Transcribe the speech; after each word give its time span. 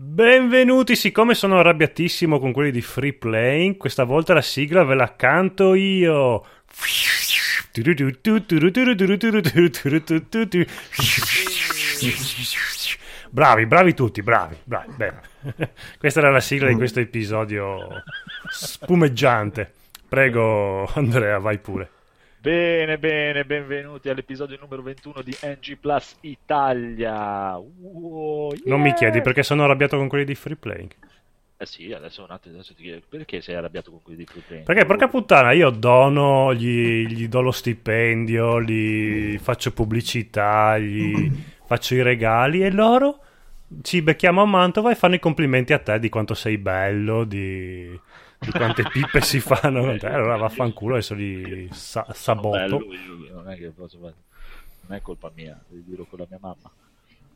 Benvenuti, 0.00 0.94
siccome 0.94 1.34
sono 1.34 1.58
arrabbiatissimo 1.58 2.38
con 2.38 2.52
quelli 2.52 2.70
di 2.70 2.82
Free 2.82 3.14
Playing, 3.14 3.76
questa 3.76 4.04
volta 4.04 4.32
la 4.32 4.42
sigla 4.42 4.84
ve 4.84 4.94
la 4.94 5.16
canto 5.16 5.74
io. 5.74 6.44
Bravi, 13.28 13.66
bravi 13.66 13.94
tutti, 13.94 14.22
bravi, 14.22 14.56
bravi. 14.62 14.92
Bene. 14.94 15.20
Questa 15.98 16.20
era 16.20 16.30
la 16.30 16.38
sigla 16.38 16.68
di 16.68 16.76
questo 16.76 17.00
episodio 17.00 18.04
spumeggiante. 18.50 19.72
Prego, 20.08 20.86
Andrea, 20.94 21.38
vai 21.38 21.58
pure. 21.58 21.90
Bene, 22.40 22.98
bene, 22.98 23.44
benvenuti 23.44 24.08
all'episodio 24.08 24.56
numero 24.60 24.80
21 24.80 25.22
di 25.22 25.36
NG 25.42 25.76
Plus 25.76 26.18
Italia. 26.20 27.56
Wow, 27.56 28.52
yeah. 28.52 28.62
Non 28.66 28.80
mi 28.80 28.94
chiedi 28.94 29.20
perché 29.20 29.42
sono 29.42 29.64
arrabbiato 29.64 29.96
con 29.96 30.06
quelli 30.06 30.24
di 30.24 30.36
Free 30.36 30.54
Playing. 30.54 30.90
Eh 31.56 31.66
sì, 31.66 31.92
adesso 31.92 32.22
un 32.22 32.30
attimo, 32.30 32.54
adesso 32.54 32.74
ti 32.74 32.84
chiedo 32.84 33.04
perché 33.08 33.40
sei 33.40 33.56
arrabbiato 33.56 33.90
con 33.90 34.02
quelli 34.02 34.20
di 34.20 34.24
Free 34.24 34.44
Playing? 34.46 34.66
Perché, 34.66 34.84
porca 34.84 35.08
puttana, 35.08 35.50
io 35.50 35.70
dono, 35.70 36.54
gli, 36.54 37.06
gli 37.08 37.26
do 37.26 37.40
lo 37.40 37.50
stipendio, 37.50 38.62
gli 38.62 39.36
faccio 39.38 39.72
pubblicità, 39.72 40.78
gli 40.78 41.28
faccio 41.66 41.96
i 41.96 42.02
regali 42.02 42.62
e 42.62 42.70
loro 42.70 43.18
ci 43.82 44.00
becchiamo 44.00 44.42
a 44.42 44.46
Mantova 44.46 44.90
e 44.90 44.94
fanno 44.94 45.16
i 45.16 45.20
complimenti 45.20 45.72
a 45.72 45.78
te 45.78 45.98
di 45.98 46.08
quanto 46.08 46.34
sei 46.34 46.56
bello, 46.56 47.24
di, 47.24 47.98
di 48.38 48.50
quante 48.52 48.84
pippe 48.88 49.20
si 49.20 49.40
fanno 49.40 49.82
con 49.82 49.98
te. 49.98 50.06
Allora 50.06 50.36
vaffanculo, 50.36 50.94
adesso 50.94 51.14
li 51.14 51.68
sa- 51.72 52.06
io- 52.92 53.34
non, 53.34 53.48
è 53.50 53.56
che 53.56 53.70
posso 53.70 53.98
fare- 53.98 54.14
non 54.86 54.96
è 54.96 55.00
colpa 55.02 55.30
mia, 55.34 55.58
devi 55.68 55.84
dirlo 55.84 56.04
con 56.04 56.18
la 56.20 56.26
mia 56.28 56.38
mamma. 56.40 56.70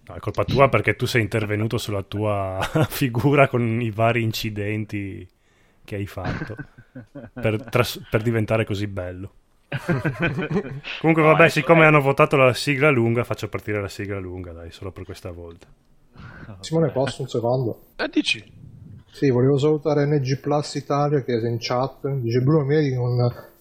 No, 0.05 0.15
è 0.15 0.19
colpa 0.19 0.45
tua 0.45 0.69
perché 0.69 0.96
tu 0.96 1.07
sei 1.07 1.23
intervenuto 1.23 1.79
sulla 1.79 2.02
tua 2.02 2.59
figura 2.88 3.48
con 3.48 3.80
i 3.80 3.91
vari 3.91 4.23
incidenti 4.23 5.29
che 5.85 5.95
hai 5.96 6.07
fatto 6.07 6.57
per, 7.32 7.62
tras- 7.65 8.01
per 8.09 8.23
diventare 8.23 8.65
così 8.65 8.87
bello. 8.87 9.34
Comunque, 11.01 11.23
No, 11.23 11.29
vabbè, 11.30 11.49
siccome 11.49 11.82
è- 11.82 11.87
hanno 11.87 12.01
votato 12.01 12.37
la 12.37 12.52
sigla 12.52 12.90
lunga, 12.90 13.24
faccio 13.24 13.49
partire 13.49 13.80
la 13.80 13.88
sigla 13.88 14.18
lunga, 14.18 14.52
dai, 14.52 14.71
solo 14.71 14.90
per 14.93 15.05
questa 15.05 15.30
volta. 15.30 15.66
Simone, 16.60 16.90
posso 16.90 17.23
un 17.23 17.29
secondo? 17.29 17.87
Eh, 17.96 18.09
dici? 18.09 18.45
Sì, 19.13 19.29
volevo 19.29 19.59
salutare 19.59 20.07
NG 20.07 20.41
Plus 20.41 20.74
Italia 20.74 21.23
che 21.23 21.35
è 21.35 21.46
in 21.46 21.59
chat. 21.60 22.09
Dice 22.09 22.41
Bruno, 22.41 22.65
mi 22.65 22.74
vedi 22.77 22.96
con 22.96 23.52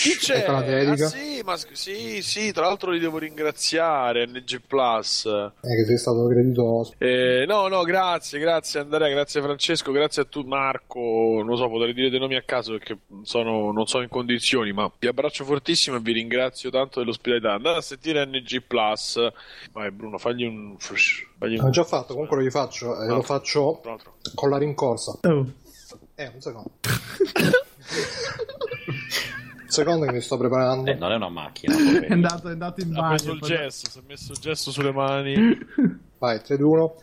Chi 0.00 0.16
c'è? 0.16 0.36
Ecco 0.38 0.52
la 0.52 0.62
dedica. 0.62 1.04
Ah, 1.04 1.08
sì, 1.08 1.42
ma 1.44 1.56
sì, 1.72 2.22
sì, 2.22 2.52
tra 2.52 2.64
l'altro 2.66 2.90
li 2.90 2.98
devo 2.98 3.18
ringraziare, 3.18 4.26
NG 4.26 4.62
Plus. 4.66 5.26
eh, 5.26 5.52
che 5.60 5.84
sei 5.84 5.98
stato 5.98 6.26
creditoso. 6.26 6.94
Eh, 6.98 7.44
no, 7.46 7.68
no, 7.68 7.82
grazie, 7.82 8.38
grazie 8.38 8.80
Andrea, 8.80 9.08
grazie 9.08 9.42
Francesco, 9.42 9.92
grazie 9.92 10.22
a 10.22 10.24
tu 10.24 10.40
Marco. 10.42 11.42
Non 11.44 11.56
so, 11.58 11.68
potrei 11.68 11.92
dire 11.92 12.08
dei 12.08 12.18
nomi 12.18 12.36
a 12.36 12.42
caso 12.42 12.72
perché 12.72 12.98
sono- 13.24 13.72
non 13.72 13.86
sono 13.86 14.02
in 14.02 14.08
condizioni, 14.08 14.72
ma 14.72 14.90
vi 14.98 15.06
abbraccio 15.06 15.44
fortissimo 15.44 15.96
e 15.96 16.00
vi 16.00 16.12
ringrazio 16.12 16.70
tanto 16.70 17.00
dell'ospitalità. 17.00 17.52
Andate 17.52 17.78
a 17.78 17.82
sentire 17.82 18.24
NG 18.24 18.62
Plus. 18.66 19.18
Vai 19.72 19.90
Bruno, 19.90 20.16
fagli 20.16 20.44
un... 20.44 20.76
Fagli 20.78 21.56
un... 21.58 21.64
L'ho 21.64 21.70
già 21.70 21.84
fatto, 21.84 22.12
comunque 22.14 22.36
lo 22.38 22.42
rifaccio. 22.42 23.02
E 23.02 23.06
No. 23.06 23.16
lo 23.16 23.22
faccio 23.22 23.80
Tra 23.82 23.90
l'altro. 23.90 24.14
con 24.34 24.48
la 24.50 24.56
rincorsa. 24.56 25.18
Oh. 25.22 25.46
Eh, 26.14 26.30
un 26.34 26.40
secondo. 26.40 26.70
secondo 29.70 30.06
che 30.06 30.12
mi 30.12 30.20
sto 30.20 30.36
preparando. 30.36 30.90
Eh, 30.90 30.94
non 30.94 31.12
è 31.12 31.16
una 31.16 31.28
macchina. 31.30 31.74
È 32.06 32.12
andato, 32.12 32.48
è 32.48 32.52
andato 32.52 32.80
in 32.80 32.94
Ha 32.94 33.00
bagno. 33.00 33.08
preso 33.16 33.32
il 33.32 33.40
gesso, 33.40 33.90
si 33.90 33.98
è 33.98 34.02
messo 34.06 34.32
il 34.32 34.38
gesso 34.38 34.70
sulle 34.70 34.92
mani. 34.92 35.34
Vai, 36.18 36.42
3, 36.42 36.56
2, 36.56 36.66
1. 36.66 36.94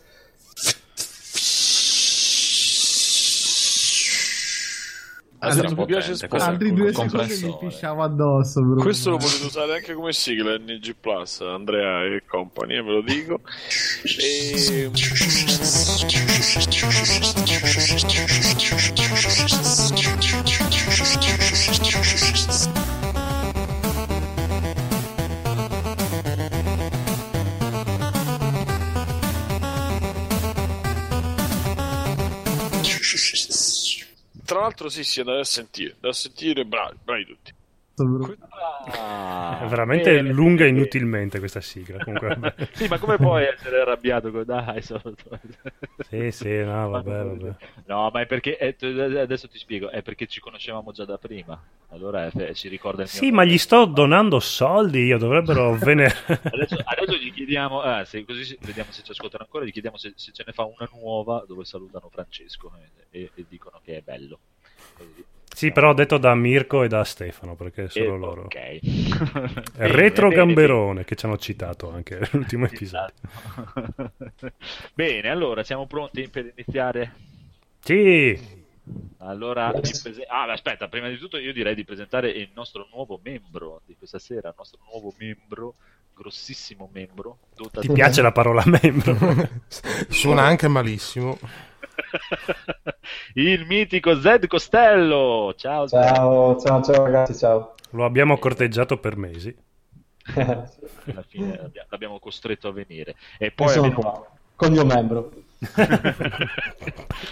Adesso 5.40 5.60
Altri- 5.60 5.76
mi 5.76 5.86
piace 5.86 6.12
è 6.14 6.26
Altri 6.30 6.72
due 6.72 6.92
secondi 6.92 7.44
mi 7.44 7.56
pisciavo 7.60 8.02
addosso. 8.02 8.60
Bruno. 8.60 8.82
Questo 8.82 9.10
lo 9.10 9.18
potete 9.18 9.44
usare 9.44 9.74
anche 9.74 9.94
come 9.94 10.12
sigla 10.12 10.56
NG 10.58 10.96
Plus, 11.00 11.40
Andrea 11.42 12.04
e 12.06 12.24
company, 12.26 12.76
eh, 12.76 12.82
ve 12.82 12.90
lo 12.90 13.02
dico. 13.02 13.40
E... 14.18 14.90
Tra 34.48 34.60
l'altro 34.60 34.88
sì, 34.88 35.04
sì, 35.04 35.20
andate 35.20 35.40
a 35.40 35.44
sentire, 35.44 35.90
andate 35.90 36.08
a 36.08 36.12
sentire, 36.14 36.64
bravi, 36.64 36.96
bravi 37.04 37.26
tutti. 37.26 37.54
Bruno. 38.04 38.36
Ah, 38.90 39.60
È 39.62 39.66
veramente 39.68 40.14
bene, 40.14 40.32
lunga 40.32 40.64
bene. 40.64 40.78
inutilmente 40.78 41.38
questa 41.38 41.60
sigla. 41.60 42.02
Comunque, 42.02 42.28
vabbè. 42.28 42.54
Sì, 42.72 42.86
ma 42.88 42.98
come 42.98 43.16
puoi 43.16 43.44
essere 43.44 43.80
arrabbiato 43.80 44.30
con... 44.30 44.44
Dai, 44.44 44.80
sono... 44.82 45.02
Sì, 46.08 46.30
sì, 46.30 46.56
no, 46.64 46.88
vabbè, 46.90 47.24
vabbè. 47.24 47.54
No, 47.86 48.10
ma 48.12 48.20
è 48.20 48.26
perché 48.26 48.56
eh, 48.58 48.76
t- 48.76 48.84
adesso 48.84 49.48
ti 49.48 49.58
spiego, 49.58 49.90
è 49.90 50.02
perché 50.02 50.26
ci 50.26 50.40
conoscevamo 50.40 50.92
già 50.92 51.04
da 51.04 51.18
prima. 51.18 51.60
Allora 51.90 52.30
eh, 52.30 52.54
si 52.54 52.68
ricorda 52.68 53.02
il 53.02 53.08
Sì, 53.08 53.26
nome. 53.30 53.36
ma 53.36 53.44
gli 53.44 53.58
sto 53.58 53.84
donando 53.86 54.40
soldi, 54.40 55.04
io 55.04 55.18
dovrebbero 55.18 55.74
venerare. 55.74 56.40
Adesso, 56.44 56.76
adesso 56.84 57.16
gli 57.16 57.32
chiediamo, 57.32 57.80
ah, 57.80 58.04
se, 58.04 58.24
così 58.24 58.56
vediamo 58.60 58.90
se 58.92 59.02
ci 59.02 59.10
ascoltano 59.10 59.44
ancora, 59.44 59.64
gli 59.64 59.72
chiediamo 59.72 59.96
se, 59.96 60.12
se 60.16 60.30
ce 60.32 60.44
ne 60.46 60.52
fa 60.52 60.64
una 60.64 60.88
nuova 60.92 61.44
dove 61.46 61.64
salutano 61.64 62.08
Francesco 62.10 62.72
eh, 63.10 63.20
e, 63.20 63.30
e 63.34 63.44
dicono 63.48 63.80
che 63.82 63.96
è 63.96 64.00
bello. 64.02 64.38
Così. 64.96 65.24
Sì, 65.58 65.72
però 65.72 65.90
ho 65.90 65.92
detto 65.92 66.18
da 66.18 66.36
Mirko 66.36 66.84
e 66.84 66.88
da 66.88 67.02
Stefano, 67.02 67.56
perché 67.56 67.88
solo 67.88 68.14
Eh, 68.14 68.18
loro. 68.18 68.42
Ok. 68.44 68.78
Bene, 69.76 69.96
Retro 69.96 70.30
bene, 70.30 70.34
Gamberone 70.46 71.04
che 71.04 71.16
ci 71.16 71.26
hanno 71.26 71.36
citato 71.36 71.90
anche 71.90 72.16
nell'ultimo 72.30 72.66
episodio. 72.66 73.14
Esatto. 73.16 74.12
Bene, 74.94 75.28
allora 75.30 75.64
siamo 75.64 75.86
pronti 75.86 76.28
per 76.28 76.52
iniziare? 76.54 77.12
Sì, 77.80 78.38
Allora, 79.18 79.72
prese- 79.72 80.24
ah, 80.26 80.46
beh, 80.46 80.52
aspetta, 80.52 80.88
prima 80.88 81.08
di 81.08 81.18
tutto 81.18 81.38
io 81.38 81.52
direi 81.52 81.74
di 81.74 81.84
presentare 81.84 82.30
il 82.30 82.50
nostro 82.54 82.86
nuovo 82.92 83.20
membro 83.22 83.82
di 83.84 83.96
questa 83.96 84.18
sera, 84.18 84.48
il 84.50 84.54
nostro 84.56 84.80
nuovo 84.90 85.12
membro, 85.18 85.76
grossissimo 86.14 86.88
membro. 86.92 87.38
ti 87.80 87.88
di- 87.88 87.92
piace 87.92 88.22
la 88.22 88.32
parola 88.32 88.62
membro? 88.66 89.16
Suona 90.08 90.42
anche 90.44 90.68
malissimo. 90.68 91.38
il 93.34 93.66
mitico 93.66 94.18
Zed 94.20 94.46
Costello. 94.46 95.54
Ciao. 95.56 95.86
Ciao, 95.88 96.56
ciao, 96.58 96.82
ciao 96.82 97.04
ragazzi, 97.04 97.34
ciao. 97.36 97.74
Lo 97.90 98.04
abbiamo 98.04 98.38
corteggiato 98.38 98.98
per 98.98 99.16
mesi. 99.16 99.54
Alla 100.34 101.22
fine 101.26 101.56
l'abbia- 101.56 101.86
l'abbiamo 101.88 102.18
costretto 102.18 102.68
a 102.68 102.72
venire. 102.72 103.16
E 103.38 103.50
poi 103.50 103.68
sono 103.68 103.86
abbiamo, 103.86 104.10
qua, 104.10 104.36
col 104.56 104.70
mio 104.70 104.84
membro. 104.84 105.30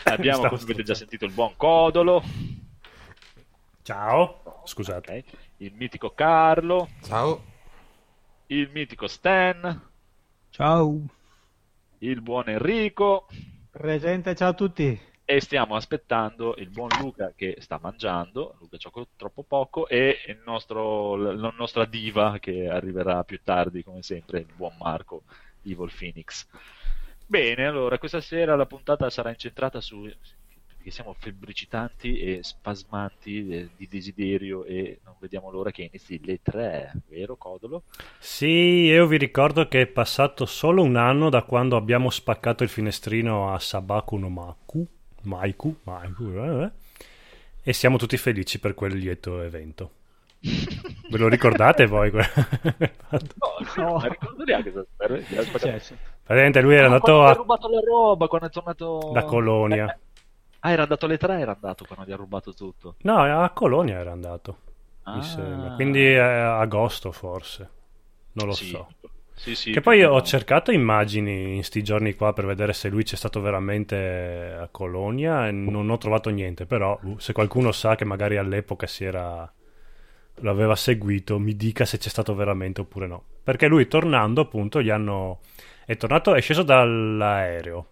abbiamo, 0.05 0.39
Stavo 0.39 0.49
come 0.57 0.63
avete 0.63 0.83
già 0.83 0.95
sentito, 0.95 1.25
il 1.25 1.33
buon 1.33 1.53
Codolo, 1.57 2.23
Ciao, 3.83 4.63
scusate. 4.65 5.25
ok, 5.29 5.37
il 5.59 5.73
mitico 5.77 6.11
Carlo, 6.11 6.89
Ciao. 7.05 7.43
il 8.47 8.69
mitico 8.73 9.07
Stan, 9.07 9.81
Ciao. 10.51 11.01
il 11.99 12.21
buon 12.21 12.49
Enrico. 12.49 13.27
Presente, 13.77 14.35
ciao 14.35 14.49
a 14.49 14.55
tutti. 14.55 14.99
E 15.23 15.41
stiamo 15.43 15.77
aspettando 15.77 16.55
il 16.57 16.71
buon 16.71 16.89
Luca 16.99 17.35
che 17.37 17.57
sta 17.59 17.79
mangiando, 17.79 18.57
Luca 18.59 18.79
gioca 18.79 19.07
troppo 19.17 19.43
poco, 19.43 19.87
e 19.87 20.17
nostro, 20.47 21.15
la 21.17 21.53
nostra 21.55 21.85
diva 21.85 22.39
che 22.41 22.69
arriverà 22.69 23.23
più 23.23 23.39
tardi, 23.45 23.83
come 23.85 24.01
sempre, 24.01 24.39
il 24.39 24.53
buon 24.57 24.75
Marco, 24.79 25.25
Evil 25.63 25.93
Phoenix. 25.95 26.47
Bene, 27.27 27.67
allora, 27.67 27.99
questa 27.99 28.23
sera 28.23 28.57
la 28.57 28.65
puntata 28.65 29.11
sarà 29.11 29.29
incentrata 29.29 29.83
su... 29.83 30.11
perché 30.87 30.91
siamo 30.91 31.17
febbricitanti 31.19 32.19
e 32.19 32.43
spasmanti 32.43 33.49
eh, 33.49 33.69
di 33.77 33.89
desiderio 33.91 34.65
e 34.65 35.01
non 35.05 35.15
vediamo 35.19 35.51
l'ora 35.51 35.73
che 35.73 35.83
inizi 35.83 36.21
le 36.25 36.41
tre, 36.41 36.93
vero 37.09 37.37
Codolo? 37.37 37.83
Sì, 38.19 38.47
io 38.47 39.07
vi 39.07 39.17
ricordo 39.17 39.67
che 39.67 39.81
è 39.81 39.87
passato 39.87 40.47
solo 40.47 40.83
un 40.83 40.97
anno 40.97 41.29
da 41.29 41.43
quando 41.43 41.77
abbiamo 41.77 42.09
spaccato 42.11 42.63
il 42.63 42.69
finestrino 42.69 43.53
a 43.53 43.59
Sabaku 43.59 44.17
no 44.17 44.29
Maku, 44.29 44.87
Maiku, 45.23 45.77
Maiku, 45.83 46.25
eh, 46.25 46.63
eh, 46.63 46.71
e 47.63 47.73
siamo 47.73 47.97
tutti 47.97 48.17
felici 48.17 48.61
per 48.61 48.75
quel 48.75 48.97
lieto 48.97 49.41
evento. 49.43 49.91
Ve 51.11 51.19
lo 51.19 51.29
ricordate 51.29 51.87
voi? 51.87 52.13
No, 53.11 53.83
no. 53.83 53.99
non 53.99 54.09
ricordo 54.09 54.45
neanche 54.45 54.73
cosa 54.73 54.87
Praticamente 56.27 56.61
lui 56.61 56.75
era 56.75 56.87
andato 56.87 57.23
a, 57.23 57.33
rubato 57.33 57.69
la 57.69 57.81
roba, 57.81 58.27
quando 58.27 58.49
è 58.49 58.51
tornato... 58.51 59.11
da 59.13 59.25
Colonia. 59.25 59.97
Eh, 60.67 60.69
Ah, 60.69 60.73
era 60.73 60.83
andato 60.83 61.07
alle 61.07 61.19
tre, 61.19 61.39
era 61.41 61.53
andato 61.53 61.85
quando 61.85 62.05
gli 62.05 62.13
ha 62.13 62.17
rubato 62.17 62.53
tutto. 62.53 62.97
No, 63.03 63.43
a 63.43 63.51
Colonia 63.51 63.99
era 63.99 64.13
andato, 64.13 64.57
mi 65.13 65.21
Ah. 65.21 65.23
sembra. 65.23 65.71
Quindi 65.71 66.03
è 66.05 66.19
agosto 66.19 67.13
forse, 67.13 67.69
non 68.33 68.47
lo 68.47 68.53
Sì. 68.53 68.67
so. 68.67 68.89
Sì, 69.35 69.55
sì, 69.55 69.71
Che 69.73 69.81
poi 69.83 70.03
ho 70.03 70.21
cercato 70.23 70.73
immagini 70.73 71.57
in 71.57 71.63
sti 71.63 71.83
giorni 71.83 72.15
qua 72.15 72.33
per 72.33 72.47
vedere 72.47 72.73
se 72.73 72.89
lui 72.89 73.05
c'è 73.05 73.17
stato 73.17 73.41
veramente 73.43 74.57
a 74.59 74.69
Colonia 74.69 75.47
e 75.47 75.53
non 75.53 75.91
ho 75.91 75.99
trovato 75.99 76.31
niente, 76.31 76.65
però 76.65 76.99
uh, 77.03 77.19
se 77.19 77.33
qualcuno 77.35 77.71
sa 77.73 77.95
che 77.95 78.07
magari 78.07 78.39
all'epoca 78.39 78.87
si 78.87 79.05
era 79.05 79.51
lo 80.41 80.51
aveva 80.51 80.77
seguito, 80.77 81.39
mi 81.39 81.57
dica 81.57 81.85
se 81.85 81.99
c'è 81.99 82.09
stato 82.09 82.35
veramente 82.35 82.81
oppure 82.83 83.07
no. 83.07 83.23
Perché 83.43 83.67
lui 83.69 83.87
tornando 83.89 84.43
appunto 84.43 84.83
gli 84.83 84.91
hanno 84.91 85.41
è 85.85 85.97
tornato 85.97 86.35
è 86.35 86.41
sceso 86.41 86.63
dall'aereo 86.63 87.87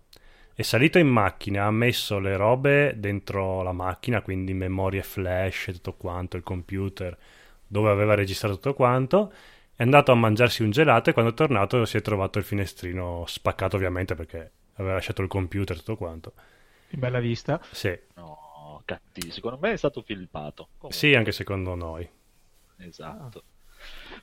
è 0.55 0.63
salito 0.63 0.99
in 0.99 1.09
macchina, 1.09 1.67
ha 1.67 1.71
messo 1.71 2.19
le 2.19 2.37
robe 2.37 2.95
dentro 2.99 3.63
la 3.63 3.73
macchina, 3.73 4.23
quindi 4.23 4.55
memorie 4.55 5.03
flash 5.03 5.69
e 5.69 5.73
tutto 5.73 5.95
quanto, 5.95 6.37
il 6.37 6.43
computer 6.43 7.17
dove 7.67 7.91
aveva 7.91 8.15
registrato 8.15 8.55
tutto 8.55 8.75
quanto 8.75 9.33
è 9.77 9.83
andato 9.83 10.13
a 10.13 10.15
mangiarsi 10.15 10.63
un 10.63 10.71
gelato 10.71 11.11
e 11.11 11.13
quando 11.13 11.33
è 11.33 11.35
tornato 11.35 11.85
si 11.85 11.97
è 11.97 12.01
trovato 12.01 12.39
il 12.39 12.45
finestrino 12.45 13.25
spaccato 13.27 13.75
ovviamente 13.75 14.15
perché 14.15 14.53
aveva 14.75 14.95
lasciato 14.95 15.23
il 15.23 15.29
computer 15.29 15.75
e 15.75 15.79
tutto 15.81 15.97
quanto. 15.97 16.33
In 16.91 17.01
bella 17.01 17.19
vista. 17.19 17.61
Sì, 17.73 17.99
No, 18.15 18.83
cattivo. 18.85 19.33
Secondo 19.33 19.59
me 19.61 19.73
è 19.73 19.77
stato 19.77 20.03
filpato. 20.03 20.69
Comunque, 20.79 20.93
sì, 20.93 21.15
anche 21.15 21.33
secondo 21.33 21.75
noi. 21.75 22.09
Esatto. 22.79 23.43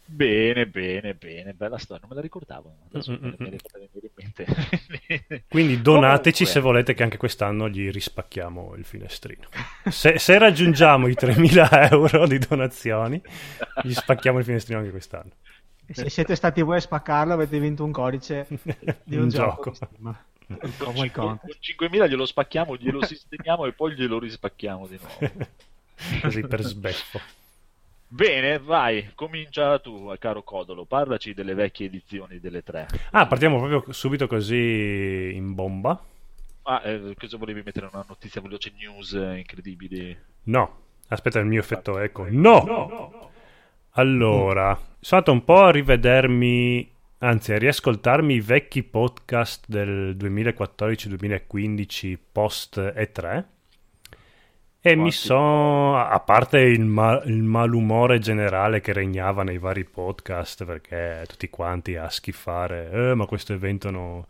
Bene, 0.06 0.68
bene, 0.68 1.14
bene. 1.16 1.54
Bella 1.54 1.78
storia. 1.78 2.02
Non 2.02 2.10
me 2.10 2.16
la 2.16 2.22
ricordavo. 2.22 2.76
Adesso 2.92 3.12
Mm, 3.12 3.16
me 3.22 3.28
mm, 3.30 3.32
mm. 3.32 3.36
venire 3.38 3.60
in 4.04 4.10
mente. 4.16 4.46
Quindi 5.48 5.82
donateci 5.82 6.44
Comunque, 6.44 6.46
se 6.46 6.60
volete 6.60 6.94
che 6.94 7.04
anche 7.04 7.18
quest'anno 7.18 7.70
gli 7.70 7.90
rispacchiamo 7.90 8.76
il 8.76 8.84
finestrino. 8.86 9.48
Se, 9.90 10.20
se 10.20 10.38
raggiungiamo 10.38 11.08
i 11.08 11.16
3.000 11.20 11.68
euro 11.92 12.28
di 12.28 12.38
donazioni, 12.40 13.22
gli 13.84 13.94
spacchiamo 13.94 14.40
il 14.40 14.44
finestrino 14.46 14.80
anche 14.80 14.92
quest'anno. 14.92 15.32
E 15.86 15.94
se 15.94 16.10
siete 16.10 16.36
stati 16.36 16.62
voi 16.62 16.78
a 16.78 16.80
spaccarlo 16.82 17.34
avete 17.34 17.60
vinto 17.60 17.84
un 17.84 17.92
codice 17.92 18.48
di 19.04 19.16
un, 19.18 19.24
Un 19.24 19.30
gioco. 19.30 19.72
gioco. 19.72 19.98
Con, 20.78 20.96
icon. 20.98 21.40
con 21.40 21.50
5.000 21.60 22.10
glielo 22.10 22.26
spacchiamo, 22.26 22.76
glielo 22.76 23.02
sistemiamo 23.06 23.66
e 23.66 23.74
poi 23.74 23.94
glielo 23.96 24.20
rispacchiamo 24.20 24.88
di 24.88 25.00
nuovo. 25.00 25.32
Così 26.22 26.46
per 26.46 26.62
sbeffo. 26.64 27.22
Bene, 28.14 28.60
vai, 28.60 29.10
comincia 29.16 29.80
tu, 29.80 30.14
caro 30.20 30.44
Codolo. 30.44 30.84
Parlaci 30.84 31.34
delle 31.34 31.54
vecchie 31.54 31.86
edizioni 31.86 32.42
delle 32.42 32.62
tre. 32.62 32.88
Ah, 33.12 33.26
partiamo 33.26 33.58
proprio 33.58 33.94
subito 33.94 34.28
così 34.28 35.32
in 35.34 35.56
bomba. 35.56 35.98
Ah, 36.64 36.82
eh, 36.84 37.16
cosa 37.18 37.38
volevi 37.38 37.62
mettere 37.64 37.88
una 37.90 38.04
notizia 38.06 38.42
veloce 38.42 38.74
news 38.78 39.14
eh, 39.14 39.38
incredibili? 39.38 40.18
No, 40.44 40.80
aspetta 41.08 41.40
il 41.40 41.46
mio 41.46 41.62
effetto 41.62 42.00
eco. 42.00 42.26
No! 42.30 43.30
Allora, 43.92 44.78
sono 45.00 45.22
andato 45.22 45.32
un 45.32 45.46
po' 45.46 45.64
a 45.64 45.72
rivedermi, 45.72 46.92
anzi 47.20 47.54
a 47.54 47.58
riascoltarmi 47.58 48.34
i 48.34 48.42
vecchi 48.42 48.84
podcast 48.84 49.68
del 49.70 50.18
2014-2015 50.18 52.18
post 52.30 52.78
E3 52.78 53.46
e 54.84 54.96
mi 54.96 55.12
sono, 55.12 55.98
a 55.98 56.20
parte 56.20 56.60
il, 56.60 56.84
ma- 56.86 57.22
il 57.26 57.44
malumore 57.44 58.18
generale 58.20 58.82
che 58.82 58.94
regnava 58.94 59.44
nei 59.44 59.60
vari 59.60 59.84
podcast 59.86 60.66
perché 60.66 61.24
tutti 61.28 61.50
quanti 61.50 61.96
a 61.96 62.10
schifare, 62.10 62.90
eh, 62.92 63.14
ma 63.14 63.26
questo 63.28 63.54
evento 63.54 63.92
no- 63.92 64.28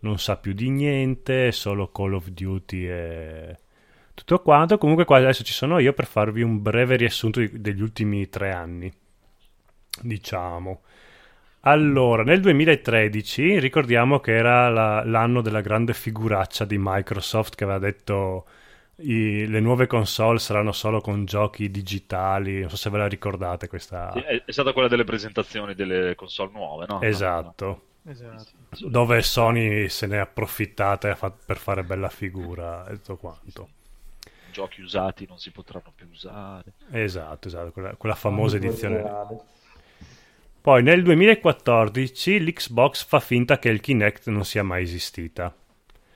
non 0.00 0.18
sa 0.18 0.36
più 0.36 0.52
di 0.54 0.70
niente, 0.70 1.52
solo 1.52 1.90
Call 1.92 2.14
of 2.14 2.28
Duty 2.28 2.86
e 2.88 3.58
tutto 4.14 4.40
quanto. 4.40 4.78
Comunque 4.78 5.04
qua 5.04 5.18
adesso 5.18 5.44
ci 5.44 5.52
sono 5.52 5.78
io 5.78 5.92
per 5.92 6.06
farvi 6.06 6.42
un 6.42 6.62
breve 6.62 6.96
riassunto 6.96 7.40
degli 7.52 7.82
ultimi 7.82 8.28
tre 8.30 8.52
anni, 8.52 8.90
diciamo. 10.00 10.80
Allora, 11.64 12.22
nel 12.24 12.40
2013 12.40 13.58
ricordiamo 13.60 14.20
che 14.20 14.34
era 14.34 14.68
la- 14.68 15.04
l'anno 15.04 15.40
della 15.42 15.60
grande 15.60 15.94
figuraccia 15.94 16.64
di 16.64 16.76
Microsoft 16.78 17.54
che 17.54 17.64
aveva 17.64 17.78
detto 17.78 18.46
i- 19.02 19.46
le 19.46 19.60
nuove 19.60 19.86
console 19.86 20.38
saranno 20.38 20.72
solo 20.72 21.00
con 21.00 21.24
giochi 21.24 21.70
digitali, 21.70 22.60
non 22.60 22.70
so 22.70 22.76
se 22.76 22.90
ve 22.90 22.98
la 22.98 23.06
ricordate 23.08 23.68
questa... 23.68 24.12
Sì, 24.12 24.20
È, 24.20 24.42
è 24.44 24.52
stata 24.52 24.72
quella 24.72 24.88
delle 24.88 25.04
presentazioni 25.04 25.74
delle 25.74 26.14
console 26.14 26.50
nuove, 26.52 26.86
no? 26.88 27.00
Esatto. 27.00 27.86
Esatto. 28.04 28.50
Dove 28.88 29.22
Sony 29.22 29.88
se 29.88 30.06
ne 30.06 30.16
è 30.16 30.18
approfittata 30.18 31.14
per 31.14 31.56
fare 31.56 31.84
bella 31.84 32.08
figura 32.08 32.86
e 32.88 32.94
tutto 32.96 33.16
quanto. 33.16 33.68
Giochi 34.50 34.82
usati 34.82 35.24
non 35.26 35.38
si 35.38 35.50
potranno 35.50 35.92
più 35.94 36.06
usare. 36.10 36.72
Esatto, 36.90 37.48
esatto, 37.48 37.70
quella, 37.72 37.94
quella 37.94 38.14
famosa 38.14 38.56
edizione. 38.56 39.02
Poi 40.60 40.82
nel 40.82 41.02
2014 41.02 42.40
l'Xbox 42.44 43.04
fa 43.04 43.18
finta 43.20 43.58
che 43.58 43.68
il 43.68 43.80
Kinect 43.80 44.28
non 44.28 44.44
sia 44.44 44.62
mai 44.62 44.82
esistita. 44.84 45.54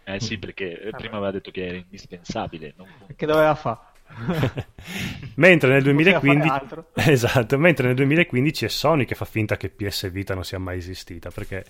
Eh 0.08 0.20
sì, 0.20 0.38
perché 0.38 0.80
eh, 0.80 0.90
prima 0.92 1.16
aveva 1.16 1.32
detto 1.32 1.50
che 1.50 1.66
era 1.66 1.76
indispensabile. 1.76 2.74
non- 2.76 2.88
Che 3.14 3.26
doveva 3.26 3.54
fare? 3.56 3.78
Mentre 5.34 5.70
nel 5.72 5.82
Non 5.82 5.96
poteva 5.96 6.20
2015 6.20 6.48
fare 6.48 6.60
altro. 6.60 6.90
Esatto, 6.94 7.58
mentre 7.58 7.86
nel 7.88 7.96
2015 7.96 8.64
è 8.66 8.68
Sony 8.68 9.04
che 9.04 9.16
fa 9.16 9.24
finta 9.24 9.56
che 9.56 9.68
PS 9.68 10.10
Vita 10.12 10.34
non 10.34 10.44
sia 10.44 10.58
mai 10.60 10.78
esistita 10.78 11.30
perché 11.30 11.64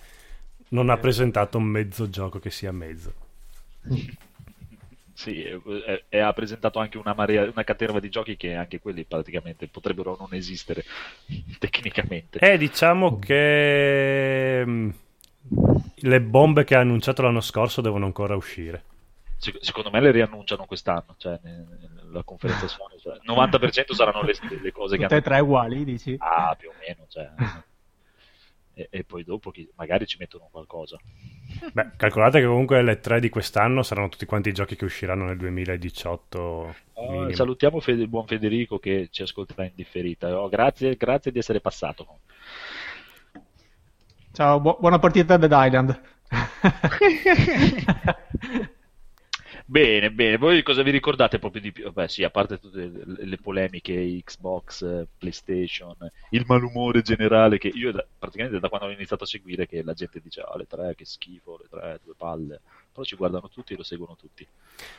non 0.69 0.89
ha 0.89 0.97
presentato 0.97 1.57
un 1.57 1.63
mezzo 1.63 2.09
gioco 2.09 2.37
che 2.39 2.51
sia 2.51 2.71
mezzo. 2.71 3.13
Sì, 5.13 5.41
e, 5.43 5.59
e- 6.09 6.19
ha 6.19 6.31
presentato 6.31 6.77
anche 6.77 6.99
una, 6.99 7.15
marea, 7.15 7.43
una 7.49 7.63
caterva 7.63 7.99
di 7.99 8.09
giochi 8.09 8.37
che 8.37 8.53
anche 8.53 8.79
quelli 8.79 9.03
praticamente 9.03 9.67
potrebbero 9.67 10.15
non 10.19 10.31
esistere 10.33 10.83
tecnicamente. 11.57 12.37
E 12.37 12.57
diciamo 12.59 13.17
che 13.17 14.63
mm, 14.63 14.89
le 15.95 16.21
bombe 16.21 16.63
che 16.63 16.75
ha 16.75 16.79
annunciato 16.79 17.21
l'anno 17.21 17.41
scorso 17.41 17.81
devono 17.81 18.05
ancora 18.05 18.35
uscire. 18.35 18.83
Sec- 19.37 19.63
secondo 19.63 19.91
me 19.91 19.99
le 19.99 20.11
riannunciano 20.11 20.65
quest'anno, 20.65 21.15
cioè 21.17 21.39
nella 21.43 22.23
conferenza 22.23 22.67
Sony. 22.67 22.97
Cioè, 22.99 23.15
il 23.15 23.21
90% 23.25 23.93
saranno 23.93 24.23
le, 24.23 24.33
le 24.61 24.71
cose 24.71 24.97
che 24.97 25.03
Tutte 25.03 25.13
e 25.13 25.17
hanno... 25.17 25.27
tre 25.27 25.39
uguali, 25.39 25.83
dici? 25.83 26.15
Ah, 26.17 26.55
più 26.57 26.69
o 26.69 26.73
meno, 26.79 27.05
cioè... 27.07 27.29
E, 28.73 28.89
e 28.91 29.03
poi 29.03 29.23
dopo 29.23 29.49
chi- 29.49 29.67
magari 29.75 30.05
ci 30.05 30.17
mettono 30.19 30.49
qualcosa. 30.51 30.99
Beh, 31.73 31.93
calcolate 31.97 32.39
che 32.39 32.45
comunque 32.45 32.83
le 32.83 32.99
tre 32.99 33.19
di 33.19 33.29
quest'anno 33.29 33.81
saranno 33.81 34.09
tutti 34.09 34.27
quanti 34.27 34.49
i 34.49 34.53
giochi 34.53 34.75
che 34.75 34.85
usciranno 34.85 35.25
nel 35.25 35.37
2018. 35.37 36.75
Oh, 36.93 37.33
salutiamo 37.33 37.79
Fede- 37.79 38.03
il 38.03 38.07
buon 38.07 38.27
Federico 38.27 38.77
che 38.77 39.07
ci 39.09 39.23
ascolterà 39.23 39.63
in 39.63 39.71
differita. 39.73 40.39
Oh, 40.39 40.47
grazie, 40.47 40.95
grazie 40.95 41.31
di 41.31 41.39
essere 41.39 41.59
passato. 41.59 42.19
Ciao, 44.37 44.59
bu- 44.59 44.77
buona 44.79 44.99
partita 44.99 45.33
a 45.33 45.37
Dead 45.37 45.51
Island. 45.51 45.99
Bene, 49.65 50.11
bene. 50.11 50.37
Voi 50.37 50.61
cosa 50.63 50.81
vi 50.83 50.91
ricordate 50.91 51.39
proprio 51.39 51.61
di 51.61 51.71
più? 51.71 51.91
Beh, 51.91 52.07
sì, 52.07 52.23
a 52.23 52.29
parte 52.29 52.57
tutte 52.59 52.87
le, 52.87 53.25
le 53.25 53.37
polemiche 53.37 54.21
Xbox, 54.23 55.05
PlayStation, 55.17 55.95
il 56.29 56.43
malumore 56.47 57.01
generale 57.01 57.57
che 57.57 57.67
io 57.69 57.91
da- 57.91 58.05
praticamente 58.17 58.59
da 58.59 58.69
quando 58.69 58.87
ho 58.87 58.91
iniziato 58.91 59.23
a 59.23 59.27
seguire 59.27 59.65
che 59.67 59.83
la 59.83 59.93
gente 59.93 60.19
dice 60.21 60.41
ah, 60.41 60.55
le 60.57 60.65
tre 60.67 60.95
che 60.95 61.05
schifo, 61.05 61.57
le 61.57 61.67
tre 61.69 61.99
due 62.03 62.13
palle. 62.15 62.61
Però 62.97 63.03
ci 63.03 63.15
guardano 63.15 63.47
tutti 63.49 63.73
e 63.73 63.77
lo 63.77 63.83
seguono 63.83 64.15
tutti. 64.15 64.47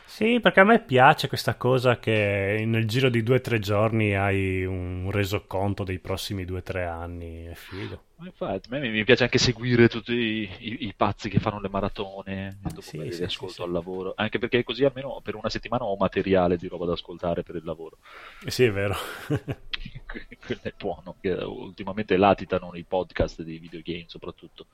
Sì, 0.03 0.39
perché 0.41 0.59
a 0.59 0.63
me 0.65 0.83
piace 0.83 1.27
questa 1.29 1.55
cosa 1.55 1.99
che 1.99 2.63
nel 2.65 2.85
giro 2.87 3.09
di 3.09 3.23
due 3.23 3.37
o 3.37 3.41
tre 3.41 3.59
giorni 3.59 4.13
hai 4.15 4.65
un 4.65 5.09
resoconto 5.11 5.83
dei 5.85 5.99
prossimi 5.99 6.43
due 6.45 6.59
o 6.59 6.63
tre 6.63 6.85
anni. 6.85 7.45
È 7.45 7.53
figo. 7.55 8.03
Ma 8.17 8.25
infatti, 8.27 8.67
a 8.73 8.77
me 8.77 8.89
mi 8.89 9.03
piace 9.05 9.23
anche 9.23 9.37
seguire 9.39 9.87
tutti 9.87 10.11
i, 10.13 10.43
i- 10.59 10.87
i 10.87 10.93
pazzi 10.95 11.29
che 11.29 11.39
fanno 11.39 11.59
le 11.61 11.69
maratone 11.69 12.59
dopo 12.61 12.91
Sì, 12.91 12.99
li 13.01 13.23
sì, 13.23 13.23
ascolto 13.23 13.63
sì, 13.63 13.63
al 13.63 13.71
lavoro. 13.71 14.11
Anche 14.15 14.37
perché 14.39 14.63
così 14.63 14.83
almeno 14.83 15.21
per 15.21 15.35
una 15.35 15.49
settimana 15.49 15.85
ho 15.85 15.95
materiale 15.95 16.57
di 16.57 16.67
roba 16.67 16.85
da 16.85 16.93
ascoltare 16.93 17.43
per 17.43 17.55
il 17.55 17.63
lavoro. 17.63 17.97
Eh 18.45 18.51
Sì, 18.51 18.63
è 18.65 18.71
vero. 18.71 18.95
Quello 20.45 20.61
è 20.63 20.73
buono, 20.77 21.17
che 21.19 21.31
ultimamente 21.31 22.17
latitano 22.17 22.71
i 22.75 22.83
podcast 22.85 23.41
di 23.43 23.59
videogame 23.59 24.05
soprattutto. 24.07 24.67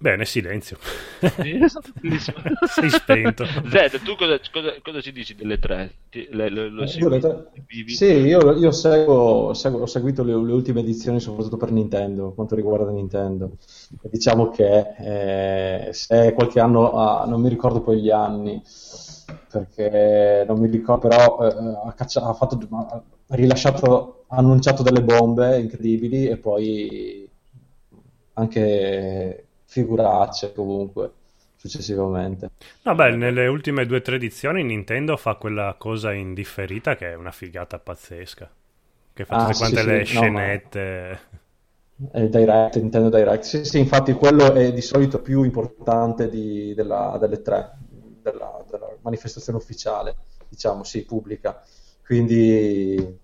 Bene, 0.00 0.24
silenzio. 0.26 0.78
È 1.18 1.66
stato 1.68 1.90
bellissimo. 2.00 2.36
Sei 2.68 2.88
spento. 2.88 3.44
Zed, 3.68 4.00
tu 4.02 4.14
cosa, 4.14 4.38
cosa- 4.52 4.74
cosa 4.80 5.00
ci 5.00 5.10
dici 5.10 5.34
delle 5.34 5.58
tre? 5.58 5.90
Ti- 6.08 6.28
le- 6.30 6.48
le- 6.50 6.68
lo 6.68 6.82
Eh, 6.84 6.86
io 6.98 7.08
le- 7.08 7.50
Vivi? 7.66 7.90
Sì, 7.94 8.04
io, 8.04 8.52
io 8.56 8.70
seguo, 8.70 9.52
seguo- 9.54 9.80
ho 9.82 9.86
seguito 9.86 10.22
le, 10.22 10.32
le 10.34 10.52
ultime 10.52 10.80
edizioni 10.80 11.18
soprattutto 11.18 11.56
per 11.56 11.72
Nintendo, 11.72 12.30
quanto 12.32 12.54
riguarda 12.54 12.90
Nintendo. 12.92 13.56
E 14.00 14.08
diciamo 14.08 14.50
che 14.50 15.86
eh, 15.88 15.92
se 15.92 16.32
qualche 16.32 16.60
anno, 16.60 16.92
ah, 16.92 17.24
non 17.26 17.40
mi 17.40 17.48
ricordo 17.48 17.80
poi 17.80 18.00
gli 18.00 18.10
anni, 18.10 18.62
perché 19.50 20.44
non 20.46 20.60
mi 20.60 20.68
ricordo, 20.68 21.08
però 21.08 21.38
eh, 21.42 21.88
ha, 21.88 21.92
caccia- 21.94 22.22
ha 22.22 22.34
fatto, 22.34 22.56
ha 22.70 23.34
rilasciato, 23.34 24.24
ha 24.28 24.36
annunciato 24.36 24.84
delle 24.84 25.02
bombe 25.02 25.58
incredibili 25.58 26.28
e 26.28 26.36
poi 26.36 27.28
anche 28.34 29.47
figuracce 29.68 30.52
comunque 30.52 31.12
successivamente. 31.56 32.50
Vabbè, 32.82 33.12
nelle 33.12 33.46
ultime 33.46 33.86
due 33.86 33.98
o 33.98 34.00
tre 34.02 34.16
edizioni 34.16 34.64
Nintendo 34.64 35.16
fa 35.16 35.34
quella 35.36 35.76
cosa 35.78 36.12
indifferita 36.12 36.96
che 36.96 37.12
è 37.12 37.14
una 37.14 37.30
figata 37.30 37.78
pazzesca. 37.78 38.50
che 39.14 39.24
fa 39.26 39.36
Ah, 39.36 39.36
tutte 39.36 39.54
sì, 39.54 39.56
quante 39.56 39.82
sì, 39.82 39.84
le 39.84 40.04
no, 40.08 40.24
scenette. 40.30 41.20
Eh, 42.12 42.28
Direct, 42.28 42.76
Nintendo 42.76 43.08
Direct. 43.10 43.42
Sì, 43.42 43.64
sì, 43.64 43.78
infatti 43.78 44.12
quello 44.12 44.52
è 44.52 44.72
di 44.72 44.80
solito 44.80 45.20
più 45.20 45.42
importante 45.42 46.28
di- 46.28 46.72
della- 46.74 47.16
delle 47.20 47.42
tre, 47.42 47.72
della, 48.22 48.64
della 48.70 48.86
manifestazione 49.02 49.58
ufficiale, 49.58 50.16
diciamo, 50.48 50.84
sì, 50.84 51.04
pubblica. 51.04 51.60
Quindi 52.04 53.18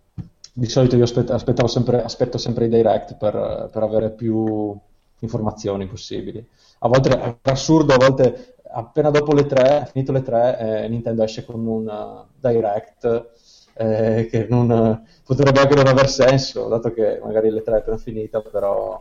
di 0.52 0.66
solito 0.66 0.96
io 0.96 1.04
aspett- 1.04 1.30
aspettavo 1.30 1.68
sempre, 1.68 2.02
aspetto 2.02 2.36
sempre 2.38 2.66
i 2.66 2.68
Direct 2.68 3.16
per, 3.16 3.68
per 3.72 3.82
avere 3.82 4.10
più 4.10 4.76
informazioni 5.24 5.86
possibili. 5.86 6.46
A 6.80 6.88
volte 6.88 7.10
è 7.42 7.50
assurdo, 7.50 7.94
a 7.94 7.96
volte 7.98 8.56
appena 8.72 9.10
dopo 9.10 9.32
le 9.34 9.46
tre, 9.46 9.88
finito 9.90 10.12
le 10.12 10.22
tre, 10.22 10.58
eh, 10.84 10.88
Nintendo 10.88 11.22
esce 11.22 11.44
con 11.44 11.64
un 11.66 11.86
uh, 11.88 12.26
Direct 12.40 13.30
eh, 13.76 14.28
che 14.30 14.46
non, 14.48 15.02
potrebbe 15.24 15.60
anche 15.60 15.74
non 15.74 15.86
aver 15.86 16.08
senso, 16.08 16.68
dato 16.68 16.92
che 16.92 17.20
magari 17.22 17.50
le 17.50 17.62
tre 17.62 17.76
è 17.76 17.78
appena 17.78 17.96
finita, 17.96 18.40
però, 18.40 19.00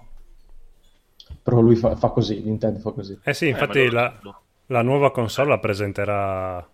però 1.42 1.60
lui 1.62 1.76
fa, 1.76 1.96
fa 1.96 2.10
così, 2.10 2.42
Nintendo 2.42 2.80
fa 2.80 2.92
così. 2.92 3.20
Eh 3.24 3.34
sì, 3.34 3.48
Eh, 3.50 3.66
infatti 3.66 3.90
lo- 3.90 3.90
la, 3.90 4.22
la 4.68 4.82
nuova 4.82 5.12
console 5.12 5.50
la 5.50 5.60
presenterà 5.60 6.68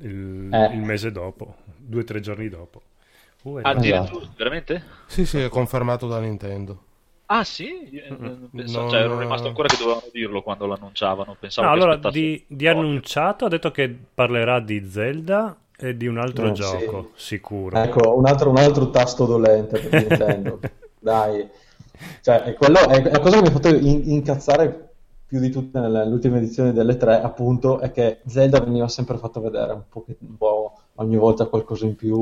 il, 0.00 0.08
Eh. 0.52 0.70
il 0.70 0.82
mese 0.82 1.10
dopo, 1.12 1.56
due 1.76 2.02
o 2.02 2.04
tre 2.04 2.20
giorni 2.20 2.48
dopo. 2.48 2.82
Uh, 3.42 3.58
Ah, 3.62 3.70
addirittura, 3.70 4.26
Esatto. 4.26 4.34
veramente? 4.36 4.82
Sì, 5.06 5.26
sì, 5.26 5.38
è 5.40 5.48
confermato 5.48 6.06
da 6.08 6.20
Nintendo. 6.20 6.84
Ah 7.30 7.44
sì? 7.44 7.90
Eh, 7.90 8.10
Mm-mm. 8.10 8.48
pensavo- 8.54 8.80
Non- 8.80 8.90
cioè, 8.90 9.00
ero 9.00 9.18
rimasto 9.18 9.48
ancora 9.48 9.68
che 9.68 9.76
dovevano 9.76 10.06
dirlo 10.12 10.42
quando 10.42 10.66
l'annunciavano. 10.66 11.36
Pensavo 11.38 11.66
No, 11.68 11.74
che 11.74 11.80
allora 11.80 12.10
di, 12.10 12.44
di 12.48 12.66
annunciato 12.66 13.44
ha 13.44 13.48
detto 13.48 13.70
che 13.70 13.94
parlerà 14.14 14.60
di 14.60 14.88
Zelda 14.88 15.56
e 15.76 15.96
di 15.96 16.06
un 16.06 16.16
altro 16.18 16.48
Eh, 16.48 16.52
gioco, 16.52 17.10
sicuro. 17.16 17.76
Ecco, 17.76 18.16
un 18.16 18.26
altro, 18.26 18.48
un 18.50 18.56
altro 18.56 18.90
tasto 18.90 19.26
dolente 19.26 19.78
per 19.78 19.92
Nintendo. 20.08 20.60
Dai. 20.98 21.46
Cioè, 22.22 22.42
è, 22.44 22.54
quello, 22.54 22.78
è, 22.88 23.02
è 23.02 23.10
la 23.10 23.18
cosa 23.20 23.36
che 23.36 23.42
mi 23.42 23.48
ha 23.48 23.50
fatto 23.50 23.68
in- 23.68 24.10
incazzare 24.10 24.84
più 25.26 25.38
di 25.40 25.50
tutte 25.50 25.78
nelle, 25.80 25.98
nell'ultima 26.04 26.38
edizione 26.38 26.72
delle 26.72 26.96
tre, 26.96 27.20
appunto, 27.20 27.80
è 27.80 27.90
che 27.92 28.20
Zelda 28.26 28.60
veniva 28.60 28.88
sempre 28.88 29.18
fatto 29.18 29.40
vedere 29.42 29.72
un 29.72 29.82
po', 29.86 30.06
un 30.20 30.36
po' 30.38 30.78
ogni 30.94 31.16
volta 31.16 31.44
qualcosa 31.46 31.84
in 31.84 31.94
più, 31.96 32.16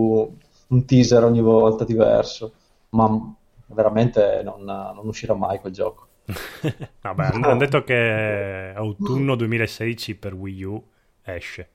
un 0.68 0.84
teaser 0.84 1.22
ogni 1.22 1.40
volta 1.40 1.84
diverso, 1.84 2.52
ma 2.90 3.34
veramente 3.66 4.42
non, 4.44 4.62
non 4.64 5.06
uscirà 5.06 5.34
mai 5.34 5.58
quel 5.60 5.72
gioco. 5.72 6.08
Vabbè, 7.02 7.24
hanno 7.26 7.46
hanno 7.48 7.56
detto 7.58 7.84
che 7.84 8.72
autunno 8.74 9.36
2016 9.36 10.16
per 10.16 10.34
Wii 10.34 10.62
U 10.64 10.88
esce. 11.22 11.70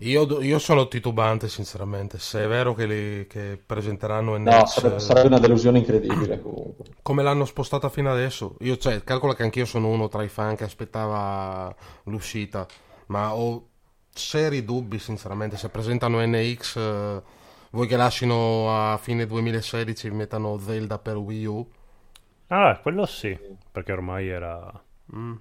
Io, 0.00 0.40
io 0.42 0.58
sono 0.58 0.88
titubante, 0.88 1.48
sinceramente. 1.48 2.18
Se 2.18 2.42
è 2.44 2.48
vero 2.48 2.74
che, 2.74 2.86
li- 2.86 3.26
che 3.26 3.60
presenteranno 3.64 4.36
No, 4.42 4.62
NX, 4.62 4.64
sarebbe, 4.64 4.98
sarebbe 4.98 5.26
una 5.28 5.38
delusione 5.38 5.78
incredibile 5.78 6.40
comunque. 6.42 6.84
come 7.02 7.22
l'hanno 7.22 7.44
spostata 7.44 7.88
fino 7.88 8.10
adesso, 8.10 8.56
io, 8.60 8.76
cioè, 8.76 9.02
calcola 9.04 9.34
che 9.34 9.42
anch'io 9.42 9.64
sono 9.66 9.88
uno 9.88 10.08
tra 10.08 10.22
i 10.22 10.28
fan 10.28 10.56
che 10.56 10.64
aspettava 10.64 11.74
l'uscita, 12.04 12.66
ma 13.06 13.34
ho 13.34 13.68
seri 14.12 14.64
dubbi, 14.64 14.98
sinceramente. 14.98 15.56
Se 15.56 15.68
presentano 15.68 16.20
NX, 16.24 16.76
eh, 16.76 17.22
vuoi 17.70 17.86
che 17.86 17.96
lasciano 17.96 18.92
a 18.92 18.96
fine 18.98 19.26
2016 19.26 20.06
e 20.06 20.10
mettano 20.12 20.58
Zelda 20.58 20.98
per 20.98 21.16
Wii 21.16 21.44
U? 21.46 21.70
Ah, 22.48 22.78
quello 22.80 23.06
sì, 23.06 23.38
perché 23.70 23.92
ormai 23.92 24.28
era, 24.28 24.70
Mm. 25.14 25.36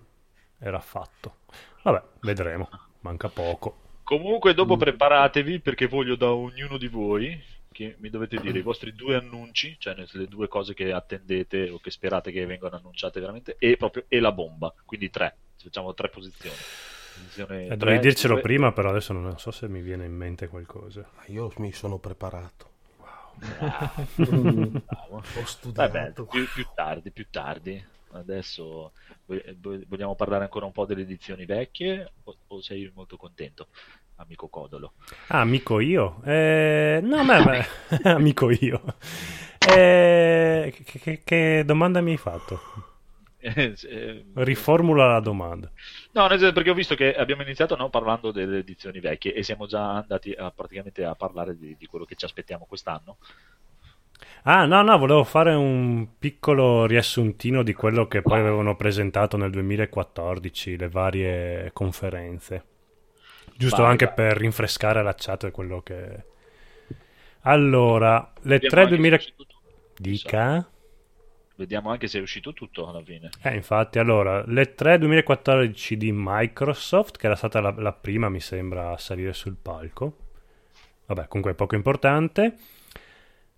era 0.59 0.79
fatto. 0.79 1.37
Vabbè, 1.83 2.01
vedremo, 2.21 2.69
manca 3.01 3.29
poco. 3.29 3.77
Comunque, 4.03 4.53
Mm. 4.53 4.55
dopo 4.55 4.77
preparatevi 4.77 5.59
perché 5.59 5.87
voglio 5.87 6.15
da 6.15 6.31
ognuno 6.33 6.77
di 6.77 6.87
voi 6.87 7.39
che 7.71 7.95
mi 7.99 8.09
dovete 8.09 8.39
dire 8.39 8.59
i 8.59 8.61
vostri 8.63 8.93
due 8.93 9.15
annunci, 9.15 9.75
cioè 9.79 9.95
le- 9.95 10.07
le 10.11 10.27
due 10.27 10.47
cose 10.47 10.73
che 10.73 10.91
attendete 10.91 11.69
o 11.69 11.79
che 11.79 11.91
sperate 11.91 12.31
che 12.31 12.45
vengano 12.45 12.75
annunciate 12.77 13.19
veramente, 13.19 13.55
e 13.59 13.77
proprio 13.77 14.05
e 14.07 14.19
la 14.19 14.31
bomba. 14.31 14.73
Quindi 14.85 15.09
tre, 15.09 15.37
facciamo 15.57 15.93
tre 15.93 16.09
posizioni. 16.09 16.55
Eh, 17.67 17.77
dovevi 17.77 17.99
dircelo 17.99 18.33
due- 18.33 18.41
prima, 18.41 18.71
però 18.71 18.89
adesso 18.89 19.13
non 19.13 19.37
so 19.37 19.51
se 19.51 19.67
mi 19.69 19.81
viene 19.81 20.05
in 20.05 20.13
mente 20.15 20.47
qualcosa. 20.47 21.07
Io 21.27 21.51
mi 21.57 21.71
sono 21.71 21.97
preparato, 21.99 22.67
Mm. 24.17 24.77
Bravo. 24.85 25.23
ho 25.33 25.45
studiato. 25.45 25.81
Vabbè, 25.91 26.13
più, 26.27 26.51
più 26.51 26.65
tardi, 26.73 27.11
più 27.11 27.27
tardi. 27.29 27.83
Adesso 28.11 28.93
vo- 29.25 29.41
vo- 29.57 29.81
vogliamo 29.87 30.15
parlare 30.15 30.43
ancora 30.43 30.65
un 30.65 30.71
po' 30.71 30.85
delle 30.85 31.01
edizioni 31.01 31.45
vecchie 31.45 32.13
o, 32.23 32.37
o 32.47 32.61
sei 32.61 32.91
molto 32.93 33.17
contento, 33.17 33.69
amico 34.15 34.49
Codolo? 34.49 34.93
Ah, 35.27 35.41
amico 35.41 35.79
io? 35.79 36.21
Eh, 36.25 36.99
no, 37.03 37.23
ma, 37.23 37.39
ma- 37.41 37.65
amico 38.03 38.49
io. 38.49 38.81
Eh, 39.59 40.73
che, 40.85 40.99
che- 40.99 41.21
che 41.23 41.63
domanda 41.65 42.01
mi 42.01 42.11
hai 42.11 42.17
fatto? 42.17 42.59
Eh, 43.41 43.73
eh, 43.87 44.25
Riformula 44.33 45.07
la 45.07 45.19
domanda. 45.21 45.71
No, 46.11 46.27
perché 46.27 46.69
ho 46.69 46.73
visto 46.73 46.95
che 46.95 47.15
abbiamo 47.15 47.41
iniziato 47.41 47.75
no, 47.75 47.89
parlando 47.89 48.31
delle 48.31 48.59
edizioni 48.59 48.99
vecchie 48.99 49.33
e 49.33 49.43
siamo 49.43 49.65
già 49.65 49.95
andati 49.95 50.33
a, 50.33 50.51
praticamente 50.51 51.05
a 51.05 51.15
parlare 51.15 51.57
di, 51.57 51.75
di 51.77 51.85
quello 51.85 52.05
che 52.05 52.15
ci 52.15 52.25
aspettiamo 52.25 52.65
quest'anno. 52.65 53.17
Ah, 54.43 54.65
no, 54.65 54.81
no, 54.81 54.97
volevo 54.97 55.23
fare 55.23 55.53
un 55.53 56.17
piccolo 56.17 56.85
riassuntino 56.85 57.63
di 57.63 57.73
quello 57.73 58.07
che 58.07 58.21
poi 58.21 58.39
avevano 58.39 58.75
presentato 58.75 59.37
nel 59.37 59.51
2014, 59.51 60.77
le 60.77 60.89
varie 60.89 61.71
conferenze. 61.73 62.63
Giusto 63.55 63.81
Vai, 63.81 63.91
anche 63.91 64.05
vai. 64.05 64.13
per 64.15 64.37
rinfrescare 64.37 65.03
la 65.03 65.13
chat 65.17 65.45
di 65.45 65.51
quello 65.51 65.81
che... 65.81 66.25
Allora, 67.41 68.33
le 68.41 68.59
Vediamo 68.59 68.75
3 68.75 68.81
anche 68.83 68.83
se 68.83 68.83
è 68.83 68.87
2000... 68.87 69.15
uscito 69.15 69.45
tutto. 69.45 69.55
Dica? 69.97 70.69
Vediamo 71.59 71.91
anche 71.91 72.07
se 72.07 72.19
è 72.19 72.21
uscito 72.21 72.53
tutto 72.53 72.87
alla 72.87 73.03
fine. 73.03 73.31
Eh, 73.43 73.53
infatti, 73.53 73.99
allora, 73.99 74.45
le 74.45 74.75
3 74.75 74.97
2014 74.97 75.97
di 75.97 76.09
Microsoft, 76.13 77.17
che 77.17 77.25
era 77.25 77.35
stata 77.35 77.59
la, 77.59 77.73
la 77.77 77.91
prima, 77.91 78.29
mi 78.29 78.39
sembra, 78.39 78.91
a 78.91 78.97
salire 78.97 79.33
sul 79.33 79.57
palco. 79.61 80.15
Vabbè, 81.07 81.27
comunque 81.27 81.51
è 81.51 81.55
poco 81.55 81.75
importante. 81.75 82.55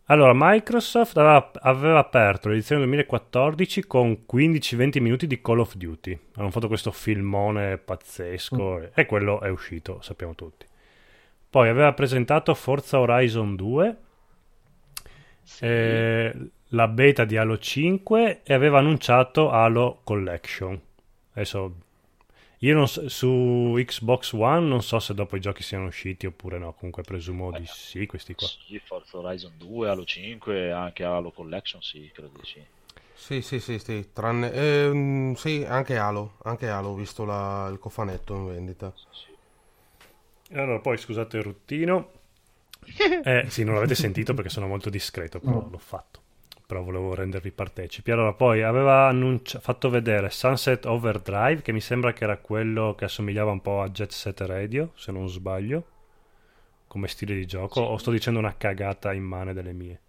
Allora, 0.06 0.32
Microsoft 0.34 1.16
aveva, 1.18 1.52
aveva 1.60 2.00
aperto 2.00 2.50
l'edizione 2.50 2.82
2014 2.82 3.86
con 3.86 4.26
15-20 4.34 5.00
minuti 5.00 5.28
di 5.28 5.40
Call 5.40 5.60
of 5.60 5.76
Duty. 5.76 6.20
Hanno 6.38 6.50
fatto 6.50 6.68
questo 6.68 6.92
filmone 6.92 7.78
pazzesco 7.78 8.96
e 8.96 9.06
quello 9.06 9.42
è 9.42 9.50
uscito, 9.50 10.02
sappiamo 10.02 10.34
tutti. 10.34 10.66
Poi 11.48 11.70
aveva 11.70 11.94
presentato 11.94 12.52
Forza 12.56 13.00
Horizon 13.00 13.56
2, 13.56 13.98
eh, 15.60 16.52
la 16.72 16.88
beta 16.88 17.24
di 17.26 17.38
Halo 17.38 17.58
5 17.58 18.42
e 18.44 18.54
aveva 18.54 18.80
annunciato 18.80 19.50
Halo 19.52 20.02
Collection. 20.04 20.80
Adesso 21.34 21.76
io 22.60 22.76
non 22.76 22.88
so- 22.88 23.10
su 23.10 23.74
Xbox 23.78 24.34
One 24.34 24.68
non 24.68 24.82
so 24.84 25.00
se 25.00 25.14
dopo 25.14 25.36
i 25.36 25.40
giochi 25.42 25.64
siano 25.64 25.86
usciti 25.88 26.26
oppure 26.28 26.58
no, 26.60 26.74
comunque 26.74 27.04
presumo 27.04 27.52
di 27.52 27.66
sì 27.68 28.06
questi 28.06 28.36
qua. 28.36 28.48
Sì, 28.48 28.78
Forza 28.80 29.20
Horizon 29.20 29.56
2, 29.58 29.88
Halo 29.88 30.04
5, 30.04 30.70
anche 30.72 31.06
Halo 31.06 31.32
Collection, 31.32 31.82
sì, 31.82 32.10
credo 32.14 32.38
di 32.38 32.46
sì. 32.46 32.68
Sì, 33.14 33.42
sì, 33.42 33.60
sì, 33.60 33.78
sì, 33.80 34.10
tranne... 34.14 34.52
ehm, 34.52 35.34
sì, 35.36 35.64
anche 35.68 35.96
Halo, 35.98 36.38
anche 36.44 36.68
Halo, 36.70 36.90
ho 36.90 36.96
visto 36.96 37.24
la- 37.24 37.70
il 37.72 37.78
cofanetto 37.80 38.36
in 38.36 38.46
vendita. 38.48 38.94
Allora, 40.52 40.80
poi 40.80 40.98
scusate 40.98 41.38
il 41.38 41.44
ruttino. 41.44 42.12
Eh, 43.24 43.46
sì, 43.50 43.64
non 43.64 43.76
l'avete 43.76 43.96
sentito 43.96 44.34
perché 44.34 44.50
sono 44.50 44.68
molto 44.68 44.90
discreto, 44.90 45.40
però 45.40 45.66
l'ho 45.70 45.78
fatto. 45.78 46.21
Però 46.72 46.84
volevo 46.84 47.14
rendervi 47.14 47.52
partecipi. 47.52 48.12
Allora, 48.12 48.32
poi 48.32 48.64
aveva 48.64 49.08
annuncia- 49.10 49.60
fatto 49.60 49.90
vedere 49.90 50.30
Sunset 50.30 50.86
Overdrive, 50.86 51.62
che 51.62 51.74
mi 51.74 51.82
sembra 51.82 52.14
che 52.14 52.24
era 52.24 52.38
quello 52.38 52.96
che 52.98 53.04
assomigliava 53.04 53.52
un 53.52 53.60
po' 53.60 53.82
a 53.82 53.90
Jet 53.90 54.12
Set 54.12 54.40
Radio, 54.40 54.94
se 54.96 55.12
non 55.12 55.28
sbaglio, 55.28 55.86
come 56.88 57.10
stile 57.10 57.36
di 57.36 57.46
gioco. 57.46 57.82
O 57.82 57.98
sto 57.98 58.10
dicendo 58.10 58.40
una 58.40 58.56
cagata 58.56 59.12
immane 59.12 59.52
delle 59.52 59.74
mie? 59.74 60.00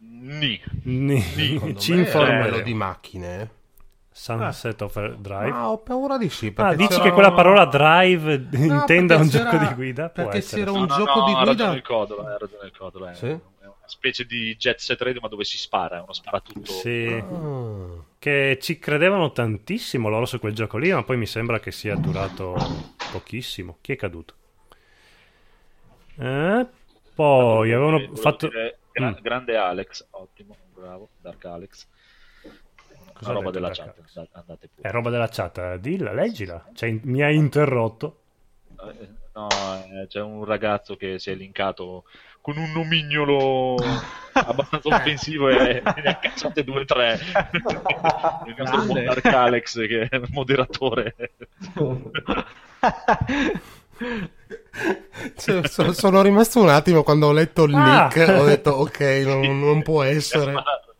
Ni. 0.00 0.58
Ni- 0.84 1.20
Secondo 1.20 1.78
Ci 1.78 1.92
informeremo. 1.92 2.40
quello 2.48 2.60
di 2.62 2.72
macchine. 2.72 3.50
Eh. 4.14 4.52
Sunset 4.52 4.80
Overdrive. 4.82 5.50
Ma 5.50 5.68
ho 5.70 5.78
paura 5.78 6.16
di 6.18 6.28
sì. 6.28 6.52
Ah, 6.56 6.74
dici 6.74 7.00
che 7.00 7.10
quella 7.10 7.32
parola 7.32 7.64
drive 7.64 8.46
No, 8.52 8.74
intenda 8.74 9.16
un 9.16 9.28
gioco 9.28 9.56
di 9.56 9.66
guida? 9.74 10.08
Può 10.08 10.22
perché 10.24 10.38
essere. 10.38 10.60
c'era 10.62 10.72
un 10.72 10.80
no, 10.86 10.86
gioco 10.86 11.18
no, 11.20 11.24
di 11.26 11.32
ha 11.32 11.34
guida- 11.34 11.44
ragione 11.50 11.74
il 11.76 11.82
codolo, 11.82 12.26
ha 12.26 12.36
ragione 12.38 12.66
il 12.66 12.76
codolo. 12.76 13.06
È, 13.08 13.14
Sì? 13.14 13.26
è 13.26 13.32
una 13.64 13.74
specie 13.86 14.24
di 14.24 14.54
Jet 14.56 14.78
Set 14.78 15.00
Radio 15.02 15.20
ma 15.20 15.28
dove 15.28 15.42
si 15.44 15.58
spara, 15.58 15.98
è 15.98 16.00
uno 16.00 16.12
sparatutto. 16.12 16.70
Sì. 16.70 17.22
Ah. 17.28 18.02
che 18.18 18.58
ci 18.62 18.78
credevano 18.78 19.32
tantissimo 19.32 20.08
loro 20.08 20.24
su 20.26 20.38
quel 20.38 20.54
gioco 20.54 20.78
lì, 20.78 20.92
ma 20.92 21.02
poi 21.02 21.16
mi 21.18 21.26
sembra 21.26 21.58
che 21.60 21.70
sia 21.72 21.94
durato 21.96 22.56
pochissimo. 23.12 23.76
Chi 23.82 23.92
è 23.92 23.96
caduto? 23.96 24.34
Eh, 26.16 26.66
poi 27.14 27.72
avevano 27.72 28.14
fatto... 28.14 28.48
dire, 28.48 28.78
gra- 28.92 29.10
Mm. 29.10 29.14
Grande 29.20 29.56
Alex, 29.56 30.06
ottimo, 30.10 30.56
bravo, 30.72 31.08
Dark 31.20 31.44
Alex. 31.46 31.86
Cosa 33.24 33.32
roba 33.38 33.50
della 33.50 33.70
chat, 33.70 33.94
andate- 34.32 34.68
pure. 34.74 34.88
È 34.88 34.90
roba 34.92 35.10
della 35.10 35.28
chat, 35.28 35.58
eh, 35.58 35.78
dilla, 35.80 36.12
leggila. 36.12 36.64
Cioè, 36.74 36.98
mi 37.02 37.22
hai 37.22 37.36
interrotto. 37.36 38.18
Eh, 38.80 39.22
No, 39.36 39.48
eh, 39.48 40.06
c'è 40.06 40.20
un 40.20 40.44
ragazzo 40.44 40.94
che 40.94 41.18
si 41.18 41.28
è 41.32 41.34
linkato 41.34 42.04
con 42.40 42.56
un 42.56 42.70
nomignolo 42.70 43.74
abbastanza 44.32 44.94
offensivo 44.94 45.48
e 45.48 45.82
ne 45.82 46.08
ha 46.08 46.18
cacciate 46.20 46.62
due 46.62 46.82
o 46.82 46.84
tre. 46.84 47.18
Il 48.46 48.54
nostro 48.56 48.92
Dark 49.02 49.24
Alex 49.26 49.74
che 49.88 50.06
è 50.08 50.14
il 50.14 50.28
moderatore. 50.30 51.16
Cioè, 55.36 55.66
so- 55.68 55.92
sono 55.92 56.22
rimasto 56.22 56.60
un 56.60 56.68
attimo 56.68 57.02
quando 57.02 57.26
ho 57.28 57.32
letto 57.32 57.64
il 57.64 57.74
Ah. 57.74 58.04
nick, 58.14 58.28
ho 58.28 58.44
detto 58.44 58.70
ok, 58.70 59.00
non, 59.24 59.58
non 59.58 59.82
può 59.82 60.02
essere. 60.06 60.52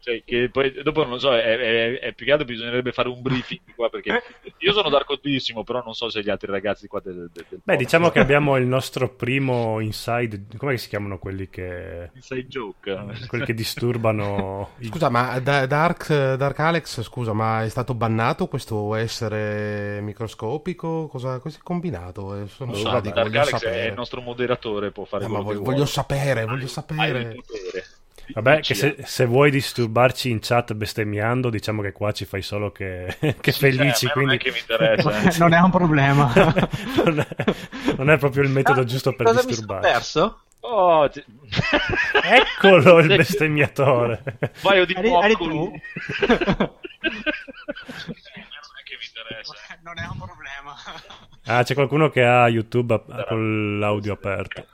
Cioè, 0.04 0.22
che 0.22 0.50
poi 0.50 0.70
dopo 0.82 1.02
non 1.06 1.18
so, 1.18 1.32
è, 1.34 1.42
è- 1.42 1.98
è 1.98 2.12
più 2.12 2.26
che 2.26 2.32
altro 2.32 2.46
bisognerebbe 2.46 2.92
fare 2.92 3.08
un 3.08 3.22
briefing 3.22 3.60
qua 3.74 3.88
perché 3.88 4.22
io 4.58 4.72
sono 4.74 4.90
darkotissimo, 4.90 5.64
però 5.64 5.82
non 5.82 5.94
so 5.94 6.10
se 6.10 6.20
gli 6.22 6.28
altri 6.28 6.50
ragazzi 6.50 6.86
qua 6.88 7.00
del, 7.00 7.30
del, 7.32 7.46
del 7.48 7.60
Beh, 7.64 7.76
diciamo 7.78 8.10
che 8.10 8.18
abbiamo 8.20 8.58
il 8.58 8.66
nostro 8.66 9.08
primo 9.14 9.80
inside. 9.80 10.44
Come 10.58 10.76
si 10.76 10.88
chiamano 10.90 11.18
quelli 11.18 11.48
che. 11.48 12.10
Inside 12.12 12.46
joke. 12.48 13.04
quelli 13.28 13.46
che 13.46 13.54
disturbano. 13.54 14.72
Scusa, 14.82 15.08
ma 15.08 15.38
da- 15.40 15.64
Dark, 15.64 16.34
Dark 16.34 16.58
Alex, 16.60 17.00
scusa, 17.00 17.32
ma 17.32 17.64
è 17.64 17.68
stato 17.70 17.94
bannato 17.94 18.46
questo 18.46 18.94
essere 18.94 20.00
microscopico? 20.02 21.08
Cosa, 21.08 21.38
cosa 21.38 21.56
è 21.56 21.62
combinato? 21.62 22.42
Eh, 22.42 22.46
Sono 22.48 22.72
Non 22.72 22.80
so, 22.80 22.90
Dark 22.90 23.14
voglio 23.14 23.40
Alex 23.40 23.54
è 23.54 23.58
sapere. 23.58 23.86
il 23.88 23.94
nostro 23.94 24.20
moderatore, 24.20 24.90
può 24.90 25.04
fare 25.04 25.24
Eh, 25.24 25.28
ma 25.28 25.42
quello 25.42 25.60
voglio, 25.60 25.70
voglio 25.70 25.86
sapere, 25.86 26.44
voglio 26.44 26.62
hai 26.64 26.68
sapere. 26.68 27.36
Vabbè, 28.32 28.60
che 28.60 28.74
se, 28.74 28.94
eh. 28.98 29.06
se 29.06 29.24
vuoi 29.26 29.50
disturbarci 29.50 30.30
in 30.30 30.38
chat 30.40 30.72
bestemmiando, 30.74 31.50
diciamo 31.50 31.82
che 31.82 31.92
qua 31.92 32.12
ci 32.12 32.24
fai 32.24 32.42
solo 32.42 32.70
che, 32.72 33.16
che 33.40 33.52
Sì, 33.52 33.60
cioè, 33.60 33.70
felici. 33.72 34.06
a 34.06 34.08
me 34.08 34.12
quindi 34.12 34.24
non 34.24 34.34
è 34.34 34.38
che 34.38 34.50
mi 34.52 34.58
interessa. 34.58 35.20
eh. 35.22 35.38
non 35.38 35.52
è 35.52 35.60
un 35.60 35.70
problema. 35.70 36.32
non, 37.04 37.20
è, 37.20 37.26
non 37.96 38.10
è 38.10 38.18
proprio 38.18 38.42
il 38.42 38.50
metodo 38.50 38.80
Ah, 38.80 38.84
giusto 38.84 39.12
per 39.12 39.26
cosa 39.26 39.36
mi 39.36 39.42
sono 39.42 39.54
disturbarci. 39.54 39.90
perso? 39.92 40.38
Oh, 40.60 41.08
ti- 41.10 41.22
Eccolo 42.22 42.98
il 43.00 43.08
bestemmiatore. 43.08 44.22
Vai 44.62 44.86
di 44.86 44.94
tu? 44.94 45.00
non 45.10 45.20
è 45.20 45.26
che 48.84 48.96
mi 48.98 49.04
interessa. 49.06 49.54
non 49.82 49.98
è 49.98 50.06
un 50.10 50.16
problema. 50.18 50.74
Ah, 51.44 51.62
c'è 51.62 51.74
qualcuno 51.74 52.08
che 52.08 52.24
ha 52.24 52.48
YouTube 52.48 52.94
a- 52.94 53.24
con 53.28 53.78
l'audio 53.78 54.14
aperto. 54.14 54.66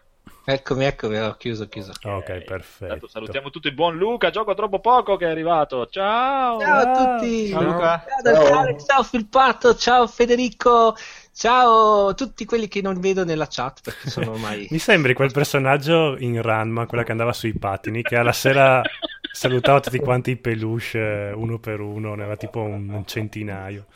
Eccomi, 0.52 0.84
eccomi, 0.84 1.16
ho 1.16 1.36
chiuso, 1.36 1.62
ho 1.62 1.68
chiuso. 1.68 1.92
Ok, 2.02 2.28
Intanto 2.28 2.44
perfetto. 2.44 3.06
salutiamo 3.06 3.50
tutti 3.50 3.68
il 3.68 3.74
buon 3.74 3.96
Luca, 3.96 4.30
gioco 4.30 4.52
troppo 4.54 4.80
poco 4.80 5.16
che 5.16 5.26
è 5.26 5.30
arrivato. 5.30 5.86
Ciao! 5.86 6.58
Ciao 6.58 6.78
a 6.78 7.18
tutti! 7.18 7.48
Ciao, 7.50 7.62
Luca. 7.62 8.04
Ciao, 8.24 8.58
Alex, 8.58 8.84
ciao 8.84 9.02
Filpato, 9.04 9.76
ciao 9.76 10.08
Federico, 10.08 10.96
ciao 11.32 12.08
a 12.08 12.14
tutti 12.14 12.44
quelli 12.44 12.66
che 12.66 12.82
non 12.82 12.98
vedo 12.98 13.24
nella 13.24 13.46
chat 13.48 13.80
perché 13.80 14.10
sono 14.10 14.32
ormai... 14.32 14.66
Mi 14.70 14.78
sembri 14.78 15.14
quel 15.14 15.30
personaggio 15.30 16.16
in 16.18 16.42
Ranma, 16.42 16.86
quella 16.86 17.04
che 17.04 17.12
andava 17.12 17.32
sui 17.32 17.56
patini, 17.56 18.02
che 18.02 18.16
alla 18.16 18.32
sera 18.32 18.82
salutava 19.30 19.78
tutti 19.78 19.98
quanti 19.98 20.32
i 20.32 20.36
peluche 20.36 21.28
eh, 21.28 21.32
uno 21.32 21.60
per 21.60 21.78
uno, 21.78 22.16
ne 22.16 22.22
aveva 22.22 22.36
tipo 22.36 22.60
un 22.60 23.04
centinaio. 23.06 23.86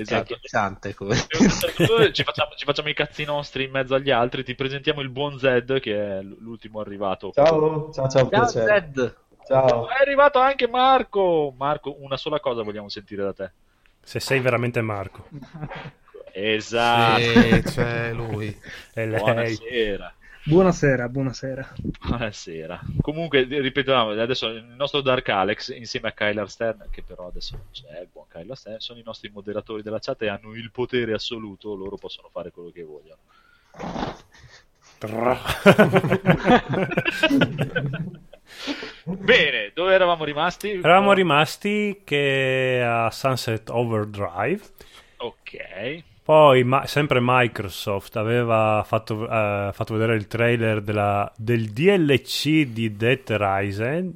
È 0.00 0.02
Esatto. 0.02 0.32
agghiacciante 0.34 0.94
come... 0.94 1.14
ci, 2.12 2.22
facciamo, 2.24 2.52
ci 2.56 2.64
facciamo 2.64 2.88
i 2.88 2.94
cazzi 2.94 3.24
nostri 3.24 3.64
in 3.64 3.70
mezzo 3.70 3.94
agli 3.94 4.10
altri. 4.10 4.44
Ti 4.44 4.54
presentiamo 4.54 5.00
il 5.00 5.08
buon 5.10 5.38
Zed, 5.38 5.80
che 5.80 6.18
è 6.18 6.22
l'ultimo 6.22 6.80
arrivato. 6.80 7.30
Ciao, 7.32 7.90
ciao, 7.92 8.08
ciao, 8.08 8.28
Ciao. 8.28 8.46
Zed! 8.46 9.16
Ciao. 9.46 9.88
È 9.88 10.00
arrivato 10.00 10.38
anche 10.38 10.68
Marco. 10.68 11.52
Marco, 11.56 11.96
una 12.00 12.16
sola 12.16 12.38
cosa 12.40 12.62
vogliamo 12.62 12.88
sentire 12.88 13.24
da 13.24 13.32
te. 13.32 13.50
Se 14.02 14.20
sei 14.20 14.40
veramente 14.40 14.80
Marco. 14.80 15.28
Esatto. 16.32 17.20
Sì, 17.20 17.62
c'è 17.62 18.12
lui. 18.12 18.56
E 18.94 19.06
lei. 19.06 19.18
Buonasera. 19.18 20.14
Buonasera, 20.42 21.06
buonasera. 21.10 21.74
Buonasera. 22.00 22.80
Comunque, 23.02 23.42
ripetiamo, 23.42 24.12
adesso 24.12 24.48
il 24.48 24.64
nostro 24.64 25.02
Dark 25.02 25.28
Alex 25.28 25.76
insieme 25.76 26.08
a 26.08 26.12
Kyler 26.12 26.48
Stern, 26.48 26.86
che 26.90 27.02
però 27.02 27.28
adesso 27.28 27.56
non 27.56 27.66
c'è, 27.70 28.00
il 28.00 28.08
buon 28.10 28.24
Kyler 28.26 28.56
Stern, 28.56 28.80
sono 28.80 28.98
i 28.98 29.02
nostri 29.04 29.28
moderatori 29.28 29.82
della 29.82 29.98
chat 29.98 30.22
e 30.22 30.28
hanno 30.28 30.54
il 30.54 30.70
potere 30.70 31.12
assoluto, 31.12 31.74
loro 31.74 31.96
possono 31.96 32.30
fare 32.32 32.50
quello 32.50 32.70
che 32.70 32.82
vogliono. 32.82 33.18
Bene, 39.04 39.72
dove 39.74 39.94
eravamo 39.94 40.24
rimasti? 40.24 40.70
Eravamo 40.70 41.12
rimasti 41.12 42.00
che 42.02 42.82
a 42.82 43.10
Sunset 43.10 43.68
Overdrive. 43.68 44.62
Ok. 45.18 46.08
Poi, 46.30 46.62
ma- 46.62 46.86
sempre 46.86 47.18
Microsoft 47.20 48.14
aveva 48.14 48.84
fatto, 48.86 49.24
eh, 49.28 49.70
fatto 49.72 49.94
vedere 49.94 50.14
il 50.14 50.28
trailer 50.28 50.80
della- 50.80 51.32
del 51.36 51.72
DLC 51.72 52.66
di 52.66 52.94
Dead 52.96 53.28
Rising, 53.28 54.12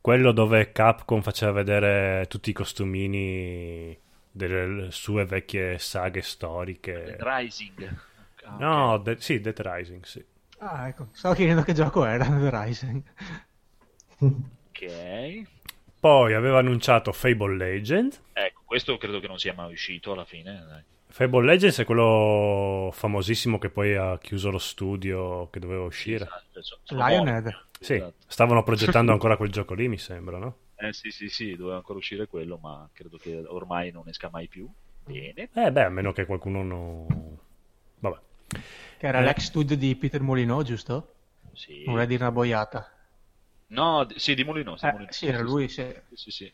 quello 0.00 0.32
dove 0.32 0.72
Capcom 0.72 1.22
faceva 1.22 1.52
vedere 1.52 2.26
tutti 2.26 2.50
i 2.50 2.52
costumini 2.52 3.96
delle 4.28 4.90
sue 4.90 5.24
vecchie 5.24 5.78
saghe 5.78 6.20
storiche. 6.20 7.16
Rising. 7.20 7.96
Ah, 8.42 8.52
ok. 8.54 8.58
No, 8.58 8.98
De- 8.98 9.20
sì, 9.20 9.40
Dead 9.40 9.60
Rising, 9.60 10.02
sì. 10.02 10.24
Ah, 10.58 10.88
ecco. 10.88 11.10
Stavo 11.12 11.36
chiedendo 11.36 11.62
che 11.62 11.74
gioco 11.74 12.04
era 12.04 12.24
The 12.26 12.50
Rising. 12.50 13.02
Ok. 14.18 15.42
Poi 16.00 16.34
aveva 16.34 16.58
annunciato 16.58 17.12
Fable 17.12 17.54
Legend. 17.56 18.18
Ecco, 18.32 18.62
questo 18.64 18.96
credo 18.96 19.20
che 19.20 19.28
non 19.28 19.38
sia 19.38 19.54
mai 19.54 19.70
uscito 19.72 20.10
alla 20.10 20.24
fine. 20.24 20.64
dai. 20.68 20.82
Fable 21.16 21.46
Legends 21.46 21.78
è 21.78 21.86
quello 21.86 22.90
famosissimo 22.92 23.56
che 23.56 23.70
poi 23.70 23.94
ha 23.96 24.18
chiuso 24.18 24.50
lo 24.50 24.58
studio 24.58 25.48
che 25.48 25.58
doveva 25.60 25.84
uscire. 25.84 26.24
Esatto, 26.26 26.60
sono 26.82 27.06
Lionhead. 27.08 27.68
Sì, 27.80 27.94
Esatto. 27.94 28.14
stavano 28.26 28.62
progettando 28.62 29.12
ancora 29.16 29.38
quel 29.38 29.50
gioco 29.50 29.72
lì, 29.72 29.88
mi 29.88 29.96
sembra, 29.96 30.36
no? 30.36 30.56
Eh 30.74 30.92
sì, 30.92 31.10
sì, 31.10 31.30
sì, 31.30 31.56
doveva 31.56 31.76
ancora 31.76 31.96
uscire 32.00 32.26
quello, 32.26 32.58
ma 32.58 32.86
credo 32.92 33.16
che 33.16 33.34
ormai 33.46 33.90
non 33.92 34.06
esca 34.08 34.28
mai 34.30 34.46
più. 34.46 34.68
Bene. 35.06 35.48
Eh 35.54 35.72
beh, 35.72 35.84
a 35.84 35.88
meno 35.88 36.12
che 36.12 36.26
qualcuno 36.26 36.62
non... 36.62 37.38
Vabbè. 38.00 38.18
Che 38.98 39.06
era 39.06 39.20
Eh. 39.20 39.22
l'ex 39.22 39.38
studio 39.38 39.74
di 39.74 39.96
Peter 39.96 40.20
Molyneux, 40.20 40.64
giusto? 40.66 41.14
Sì. 41.54 41.84
Non 41.84 41.94
vorrei 41.94 42.08
dire 42.08 42.24
una 42.24 42.32
boiata. 42.32 42.90
No, 43.68 44.04
d- 44.04 44.16
sì, 44.16 44.34
di 44.34 44.44
Molino. 44.44 44.76
Eh, 44.76 45.06
sì, 45.08 45.26
era 45.28 45.40
lui, 45.40 45.68
sì. 45.68 45.82
Sì, 46.12 46.30
sì. 46.30 46.30
Sì, 46.30 46.52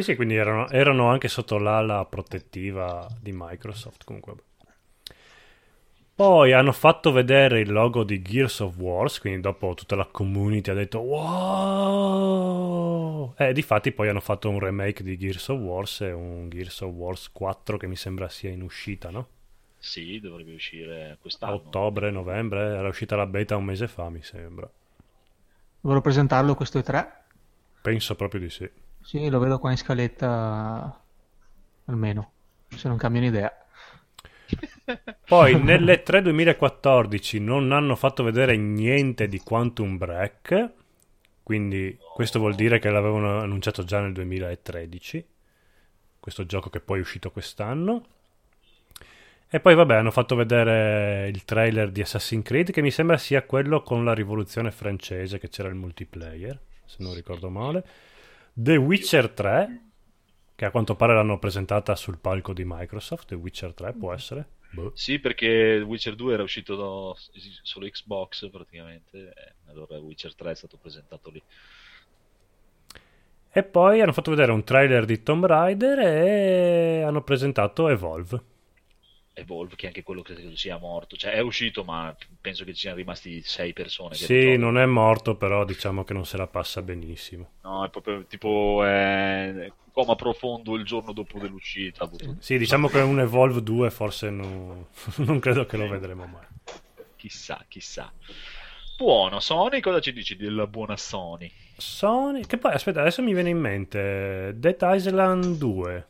sì, 0.00 0.16
quindi 0.16 0.34
erano, 0.36 0.68
erano 0.70 1.08
anche 1.10 1.28
sotto 1.28 1.58
l'ala 1.58 2.04
protettiva 2.06 3.06
di 3.20 3.32
Microsoft, 3.34 4.04
comunque. 4.04 4.34
Poi 6.14 6.52
hanno 6.54 6.72
fatto 6.72 7.12
vedere 7.12 7.60
il 7.60 7.70
logo 7.70 8.02
di 8.02 8.22
Gears 8.22 8.60
of 8.60 8.76
Wars, 8.78 9.18
quindi 9.20 9.40
dopo 9.40 9.74
tutta 9.74 9.94
la 9.94 10.06
community 10.06 10.70
ha 10.70 10.74
detto 10.74 11.00
wow! 11.00 12.54
E 13.36 13.52
difatti 13.52 13.92
poi 13.92 14.08
hanno 14.08 14.20
fatto 14.20 14.48
un 14.48 14.58
remake 14.58 15.02
di 15.02 15.18
Gears 15.18 15.48
of 15.48 15.58
Wars 15.60 16.00
e 16.00 16.12
un 16.12 16.48
Gears 16.48 16.80
of 16.80 16.92
Wars 16.92 17.30
4 17.30 17.76
che 17.76 17.86
mi 17.86 17.96
sembra 17.96 18.28
sia 18.30 18.48
in 18.50 18.62
uscita, 18.62 19.10
no? 19.10 19.28
Sì, 19.78 20.18
dovrebbe 20.18 20.54
uscire 20.54 21.10
A 21.10 21.16
quest'anno. 21.18 21.52
ottobre, 21.52 22.10
novembre, 22.10 22.74
era 22.74 22.88
uscita 22.88 23.16
la 23.16 23.26
beta 23.26 23.54
un 23.56 23.64
mese 23.64 23.86
fa, 23.86 24.08
mi 24.10 24.22
sembra. 24.22 24.66
Volevo 25.82 26.00
presentarlo 26.00 26.54
questo 26.54 26.78
e 26.78 26.82
tre. 26.82 27.24
Penso 27.82 28.14
proprio 28.16 28.40
di 28.40 28.48
sì. 28.48 28.70
Sì, 29.02 29.28
lo 29.28 29.38
vedo 29.38 29.58
qua 29.58 29.70
in 29.70 29.76
scaletta 29.76 31.00
almeno, 31.86 32.32
se 32.68 32.88
non 32.88 32.96
cambiano 32.96 33.26
idea. 33.26 33.52
Poi 35.26 35.60
nelle 35.60 36.02
3 36.04 36.22
2014 36.22 37.40
non 37.40 37.72
hanno 37.72 37.96
fatto 37.96 38.22
vedere 38.22 38.56
niente 38.56 39.28
di 39.28 39.38
Quantum 39.40 39.96
Break, 39.96 40.70
quindi 41.42 41.98
questo 42.14 42.38
vuol 42.38 42.54
dire 42.54 42.78
che 42.78 42.90
l'avevano 42.90 43.40
annunciato 43.40 43.84
già 43.84 44.00
nel 44.00 44.12
2013, 44.12 45.26
questo 46.20 46.46
gioco 46.46 46.70
che 46.70 46.80
poi 46.80 46.98
è 46.98 47.02
uscito 47.02 47.30
quest'anno. 47.30 48.04
E 49.54 49.60
poi 49.60 49.74
vabbè 49.74 49.96
hanno 49.96 50.10
fatto 50.10 50.34
vedere 50.34 51.28
il 51.28 51.44
trailer 51.44 51.90
di 51.90 52.00
Assassin's 52.00 52.42
Creed 52.44 52.70
che 52.70 52.80
mi 52.80 52.90
sembra 52.90 53.18
sia 53.18 53.42
quello 53.42 53.82
con 53.82 54.02
la 54.02 54.14
rivoluzione 54.14 54.70
francese 54.70 55.38
che 55.38 55.50
c'era 55.50 55.68
il 55.68 55.74
multiplayer, 55.74 56.58
se 56.86 56.96
non 57.00 57.14
ricordo 57.14 57.50
male. 57.50 57.84
The 58.54 58.76
Witcher 58.76 59.30
3, 59.30 59.80
che 60.54 60.64
a 60.64 60.70
quanto 60.70 60.94
pare 60.94 61.14
l'hanno 61.14 61.38
presentata 61.38 61.94
sul 61.96 62.18
palco 62.18 62.52
di 62.52 62.64
Microsoft, 62.66 63.28
The 63.28 63.34
Witcher 63.34 63.72
3 63.72 63.94
può 63.94 64.12
essere? 64.12 64.46
Boh. 64.72 64.92
Sì, 64.94 65.18
perché 65.18 65.82
Witcher 65.86 66.14
2 66.14 66.34
era 66.34 66.42
uscito 66.42 66.76
da- 66.76 67.40
solo 67.62 67.86
Xbox 67.86 68.50
praticamente, 68.50 69.18
e 69.18 69.70
allora 69.70 69.98
Witcher 69.98 70.34
3 70.34 70.50
è 70.50 70.54
stato 70.54 70.76
presentato 70.76 71.30
lì. 71.30 71.42
E 73.54 73.62
poi 73.62 74.00
hanno 74.00 74.12
fatto 74.12 74.30
vedere 74.30 74.52
un 74.52 74.64
trailer 74.64 75.04
di 75.04 75.22
Tomb 75.22 75.44
Raider 75.44 75.98
e 75.98 77.02
hanno 77.02 77.22
presentato 77.22 77.88
Evolve. 77.88 78.50
Evolve, 79.34 79.76
che 79.76 79.86
anche 79.86 80.02
quello 80.02 80.20
credo 80.22 80.54
sia 80.56 80.76
morto. 80.78 81.16
Cioè, 81.16 81.32
è 81.32 81.40
uscito, 81.40 81.84
ma 81.84 82.14
penso 82.40 82.64
che 82.64 82.74
ci 82.74 82.80
siano 82.80 82.96
rimasti 82.96 83.42
sei 83.42 83.72
persone. 83.72 84.14
Sì, 84.14 84.56
non 84.56 84.76
è 84.76 84.84
morto, 84.84 85.36
però 85.36 85.64
diciamo 85.64 86.04
che 86.04 86.12
non 86.12 86.26
se 86.26 86.36
la 86.36 86.46
passa 86.46 86.82
benissimo. 86.82 87.52
No, 87.62 87.84
è 87.84 87.88
proprio 87.90 88.24
tipo 88.26 88.82
eh, 88.84 89.72
coma 89.92 90.16
profondo 90.16 90.74
il 90.74 90.84
giorno 90.84 91.12
dopo 91.12 91.38
dell'uscita. 91.38 92.02
ha 92.02 92.06
avuto- 92.06 92.36
Sì, 92.40 92.58
diciamo 92.58 92.88
che 92.88 92.98
un 93.00 93.20
Evolve 93.20 93.62
2 93.62 93.90
forse 93.90 94.28
non, 94.30 94.86
non 95.18 95.38
credo 95.38 95.64
che 95.64 95.76
lo 95.78 95.88
vedremo 95.88 96.26
mai. 96.26 96.46
Chissà, 97.16 97.64
chissà. 97.68 98.12
Buono, 98.98 99.40
Sony, 99.40 99.80
cosa 99.80 100.00
ci 100.00 100.12
dici 100.12 100.36
della 100.36 100.66
buona 100.66 100.96
Sony? 100.96 101.50
Sony, 101.76 102.44
che 102.46 102.58
poi 102.58 102.72
aspetta, 102.74 103.00
adesso 103.00 103.22
mi 103.22 103.32
viene 103.32 103.48
in 103.48 103.58
mente 103.58 104.52
Dead 104.56 104.76
Island 104.80 105.56
2. 105.56 106.06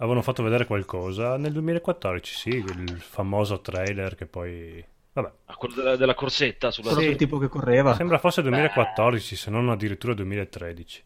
Avevano 0.00 0.22
fatto 0.22 0.42
vedere 0.42 0.64
qualcosa 0.64 1.36
nel 1.36 1.52
2014, 1.52 2.34
sì, 2.34 2.48
il 2.48 2.96
famoso 3.00 3.60
trailer 3.60 4.14
che 4.14 4.24
poi 4.26 4.82
vabbè, 5.12 5.30
Ah, 5.44 5.54
quello 5.56 5.74
della, 5.74 5.96
della 5.96 6.14
corsetta 6.14 6.70
sulla 6.70 6.92
Sì. 6.92 7.16
tipo 7.16 7.36
che 7.38 7.48
correva. 7.48 7.94
sembra 7.94 8.16
fosse 8.18 8.40
2014, 8.40 9.36
se 9.36 9.50
non 9.50 9.68
addirittura 9.68 10.14
2013. 10.14 11.04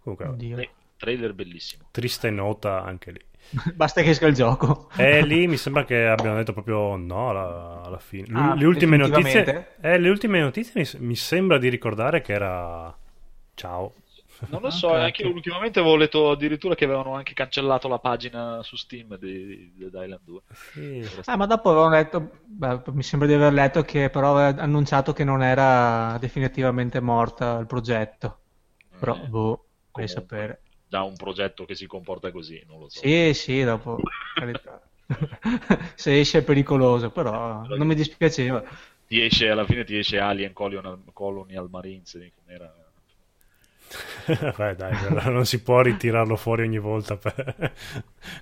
Comunque, 0.00 0.26
Oddio. 0.28 0.56
Eh, 0.58 0.70
trailer 0.96 1.34
bellissimo. 1.34 1.88
triste 1.90 2.30
nota 2.30 2.82
anche 2.82 3.10
lì. 3.12 3.20
Basta 3.74 4.00
che 4.00 4.10
esca 4.10 4.26
il 4.26 4.34
gioco. 4.34 4.88
E 4.96 5.22
lì 5.22 5.46
mi 5.46 5.58
sembra 5.58 5.84
che 5.84 6.06
abbiano 6.06 6.36
detto 6.36 6.54
proprio 6.54 6.96
no 6.96 7.28
alla, 7.30 7.82
alla 7.84 7.98
fine. 7.98 8.28
L- 8.28 8.36
Ah, 8.36 8.54
le, 8.54 8.64
ultime 8.64 8.96
notizie, 8.96 9.74
eh, 9.82 9.98
le 9.98 10.08
ultime 10.08 10.40
notizie 10.40 10.80
mi, 10.80 11.06
mi 11.06 11.16
sembra 11.16 11.58
di 11.58 11.68
ricordare 11.68 12.22
che 12.22 12.32
era 12.32 12.96
ciao. 13.54 13.92
Non 14.48 14.60
lo 14.60 14.70
Ah, 14.70 14.70
so, 14.70 14.92
anche 14.94 15.22
io 15.22 15.28
ok. 15.28 15.32
ultimamente 15.32 15.78
avevo 15.80 15.96
letto 15.96 16.30
addirittura 16.30 16.74
che 16.74 16.84
avevano 16.84 17.14
anche 17.14 17.32
cancellato 17.34 17.88
la 17.88 17.98
pagina 17.98 18.62
su 18.62 18.76
Steam 18.76 19.16
di, 19.18 19.72
di 19.72 19.78
Dead 19.78 19.94
Island 19.94 20.22
2. 20.24 20.42
Sì. 20.48 21.08
Ah, 21.26 21.36
ma 21.36 21.46
dopo 21.46 21.70
avevano 21.70 21.90
letto, 21.94 22.40
beh, 22.44 22.82
mi 22.92 23.02
sembra 23.02 23.28
di 23.28 23.34
aver 23.34 23.52
letto 23.52 23.82
che 23.82 24.10
però 24.10 24.36
aveva 24.36 24.62
annunciato 24.62 25.12
che 25.12 25.24
non 25.24 25.42
era 25.42 26.16
definitivamente 26.18 27.00
morta 27.00 27.58
il 27.58 27.66
progetto. 27.66 28.42
Però, 28.96 29.20
Eh, 29.20 29.28
boh, 29.28 29.68
comunque, 29.90 30.08
sapere. 30.08 30.62
Da 30.88 31.02
un 31.02 31.16
progetto 31.16 31.64
che 31.64 31.76
si 31.76 31.86
comporta 31.86 32.32
così, 32.32 32.62
non 32.66 32.80
lo 32.80 32.88
so. 32.88 33.12
Sì, 33.12 33.32
sì, 33.34 33.62
dopo. 33.62 34.02
Se 35.96 36.18
esce 36.18 36.38
è 36.38 36.42
pericoloso, 36.44 37.10
però 37.10 37.62
non 37.76 37.86
mi 37.86 37.94
dispiaceva. 37.94 38.62
Ti 39.08 39.20
esce, 39.20 39.48
alla 39.48 39.64
fine 39.66 39.84
ti 39.84 39.96
esce 39.96 40.18
Alien 40.18 40.52
Colonial, 40.52 41.02
Colonial 41.12 41.68
Marines, 41.70 42.16
com'era? 42.34 42.72
Beh, 44.56 44.74
dai, 44.74 44.94
non 45.30 45.46
si 45.46 45.62
può 45.62 45.80
ritirarlo 45.80 46.36
fuori 46.36 46.62
ogni 46.62 46.78
volta. 46.78 47.16
Per... 47.16 47.72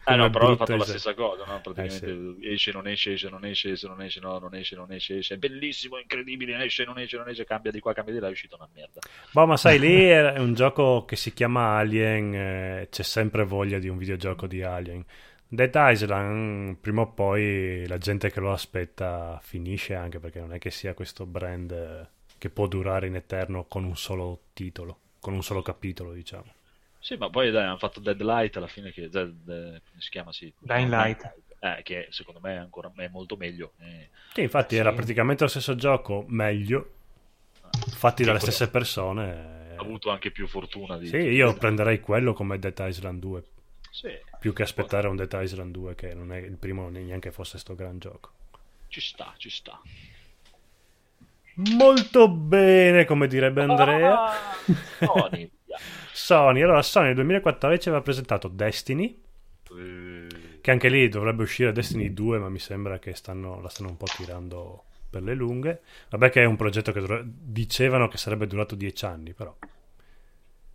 Ah 0.04 0.16
no, 0.16 0.28
però 0.30 0.46
hanno 0.46 0.56
brutto 0.56 0.56
fatto 0.56 0.76
la 0.76 0.84
stessa 0.84 1.14
cosa, 1.14 1.44
no? 1.44 1.60
Praticamente 1.60 2.06
Eh, 2.40 2.52
esce, 2.52 2.72
non 2.72 2.86
esce, 2.86 3.12
esce, 3.12 3.28
non 3.28 3.44
esce, 3.44 3.72
esce, 3.72 3.86
non 3.86 4.00
esce, 4.02 4.20
no, 4.20 4.38
non 4.38 4.54
esce, 4.54 4.76
non 4.76 4.92
esce, 4.92 5.18
esce. 5.18 5.34
È 5.34 5.36
bellissimo, 5.36 5.98
incredibile, 5.98 6.64
esce, 6.64 6.84
non 6.84 6.98
esce, 6.98 7.16
non 7.16 7.28
esce, 7.28 7.44
cambia 7.44 7.70
di 7.70 7.80
qua, 7.80 7.92
cambia 7.92 8.14
di 8.14 8.20
là, 8.20 8.28
è 8.28 8.30
uscita 8.30 8.56
una 8.56 8.68
merda. 8.72 9.00
Boh, 9.30 9.46
ma 9.46 9.56
sai, 9.56 9.78
lì 9.78 10.04
è 10.06 10.38
un 10.38 10.54
gioco 10.54 11.04
che 11.04 11.16
si 11.16 11.32
chiama 11.34 11.76
Alien, 11.76 12.34
eh, 12.34 12.88
c'è 12.90 13.02
sempre 13.02 13.44
voglia 13.44 13.78
di 13.78 13.88
un 13.88 13.98
videogioco 13.98 14.46
di 14.46 14.62
Alien. 14.62 15.04
Dead 15.46 15.72
Island, 15.74 16.76
prima 16.78 17.02
o 17.02 17.12
poi 17.12 17.86
la 17.86 17.98
gente 17.98 18.30
che 18.30 18.40
lo 18.40 18.50
aspetta 18.52 19.38
finisce 19.42 19.94
anche 19.94 20.18
perché 20.18 20.40
non 20.40 20.52
è 20.52 20.58
che 20.58 20.70
sia 20.70 20.94
questo 20.94 21.26
brand 21.26 21.70
eh, 21.70 22.08
che 22.38 22.50
può 22.50 22.66
durare 22.66 23.06
in 23.06 23.14
eterno 23.14 23.64
con 23.66 23.84
un 23.84 23.96
solo 23.96 24.46
titolo, 24.52 24.98
con 25.24 25.32
un 25.32 25.42
solo 25.42 25.62
capitolo, 25.62 26.12
diciamo. 26.12 26.52
Sì, 26.98 27.16
ma 27.16 27.30
poi 27.30 27.50
dai, 27.50 27.64
hanno 27.64 27.78
fatto 27.78 27.98
Dead 27.98 28.20
Light 28.20 28.54
alla 28.58 28.66
fine, 28.66 28.92
che 28.92 29.08
Dead- 29.08 29.42
come 29.42 29.80
si 30.00 30.10
chiama? 30.10 30.32
Sì. 30.34 30.52
Dying 30.58 30.90
Light. 30.90 31.34
Eh, 31.60 31.80
che 31.82 32.08
secondo 32.10 32.40
me 32.40 32.52
è 32.56 32.58
ancora 32.58 32.92
è 32.94 33.08
molto 33.08 33.36
meglio. 33.38 33.72
eh. 33.80 34.10
Sì, 34.34 34.42
infatti 34.42 34.74
Sì. 34.74 34.80
era 34.82 34.92
praticamente 34.92 35.44
lo 35.44 35.48
stesso 35.48 35.74
gioco, 35.76 36.26
meglio, 36.28 36.90
fatti 37.94 38.22
Sì, 38.22 38.28
dalle 38.28 38.38
quello- 38.38 38.52
stesse 38.52 38.68
persone. 38.68 39.76
Ha 39.76 39.80
avuto 39.80 40.10
anche 40.10 40.30
più 40.30 40.46
fortuna 40.46 40.98
di... 40.98 41.06
Sì, 41.06 41.16
io 41.16 41.54
prenderei 41.54 42.00
quello 42.00 42.34
come 42.34 42.58
Dead 42.58 42.78
Island 42.80 43.18
2, 43.18 43.44
Sì, 43.90 44.10
più 44.38 44.52
che 44.52 44.62
aspettare 44.62 45.08
un 45.08 45.16
Dead 45.16 45.32
Island 45.40 45.72
2 45.72 45.94
che 45.94 46.12
non 46.12 46.32
è 46.32 46.36
il 46.36 46.56
primo 46.58 46.90
neanche 46.90 47.32
fosse 47.32 47.56
sto 47.56 47.74
gran 47.74 47.98
gioco. 47.98 48.30
ci 48.88 49.00
sta, 49.00 49.32
ci 49.38 49.48
sta. 49.50 49.80
Molto 51.56 52.28
bene, 52.28 53.04
come 53.04 53.26
direbbe 53.28 53.62
Andrea. 53.62 54.22
Ah, 54.24 54.32
Sony. 55.00 55.50
Sony, 56.12 56.62
allora 56.62 56.82
Sony 56.82 57.06
nel 57.06 57.14
2014 57.16 57.88
aveva 57.88 58.02
presentato 58.02 58.48
Destiny, 58.48 59.20
Eh, 59.76 60.58
che 60.60 60.70
anche 60.70 60.88
lì 60.88 61.08
dovrebbe 61.08 61.42
uscire 61.42 61.72
Destiny 61.72 62.12
2, 62.12 62.38
ma 62.38 62.48
mi 62.48 62.58
sembra 62.58 62.98
che 62.98 63.14
stanno, 63.14 63.60
la 63.60 63.68
stanno 63.68 63.90
un 63.90 63.96
po' 63.96 64.06
tirando 64.06 64.84
per 65.10 65.22
le 65.22 65.34
lunghe. 65.34 65.82
Vabbè 66.10 66.30
che 66.30 66.42
è 66.42 66.44
un 66.44 66.56
progetto 66.56 66.92
che 66.92 67.00
dovre- 67.00 67.22
dicevano 67.24 68.08
che 68.08 68.16
sarebbe 68.18 68.46
durato 68.46 68.74
10 68.74 69.04
anni, 69.04 69.32
però. 69.32 69.54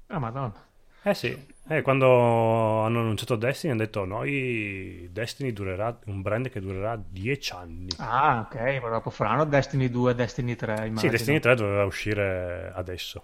Ah, 0.08 0.20
madonna. 0.20 0.68
Eh 1.04 1.14
sì, 1.14 1.38
eh, 1.70 1.82
quando 1.84 2.82
hanno 2.82 3.00
annunciato 3.00 3.36
Destiny 3.36 3.72
hanno 3.72 3.84
detto 3.84 4.04
noi 4.04 5.08
Destiny 5.12 5.54
durerà, 5.54 6.00
un 6.06 6.22
brand 6.22 6.50
che 6.50 6.60
durerà 6.60 7.00
10 7.00 7.54
anni. 7.54 7.90
Ah, 7.98 8.48
ok, 8.50 8.80
ma 8.82 8.90
dopo 8.90 9.12
faranno 9.12 9.46
Destiny 9.46 9.90
2 9.90 10.16
Destiny 10.16 10.56
3, 10.56 10.74
immagino. 10.74 11.00
Sì, 11.00 11.10
Destiny 11.10 11.40
3 11.40 11.56
doveva 11.56 11.86
uscire 11.86 12.72
adesso. 12.74 13.24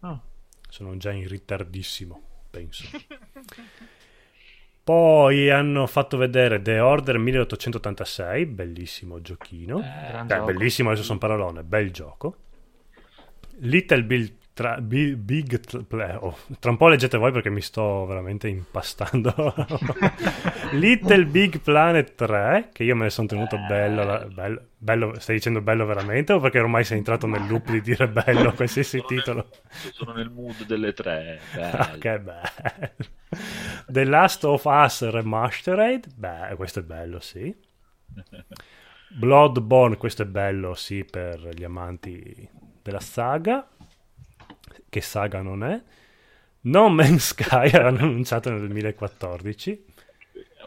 Ah. 0.00 0.18
Sono 0.68 0.96
già 0.96 1.12
in 1.12 1.28
ritardissimo, 1.28 2.20
penso. 2.50 2.84
Poi 4.82 5.50
hanno 5.50 5.86
fatto 5.86 6.16
vedere 6.16 6.62
The 6.62 6.80
Order 6.80 7.18
1886, 7.18 8.46
bellissimo 8.46 9.20
giochino. 9.20 9.80
gran 9.80 10.26
Beh, 10.26 10.40
bellissimo, 10.40 10.88
adesso 10.88 11.04
sono 11.04 11.18
parolone, 11.18 11.62
bel 11.62 11.90
gioco. 11.90 12.36
Little 13.58 14.04
Bill 14.04 14.37
tra- 14.58 14.80
Bi- 14.80 15.14
Big 15.14 15.84
Pla- 15.86 16.18
oh, 16.24 16.36
tra 16.58 16.72
un 16.72 16.76
po' 16.76 16.88
leggete 16.88 17.16
voi 17.16 17.30
perché 17.30 17.48
mi 17.48 17.60
sto 17.60 18.04
veramente 18.06 18.48
impastando. 18.48 19.32
Little 20.74 21.26
Big 21.26 21.60
Planet 21.60 22.14
3, 22.16 22.70
che 22.72 22.82
io 22.82 22.96
me 22.96 23.04
ne 23.04 23.10
sono 23.10 23.28
tenuto 23.28 23.56
bello, 23.68 24.02
la- 24.02 24.26
bello, 24.26 24.62
bello- 24.76 25.20
stai 25.20 25.36
dicendo 25.36 25.60
bello 25.60 25.86
veramente 25.86 26.32
o 26.32 26.40
perché 26.40 26.58
ormai 26.58 26.82
sei 26.82 26.98
entrato 26.98 27.28
nel 27.28 27.46
loop 27.46 27.70
di 27.70 27.80
dire 27.80 28.08
bello 28.08 28.52
qualsiasi 28.52 28.98
sono 28.98 29.06
nel- 29.08 29.18
titolo? 29.18 29.48
sono 29.92 30.12
nel 30.12 30.30
mood 30.30 30.66
delle 30.66 30.92
tre. 30.92 31.38
Ah, 31.54 31.86
bello. 31.86 31.98
che 31.98 32.18
bello. 32.18 32.94
The 33.86 34.04
Last 34.04 34.44
of 34.44 34.64
Us 34.64 35.08
Remastered, 35.08 36.14
beh, 36.16 36.54
questo 36.56 36.80
è 36.80 36.82
bello, 36.82 37.20
sì. 37.20 37.54
Bloodborne, 39.10 39.96
questo 39.96 40.22
è 40.22 40.26
bello, 40.26 40.74
sì, 40.74 41.04
per 41.04 41.48
gli 41.54 41.62
amanti 41.64 42.48
della 42.82 43.00
saga. 43.00 43.66
Che 44.88 45.00
saga 45.00 45.42
non 45.42 45.64
è? 45.64 45.82
No 46.60 46.88
Man's 46.88 47.28
Sky 47.28 47.70
l'hanno 47.76 48.00
annunciato 48.00 48.50
nel 48.50 48.60
2014. 48.60 49.84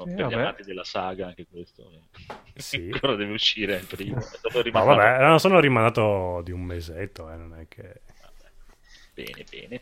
per 0.04 0.14
gli 0.14 0.22
vabbè. 0.22 0.64
della 0.64 0.84
saga 0.84 1.28
anche 1.28 1.46
questo. 1.50 2.08
Sì. 2.56 2.90
Ancora 2.94 3.16
deve 3.16 3.34
uscire 3.34 3.76
il 3.78 3.86
primo. 3.86 4.16
No, 4.16 4.86
vabbè, 4.86 5.40
sono 5.40 5.60
rimandato 5.60 6.42
di 6.44 6.52
un 6.52 6.62
mesetto, 6.62 7.30
eh, 7.32 7.36
non 7.36 7.56
è 7.56 7.68
che... 7.68 8.02
Bene, 9.14 9.46
bene. 9.50 9.82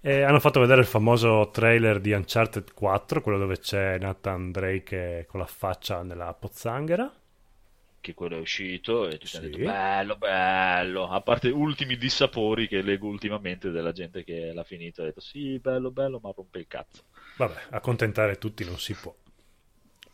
E 0.00 0.22
hanno 0.22 0.40
fatto 0.40 0.60
vedere 0.60 0.80
il 0.80 0.86
famoso 0.86 1.50
trailer 1.50 2.00
di 2.00 2.12
Uncharted 2.12 2.72
4, 2.74 3.20
quello 3.20 3.38
dove 3.38 3.58
c'è 3.58 3.98
Nathan 3.98 4.52
Drake 4.52 5.24
con 5.26 5.40
la 5.40 5.46
faccia 5.46 6.02
nella 6.02 6.32
pozzanghera. 6.34 7.10
Che 8.06 8.14
quello 8.14 8.36
è 8.36 8.38
uscito 8.38 9.08
e 9.08 9.18
tutti 9.18 9.36
hanno 9.36 9.46
Sì. 9.46 9.50
detto 9.50 9.64
bello, 9.64 10.16
bello. 10.16 11.08
A 11.08 11.20
parte 11.22 11.48
ultimi 11.48 11.96
dissapori 11.96 12.68
che 12.68 12.80
leggo 12.80 13.08
ultimamente 13.08 13.70
della 13.72 13.90
gente 13.90 14.22
che 14.22 14.52
l'ha 14.52 14.62
finito 14.62 15.00
e 15.00 15.02
ha 15.02 15.06
detto 15.08 15.18
sì, 15.18 15.58
bello, 15.58 15.90
bello, 15.90 16.20
ma 16.22 16.30
rompe 16.32 16.60
il 16.60 16.68
cazzo. 16.68 17.02
Vabbè, 17.36 17.62
accontentare 17.70 18.38
tutti 18.38 18.64
non 18.64 18.78
si 18.78 18.94
può. 18.94 19.12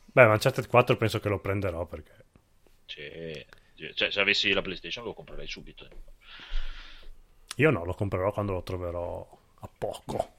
Beh, 0.06 0.24
ma 0.24 0.32
Uncharted 0.32 0.68
4 0.68 0.96
penso 0.96 1.20
che 1.20 1.28
lo 1.28 1.38
prenderò 1.38 1.84
perché... 1.84 2.24
Cioè, 2.86 3.44
cioè, 3.92 4.10
se 4.10 4.20
avessi 4.20 4.50
la 4.54 4.62
PlayStation 4.62 5.04
lo 5.04 5.12
comprerei 5.12 5.46
subito. 5.46 5.86
Io 7.56 7.70
no, 7.70 7.84
lo 7.84 7.92
comprerò 7.92 8.32
quando 8.32 8.52
lo 8.52 8.62
troverò 8.62 9.38
a 9.60 9.68
poco. 9.76 10.32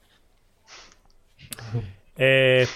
E 2.16 2.68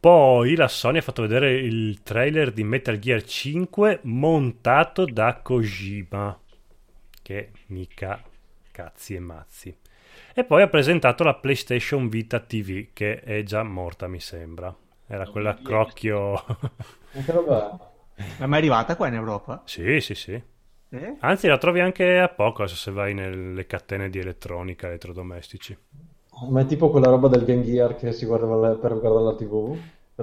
poi 0.00 0.54
la 0.54 0.68
Sony 0.68 0.98
ha 0.98 1.02
fatto 1.02 1.22
vedere 1.22 1.54
il 1.54 2.02
trailer 2.02 2.52
di 2.52 2.64
Metal 2.64 2.98
Gear 2.98 3.22
5 3.24 4.00
montato 4.04 5.04
da 5.04 5.40
Kojima, 5.42 6.38
che 7.22 7.50
mica 7.66 8.22
cazzi 8.70 9.14
e 9.14 9.20
mazzi. 9.20 9.76
E 10.34 10.44
poi 10.44 10.62
ha 10.62 10.68
presentato 10.68 11.24
la 11.24 11.34
PlayStation 11.34 12.08
Vita 12.08 12.40
TV, 12.40 12.88
che 12.92 13.20
è 13.20 13.42
già 13.42 13.62
morta, 13.62 14.06
mi 14.08 14.20
sembra. 14.20 14.74
Era 15.06 15.24
Non 15.24 15.32
quella 15.32 15.50
a 15.50 15.60
crocchio. 15.62 16.44
Che 17.10 17.32
roba 17.32 17.70
è? 18.14 18.22
Ma 18.36 18.44
è 18.44 18.48
mai 18.48 18.58
arrivata 18.60 18.96
qua 18.96 19.08
in 19.08 19.14
Europa? 19.14 19.64
sì, 19.64 20.00
sì, 20.00 20.14
sì. 20.14 20.42
Eh? 20.90 21.16
Anzi, 21.20 21.46
la 21.48 21.58
trovi 21.58 21.80
anche 21.80 22.18
a 22.18 22.28
poco 22.28 22.66
se 22.66 22.90
vai 22.90 23.14
nelle 23.14 23.66
catene 23.66 24.10
di 24.10 24.18
elettronica, 24.18 24.88
elettrodomestici. 24.88 25.76
Ma 26.48 26.60
è 26.60 26.66
tipo 26.66 26.90
quella 26.90 27.08
roba 27.08 27.28
del 27.28 27.44
Game 27.44 27.62
Gear 27.64 27.96
che 27.96 28.12
si 28.12 28.24
guardava 28.26 28.74
per 28.76 28.98
guardare 28.98 29.24
la 29.24 29.34
TV? 29.34 29.76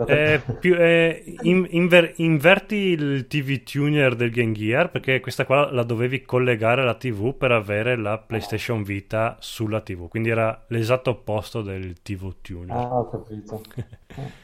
Eh, 0.08 0.42
più, 0.60 0.76
eh, 0.76 1.38
in- 1.44 1.68
inver- 1.70 2.20
inverti 2.20 2.76
il 2.76 3.28
TV 3.28 3.64
tuner 3.64 4.16
del 4.16 4.30
Game 4.30 4.52
Gear 4.52 4.92
perché 4.92 5.20
questa 5.22 5.46
qua 5.46 5.72
la 5.72 5.84
dovevi 5.84 6.24
collegare 6.24 6.82
alla 6.82 6.96
TV 6.96 7.34
per 7.36 7.52
avere 7.52 7.96
la 7.96 8.18
PlayStation 8.18 8.84
Vita 8.84 9.38
sulla 9.40 9.82
TV, 9.82 10.08
quindi 10.10 10.30
era 10.30 10.66
l'esatto 10.68 11.12
opposto 11.12 11.62
del 11.62 12.02
TV 12.02 12.34
tuner. 12.42 12.76
Ah, 12.76 13.00
ho 13.00 13.10
capito. 13.10 13.62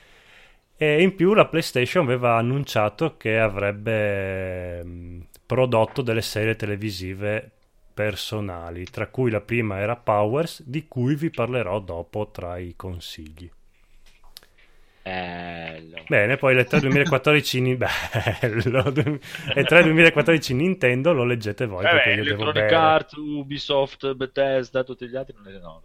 E 0.76 1.02
in 1.04 1.14
più 1.16 1.34
la 1.36 1.46
PlayStation 1.48 2.04
aveva 2.04 2.38
annunciato 2.38 3.16
che 3.16 3.38
avrebbe 3.38 4.84
mh, 4.84 5.28
prodotto 5.46 6.02
delle 6.02 6.24
serie 6.24 6.56
televisive 6.56 7.52
personali, 7.94 8.86
tra 8.86 9.08
cui 9.08 9.30
la 9.32 9.42
prima 9.42 9.80
era 9.80 9.96
Powers, 9.96 10.64
di 10.64 10.88
cui 10.88 11.16
vi 11.16 11.30
parlerò 11.30 11.80
dopo 11.80 12.30
tra 12.32 12.58
i 12.58 12.74
consigli. 12.76 13.50
Bello. 15.04 16.04
Bene, 16.08 16.38
poi 16.38 16.54
le 16.54 16.64
3 16.66 16.80
2014 16.80 17.62
ni- 17.62 17.76
bello. 17.76 18.84
le 19.56 19.64
3 19.64 19.84
2014 19.84 20.54
Nintendo 20.54 21.12
lo 21.12 21.24
leggete 21.24 21.66
voi 21.66 21.84
Vabbè, 21.84 21.96
perché 21.96 22.12
io 22.12 22.24
devo 22.24 22.52
bere. 22.52 22.76
Arts, 22.76 23.14
Ubisoft, 23.14 24.14
Bethesda, 24.14 24.84
tutti 24.84 25.08
gli 25.08 25.16
altri 25.16 25.36
non 25.42 25.52
ne 25.52 25.60
no, 25.60 25.82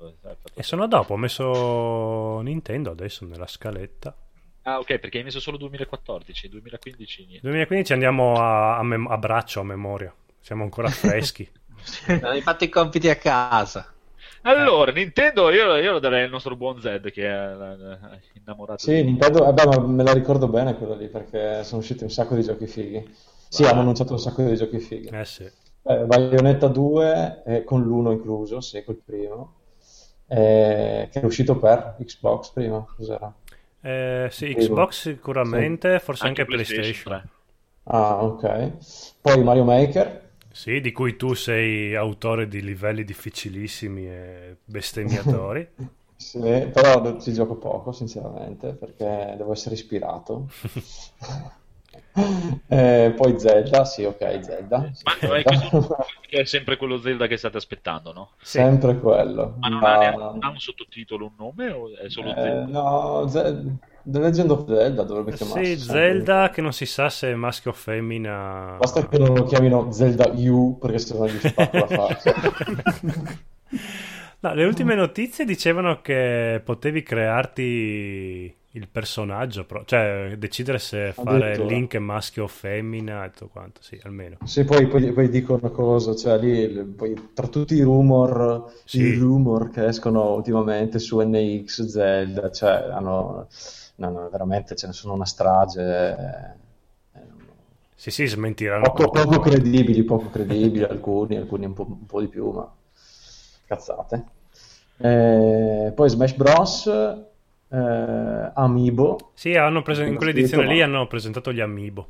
E 0.54 0.62
sono 0.62 0.86
dopo, 0.86 1.14
ho 1.14 1.16
messo 1.16 2.40
Nintendo 2.40 2.90
adesso 2.90 3.24
nella 3.24 3.46
scaletta. 3.46 4.14
Ah, 4.62 4.80
ok, 4.80 4.98
perché 4.98 5.18
hai 5.18 5.24
messo 5.24 5.40
solo 5.40 5.56
2014, 5.56 6.48
2015 6.48 7.20
niente. 7.24 7.40
2015 7.42 7.92
andiamo 7.92 8.34
a, 8.34 8.76
a 8.76 8.82
mem- 8.82 9.08
a 9.08 9.16
braccio, 9.16 9.60
a 9.60 9.64
memoria. 9.64 10.12
Siamo 10.40 10.64
ancora 10.64 10.88
freschi. 10.88 11.48
Hai 12.22 12.40
fatto 12.42 12.64
i 12.64 12.68
compiti 12.68 13.08
a 13.08 13.16
casa. 13.16 13.92
Allora, 14.42 14.92
Nintendo, 14.92 15.50
io, 15.50 15.76
io 15.76 15.92
lo 15.92 15.98
darei 15.98 16.24
al 16.24 16.30
nostro 16.30 16.54
buon 16.56 16.80
Zed 16.80 17.10
che 17.10 17.26
è 17.26 17.34
eh, 17.34 18.20
innamorato 18.34 18.78
Sì, 18.78 18.94
di 18.94 19.02
Nintendo, 19.04 19.52
beh, 19.52 19.66
ma 19.66 19.78
me 19.80 20.02
la 20.04 20.12
ricordo 20.12 20.48
bene 20.48 20.76
quella 20.76 20.94
lì 20.94 21.08
perché 21.08 21.64
sono 21.64 21.80
usciti 21.80 22.04
un 22.04 22.10
sacco 22.10 22.34
di 22.36 22.42
giochi 22.42 22.66
fighi. 22.66 23.12
Sì, 23.48 23.64
hanno 23.64 23.80
annunciato 23.80 24.12
un 24.12 24.18
sacco 24.20 24.42
di 24.42 24.56
giochi 24.56 24.78
fighi. 24.78 25.08
eh 25.08 25.24
sì. 25.24 25.50
Eh, 25.82 26.04
Bayonetta 26.04 26.68
2 26.68 27.42
eh, 27.44 27.64
con 27.64 27.82
l'uno 27.82 28.10
incluso, 28.12 28.60
sì, 28.60 28.82
col 28.84 29.00
primo, 29.04 29.54
eh, 30.28 31.08
che 31.10 31.20
è 31.20 31.24
uscito 31.24 31.56
per 31.58 31.96
Xbox 32.04 32.50
prima, 32.50 32.84
cos'era? 32.96 33.32
Eh, 33.80 34.28
sì. 34.30 34.54
Xbox 34.54 35.00
sicuramente, 35.00 35.98
forse 36.00 36.26
anche, 36.26 36.42
Anche 36.42 36.44
PlayStation. 36.44 37.02
PlayStation 37.02 37.30
Ah, 37.84 38.24
ok. 38.24 38.72
Poi 39.20 39.42
Mario 39.44 39.64
Maker, 39.64 40.25
Sì, 40.58 40.80
di 40.80 40.90
cui 40.90 41.16
tu 41.16 41.34
sei 41.34 41.94
autore 41.94 42.48
di 42.48 42.62
livelli 42.62 43.04
difficilissimi 43.04 44.08
e 44.08 44.56
bestemmiatori. 44.64 45.68
sì, 46.16 46.38
però 46.72 47.18
ci 47.20 47.32
gioco 47.32 47.56
poco, 47.58 47.92
sinceramente, 47.92 48.74
perché 48.74 49.34
devo 49.36 49.52
essere 49.52 49.74
ispirato. 49.74 50.48
Eh, 52.68 53.12
poi 53.16 53.38
Zelda, 53.38 53.84
sì, 53.84 54.04
ok, 54.04 54.42
Zelda. 54.42 54.90
sì, 54.92 55.04
Ma 55.04 55.12
è, 55.36 55.42
Zelda. 55.42 55.42
questo- 55.44 55.96
che 56.28 56.40
è 56.40 56.44
sempre 56.44 56.76
quello 56.76 56.98
Zelda 56.98 57.26
che 57.26 57.36
state 57.36 57.56
aspettando, 57.56 58.12
no? 58.12 58.30
Sempre 58.40 58.98
quello. 58.98 59.54
Ma 59.60 59.68
non 59.68 59.82
Ma- 59.82 59.98
ha, 60.38 60.48
un 60.48 60.58
sottotitolo, 60.58 61.26
un 61.26 61.34
nome 61.36 61.70
o 61.70 61.94
è 61.94 62.08
solo 62.08 62.36
Eh, 62.36 62.36
Zelda? 62.38 62.72
no, 62.72 63.26
Ze- 63.28 63.78
The 64.08 64.20
Legend 64.20 64.50
of 64.52 64.66
Zelda 64.66 65.02
dovrebbe 65.02 65.32
chiamarsi. 65.32 65.76
Sì. 65.76 65.84
Zelda 65.84 66.50
che 66.50 66.60
non 66.60 66.72
si 66.72 66.86
sa 66.86 67.08
se 67.10 67.32
è 67.32 67.34
maschio 67.34 67.72
o 67.72 67.74
femmina. 67.74 68.76
Basta 68.78 69.08
che 69.08 69.18
non 69.18 69.34
lo 69.34 69.42
chiamino 69.44 69.90
Zelda 69.90 70.30
U 70.32 70.78
perché 70.78 70.98
sennò 70.98 71.26
gli 71.26 71.38
spacco 71.38 71.76
la 71.76 71.86
faccia. 71.88 72.34
No, 74.38 74.54
le 74.54 74.64
ultime 74.64 74.94
notizie 74.94 75.44
dicevano 75.44 76.00
che 76.02 76.60
potevi 76.64 77.02
crearti 77.02 78.54
il 78.76 78.88
personaggio, 78.88 79.66
cioè 79.86 80.34
decidere 80.38 80.78
se 80.78 81.12
fare. 81.12 81.56
Link 81.64 81.96
maschio 81.96 82.44
o 82.44 82.46
femmina 82.46 83.24
e 83.24 83.30
tutto 83.30 83.48
quanto, 83.48 83.80
sì, 83.82 83.98
almeno. 84.04 84.36
Sì, 84.44 84.64
poi, 84.64 84.86
poi, 84.86 85.10
poi 85.12 85.28
dico 85.30 85.54
una 85.60 85.70
cosa, 85.70 86.14
cioè 86.14 86.38
lì, 86.38 86.68
poi, 86.84 87.30
tra 87.32 87.48
tutti 87.48 87.74
i 87.74 87.80
rumor, 87.80 88.70
Sì. 88.84 89.00
i 89.00 89.14
rumor 89.14 89.70
che 89.70 89.86
escono 89.86 90.34
ultimamente 90.34 90.98
su 90.98 91.18
NX, 91.18 91.84
Zelda, 91.86 92.50
cioè 92.50 92.88
hanno, 92.92 93.48
no, 93.96 94.10
no, 94.10 94.28
veramente 94.30 94.74
ce 94.76 94.86
ne 94.86 94.92
sono 94.92 95.14
una 95.14 95.26
strage, 95.26 95.80
eh, 95.82 97.20
Sì, 97.94 98.10
sì, 98.10 98.26
smentiranno. 98.26 98.92
poco, 98.92 99.10
poco 99.10 99.40
credibili, 99.40 100.02
poco 100.04 100.28
credibili 100.30 100.84
alcuni, 100.88 101.36
alcuni 101.36 101.64
un 101.66 101.72
po', 101.74 101.86
un 101.86 102.06
po' 102.06 102.20
di 102.20 102.28
più, 102.28 102.50
ma 102.50 102.70
cazzate. 103.66 104.24
Eh, 104.98 105.92
poi 105.94 106.08
Smash 106.08 106.34
Bros, 106.36 106.86
eh, 106.86 108.50
Amiibo, 108.54 109.32
Sì, 109.34 109.54
hanno 109.54 109.82
presen- 109.82 110.08
in 110.08 110.16
quell'edizione 110.16 110.64
scritto, 110.64 110.72
lì 110.72 110.80
ma- 110.80 110.84
hanno 110.84 111.06
presentato 111.06 111.52
gli 111.52 111.60
Amiibo. 111.60 112.08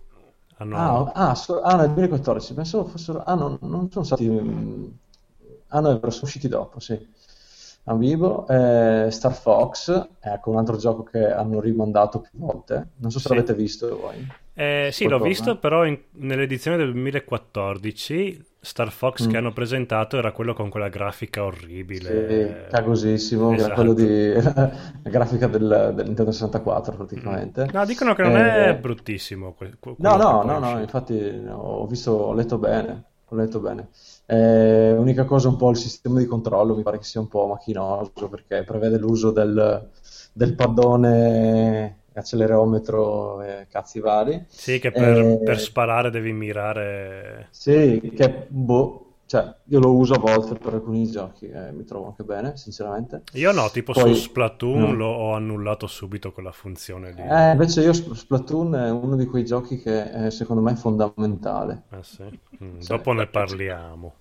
Hanno- 0.59 0.77
Ah, 0.77 1.13
ah, 1.15 1.35
so- 1.35 1.61
ah, 1.63 1.77
nel 1.77 1.87
2014, 1.93 2.55
pensavo 2.55 2.85
fossero... 2.87 3.23
Ah, 3.25 3.35
no, 3.35 3.59
non 3.63 3.91
sono 3.91 4.05
stati... 4.05 4.29
mm, 4.29 4.87
Ah, 5.69 5.81
no, 5.81 5.99
sono 6.11 6.23
usciti 6.23 6.49
dopo, 6.49 6.79
sì. 6.81 6.99
Amiibo, 7.89 8.47
eh, 8.49 9.07
Star 9.11 9.33
Fox, 9.33 10.09
ecco 10.21 10.51
un 10.51 10.59
altro 10.59 10.77
gioco 10.77 11.05
che 11.05 11.25
hanno 11.31 11.61
rimandato 11.61 12.21
più 12.21 12.31
volte. 12.41 12.89
Non 12.97 13.13
so 13.13 13.21
se 13.21 13.29
Sì. 13.29 13.35
l'avete 13.35 13.55
visto 13.55 13.97
voi. 14.01 14.27
Eh, 14.55 14.89
sì, 14.91 15.07
l'ho 15.07 15.21
visto, 15.21 15.59
però 15.59 15.85
in- 15.87 15.99
nell'edizione 16.13 16.77
del 16.79 16.91
2014 16.93 18.45
Star 18.59 18.91
Fox 18.91 19.27
Mm. 19.27 19.31
che 19.31 19.37
hanno 19.37 19.53
presentato 19.53 20.17
era 20.17 20.33
quello 20.33 20.53
con 20.53 20.69
quella 20.69 20.89
grafica 20.89 21.43
Sì, 21.43 21.47
orribile. 21.47 22.67
cagosissimo, 22.71 23.49
era 23.53 23.57
Esatto. 23.57 23.75
quello 23.75 23.93
di... 23.93 24.33
la 25.05 25.11
grafica 25.11 25.47
del, 25.47 25.93
del 25.95 26.07
Nintendo 26.07 26.33
64 26.33 26.97
praticamente. 26.97 27.69
No, 27.73 27.85
dicono 27.85 28.15
che 28.15 28.23
non 28.23 28.37
è 28.37 28.71
Eh, 28.71 28.75
bruttissimo. 28.77 29.53
que- 29.53 29.75
No, 29.99 30.17
no, 30.17 30.43
no, 30.43 30.57
è 30.57 30.59
no, 30.59 30.81
infatti 30.81 31.45
ho 31.49 31.87
visto, 31.87 32.11
ho 32.13 32.33
letto 32.35 32.59
bene, 32.59 33.05
ho 33.29 33.37
letto 33.37 33.61
bene. 33.61 33.89
Eh, 34.27 34.93
unica 34.93 35.25
cosa, 35.25 35.49
un 35.49 35.57
po' 35.57 35.71
il 35.71 35.77
sistema 35.77 36.19
di 36.19 36.27
controllo 36.27 36.75
mi 36.77 36.83
pare 36.83 36.99
che 36.99 37.05
sia 37.05 37.21
un 37.21 37.29
po' 37.29 37.47
macchinoso 37.47 38.29
perché 38.29 38.65
prevede 38.65 38.99
l'uso 38.99 39.31
del, 39.31 39.91
del 40.33 40.55
paddone 40.55 42.03
accelerometro 42.15 43.43
e 43.43 43.67
cazzi 43.69 44.01
vari. 44.01 44.45
Sì, 44.49 44.79
che 44.79 44.93
per, 44.93 45.19
Eh, 45.19 45.41
per 45.43 45.59
sparare 45.61 46.11
devi 46.11 46.33
mirare. 46.33 47.49
Sì, 47.51 48.13
che 48.15 48.47
boh, 48.49 49.06
cioè 49.27 49.55
io 49.65 49.81
lo 49.81 49.93
uso 49.95 50.15
a 50.15 50.19
volte 50.19 50.55
per 50.55 50.75
alcuni 50.75 51.11
giochi 51.11 51.49
e 51.49 51.73
mi 51.73 51.85
trovo 51.85 52.07
anche 52.07 52.23
bene, 52.23 52.57
sinceramente. 52.57 53.23
Io 53.33 53.51
no, 53.53 53.69
tipo 53.71 53.93
Poi- 53.93 54.15
su 54.15 54.21
Splatoon 54.23 54.79
no. 54.79 54.93
lo 54.95 55.07
ho 55.07 55.35
annullato 55.35 55.87
subito 55.87 56.33
quella 56.33 56.53
funzione 56.53 57.13
lì. 57.13 57.21
Eh, 57.23 57.51
invece 57.51 57.83
io 57.83 57.93
Sp- 57.93 58.13
Splatoon 58.15 58.75
è 58.77 58.91
uno 58.91 59.17
di 59.17 59.27
quei 59.27 59.45
giochi 59.45 59.79
che 59.79 60.27
eh, 60.27 60.31
secondo 60.31 60.63
me 60.63 60.73
è 60.73 60.77
fondamentale. 60.77 61.83
Eh 61.91 62.03
sì. 62.03 62.23
Mm, 62.63 62.79
Sì. 62.79 62.89
Dopo 62.89 63.13
ne 63.13 63.27
parliamo. 63.27 64.15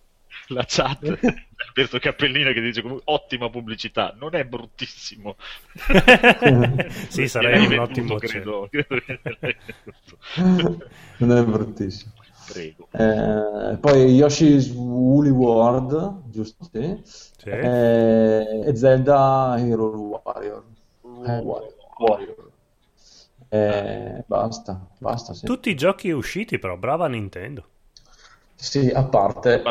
La 0.49 0.65
chat, 0.67 0.99
Alberto 1.67 1.97
Cappellino 1.97 2.51
che 2.51 2.59
dice 2.61 2.81
comunque 2.81 3.05
ottima 3.13 3.49
pubblicità, 3.49 4.13
non 4.19 4.35
è 4.35 4.43
bruttissimo. 4.43 5.35
sì, 7.09 7.27
sarei 7.27 7.65
un 7.65 7.79
ottimo 7.79 8.15
credo. 8.15 8.67
credo 8.69 8.69
che 8.69 8.85
viene 9.05 9.37
venduto. 9.39 10.85
Non 11.17 11.31
è 11.37 11.43
bruttissimo. 11.45 12.11
Prego. 12.45 12.87
Eh, 12.91 13.77
poi 13.77 14.13
Yoshi's 14.13 14.69
Woolly 14.69 15.29
World, 15.29 16.29
giusto? 16.29 16.65
Sì. 16.71 17.01
Sì. 17.03 17.49
Eh, 17.49 18.61
e 18.65 18.75
Zelda 18.75 19.55
Hero 19.57 20.21
Warrior. 20.23 20.63
Eh, 21.03 21.39
Warrior. 21.39 21.73
Warrior. 21.97 22.51
Eh, 23.49 24.23
basta, 24.25 24.85
basta, 24.97 25.33
sì. 25.33 25.45
Tutti 25.45 25.69
i 25.69 25.75
giochi 25.75 26.11
usciti, 26.11 26.59
però, 26.59 26.77
brava 26.77 27.07
Nintendo. 27.07 27.67
Sì, 28.55 28.89
a 28.89 29.03
parte... 29.03 29.61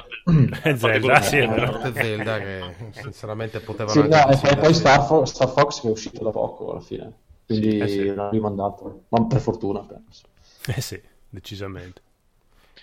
Eh, 0.63 0.77
Zelda, 0.77 1.21
sì, 1.21 1.39
A 1.39 1.53
parte 1.53 1.93
Zelda 1.93 2.39
che 2.39 2.75
sinceramente 2.93 3.61
potevano 3.61 4.03
Sì, 4.03 4.09
no, 4.09 4.29
e 4.29 4.57
poi, 4.57 4.75
Star, 4.75 5.05
Fo- 5.05 5.25
Star 5.25 5.49
Fox 5.49 5.81
che 5.81 5.89
è 5.89 5.91
uscito 5.91 6.23
da 6.23 6.31
poco 6.31 6.71
alla 6.71 6.81
fine, 6.81 7.13
quindi 7.47 7.79
eh 7.79 7.89
sì. 7.89 8.15
rimandato, 8.31 9.03
ma 9.09 9.27
per 9.27 9.41
fortuna 9.41 9.81
penso. 9.81 10.23
Eh 10.67 10.81
sì, 10.81 11.01
decisamente. 11.29 12.01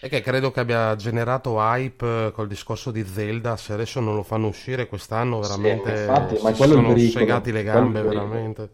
E 0.04 0.10
che 0.10 0.22
credo 0.22 0.50
che 0.50 0.60
abbia 0.60 0.96
generato 0.96 1.58
hype 1.60 2.26
eh, 2.26 2.32
col 2.32 2.48
discorso 2.48 2.90
di 2.90 3.06
Zelda. 3.06 3.56
Se 3.56 3.74
adesso 3.74 4.00
non 4.00 4.16
lo 4.16 4.24
fanno 4.24 4.48
uscire 4.48 4.88
quest'anno, 4.88 5.40
veramente 5.40 5.92
infatti, 5.92 6.40
ma 6.42 6.52
quello 6.54 6.74
sono 6.74 6.88
pericolo, 6.88 7.20
segati 7.20 7.52
le 7.52 7.64
gambe, 7.64 8.02
veramente. 8.02 8.70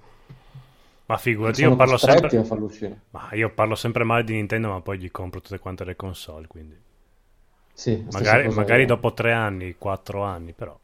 Ma 1.06 1.18
figurati, 1.18 1.62
io 1.62 1.76
parlo 1.76 1.98
sempre... 1.98 2.38
a 2.38 2.44
farlo 2.44 2.66
uscire. 2.66 3.02
Ma 3.12 3.30
io 3.34 3.50
parlo 3.54 3.76
sempre 3.76 4.04
male 4.06 4.24
di 4.24 4.34
Nintendo, 4.34 4.70
ma 4.70 4.82
poi 4.82 5.00
gli 5.00 5.12
compro 5.12 5.42
tutte 5.42 5.60
quante 5.60 5.84
le 5.84 5.96
console, 5.96 6.48
quindi... 6.48 6.78
Sì, 7.74 8.06
Magari, 8.12 8.48
magari 8.50 8.86
dopo 8.86 9.14
tre 9.14 9.34
anni, 9.34 9.76
quattro 9.78 10.24
anni, 10.24 10.54
però. 10.54 10.78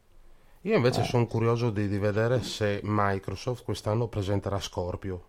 Io 0.62 0.76
invece 0.76 1.00
Eh. 1.00 1.04
sono 1.04 1.26
curioso 1.26 1.70
di, 1.70 1.88
di 1.88 1.98
vedere 1.98 2.42
se 2.42 2.80
Microsoft 2.82 3.64
quest'anno 3.64 4.06
presenterà 4.08 4.60
Scorpio. 4.60 5.24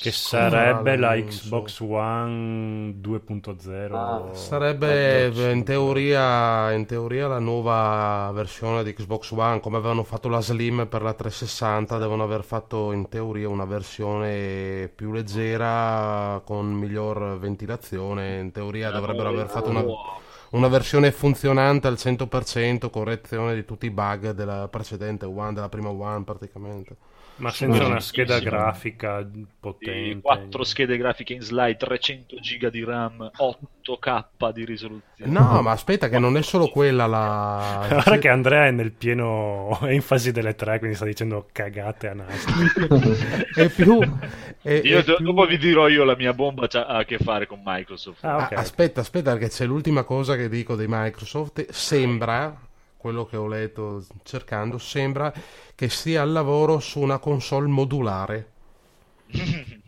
Che 0.00 0.12
sarebbe 0.12 0.96
la. 0.96 1.14
Xbox 1.14 1.80
One 1.80 2.94
2.0. 3.02 3.94
Ah, 3.94 4.34
Sarebbe 4.34 5.26
in 5.52 5.62
teoria, 5.62 6.72
in 6.72 6.86
teoria 6.86 7.26
la 7.28 7.38
nuova 7.38 8.30
versione 8.32 8.82
di 8.82 8.94
Xbox 8.94 9.30
One, 9.32 9.60
come 9.60 9.76
avevano 9.76 10.02
fatto 10.02 10.30
la 10.30 10.40
Slim 10.40 10.86
per 10.88 11.02
la 11.02 11.12
360, 11.12 11.98
devono 11.98 12.22
aver 12.22 12.44
fatto 12.44 12.92
in 12.92 13.10
teoria 13.10 13.50
una 13.50 13.66
versione 13.66 14.90
più 14.94 15.12
leggera 15.12 16.40
con 16.46 16.72
miglior 16.72 17.38
ventilazione. 17.38 18.38
In 18.38 18.52
teoria 18.52 18.90
dovrebbero 18.90 19.28
aver 19.28 19.48
fatto 19.48 19.68
una, 19.68 19.84
una 20.52 20.68
versione 20.68 21.12
funzionante 21.12 21.88
al 21.88 21.98
100%, 21.98 22.88
correzione 22.88 23.54
di 23.54 23.66
tutti 23.66 23.84
i 23.84 23.90
bug 23.90 24.30
della 24.30 24.66
precedente 24.68 25.26
One, 25.26 25.52
della 25.52 25.68
prima 25.68 25.90
One 25.90 26.24
praticamente. 26.24 26.96
Ma 27.36 27.50
senza 27.50 27.86
una 27.86 28.00
scheda 28.00 28.38
grafica 28.38 29.26
potente. 29.58 30.20
4 30.20 30.62
schede 30.64 30.98
grafiche 30.98 31.32
in 31.32 31.40
slide, 31.40 31.76
300 31.76 32.36
giga 32.40 32.68
di 32.68 32.84
RAM, 32.84 33.30
8K 33.34 34.52
di 34.52 34.64
risoluzione. 34.66 35.30
No, 35.32 35.62
ma 35.62 35.70
aspetta 35.70 36.10
che 36.10 36.18
non 36.18 36.36
è 36.36 36.42
solo 36.42 36.68
quella 36.68 37.06
la... 37.06 37.86
Guarda 37.88 38.18
che 38.18 38.28
Andrea 38.28 38.66
è 38.66 38.70
nel 38.72 38.92
pieno 38.92 39.78
enfasi 39.88 40.32
delle 40.32 40.54
tre, 40.54 40.78
quindi 40.78 40.96
sta 40.96 41.06
dicendo 41.06 41.48
cagate 41.50 42.08
a 42.08 42.14
nastro. 42.14 42.54
è 43.54 43.68
più... 43.70 43.98
è- 44.60 44.80
Io 44.84 44.98
è 44.98 45.02
do- 45.02 45.16
più- 45.16 45.24
dopo 45.24 45.46
vi 45.46 45.56
dirò 45.56 45.88
io 45.88 46.04
la 46.04 46.16
mia 46.16 46.34
bomba 46.34 46.66
c'ha 46.66 46.84
a 46.84 47.04
che 47.04 47.16
fare 47.18 47.46
con 47.46 47.60
Microsoft. 47.64 48.22
Ah, 48.24 48.36
Ah, 48.36 48.44
ok. 48.44 48.52
aspetta, 48.52 49.00
aspetta, 49.00 49.32
perché 49.32 49.48
c'è 49.48 49.64
l'ultima 49.64 50.02
cosa 50.04 50.36
che 50.36 50.48
dico 50.50 50.76
di 50.76 50.84
Microsoft. 50.86 51.70
Sembra, 51.70 52.54
quello 53.00 53.24
che 53.24 53.38
ho 53.38 53.48
letto 53.48 54.04
cercando, 54.24 54.76
sembra 54.76 55.32
che 55.74 55.88
sia 55.88 56.20
al 56.20 56.32
lavoro 56.32 56.80
su 56.80 57.00
una 57.00 57.16
console 57.16 57.66
modulare. 57.66 58.50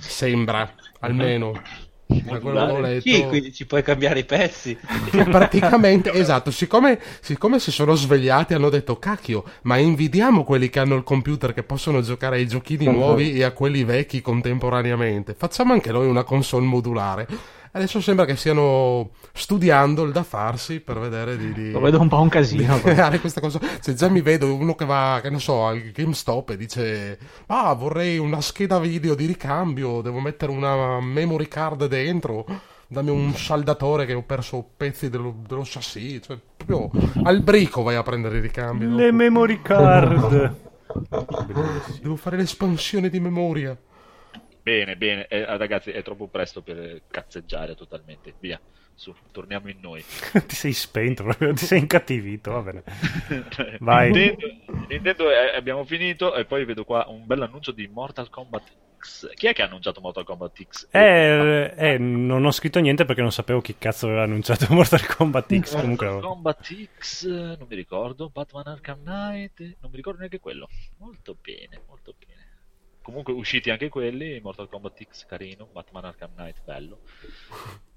Sembra, 0.00 0.68
almeno. 0.98 1.52
Da 2.06 2.40
quello 2.40 2.66
che 2.66 2.72
ho 2.72 2.80
letto. 2.80 3.08
Sì, 3.08 3.24
quindi 3.26 3.52
ci 3.52 3.66
puoi 3.66 3.84
cambiare 3.84 4.18
i 4.18 4.24
pezzi. 4.24 4.76
Che 5.10 5.24
praticamente, 5.24 6.10
esatto, 6.12 6.50
siccome, 6.50 6.98
siccome 7.20 7.60
si 7.60 7.70
sono 7.70 7.94
svegliati 7.94 8.54
hanno 8.54 8.68
detto 8.68 8.98
cacchio, 8.98 9.44
ma 9.62 9.76
invidiamo 9.76 10.42
quelli 10.42 10.68
che 10.68 10.80
hanno 10.80 10.96
il 10.96 11.04
computer 11.04 11.54
che 11.54 11.62
possono 11.62 12.02
giocare 12.02 12.36
ai 12.36 12.48
giochini 12.48 12.86
nuovi 12.86 13.32
e 13.34 13.44
a 13.44 13.52
quelli 13.52 13.84
vecchi 13.84 14.20
contemporaneamente. 14.20 15.34
Facciamo 15.34 15.72
anche 15.72 15.92
noi 15.92 16.08
una 16.08 16.24
console 16.24 16.66
modulare. 16.66 17.28
Adesso 17.74 18.02
sembra 18.02 18.26
che 18.26 18.36
stiano 18.36 19.12
studiando 19.32 20.02
il 20.02 20.12
da 20.12 20.22
farsi 20.22 20.80
per 20.80 20.98
vedere 20.98 21.38
di... 21.38 21.52
di... 21.54 21.70
Lo 21.70 21.80
vedo 21.80 21.98
un 21.98 22.08
po' 22.08 22.20
un 22.20 22.28
casino. 22.28 22.78
questa 23.18 23.40
cosa. 23.40 23.58
Se 23.80 23.94
già 23.94 24.08
mi 24.08 24.20
vedo 24.20 24.54
uno 24.54 24.74
che 24.74 24.84
va, 24.84 25.20
che 25.22 25.30
ne 25.30 25.38
so, 25.38 25.64
al 25.64 25.80
GameStop 25.80 26.50
e 26.50 26.56
dice: 26.58 27.18
Ah, 27.46 27.72
vorrei 27.72 28.18
una 28.18 28.42
scheda 28.42 28.78
video 28.78 29.14
di 29.14 29.24
ricambio, 29.24 30.02
devo 30.02 30.20
mettere 30.20 30.52
una 30.52 31.00
memory 31.00 31.48
card 31.48 31.86
dentro. 31.86 32.44
Dammi 32.88 33.08
un 33.08 33.32
saldatore 33.32 34.04
che 34.04 34.12
ho 34.12 34.22
perso 34.22 34.62
pezzi 34.76 35.08
dello, 35.08 35.34
dello 35.48 35.62
chassis. 35.64 36.20
Cioè, 36.26 36.38
proprio 36.54 36.90
al 37.24 37.40
brico 37.40 37.82
vai 37.82 37.94
a 37.94 38.02
prendere 38.02 38.36
i 38.36 38.40
ricambi. 38.42 38.84
Le 38.84 39.04
dopo. 39.04 39.16
memory 39.16 39.62
card. 39.62 40.54
Devo 42.02 42.16
fare 42.16 42.36
l'espansione 42.36 43.08
di 43.08 43.18
memoria. 43.18 43.74
Bene, 44.62 44.96
bene, 44.96 45.26
eh, 45.26 45.44
ragazzi, 45.56 45.90
è 45.90 46.02
troppo 46.02 46.28
presto 46.28 46.62
per 46.62 47.02
cazzeggiare 47.10 47.74
totalmente. 47.74 48.34
Via, 48.38 48.60
su, 48.94 49.12
torniamo 49.32 49.68
in 49.68 49.78
noi. 49.80 50.04
ti 50.46 50.54
sei 50.54 50.72
spento, 50.72 51.24
proprio, 51.24 51.52
ti 51.52 51.64
sei 51.64 51.80
incattivito, 51.80 52.52
va 52.52 52.60
bene. 52.62 52.82
Vai. 53.80 54.12
Nintendo, 54.12 54.86
Nintendo, 54.88 55.30
eh, 55.30 55.56
abbiamo 55.56 55.84
finito 55.84 56.34
e 56.36 56.44
poi 56.44 56.64
vedo 56.64 56.84
qua 56.84 57.06
un 57.08 57.26
bel 57.26 57.42
annuncio 57.42 57.72
di 57.72 57.88
Mortal 57.88 58.30
Kombat 58.30 58.62
X. 58.98 59.34
Chi 59.34 59.48
è 59.48 59.52
che 59.52 59.62
ha 59.62 59.66
annunciato 59.66 60.00
Mortal 60.00 60.22
Kombat 60.22 60.62
X? 60.62 60.88
Eh, 60.92 61.74
eh, 61.76 61.98
non 61.98 62.44
ho 62.44 62.52
scritto 62.52 62.78
niente 62.78 63.04
perché 63.04 63.20
non 63.20 63.32
sapevo 63.32 63.60
chi 63.60 63.74
cazzo 63.76 64.06
aveva 64.06 64.22
annunciato 64.22 64.66
Mortal 64.72 65.04
Kombat 65.04 65.58
X. 65.58 65.74
Comunque, 65.74 66.06
Mortal 66.06 66.30
Kombat 66.30 66.88
X, 66.98 67.26
non 67.26 67.66
mi 67.68 67.74
ricordo, 67.74 68.30
Batman 68.30 68.68
Arkham 68.68 69.02
Knight, 69.02 69.58
non 69.80 69.90
mi 69.90 69.96
ricordo 69.96 70.20
neanche 70.20 70.38
quello. 70.38 70.68
Molto 70.98 71.36
bene, 71.40 71.80
molto 71.88 72.14
bene. 72.16 72.31
Comunque 73.02 73.32
usciti 73.34 73.70
anche 73.70 73.88
quelli, 73.88 74.40
Mortal 74.40 74.68
Kombat 74.68 75.04
X 75.04 75.24
carino, 75.26 75.66
Batman 75.66 76.04
Arkham 76.06 76.32
Knight 76.34 76.62
bello. 76.62 77.00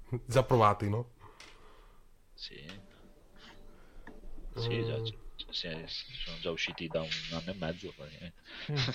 Già 0.26 0.42
provati, 0.44 0.88
no? 0.88 1.14
Sì. 2.34 2.80
Sì, 4.54 4.84
già, 4.84 5.00
già- 5.00 5.14
sì, 5.50 5.68
sono 6.24 6.38
già 6.38 6.50
usciti 6.50 6.88
da 6.88 7.02
un 7.02 7.08
anno 7.30 7.50
e 7.50 7.54
mezzo 7.54 7.92
praticamente. 7.92 8.40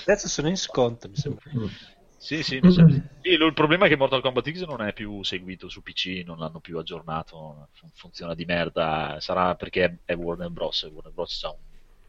Adesso 0.05 0.27
sono 0.27 0.47
in 0.49 0.57
sconto, 0.57 1.07
mi 1.07 1.15
sembra. 1.15 1.43
Sì, 2.17 2.43
sì, 2.43 2.59
mi 2.61 2.71
sembra. 2.71 2.95
Sì, 3.21 3.35
lo- 3.35 3.47
il 3.47 3.53
problema 3.53 3.85
è 3.85 3.89
che 3.89 3.95
Mortal 3.95 4.21
Kombat 4.21 4.51
X 4.51 4.65
non 4.65 4.81
è 4.81 4.93
più 4.93 5.23
seguito 5.23 5.69
su 5.69 5.81
PC, 5.81 6.23
non 6.25 6.37
l'hanno 6.37 6.59
più 6.59 6.77
aggiornato, 6.77 7.69
fun- 7.71 7.89
funziona 7.93 8.35
di 8.35 8.45
merda, 8.45 9.17
sarà 9.19 9.55
perché 9.55 9.83
è, 9.85 10.13
è 10.13 10.15
Warner 10.15 10.49
Bros. 10.49 10.83
Warner 10.83 11.13
Bros. 11.13 11.43
ha 11.43 11.49
un 11.49 11.57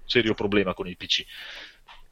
serio 0.04 0.34
problema 0.34 0.74
con 0.74 0.86
il 0.88 0.96
PC. 0.96 1.24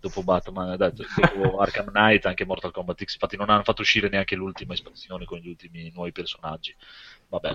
Dopo 0.00 0.22
Batman, 0.22 0.76
da- 0.76 0.90
dopo 0.90 1.58
Arkham 1.60 1.90
Knight, 1.90 2.24
anche 2.26 2.44
Mortal 2.46 2.70
Kombat 2.72 3.04
X, 3.04 3.12
infatti 3.14 3.36
non 3.36 3.50
hanno 3.50 3.62
fatto 3.62 3.82
uscire 3.82 4.08
neanche 4.08 4.34
l'ultima 4.34 4.72
espansione 4.72 5.26
con 5.26 5.38
gli 5.38 5.48
ultimi 5.48 5.90
nuovi 5.94 6.10
personaggi. 6.12 6.74
Vabbè. 7.28 7.52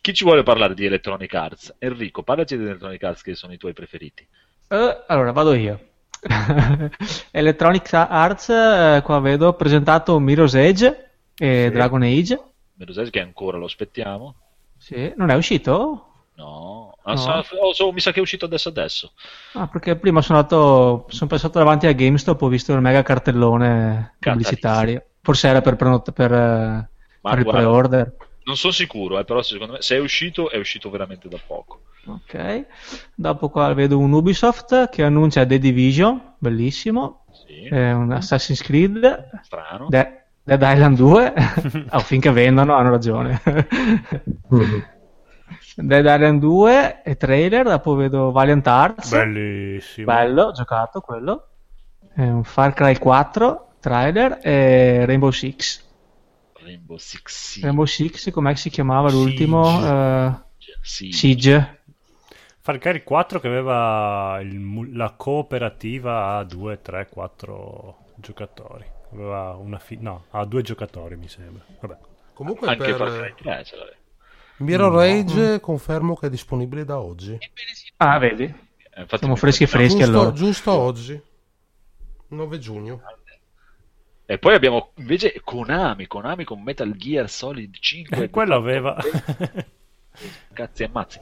Chi 0.00 0.14
ci 0.14 0.24
vuole 0.24 0.42
parlare 0.42 0.74
di 0.74 0.84
Electronic 0.84 1.34
Arts? 1.34 1.74
Enrico, 1.78 2.22
parlaci 2.22 2.56
di 2.56 2.64
Electronic 2.64 3.02
Arts 3.02 3.22
che 3.22 3.34
sono 3.34 3.52
i 3.52 3.56
tuoi 3.56 3.72
preferiti. 3.72 4.26
Eh, 4.68 5.04
allora, 5.06 5.32
vado 5.32 5.54
io. 5.54 5.80
Electronic 7.30 7.92
Arts, 7.94 8.48
eh, 8.50 9.00
qua 9.02 9.18
vedo, 9.20 9.48
ha 9.48 9.54
presentato 9.54 10.18
Mirror's 10.18 10.54
Edge 10.54 11.10
e 11.36 11.64
Sì. 11.66 11.70
Dragon 11.72 12.02
Age. 12.02 12.42
Medusa 12.74 13.02
che 13.04 13.20
ancora 13.20 13.56
lo 13.58 13.64
aspettiamo. 13.64 14.34
Sì, 14.76 15.12
non 15.16 15.30
è 15.30 15.34
uscito? 15.34 16.07
No, 16.38 16.94
Ah, 17.02 17.12
No. 17.12 17.16
sa- 17.16 17.44
oh, 17.60 17.72
so- 17.72 17.90
mi 17.90 17.98
sa 18.00 18.12
che 18.12 18.18
è 18.18 18.22
uscito 18.22 18.44
adesso 18.44 18.68
adesso. 18.68 19.12
Ah, 19.54 19.66
perché 19.66 19.96
prima 19.96 20.20
sono 20.22 20.38
andato, 20.38 21.06
sono 21.08 21.28
passato 21.28 21.58
davanti 21.58 21.86
a 21.88 21.92
GameStop, 21.92 22.40
ho 22.42 22.46
visto 22.48 22.72
il 22.72 22.80
mega 22.80 23.02
cartellone 23.02 24.14
pubblicitario. 24.20 25.02
Forse 25.20 25.48
era 25.48 25.60
per, 25.62 25.74
prenot- 25.76 26.12
per, 26.12 26.32
eh, 26.32 26.88
per 27.20 27.38
il 27.38 27.42
guarda, 27.42 27.50
pre-order. 27.50 28.16
Non 28.44 28.56
sono 28.56 28.72
sicuro, 28.72 29.18
eh, 29.18 29.24
però 29.24 29.42
secondo 29.42 29.72
me 29.74 29.82
se 29.82 29.96
è 29.96 30.00
uscito 30.00 30.48
è 30.50 30.56
uscito 30.58 30.90
veramente 30.90 31.28
da 31.28 31.38
poco. 31.44 31.80
Ok. 32.06 32.66
Dopo 33.14 33.48
qua 33.50 33.72
vedo 33.74 33.98
un 33.98 34.12
Ubisoft 34.12 34.88
che 34.90 35.02
annuncia 35.02 35.44
The 35.44 35.58
Division, 35.58 36.34
bellissimo. 36.38 37.24
Sì, 37.32 37.64
Eh, 37.64 37.92
un 37.92 38.12
Assassin's 38.12 38.62
Creed. 38.62 39.40
strano. 39.42 39.86
De- 39.88 40.22
Dead 40.44 40.62
Island 40.62 40.96
2. 40.96 41.32
oh, 41.90 41.98
finché 42.00 42.30
vendono 42.30 42.74
hanno 42.76 42.90
ragione. 42.90 43.40
Dead 45.80 46.04
Island 46.04 46.40
2 46.40 47.02
e 47.02 47.16
trailer. 47.16 47.64
Dopo 47.64 47.94
vedo 47.94 48.32
Valiant 48.32 48.66
Arts. 48.66 49.10
bellissimo. 49.10 50.06
Bello, 50.06 50.50
giocato 50.52 51.00
quello. 51.00 51.48
Eh, 52.16 52.28
un 52.28 52.42
Far 52.42 52.72
Cry 52.74 52.98
4 52.98 53.74
trailer 53.80 54.40
e 54.42 55.04
Rainbow 55.06 55.30
Six. 55.30 55.84
Rainbow 56.54 56.96
Six 56.96 57.22
Siege. 57.26 57.66
Rainbow 57.66 57.84
Six, 57.84 58.30
com'è 58.32 58.50
che 58.50 58.56
si 58.58 58.70
chiamava 58.70 59.10
l'ultimo? 59.10 59.62
Eh, 59.86 60.32
Siege. 60.80 61.16
Siege. 61.16 61.80
Far 62.60 62.78
Cry 62.78 63.02
4 63.04 63.38
che 63.40 63.46
aveva 63.46 64.38
il 64.42 64.96
la 64.96 65.14
cooperativa 65.16 66.36
a 66.36 66.44
2, 66.44 66.82
3, 66.82 67.08
4 67.08 67.96
giocatori. 68.16 68.84
Aveva 69.12 69.54
una 69.54 69.78
fi- 69.78 69.96
no, 70.00 70.24
a 70.30 70.44
due 70.44 70.62
giocatori 70.62 71.16
mi 71.16 71.28
sembra. 71.28 71.64
Vabbè. 71.80 71.96
Comunque 72.34 72.68
Anche 72.68 72.94
per 72.94 72.96
Far 72.96 73.10
Cry 73.10 73.34
3 73.42 73.64
ce 73.64 73.76
l'aveva. 73.76 73.96
Mirror 74.58 74.92
Rage 74.92 75.60
confermo 75.60 76.14
che 76.16 76.26
è 76.26 76.30
disponibile 76.30 76.84
da 76.84 76.98
oggi. 77.00 77.38
Ah, 77.98 78.18
vedi? 78.18 78.44
Eh, 78.44 79.00
infatti 79.00 79.18
Siamo 79.18 79.36
freschi 79.36 79.64
e 79.64 79.66
freschi 79.66 79.98
Giusto, 79.98 80.18
allora. 80.18 80.32
giusto 80.32 80.72
oggi. 80.72 81.22
9 82.28 82.58
giugno. 82.58 83.00
E 84.26 84.38
poi 84.38 84.54
abbiamo 84.54 84.90
invece 84.96 85.40
Konami, 85.42 86.06
Konami 86.06 86.44
con 86.44 86.62
Metal 86.62 86.94
Gear 86.96 87.30
Solid 87.30 87.74
5. 87.78 88.24
Eh, 88.24 88.30
quello 88.30 88.54
aveva... 88.56 88.96
Cazzi 90.52 90.82
e 90.82 90.86
ammazzi. 90.86 91.20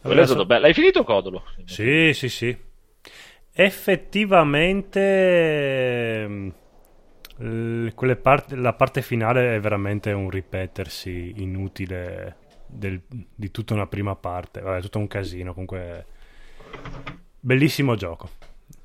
quello 0.00 0.22
è 0.22 0.26
stato 0.26 0.46
bello. 0.46 0.66
Hai 0.66 0.74
finito 0.74 1.04
Codolo? 1.04 1.44
Sì, 1.66 2.12
sì, 2.14 2.28
sì. 2.28 2.56
Effettivamente 3.52 5.00
ehm, 6.22 6.52
part- 8.20 8.52
la 8.52 8.72
parte 8.74 9.02
finale 9.02 9.56
è 9.56 9.60
veramente 9.60 10.12
un 10.12 10.30
ripetersi 10.30 11.34
inutile 11.36 12.36
del- 12.66 13.02
di 13.08 13.50
tutta 13.50 13.74
una 13.74 13.86
prima 13.86 14.14
parte. 14.16 14.60
Vabbè, 14.60 14.80
tutto 14.80 14.98
un 14.98 15.08
casino. 15.08 15.52
Comunque, 15.52 16.06
bellissimo 17.40 17.94
gioco. 17.96 18.28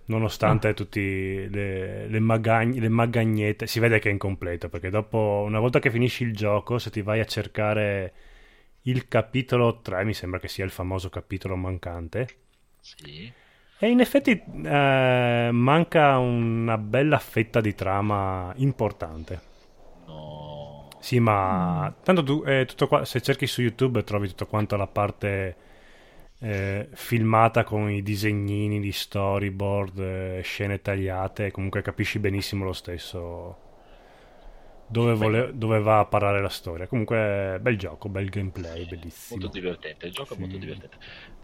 Nonostante 0.05 0.73
tutte 0.73 1.49
le, 1.49 2.07
le, 2.07 2.19
magagn- 2.19 2.79
le 2.79 2.87
magagnette, 2.89 3.67
si 3.67 3.79
vede 3.79 3.99
che 3.99 4.07
è 4.07 4.11
incompleto 4.13 4.69
perché 4.69 4.89
dopo, 4.89 5.43
una 5.45 5.59
volta 5.59 5.79
che 5.79 5.91
finisci 5.91 6.23
il 6.23 6.33
gioco, 6.33 6.77
se 6.77 6.89
ti 6.89 7.01
vai 7.01 7.19
a 7.19 7.25
cercare 7.25 8.13
il 8.83 9.09
capitolo 9.09 9.81
3, 9.81 10.05
mi 10.05 10.13
sembra 10.13 10.39
che 10.39 10.47
sia 10.47 10.63
il 10.63 10.71
famoso 10.71 11.09
capitolo 11.09 11.57
mancante, 11.57 12.27
Sì. 12.79 13.29
E 13.79 13.89
in 13.89 13.99
effetti 13.99 14.31
eh, 14.63 15.49
manca 15.51 16.17
una 16.17 16.77
bella 16.79 17.19
fetta 17.19 17.61
di 17.61 17.75
trama 17.75 18.51
importante. 18.57 19.41
No. 20.05 20.87
Sì, 20.99 21.19
ma 21.19 21.93
tanto 22.03 22.23
tu, 22.23 22.43
eh, 22.45 22.65
tutto 22.65 22.87
qua, 22.87 23.05
se 23.05 23.21
cerchi 23.21 23.45
su 23.45 23.61
YouTube 23.61 24.03
trovi 24.03 24.27
tutto 24.29 24.47
quanto 24.47 24.75
la 24.77 24.87
parte 24.87 25.55
eh, 26.39 26.89
filmata 26.93 27.63
con 27.63 27.89
i 27.91 28.01
disegnini 28.01 28.79
di 28.79 28.91
storyboard, 28.91 29.99
eh, 29.99 30.41
scene 30.43 30.81
tagliate, 30.81 31.51
comunque 31.51 31.81
capisci 31.83 32.19
benissimo 32.19 32.65
lo 32.65 32.73
stesso 32.73 33.57
dove, 34.87 35.13
vole- 35.15 35.51
dove 35.53 35.79
va 35.79 35.99
a 35.99 36.05
parare 36.05 36.41
la 36.41 36.49
storia. 36.49 36.87
Comunque 36.87 37.59
bel 37.61 37.77
gioco, 37.77 38.09
bel 38.09 38.29
gameplay, 38.29 38.85
bellissimo. 38.87 39.39
Molto 39.41 39.53
divertente, 39.59 40.07
il 40.07 40.13
gioco 40.13 40.33
Sì. 40.33 40.35
è 40.35 40.39
molto 40.39 40.57
divertente. 40.57 40.97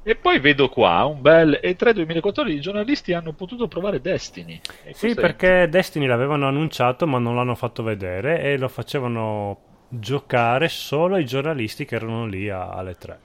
E 0.05 0.15
poi 0.15 0.39
vedo 0.39 0.69
qua 0.69 1.05
un 1.05 1.21
bel 1.21 1.59
E3 1.61 1.93
2014, 1.93 2.57
i 2.57 2.61
giornalisti 2.61 3.13
hanno 3.13 3.33
potuto 3.33 3.67
provare 3.67 4.01
Destiny. 4.01 4.59
Sì, 4.91 5.15
è- 5.15 5.15
perché 5.15 5.67
Destiny 5.69 6.05
l'avevano 6.05 6.47
annunciato 6.47 7.07
ma 7.07 7.19
non 7.19 7.35
l'hanno 7.35 7.55
fatto 7.55 7.83
vedere 7.83 8.41
e 8.41 8.57
lo 8.57 8.67
facevano 8.67 9.59
giocare 9.89 10.67
solo 10.69 11.17
i 11.17 11.25
giornalisti 11.25 11.85
che 11.85 11.95
erano 11.95 12.25
lì 12.25 12.49
a- 12.49 12.69
alle 12.71 12.95
3. 12.97 13.19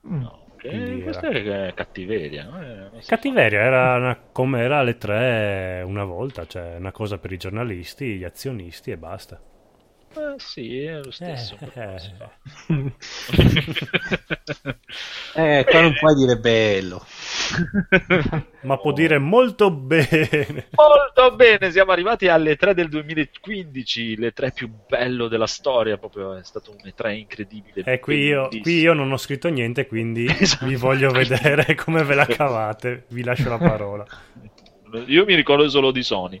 No, 0.00 0.44
che- 0.56 0.68
Quindi 0.68 1.02
questa 1.02 1.28
è 1.28 1.72
cattiveria. 1.74 2.44
no? 2.44 2.60
Eh, 2.62 3.02
Cattiveria, 3.04 3.60
era 3.60 3.96
una- 3.96 4.16
come 4.32 4.60
era 4.60 4.78
alle 4.78 4.96
3 4.98 5.82
una 5.84 6.04
volta, 6.04 6.46
cioè 6.46 6.76
una 6.76 6.92
cosa 6.92 7.18
per 7.18 7.32
i 7.32 7.36
giornalisti, 7.36 8.16
gli 8.16 8.24
azionisti 8.24 8.90
e 8.90 8.96
basta. 8.98 9.40
Eh, 10.14 10.34
sì, 10.38 10.82
è 10.82 11.00
lo 11.00 11.10
stesso. 11.10 11.56
Eh, 11.60 11.66
però 11.66 11.90
non 11.90 11.98
si 11.98 12.10
eh. 12.10 12.14
fa. 12.16 12.30
Eh, 15.34 15.64
qua 15.68 15.80
non 15.82 15.94
puoi 15.94 16.14
dire 16.16 16.36
bello. 16.38 17.04
Ma 18.62 18.76
può 18.78 18.92
dire 18.92 19.18
molto 19.18 19.70
bene. 19.70 20.66
Molto 20.70 21.36
bene, 21.36 21.70
siamo 21.70 21.92
arrivati 21.92 22.26
alle 22.26 22.56
3 22.56 22.74
del 22.74 22.88
2015, 22.88 24.16
le 24.16 24.32
3 24.32 24.50
più 24.50 24.70
bello 24.88 25.28
della 25.28 25.46
storia, 25.46 25.96
proprio 25.96 26.34
è 26.34 26.42
stato 26.42 26.72
un 26.72 26.78
E3 26.82 27.16
incredibile. 27.16 27.84
E 27.84 28.00
qui 28.00 28.16
io, 28.24 28.48
qui 28.48 28.80
io 28.80 28.94
non 28.94 29.12
ho 29.12 29.16
scritto 29.16 29.48
niente, 29.48 29.86
quindi 29.86 30.26
Esatto. 30.38 30.66
vi 30.66 30.74
voglio 30.74 31.10
vedere 31.10 31.74
come 31.74 32.02
ve 32.02 32.14
la 32.14 32.26
cavate. 32.26 33.04
Vi 33.08 33.22
lascio 33.22 33.48
la 33.48 33.58
parola. 33.58 34.06
Io 35.06 35.24
mi 35.24 35.34
ricordo 35.34 35.68
solo 35.68 35.90
di 35.90 36.02
Sony. 36.02 36.40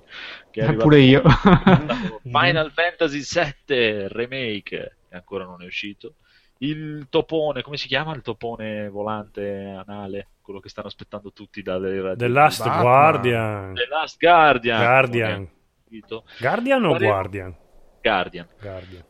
Che 0.58 0.64
è 0.64 0.66
arrivato 0.66 0.88
Pure 0.88 1.00
io. 1.00 1.22
Final 2.22 2.72
Fantasy 2.72 3.22
VII 3.22 4.08
Remake, 4.08 4.96
che 5.08 5.14
ancora 5.14 5.44
non 5.44 5.62
è 5.62 5.66
uscito. 5.66 6.14
Il 6.58 7.06
topone, 7.08 7.62
come 7.62 7.76
si 7.76 7.86
chiama 7.86 8.12
il 8.14 8.22
topone 8.22 8.88
volante 8.88 9.80
anale? 9.86 10.28
Quello 10.42 10.58
che 10.58 10.68
stanno 10.68 10.88
aspettando 10.88 11.32
tutti 11.32 11.62
dalle 11.62 12.16
The 12.16 12.26
Last 12.26 12.64
Batman. 12.64 12.80
Guardian. 12.82 13.74
The 13.74 13.86
Last 13.88 14.18
Guardian. 14.18 14.78
Guardian. 14.80 15.48
Guardian 16.40 16.84
o 16.84 16.98
Guardian? 16.98 17.56
Guardian. 18.02 18.46
Guardian. 18.60 19.04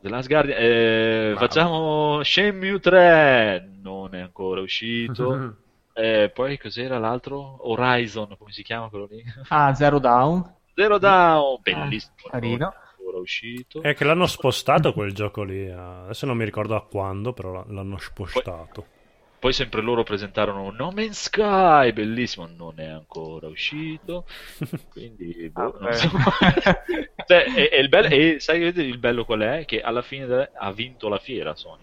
The 0.00 0.08
Last 0.08 0.28
Guardian. 0.28 0.58
Eh, 0.58 1.30
Bravo. 1.32 1.38
facciamo 1.38 2.22
Shenmue 2.22 2.80
3. 2.80 3.70
Non 3.82 4.14
è 4.14 4.20
ancora 4.20 4.60
uscito. 4.62 5.56
Eh, 5.96 6.28
poi 6.34 6.58
cos'era 6.58 6.98
l'altro? 6.98 7.70
Horizon, 7.70 8.36
come 8.36 8.50
si 8.50 8.64
chiama 8.64 8.88
quello 8.88 9.06
lì? 9.08 9.22
ah, 9.46 9.72
Zero 9.74 10.00
Down. 10.00 10.42
Zero 10.74 10.98
Down, 10.98 11.58
bellissimo. 11.62 12.14
carino. 12.30 12.56
non 12.56 12.60
è 12.72 12.88
ancora 12.98 13.18
uscito. 13.18 13.82
È 13.82 13.94
che 13.94 14.04
l'hanno 14.04 14.26
spostato 14.26 14.92
quel 14.92 15.12
gioco 15.12 15.42
lì. 15.42 15.66
eh. 15.66 15.70
Adesso 15.72 16.26
non 16.26 16.36
mi 16.36 16.44
ricordo 16.44 16.74
a 16.74 16.84
quando, 16.84 17.32
però 17.32 17.64
l'hanno 17.68 17.98
spostato. 17.98 18.86
Poi 19.38 19.52
sempre 19.52 19.82
loro 19.82 20.04
presentarono 20.04 20.70
No 20.70 20.90
Man's 20.90 21.24
Sky, 21.24 21.92
bellissimo, 21.92 22.46
non 22.46 22.80
è 22.80 22.86
ancora 22.86 23.46
uscito. 23.46 24.24
Quindi, 24.90 25.50
boh, 25.50 25.76
non 25.78 25.90
Vabbè. 25.90 25.92
so. 25.96 26.08
Cioè, 27.26 27.44
e, 27.54 27.68
e 27.72 27.80
il 27.80 27.88
bello- 27.90 28.08
e 28.08 28.36
sai 28.40 28.62
il 28.62 28.98
bello 28.98 29.24
qual 29.26 29.40
è? 29.40 29.64
Che 29.66 29.80
alla 29.82 30.00
fine 30.02 30.24
de- 30.26 30.50
ha 30.54 30.72
vinto 30.72 31.08
la 31.08 31.18
fiera 31.18 31.54
Sony. 31.54 31.82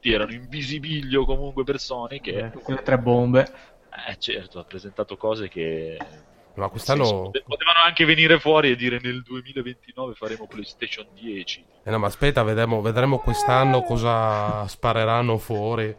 Erano 0.00 0.32
in 0.32 0.48
visibilio 0.48 1.24
comunque 1.26 1.64
per 1.64 1.78
Sony 1.78 2.20
che, 2.20 2.50
Quelle 2.62 2.82
tre 2.82 2.98
bombe. 2.98 3.42
eh, 4.08 4.16
certo, 4.18 4.58
ha 4.58 4.64
presentato 4.64 5.16
cose 5.18 5.48
che 5.48 5.96
Ma 6.54 6.68
quest'anno... 6.68 7.04
senso, 7.04 7.22
pote- 7.22 7.42
potevano 7.46 7.78
anche 7.84 8.04
venire 8.04 8.38
fuori 8.38 8.70
e 8.70 8.76
dire 8.76 8.98
nel 9.02 9.22
2029 9.22 10.14
faremo 10.14 10.46
PlayStation 10.46 11.06
10. 11.14 11.64
Eh 11.84 11.90
no, 11.90 11.98
ma 11.98 12.06
aspetta, 12.06 12.42
vedremo, 12.42 12.80
vedremo 12.80 13.18
quest'anno 13.18 13.82
cosa 13.82 14.66
spareranno 14.68 15.38
fuori. 15.38 15.94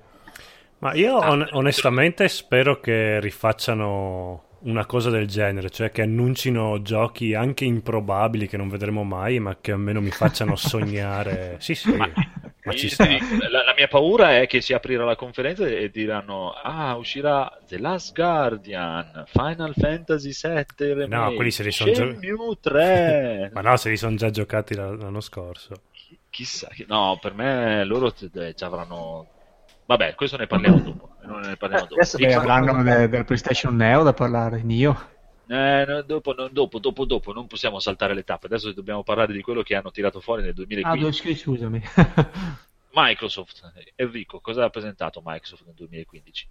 Ma 0.80 0.94
io 0.94 1.16
on- 1.18 1.48
onestamente 1.52 2.28
spero 2.28 2.80
che 2.80 3.20
rifacciano 3.20 4.52
una 4.64 4.86
cosa 4.86 5.10
del 5.10 5.28
genere, 5.28 5.70
cioè 5.70 5.92
che 5.92 6.02
annuncino 6.02 6.82
giochi 6.82 7.34
anche 7.34 7.66
improbabili 7.66 8.48
che 8.48 8.58
non 8.58 8.70
vedremo 8.70 9.04
mai, 9.04 9.40
ma 9.40 9.58
che 9.60 9.72
almeno 9.72 10.02
mi 10.02 10.12
facciano 10.12 10.56
sognare. 10.58 11.58
Sì, 11.60 11.76
sì, 11.76 11.94
ma, 11.96 12.10
ci 12.72 12.86
Io 12.86 12.92
sta. 12.92 13.06
la, 13.06 13.64
la 13.64 13.74
mia 13.76 13.88
paura 13.88 14.38
è 14.40 14.48
che 14.48 14.62
si 14.62 14.74
aprirà 14.74 15.04
la 15.06 15.16
conferenza 15.16 15.66
e 15.68 15.90
diranno: 15.90 16.52
Ah, 16.52 16.96
uscirà 16.96 17.60
The 17.68 17.78
Last 17.80 18.14
Guardian, 18.16 19.24
Final 19.28 19.74
Fantasy 19.76 20.32
VII 20.42 20.66
Remake, 20.94 21.08
No, 21.08 21.34
quelli 21.34 21.52
se 21.52 21.64
li 21.64 21.72
son 21.72 21.92
gio- 21.92 22.16
Shenmue 22.20 22.58
3. 22.62 23.50
Ma 23.54 23.62
no, 23.62 23.76
se 23.78 23.90
li 23.90 23.98
sono 23.98 24.16
già 24.16 24.30
giocati 24.30 24.76
l'an- 24.76 24.98
l'anno 24.98 25.20
scorso. 25.22 25.74
Chissà, 26.30 26.68
che... 26.70 26.86
no, 26.88 27.18
per 27.22 27.34
me 27.34 27.84
loro 27.84 28.14
eh, 28.36 28.54
già 28.56 28.66
avranno. 28.68 29.28
Vabbè, 29.86 30.16
questo 30.16 30.38
ne 30.38 30.48
parliamo 30.48 30.80
dopo. 30.82 31.10
Non 31.24 31.42
ne 31.42 31.58
parliamo 31.58 31.84
dopo. 31.88 31.96
Adesso 32.02 32.18
avranno 32.40 32.82
de- 32.84 33.10
del 33.10 33.26
PlayStation 33.26 33.76
Neo 33.76 34.04
da 34.04 34.14
parlare, 34.14 34.62
Nio. 34.64 35.12
Eh, 35.48 35.86
no, 35.88 36.02
dopo, 36.04 36.34
no, 36.34 36.48
dopo, 36.48 36.80
dopo, 36.80 37.06
dopo, 37.06 37.34
non 37.34 37.48
possiamo 37.48 37.80
saltare 37.80 38.14
le 38.14 38.24
tappe. 38.24 38.46
Adesso 38.48 38.72
dobbiamo 38.74 39.04
parlare 39.04 39.34
di 39.34 39.42
quello 39.42 39.62
che 39.62 39.76
hanno 39.76 39.92
tirato 39.92 40.20
fuori 40.22 40.42
nel 40.42 40.52
Ah, 40.52 40.54
2015. 40.54 41.00
due 41.02 41.12
scusi, 41.12 41.36
scusami. 41.36 41.82
Microsoft. 42.96 43.72
Enrico, 43.96 44.40
cosa 44.40 44.66
ha 44.66 44.70
presentato 44.70 45.22
Microsoft 45.24 45.64
nel 45.66 45.76
2015? 45.76 46.48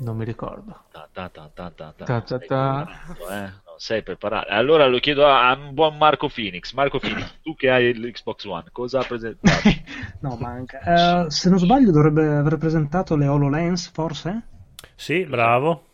non 0.00 0.16
mi 0.16 0.24
ricordo. 0.24 0.84
Ta 0.92 1.08
ta 1.12 1.28
ta 1.28 1.50
ta 1.52 1.70
ta 1.72 1.92
ta. 1.96 2.04
Ta 2.04 2.20
ta 2.22 2.36
Sei 2.38 2.38
preparato, 2.38 3.30
eh? 3.30 3.40
Non 3.66 3.78
sei 3.78 4.02
preparato. 4.04 4.48
Allora 4.50 4.86
lo 4.86 4.98
chiedo 5.00 5.26
a, 5.26 5.48
a 5.50 5.54
un 5.56 5.74
buon 5.74 5.96
Marco 5.96 6.28
Phoenix. 6.28 6.72
Marco 6.72 7.00
Phoenix, 7.00 7.40
tu 7.42 7.56
che 7.56 7.68
hai 7.68 7.92
l'Xbox 7.94 8.44
One, 8.44 8.68
cosa 8.70 9.00
ha 9.00 9.04
presentato? 9.04 9.68
No, 10.20 10.36
manca. 10.36 11.24
Eh, 11.26 11.30
se 11.30 11.48
non 11.48 11.58
sbaglio 11.58 11.90
dovrebbe 11.90 12.26
aver 12.28 12.58
presentato 12.58 13.16
le 13.16 13.26
HoloLens, 13.26 13.90
forse? 13.90 14.42
Sì, 14.94 15.24
bravo. 15.24 15.87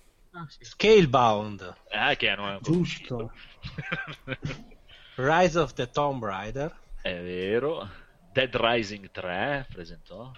Scalebound, 0.61 1.75
eh, 1.89 2.17
che 2.17 2.29
hanno 2.29 2.59
Giusto. 2.61 3.33
Rise 5.17 5.59
of 5.59 5.73
the 5.75 5.89
Tomb 5.91 6.25
Raider, 6.25 6.75
È 7.01 7.15
vero. 7.15 7.89
Dead 8.33 8.55
Rising 8.55 9.11
3 9.13 9.69
presentò. 9.73 10.33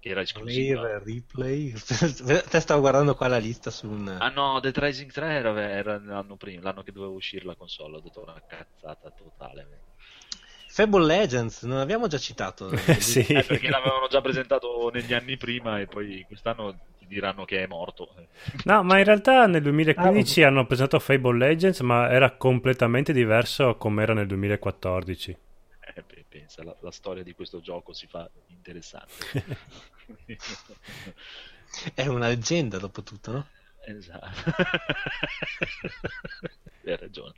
Che 0.00 0.08
era 0.08 0.22
esclusiva. 0.22 0.80
Play, 0.98 1.14
Replay. 1.14 1.72
Te 2.48 2.60
stavo 2.60 2.80
guardando 2.80 3.14
qua 3.14 3.28
la 3.28 3.36
lista 3.36 3.70
su 3.70 3.86
un... 3.88 4.08
Ah 4.18 4.30
no, 4.30 4.60
Dead 4.60 4.76
Rising 4.76 5.10
3 5.10 5.26
era, 5.26 5.70
era 5.70 5.98
l'anno 5.98 6.36
prima, 6.36 6.62
l'anno 6.62 6.82
che 6.82 6.92
doveva 6.92 7.12
uscire 7.12 7.44
la 7.44 7.54
console. 7.54 7.98
Ho 7.98 8.00
detto 8.00 8.22
una 8.22 8.42
cazzata 8.46 9.10
totale. 9.10 9.82
Fable 10.68 11.04
Legends, 11.04 11.62
non 11.62 11.78
abbiamo 11.78 12.06
già 12.06 12.18
citato? 12.18 12.74
sì. 12.98 13.20
Eh, 13.20 13.44
perché 13.44 13.68
l'avevano 13.68 14.08
già 14.08 14.20
presentato 14.22 14.90
negli 14.92 15.12
anni 15.12 15.36
prima 15.36 15.78
e 15.80 15.86
poi 15.86 16.24
quest'anno 16.26 16.78
diranno 17.14 17.44
che 17.44 17.62
è 17.62 17.66
morto. 17.66 18.14
No, 18.64 18.82
ma 18.82 18.98
in 18.98 19.04
realtà 19.04 19.46
nel 19.46 19.62
2015 19.62 20.42
hanno 20.42 20.66
presentato 20.66 20.98
Fable 21.02 21.38
Legends, 21.38 21.80
ma 21.80 22.10
era 22.10 22.36
completamente 22.36 23.12
diverso 23.12 23.76
come 23.76 24.02
era 24.02 24.12
nel 24.12 24.26
2014. 24.26 25.36
Eh, 25.96 26.02
pe- 26.02 26.24
pensa, 26.28 26.62
la, 26.62 26.74
la 26.80 26.90
storia 26.90 27.22
di 27.22 27.34
questo 27.34 27.60
gioco 27.60 27.92
si 27.92 28.06
fa 28.06 28.28
interessante. 28.48 29.12
È 31.94 32.06
una 32.06 32.28
leggenda 32.28 32.78
dopo 32.78 33.02
tutto, 33.02 33.32
no? 33.32 33.46
Esatto. 33.86 34.52
Hai 36.86 36.96
ragione. 36.98 37.32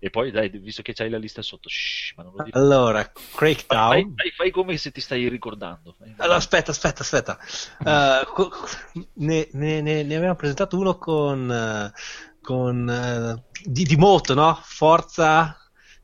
E 0.00 0.10
poi 0.10 0.32
dai, 0.32 0.48
visto 0.48 0.82
che 0.82 0.92
c'hai 0.92 1.08
la 1.10 1.18
lista 1.18 1.42
sotto, 1.42 1.68
shh, 1.68 2.14
ma 2.16 2.24
non 2.24 2.32
lo 2.34 2.42
dire. 2.42 2.58
Allora, 2.58 3.08
Fai, 3.14 3.54
Crackdown. 3.54 4.14
fai- 4.16 4.30
fai 4.32 4.50
come 4.50 4.76
se 4.78 4.90
ti 4.90 5.00
stai 5.00 5.28
ricordando. 5.28 5.94
Fai- 5.96 6.12
Allora, 6.16 6.38
aspetta, 6.38 6.72
aspetta, 6.72 7.02
aspetta. 7.02 7.38
Eh, 7.84 8.26
co- 8.26 8.50
ne, 9.14 9.48
ne, 9.52 9.80
ne, 9.80 10.02
ne 10.02 10.14
abbiamo 10.16 10.34
presentato 10.34 10.76
uno 10.76 10.98
con, 10.98 11.52
eh, 11.52 11.92
con 12.40 12.90
eh, 12.90 13.44
di, 13.64 13.84
di 13.84 13.96
moto, 13.96 14.34
no? 14.34 14.58
Forza, 14.60 15.56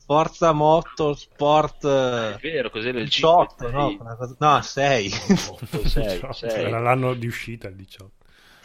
Forza 0.05 0.53
Moto 0.53 1.14
Sport 1.14 1.84
È 1.87 2.34
eh, 2.34 2.39
vero, 2.41 2.70
cos'era 2.70 3.01
il 3.01 3.07
18, 3.07 3.68
5? 3.68 3.70
no? 3.72 3.97
Cosa- 4.16 4.37
No, 4.39 4.62
6. 4.62 5.11
6, 5.11 6.20
Era 6.43 6.78
l'anno 6.78 7.14
di 7.14 7.26
uscita 7.26 7.66
il 7.66 7.74
18. 7.74 8.12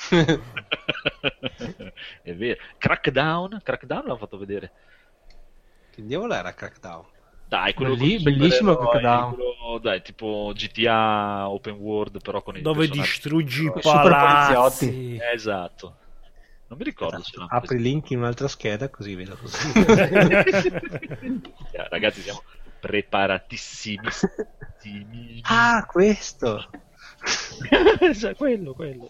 È 2.23 2.33
vero. 2.33 2.59
Crackdown, 2.77 3.59
Crackdown 3.63 4.03
l'hanno 4.05 4.17
fatto 4.17 4.37
vedere. 4.37 4.71
che 5.91 6.05
diavolo 6.05 6.33
era 6.33 6.53
Crackdown? 6.53 7.05
Dai, 7.47 7.73
quello 7.73 7.95
Belli- 7.95 8.15
i 8.15 8.21
bellissimo 8.23 8.71
supereroi, 8.73 8.99
Crackdown. 9.01 9.33
quello- 9.33 9.77
dai, 9.81 10.01
tipo 10.01 10.51
GTA 10.55 11.49
Open 11.49 11.73
World, 11.75 12.21
però 12.21 12.41
con 12.41 12.57
i 12.57 12.61
Dove 12.61 12.87
distruggi 12.87 13.65
i 13.65 13.71
palazzi. 13.81 14.85
poliziotti. 14.87 15.19
Esatto. 15.33 15.95
Non 16.67 16.77
mi 16.79 16.85
ricordo 16.85 17.21
se 17.21 17.31
l'hanno 17.35 17.49
Apri 17.51 17.75
il 17.75 17.81
link 17.81 18.09
in 18.11 18.19
un'altra 18.19 18.47
scheda 18.47 18.87
così 18.89 19.13
vedo 19.15 19.35
così. 19.35 19.71
Ragazzi, 21.89 22.21
siamo 22.21 22.41
preparatissimi. 22.79 24.07
ah, 25.43 25.85
questo! 25.85 26.69
Cioè, 28.19 28.35
quello, 28.35 28.73
quello. 28.73 29.09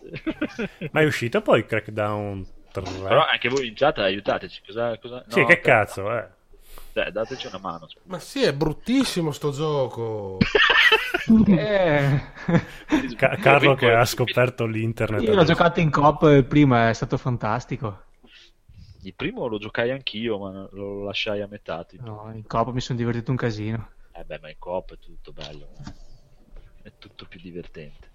Ma 0.91 1.01
è 1.01 1.05
uscito 1.05 1.41
poi 1.41 1.65
Crackdown 1.65 2.45
3? 2.71 2.83
Però 2.83 3.25
anche 3.25 3.49
voi 3.49 3.67
in 3.67 3.75
chat 3.75 3.99
aiutateci. 3.99 4.61
Cosa, 4.65 4.97
cosa... 4.97 5.23
Sì, 5.27 5.39
no, 5.39 5.45
che 5.45 5.59
cazzo, 5.59 6.11
eh. 6.15 6.27
Dai, 6.93 7.11
dateci 7.11 7.47
una 7.47 7.59
mano. 7.59 7.87
Ma 8.03 8.19
sì, 8.19 8.43
è 8.43 8.53
bruttissimo 8.53 9.31
sto 9.31 9.51
gioco. 9.51 10.37
Eh, 11.47 12.19
Ca- 13.15 13.35
Carlo 13.35 13.75
che 13.75 13.93
ha 13.93 14.03
scoperto 14.05 14.65
l'internet. 14.65 15.21
io 15.21 15.35
l'ho 15.35 15.43
giocato 15.43 15.79
in 15.79 15.91
coop 15.91 16.23
eh, 16.23 16.43
prima, 16.43 16.89
è 16.89 16.93
stato 16.93 17.15
fantastico. 17.15 18.05
Il 19.03 19.13
primo 19.13 19.45
lo 19.45 19.59
giocai 19.59 19.91
anch'io, 19.91 20.39
ma 20.39 20.67
lo 20.71 21.03
lasciai 21.03 21.41
a 21.41 21.47
metà. 21.47 21.83
tipo. 21.83 22.03
No, 22.03 22.31
in 22.33 22.45
coop 22.45 22.71
mi 22.71 22.81
sono 22.81 22.97
divertito 22.97 23.29
un 23.31 23.37
casino. 23.37 23.89
Eh 24.13 24.23
beh, 24.23 24.39
ma 24.41 24.49
in 24.49 24.55
coop 24.57 24.93
è 24.93 24.97
tutto 24.99 25.31
bello. 25.31 25.69
È 26.81 26.91
tutto 26.97 27.25
più 27.27 27.39
divertente. 27.39 28.09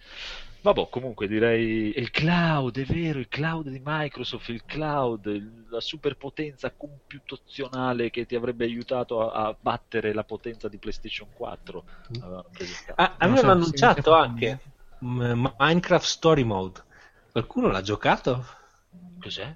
Vabbè, 0.61 0.89
comunque 0.91 1.29
direi 1.29 1.97
il 1.97 2.11
cloud, 2.11 2.77
è 2.79 2.85
vero, 2.85 3.19
il 3.21 3.29
cloud 3.29 3.69
di 3.69 3.81
Microsoft, 3.83 4.49
il 4.49 4.64
cloud, 4.64 5.69
la 5.71 5.81
superpotenza 5.81 6.75
computazionale 6.75 8.11
che 8.11 8.27
ti 8.27 8.35
avrebbe 8.35 8.64
aiutato 8.64 9.31
a, 9.31 9.47
a 9.49 9.57
battere 9.59 10.12
la 10.12 10.25
potenza 10.25 10.69
di 10.69 10.79
PlayStation 10.79 11.31
4. 11.33 11.85
Avevano 12.19 12.49
presentato. 12.53 12.99
Ah, 12.99 13.17
avevano 13.19 13.53
so, 13.61 13.61
annunciato 13.62 14.12
sì, 14.12 14.14
anche 14.14 14.61
mm, 15.05 15.47
Minecraft 15.59 16.07
Story 16.07 16.43
Mode. 16.43 16.85
Qualcuno 17.31 17.71
l'ha 17.71 17.83
giocato? 17.83 18.45
Cos'è? 19.19 19.55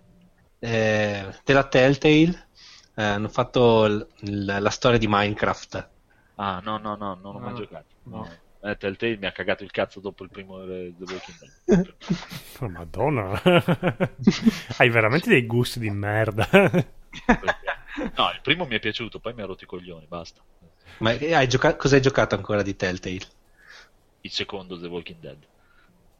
Eh, 0.60 1.40
della 1.44 1.66
Telltale 1.68 2.48
eh, 2.94 3.02
hanno 3.02 3.28
fatto 3.28 3.86
l- 3.86 4.06
l- 4.20 4.58
la 4.60 4.70
storia 4.70 4.98
di 4.98 5.06
Minecraft. 5.08 5.90
Ah, 6.36 6.60
no, 6.64 6.78
no, 6.78 6.96
no, 6.96 7.14
non 7.14 7.36
ho 7.36 7.40
mai 7.40 7.52
No, 7.52 7.54
giocato. 7.54 7.94
no. 8.06 8.28
Eh, 8.62 8.76
Telltale 8.76 9.16
mi 9.16 9.26
ha 9.26 9.32
cagato 9.32 9.64
il 9.64 9.70
cazzo 9.70 10.00
dopo 10.00 10.22
il 10.22 10.30
primo 10.30 10.62
eh, 10.62 10.92
The 10.96 11.12
Walking 11.12 11.38
Dead. 11.38 11.94
Oh, 12.60 12.68
Madonna. 12.68 13.40
Hai 14.76 14.90
veramente 14.90 15.30
dei 15.30 15.46
gusti 15.46 15.78
di 15.78 15.90
merda. 15.90 16.46
No, 18.16 18.30
il 18.30 18.40
primo 18.42 18.66
mi 18.66 18.76
è 18.76 18.78
piaciuto, 18.78 19.18
poi 19.18 19.34
mi 19.34 19.42
ha 19.42 19.46
rotto 19.46 19.64
i 19.64 19.66
coglioni, 19.66 20.06
basta. 20.06 20.40
Ma 20.98 21.10
hai 21.10 21.48
gioca- 21.48 21.74
cosa 21.76 21.96
hai 21.96 22.02
giocato 22.02 22.34
ancora 22.36 22.62
di 22.62 22.76
Telltale? 22.76 23.18
Il 24.22 24.30
secondo 24.30 24.78
The 24.78 24.86
Walking 24.86 25.18
Dead. 25.20 25.46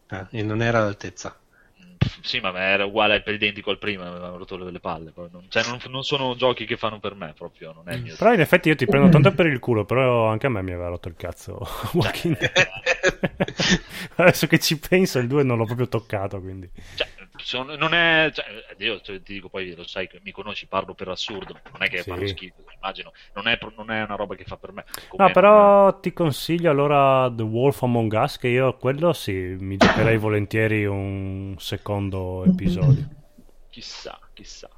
Ah, 0.09 0.28
e 0.30 0.43
non 0.43 0.62
era 0.62 0.78
all'altezza. 0.78 1.38
Mm, 1.83 1.95
Sì, 2.22 2.41
ma 2.41 2.53
era 2.59 2.85
uguale 2.85 3.22
per 3.22 3.35
identico 3.35 3.70
al 3.70 3.78
primo, 3.78 4.03
mi 4.03 4.09
aveva 4.11 4.28
rotto 4.37 4.57
le, 4.57 4.70
le 4.70 4.81
palle. 4.81 5.12
non, 5.14 5.47
cioè, 5.49 5.64
non, 5.66 5.78
non 5.89 6.03
sono 6.03 6.35
giochi 6.37 6.64
che 6.66 6.76
fanno 6.76 7.01
per 7.01 7.14
me, 7.14 7.33
proprio, 7.37 7.72
non 7.72 7.89
è 7.89 7.95
il 7.95 8.03
mio. 8.03 8.14
Però 8.16 8.33
in 8.33 8.41
effetti 8.41 8.68
io 8.68 8.76
ti 8.76 8.87
prendo 8.87 9.09
tanto 9.09 9.33
per 9.33 9.47
il 9.47 9.59
culo, 9.59 9.85
però 9.85 10.26
anche 10.28 10.47
a 10.47 10.51
me 10.51 10.62
mi 10.62 10.72
aveva 10.72 10.89
rotto 10.89 11.09
il 11.09 11.14
cazzo 11.16 11.59
Walking 11.95 12.37
Dead. 12.39 12.68
Adesso 14.16 14.47
che 14.47 14.59
ci 14.59 14.78
penso 14.78 15.18
il 15.18 15.26
2 15.26 15.43
non 15.43 15.57
l'ho 15.59 15.64
proprio 15.64 15.89
toccato, 15.89 16.41
quindi. 16.41 16.70
Cioè, 16.95 17.09
sono- 17.43 17.76
non 17.76 17.95
è. 17.95 18.30
Cioè, 18.32 18.45
io 18.78 19.01
cioè, 19.01 19.20
ti 19.22 19.34
dico, 19.34 19.49
poi 19.49 19.74
lo 19.74 19.86
sai, 19.86 20.07
che 20.09 20.20
mi 20.22 20.30
conosci, 20.30 20.66
parlo 20.66 20.95
per 20.95 21.09
assurdo. 21.09 21.59
Non 21.72 21.82
è 21.82 21.88
che 21.88 22.03
Sì. 22.03 22.09
parlo 22.11 22.26
schifo, 22.26 22.64
immagino. 22.74 23.12
Non 23.34 23.49
è, 23.49 23.59
non 23.76 23.91
è 23.91 24.03
una 24.03 24.14
roba 24.16 24.34
che 24.34 24.45
fa 24.45 24.57
per 24.57 24.72
me. 24.72 24.84
Come 25.09 25.26
No, 25.26 25.32
però 25.32 26.01
ti 26.01 26.12
consiglio 26.12 26.70
allora 26.70 27.30
The 27.34 27.43
Wolf 27.43 27.82
Among 27.82 28.12
Us, 28.12 28.38
che 28.38 28.49
io 28.49 28.76
quello 28.76 29.12
sì, 29.12 29.32
mi 29.32 29.76
giocherei 29.76 30.16
volentieri 30.18 30.86
un 30.86 31.55
secondo 31.59 32.45
episodio. 32.45 33.09
Chissà, 33.70 34.18
chissà. 34.32 34.68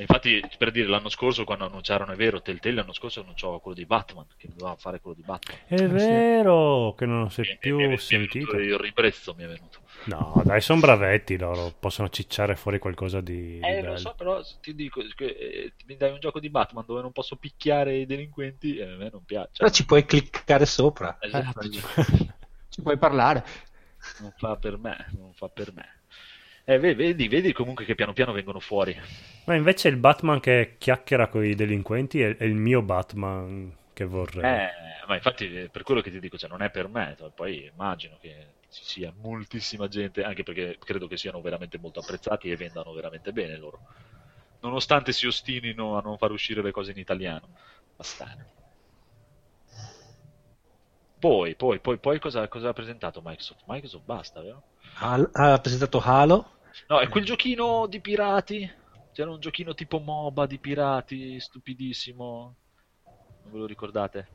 Infatti, 0.00 0.40
per 0.56 0.70
dire, 0.70 0.86
l'anno 0.86 1.08
scorso, 1.08 1.44
quando 1.44 1.64
annunciarono, 1.66 2.12
è 2.12 2.16
vero, 2.16 2.40
Telltale 2.40 2.74
l'anno 2.74 2.92
scorso 2.92 3.20
annunciò 3.20 3.58
quello 3.60 3.76
di 3.76 3.86
Batman, 3.86 4.26
che 4.36 4.48
doveva 4.48 4.76
fare 4.76 5.00
quello 5.00 5.16
di 5.16 5.22
Batman. 5.22 5.58
È 5.66 5.86
vero 5.88 6.94
che 6.96 7.06
non 7.06 7.30
si 7.30 7.40
è 7.42 7.56
più 7.58 7.76
mi- 7.78 7.88
mi 7.88 7.94
è 7.94 7.96
sentito. 7.98 8.56
Il 8.56 8.78
ribrezzo 8.78 9.34
mi 9.34 9.44
è 9.44 9.46
venuto. 9.46 9.80
No, 10.04 10.40
dai, 10.44 10.60
sono 10.60 10.80
bravetti 10.80 11.36
loro, 11.36 11.74
possono 11.78 12.08
cicciare 12.08 12.56
fuori 12.56 12.78
qualcosa 12.78 13.20
di, 13.20 13.58
di 13.58 13.60
Eh, 13.60 13.74
bello. 13.80 13.90
lo 13.90 13.96
so, 13.96 14.14
però 14.16 14.40
ti 14.60 14.74
dico 14.74 15.02
che 15.16 15.26
eh, 15.26 15.72
mi 15.86 15.96
dai 15.96 16.12
un 16.12 16.20
gioco 16.20 16.38
di 16.40 16.48
Batman 16.48 16.84
dove 16.86 17.02
non 17.02 17.12
posso 17.12 17.36
picchiare 17.36 17.96
i 17.96 18.06
delinquenti 18.06 18.76
e 18.76 18.84
a 18.84 18.96
me 18.96 19.10
non 19.12 19.24
piace. 19.24 19.50
Però 19.58 19.68
ci 19.70 19.84
puoi 19.84 20.04
cliccare 20.04 20.64
sopra. 20.64 21.18
Esatto, 21.20 21.66
Eh, 21.66 21.70
cioè, 21.70 21.82
Ci 22.70 22.82
puoi 22.82 22.96
parlare. 22.98 23.44
non 24.20 24.32
fa 24.36 24.56
per 24.56 24.76
me, 24.78 24.96
non 25.16 25.32
fa 25.34 25.48
per 25.48 25.72
me. 25.72 25.97
Eh, 26.68 26.78
ve- 26.78 26.94
vedi, 26.94 27.28
vedi 27.28 27.54
comunque 27.54 27.86
che 27.86 27.94
piano 27.94 28.12
piano 28.12 28.32
vengono 28.32 28.60
fuori. 28.60 28.94
Ma 29.46 29.54
invece 29.54 29.88
il 29.88 29.96
Batman 29.96 30.38
che 30.38 30.74
chiacchiera 30.76 31.28
con 31.28 31.42
i 31.42 31.54
delinquenti 31.54 32.20
è, 32.20 32.36
è 32.36 32.44
il 32.44 32.56
mio 32.56 32.82
Batman 32.82 33.74
che 33.94 34.04
vorrei. 34.04 34.44
Eh, 34.44 34.70
ma 35.06 35.14
infatti 35.14 35.46
è 35.46 35.68
per 35.70 35.82
quello 35.82 36.02
che 36.02 36.10
ti 36.10 36.20
dico, 36.20 36.36
cioè, 36.36 36.50
non 36.50 36.60
è 36.60 36.68
per 36.68 36.88
me, 36.88 37.14
cioè, 37.16 37.30
poi 37.34 37.70
immagino 37.72 38.18
che 38.20 38.48
ci 38.68 38.84
sia 38.84 39.10
moltissima 39.16 39.88
gente, 39.88 40.22
anche 40.22 40.42
perché 40.42 40.76
credo 40.78 41.06
che 41.06 41.16
siano 41.16 41.40
veramente 41.40 41.78
molto 41.78 42.00
apprezzati 42.00 42.50
e 42.50 42.56
vendano 42.56 42.92
veramente 42.92 43.32
bene 43.32 43.56
loro. 43.56 43.80
Nonostante 44.60 45.12
si 45.12 45.26
ostinino 45.26 45.96
a 45.96 46.02
non 46.02 46.18
far 46.18 46.32
uscire 46.32 46.60
le 46.60 46.70
cose 46.70 46.90
in 46.90 46.98
italiano. 46.98 47.48
Bastare. 47.96 48.46
Poi, 51.18 51.54
poi, 51.56 51.80
poi, 51.80 51.96
poi 51.96 52.20
cosa, 52.20 52.46
cosa 52.46 52.68
ha 52.68 52.72
presentato 52.74 53.22
Microsoft? 53.24 53.62
Microsoft 53.66 54.04
basta, 54.04 54.42
vero? 54.42 54.62
Ha 54.98 55.58
presentato 55.60 55.98
Halo. 56.00 56.56
No, 56.86 57.00
è 57.00 57.08
quel 57.08 57.24
giochino 57.24 57.86
di 57.86 58.00
pirati. 58.00 58.70
C'era 59.12 59.30
un 59.30 59.40
giochino 59.40 59.74
tipo 59.74 59.98
MOBA 59.98 60.46
di 60.46 60.58
pirati, 60.58 61.40
stupidissimo. 61.40 62.56
Non 63.42 63.52
ve 63.52 63.58
lo 63.58 63.66
ricordate? 63.66 64.28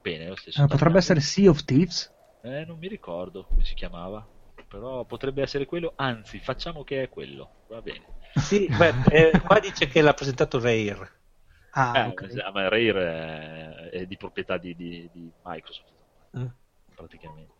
Bene, 0.00 0.28
lo 0.28 0.36
stesso. 0.36 0.62
Eh, 0.62 0.66
potrebbe 0.66 0.98
essere 0.98 1.20
Sea 1.20 1.50
of 1.50 1.64
Thieves. 1.64 2.12
Eh, 2.42 2.64
non 2.64 2.78
mi 2.78 2.88
ricordo 2.88 3.44
come 3.44 3.64
si 3.64 3.74
chiamava. 3.74 4.26
Però 4.68 5.04
potrebbe 5.04 5.42
essere 5.42 5.66
quello. 5.66 5.92
Anzi, 5.96 6.38
facciamo 6.40 6.84
che 6.84 7.02
è 7.02 7.08
quello. 7.08 7.50
Va 7.68 7.80
bene. 7.80 8.04
Sì, 8.34 8.66
beh, 8.66 8.94
eh, 9.10 9.40
qua 9.40 9.60
dice 9.60 9.86
che 9.86 10.00
l'ha 10.00 10.14
presentato 10.14 10.58
Rare. 10.58 11.20
Ah, 11.70 11.98
Eh, 11.98 12.08
ok. 12.08 12.52
ma 12.52 12.68
Rare 12.68 13.88
è, 13.90 13.98
è 14.00 14.06
di 14.06 14.16
proprietà 14.16 14.58
di, 14.58 14.74
di- 14.74 15.08
di 15.12 15.32
Microsoft. 15.42 15.92
Mm. 16.36 16.46
Praticamente. 16.94 17.53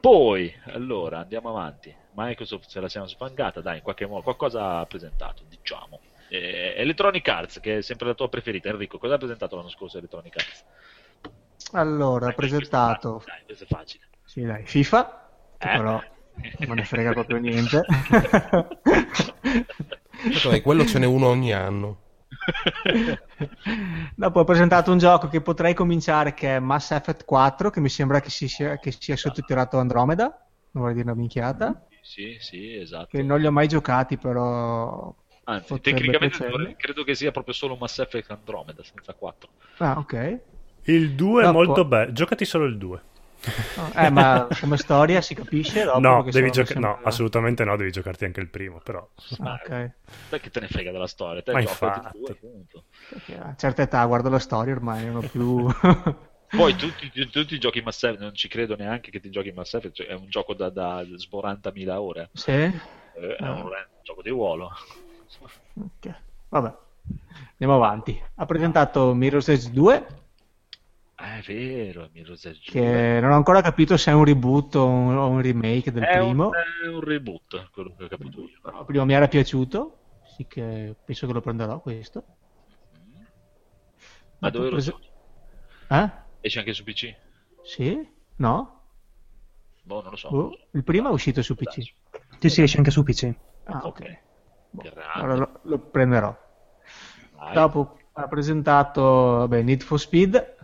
Poi, 0.00 0.52
allora, 0.64 1.18
andiamo 1.18 1.50
avanti. 1.50 1.94
Microsoft 2.14 2.68
se 2.68 2.80
la 2.80 2.88
siamo 2.88 3.06
sfangata, 3.06 3.60
dai, 3.60 3.76
in 3.76 3.82
qualche 3.82 4.06
modo 4.06 4.22
qualcosa 4.22 4.78
ha 4.78 4.86
presentato, 4.86 5.42
diciamo. 5.48 6.00
Eh, 6.28 6.74
Electronic 6.76 7.28
Arts, 7.28 7.60
che 7.60 7.78
è 7.78 7.82
sempre 7.82 8.06
la 8.06 8.14
tua 8.14 8.28
preferita. 8.28 8.68
Enrico, 8.68 8.98
cosa 8.98 9.14
ha 9.14 9.18
presentato 9.18 9.56
l'anno 9.56 9.68
scorso 9.68 9.98
Electronic 9.98 10.36
Arts? 10.36 10.64
Allora, 11.72 12.28
ha 12.28 12.32
presentato. 12.32 13.22
Dai, 13.26 13.42
questo 13.44 13.64
è 13.64 13.66
facile. 13.66 14.04
Sì, 14.24 14.42
dai, 14.42 14.64
FIFA. 14.64 15.28
che 15.58 15.70
Eh. 15.70 15.76
Però 15.76 16.02
non 16.66 16.76
ne 16.76 16.84
frega 16.84 17.12
proprio 17.12 17.38
niente. 17.38 17.84
Dai, 20.42 20.60
quello 20.60 20.84
ce 20.86 20.98
n'è 20.98 21.06
uno 21.06 21.28
ogni 21.28 21.52
anno. 21.52 21.98
Dopo 24.14 24.40
ho 24.40 24.44
presentato 24.44 24.90
un 24.92 24.98
gioco 24.98 25.28
che 25.28 25.40
potrei 25.40 25.74
cominciare 25.74 26.34
che 26.34 26.56
è 26.56 26.58
Mass 26.58 26.90
Effect 26.90 27.24
4, 27.24 27.70
che 27.70 27.80
mi 27.80 27.88
sembra 27.88 28.20
che 28.20 28.30
si 28.30 28.48
sia, 28.48 28.78
che 28.78 28.92
sia 28.92 29.16
sottotitolato 29.16 29.78
Andromeda, 29.78 30.24
non 30.72 30.82
vorrei 30.82 30.94
dire 30.94 31.10
una 31.10 31.18
minchiata, 31.20 31.86
Sì, 32.02 32.36
sì, 32.40 32.74
esatto. 32.76 33.08
che 33.10 33.22
non 33.22 33.40
li 33.40 33.46
ho 33.46 33.52
mai 33.52 33.68
giocati, 33.68 34.16
però... 34.16 35.14
Anzi, 35.44 35.66
potrebbe 35.68 35.98
tecnicamente 35.98 36.48
dovrei- 36.48 36.76
credo 36.76 37.02
che 37.02 37.14
sia 37.14 37.30
proprio 37.30 37.54
solo 37.54 37.76
Mass 37.76 37.98
Effect 37.98 38.30
Andromeda, 38.30 38.82
senza 38.84 39.14
4. 39.14 39.48
Ah, 39.78 39.98
ok. 39.98 40.38
Il 40.84 41.12
2 41.14 41.42
è 41.42 41.46
Dopo- 41.46 41.58
molto 41.58 41.84
bello, 41.84 42.12
giocati 42.12 42.44
solo 42.44 42.64
il 42.66 42.78
2. 42.78 43.02
Eh, 43.94 44.10
ma 44.10 44.46
come 44.60 44.76
storia 44.76 45.20
si 45.20 45.34
capisce? 45.34 45.84
dopo, 45.84 45.98
No, 46.00 46.22
devi 46.30 46.50
gioca- 46.50 46.78
no, 46.78 47.00
assolutamente 47.02 47.64
no, 47.64 47.76
devi 47.76 47.90
giocarti 47.90 48.24
anche 48.24 48.40
il 48.40 48.48
primo, 48.48 48.78
però. 48.78 49.06
Ah, 49.40 49.60
ok. 49.64 49.90
Che 50.40 50.50
te 50.50 50.60
ne 50.60 50.68
frega 50.68 50.92
della 50.92 51.06
storia, 51.06 51.42
te 51.42 51.52
Ma 51.52 51.60
infatti. 51.60 52.08
Perché 53.08 53.36
a 53.38 53.54
certa 53.56 53.82
età 53.82 54.04
guardo 54.04 54.28
la 54.28 54.38
storia 54.38 54.74
ormai 54.74 55.04
non 55.06 55.16
ho 55.16 55.20
più... 55.20 55.66
Poi 56.50 56.74
tutti, 56.74 57.10
tutti, 57.30 57.54
i 57.54 57.58
giochi 57.60 57.80
Mass 57.80 58.02
Effect, 58.02 58.20
non 58.22 58.34
ci 58.34 58.48
credo 58.48 58.74
neanche 58.76 59.12
che 59.12 59.20
ti 59.20 59.30
giochi 59.30 59.52
Mass 59.52 59.72
Effect, 59.74 59.94
cioè, 59.94 60.06
è 60.08 60.14
un 60.14 60.28
gioco 60.28 60.52
da, 60.52 60.68
da 60.68 61.04
sborantamila 61.14 62.00
ore, 62.00 62.30
sì? 62.32 62.50
Eh, 62.50 62.72
è 63.14 63.44
Ah. 63.44 63.52
un, 63.52 63.60
è 63.70 63.86
un 63.86 64.02
gioco 64.02 64.20
di 64.20 64.30
ruolo. 64.30 64.68
Ok, 65.74 66.14
vabbè. 66.48 66.74
Andiamo 67.52 67.74
avanti. 67.76 68.20
Ha 68.34 68.46
presentato 68.46 69.14
Mirror's 69.14 69.48
Edge 69.48 69.70
2, 69.70 70.06
Ah, 71.22 71.36
è 71.36 71.42
vero, 71.42 72.08
Mirror's 72.12 72.46
Edge 72.46 72.70
che 72.70 73.18
non 73.20 73.32
ho 73.32 73.34
ancora 73.34 73.60
capito 73.60 73.96
se 73.98 74.10
è 74.10 74.14
un 74.14 74.24
reboot 74.24 74.74
o 74.76 74.86
un, 74.86 75.16
o 75.16 75.28
un 75.28 75.42
remake 75.42 75.92
del 75.92 76.04
è 76.04 76.18
primo. 76.18 76.46
un, 76.46 76.54
è 76.54 76.86
un 76.88 77.00
reboot, 77.00 77.70
quello 77.70 77.94
che 77.94 78.04
ho 78.04 78.08
capito 78.08 78.40
io. 78.40 78.58
Però 78.62 78.80
il 78.80 78.86
primo 78.86 79.04
mi 79.04 79.12
era 79.12 79.28
piaciuto, 79.28 79.98
sì 80.22 80.46
che 80.46 80.96
penso 81.04 81.26
che 81.26 81.32
lo 81.32 81.40
prenderò 81.40 81.80
questo. 81.80 82.24
Ma 84.40 84.48
Dopo 84.48 84.64
dove 84.64 84.70
lo 84.70 84.80
giochi? 84.80 85.08
Eh? 85.90 86.10
Esce 86.42 86.58
anche 86.58 86.72
su 86.72 86.82
PC? 86.84 87.14
Sì? 87.62 88.08
No? 88.36 88.80
Boh, 89.84 90.02
non 90.02 90.10
lo 90.10 90.16
so. 90.16 90.28
Boh, 90.30 90.58
Il 90.72 90.84
primo 90.84 91.08
è 91.08 91.12
uscito 91.12 91.42
su 91.42 91.54
PC. 91.54 91.92
Sì, 92.38 92.48
sì, 92.48 92.62
esce 92.62 92.78
anche 92.78 92.90
su 92.90 93.02
PC. 93.02 93.34
Ah, 93.64 93.86
ok. 93.86 94.00
Grande. 94.70 95.02
Allora 95.14 95.34
lo, 95.36 95.60
lo 95.64 95.78
prenderò. 95.78 96.36
Dai. 97.36 97.54
Dopo 97.54 97.98
ha 98.12 98.28
presentato 98.28 99.02
vabbè, 99.02 99.62
Need 99.62 99.82
for 99.82 99.98
Speed. 99.98 100.56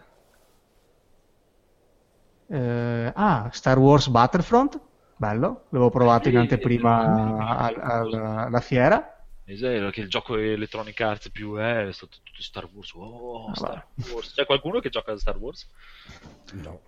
Eh, 2.48 3.12
ah, 3.14 3.48
Star 3.52 3.78
Wars 3.78 4.08
Battlefront. 4.08 4.80
Bello, 5.16 5.62
l'avevo 5.70 5.90
provato 5.90 6.28
in 6.28 6.36
anteprima 6.36 7.46
al- 7.56 7.80
al- 7.80 8.14
alla 8.14 8.60
fiera. 8.60 9.10
Esatto, 9.48 9.90
che 9.90 10.00
il 10.00 10.08
gioco 10.08 10.36
Electronic 10.36 11.00
Arts 11.00 11.30
più 11.30 11.54
è, 11.54 11.86
è 11.86 11.92
stato 11.92 12.16
tutto 12.22 12.42
Star 12.42 12.68
Wars. 12.72 12.92
Oh, 12.94 13.46
Ah, 13.50 13.54
Star 13.54 13.86
Wars. 14.12 14.32
C'è 14.34 14.44
qualcuno 14.44 14.80
che 14.80 14.88
gioca 14.90 15.12
a 15.12 15.18
Star 15.18 15.36
Wars? 15.38 15.66
No. 16.62 16.80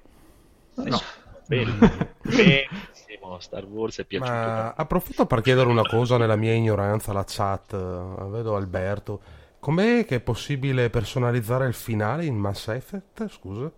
No. 0.74 1.00
Benissimo, 1.48 3.38
Star 3.40 3.64
Wars 3.64 3.98
è 4.00 4.04
piaciuto. 4.04 4.30
Ma 4.32 4.74
approfitto 4.74 5.24
per 5.26 5.40
chiedere 5.40 5.68
una 5.68 5.82
cosa 5.86 6.18
nella 6.18 6.36
mia 6.36 6.52
ignoranza 6.52 7.12
alla 7.12 7.24
chat. 7.26 7.72
Eh, 7.72 8.24
Vedo 8.28 8.54
Alberto. 8.56 9.20
Com'è 9.58 10.04
che 10.04 10.16
è 10.16 10.20
possibile 10.20 10.90
personalizzare 10.90 11.66
il 11.66 11.74
finale 11.74 12.24
in 12.26 12.36
Mass 12.36 12.68
Effect? 12.68 13.28
Scusa. 13.28 13.70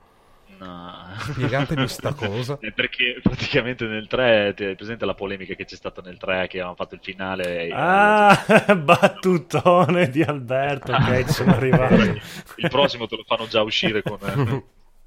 Spiegatemi 1.18 1.86
sta 1.88 2.12
cosa. 2.12 2.58
È 2.60 2.70
perché 2.72 3.18
praticamente 3.22 3.86
nel 3.86 4.06
3 4.06 4.52
ti 4.54 4.64
hai 4.64 4.74
presente 4.76 5.04
la 5.06 5.14
polemica 5.14 5.54
che 5.54 5.64
c'è 5.64 5.76
stata 5.76 6.00
nel 6.02 6.18
3 6.18 6.46
che 6.48 6.56
avevano 6.58 6.74
fatto 6.76 6.94
il 6.94 7.00
finale 7.02 7.66
e- 7.66 7.72
Ah, 7.72 8.44
battutone 8.76 10.08
di 10.10 10.22
Alberto, 10.22 10.92
ok, 10.92 11.24
ci 11.26 11.32
sono 11.32 11.52
arrivato. 11.54 11.94
il 11.94 12.68
prossimo 12.68 13.06
te 13.06 13.16
lo 13.16 13.24
fanno 13.26 13.46
già 13.46 13.62
uscire 13.62 14.02
con, 14.02 14.18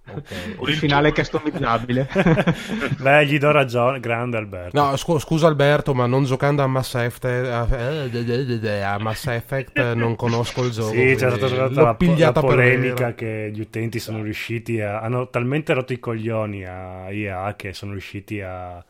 eh, 0.06 0.14
Ok. 0.14 0.56
con 0.56 0.70
Il 0.70 0.76
finale 0.76 1.12
customizzabile. 1.14 2.08
Beh, 3.00 3.26
gli 3.26 3.38
do 3.38 3.52
ragione, 3.52 4.00
grande 4.00 4.38
Alberto. 4.38 4.78
No, 4.78 4.96
scu- 4.98 5.20
scusa 5.20 5.48
Alberto, 5.48 5.94
ma 5.94 6.06
non 6.08 6.24
giocando 6.26 6.64
a 6.64 6.68
Mass 6.68 6.96
Effect, 6.96 7.26
eh, 7.26 8.82
a 8.82 8.98
Mass 8.98 9.28
Effect 9.28 9.78
eh, 9.78 9.94
non 9.94 10.16
conosco 10.16 10.64
il 10.64 10.72
gioco. 10.72 10.94
Sì, 10.94 11.16
c'è 11.16 11.30
stata 11.30 11.48
stata 11.48 11.82
la, 11.82 11.96
la 12.18 12.34
polemica 12.34 13.14
che 13.14 13.50
gli 13.54 13.60
utenti 13.60 14.00
sono 14.00 14.22
riusciti 14.22 14.82
a... 14.82 15.00
hanno 15.02 15.30
talmente 15.30 15.74
rotto 15.74 15.94
i 15.94 16.00
coglioni 16.00 16.66
a 16.66 17.10
IA 17.12 17.56
che 17.56 17.74
sono 17.74 17.92
riusciti 17.92 18.42
a... 18.42 18.84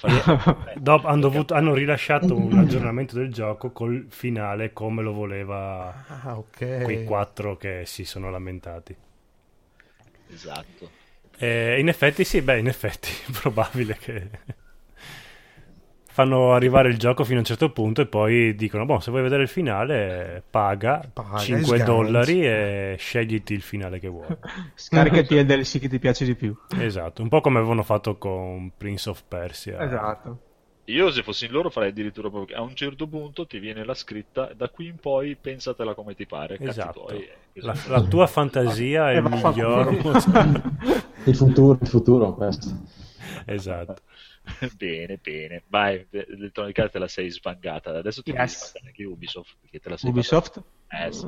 dopo- 0.74 1.06
hanno, 1.08 1.20
dovuto- 1.20 1.54
hanno 1.54 1.74
rilasciato 1.74 2.36
un 2.36 2.56
aggiornamento 2.56 3.14
del 3.16 3.32
gioco 3.32 3.70
col 3.72 4.06
finale 4.10 4.72
come 4.72 5.02
lo 5.02 5.12
voleva 5.12 5.96
Ah, 6.08 6.36
ok. 6.38 6.60
quei 6.80 7.02
quattro 7.02 7.56
che 7.56 7.82
si 7.86 8.04
sono 8.04 8.30
lamentati. 8.30 8.96
Esatto. 10.28 10.92
Eh, 11.38 11.78
in 11.80 11.88
effetti 11.88 12.24
sì, 12.24 12.42
beh, 12.42 12.58
in 12.58 12.66
effetti 12.66 13.10
è 13.26 13.30
probabile 13.40 13.96
che 13.96 14.28
fanno 16.10 16.52
arrivare 16.52 16.88
il 16.88 16.98
gioco 16.98 17.22
fino 17.22 17.36
a 17.36 17.40
un 17.40 17.44
certo 17.46 17.70
punto 17.70 18.00
e 18.00 18.06
poi 18.06 18.54
dicono, 18.56 18.84
boh, 18.84 18.98
se 18.98 19.10
vuoi 19.10 19.22
vedere 19.22 19.42
il 19.42 19.48
finale, 19.48 20.42
paga, 20.50 21.12
Paga, 21.12 21.36
5 21.36 21.78
sganci. 21.78 21.82
dollari 21.84 22.44
e 22.44 22.96
scegliti 22.98 23.54
il 23.54 23.62
finale 23.62 24.00
che 24.00 24.08
vuoi. 24.08 24.36
Scaricati 24.74 25.34
il 25.34 25.46
DLC 25.46 25.78
che 25.78 25.88
ti 25.88 25.98
piace 25.98 26.24
di 26.24 26.34
più. 26.34 26.56
esatto, 26.76 27.22
un 27.22 27.28
po' 27.28 27.40
come 27.40 27.58
avevano 27.58 27.82
fatto 27.82 28.16
con 28.18 28.72
Prince 28.76 29.08
of 29.10 29.22
Persia. 29.28 29.78
Esatto. 29.78 30.42
Io 30.84 31.10
se 31.10 31.22
fossi 31.22 31.44
in 31.44 31.52
loro 31.52 31.68
farei 31.70 31.90
addirittura 31.90 32.30
proprio 32.30 32.46
che 32.46 32.54
a 32.60 32.62
un 32.62 32.74
certo 32.74 33.06
punto 33.06 33.46
ti 33.46 33.58
viene 33.58 33.84
la 33.84 33.94
scritta 33.94 34.52
da 34.54 34.70
qui 34.70 34.86
in 34.86 34.96
poi 34.98 35.36
pensatela 35.36 35.94
come 35.94 36.14
ti 36.14 36.26
pare. 36.26 36.58
cazzi 36.60 36.68
Esatto. 36.80 36.90
tuoi, 36.90 37.24
eh, 37.24 37.36
La, 37.60 37.74
la 37.88 38.02
tua 38.02 38.26
fantasia 38.26 39.10
è 39.10 39.14
Eh, 39.14 39.18
il 39.18 39.24
miglior. 39.24 39.92
Il 41.24 41.34
futuro, 41.36 41.78
il 41.80 41.88
futuro, 41.88 42.34
questo. 42.34 42.68
esatto. 43.46 43.96
bene, 44.76 45.18
bene. 45.22 45.62
Vai, 45.68 46.06
Electronic 46.10 46.78
Arts 46.78 46.92
te 46.92 46.98
la 46.98 47.08
sei 47.08 47.30
svangata. 47.30 47.96
Adesso 47.98 48.22
ti 48.22 48.30
Yes. 48.30 48.74
anche 48.84 49.04
Ubisoft. 49.04 49.56
Perché 49.60 49.78
te 49.80 49.88
la 49.90 49.96
sei 49.96 50.10
Ubisoft? 50.10 50.62
Eh 50.88 51.12
sì. 51.12 51.26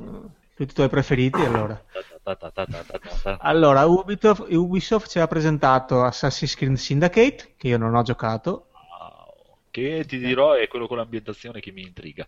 Tutti 0.55 0.73
i 0.73 0.75
tuoi 0.75 0.89
preferiti 0.89 1.41
allora. 1.43 1.83
Ta 2.23 2.35
ta 2.37 2.51
ta. 2.51 3.37
Allora, 3.41 3.85
Ubisoft, 3.87 4.47
Ubisoft 4.53 5.09
ci 5.11 5.19
ha 5.19 5.27
presentato 5.27 6.03
Assassin's 6.03 6.55
Creed 6.55 6.75
Syndicate, 6.77 7.55
che 7.57 7.69
io 7.69 7.79
non 7.79 7.95
ho 7.95 8.03
giocato. 8.03 8.69
Wow. 8.73 9.57
Che 9.71 10.05
ti 10.07 10.19
dirò 10.19 10.53
è 10.55 10.67
quello 10.69 10.87
con 10.87 10.97
l'ambientazione 10.99 11.61
che 11.61 11.73
mi 11.73 11.83
intriga. 11.83 12.27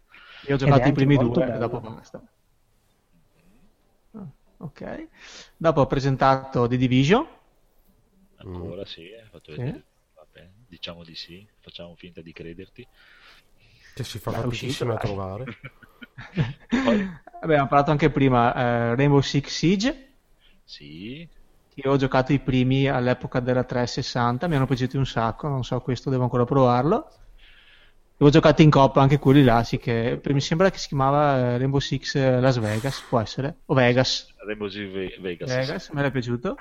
Io 0.49 0.55
ho 0.55 0.59
giocato 0.59 0.79
i 0.79 0.83
anche 0.83 0.93
primi 0.93 1.17
due, 1.17 1.45
bello. 1.47 1.59
dopo 1.59 1.81
basta. 1.81 2.23
Ok. 4.63 5.09
Dopo 5.57 5.81
ho 5.81 5.87
presentato 5.87 6.67
The 6.69 6.77
Division. 6.77 7.27
Ancora 8.37 8.85
sì, 8.85 9.11
eh, 9.11 9.27
fatto 9.31 9.53
Sì. 9.53 9.83
Vabbè, 10.15 10.51
diciamo 10.69 11.05
di 11.05 11.15
sì, 11.15 11.47
facciamo 11.61 11.95
finta 11.97 12.21
di 12.21 12.33
crederti. 12.33 12.87
Che 13.95 14.05
si 14.05 14.19
fa 14.19 14.31
faticissimo 14.33 14.93
a 14.95 14.97
trovare. 14.97 15.45
Abbiamo 17.43 17.67
parlato 17.67 17.91
anche 17.91 18.11
prima 18.11 18.55
eh, 18.55 18.95
Rainbow 18.95 19.21
Six 19.21 19.49
Siege. 19.49 20.09
sì, 20.65 21.29
Io 21.75 21.91
ho 21.91 21.97
giocato 21.97 22.33
i 22.33 22.39
primi 22.41 22.87
all'epoca 22.89 23.41
della 23.41 23.65
360, 23.65 24.47
mi 24.49 24.55
hanno 24.55 24.67
piaciuti 24.67 24.97
un 24.97 25.07
sacco, 25.07 25.49
non 25.49 25.65
so 25.65 25.81
questo, 25.81 26.09
devo 26.11 26.23
ancora 26.23 26.45
provarlo. 26.45 27.11
Avevo 28.23 28.39
giocato 28.39 28.63
in 28.63 28.71
coppa 28.71 29.01
anche 29.01 29.19
quelli 29.19 29.43
là, 29.43 29.65
sì, 29.65 29.79
che 29.79 30.21
mi 30.27 30.41
sembra 30.41 30.71
che 30.71 30.79
si 30.79 30.87
chiamava 30.87 31.39
eh, 31.39 31.59
Rainbow 31.59 31.81
Six 31.81 32.15
eh, 32.15 32.39
Las 32.41 32.57
Vegas, 32.59 33.01
può 33.09 33.19
essere, 33.19 33.57
o 33.67 33.75
Vegas. 33.75 34.33
Rainbow 34.47 34.69
Six 34.69 34.93
Ve- 34.93 35.17
Vegas. 35.19 35.53
Vegas, 35.53 35.89
me 35.89 36.03
l'è 36.03 36.11
piaciuto. 36.13 36.57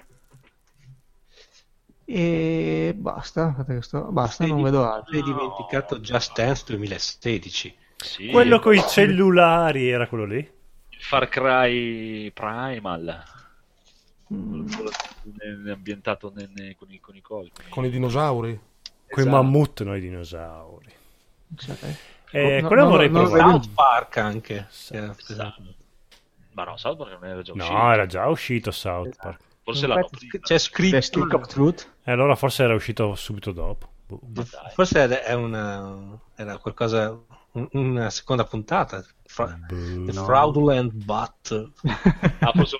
E 2.03 2.93
basta, 2.97 3.49
aspetta 3.49 3.73
che 3.75 3.81
sto- 3.83 4.11
basta, 4.11 4.43
non 4.47 4.63
vedo 4.63 4.91
altro. 4.91 5.15
Hai 5.15 5.21
dimenticato 5.21 5.99
Just 5.99 6.35
Dance 6.35 6.63
2016. 6.65 7.75
Sì, 7.95 8.27
Quello 8.29 8.57
con 8.59 8.73
i 8.73 8.81
cellulari 8.87 9.87
era 9.87 10.07
quello 10.07 10.25
lì? 10.25 10.51
Far 10.97 11.29
Cry 11.29 12.31
Primal. 12.31 13.23
Mm, 14.33 14.65
ambientato 15.69 16.31
con, 16.31 16.39
i, 16.89 16.99
con 16.99 17.15
i 17.15 17.21
cosi. 17.21 17.51
con 17.53 17.65
i- 17.67 17.69
Con 17.69 17.85
i 17.85 17.89
dinosauri. 17.91 18.59
Quei 19.07 19.25
Esatto. 19.27 19.43
mammut, 19.43 19.83
noi 19.83 20.01
dinosauri. 20.01 20.99
Eh, 22.33 22.61
no, 22.61 22.67
quello 22.67 22.83
no, 22.83 22.89
vorrei 22.89 23.09
no, 23.09 23.21
no, 23.23 23.29
provare. 23.29 23.51
South 23.51 23.69
Park 23.73 24.17
anche. 24.17 24.67
Esatto. 24.69 25.55
Ma 26.53 26.63
no, 26.63 26.77
South 26.77 26.97
Park 26.97 27.11
non 27.19 27.25
era 27.29 27.41
già 27.41 27.51
uscito. 27.53 27.73
No, 27.73 27.93
era 27.93 28.05
già 28.05 28.27
uscito 28.27 28.71
South 28.71 29.15
Park. 29.17 29.39
Forse 29.63 29.87
l'hanno. 29.87 30.07
C'è 30.09 30.39
The 30.39 30.59
scritto 30.59 31.01
Stick 31.01 31.33
of 31.33 31.47
Truth. 31.47 31.89
E 32.03 32.11
allora 32.11 32.35
forse 32.35 32.63
era 32.63 32.73
uscito 32.73 33.15
subito 33.15 33.51
dopo. 33.51 33.89
Boh. 34.07 34.45
Forse 34.73 35.21
è 35.23 35.33
una, 35.33 36.17
era 36.35 36.57
qualcosa, 36.57 37.17
un- 37.51 37.67
una 37.73 38.09
seconda 38.09 38.43
puntata. 38.45 39.03
Fra- 39.25 39.57
The 39.67 40.11
Fraudulent 40.11 40.91
But. 40.93 41.69
Ah, 42.39 42.51
forse 42.53 42.77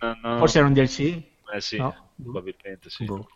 una- 0.00 0.14
una- 0.22 0.38
Forse 0.38 0.58
era 0.58 0.66
un 0.66 0.72
DLC? 0.72 1.00
Eh 1.52 1.60
sì, 1.60 1.76
No? 1.78 2.10
probabilmente 2.22 2.88
sì. 2.90 3.04
Boh. 3.04 3.28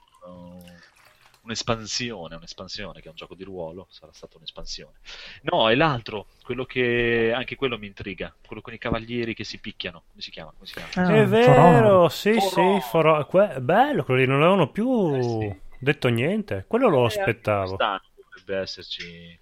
Un'espansione, 1.49 2.34
un'espansione, 2.36 3.01
che 3.01 3.07
è 3.07 3.09
un 3.09 3.16
gioco 3.16 3.34
di 3.34 3.42
ruolo, 3.42 3.86
sarà 3.88 4.12
stata 4.12 4.36
un'espansione. 4.36 4.99
No, 5.44 5.70
è 5.70 5.74
l'altro, 5.74 6.26
quello 6.42 6.66
che 6.66 7.32
anche 7.34 7.57
quello 7.57 7.78
mi 7.78 7.86
intriga, 7.86 8.34
quello 8.46 8.61
con 8.61 8.74
i 8.74 8.78
cavalieri 8.78 9.32
che 9.32 9.44
si 9.44 9.59
picchiano, 9.59 10.03
come 10.11 10.20
si 10.20 10.30
chiama? 10.30 10.53
Come 10.53 10.66
si 10.66 10.74
chiama? 10.74 10.90
Ah, 10.96 11.14
È 11.22 11.26
vero, 11.26 11.62
Honor. 11.62 12.12
sì, 12.12 12.34
For 12.34 12.42
sì, 12.53 12.61
Honor. 12.61 12.80
For 12.82 13.07
Honor. 13.07 13.26
Que- 13.26 13.61
bello, 13.62 14.05
quello 14.05 14.20
lì 14.20 14.26
non 14.26 14.42
avevano 14.42 14.70
più 14.70 15.14
Eh, 15.14 15.22
sì. 15.22 15.61
detto 15.78 16.09
niente. 16.09 16.64
Quello 16.68 16.88
lo 16.88 17.05
Eh, 17.05 17.07
aspettavo. 17.07 17.76
quest'anno 17.76 18.03
dovrebbe 18.14 18.57
esserci. 18.62 19.38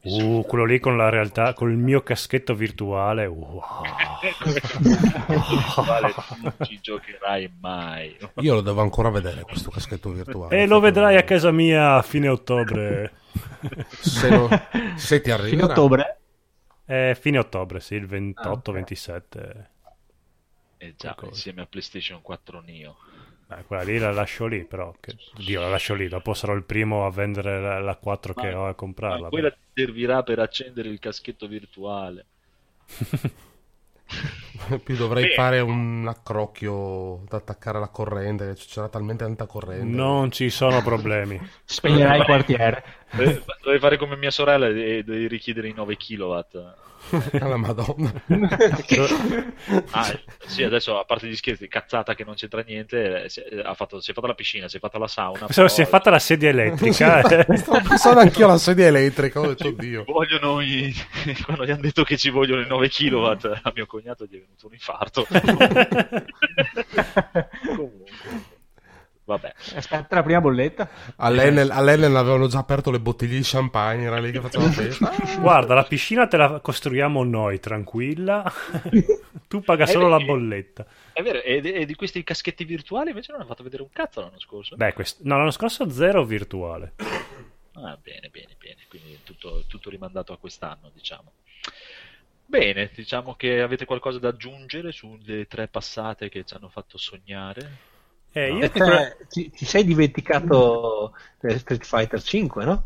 Uh, 0.00 0.44
quello 0.46 0.64
lì 0.64 0.78
con 0.78 0.96
la 0.96 1.08
realtà, 1.08 1.52
con 1.54 1.70
il 1.70 1.76
mio 1.76 2.02
caschetto 2.02 2.54
virtuale. 2.54 3.26
Wow. 3.26 3.60
Quale 5.74 6.14
non 6.42 6.54
ci 6.62 6.78
giocherai 6.80 7.52
mai. 7.60 8.16
Io 8.36 8.54
lo 8.54 8.60
devo 8.60 8.80
ancora 8.80 9.10
vedere 9.10 9.42
questo 9.42 9.70
caschetto 9.70 10.10
virtuale. 10.10 10.62
E 10.62 10.66
lo 10.66 10.80
vedrai 10.80 11.16
a 11.16 11.24
casa 11.24 11.50
mia 11.50 11.96
a 11.96 12.02
fine 12.02 12.28
ottobre. 12.28 13.12
Se, 14.00 14.28
lo- 14.30 14.48
se 14.96 15.20
ti 15.20 15.30
Fine 15.30 15.42
arriva. 15.42 15.64
ottobre? 15.66 16.18
Eh, 16.86 17.16
fine 17.20 17.38
ottobre, 17.38 17.80
sì, 17.80 17.94
il 17.96 18.32
Ah, 18.36 18.50
ok. 18.52 18.68
28-27. 18.68 19.66
Eh 20.78 20.94
già, 20.96 21.14
insieme 21.22 21.62
a 21.62 21.66
PlayStation 21.66 22.22
4 22.22 22.60
Neo. 22.64 22.96
Eh, 23.50 23.64
quella 23.66 23.82
lì 23.82 23.98
la 23.98 24.12
lascio 24.12 24.46
lì, 24.46 24.64
però. 24.64 24.94
Che... 25.00 25.16
Dio, 25.36 25.60
la 25.60 25.68
lascio 25.68 25.94
lì. 25.94 26.08
Dopo 26.08 26.34
sarò 26.34 26.54
il 26.54 26.64
primo 26.64 27.06
a 27.06 27.10
vendere 27.10 27.60
la, 27.60 27.78
la 27.80 27.96
4 27.96 28.34
che 28.34 28.52
ho 28.52 28.64
a 28.68 28.74
Ma 28.74 28.74
comprarla. 28.74 29.28
quella 29.28 29.50
ti 29.50 29.58
servirà 29.72 30.22
per 30.22 30.38
accendere 30.38 30.88
il 30.88 30.98
caschetto 30.98 31.46
virtuale. 31.46 32.26
Più 34.82 34.96
dovrei 34.96 35.24
Bene. 35.24 35.34
fare 35.34 35.60
un 35.60 36.06
accrocchio 36.08 37.22
da 37.28 37.38
attaccare 37.38 37.78
alla 37.78 37.88
corrente. 37.88 38.54
C'era 38.54 38.88
talmente 38.88 39.24
tanta 39.24 39.46
corrente. 39.46 39.84
Non 39.84 40.30
ci 40.30 40.50
sono 40.50 40.82
problemi. 40.82 41.40
Spegnerai 41.64 42.18
il 42.18 42.24
quartiere. 42.24 42.84
Dovevi 43.10 43.42
dovevi 43.62 43.80
fare 43.80 43.96
come 43.96 44.16
mia 44.16 44.30
sorella 44.30 44.68
e 44.68 45.02
dovevi 45.02 45.28
richiedere 45.28 45.68
i 45.68 45.72
9 45.72 45.96
kW. 45.96 46.40
La 47.32 47.56
madonna. 47.56 48.12
Ah, 49.90 50.18
sì, 50.46 50.62
adesso 50.62 50.98
a 50.98 51.04
parte 51.04 51.26
gli 51.26 51.36
scherzi, 51.36 51.68
cazzata 51.68 52.14
che 52.14 52.24
non 52.24 52.34
c'entra 52.34 52.62
niente, 52.66 53.24
eh, 53.24 53.28
si, 53.28 53.40
ha 53.40 53.74
fatto, 53.74 54.00
si 54.00 54.10
è 54.10 54.14
fatta 54.14 54.26
la 54.26 54.34
piscina, 54.34 54.68
si 54.68 54.76
è 54.76 54.80
fatta 54.80 54.98
la 54.98 55.08
sauna. 55.08 55.46
Però- 55.46 55.68
si 55.68 55.82
è 55.82 55.86
fatta 55.86 56.10
la 56.10 56.18
sedia 56.18 56.48
elettrica. 56.50 57.20
eh. 57.20 57.56
Stavo 57.56 57.80
pensando 57.86 58.20
anch'io 58.20 58.46
alla 58.46 58.58
sedia 58.58 58.86
elettrica, 58.86 59.40
ho 59.40 59.46
detto 59.46 59.68
oddio. 59.68 60.04
Vogliono 60.04 60.60
i... 60.60 60.94
quando 61.44 61.64
gli 61.64 61.70
hanno 61.70 61.80
detto 61.82 62.04
che 62.04 62.16
ci 62.16 62.30
vogliono 62.30 62.60
i 62.62 62.66
9 62.66 62.88
kW 62.88 63.24
a 63.62 63.72
mio 63.74 63.86
cognato 63.86 64.24
gli 64.24 64.36
è 64.36 64.40
venuto 64.40 64.66
un 64.66 64.72
infarto. 64.72 65.26
Comunque, 67.76 68.47
vabbè. 69.28 69.52
Aspetta 69.74 70.14
la 70.16 70.22
prima 70.22 70.40
bolletta. 70.40 70.88
All'Enel, 71.16 71.70
all'Enel 71.70 72.16
avevano 72.16 72.46
già 72.48 72.60
aperto 72.60 72.90
le 72.90 72.98
bottiglie 72.98 73.36
di 73.36 73.42
champagne, 73.44 74.04
era 74.04 74.18
lì 74.18 74.30
che 74.32 74.40
facevano 74.40 74.72
festa. 74.72 75.12
Guarda, 75.38 75.74
la 75.74 75.84
piscina 75.84 76.26
te 76.26 76.38
la 76.38 76.60
costruiamo 76.60 77.22
noi, 77.24 77.60
tranquilla. 77.60 78.50
tu 79.46 79.60
paga 79.60 79.84
solo 79.86 80.08
la 80.08 80.18
bolletta. 80.18 80.86
È 81.12 81.22
vero, 81.22 81.42
e, 81.42 81.60
e 81.62 81.84
di 81.84 81.94
questi 81.94 82.24
caschetti 82.24 82.64
virtuali 82.64 83.10
invece 83.10 83.32
non 83.32 83.40
hanno 83.40 83.50
fatto 83.50 83.62
vedere 83.62 83.82
un 83.82 83.90
cazzo 83.92 84.20
l'anno 84.22 84.40
scorso. 84.40 84.76
Beh, 84.76 84.94
quest- 84.94 85.20
no, 85.22 85.36
l'anno 85.36 85.50
scorso 85.50 85.90
zero 85.90 86.24
virtuale. 86.24 86.94
Ah, 87.74 87.98
bene, 88.02 88.30
bene, 88.30 88.56
bene. 88.58 88.78
Quindi 88.88 89.20
tutto, 89.24 89.64
tutto 89.66 89.90
rimandato 89.90 90.32
a 90.32 90.38
quest'anno, 90.38 90.90
diciamo. 90.94 91.32
Bene, 92.46 92.90
diciamo 92.94 93.34
che 93.34 93.60
avete 93.60 93.84
qualcosa 93.84 94.18
da 94.18 94.28
aggiungere 94.28 94.90
sulle 94.90 95.46
tre 95.46 95.68
passate 95.68 96.30
che 96.30 96.44
ci 96.44 96.54
hanno 96.54 96.70
fatto 96.70 96.96
sognare? 96.96 97.96
Eh, 98.32 98.52
io 98.52 98.64
E 98.64 98.70
te 98.70 99.16
ti, 99.28 99.50
ti 99.50 99.64
sei 99.64 99.84
dimenticato 99.84 101.12
Street 101.38 101.84
Fighter 101.84 102.22
5, 102.22 102.64
no? 102.64 102.84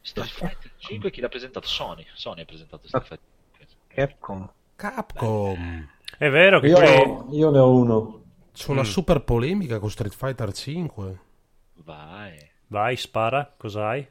Street 0.00 0.28
Fighter 0.30 0.70
5 0.78 1.10
chi 1.10 1.20
l'ha 1.20 1.28
presentato? 1.28 1.66
Sony. 1.66 2.04
Sony 2.14 2.42
ha 2.42 2.44
presentato 2.44 2.86
Street 2.86 3.06
Fighter 3.06 3.66
5. 3.66 3.94
Capcom. 3.94 4.50
Capcom. 4.76 5.88
È 6.18 6.28
vero 6.30 6.60
che 6.60 6.66
Io, 6.68 6.74
poi- 6.78 7.36
io 7.36 7.50
ne 7.50 7.58
ho 7.58 7.70
uno. 7.70 8.22
C'è 8.52 8.70
una 8.70 8.84
super 8.84 9.22
polemica 9.22 9.78
con 9.78 9.90
Street 9.90 10.14
Fighter 10.14 10.52
5. 10.52 11.18
Vai. 11.74 12.36
Vai, 12.66 12.96
spara, 12.96 13.54
cos'hai? 13.56 14.06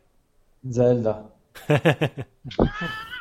Zelda. 0.69 1.29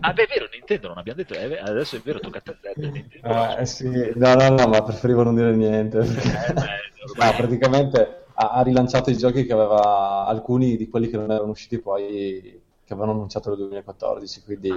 Ah, 0.00 0.12
beh, 0.12 0.24
è 0.24 0.26
vero, 0.28 0.48
Nintendo 0.52 0.88
non 0.88 0.98
abbiamo 0.98 1.18
detto. 1.22 1.34
eh, 1.34 1.58
adesso 1.58 1.96
è 1.96 2.00
vero, 2.00 2.20
tocca 2.20 2.38
a 2.38 2.42
te. 2.42 2.56
Zelda, 2.60 2.88
Nintendo. 2.88 3.56
Eh, 3.58 3.66
sì. 3.66 4.12
No, 4.14 4.34
no, 4.34 4.48
no, 4.48 4.66
ma 4.68 4.82
preferivo 4.82 5.22
non 5.22 5.34
dire 5.34 5.54
niente. 5.54 5.98
Eh, 5.98 6.52
beh, 6.52 6.88
No, 7.16 7.32
praticamente 7.36 8.24
ha, 8.34 8.50
ha 8.50 8.62
rilanciato 8.62 9.10
i 9.10 9.16
giochi 9.16 9.44
che 9.44 9.52
aveva 9.52 10.26
alcuni 10.26 10.76
di 10.76 10.88
quelli 10.88 11.08
che 11.08 11.16
non 11.16 11.30
erano 11.30 11.50
usciti 11.50 11.78
poi 11.78 12.62
che 12.84 12.92
avevano 12.92 13.12
annunciato 13.12 13.48
nel 13.50 13.58
2014 13.58 14.42
quindi 14.44 14.70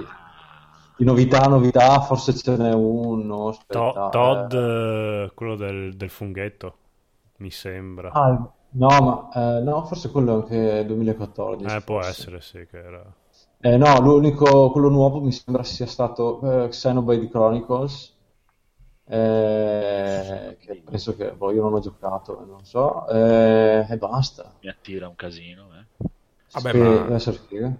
di 0.96 1.04
novità 1.04 1.46
novità 1.46 2.00
forse 2.00 2.34
ce 2.34 2.56
n'è 2.56 2.72
uno 2.72 3.48
To- 3.66 3.88
aspetta, 3.88 4.08
Todd, 4.10 4.52
eh. 4.52 5.24
eh, 5.24 5.30
quello 5.34 5.56
del, 5.56 5.94
del 5.96 6.10
funghetto, 6.10 6.76
mi 7.38 7.50
sembra. 7.50 8.10
Ah, 8.12 8.52
no 8.70 8.88
ma 9.32 9.58
eh, 9.58 9.60
no 9.62 9.84
forse 9.84 10.10
quello 10.10 10.34
anche 10.34 10.84
2014 10.86 11.76
eh, 11.76 11.80
può 11.82 12.00
essere, 12.00 12.40
sì, 12.40 12.66
che 12.66 12.78
era... 12.78 13.14
Eh, 13.64 13.78
no 13.78 13.98
l'unico 14.00 14.70
quello 14.70 14.90
nuovo 14.90 15.20
mi 15.22 15.32
sembra 15.32 15.62
sia 15.62 15.86
stato 15.86 16.64
eh, 16.64 16.68
Xenoblade 16.68 17.30
Chronicles 17.30 18.12
eh, 19.06 20.56
che 20.60 20.82
penso 20.84 21.16
che 21.16 21.32
boh, 21.32 21.50
io 21.50 21.62
non 21.62 21.72
ho 21.72 21.78
giocato 21.80 22.44
non 22.46 22.64
so 22.66 23.08
eh, 23.08 23.86
e 23.88 23.96
basta 23.96 24.52
Mi 24.60 24.68
attira 24.68 25.08
un 25.08 25.16
casino. 25.16 25.68
Eh. 25.78 26.08
Vabbè, 26.52 26.70
Sì, 26.70 26.78
ma 26.78 26.88
deve 27.02 27.14
essere 27.14 27.38
figo. 27.38 27.72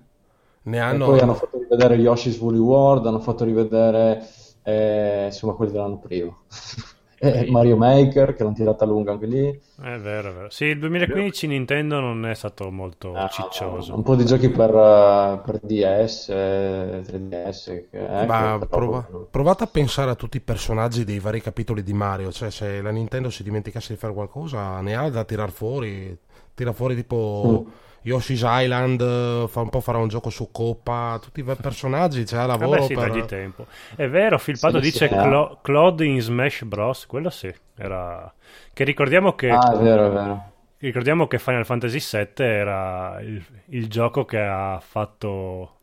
ne 0.62 0.80
hanno... 0.80 1.06
poi 1.06 1.20
hanno 1.20 1.34
fatto 1.34 1.58
rivedere 1.58 1.96
Yoshi's 1.96 2.38
Woolly 2.38 2.58
World, 2.58 3.06
hanno 3.06 3.20
fatto 3.20 3.44
rivedere 3.44 4.26
eh, 4.62 5.26
insomma 5.26 5.52
quelli 5.52 5.72
dell'anno 5.72 5.98
prima. 5.98 6.34
E 7.24 7.50
Mario 7.50 7.76
Maker, 7.76 8.34
che 8.34 8.42
l'hanno 8.42 8.54
tirata 8.54 8.84
lunga 8.84 9.12
anche 9.12 9.26
lì. 9.26 9.48
È 9.48 9.98
vero, 9.98 10.30
è 10.30 10.32
vero. 10.32 10.50
Sì, 10.50 10.64
il 10.66 10.78
2015 10.78 11.46
Nintendo 11.46 12.00
non 12.00 12.26
è 12.26 12.34
stato 12.34 12.70
molto 12.70 13.12
Ah, 13.14 13.28
ciccioso. 13.28 13.94
Un 13.94 14.02
po' 14.02 14.14
di 14.14 14.24
giochi 14.24 14.48
per, 14.50 14.70
eh, 14.70 15.40
per 15.44 15.60
DS, 15.62 16.28
eh, 16.28 17.02
3DS. 17.04 17.64
Che, 17.90 18.20
eh, 18.22 18.26
Ma 18.26 18.58
che 18.60 18.66
prova- 18.66 19.08
provate 19.30 19.64
a 19.64 19.66
pensare 19.66 20.10
a 20.10 20.14
tutti 20.14 20.36
i 20.36 20.40
personaggi 20.40 21.04
dei 21.04 21.18
vari 21.18 21.40
capitoli 21.40 21.82
di 21.82 21.92
Mario. 21.92 22.30
Cioè, 22.30 22.50
se 22.50 22.80
la 22.80 22.90
Nintendo 22.90 23.30
si 23.30 23.42
dimenticasse 23.42 23.92
di 23.94 23.98
fare 23.98 24.12
qualcosa, 24.12 24.80
ne 24.80 24.94
ha 24.94 25.08
da 25.10 25.24
tirar 25.24 25.50
fuori. 25.50 26.16
Tira 26.54 26.72
fuori 26.72 26.94
tipo 26.94 27.64
Mm. 27.66 27.72
Yoshi's 28.04 28.42
Island, 28.44 29.00
eh, 29.00 29.46
fa 29.48 29.60
un 29.60 29.70
po' 29.70 29.80
farà 29.80 29.98
un 29.98 30.08
gioco 30.08 30.30
su 30.30 30.50
Coppa. 30.50 31.18
Tutti 31.20 31.40
i 31.40 31.42
personaggi, 31.42 32.24
c'è 32.24 32.36
Vabbè, 32.36 32.46
lavoro 32.46 32.82
sì, 32.82 32.94
per... 32.94 33.24
tempo. 33.24 33.66
È 33.96 34.06
vero, 34.08 34.38
Filpato 34.38 34.78
Sì, 34.78 34.84
dice 34.90 35.08
sì, 35.08 35.14
Clo- 35.14 35.58
Claude 35.62 36.04
in 36.04 36.20
Smash 36.20 36.62
Bros. 36.64 37.06
Quello 37.06 37.30
sì, 37.30 37.52
era... 37.76 38.32
Che 38.72 38.84
ricordiamo 38.84 39.34
che... 39.34 39.48
Ah, 39.50 39.72
è 39.72 39.78
vero, 39.78 40.06
è 40.06 40.10
vero. 40.10 40.52
Ricordiamo 40.78 41.26
che 41.26 41.38
Final 41.38 41.64
Fantasy 41.64 41.98
VII 41.98 42.44
era 42.44 43.18
il, 43.20 43.42
il 43.66 43.88
gioco 43.88 44.26
che 44.26 44.38
ha 44.38 44.78
fatto, 44.80 45.78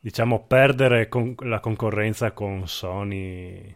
diciamo, 0.00 0.44
perdere 0.46 1.08
con- 1.08 1.34
la 1.40 1.58
concorrenza 1.58 2.30
con 2.30 2.68
Sony 2.68 3.74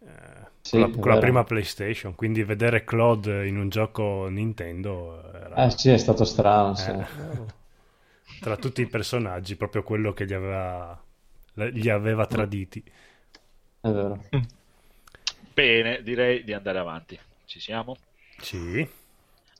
eh, 0.00 0.45
Sì, 0.68 0.78
con, 0.78 0.80
la, 0.80 0.90
con 0.90 1.10
la 1.10 1.18
prima 1.18 1.44
PlayStation. 1.44 2.14
Quindi 2.14 2.42
vedere 2.44 2.84
Claude 2.84 3.46
in 3.46 3.56
un 3.58 3.68
gioco 3.68 4.28
Nintendo 4.28 5.22
era, 5.32 5.62
Eh 5.62 5.70
sì, 5.70 5.90
è 5.90 5.96
stato 5.98 6.24
strano. 6.24 6.74
sì. 6.76 6.92
eh, 6.92 7.06
tra 8.38 8.56
tutti 8.56 8.82
i 8.82 8.86
personaggi, 8.88 9.56
proprio 9.56 9.82
quello 9.82 10.12
che 10.12 10.26
gli 10.26 10.32
aveva, 10.34 11.02
gli 11.72 11.88
aveva 11.88 12.26
traditi. 12.26 12.82
È 13.80 13.88
vero. 13.90 14.20
Bene, 15.54 16.02
direi 16.02 16.44
di 16.44 16.52
andare 16.52 16.78
avanti. 16.78 17.18
Ci 17.46 17.58
siamo? 17.60 17.96
Sì, 18.38 18.88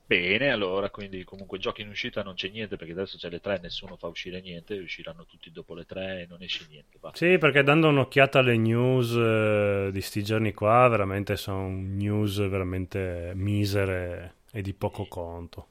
Bene, 0.07 0.51
allora, 0.51 0.89
quindi 0.89 1.25
comunque 1.25 1.59
giochi 1.59 1.81
in 1.81 1.89
uscita 1.89 2.23
non 2.23 2.33
c'è 2.33 2.47
niente 2.47 2.77
perché 2.77 2.93
adesso 2.93 3.17
c'è 3.17 3.29
le 3.29 3.41
tre, 3.41 3.59
nessuno 3.61 3.97
fa 3.97 4.07
uscire 4.07 4.39
niente, 4.39 4.79
usciranno 4.79 5.25
tutti 5.25 5.51
dopo 5.51 5.75
le 5.75 5.83
tre 5.83 6.21
e 6.21 6.27
non 6.29 6.41
esce 6.41 6.65
niente. 6.69 6.97
va. 7.01 7.11
Sì, 7.13 7.37
perché 7.37 7.61
dando 7.61 7.89
un'occhiata 7.89 8.39
alle 8.39 8.55
news 8.55 9.13
eh, 9.13 9.89
di 9.91 9.99
sti 9.99 10.23
giorni 10.23 10.53
qua, 10.53 10.87
veramente 10.87 11.35
sono 11.35 11.67
news 11.67 12.37
veramente 12.47 13.33
misere 13.35 14.35
e 14.53 14.61
di 14.61 14.73
poco 14.73 15.07
conto. 15.09 15.67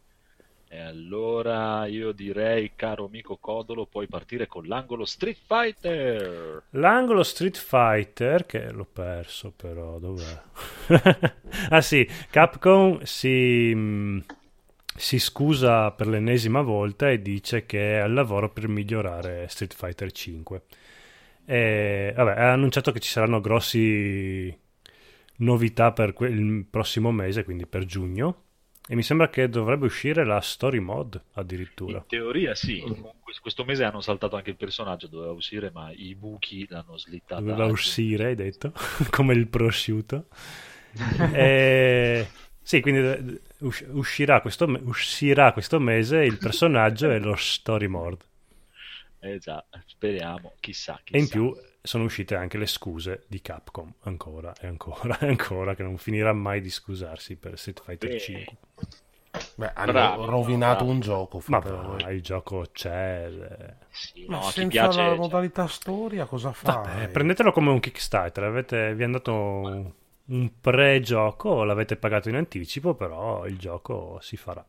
E 0.68 0.78
allora 0.80 1.86
io 1.86 2.12
direi, 2.12 2.72
caro 2.74 3.06
amico 3.06 3.36
Codolo, 3.36 3.86
puoi 3.86 4.08
partire 4.08 4.46
con 4.46 4.66
l'angolo 4.66 5.04
Street 5.04 5.38
Fighter. 5.46 6.62
L'angolo 6.70 7.22
Street 7.22 7.56
Fighter, 7.56 8.46
che 8.46 8.70
l'ho 8.72 8.84
perso 8.84 9.52
però, 9.52 9.98
dov'è? 9.98 10.42
ah 11.70 11.80
sì, 11.80 12.06
Capcom 12.30 13.00
si, 13.02 13.72
mh, 13.74 14.24
si 14.96 15.18
scusa 15.20 15.92
per 15.92 16.08
l'ennesima 16.08 16.60
volta 16.62 17.10
e 17.10 17.22
dice 17.22 17.64
che 17.64 17.94
è 17.94 17.98
al 17.98 18.12
lavoro 18.12 18.50
per 18.50 18.68
migliorare 18.68 19.46
Street 19.48 19.74
Fighter 19.74 20.10
5. 20.10 20.62
E, 21.44 22.12
vabbè, 22.14 22.40
ha 22.40 22.52
annunciato 22.52 22.90
che 22.92 23.00
ci 23.00 23.08
saranno 23.10 23.40
grossi 23.40 24.54
novità 25.38 25.92
per 25.92 26.12
que- 26.12 26.28
il 26.28 26.66
prossimo 26.68 27.12
mese, 27.12 27.44
quindi 27.44 27.66
per 27.66 27.84
giugno. 27.84 28.45
E 28.88 28.94
mi 28.94 29.02
sembra 29.02 29.28
che 29.28 29.48
dovrebbe 29.48 29.86
uscire 29.86 30.24
la 30.24 30.40
story 30.40 30.78
mod 30.78 31.20
addirittura. 31.34 31.98
In 31.98 32.06
teoria 32.06 32.54
sì, 32.54 32.80
comunque 32.80 33.34
questo 33.40 33.64
mese 33.64 33.84
hanno 33.84 34.00
saltato 34.00 34.36
anche 34.36 34.50
il 34.50 34.56
personaggio, 34.56 35.08
doveva 35.08 35.32
uscire, 35.32 35.70
ma 35.70 35.90
i 35.92 36.14
buchi 36.14 36.66
l'hanno 36.68 36.96
slittata. 36.96 37.40
Doveva 37.40 37.66
uscire, 37.66 38.26
hai 38.26 38.34
detto, 38.34 38.72
come 39.10 39.34
il 39.34 39.46
prosciutto. 39.48 40.26
E- 41.32 42.26
Sì, 42.66 42.80
quindi 42.80 43.40
us- 43.60 43.84
uscirà 43.90 44.40
questo, 44.40 44.66
me- 44.66 44.80
uscirà 44.82 45.52
questo 45.52 45.78
mese 45.78 46.24
il 46.24 46.36
personaggio 46.38 47.10
e 47.12 47.20
lo 47.20 47.36
story 47.36 47.86
mod. 47.86 48.24
Eh 49.20 49.38
già, 49.38 49.64
speriamo, 49.86 50.54
chissà, 50.60 51.00
E 51.10 51.18
in 51.18 51.26
chissà. 51.26 51.28
più 51.28 51.52
sono 51.86 52.04
uscite 52.04 52.34
anche 52.34 52.58
le 52.58 52.66
scuse 52.66 53.24
di 53.28 53.40
Capcom, 53.40 53.92
ancora 54.02 54.52
e 54.60 54.66
ancora 54.66 55.18
e 55.18 55.28
ancora, 55.28 55.74
che 55.74 55.82
non 55.82 55.96
finirà 55.96 56.32
mai 56.32 56.60
di 56.60 56.70
scusarsi 56.70 57.36
per 57.36 57.58
Street 57.58 57.82
Fighter 57.82 58.08
Bene. 58.08 58.20
5. 58.20 58.56
Beh, 59.56 59.70
hanno 59.74 59.92
Bravo, 59.92 60.24
rovinato 60.24 60.76
bravo. 60.84 60.90
un 60.92 61.00
gioco. 61.00 61.42
Ma 61.46 61.58
voi. 61.58 62.02
va, 62.02 62.10
il 62.10 62.22
gioco 62.22 62.64
c'è. 62.72 63.28
eh. 63.30 63.74
Sì, 63.90 64.24
Ma 64.28 64.36
no, 64.36 64.42
senza 64.44 64.68
piace... 64.68 65.00
la 65.02 65.08
cioè, 65.08 65.16
modalità 65.16 65.66
storia 65.66 66.24
cosa 66.26 66.52
fa? 66.52 67.08
Prendetelo 67.12 67.52
come 67.52 67.70
un 67.70 67.80
Kickstarter, 67.80 68.44
avete, 68.44 68.94
vi 68.94 69.02
è 69.02 69.04
andato 69.04 69.32
un, 69.34 69.92
un 70.26 70.50
pre-gioco, 70.60 71.64
l'avete 71.64 71.96
pagato 71.96 72.28
in 72.30 72.36
anticipo, 72.36 72.94
però 72.94 73.46
il 73.46 73.58
gioco 73.58 74.18
si 74.22 74.36
farà. 74.36 74.64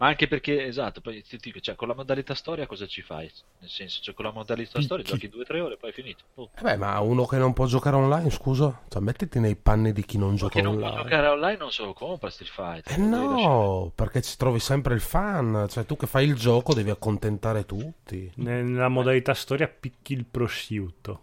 Ma 0.00 0.06
anche 0.06 0.28
perché, 0.28 0.64
esatto, 0.64 1.02
poi 1.02 1.22
ti 1.22 1.36
dico, 1.36 1.60
cioè, 1.60 1.74
con 1.74 1.86
la 1.86 1.94
modalità 1.94 2.32
storia 2.34 2.66
cosa 2.66 2.86
ci 2.86 3.02
fai? 3.02 3.30
Nel 3.58 3.68
senso, 3.68 4.00
cioè, 4.00 4.14
con 4.14 4.24
la 4.24 4.30
modalità 4.30 4.80
storia 4.80 5.04
giochi 5.04 5.28
2-3 5.28 5.60
ore 5.60 5.74
e 5.74 5.76
poi 5.76 5.90
è 5.90 5.92
finito. 5.92 6.24
Oh. 6.36 6.48
Eh 6.56 6.62
beh, 6.62 6.76
ma 6.78 6.98
uno 7.00 7.26
che 7.26 7.36
non 7.36 7.52
può 7.52 7.66
giocare 7.66 7.96
online, 7.96 8.30
scusa? 8.30 8.80
Cioè, 8.88 9.02
mettiti 9.02 9.38
nei 9.40 9.56
panni 9.56 9.92
di 9.92 10.02
chi 10.06 10.16
non 10.16 10.36
gioca 10.36 10.54
che 10.54 10.62
non 10.62 10.78
può 10.78 10.86
online. 10.86 11.02
giocare 11.02 11.26
online 11.26 11.56
non 11.58 11.70
se 11.70 11.82
lo 11.82 11.92
compra 11.92 12.30
Street 12.30 12.50
Fighter. 12.50 12.98
Eh 12.98 13.02
no, 13.02 13.92
perché 13.94 14.22
ci 14.22 14.38
trovi 14.38 14.58
sempre 14.58 14.94
il 14.94 15.02
fan. 15.02 15.66
Cioè, 15.68 15.84
tu 15.84 15.98
che 15.98 16.06
fai 16.06 16.26
il 16.26 16.34
gioco 16.34 16.72
devi 16.72 16.88
accontentare 16.88 17.66
tutti. 17.66 18.32
Nella 18.36 18.88
modalità 18.88 19.34
storia 19.34 19.68
picchi 19.68 20.14
il 20.14 20.24
prosciutto. 20.24 21.20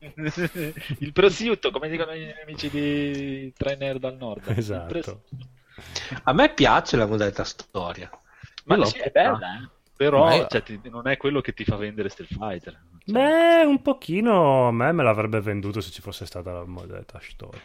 il 0.04 1.12
prosciutto, 1.14 1.70
come 1.70 1.88
dicono 1.88 2.12
i 2.12 2.18
miei 2.18 2.42
amici 2.42 2.68
di 2.68 3.50
Trainer 3.56 3.98
dal 3.98 4.18
Nord. 4.18 4.46
Il 4.48 4.58
Esatto. 4.58 5.22
A 6.24 6.32
me 6.32 6.52
piace 6.54 6.96
la 6.96 7.06
modalità 7.06 7.44
storia. 7.44 8.10
Ma 8.64 8.76
l'ho 8.76 8.84
sì, 8.84 8.98
è 8.98 9.10
bella, 9.10 9.56
eh. 9.62 9.68
Però 9.96 10.26
è- 10.28 10.46
cioè, 10.48 10.62
ti- 10.62 10.80
non 10.90 11.06
è 11.08 11.16
quello 11.16 11.40
che 11.40 11.52
ti 11.54 11.64
fa 11.64 11.76
vendere 11.76 12.08
Street 12.08 12.30
Fighter. 12.30 12.72
Cioè, 13.04 13.12
Beh, 13.12 13.64
un 13.64 13.82
pochino 13.82 14.68
a 14.68 14.72
me 14.72 14.92
me 14.92 15.02
l'avrebbe 15.02 15.40
venduto 15.40 15.80
se 15.80 15.90
ci 15.90 16.00
fosse 16.00 16.26
stata 16.26 16.52
la 16.52 16.64
modalità 16.64 17.18
storia. 17.20 17.60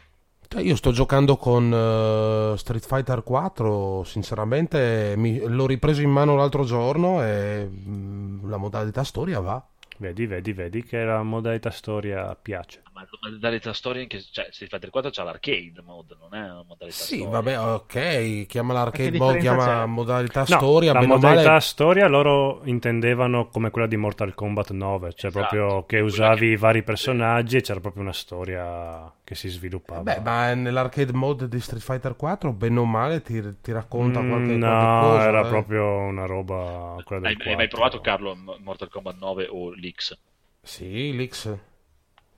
Cioè, 0.47 0.61
io 0.63 0.75
sto 0.75 0.91
giocando 0.91 1.37
con 1.37 1.71
eh, 1.71 2.57
Street 2.57 2.85
Fighter 2.85 3.23
4, 3.23 4.03
sinceramente 4.03 5.13
mi- 5.15 5.39
l'ho 5.39 5.67
ripreso 5.67 6.01
in 6.01 6.09
mano 6.09 6.35
l'altro 6.35 6.63
giorno 6.63 7.23
e 7.23 7.69
mm, 7.69 8.49
la 8.49 8.57
modalità 8.57 9.03
storia 9.03 9.39
va. 9.39 9.63
Vedi, 9.97 10.25
vedi, 10.25 10.53
vedi 10.53 10.83
che 10.83 11.03
la 11.03 11.21
modalità 11.23 11.69
storia 11.69 12.35
piace. 12.35 12.81
Ma 12.99 13.07
la 13.21 13.29
modalità 13.31 13.73
storia 13.73 14.01
in 14.01 14.07
che... 14.07 14.21
Cioè, 14.21 14.49
Street 14.51 14.69
Fighter 14.71 14.89
4 14.89 15.11
c'ha 15.11 15.23
l'arcade 15.23 15.81
mode, 15.81 16.15
non 16.19 16.33
è 16.35 16.41
una 16.51 16.63
modalità 16.63 17.05
Sì, 17.05 17.07
storia. 17.07 17.27
vabbè, 17.27 17.57
ok, 17.59 18.45
chiama 18.47 18.73
Ma 18.91 18.99
l'arcade 18.99 19.11
mode, 19.11 19.37
chiama 19.37 19.55
c'è? 19.57 19.87
modalità 19.87 20.45
No, 20.45 20.73
storia, 20.73 20.91
la 20.91 21.01
modalità 21.01 21.57
male... 21.57 21.61
storia 21.61 22.07
loro 22.07 22.61
intendevano 22.65 23.47
come 23.47 23.69
quella 23.69 23.87
di 23.87 23.95
Mortal 23.95 24.33
Kombat 24.33 24.71
9, 24.71 25.13
cioè 25.13 25.29
Esatto, 25.29 25.31
proprio 25.31 25.85
che 25.85 25.99
usavi 25.99 26.47
che- 26.47 26.51
i 26.51 26.55
vari 26.57 26.83
personaggi 26.83 27.57
e 27.57 27.61
c'era 27.61 27.79
proprio 27.79 28.01
una 28.03 28.11
storia 28.13 29.09
che 29.23 29.35
si 29.35 29.47
sviluppava. 29.49 30.03
Beh, 30.03 30.19
ma 30.21 30.53
nell'arcade 30.55 31.13
mode 31.13 31.47
di 31.47 31.59
Street 31.59 31.83
Fighter 31.83 32.15
4, 32.15 32.51
bene 32.53 32.79
o 32.79 32.85
male, 32.85 33.21
ti, 33.21 33.59
ti 33.61 33.71
racconta 33.71 34.23
Mm, 34.23 34.23
qualche, 34.23 34.57
no, 34.57 34.65
qualche 34.65 34.91
cosa. 34.91 35.29
era 35.29 35.45
eh. 35.45 35.45
proprio 35.45 35.85
una 35.97 36.25
roba 36.25 37.01
quella 37.05 37.21
del 37.21 37.35
Hai, 37.35 37.49
hai 37.49 37.55
mai 37.55 37.67
4. 37.67 37.69
provato, 37.69 38.01
Carlo, 38.01 38.35
Mortal 38.35 38.89
Kombat 38.89 39.17
9 39.17 39.47
o 39.47 39.69
l'X? 39.71 40.17
Sì, 40.63 41.11
l'X. 41.17 41.59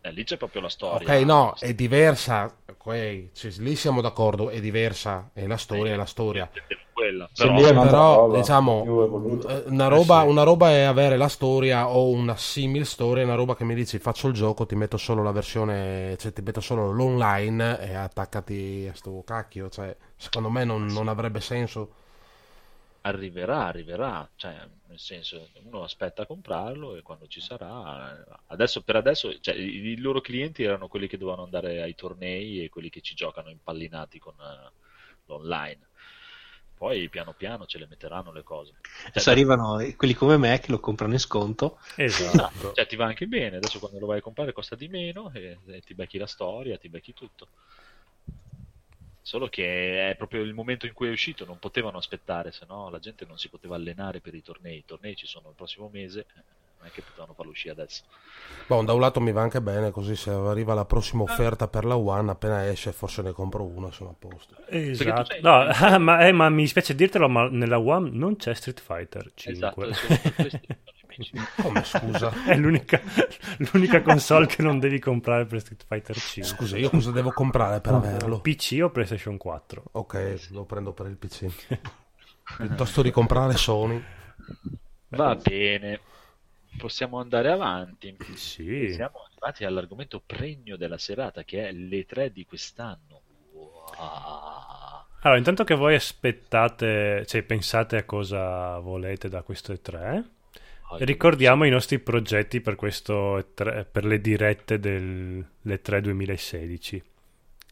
Eh, 0.01 0.11
lì 0.11 0.23
c'è 0.23 0.37
proprio 0.37 0.61
la 0.61 0.69
storia. 0.69 1.13
Ok, 1.15 1.23
no, 1.25 1.53
è 1.59 1.73
diversa. 1.73 2.53
Ok, 2.67 3.31
cioè, 3.33 3.51
lì 3.59 3.75
siamo 3.75 4.01
d'accordo, 4.01 4.49
è 4.49 4.59
diversa. 4.59 5.29
E 5.33 5.47
la 5.47 5.57
storia 5.57 5.93
è 5.93 5.95
la 5.95 6.05
storia. 6.05 6.49
Quella. 6.91 7.29
Sì, 7.31 7.43
Però, 7.43 7.55
è 7.65 7.69
un'altra 7.69 7.89
Però, 7.89 8.15
roba, 8.15 8.37
diciamo, 8.37 8.83
eh, 9.47 9.63
una 9.67 9.87
roba, 9.87 10.19
Eh, 10.21 10.23
sì. 10.23 10.29
una 10.29 10.43
roba 10.43 10.69
è 10.71 10.81
avere 10.81 11.17
la 11.17 11.27
storia 11.29 11.87
o 11.89 12.09
una 12.09 12.35
simil 12.35 12.85
storia, 12.85 13.23
una 13.23 13.35
roba 13.35 13.55
che 13.55 13.63
mi 13.63 13.75
dici 13.75 13.97
faccio 13.99 14.27
il 14.27 14.33
gioco, 14.33 14.65
ti 14.65 14.75
metto 14.75 14.97
solo 14.97 15.23
la 15.23 15.31
versione, 15.31 16.15
cioè 16.17 16.33
ti 16.33 16.41
metto 16.41 16.61
solo 16.61 16.91
l'online 16.91 17.79
e 17.79 17.93
attaccati 17.95 18.87
a 18.91 18.95
sto 18.95 19.23
cacchio. 19.25 19.69
Cioè, 19.69 19.95
secondo 20.15 20.49
me 20.49 20.63
non, 20.63 20.85
non 20.87 21.07
avrebbe 21.07 21.39
senso. 21.41 21.93
Arriverà, 23.01 23.65
arriverà. 23.65 24.29
Cioè, 24.35 24.67
nel 24.87 24.99
senso, 24.99 25.49
uno 25.63 25.83
aspetta 25.83 26.23
a 26.23 26.25
comprarlo 26.25 26.95
e 26.95 27.01
quando 27.01 27.27
ci 27.27 27.41
sarà... 27.41 28.23
Adesso, 28.47 28.81
per 28.81 28.95
adesso, 28.95 29.39
cioè, 29.39 29.55
i, 29.55 29.89
i 29.89 29.97
loro 29.97 30.21
clienti 30.21 30.63
erano 30.63 30.87
quelli 30.87 31.07
che 31.07 31.17
dovevano 31.17 31.43
andare 31.43 31.81
ai 31.81 31.95
tornei 31.95 32.63
e 32.63 32.69
quelli 32.69 32.89
che 32.89 33.01
ci 33.01 33.15
giocano 33.15 33.49
impallinati 33.49 34.19
con 34.19 34.33
eh, 34.39 34.71
l'online. 35.25 35.87
Poi 36.81 37.09
piano 37.09 37.33
piano 37.33 37.67
ce 37.67 37.77
le 37.77 37.85
metteranno 37.87 38.31
le 38.31 38.41
cose. 38.41 38.73
Adesso 39.05 39.29
arrivano 39.29 39.77
quelli 39.95 40.15
come 40.15 40.37
me 40.37 40.59
che 40.59 40.71
lo 40.71 40.79
comprano 40.79 41.13
in 41.13 41.19
sconto. 41.19 41.77
Esatto. 41.95 42.73
Cioè, 42.73 42.87
ti 42.87 42.95
va 42.95 43.05
anche 43.05 43.27
bene. 43.27 43.57
Adesso 43.57 43.77
quando 43.77 43.99
lo 43.99 44.07
vai 44.07 44.17
a 44.17 44.21
comprare 44.21 44.51
costa 44.51 44.75
di 44.75 44.87
meno 44.87 45.31
e, 45.31 45.59
e 45.67 45.81
ti 45.81 45.93
becchi 45.93 46.17
la 46.17 46.25
storia, 46.25 46.79
ti 46.79 46.89
becchi 46.89 47.13
tutto. 47.13 47.49
Solo 49.23 49.47
che 49.49 50.09
è 50.11 50.15
proprio 50.15 50.41
il 50.41 50.53
momento 50.53 50.85
in 50.87 50.93
cui 50.93 51.07
è 51.07 51.11
uscito, 51.11 51.45
non 51.45 51.59
potevano 51.59 51.97
aspettare, 51.97 52.51
se 52.51 52.65
no 52.67 52.89
la 52.89 52.99
gente 52.99 53.25
non 53.25 53.37
si 53.37 53.49
poteva 53.49 53.75
allenare 53.75 54.19
per 54.19 54.33
i 54.33 54.41
tornei. 54.41 54.77
I 54.77 54.85
tornei 54.85 55.15
ci 55.15 55.27
sono 55.27 55.49
il 55.49 55.55
prossimo 55.55 55.89
mese, 55.93 56.21
eh, 56.21 56.41
non 56.79 56.87
è 56.87 56.91
che 56.91 57.03
potevano 57.03 57.33
farlo 57.33 57.51
uscire 57.51 57.73
adesso. 57.73 58.01
Boh, 58.65 58.81
da 58.83 58.93
un 58.93 58.99
lato 58.99 59.19
mi 59.19 59.31
va 59.31 59.41
anche 59.43 59.61
bene, 59.61 59.91
così 59.91 60.15
se 60.15 60.31
arriva 60.31 60.73
la 60.73 60.85
prossima 60.85 61.21
offerta 61.21 61.67
per 61.67 61.85
la 61.85 61.95
One, 61.97 62.31
appena 62.31 62.67
esce, 62.67 62.91
forse 62.91 63.21
ne 63.21 63.31
compro 63.31 63.63
una 63.63 63.89
e 63.89 63.91
sono 63.91 64.09
a 64.09 64.15
posto. 64.17 64.55
Esatto. 64.67 65.25
sei- 65.25 65.41
No, 65.41 65.67
ma, 65.99 66.25
eh, 66.25 66.31
ma 66.31 66.49
mi 66.49 66.65
spiace 66.65 66.95
dirtelo, 66.95 67.29
ma 67.29 67.47
nella 67.47 67.77
One 67.79 68.09
non 68.11 68.37
c'è 68.37 68.55
Street 68.55 68.81
Fighter 68.81 69.31
5. 69.35 69.87
Esatto, 69.87 70.59
Come 71.61 71.83
scusa? 71.83 72.31
È 72.45 72.55
l'unica, 72.55 73.01
l'unica 73.71 74.01
console 74.01 74.47
che 74.47 74.61
non 74.61 74.79
devi 74.79 74.99
comprare 74.99 75.45
per 75.45 75.59
Street 75.59 75.85
Fighter 75.87 76.17
5. 76.17 76.43
Scusa, 76.43 76.77
io 76.77 76.89
cosa 76.89 77.11
devo 77.11 77.31
comprare 77.31 77.81
per 77.81 77.93
averlo? 77.93 78.39
PC 78.41 78.79
o 78.81 78.89
PlayStation 78.89 79.37
4? 79.37 79.83
Ok, 79.93 80.47
lo 80.51 80.65
prendo 80.65 80.93
per 80.93 81.07
il 81.07 81.17
PC. 81.17 81.47
Piuttosto 82.57 83.01
di 83.01 83.11
comprare 83.11 83.55
Sony. 83.55 84.03
Va 85.09 85.35
bene, 85.35 85.99
possiamo 86.77 87.19
andare 87.19 87.51
avanti. 87.51 88.15
Sì. 88.35 88.91
Siamo 88.93 89.25
arrivati 89.27 89.65
all'argomento 89.65 90.21
pregno 90.25 90.75
della 90.75 90.97
serata, 90.97 91.43
che 91.43 91.67
è 91.67 91.71
le 91.71 92.05
tre 92.05 92.31
di 92.31 92.45
quest'anno. 92.45 93.21
Wow. 93.53 94.81
Allora, 95.23 95.37
intanto 95.37 95.63
che 95.63 95.75
voi 95.75 95.93
aspettate, 95.93 97.25
cioè 97.27 97.43
pensate 97.43 97.97
a 97.97 98.05
cosa 98.05 98.79
volete 98.79 99.29
da 99.29 99.43
questo 99.43 99.71
E3, 99.71 100.23
ricordiamo 100.99 101.65
i 101.65 101.69
nostri 101.69 101.99
progetti 101.99 102.61
per, 102.61 102.75
questo 102.75 103.37
E3, 103.37 103.85
per 103.91 104.05
le 104.05 104.19
dirette 104.21 104.79
dell'E3 104.79 105.99
2016, 105.99 107.03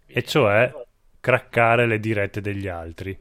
e 0.07 0.23
cioè 0.23 0.71
craccare 1.19 1.85
le 1.85 1.99
dirette 1.99 2.41
degli 2.41 2.67
altri. 2.67 3.17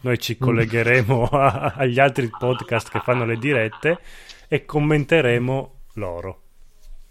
Noi 0.00 0.18
ci 0.18 0.36
collegheremo 0.38 1.24
a- 1.24 1.74
agli 1.76 1.98
altri 1.98 2.28
podcast 2.28 2.90
che 2.90 3.00
fanno 3.00 3.24
le 3.24 3.36
dirette 3.38 3.98
e 4.48 4.64
commenteremo 4.64 5.80
loro. 5.94 6.42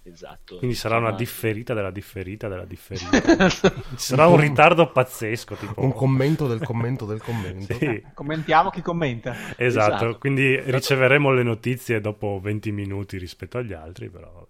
Esatto. 0.07 0.57
Quindi 0.57 0.75
sarà 0.75 0.97
una 0.97 1.13
differita 1.13 1.73
della 1.73 1.89
differita 1.89 2.47
della 2.47 2.65
differita. 2.65 3.49
Ci 3.49 3.71
sarà 3.97 4.27
un 4.27 4.39
ritardo 4.39 4.91
pazzesco. 4.91 5.55
Tipo... 5.55 5.81
Un 5.81 5.93
commento 5.93 6.47
del 6.47 6.61
commento 6.61 7.05
del 7.05 7.21
commento. 7.21 7.73
Sì, 7.85 8.03
Commentiamo 8.13 8.69
chi 8.69 8.81
commenta. 8.81 9.31
esatto. 9.57 9.95
Esatto. 9.95 10.17
Quindi 10.19 10.59
riceveremo 10.59 11.31
le 11.31 11.43
notizie 11.43 11.99
dopo 12.01 12.39
20 12.41 12.71
minuti 12.71 13.17
rispetto 13.17 13.57
agli 13.57 13.73
altri, 13.73 14.09
però. 14.09 14.45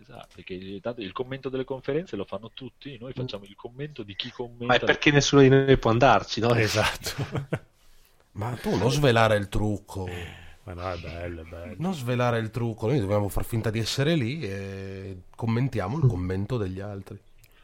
Esatto, 0.00 0.28
perché 0.36 0.54
il 0.54 1.12
commento 1.12 1.48
delle 1.48 1.64
conferenze 1.64 2.16
lo 2.16 2.24
fanno 2.24 2.50
tutti, 2.54 2.96
noi 2.98 3.12
facciamo 3.12 3.44
il 3.44 3.56
commento 3.56 4.02
di 4.04 4.14
chi 4.14 4.30
commenta. 4.30 4.64
Ma 4.66 4.74
è 4.74 4.80
perché 4.80 5.10
nessuno 5.10 5.42
di 5.42 5.48
noi 5.48 5.76
può 5.78 5.90
andarci, 5.90 6.40
no? 6.40 6.54
Esatto. 6.54 7.48
Ma 8.32 8.56
tu 8.60 8.76
non 8.76 8.90
svelare 8.90 9.36
il 9.36 9.48
trucco. 9.48 10.08
Ma 10.64 10.74
no, 10.74 10.90
è 10.90 10.98
bello, 10.98 11.40
è 11.42 11.44
bello. 11.44 11.74
Non 11.78 11.94
svelare 11.94 12.38
il 12.38 12.50
trucco. 12.50 12.86
Noi 12.86 13.00
dobbiamo 13.00 13.28
far 13.28 13.44
finta 13.44 13.70
di 13.70 13.78
essere 13.78 14.14
lì 14.14 14.40
e 14.42 15.22
commentiamo 15.34 15.98
il 15.98 16.06
commento 16.06 16.56
degli 16.56 16.80
altri. 16.80 17.18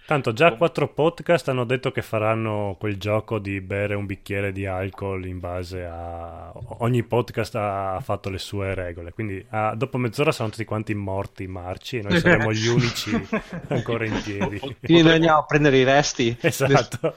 Tanto 0.07 0.33
già 0.33 0.55
quattro 0.55 0.87
podcast 0.87 1.49
hanno 1.49 1.65
detto 1.65 1.91
che 1.91 2.01
faranno 2.01 2.77
quel 2.79 2.97
gioco 2.97 3.41
di 3.41 3.61
bere 3.61 3.97
un 3.97 4.07
bicchiere 4.07 4.53
di 4.53 4.65
alcol 4.65 5.27
in 5.27 5.41
base 5.41 5.85
a... 5.85 6.53
Ogni 6.79 7.03
podcast 7.03 7.57
ha 7.57 7.99
fatto 8.01 8.31
le 8.31 8.39
sue 8.39 8.73
regole, 8.73 9.11
quindi 9.11 9.45
ah, 9.51 9.75
dopo 9.75 9.99
mezz'ora 9.99 10.31
saranno 10.31 10.53
tutti 10.53 10.65
quanti 10.65 10.95
morti, 10.95 11.49
marci, 11.49 11.99
e 11.99 12.03
noi 12.03 12.21
saremo 12.21 12.53
gli 12.53 12.69
unici 12.69 13.11
ancora 13.67 14.07
in 14.07 14.21
piedi. 14.23 14.61
Quindi 14.61 15.03
noi 15.03 15.15
andiamo 15.15 15.39
a 15.39 15.45
prendere 15.45 15.79
i 15.79 15.83
resti. 15.83 16.37
Esatto. 16.41 17.17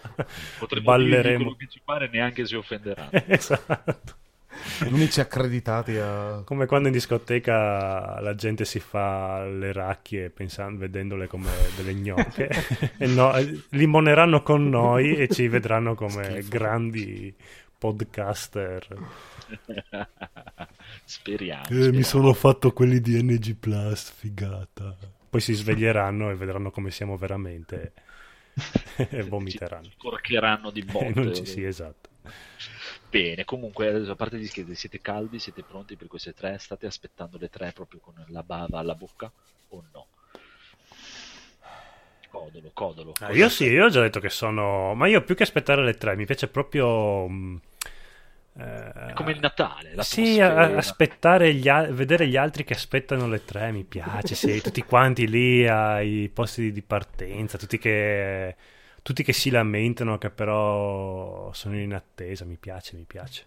Potremmo 0.58 0.86
Balleremo. 0.86 1.44
quello 1.44 1.56
che 1.58 1.68
ci 1.70 1.82
pare 1.86 2.10
neanche 2.12 2.44
si 2.48 2.56
offenderanno. 2.56 3.12
Esatto. 3.28 4.16
Gli 4.88 4.94
unici 4.94 5.20
accreditati 5.20 5.98
a... 5.98 6.42
Come 6.46 6.66
quando 6.66 6.88
in 6.88 6.94
discoteca 6.94 8.20
la 8.20 8.36
gente 8.36 8.66
si 8.66 8.80
fa 8.80 9.44
le 9.46 9.72
racchie 9.72 10.30
pensando, 10.30 10.80
vedendole 10.80 11.28
come 11.28 11.50
delle 11.76 11.94
gnocche 11.94 12.50
e 12.98 13.08
no, 13.08 13.32
limoneranno 13.70 14.42
con 14.42 14.70
noi 14.70 15.16
e 15.16 15.28
ci 15.28 15.48
vedranno 15.48 15.96
come 15.96 16.44
grandi 16.48 17.34
podcaster. 17.78 18.88
speriamo. 21.04 21.64
Eh, 21.64 21.66
speriamo. 21.66 21.92
mi 21.92 22.04
sono 22.04 22.34
fatto 22.34 22.72
quelli 22.74 23.00
di 23.00 23.22
NG 23.24 23.56
Plus, 23.56 24.12
figata. 24.12 24.96
Poi 25.30 25.42
si 25.42 25.54
sveglieranno 25.54 26.30
e 26.30 26.36
vedranno 26.36 26.72
come 26.72 26.92
siamo 26.92 27.16
veramente 27.16 27.94
e 28.98 29.24
vomiteranno. 29.24 29.84
Ci 29.84 29.96
corcheranno 29.98 30.72
di 30.72 30.84
botte. 30.84 31.12
non 31.16 31.34
ci 31.34 31.46
sì, 31.46 31.64
esatto. 31.64 32.10
Bene, 33.10 33.44
comunque, 33.44 33.88
adesso, 33.90 34.12
a 34.12 34.16
parte 34.16 34.38
gli 34.40 34.48
scherzi, 34.48 34.76
siete 34.76 35.02
caldi, 35.02 35.40
siete 35.40 35.64
pronti 35.64 35.96
per 35.98 36.08
queste 36.08 36.34
tre? 36.34 36.58
State 36.60 36.86
aspettando 36.86 37.38
le 37.38 37.50
tre 37.50 37.72
proprio 37.74 38.00
con 38.00 38.14
la 38.28 38.44
bava 38.44 38.80
alla 38.80 38.96
bocca 38.96 39.32
o 39.70 39.84
no? 39.92 40.08
Codolo, 42.32 42.72
codolo. 42.74 43.14
Ah, 43.22 43.32
io 43.32 43.50
sì, 43.50 43.66
io 43.66 43.86
ho 43.86 43.90
già 43.90 44.02
detto 44.02 44.20
che 44.20 44.30
sono... 44.30 44.94
Ma 44.96 45.08
io 45.08 45.24
più 45.24 45.36
che 45.36 45.44
aspettare 45.44 45.84
le 45.84 45.96
tre, 45.96 46.16
mi 46.16 46.26
piace 46.26 46.48
proprio... 46.48 47.28
mh, 47.28 47.60
Eh, 48.58 48.92
È 49.04 49.14
come 49.14 49.32
il 49.32 49.40
Natale. 49.40 49.98
Sì, 50.02 50.40
a- 50.40 50.76
aspettare 50.76 51.54
gli 51.54 51.68
al- 51.68 51.92
vedere 51.94 52.28
gli 52.28 52.38
altri 52.38 52.64
che 52.64 52.74
aspettano 52.74 53.28
le 53.28 53.44
tre 53.44 53.72
mi 53.72 53.84
piace. 53.84 54.36
Sì, 54.36 54.62
tutti 54.62 54.84
quanti 54.84 55.28
lì 55.28 55.68
ai 55.68 56.30
posti 56.34 56.72
di 56.72 56.82
partenza, 56.82 57.58
tutti 57.58 57.78
che, 57.78 58.56
tutti 59.02 59.24
che 59.24 59.34
si 59.34 59.50
lamentano 59.50 60.18
che 60.18 60.30
però 60.30 61.52
sono 61.54 61.78
in 61.78 61.94
attesa. 61.94 62.46
Mi 62.46 62.58
piace, 62.58 62.96
mi 62.96 63.04
piace. 63.06 63.46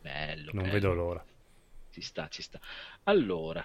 Bello, 0.00 0.50
Non 0.52 0.62
bello. 0.64 0.74
vedo 0.74 0.94
l'ora. 0.94 1.24
Ci 1.90 2.00
sta, 2.00 2.28
ci 2.28 2.42
sta. 2.42 2.60
Allora, 3.04 3.64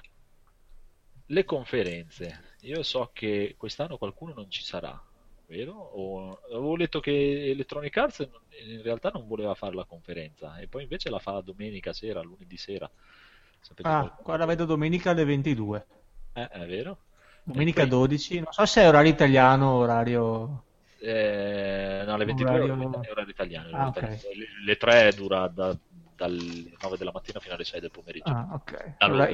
le 1.28 1.44
conferenze. 1.46 2.56
Io 2.62 2.84
so 2.84 3.10
che 3.14 3.56
quest'anno 3.58 3.98
qualcuno 3.98 4.34
non 4.34 4.50
ci 4.50 4.64
sarà, 4.64 5.00
vero? 5.48 5.74
O, 5.74 6.40
avevo 6.50 6.76
letto 6.76 7.00
che 7.00 7.50
Electronic 7.50 7.96
Arts 7.98 8.28
in 8.68 8.82
realtà 8.82 9.10
non 9.10 9.28
voleva 9.28 9.54
fare 9.56 9.76
la 9.76 9.86
conferenza 9.86 10.58
e 10.60 10.68
poi 10.68 10.84
invece 10.84 11.10
la 11.10 11.20
fa 11.20 11.40
domenica 11.42 11.94
sera, 11.94 12.22
lunedì 12.22 12.58
sera. 12.58 12.90
Sapete 13.60 13.88
Ah, 13.88 14.00
qualcosa? 14.00 14.22
qua 14.24 14.38
la 14.38 14.46
vedo 14.46 14.66
domenica 14.66 15.12
alle 15.12 15.24
22. 15.26 15.86
Eh, 16.34 16.48
è 16.48 16.66
vero? 16.68 16.98
Domenica 17.44 17.82
poi- 17.82 17.90
12, 17.90 18.40
non 18.42 18.52
so 18.54 18.66
se 18.66 18.82
è 18.82 18.88
orario 18.88 19.12
italiano 19.12 19.68
o 19.72 19.78
orario... 19.80 20.64
Eh, 21.04 22.04
no, 22.06 22.14
alle 22.14 22.26
22 22.26 22.52
Orario- 22.60 23.02
è 23.02 23.10
orario 23.10 23.32
italiano. 23.32 23.68
Ah, 23.70 23.88
orario 23.88 23.90
ok. 23.90 23.96
italiano. 23.98 24.20
Le, 24.36 24.46
le 24.66 24.78
3 24.78 25.12
dura 25.16 25.48
da- 25.48 25.76
dalle 26.16 26.72
9 26.80 26.98
della 26.98 27.12
mattina 27.12 27.40
fino 27.40 27.56
alle 27.56 27.64
6 27.64 27.80
del 27.80 27.92
pomeriggio. 27.92 28.30
Ah, 28.32 28.48
ok. 28.54 28.94
Allora- 29.00 29.30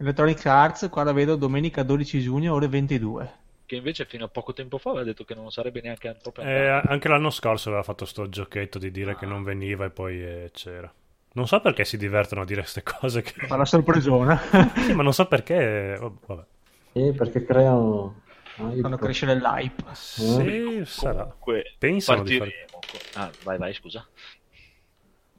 Electronic 0.00 0.46
Arts, 0.46 0.88
qua 0.90 1.02
la 1.02 1.12
vedo 1.12 1.34
domenica 1.34 1.82
12 1.82 2.20
giugno, 2.20 2.54
ore 2.54 2.68
22. 2.68 3.32
Che 3.66 3.74
invece 3.76 4.04
fino 4.06 4.24
a 4.26 4.28
poco 4.28 4.52
tempo 4.52 4.78
fa 4.78 4.90
aveva 4.90 5.04
detto 5.04 5.24
che 5.24 5.34
non 5.34 5.50
sarebbe 5.50 5.80
neanche 5.82 6.16
proprio 6.22 6.44
Eh, 6.44 6.80
anche 6.84 7.08
l'anno 7.08 7.30
scorso 7.30 7.68
aveva 7.68 7.82
fatto 7.82 8.04
sto 8.06 8.28
giochetto 8.28 8.78
di 8.78 8.90
dire 8.90 9.16
che 9.16 9.26
non 9.26 9.42
veniva 9.42 9.84
e 9.84 9.90
poi 9.90 10.22
eh, 10.22 10.50
c'era. 10.54 10.90
Non 11.32 11.46
so 11.46 11.60
perché 11.60 11.84
si 11.84 11.98
divertono 11.98 12.42
a 12.42 12.44
dire 12.44 12.60
queste 12.62 12.82
cose. 12.82 13.22
Che... 13.22 13.32
Fa 13.46 13.56
la 13.56 13.64
sorpresona. 13.66 14.40
Sì, 14.76 14.94
ma 14.94 15.02
non 15.02 15.12
so 15.12 15.26
perché. 15.26 15.94
eh, 15.94 15.98
Vabbè. 16.26 16.44
Sì, 16.92 17.12
perché 17.14 17.44
creano... 17.44 18.22
hype. 18.58 18.80
Fanno 18.80 18.96
crescere 18.98 19.34
l'hype. 19.36 19.84
Sì, 19.94 20.82
sarà. 20.84 21.22
Comunque, 21.24 21.74
Pensano 21.78 22.22
di 22.22 22.38
fare- 22.38 22.50
partiremo. 22.70 22.78
con- 23.12 23.22
Ah, 23.22 23.30
vai, 23.44 23.58
vai, 23.58 23.74
scusa. 23.74 24.06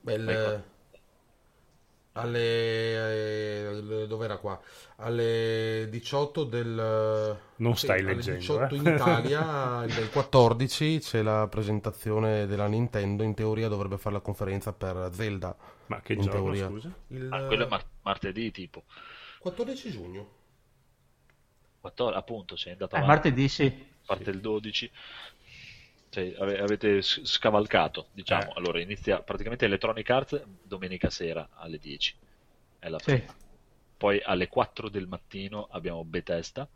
Beh, 0.02 0.18
Vai 0.18 0.36
qua. 0.36 0.54
il- 0.54 0.64
alle 2.14 4.02
eh, 4.04 4.08
dove 4.08 4.26
era 4.26 4.38
qua? 4.38 4.60
Alle 4.98 5.88
18 5.90 6.44
del 6.44 7.38
Non 7.56 7.76
sì, 7.78 7.86
stai 7.86 8.00
alle 8.02 8.16
leggendo, 8.16 8.40
18 8.40 8.74
eh. 8.74 8.78
in 8.78 8.86
Italia, 8.88 9.86
del 9.88 10.10
14 10.10 11.00
c'è 11.00 11.22
la 11.22 11.48
presentazione 11.48 12.46
della 12.48 12.68
Nintendo, 12.68 13.24
in 13.24 13.34
teoria 13.36 13.70
dovrebbe 13.70 13.98
fare 13.98 14.16
la 14.16 14.22
conferenza 14.22 14.74
per 14.74 15.10
Zelda. 15.14 15.56
Ma 15.86 16.02
che 16.02 16.14
in 16.14 16.22
giorno, 16.22 16.42
teoria. 16.44 16.68
scusa? 16.68 16.92
Il 17.08 17.28
Ah, 17.32 17.44
quello 17.46 17.66
è 17.66 17.68
mar- 17.70 17.86
martedì, 18.02 18.52
tipo. 18.52 18.84
14 19.40 19.92
giugno. 19.92 20.30
14, 21.80 22.18
appunto, 22.20 22.56
sei 22.56 22.72
andato 22.74 22.96
Eh, 22.96 23.02
avanti. 23.02 23.38
martedì 23.42 23.48
sì. 23.50 23.88
parte 24.06 24.30
il 24.32 24.40
12. 24.42 24.92
Cioè, 26.10 26.36
ave- 26.40 26.60
avete 26.60 27.02
s- 27.02 27.22
scavalcato, 27.24 28.10
diciamo. 28.12 28.52
Eh. 28.52 28.54
Allora, 28.54 28.82
inizia 28.82 29.22
praticamente 29.22 29.66
Electronic 29.66 30.10
Arts 30.10 30.44
domenica 30.62 31.10
sera 31.10 31.50
alle 31.54 31.78
10. 31.78 32.18
È 32.80 32.90
la 32.90 33.00
Sì. 33.06 33.22
prima. 33.22 33.36
Poi 33.98 34.22
alle 34.24 34.48
4 34.48 34.90
del 34.90 35.08
mattino 35.08 35.66
abbiamo 35.66 36.04
Bethesda. 36.06 36.70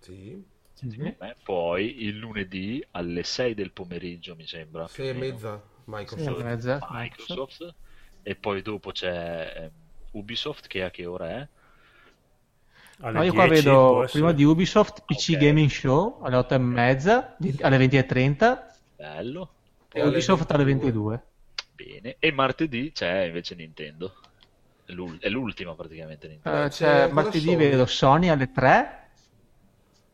Sì. 0.00 0.44
Sì. 0.74 1.16
Eh, 1.18 1.36
Poi 1.42 2.02
il 2.02 2.16
lunedì 2.18 2.84
alle 2.92 3.22
6 3.22 3.54
del 3.54 3.72
pomeriggio, 3.72 4.34
mi 4.34 4.46
sembra. 4.46 4.90
6 4.92 5.08
e 5.08 5.12
mezza 5.12 5.60
Sì, 6.04 6.20
Microsoft. 6.24 6.40
e 6.40 6.44
mezza. 6.44 6.86
Microsoft. 6.88 7.74
E 8.22 8.36
poi 8.36 8.62
dopo 8.62 8.92
c'è 8.92 9.52
ehm, 9.56 9.90
Ubisoft, 10.12 10.66
che 10.66 10.82
a 10.84 10.90
che 10.90 11.06
ora 11.06 11.28
è? 11.40 11.48
Alle 13.02 13.18
No, 13.18 13.22
io 13.24 13.32
qua 13.34 13.46
10 13.46 13.62
può 13.84 14.02
vedo 14.02 14.08
prima 14.10 14.32
di 14.32 14.44
Ubisoft 14.44 15.02
PC 15.04 15.34
Ok. 15.34 15.36
Gaming 15.36 15.68
Show 15.70 16.20
alle 16.22 16.36
8 16.36 16.54
e 16.54 16.58
mezza, 16.58 17.36
alle 17.60 17.76
20.30 17.76 18.66
Bello. 18.96 19.50
e 19.92 20.00
alle 20.00 20.10
Ubisoft 20.10 20.50
alle 20.52 20.64
22. 20.64 21.22
Bene. 21.74 22.16
E 22.18 22.32
martedì 22.32 22.92
c'è 22.92 23.22
invece 23.24 23.54
Nintendo. 23.54 24.14
È 24.84 24.92
l'ul- 24.92 25.18
è 25.18 25.28
l'ultima 25.28 25.74
praticamente 25.74 26.28
Nintendo. 26.28 26.64
Eh, 26.64 26.68
c'è 26.68 27.08
cosa 27.08 27.12
martedì 27.12 27.44
Sony? 27.50 27.56
vedo 27.56 27.86
Sony 27.86 28.28
alle 28.28 28.50
3, 28.52 29.10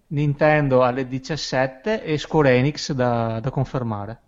Nintendo 0.08 0.82
alle 0.84 1.06
17 1.06 2.02
e 2.02 2.18
Square 2.18 2.56
Enix 2.56 2.92
da, 2.92 3.40
da 3.40 3.50
confermare. 3.50 4.20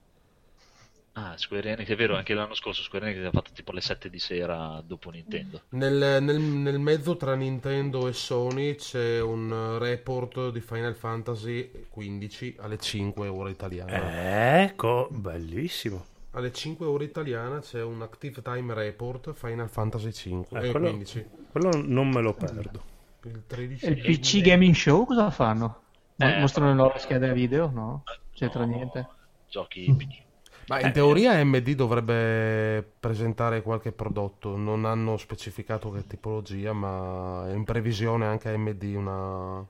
Ah, 1.14 1.34
Square 1.36 1.72
Enix, 1.72 1.88
è 1.88 1.96
vero, 1.96 2.16
anche 2.16 2.34
l'anno 2.34 2.54
scorso 2.54 2.82
Square 2.82 3.10
Enix 3.10 3.26
ha 3.26 3.30
fatto 3.32 3.50
tipo 3.52 3.72
le 3.72 3.80
7 3.80 4.08
di 4.08 4.18
sera 4.20 4.80
dopo 4.86 5.10
Nintendo. 5.10 5.62
Nel, 5.70 6.22
nel- 6.22 6.38
nel 6.40 6.78
mezzo 6.78 7.16
tra 7.16 7.34
Nintendo 7.34 8.06
e 8.06 8.12
Sony 8.12 8.76
c'è 8.76 9.20
un 9.20 9.76
report 9.78 10.50
di 10.50 10.60
Final 10.60 10.94
Fantasy 10.94 11.86
15 11.90 12.56
alle 12.60 12.78
5 12.78 13.26
ore 13.26 13.50
italiana. 13.50 14.62
Ecco, 14.62 15.08
bellissimo. 15.10 16.04
Alle 16.32 16.52
5 16.52 16.86
ore 16.86 17.04
italiana 17.04 17.58
c'è 17.58 17.82
un 17.82 18.02
Active 18.02 18.40
Time 18.40 18.72
Report 18.72 19.32
Final 19.32 19.68
Fantasy 19.68 20.12
5 20.12 20.60
Eh, 20.60 20.68
e 20.68 20.70
quello- 20.70 20.86
15. 20.90 21.26
Quello 21.50 21.70
non 21.84 22.08
me 22.08 22.20
lo 22.20 22.34
perdo. 22.34 22.82
Il 23.24 23.42
13 23.48 23.84
E 23.84 23.88
il 23.90 24.00
PC 24.00 24.40
Gaming 24.42 24.74
Show 24.74 25.04
cosa 25.06 25.28
fanno? 25.30 25.82
Eh, 26.16 26.38
Mostrano 26.38 26.70
le 26.70 26.76
nuove 26.76 26.98
schede 27.00 27.32
video? 27.32 27.68
No, 27.74 28.04
c'entra 28.32 28.64
No, 28.64 28.74
niente. 28.76 29.08
Giochi 29.48 29.92
PC. 29.98 30.28
Ma 30.70 30.78
Eh, 30.78 30.86
in 30.86 30.92
teoria 30.92 31.32
AMD 31.32 31.70
dovrebbe 31.72 32.88
presentare 33.00 33.60
qualche 33.60 33.90
prodotto, 33.90 34.56
non 34.56 34.84
hanno 34.84 35.16
specificato 35.16 35.90
che 35.90 36.06
tipologia, 36.06 36.72
ma 36.72 37.44
è 37.48 37.54
in 37.54 37.64
previsione 37.64 38.24
anche 38.24 38.50
AMD 38.50 38.82
una, 38.94 39.66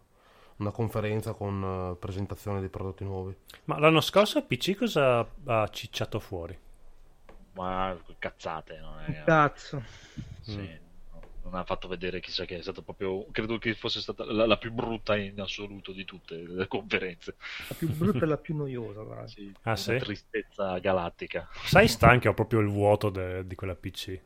una 0.56 0.70
conferenza 0.70 1.32
con 1.32 1.92
eh, 1.94 1.96
presentazione 1.96 2.60
dei 2.60 2.68
prodotti 2.68 3.04
nuovi. 3.04 3.34
Ma 3.64 3.78
l'anno 3.78 4.02
scorso 4.02 4.44
PC 4.44 4.76
cosa 4.76 5.26
ha 5.46 5.68
cicciato 5.68 6.20
fuori? 6.20 6.58
Ma 7.52 7.96
cazzate, 8.18 8.78
non 8.78 9.00
è... 9.00 9.22
Cazzo. 9.24 9.82
sì, 10.40 10.58
Mm. 10.58 10.89
No, 11.42 11.50
non 11.50 11.60
ha 11.60 11.64
fatto 11.64 11.88
vedere 11.88 12.20
chissà 12.20 12.44
che 12.44 12.58
è 12.58 12.62
stato 12.62 12.82
proprio... 12.82 13.26
Credo 13.30 13.58
che 13.58 13.74
fosse 13.74 14.00
stata 14.00 14.24
la, 14.24 14.46
la 14.46 14.56
più 14.58 14.72
brutta 14.72 15.16
in 15.16 15.40
assoluto 15.40 15.92
di 15.92 16.04
tutte 16.04 16.36
le 16.36 16.66
conferenze. 16.66 17.36
La 17.68 17.74
più 17.74 17.88
brutta 17.88 18.24
e 18.24 18.28
la 18.28 18.36
più 18.36 18.56
noiosa, 18.56 19.02
guarda. 19.02 19.26
Sì, 19.28 19.52
Ah, 19.62 19.70
una 19.70 19.76
sì? 19.76 19.96
tristezza 19.98 20.78
galattica. 20.78 21.48
Sai, 21.64 21.88
sta 21.88 22.08
anche 22.08 22.28
ho 22.28 22.34
proprio 22.34 22.60
il 22.60 22.68
vuoto 22.68 23.10
de- 23.10 23.46
di 23.46 23.54
quella 23.54 23.74
PC. 23.74 24.20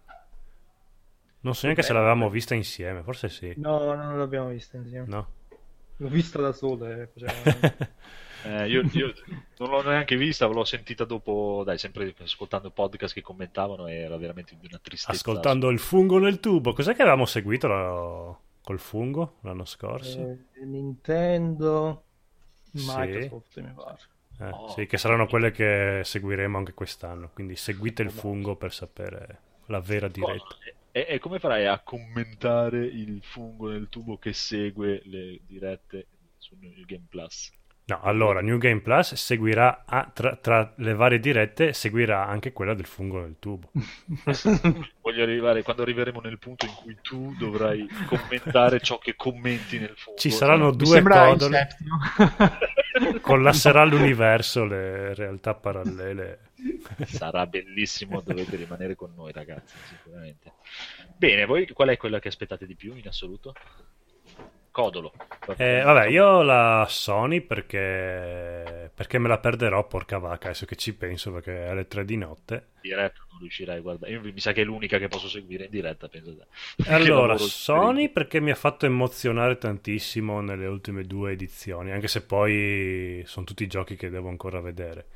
Non 1.41 1.55
so 1.55 1.67
neanche 1.67 1.83
se 1.83 1.93
l'avevamo 1.93 2.31
vista 2.31 2.55
insieme, 2.55 3.03
forse 3.03 3.29
sì. 3.29 3.53
No, 3.59 3.93
non 3.95 4.17
l'abbiamo 4.19 4.49
vista 4.49 4.79
insieme. 4.79 5.07
No? 5.07 5.29
L'ho 5.99 6.09
vista 6.09 6.41
da 6.41 6.53
sola. 6.53 6.91
eh, 7.03 7.07
faceva- 7.07 7.75
Eh, 8.45 8.69
io, 8.69 8.83
io 8.93 9.13
non 9.59 9.71
l'ho 9.71 9.83
neanche 9.83 10.17
vista, 10.17 10.47
l'ho 10.47 10.65
sentita 10.65 11.05
dopo, 11.05 11.63
dai, 11.65 11.79
sempre 11.79 12.15
ascoltando 12.23 12.71
podcast 12.71 13.15
che 13.15 13.23
commentavano 13.23 13.87
e 13.87 13.95
era 13.95 14.17
veramente 14.17 14.57
di 14.61 14.67
una 14.67 14.79
tristezza. 14.83 15.13
Ascoltando 15.13 15.71
il 15.71 15.79
fungo 15.79 16.19
nel 16.19 16.41
tubo. 16.41 16.73
Cos'è 16.73 16.95
che 16.95 17.03
avevamo 17.03 17.27
seguito 17.27 17.67
la- 17.69 18.37
col 18.63 18.79
fungo 18.79 19.37
l'anno 19.43 19.65
scorso? 19.65 20.19
Eh, 20.19 20.65
Nintendo, 20.65 22.03
Sì. 22.73 22.85
Microsoft, 22.87 23.61
mi 23.61 23.73
pare. 23.75 23.99
Eh, 24.41 24.49
Oh. 24.51 24.69
sì, 24.69 24.87
che 24.87 24.99
saranno 24.99 25.27
quelle 25.27 25.51
che 25.53 26.01
seguiremo 26.05 26.59
anche 26.59 26.75
quest'anno. 26.75 27.31
Quindi 27.33 27.57
seguite 27.57 28.03
il 28.03 28.11
fungo 28.11 28.57
per 28.57 28.73
sapere 28.73 29.39
la 29.67 29.81
vera 29.81 30.09
diretta. 30.09 30.57
E, 30.91 31.07
e 31.09 31.19
come 31.19 31.39
farai 31.39 31.67
a 31.67 31.79
commentare 31.81 32.85
il 32.85 33.21
fungo 33.23 33.69
nel 33.71 33.89
tubo 33.89 34.17
che 34.19 34.33
segue 34.33 35.01
le 35.05 35.41
dirette 35.47 36.07
sul 36.39 36.59
Game 36.85 37.07
Plus? 37.09 37.51
No, 37.87 38.01
allora, 38.01 38.41
New 38.41 38.57
Game 38.57 38.81
Plus 38.81 39.13
seguirà 39.13 39.83
a- 39.85 40.11
tra, 40.11 40.37
tra 40.37 40.73
le 40.77 40.95
varie 40.95 41.21
dirette, 41.21 41.75
seguirà 41.75 42.27
anche 42.27 42.51
quella 42.55 42.73
del 42.73 42.87
fungo 42.87 43.21
nel 43.21 43.37
tubo. 43.39 43.71
Voglio 45.03 45.23
arrivare 45.23 45.63
quando 45.63 45.83
arriveremo 45.83 46.21
nel 46.21 46.39
punto 46.39 46.65
in 46.65 46.73
cui 46.73 46.97
tu 47.03 47.35
dovrai 47.39 47.87
commentare 48.07 48.81
ciò 48.81 48.97
che 48.97 49.15
commenti 49.17 49.79
nel 49.79 49.93
fungo. 49.97 50.19
Ci 50.19 50.31
saranno 50.31 50.71
Mi 50.71 50.77
due 50.77 51.03
codole, 51.03 51.69
collasserà 53.21 53.85
l'universo, 53.85 54.65
le 54.65 55.13
realtà 55.13 55.53
parallele. 55.53 56.53
Sarà 57.05 57.47
bellissimo, 57.47 58.23
dovete 58.23 58.57
rimanere 58.57 58.95
con 58.95 59.13
noi 59.15 59.33
ragazzi, 59.33 59.77
sicuramente. 59.89 60.53
Bene, 61.19 61.45
voi 61.45 61.67
qual 61.69 61.91
è 61.91 61.99
quella 61.99 62.19
che 62.19 62.29
aspettate 62.29 62.65
di 62.65 62.77
più 62.77 62.95
in 62.97 63.07
assoluto? 63.09 63.53
Codolo. 64.75 65.13
Eh, 65.57 65.83
vabbè, 65.83 66.09
io 66.09 66.43
la 66.43 66.85
Sony 66.89 67.43
perché, 67.43 68.91
perché 68.93 69.19
me 69.21 69.29
la 69.29 69.39
perderò, 69.39 69.87
porca 69.87 70.19
vacca, 70.19 70.47
adesso 70.47 70.67
che 70.67 70.75
ci 70.75 70.95
penso, 70.95 71.31
perché 71.31 71.67
è 71.67 71.69
alle 71.69 71.87
3 71.87 72.05
di 72.05 72.17
notte. 72.17 72.55
In 72.55 72.91
diretta 72.91 73.25
non 73.31 73.39
riuscirai 73.39 73.79
a 73.79 73.81
guardare. 73.81 74.11
Io, 74.11 74.21
mi 74.21 74.41
sa 74.41 74.51
che 74.51 74.63
è 74.63 74.65
l'unica 74.65 74.99
che 74.99 75.07
posso 75.07 75.29
seguire 75.29 75.67
in 75.67 75.71
diretta, 75.71 76.09
penso. 76.09 76.45
Allora, 76.91 77.37
Sony 77.39 78.09
perché 78.09 78.41
mi 78.41 78.51
ha 78.51 78.57
fatto 78.57 78.85
emozionare 78.85 79.59
tantissimo 79.59 80.41
nelle 80.41 80.67
ultime 80.67 81.05
due 81.05 81.31
edizioni, 81.31 81.93
anche 81.93 82.09
se 82.09 82.23
poi 82.23 83.23
sono 83.27 83.47
tutti 83.47 83.69
giochi 83.69 83.95
che 83.95 84.11
devo 84.11 84.29
ancora 84.29 84.59
vedere. 84.59 85.07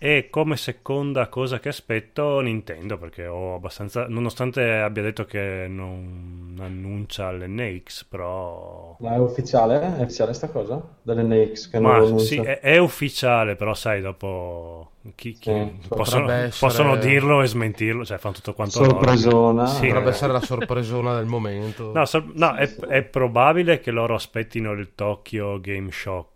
E 0.00 0.28
come 0.30 0.56
seconda 0.56 1.28
cosa 1.28 1.58
che 1.60 1.68
aspetto 1.68 2.40
Nintendo, 2.40 2.98
perché 2.98 3.26
ho 3.26 3.54
abbastanza, 3.54 4.06
nonostante 4.08 4.62
abbia 4.78 5.02
detto 5.02 5.24
che 5.24 5.66
non 5.68 6.56
annuncia 6.60 7.30
l'NX, 7.32 8.04
però... 8.04 8.96
Ma 9.00 9.14
è 9.14 9.18
ufficiale? 9.18 9.80
È 9.96 10.02
ufficiale 10.02 10.32
sta 10.34 10.48
cosa? 10.50 10.80
Dell'NX 11.02 11.68
che 11.68 11.78
non 11.80 11.90
Ma 11.90 11.96
annuncia? 11.98 12.24
sì, 12.24 12.40
è, 12.40 12.58
è 12.60 12.76
ufficiale, 12.78 13.54
però 13.54 13.72
sai, 13.74 14.00
dopo 14.00 14.92
chi, 15.14 15.38
chi- 15.38 15.70
Sì, 15.80 15.88
possono, 15.92 16.24
potrebbe 16.24 16.34
essere- 16.34 16.56
possono 16.58 16.96
dirlo 16.96 17.40
e 17.42 17.46
smentirlo, 17.46 18.04
cioè 18.04 18.18
fanno 18.18 18.34
tutto 18.34 18.52
quanto 18.54 18.80
loro. 18.80 18.98
Sorpresona. 19.00 19.66
Sì, 19.66 19.86
Potrebbe 19.86 20.10
essere 20.10 20.32
la 20.32 20.40
sorpresona 20.40 21.14
del 21.16 21.26
momento. 21.26 21.92
No, 21.92 22.04
so- 22.04 22.30
no, 22.34 22.54
è, 22.54 22.74
è 22.76 23.02
probabile 23.04 23.80
che 23.80 23.90
loro 23.90 24.14
aspettino 24.14 24.72
il 24.72 24.94
Tokyo 24.94 25.60
Game 25.60 25.90
Show, 25.92 26.28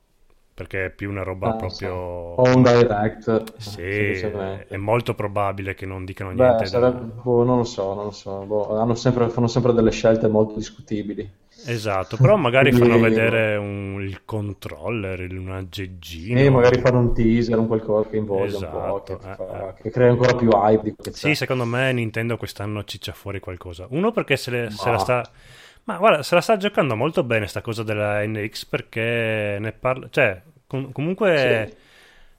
perché 0.55 0.87
è 0.87 0.91
più 0.91 1.09
una 1.11 1.23
roba 1.23 1.49
Ah, 1.49 1.57
proprio... 1.57 1.95
O 1.95 2.43
un 2.55 2.63
direct. 2.63 3.57
Sì, 3.59 3.71
semplicemente. 3.71 4.67
è 4.69 4.77
molto 4.77 5.15
probabile 5.15 5.75
che 5.75 5.87
non 5.87 6.05
dicano 6.05 6.31
niente. 6.31 6.53
Beh, 6.53 6.59
da- 6.61 6.67
sarebbe- 6.67 7.13
boh, 7.23 7.43
non 7.45 7.57
lo 7.59 7.65
so, 7.65 7.95
non 7.95 8.05
lo 8.05 8.11
so. 8.11 8.45
Boh, 8.47 8.79
hanno 8.79 8.95
sempre- 8.95 9.29
fanno 9.31 9.47
sempre 9.47 9.73
delle 9.73 9.91
scelte 9.91 10.29
molto 10.29 10.55
discutibili. 10.57 11.29
Esatto, 11.65 12.17
però 12.17 12.37
magari 12.37 12.71
Quindi- 12.71 12.89
fanno 12.91 13.01
vedere 13.03 13.57
un- 13.57 14.03
il 14.03 14.25
controller, 14.25 15.21
un 15.33 15.51
aggeggino. 15.51 16.39
E 16.41 16.51
magari 16.51 16.81
fanno 16.81 16.99
un 16.99 17.15
teaser, 17.15 17.57
un 17.59 17.67
qualcosa 17.69 18.09
che 18.09 18.17
involga 18.17 18.45
un 18.45 18.51
po', 18.51 18.57
Esatto, 18.59 19.03
che, 19.05 19.13
eh, 19.13 19.35
fa- 19.37 19.75
che 19.81 19.91
crea 19.91 20.11
ancora 20.11 20.35
più 20.35 20.49
hype 20.51 20.83
di 20.83 20.95
Sì, 21.13 21.29
c'è. 21.29 21.35
secondo 21.35 21.65
me 21.65 21.93
Nintendo 21.93 22.37
quest'anno 22.37 22.83
ciccia 22.85 23.13
fuori 23.13 23.39
qualcosa. 23.41 23.87
Uno 23.91 24.11
perché 24.13 24.37
se, 24.37 24.51
le- 24.51 24.71
se 24.71 24.83
Ma- 24.87 24.93
la 24.93 24.99
sta... 24.99 25.31
Ma 25.85 25.97
guarda, 25.99 26.23
se 26.23 26.35
la 26.37 26.41
sta 26.41 26.57
giocando 26.57 26.95
molto 26.95 27.25
bene 27.25 27.47
sta 27.49 27.61
cosa 27.61 27.83
della 27.83 28.25
NX 28.25 28.67
perché 28.67 29.57
ne 29.61 29.73
parla... 29.73 30.09
Cioè, 30.11 30.41
com- 30.67 30.93
comunque 30.93 31.77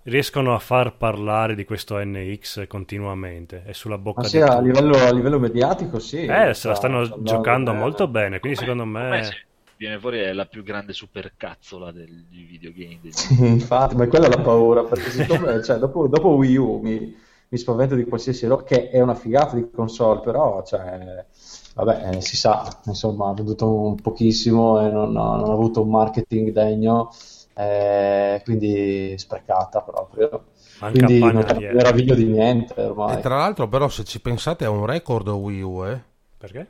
riescono 0.04 0.54
a 0.56 0.60
far 0.60 0.96
parlare 0.96 1.54
di 1.56 1.66
questo 1.66 1.98
NX 2.04 2.68
continuamente. 2.68 3.64
È 3.66 3.74
sulla 3.74 3.98
bocca 3.98 4.22
Ma 4.22 4.30
di 4.30 4.38
sì, 4.38 4.39
a 4.39 4.60
livello, 4.60 4.96
a 4.98 5.12
livello 5.12 5.39
mediatico 5.39 6.00
sì. 6.00 6.18
Eh, 6.26 6.54
se 6.54 6.68
la 6.68 6.76
sta- 6.76 6.76
stanno 6.76 7.06
sta 7.06 7.18
giocando 7.24 7.74
bene. 7.74 7.74
molto 7.74 8.08
bene, 8.08 8.39
quindi 8.39 8.58
secondo 8.58 8.86
Come 9.08 9.24
me... 9.24 9.24
se 9.24 9.48
viene 9.78 10.00
fuori 10.00 10.20
è 10.20 10.34
la 10.34 10.46
più 10.46 10.64
grande 10.64 10.94
supercazzola 10.94 11.91
degli 11.91 12.46
videogame. 12.48 13.00
degli- 13.02 13.12
Sì, 13.12 13.46
infatti, 13.46 13.96
ma 13.96 14.08
quella 14.08 14.28
è 14.28 14.30
la 14.30 14.41
paura, 14.41 14.84
perché 14.86 15.10
siccome, 15.12 15.62
cioè, 15.64 15.78
dopo, 15.78 16.08
dopo 16.08 16.30
Wii 16.36 16.56
U 16.58 16.80
mi, 16.82 17.16
mi 17.50 17.58
spavento 17.58 17.96
di 17.96 18.06
qualsiasi 18.06 18.48
roba, 18.48 18.64
che 18.64 18.89
è 18.89 19.02
una 19.02 19.16
figata 19.16 19.56
di 19.56 19.70
console, 19.72 20.22
però, 20.22 20.64
cioè, 20.64 21.26
vabbè, 21.74 22.15
eh, 22.17 22.21
si 22.21 22.36
sa, 22.38 22.82
insomma, 22.86 23.30
ha 23.30 23.34
venduto 23.34 23.71
un 23.74 23.95
pochissimo 24.01 24.80
e 24.86 24.89
non, 24.89 25.15
ha 25.17 25.36
non 25.38 25.49
ha 25.49 25.53
avuto 25.53 25.82
un 25.82 25.89
marketing 25.89 26.51
degno, 26.51 27.09
eh, 27.55 28.41
quindi 28.43 29.15
sprecata 29.17 29.82
proprio. 29.82 30.45
Manca 30.80 31.05
Quindi 31.05 31.32
non 31.32 31.43
c'è 31.43 31.59
meraviglio 31.71 32.15
di 32.15 32.26
niente 32.26 32.82
ormai. 32.82 33.17
E 33.17 33.19
tra 33.19 33.38
l'altro, 33.38 33.67
però, 33.67 33.88
se 33.89 34.03
ci 34.03 34.19
pensate, 34.21 34.65
è 34.65 34.67
un 34.67 34.86
record 34.86 35.28
Wii 35.28 35.61
U, 35.61 35.86
eh. 35.86 36.01
Perché? 36.38 36.67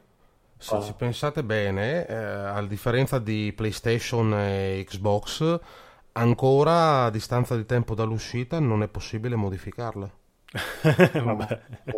Se 0.57 0.77
Ah. 0.77 0.81
ci 0.81 0.93
pensate 0.93 1.43
bene, 1.43 2.05
eh, 2.07 2.13
a 2.15 2.61
differenza 2.65 3.19
di 3.19 3.51
PlayStation 3.55 4.33
e 4.33 4.83
Xbox, 4.87 5.59
ancora 6.13 7.05
a 7.05 7.09
distanza 7.09 7.55
di 7.55 7.65
tempo 7.65 7.95
dall'uscita 7.95 8.59
non 8.59 8.83
è 8.83 8.87
possibile 8.87 9.35
modificarla. 9.35 10.09
Vabbè. 11.23 11.61
È 11.83 11.95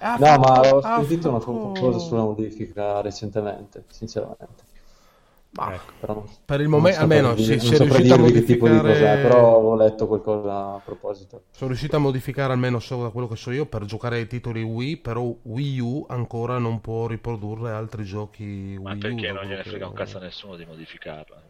ha 0.00 0.16
No, 0.16 0.38
ma 0.38 0.60
ho 0.60 0.80
sentito 0.80 1.28
una 1.28 1.40
cosa 1.40 1.98
sulla 1.98 2.22
modifica 2.22 3.00
recentemente, 3.02 3.84
sinceramente. 3.88 4.70
Ma 5.54 5.74
Ecco. 5.74 5.92
Però 6.00 6.14
non- 6.14 6.24
per 6.46 6.60
il 6.62 6.68
momento, 6.68 7.00
almeno, 7.00 7.28
non 7.28 7.36
se 7.36 7.58
saprei 7.58 7.88
riuscite 7.88 8.12
a 8.14 8.16
dirvi 8.16 8.32
che 8.32 8.42
tipo 8.44 8.66
di 8.68 8.76
cos'è, 8.80 8.82
modificare... 8.86 9.22
però 9.22 9.56
ho 9.58 9.76
letto 9.76 10.06
qualcosa 10.06 10.74
a 10.74 10.80
proposito. 10.82 11.42
Sono 11.50 11.68
riuscito 11.68 11.96
a 11.96 11.98
modificare 11.98 12.54
almeno 12.54 12.78
solo 12.78 13.02
da 13.02 13.10
quello 13.10 13.28
che 13.28 13.36
so 13.36 13.50
io 13.50 13.66
per 13.66 13.84
giocare 13.84 14.16
ai 14.16 14.26
titoli 14.26 14.62
Wii, 14.62 14.96
però 14.96 15.22
Wii 15.42 15.80
U 15.80 16.06
ancora 16.08 16.56
non 16.56 16.80
può 16.80 17.06
riprodurre 17.06 17.70
altri 17.72 18.04
giochi 18.04 18.78
Ma 18.80 18.92
Wii 18.92 18.98
U. 18.98 19.00
perché 19.00 19.26
da 19.26 19.32
non 19.34 19.44
gliene 19.44 19.62
frega 19.62 19.86
un 19.86 19.92
cazzo 19.92 20.16
a 20.16 20.20
nessuno 20.20 20.56
di 20.56 20.64
modificarla. 20.64 21.42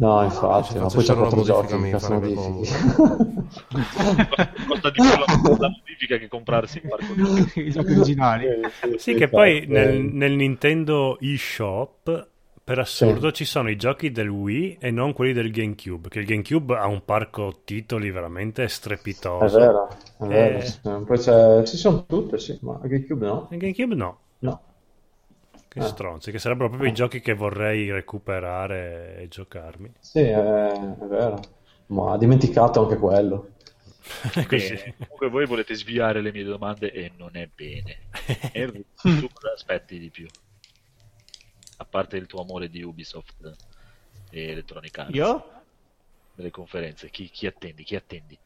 No, 0.00 0.22
infatti, 0.22 0.78
ma 0.78 0.86
poi 0.86 1.04
c'è 1.04 1.12
una 1.12 1.28
quattro 1.28 1.36
modifica 1.36 1.60
giochi, 1.60 1.74
mi 1.74 1.90
che 1.90 1.98
farebbe 1.98 2.32
modifichi? 2.32 2.94
Costa 4.66 4.90
di 4.90 4.94
più 4.94 5.04
la, 5.04 5.68
modifica 5.68 6.16
che 6.16 6.26
comprarsi 6.26 6.80
un 6.82 6.88
parco 6.88 7.12
di 7.12 7.60
I 7.68 7.70
giochi 7.70 7.92
originali. 7.92 8.46
Sì, 8.96 9.12
che 9.12 9.28
poi 9.28 9.56
infatti, 9.56 9.72
nel, 9.72 9.88
eh. 9.96 9.98
nel 9.98 10.32
Nintendo 10.32 11.18
eShop, 11.20 12.28
per 12.64 12.78
assurdo, 12.78 13.30
ci 13.30 13.44
sono 13.44 13.68
i 13.68 13.76
giochi 13.76 14.10
del 14.10 14.30
Wii 14.30 14.78
e 14.80 14.90
non 14.90 15.12
quelli 15.12 15.34
del 15.34 15.50
GameCube, 15.50 16.08
che 16.08 16.20
il 16.20 16.24
GameCube 16.24 16.78
ha 16.78 16.86
un 16.86 17.04
parco 17.04 17.60
titoli 17.64 18.10
veramente 18.10 18.64
È 18.64 18.68
strepitoso. 18.68 19.58
vero, 19.58 19.88
è 20.18 20.24
vero. 20.24 20.58
Eh. 20.58 20.62
sì. 20.62 20.80
Poi 20.82 21.18
c'è... 21.18 21.62
Ci 21.64 21.76
sono 21.76 22.06
tutte, 22.06 22.38
sì, 22.38 22.58
ma 22.62 22.80
GameCube 22.82 23.26
no? 23.26 23.48
Il 23.50 23.58
GameCube 23.58 23.94
no. 23.94 24.18
No. 24.38 24.62
Che 25.72 25.78
Ah. 25.78 25.86
stronzi, 25.86 26.32
che 26.32 26.40
sarebbero 26.40 26.68
proprio 26.68 26.90
i 26.90 26.92
giochi 26.92 27.20
che 27.20 27.32
vorrei 27.32 27.92
recuperare 27.92 29.18
e 29.18 29.28
giocarmi. 29.28 29.92
Sì, 30.00 30.18
è, 30.18 30.34
è 30.72 31.06
vero. 31.06 31.40
Ma 31.86 32.12
ha 32.14 32.18
dimenticato 32.18 32.82
anche 32.82 32.96
quello. 32.96 33.50
Bene. 34.48 34.94
Comunque 34.98 35.28
voi 35.28 35.46
volete 35.46 35.74
sviare 35.74 36.20
le 36.22 36.32
mie 36.32 36.42
domande 36.42 36.90
e 36.90 37.12
non 37.16 37.36
è 37.36 37.48
bene. 37.54 37.98
Henry, 38.52 38.84
tu 39.00 39.28
cosa 39.32 39.52
aspetti 39.54 40.00
di 40.00 40.10
più? 40.10 40.26
A 41.76 41.84
parte 41.84 42.16
il 42.16 42.26
tuo 42.26 42.42
amore 42.42 42.68
di 42.68 42.82
Ubisoft 42.82 43.54
e 44.30 44.48
Electronic 44.50 44.98
Arts. 44.98 45.14
Io? 45.14 45.50
Nelle 46.34 46.50
conferenze, 46.50 47.10
chi, 47.10 47.30
chi 47.30 47.46
attendi? 47.46 47.84
Chi 47.84 47.94
attendi? 47.94 48.36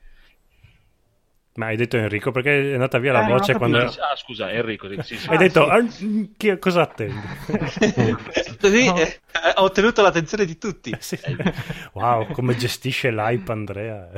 Ma 1.57 1.67
hai 1.67 1.77
detto 1.77 1.97
Enrico 1.97 2.33
perché 2.33 2.71
è 2.71 2.73
andata 2.73 2.99
via 2.99 3.13
la 3.13 3.25
Eh, 3.27 3.31
voce 3.31 3.53
no, 3.53 3.59
quando... 3.59 3.79
Ah, 3.79 4.17
scusa, 4.17 4.51
Enrico. 4.51 4.89
Sì, 5.03 5.17
sì. 5.17 5.29
Hai 5.31 5.39
detto, 5.39 5.69
"Ah, 5.69 5.85
chi- 6.37 6.59
cosa 6.59 6.83
attendi? 6.83 7.15
Così 8.61 8.87
eh, 8.87 9.21
ho 9.55 9.63
ottenuto 9.63 10.03
l'attenzione 10.03 10.45
di 10.45 10.59
tutti. 10.59 10.93
Sì. 10.99 11.19
Wow, 11.93 12.33
come 12.33 12.57
gestisce 12.57 13.11
l'hype 13.13 13.53
Andrea. 13.53 14.11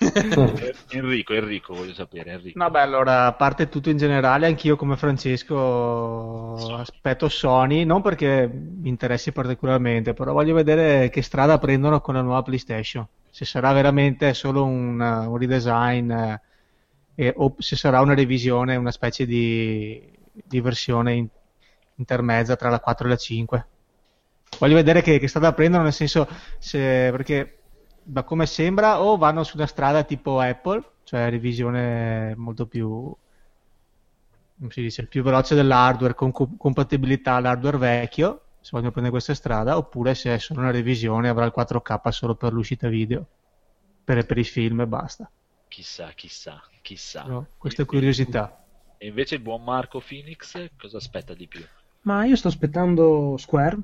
Enrico, 0.90 1.32
Enrico, 1.32 1.74
voglio 1.74 1.94
sapere. 1.94 2.32
Enrico. 2.32 2.58
Vabbè, 2.58 2.80
allora, 2.80 3.26
a 3.26 3.32
parte 3.32 3.68
tutto 3.68 3.88
in 3.88 3.96
generale, 3.96 4.46
anch'io 4.46 4.76
come 4.76 4.96
Francesco 4.96 6.54
aspetto 6.76 7.28
Sony, 7.28 7.84
non 7.84 8.02
perché 8.02 8.46
mi 8.52 8.88
interessi 8.88 9.32
particolarmente, 9.32 10.12
però 10.12 10.32
voglio 10.32 10.54
vedere 10.54 11.08
che 11.08 11.22
strada 11.22 11.58
prendono 11.58 12.00
con 12.00 12.14
la 12.14 12.20
nuova 12.20 12.42
PlayStation. 12.42 13.06
Se 13.30 13.44
sarà 13.44 13.72
veramente 13.72 14.34
solo 14.34 14.64
un, 14.64 15.00
un 15.00 15.36
redesign 15.38 16.10
eh, 16.10 16.40
e- 17.14 17.32
o 17.36 17.54
se 17.58 17.76
sarà 17.76 18.00
una 18.00 18.14
revisione, 18.14 18.76
una 18.76 18.90
specie 18.90 19.26
di, 19.26 20.02
di 20.32 20.60
versione 20.60 21.14
in- 21.14 21.28
intermezza 21.96 22.56
tra 22.56 22.70
la 22.70 22.80
4 22.80 23.06
e 23.06 23.10
la 23.10 23.16
5. 23.16 23.66
Voglio 24.58 24.74
vedere 24.74 25.02
che, 25.02 25.18
che 25.18 25.28
strada 25.28 25.52
prendono, 25.52 25.84
nel 25.84 25.92
senso, 25.92 26.28
se, 26.58 26.78
perché 27.10 27.58
da 28.02 28.22
come 28.22 28.46
sembra 28.46 29.00
o 29.02 29.16
vanno 29.16 29.42
su 29.44 29.56
una 29.56 29.66
strada 29.66 30.04
tipo 30.04 30.38
Apple, 30.40 30.82
cioè 31.04 31.30
revisione 31.30 32.34
molto 32.36 32.66
più, 32.66 33.14
dice, 34.56 35.06
più 35.06 35.22
veloce 35.22 35.54
dell'hardware, 35.54 36.14
con 36.14 36.30
co- 36.32 36.54
compatibilità 36.56 37.34
all'hardware 37.34 37.78
vecchio, 37.78 38.40
se 38.60 38.70
vogliono 38.72 38.90
prendere 38.90 39.10
questa 39.10 39.34
strada, 39.34 39.76
oppure 39.76 40.14
se 40.14 40.34
è 40.34 40.38
solo 40.38 40.60
una 40.60 40.70
revisione 40.70 41.28
avrà 41.28 41.44
il 41.44 41.52
4K 41.52 42.10
solo 42.10 42.34
per 42.34 42.52
l'uscita 42.52 42.88
video, 42.88 43.26
per, 44.04 44.24
per 44.24 44.38
i 44.38 44.44
film 44.44 44.80
e 44.80 44.86
basta. 44.86 45.30
Chissà, 45.68 46.12
chissà, 46.14 46.62
chissà. 46.84 47.24
No, 47.28 47.46
questa 47.58 47.82
è 47.82 47.86
curiosità. 47.86 48.60
E 48.98 49.06
invece 49.06 49.36
il 49.36 49.40
buon 49.40 49.64
Marco 49.64 50.00
Phoenix 50.00 50.68
cosa 50.78 50.98
aspetta 50.98 51.34
di 51.34 51.46
più? 51.48 51.64
Ma 52.02 52.24
io 52.24 52.36
sto 52.36 52.48
aspettando 52.48 53.36
Square, 53.38 53.78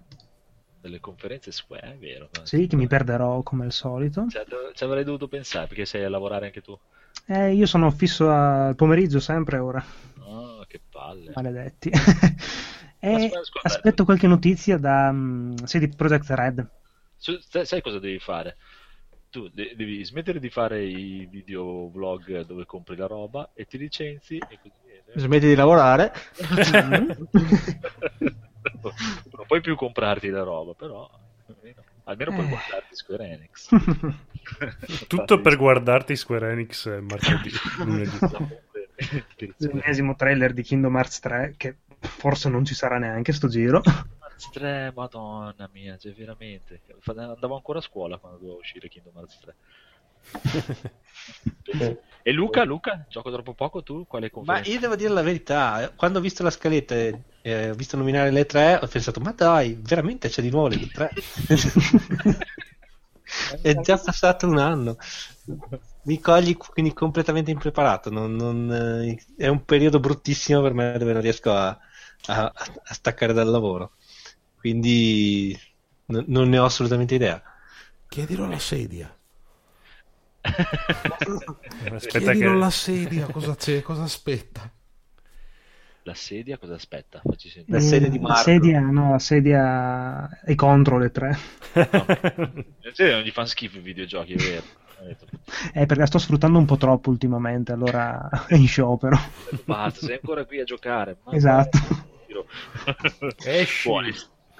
Delle 0.81 1.01
conferenze 1.01 1.53
Square, 1.53 1.93
è 1.93 1.99
vero. 1.99 2.29
sì, 2.45 2.67
che 2.67 2.77
mi 2.77 2.87
perderò 2.87 3.43
come 3.43 3.65
al 3.65 3.73
solito. 3.73 4.27
Cioè, 4.29 4.45
ci 4.75 4.85
avrei 4.85 5.05
dovuto 5.05 5.29
pensare 5.29 5.67
perché 5.67 5.85
sei 5.85 6.05
a 6.05 6.09
lavorare 6.09 6.47
anche 6.47 6.63
tu. 6.63 6.79
Eh, 7.27 7.53
io 7.55 7.67
sono 7.67 7.91
fisso 7.91 8.29
al 8.31 8.75
pomeriggio 8.75 9.21
sempre 9.21 9.59
ora, 9.59 9.83
Oh, 10.21 10.65
che 10.67 10.81
palle. 10.91 11.35
maledetti. 11.35 11.91
Ma 13.11 13.19
e 13.19 13.29
scusa, 13.29 13.45
scusa, 13.45 13.65
aspetto 13.67 14.05
qualche 14.05 14.27
notizia 14.27 14.79
da 14.79 15.11
mm, 15.13 15.55
sì, 15.65 15.79
di 15.79 15.89
Project 15.89 16.31
Red. 16.31 16.69
Su- 17.17 17.39
sai 17.41 17.81
cosa 17.83 17.99
devi 17.99 18.19
fare? 18.19 18.57
Tu 19.31 19.49
de- 19.53 19.75
devi 19.77 20.05
smettere 20.05 20.41
di 20.41 20.51
fare 20.51 20.83
i 20.85 21.27
video 21.31 21.89
vlog 21.89 22.45
dove 22.45 22.67
compri 22.67 22.97
la 22.97 23.07
roba 23.07 23.51
e 23.55 23.65
ti 23.65 23.79
licenzi 23.79 24.37
e 24.39 24.59
così. 24.61 24.73
Smetti 25.15 25.47
di 25.47 25.55
lavorare. 25.55 26.13
non 28.21 29.47
puoi 29.47 29.61
più 29.61 29.75
comprarti 29.77 30.29
la 30.29 30.43
roba, 30.43 30.73
però 30.75 31.09
almeno, 31.47 31.83
almeno 32.05 32.31
puoi 32.33 32.45
Eh. 32.47 32.49
guardarti 32.49 32.95
Square 32.97 33.29
Enix. 33.29 33.69
Tutto 35.09 35.41
per 35.41 35.57
guardarti 35.57 36.17
Square 36.17 36.53
Enix 36.53 36.87
eh, 36.87 37.01
martedì, 37.01 37.51
lunedì. 37.85 38.19
L'ennesimo 39.59 40.15
trailer 40.15 40.53
di 40.53 40.63
Kingdom 40.63 40.95
Hearts 40.97 41.21
3 41.21 41.55
che 41.57 41.77
forse 42.01 42.49
non 42.49 42.65
ci 42.65 42.75
sarà 42.75 42.99
neanche 42.99 43.33
sto 43.33 43.49
giro. 43.49 43.81
Hearts 44.41 44.51
3, 44.51 44.93
madonna 44.95 45.69
mia, 45.73 45.97
cioè 45.99 46.13
veramente. 46.15 46.83
Andavo 47.05 47.57
ancora 47.57 47.79
a 47.79 47.83
scuola 47.83 48.19
quando 48.19 48.39
doveva 48.39 48.57
uscire 48.59 48.89
Kingdom 48.89 49.17
Hearts 49.17 49.39
3. 49.39 49.57
E 52.23 52.33
Luca, 52.33 52.65
Luca, 52.65 53.07
gioco 53.09 53.31
troppo 53.31 53.55
poco, 53.55 53.83
tu 53.83 54.07
quale 54.07 54.31
Ma 54.43 54.61
io 54.65 54.79
devo 54.79 54.97
dire 54.97 55.13
la 55.13 55.23
verità, 55.23 55.93
quando 55.97 56.19
ho 56.19 56.23
visto 56.23 56.43
la 56.43 56.51
scaletta 56.51 56.95
e 56.95 57.25
eh, 57.43 57.71
ho 57.71 57.75
visto 57.75 57.97
nominare 57.97 58.31
le 58.31 58.47
tre, 58.47 58.77
ho 58.81 58.87
pensato, 58.87 59.21
ma 59.21 59.33
dai, 59.33 59.79
veramente 59.81 60.29
c'è 60.29 60.43
di 60.43 60.51
nuovo 60.51 60.69
le 60.69 60.91
tre? 60.91 61.11
È 63.63 63.79
già 63.81 63.97
passato 63.99 64.47
un 64.49 64.59
anno. 64.59 64.97
Mi 66.03 66.19
cogli 66.21 66.57
quindi 66.57 66.93
completamente 66.93 67.51
impreparato. 67.51 68.11
non- 68.11 68.35
non, 68.35 68.73
eh, 68.73 69.17
è 69.37 69.49
un 69.49 69.65
periodo 69.65 70.01
bruttissimo 70.01 70.63
per 70.63 70.73
me 70.75 70.97
dove 70.99 71.13
non 71.13 71.23
riesco 71.23 71.53
a, 71.53 71.69
a- 72.27 72.53
a 72.55 72.95
staccare 72.95 73.33
dal 73.33 73.49
lavoro. 73.49 73.93
Quindi 74.61 75.59
n- 76.07 76.25
non 76.29 76.49
ne 76.49 76.59
ho 76.59 76.65
assolutamente 76.65 77.15
idea. 77.15 77.43
Chiedilo 78.09 78.45
alla 78.45 78.59
sedia. 78.59 79.17
Aspetta 81.95 82.19
Chiedilo 82.19 82.51
che... 82.51 82.57
alla 82.57 82.71
sedia, 82.71 83.29
cosa 83.31 83.55
c'è, 83.57 83.81
cosa 83.83 84.03
aspetta. 84.03 84.71
La 86.03 86.15
sedia 86.15 86.59
cosa 86.59 86.75
aspetta? 86.75 87.21
Facci 87.25 87.49
sentire. 87.49 87.79
La 87.79 87.83
sedia 87.83 88.09
di 88.09 88.17
Eh, 88.17 88.21
la 88.21 88.35
Marco. 88.35 88.43
sedia, 88.43 88.81
no, 88.81 89.11
la 89.13 89.19
sedia 89.19 90.41
è 90.43 90.55
contro 90.55 90.99
le 90.99 91.11
tre. 91.11 91.39
La 92.83 92.93
sedia 92.93 93.15
non 93.15 93.23
gli 93.23 93.31
fanno 93.31 93.47
schifo 93.47 93.79
i 93.79 93.81
videogiochi, 93.81 94.33
è 94.35 94.37
vero. 94.37 94.65
Eh, 95.73 95.87
perché 95.87 95.95
la 96.01 96.07
sto 96.07 96.19
sfruttando 96.19 96.59
un 96.59 96.67
po' 96.67 96.77
troppo 96.77 97.11
ultimamente, 97.11 97.73
allora 97.73 98.29
è 98.47 98.55
in 98.55 98.67
sciopero. 98.67 99.17
Basta, 99.65 100.01
sei 100.01 100.15
ancora 100.17 100.45
qui 100.45 100.61
a 100.61 100.65
giocare. 100.65 101.17
Esatto. 101.31 101.79
Esci. 103.45 103.89
Buoni. 103.89 104.13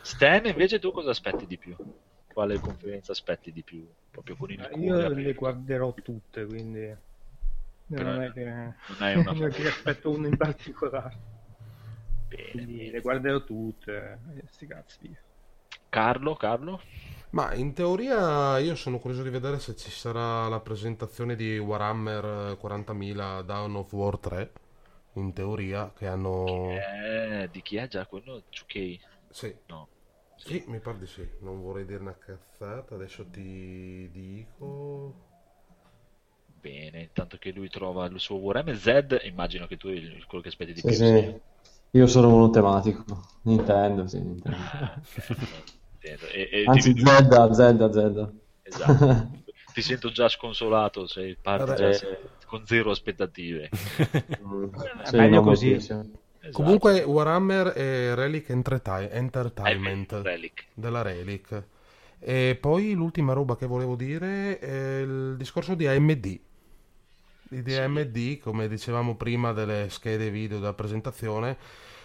Stan, 0.03 0.45
invece 0.47 0.79
tu 0.79 0.91
cosa 0.93 1.11
aspetti 1.11 1.47
di 1.47 1.57
più? 1.57 1.75
Quale 2.33 2.59
conferenza 2.61 3.13
aspetti 3.13 3.53
di 3.53 3.63
più? 3.63 3.91
Proprio 4.11 4.37
con 4.37 4.51
il 4.51 4.61
Io 4.73 4.97
aperto? 4.97 5.13
le 5.13 5.35
guarderò 5.35 5.93
tutte, 6.01 6.47
quindi 6.47 6.97
Però 7.93 8.11
non 8.11 8.23
è 8.23 8.33
che 8.33 8.45
non 8.45 8.97
hai 9.01 9.17
una 9.17 9.33
non 9.33 9.45
è 9.45 9.51
che 9.53 9.67
aspetto 9.67 10.11
una 10.11 10.29
in 10.29 10.37
particolare. 10.37 11.21
Bene, 12.29 12.51
Quindi 12.51 12.73
bene. 12.73 12.91
le 12.91 13.01
guarderò 13.01 13.43
tutte. 13.45 14.21
e 14.37 14.45
Sti 14.49 14.67
cazzi 14.67 14.99
via. 15.01 15.23
Carlo, 15.91 16.37
Carlo? 16.37 16.81
Ma 17.31 17.55
in 17.55 17.73
teoria 17.75 18.59
io 18.59 18.75
sono 18.77 18.99
curioso 18.99 19.23
di 19.23 19.31
vedere 19.31 19.59
se 19.61 19.75
ci 19.77 19.91
sarà 19.91 20.49
la 20.49 20.61
presentazione 20.61 21.35
di 21.37 21.59
Warhammer 21.59 22.57
40.000 22.57 23.43
Dawn 23.43 23.77
of 23.77 23.93
War 23.93 24.19
3. 24.19 24.53
In 25.15 25.33
teoria, 25.33 25.93
che 25.95 26.07
hanno. 26.07 26.87
Eh, 26.93 27.49
di 27.51 27.63
chi 27.63 27.77
è 27.77 27.87
già 27.89 28.07
quello? 28.07 28.43
2K? 28.51 28.99
Sì. 29.31 29.57
No. 29.69 29.89
Sì, 30.37 30.65
mi 30.69 30.81
pare 30.81 30.99
di 30.99 31.07
sì. 31.07 31.29
Non 31.41 31.61
vorrei 31.61 31.85
dire 31.87 32.01
una 32.01 32.19
cazzata. 32.19 32.95
Adesso 32.97 33.29
ti 33.31 34.11
dico. 34.11 35.29
Bene, 36.61 37.01
intanto 37.01 37.39
che 37.39 37.51
lui 37.51 37.71
trova 37.71 38.05
il 38.05 38.21
suo 38.21 38.37
Warhammer 38.37 38.77
Z, 38.77 39.21
immagino 39.25 39.67
che 39.67 39.79
tu 39.79 39.89
il- 39.89 40.25
quello 40.27 40.43
che 40.43 40.49
aspetti 40.51 40.75
di 40.75 40.83
Sì, 40.83 40.93
più 40.93 40.95
sì. 40.95 41.03
sia- 41.03 41.41
Io 41.93 42.07
sono 42.07 42.29
monotematico. 42.31 43.05
Nintendo, 43.43 44.07
sì, 44.09 44.21
Nintendo. 44.21 44.71
Intendo. 46.03 46.27
E, 46.29 46.49
e 46.53 46.71
Anzi, 46.71 46.91
ti, 46.95 46.95
Zelda, 46.97 47.53
Zelda, 47.53 47.93
Zelda. 47.93 48.33
esatto. 48.63 49.19
ti 49.73 49.83
sento 49.83 50.11
già 50.11 50.29
sconsolato, 50.29 51.07
sei 51.07 51.37
parti 51.37 51.75
Vabbè. 51.75 51.75
già 51.75 51.91
con 52.47 52.67
zero 52.67 52.91
aspettative. 52.91 53.71
Mm, 54.43 54.71
È 55.03 55.11
sì, 55.11 55.17
meglio 55.17 55.41
così. 55.41 55.73
moltissimo. 55.73 56.03
Esatto. 56.51 56.63
Comunque, 56.63 57.03
Warhammer 57.03 57.73
e 57.77 58.15
Relic 58.15 58.51
Eh, 58.51 59.09
Entertainment 59.13 60.13
Relic. 60.23 60.67
della 60.75 61.03
Relic. 61.03 61.63
E 62.19 62.59
poi 62.61 62.93
l'ultima 62.93 63.33
roba 63.33 63.57
che 63.57 63.67
volevo 63.67 63.95
dire 63.97 64.59
è 64.59 65.01
il 65.01 65.37
discorso 65.37 65.75
di 65.75 65.87
AMD. 65.87 66.41
Di 67.49 67.75
AMD, 67.75 68.39
come 68.39 68.69
dicevamo 68.69 69.17
prima 69.17 69.53
delle 69.53 69.89
schede 69.91 70.31
video 70.31 70.59
della 70.59 70.75
presentazione. 70.75 71.57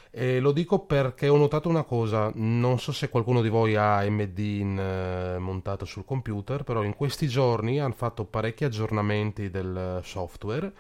E 0.10 0.40
lo 0.40 0.54
dico 0.54 0.80
perché 0.80 1.28
ho 1.28 1.36
notato 1.36 1.68
una 1.68 1.84
cosa, 1.84 2.32
non 2.36 2.80
so 2.80 2.94
se 2.94 3.10
qualcuno 3.10 3.42
di 3.42 3.50
voi 3.50 3.76
ha 3.76 3.98
AMD 3.98 4.38
in, 4.38 4.80
eh, 4.80 5.38
montato 5.40 5.84
sul 5.84 6.06
computer, 6.06 6.64
però 6.64 6.84
in 6.84 6.96
questi 6.96 7.28
giorni 7.28 7.82
hanno 7.82 7.94
fatto 7.94 8.24
parecchi 8.24 8.64
aggiornamenti 8.64 9.50
del 9.50 10.00
software 10.04 10.72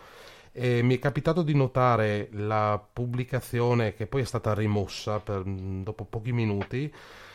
e 0.57 0.81
mi 0.83 0.95
è 0.95 0.99
capitato 0.99 1.41
di 1.43 1.53
notare 1.53 2.29
la 2.31 2.81
pubblicazione 2.93 3.93
che 3.93 4.07
poi 4.07 4.21
è 4.21 4.23
stata 4.25 4.53
rimossa 4.53 5.19
per- 5.19 5.43
dopo 5.43 6.05
pochi 6.05 6.31
minuti 6.31 6.91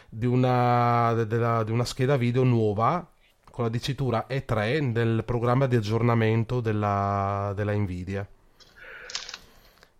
di 0.09 0.24
una, 0.26 1.12
de- 1.14 1.26
della- 1.26 1.62
di 1.64 1.70
una 1.70 1.84
scheda 1.84 2.16
video 2.16 2.44
nuova 2.44 3.06
con 3.51 3.64
la 3.64 3.70
dicitura 3.70 4.26
E3 4.26 4.92
del 4.92 5.22
programma 5.24 5.66
di 5.66 5.76
aggiornamento 5.76 6.60
della, 6.60 7.52
della 7.55 7.74
Nvidia. 7.74 8.26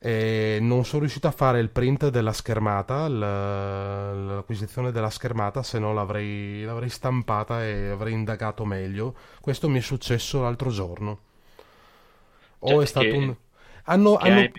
E 0.03 0.59
non 0.63 0.85
sono 0.87 1.01
riuscito 1.01 1.27
a 1.27 1.31
fare 1.31 1.61
il 1.61 1.69
print 1.69 2.09
della 2.09 2.33
schermata, 2.33 3.07
l'acquisizione 3.09 4.93
della 4.93 5.11
schermata, 5.11 5.63
se 5.63 5.79
no 5.79 5.93
l'avrei, 5.93 6.63
l'avrei 6.65 6.89
stampata 6.89 7.63
e 7.65 7.91
avrei 7.91 8.15
indagato 8.15 8.65
meglio. 8.65 9.15
Questo 9.41 9.69
mi 9.69 9.79
è 9.79 9.83
successo 9.83 10.41
l'altro 10.41 10.71
giorno. 10.71 11.19
O 12.61 12.69
Cioè, 12.69 12.83
è 12.83 12.87
stato 12.87 13.17
un... 13.17 13.35
Hanno, 13.85 14.17
hanno- 14.17 14.51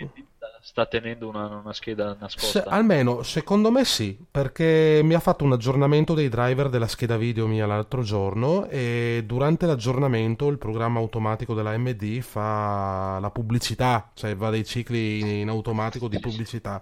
sta 0.61 0.85
tenendo 0.85 1.27
una, 1.27 1.47
una 1.47 1.73
scheda 1.73 2.15
se- 2.35 2.63
nascosta. 2.63 2.69
almeno 2.69 3.23
secondo 3.23 3.71
me 3.71 3.85
sì, 3.85 4.17
perché 4.29 5.01
mi 5.03 5.13
ha 5.13 5.19
fatto 5.19 5.43
un 5.43 5.51
aggiornamento 5.53 6.13
dei 6.13 6.29
driver 6.29 6.69
della 6.69 6.87
scheda 6.87 7.17
video 7.17 7.47
mia 7.47 7.65
l'altro 7.65 8.01
giorno 8.03 8.65
e 8.67 9.23
durante 9.25 9.65
l'aggiornamento 9.65 10.47
il 10.47 10.57
programma 10.57 10.99
automatico 10.99 11.53
della 11.53 11.71
AMD 11.71 12.19
fa 12.21 13.19
la 13.19 13.29
pubblicità, 13.31 14.11
cioè 14.13 14.35
va 14.35 14.49
dei 14.49 14.65
cicli 14.65 15.41
in 15.41 15.49
automatico 15.49 16.07
di 16.07 16.19
pubblicità. 16.19 16.81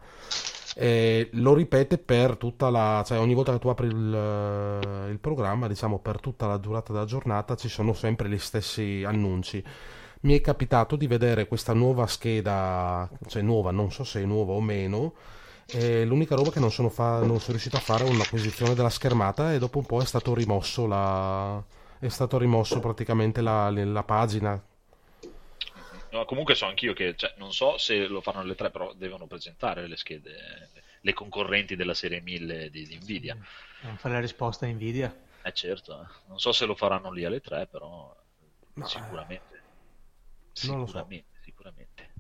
E 0.74 1.30
lo 1.34 1.54
ripete 1.54 1.98
per 1.98 2.38
tutta 2.38 2.70
la, 2.70 3.04
cioè 3.06 3.20
ogni 3.20 3.34
volta 3.34 3.52
che 3.52 3.60
tu 3.60 3.68
apri 3.68 3.88
il, 3.88 5.08
il 5.12 5.18
programma, 5.20 5.68
diciamo 5.68 6.00
per 6.00 6.20
tutta 6.22 6.48
la 6.48 6.58
durata 6.58 6.94
della 6.94 7.06
giornata 7.06 7.56
ci 7.56 7.68
sono 7.68 7.94
sempre 7.94 8.30
gli 8.30 8.38
stessi 8.38 9.04
annunci. 9.06 9.64
Mi 10.22 10.38
è 10.38 10.42
capitato 10.42 10.98
di 10.98 11.08
vedere 11.08 11.48
questa 11.48 11.74
nuova 11.74 12.06
scheda, 12.06 13.10
cioè 13.28 13.42
nuova, 13.42 13.72
non 13.72 13.90
so 13.90 14.04
se 14.04 14.22
è 14.22 14.26
nuova 14.26 14.52
o 14.52 14.60
meno. 14.60 15.14
E 15.72 16.04
l'unica 16.04 16.36
roba 16.36 16.52
che 16.52 16.60
non 16.60 16.72
sono, 16.72 16.90
fa- 16.90 17.20
non 17.20 17.40
sono 17.40 17.52
riuscito 17.52 17.78
a 17.78 17.80
fare 17.80 18.06
è 18.06 18.10
un'acquisizione 18.10 18.74
della 18.74 18.90
schermata 18.90 19.54
e 19.54 19.60
dopo 19.60 19.78
un 19.78 19.86
po' 19.86 20.02
è 20.02 20.06
stato 20.06 20.34
rimosso 20.34 20.88
la, 20.88 21.64
è 22.00 22.10
stato 22.10 22.38
rimosso 22.38 22.80
praticamente 22.80 23.40
la, 23.42 23.70
la 23.70 24.04
pagina. 24.04 24.62
No, 26.12 26.26
comunque 26.26 26.56
so 26.56 26.66
anch'io 26.66 26.94
che, 26.94 27.16
cioè, 27.16 27.36
non 27.38 27.54
so 27.54 27.78
se 27.78 28.08
lo 28.08 28.20
fanno 28.20 28.44
le 28.44 28.56
tre, 28.56 28.72
però 28.72 28.94
devono 28.94 29.28
presentare 29.28 29.88
le 29.88 29.96
schede, 29.96 30.70
le 31.00 31.14
concorrenti 31.14 31.76
della 31.76 31.94
serie 31.94 32.20
1000 32.20 32.70
di, 32.72 32.86
di 32.86 32.98
Nvidia. 32.98 33.38
Non 33.82 33.96
fa 33.96 34.10
la 34.10 34.20
risposta 34.20 34.66
a 34.66 34.70
Nvidia. 34.70 35.16
Eh 35.44 35.54
certo, 35.54 36.02
eh. 36.02 36.06
non 36.28 36.40
so 36.40 36.52
se 36.52 36.66
lo 36.66 36.76
faranno 36.76 37.12
lì 37.12 37.24
alle 37.24 37.40
tre, 37.40 37.68
però 37.68 38.14
Ma- 38.74 38.86
sicuramente. 38.86 39.49
Lo 40.68 40.86
so. 40.86 40.86
Sicuramente, 40.86 41.40
sicuramente. 41.42 42.14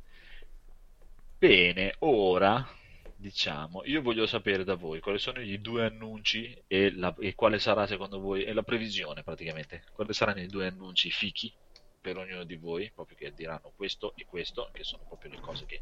Bene, 1.37 1.95
ora 1.99 2.67
diciamo, 3.15 3.83
io 3.83 4.01
voglio 4.01 4.25
sapere 4.25 4.63
da 4.63 4.75
voi 4.75 5.01
quali 5.01 5.19
sono 5.19 5.41
i 5.41 5.59
due 5.59 5.85
annunci 5.85 6.57
e, 6.67 6.93
la- 6.95 7.13
e 7.19 7.35
quale 7.35 7.59
sarà 7.59 7.85
secondo 7.85 8.19
voi, 8.19 8.43
e 8.43 8.53
la 8.53 8.63
previsione 8.63 9.23
praticamente, 9.23 9.83
quali 9.91 10.13
saranno 10.13 10.39
i 10.41 10.47
due 10.47 10.67
annunci 10.67 11.11
fichi 11.11 11.53
per 11.99 12.17
ognuno 12.17 12.45
di 12.45 12.55
voi, 12.55 12.89
proprio 12.93 13.17
che 13.17 13.33
diranno 13.33 13.73
questo 13.75 14.13
e 14.15 14.25
questo, 14.25 14.69
che 14.71 14.83
sono 14.83 15.03
proprio 15.05 15.31
le 15.31 15.39
cose 15.39 15.65
che 15.65 15.81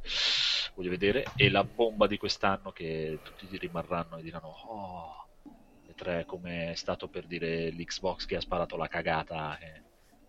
voglio 0.73 0.89
vedere, 0.89 1.25
e 1.35 1.49
la 1.49 1.63
bomba 1.63 2.07
di 2.07 2.17
quest'anno 2.17 2.71
che 2.71 3.19
tutti 3.21 3.55
rimarranno 3.57 4.17
e 4.17 4.23
diranno, 4.23 4.47
oh, 4.47 5.27
le 5.85 5.93
tre 5.93 6.25
come 6.25 6.71
è 6.71 6.75
stato 6.75 7.07
per 7.07 7.27
dire 7.27 7.69
l'Xbox 7.71 8.25
che 8.25 8.35
ha 8.35 8.41
sparato 8.41 8.77
la 8.77 8.87
cagata, 8.87 9.57
che 9.59 9.83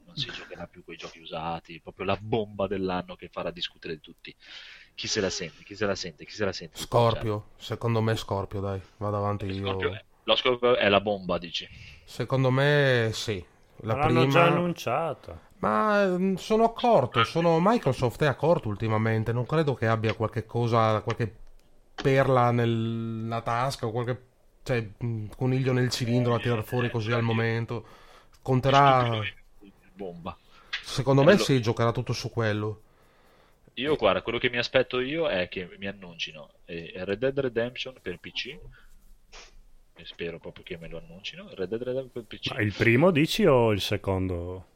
non 0.09 0.16
si 0.16 0.30
giocherà 0.30 0.66
più 0.66 0.82
con 0.85 0.94
i 0.94 0.97
giochi 0.97 1.20
usati, 1.20 1.80
proprio 1.80 2.06
la 2.06 2.16
bomba 2.20 2.66
dell'anno 2.66 3.14
che 3.14 3.28
farà 3.28 3.51
discutere 3.51 4.01
tutti. 4.01 4.35
Chi 4.94 5.06
se 5.06 5.20
la 5.20 5.30
sente? 5.30 5.62
Chi 5.62 5.76
se 5.76 5.86
la 5.86 5.94
sente? 5.94 6.24
Chi 6.24 6.35
se 6.35 6.44
la 6.44 6.52
sente? 6.52 6.78
Scorpio, 6.78 7.51
secondo 7.56 8.01
me 8.01 8.16
Scorpio, 8.16 8.60
dai, 8.60 8.80
vado 8.97 9.16
avanti 9.18 9.47
Cioè, 9.47 9.55
io. 9.55 9.66
Scorpio 9.66 9.93
è- 9.93 10.05
lo 10.24 10.36
Scorpio 10.36 10.76
è 10.76 10.89
la 10.89 11.01
bomba, 11.01 11.39
dici? 11.39 11.68
Secondo 12.05 12.51
me 12.51 13.10
sì. 13.12 13.44
La 13.82 13.94
L'hanno 13.94 14.06
prima... 14.06 14.26
già 14.26 14.44
annunciata. 14.44 15.40
Ma 15.59 16.05
mm, 16.06 16.35
sono 16.35 16.64
accorto, 16.64 17.22
sono... 17.24 17.59
Microsoft 17.60 18.22
è 18.22 18.26
accorto 18.26 18.68
ultimamente, 18.68 19.32
non 19.32 19.47
credo 19.47 19.74
che 19.74 19.86
abbia 19.86 20.14
qualche 20.14 20.47
cosa, 20.47 21.01
qualche 21.01 21.32
perla 21.94 22.51
nella 22.51 23.40
tasca 23.40 23.86
o 23.86 23.90
qualche 23.90 24.22
cioè, 24.62 24.86
mm, 25.02 25.28
coniglio 25.36 25.72
nel 25.72 25.90
cilindro 25.90 26.32
da 26.32 26.40
tirar 26.40 26.64
fuori 26.64 26.90
così 26.90 27.12
al 27.12 27.22
momento. 27.22 27.86
Conterà, 28.43 29.20
Bomba. 29.98 30.36
secondo 30.80 31.22
me 31.22 31.30
Allora- 31.32 31.44
sì, 31.44 31.60
giocherà 31.60 31.90
tutto 31.90 32.12
su 32.12 32.30
quello. 32.30 32.82
Io, 33.74 33.96
guarda, 33.96 34.22
quello 34.22 34.38
che 34.38 34.48
mi 34.50 34.58
aspetto 34.58 35.00
io 35.00 35.28
è 35.28 35.48
che 35.48 35.68
mi 35.78 35.86
annuncino 35.86 36.50
eh, 36.64 36.92
Red 36.94 37.18
Dead 37.18 37.38
Redemption 37.38 37.94
per 38.00 38.18
PC. 38.18 38.58
E 39.94 40.04
spero 40.04 40.38
proprio 40.38 40.64
che 40.64 40.76
me 40.78 40.88
lo 40.88 40.98
annuncino. 40.98 41.48
Red 41.54 41.68
Dead 41.68 41.82
Redemption 41.82 42.10
per 42.12 42.38
PC. 42.38 42.50
Ma 42.52 42.60
il 42.60 42.72
primo 42.72 43.10
dici 43.10 43.44
o 43.44 43.72
il 43.72 43.80
secondo? 43.80 44.66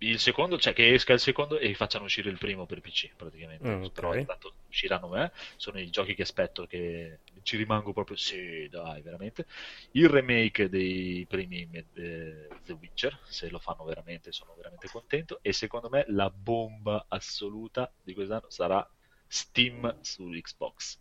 Il 0.00 0.20
secondo, 0.20 0.58
cioè 0.58 0.72
che 0.72 0.94
esca 0.94 1.12
il 1.12 1.18
secondo 1.18 1.58
e 1.58 1.74
facciano 1.74 2.04
uscire 2.04 2.30
il 2.30 2.38
primo 2.38 2.66
per 2.66 2.80
PC, 2.80 3.14
praticamente. 3.16 3.68
Mm, 3.68 3.82
ok. 3.82 3.92
Però 3.92 4.14
intanto 4.14 4.54
usciranno 4.68 5.08
me. 5.08 5.32
Sono 5.56 5.80
i 5.80 5.90
giochi 5.90 6.14
che 6.14 6.22
aspetto 6.22 6.66
che 6.66 7.18
ci 7.42 7.56
rimango 7.56 7.92
proprio. 7.92 8.16
Sì, 8.16 8.68
dai, 8.70 9.02
veramente. 9.02 9.46
Il 9.92 10.08
remake 10.08 10.68
dei 10.68 11.26
primi 11.28 11.68
eh, 11.72 12.48
The 12.64 12.72
Witcher, 12.72 13.18
se 13.24 13.50
lo 13.50 13.58
fanno 13.58 13.84
veramente, 13.84 14.30
sono 14.30 14.54
veramente 14.56 14.88
contento. 14.88 15.40
E 15.42 15.52
secondo 15.52 15.88
me 15.88 16.04
la 16.08 16.30
bomba 16.30 17.06
assoluta 17.08 17.90
di 18.00 18.14
quest'anno 18.14 18.50
sarà 18.50 18.88
Steam 19.26 19.98
su 20.00 20.28
Xbox. 20.28 20.98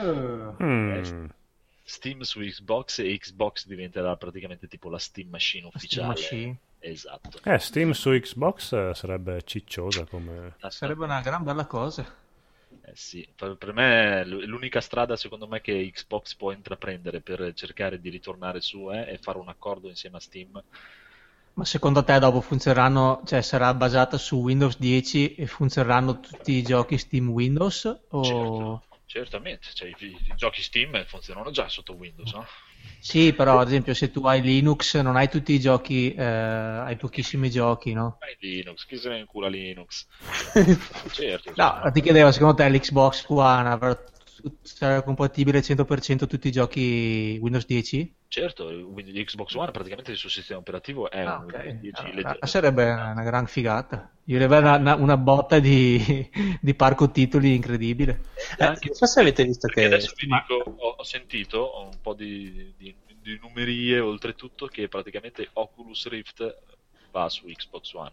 Mm. 0.00 1.26
Steam 1.84 2.22
su 2.22 2.40
Xbox 2.40 2.98
e 2.98 3.16
Xbox 3.18 3.66
diventerà 3.66 4.16
praticamente 4.16 4.66
tipo 4.66 4.88
la 4.88 4.98
Steam 4.98 5.28
Machine 5.28 5.66
ufficiale. 5.66 6.08
Machine. 6.08 6.58
Esatto. 6.86 7.40
Eh, 7.44 7.58
Steam 7.58 7.92
su 7.92 8.10
Xbox 8.10 8.72
eh, 8.72 8.94
sarebbe 8.94 9.42
cicciosa 9.44 10.04
come... 10.04 10.56
Sarebbe 10.68 11.04
una 11.04 11.22
gran 11.22 11.42
bella 11.42 11.64
cosa. 11.64 12.04
Eh 12.82 12.92
sì, 12.94 13.26
per, 13.34 13.56
per 13.56 13.72
me 13.72 14.22
l'unica 14.26 14.82
strada 14.82 15.16
secondo 15.16 15.46
me 15.46 15.62
che 15.62 15.90
Xbox 15.90 16.34
può 16.34 16.52
intraprendere 16.52 17.22
per 17.22 17.54
cercare 17.54 17.98
di 17.98 18.10
ritornare 18.10 18.60
su 18.60 18.92
eh, 18.92 19.06
è 19.06 19.18
fare 19.18 19.38
un 19.38 19.48
accordo 19.48 19.88
insieme 19.88 20.18
a 20.18 20.20
Steam. 20.20 20.62
Ma 21.54 21.64
secondo 21.64 22.04
te 22.04 22.18
dopo 22.18 22.42
funzioneranno, 22.42 23.22
cioè 23.24 23.40
sarà 23.40 23.72
basata 23.72 24.18
su 24.18 24.36
Windows 24.40 24.76
10 24.76 25.36
e 25.36 25.46
funzioneranno 25.46 26.20
tutti 26.20 26.52
i 26.52 26.62
giochi 26.62 26.98
Steam 26.98 27.30
Windows? 27.30 27.84
O... 28.08 28.22
Certo, 28.24 28.82
certamente, 29.06 29.68
cioè, 29.72 29.88
i, 29.88 29.94
i 29.98 30.34
giochi 30.36 30.60
Steam 30.60 31.02
funzionano 31.06 31.50
già 31.50 31.66
sotto 31.70 31.94
Windows, 31.94 32.30
no? 32.32 32.46
Sì, 33.04 33.34
però 33.34 33.58
ad 33.58 33.66
esempio 33.66 33.92
se 33.92 34.10
tu 34.10 34.24
hai 34.24 34.40
Linux 34.40 34.98
non 35.00 35.16
hai 35.16 35.28
tutti 35.28 35.52
i 35.52 35.60
giochi, 35.60 36.14
eh, 36.14 36.24
hai 36.24 36.96
pochissimi 36.96 37.50
giochi, 37.50 37.92
no? 37.92 38.16
Hai 38.20 38.34
Linux, 38.40 38.86
chi 38.86 38.96
se 38.96 39.10
ne 39.10 39.18
incula 39.18 39.48
Linux? 39.48 40.06
certo. 41.12 41.52
No, 41.54 41.90
ti 41.92 42.00
chiedevo, 42.00 42.32
secondo 42.32 42.54
te 42.54 42.68
l'Xbox 42.70 43.26
One 43.28 43.68
avrà, 43.68 43.94
sarà 44.62 45.02
compatibile 45.02 45.62
100% 45.62 46.26
tutti 46.26 46.48
i 46.48 46.52
giochi 46.52 47.38
Windows 47.40 47.66
10? 47.66 48.14
Certo, 48.28 48.68
Xbox 48.68 49.54
One 49.54 49.70
praticamente 49.70 50.10
il 50.10 50.16
suo 50.16 50.28
sistema 50.28 50.58
operativo 50.58 51.08
è 51.10 51.20
Ah, 51.22 51.36
un 51.36 51.44
ok. 51.44 51.52
Windows 51.54 51.78
10 51.78 52.10
Allora, 52.10 52.14
leggero. 52.16 52.46
sarebbe 52.46 52.84
una 52.90 53.22
gran 53.22 53.46
figata. 53.46 54.10
Io 54.24 54.42
avrei 54.44 54.58
una, 54.60 54.76
una- 54.76 54.94
una 54.96 55.16
botta 55.16 55.58
di, 55.60 56.28
di 56.60 56.74
parco 56.74 57.10
titoli 57.10 57.54
incredibile. 57.54 58.24
Eh, 58.58 58.64
non 58.66 58.94
so 58.94 59.06
se 59.06 59.20
avete 59.20 59.44
visto 59.44 59.68
che 59.68 59.84
adesso 59.84 60.12
vi 60.16 60.26
dico, 60.26 60.54
ho, 60.54 60.88
ho 60.98 61.02
sentito 61.04 61.80
un 61.80 62.00
po' 62.00 62.14
di, 62.14 62.74
di, 62.76 62.94
di 63.06 63.38
numerie 63.40 64.00
oltretutto 64.00 64.66
che 64.66 64.88
praticamente 64.88 65.48
Oculus 65.54 66.08
Rift 66.08 66.58
va 67.10 67.28
su 67.28 67.46
Xbox 67.46 67.92
One. 67.94 68.12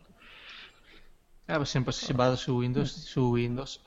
Eh, 1.47 1.65
sempre 1.65 1.91
se 1.91 2.05
si 2.05 2.13
basa 2.13 2.35
su 2.35 2.51
Windows, 2.55 2.91
su 3.05 3.21
Windows. 3.31 3.79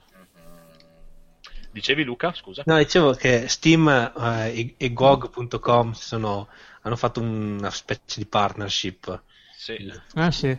Dicevi 1.75 2.05
Luca, 2.05 2.33
scusa? 2.33 2.63
No, 2.67 2.79
dicevo 2.79 3.15
che 3.15 3.49
Steam 3.49 3.89
eh, 3.89 4.53
e, 4.57 4.75
e 4.79 4.93
GOG.com 4.93 5.91
sono- 5.93 6.49
hanno 6.83 6.95
fatto 6.97 7.21
una 7.21 7.71
specie 7.71 8.21
di 8.21 8.27
partnership 8.27 9.23
Sì. 9.57 9.93
Ah 10.15 10.31
sì. 10.31 10.57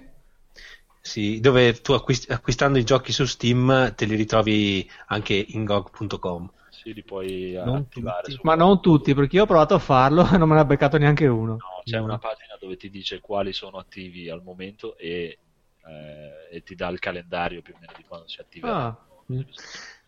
sì, 1.02 1.40
dove 1.40 1.80
tu 1.82 1.94
acquist- 1.94 2.30
acquistando 2.30 2.78
i 2.78 2.84
giochi 2.84 3.14
su 3.14 3.26
Steam 3.26 3.94
te 3.96 4.06
li 4.06 4.16
ritrovi 4.16 4.90
anche 5.08 5.34
in 5.34 5.64
GOG.com. 5.64 6.52
Sì, 6.70 6.94
li 6.94 7.04
puoi 7.04 7.54
Non 7.54 7.78
attivare 7.78 8.28
tutti. 8.28 8.40
Ma 8.44 8.56
non 8.56 8.82
tutti, 8.82 9.14
perché 9.14 9.38
io 9.38 9.44
ho 9.44 9.48
provato 9.48 9.76
a 9.76 9.80
farlo 9.80 10.30
e 10.30 10.38
non 10.38 10.50
me 10.50 10.56
ne 10.56 10.62
ha 10.62 10.66
beccato 10.66 10.98
neanche 10.98 11.28
uno. 11.28 11.54
No, 11.54 11.82
c'è 11.86 11.98
una 12.00 12.18
pagina 12.18 12.58
dove 12.60 12.76
ti 12.76 12.90
dice 12.90 13.22
quali 13.22 13.54
sono 13.54 13.78
attivi 13.78 14.30
al 14.30 14.44
momento 14.44 14.98
e, 14.98 15.38
eh, 15.86 16.56
e 16.58 16.64
ti 16.64 16.76
dà 16.76 16.90
il 16.90 17.00
calendario 17.00 17.62
più 17.62 17.74
o 17.74 17.78
meno 17.80 17.94
di 17.96 18.04
quando 18.04 18.28
si 18.28 18.42
attiva. 18.42 18.76
Ah. 18.76 18.98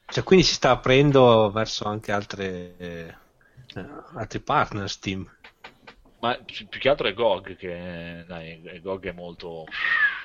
Cioè, 0.10 0.24
quindi 0.24 0.46
si 0.46 0.54
sta 0.54 0.72
aprendo 0.72 1.52
verso 1.52 1.86
anche 1.86 2.12
altre, 2.12 2.78
eh, 2.78 3.16
altri 4.16 4.40
partner 4.42 4.90
Steam. 4.90 5.30
Ma 6.20 6.36
più 6.44 6.68
che 6.68 6.90
altro 6.90 7.08
è 7.08 7.14
GOG 7.14 7.56
che 7.56 8.24
dai, 8.28 8.80
GOG 8.82 9.08
è 9.08 9.12
molto, 9.12 9.66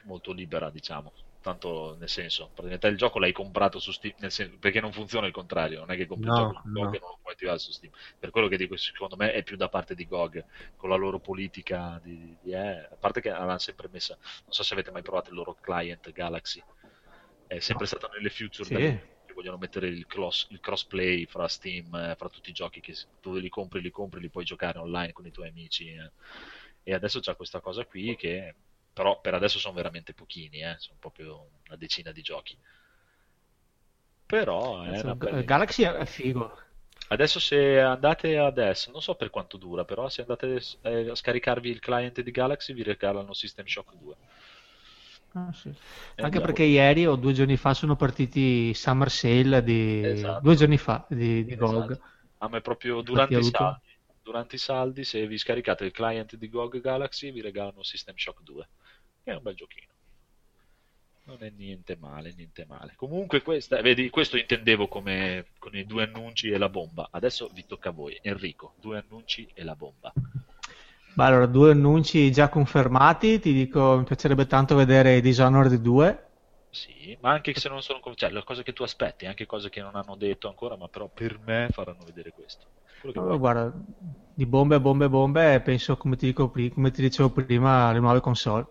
molto 0.04 0.32
libera, 0.32 0.70
diciamo. 0.70 1.12
Tanto 1.40 1.96
nel 1.98 2.08
senso, 2.08 2.46
praticamente 2.54 2.86
il 2.86 2.96
gioco 2.96 3.18
l'hai 3.18 3.32
comprato 3.32 3.78
su 3.80 3.90
Steam, 3.92 4.14
senso- 4.28 4.56
perché 4.58 4.80
non 4.80 4.92
funziona 4.92 5.26
il 5.26 5.32
contrario, 5.32 5.80
non 5.80 5.90
è 5.90 5.96
che 5.96 6.06
compri 6.06 6.28
No, 6.28 6.36
il 6.36 6.36
gioco 6.36 6.60
GOG 6.72 6.92
no. 6.92 6.94
e 6.94 6.98
non 7.00 7.08
lo 7.10 7.18
puoi 7.20 7.32
attivare 7.34 7.58
su 7.58 7.72
Steam. 7.72 7.92
Per 8.18 8.30
quello 8.30 8.46
che 8.48 8.56
dico, 8.56 8.76
secondo 8.76 9.16
me 9.16 9.32
è 9.32 9.42
più 9.42 9.56
da 9.56 9.68
parte 9.68 9.94
di 9.94 10.06
GOG, 10.06 10.44
con 10.76 10.88
la 10.88 10.96
loro 10.96 11.18
politica 11.18 11.98
di, 12.02 12.38
di- 12.40 12.52
eh, 12.52 12.88
a 12.90 12.96
parte 12.98 13.20
che 13.20 13.30
l'hanno 13.30 13.58
sempre 13.58 13.88
messa, 13.90 14.16
non 14.44 14.52
so 14.52 14.62
se 14.62 14.72
avete 14.74 14.92
mai 14.92 15.02
provato 15.02 15.30
il 15.30 15.36
loro 15.36 15.56
client 15.60 16.10
Galaxy, 16.12 16.62
è 17.46 17.58
sempre 17.58 17.86
stato 17.86 18.08
nelle 18.14 18.30
future 18.30 18.68
Sì. 18.68 19.00
Che 19.32 19.38
vogliono 19.40 19.58
mettere 19.58 19.88
il, 19.88 20.06
cross, 20.06 20.46
il 20.50 20.60
crossplay 20.60 21.26
fra 21.26 21.48
Steam, 21.48 21.94
eh, 21.94 22.14
fra 22.16 22.28
tutti 22.28 22.50
i 22.50 22.52
giochi 22.52 22.80
che 22.80 22.94
tu 23.20 23.34
li 23.36 23.48
compri, 23.48 23.80
li 23.80 23.90
compri, 23.90 24.20
li 24.20 24.30
puoi 24.30 24.44
giocare 24.44 24.78
online 24.78 25.12
con 25.12 25.26
i 25.26 25.30
tuoi 25.30 25.48
amici. 25.48 25.88
eh. 25.88 26.10
E 26.82 26.94
adesso 26.94 27.20
c'è 27.20 27.36
questa 27.36 27.60
cosa 27.60 27.84
qui 27.86 28.14
che 28.16 28.54
però 28.92 29.20
per 29.20 29.32
adesso 29.34 29.58
sono 29.58 29.74
veramente 29.74 30.12
pochini, 30.14 30.62
eh, 30.62 30.74
sono 30.78 30.98
proprio 31.00 31.48
una 31.66 31.76
decina 31.76 32.12
di 32.12 32.20
giochi. 32.22 32.58
Però 34.26 34.80
una 34.80 35.14
bella- 35.14 35.42
Galaxy 35.42 35.84
è 35.84 35.90
è 35.92 36.06
figo. 36.06 36.58
Adesso 37.08 37.38
se 37.38 37.78
andate 37.80 38.38
adesso, 38.38 38.90
non 38.90 39.02
so 39.02 39.14
per 39.14 39.30
quanto 39.30 39.56
dura, 39.58 39.84
però 39.84 40.08
se 40.08 40.22
andate 40.22 40.60
eh, 40.82 41.10
a 41.10 41.14
scaricarvi 41.14 41.68
il 41.70 41.78
client 41.78 42.20
di 42.22 42.30
Galaxy 42.30 42.72
vi 42.72 42.82
regalano 42.82 43.34
System 43.34 43.66
Shock 43.66 43.94
2. 43.96 44.16
Ah, 45.34 45.52
sì. 45.52 45.68
E 46.14 46.22
Anche 46.22 46.40
perché 46.40 46.62
ieri 46.62 47.06
o 47.06 47.16
due 47.16 47.32
giorni 47.32 47.56
fa 47.56 47.72
sono 47.74 47.96
partiti 47.96 48.74
Summer 48.74 49.10
Sale 49.10 49.62
di... 49.62 50.04
Esatto. 50.04 50.40
due 50.40 50.54
giorni 50.56 50.76
fa 50.76 51.04
di, 51.08 51.44
di 51.44 51.56
GOG. 51.56 51.90
Esatto. 51.90 52.06
Ah, 52.38 52.48
ma 52.48 52.58
è 52.58 52.60
proprio 52.60 53.00
durante 53.00 53.38
i 53.38 53.42
saldi. 53.42 53.90
Durante 54.22 54.54
i 54.56 54.58
saldi, 54.58 55.04
se 55.04 55.26
vi 55.26 55.38
scaricate 55.38 55.84
il 55.84 55.90
client 55.90 56.36
di 56.36 56.48
GOG 56.48 56.80
Galaxy, 56.80 57.32
vi 57.32 57.40
regalano 57.40 57.82
System 57.82 58.14
Shock 58.16 58.42
2, 58.42 58.68
che 59.24 59.32
è 59.32 59.34
un 59.34 59.42
bel 59.42 59.54
giochino. 59.54 59.90
Non 61.24 61.38
è 61.40 61.50
niente 61.50 61.96
male, 61.96 62.32
niente 62.34 62.64
male. 62.66 62.94
Comunque, 62.96 63.42
questa, 63.42 63.80
vedi, 63.80 64.10
questo 64.10 64.36
intendevo 64.36 64.88
come 64.88 65.46
con 65.58 65.74
i 65.76 65.86
due 65.86 66.04
annunci 66.04 66.50
e 66.50 66.58
la 66.58 66.68
bomba. 66.68 67.08
Adesso 67.10 67.48
vi 67.52 67.64
tocca 67.64 67.88
a 67.88 67.92
voi. 67.92 68.18
Enrico, 68.22 68.74
due 68.80 68.98
annunci 68.98 69.48
e 69.54 69.62
la 69.64 69.76
bomba. 69.76 70.12
Beh, 71.14 71.24
allora, 71.24 71.46
due 71.46 71.72
annunci 71.72 72.32
già 72.32 72.48
confermati. 72.48 73.38
Ti 73.38 73.52
dico, 73.52 73.98
mi 73.98 74.04
piacerebbe 74.04 74.46
tanto 74.46 74.74
vedere 74.74 75.20
Dishonored 75.20 75.74
2. 75.74 76.26
Sì, 76.70 77.16
ma 77.20 77.32
anche 77.32 77.54
se 77.54 77.68
non 77.68 77.82
sono 77.82 78.00
cioè, 78.14 78.30
le 78.30 78.42
cose 78.44 78.62
che 78.62 78.72
tu 78.72 78.82
aspetti, 78.82 79.26
anche 79.26 79.44
cose 79.44 79.68
che 79.68 79.82
non 79.82 79.94
hanno 79.94 80.16
detto 80.16 80.48
ancora, 80.48 80.76
ma 80.76 80.88
però 80.88 81.06
per 81.12 81.38
me 81.38 81.68
faranno 81.70 82.02
vedere 82.06 82.32
questo. 82.32 82.66
Allora, 83.14 83.36
guarda, 83.36 83.72
di 84.34 84.46
bombe, 84.46 84.80
bombe, 84.80 85.08
bombe, 85.10 85.60
penso, 85.60 85.98
come 85.98 86.16
ti, 86.16 86.26
dico, 86.26 86.50
come 86.50 86.90
ti 86.90 87.02
dicevo 87.02 87.28
prima, 87.30 87.88
alle 87.88 88.00
nuove 88.00 88.20
console. 88.20 88.66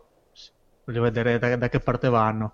Voglio 0.83 1.03
vedere 1.03 1.37
da, 1.37 1.55
da 1.55 1.69
che 1.69 1.79
parte 1.79 2.09
vanno. 2.09 2.53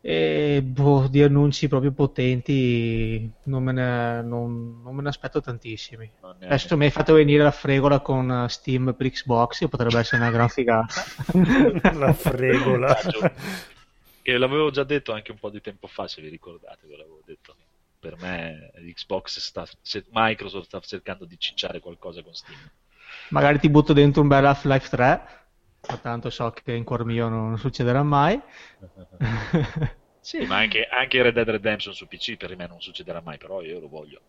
E 0.00 0.62
boh, 0.62 1.08
di 1.08 1.22
annunci 1.22 1.66
proprio 1.68 1.92
potenti 1.92 3.28
non 3.44 3.62
me 3.64 3.72
ne, 3.72 4.22
non- 4.22 4.80
non 4.82 4.94
me 4.94 5.02
ne 5.02 5.08
aspetto 5.08 5.40
tantissimi. 5.40 6.08
Adesso 6.40 6.76
mi 6.76 6.84
hai 6.84 6.90
fatto 6.90 7.14
venire 7.14 7.42
la 7.42 7.50
fregola 7.50 8.00
con 8.00 8.30
eh, 8.30 8.48
Steam 8.48 8.94
per 8.96 9.10
Xbox, 9.10 9.58
che 9.58 9.68
potrebbe 9.68 9.98
essere 9.98 10.22
una 10.22 10.30
gran 10.30 10.48
figata. 10.48 10.94
La 11.98 12.12
fregola. 12.12 12.96
Che 14.22 14.38
l'avevo 14.38 14.70
già 14.70 14.84
detto 14.84 15.12
anche 15.12 15.30
un 15.30 15.38
po' 15.38 15.50
di 15.50 15.60
tempo 15.60 15.86
fa, 15.86 16.08
se 16.08 16.20
vi 16.20 16.28
ricordate, 16.28 16.86
ve 16.86 16.96
l'avevo 16.96 17.22
detto. 17.24 17.56
Per 17.98 18.16
me 18.20 18.70
Xbox 18.94 19.38
sta, 19.40 19.66
Microsoft 20.10 20.66
sta 20.66 20.80
cercando 20.80 21.24
di 21.24 21.36
cicciare 21.38 21.80
qualcosa 21.80 22.22
con 22.22 22.34
Steam. 22.34 22.58
Magari 23.30 23.58
ti 23.58 23.68
butto 23.68 23.92
dentro 23.92 24.22
un 24.22 24.28
bel 24.28 24.44
Half-Life 24.44 24.88
3, 24.88 25.35
ma 25.88 25.96
tanto 25.98 26.30
so 26.30 26.50
che 26.50 26.72
in 26.72 26.84
cuor 26.84 27.04
mio 27.04 27.28
non, 27.28 27.58
succederà 27.58 28.02
mai. 28.02 28.40
Sì, 30.26 30.44
ma 30.44 30.56
anche, 30.56 30.88
anche 30.90 31.22
Red 31.22 31.34
Dead 31.34 31.48
Redemption 31.48 31.94
su 31.94 32.08
PC 32.08 32.36
per 32.36 32.56
me 32.56 32.66
non 32.66 32.80
succederà 32.80 33.20
mai, 33.20 33.38
però 33.38 33.62
io 33.62 33.78
lo 33.78 33.86
voglio. 33.86 34.22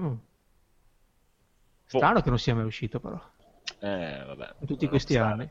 Mm. 0.00 0.14
Strano 1.86 2.20
che 2.20 2.28
non 2.28 2.38
sia 2.38 2.54
mai 2.54 2.64
uscito 2.64 3.00
però, 3.00 3.20
Eh, 3.80 4.22
vabbè. 4.24 4.54
in 4.60 4.66
tutti 4.68 4.86
questi 4.86 5.16
anni. 5.16 5.50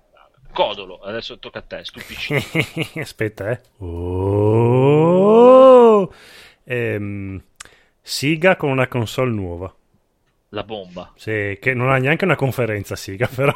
Codolo, 0.53 1.01
adesso 1.01 1.37
tocca 1.39 1.59
a 1.59 1.63
te, 1.63 1.83
stupisci. 1.83 2.35
Aspetta, 2.99 3.49
eh. 3.49 3.61
Oh! 3.83 5.33
Ehm, 6.63 7.43
Siga 8.01 8.55
con 8.55 8.69
una 8.69 8.87
console 8.87 9.31
nuova. 9.31 9.75
La 10.55 10.63
bomba. 10.63 11.11
Sì, 11.17 11.57
che 11.59 11.73
non 11.73 11.89
ha 11.91 11.97
neanche 11.97 12.23
una 12.23 12.37
conferenza, 12.37 12.95
Siga, 12.95 13.27
però 13.35 13.53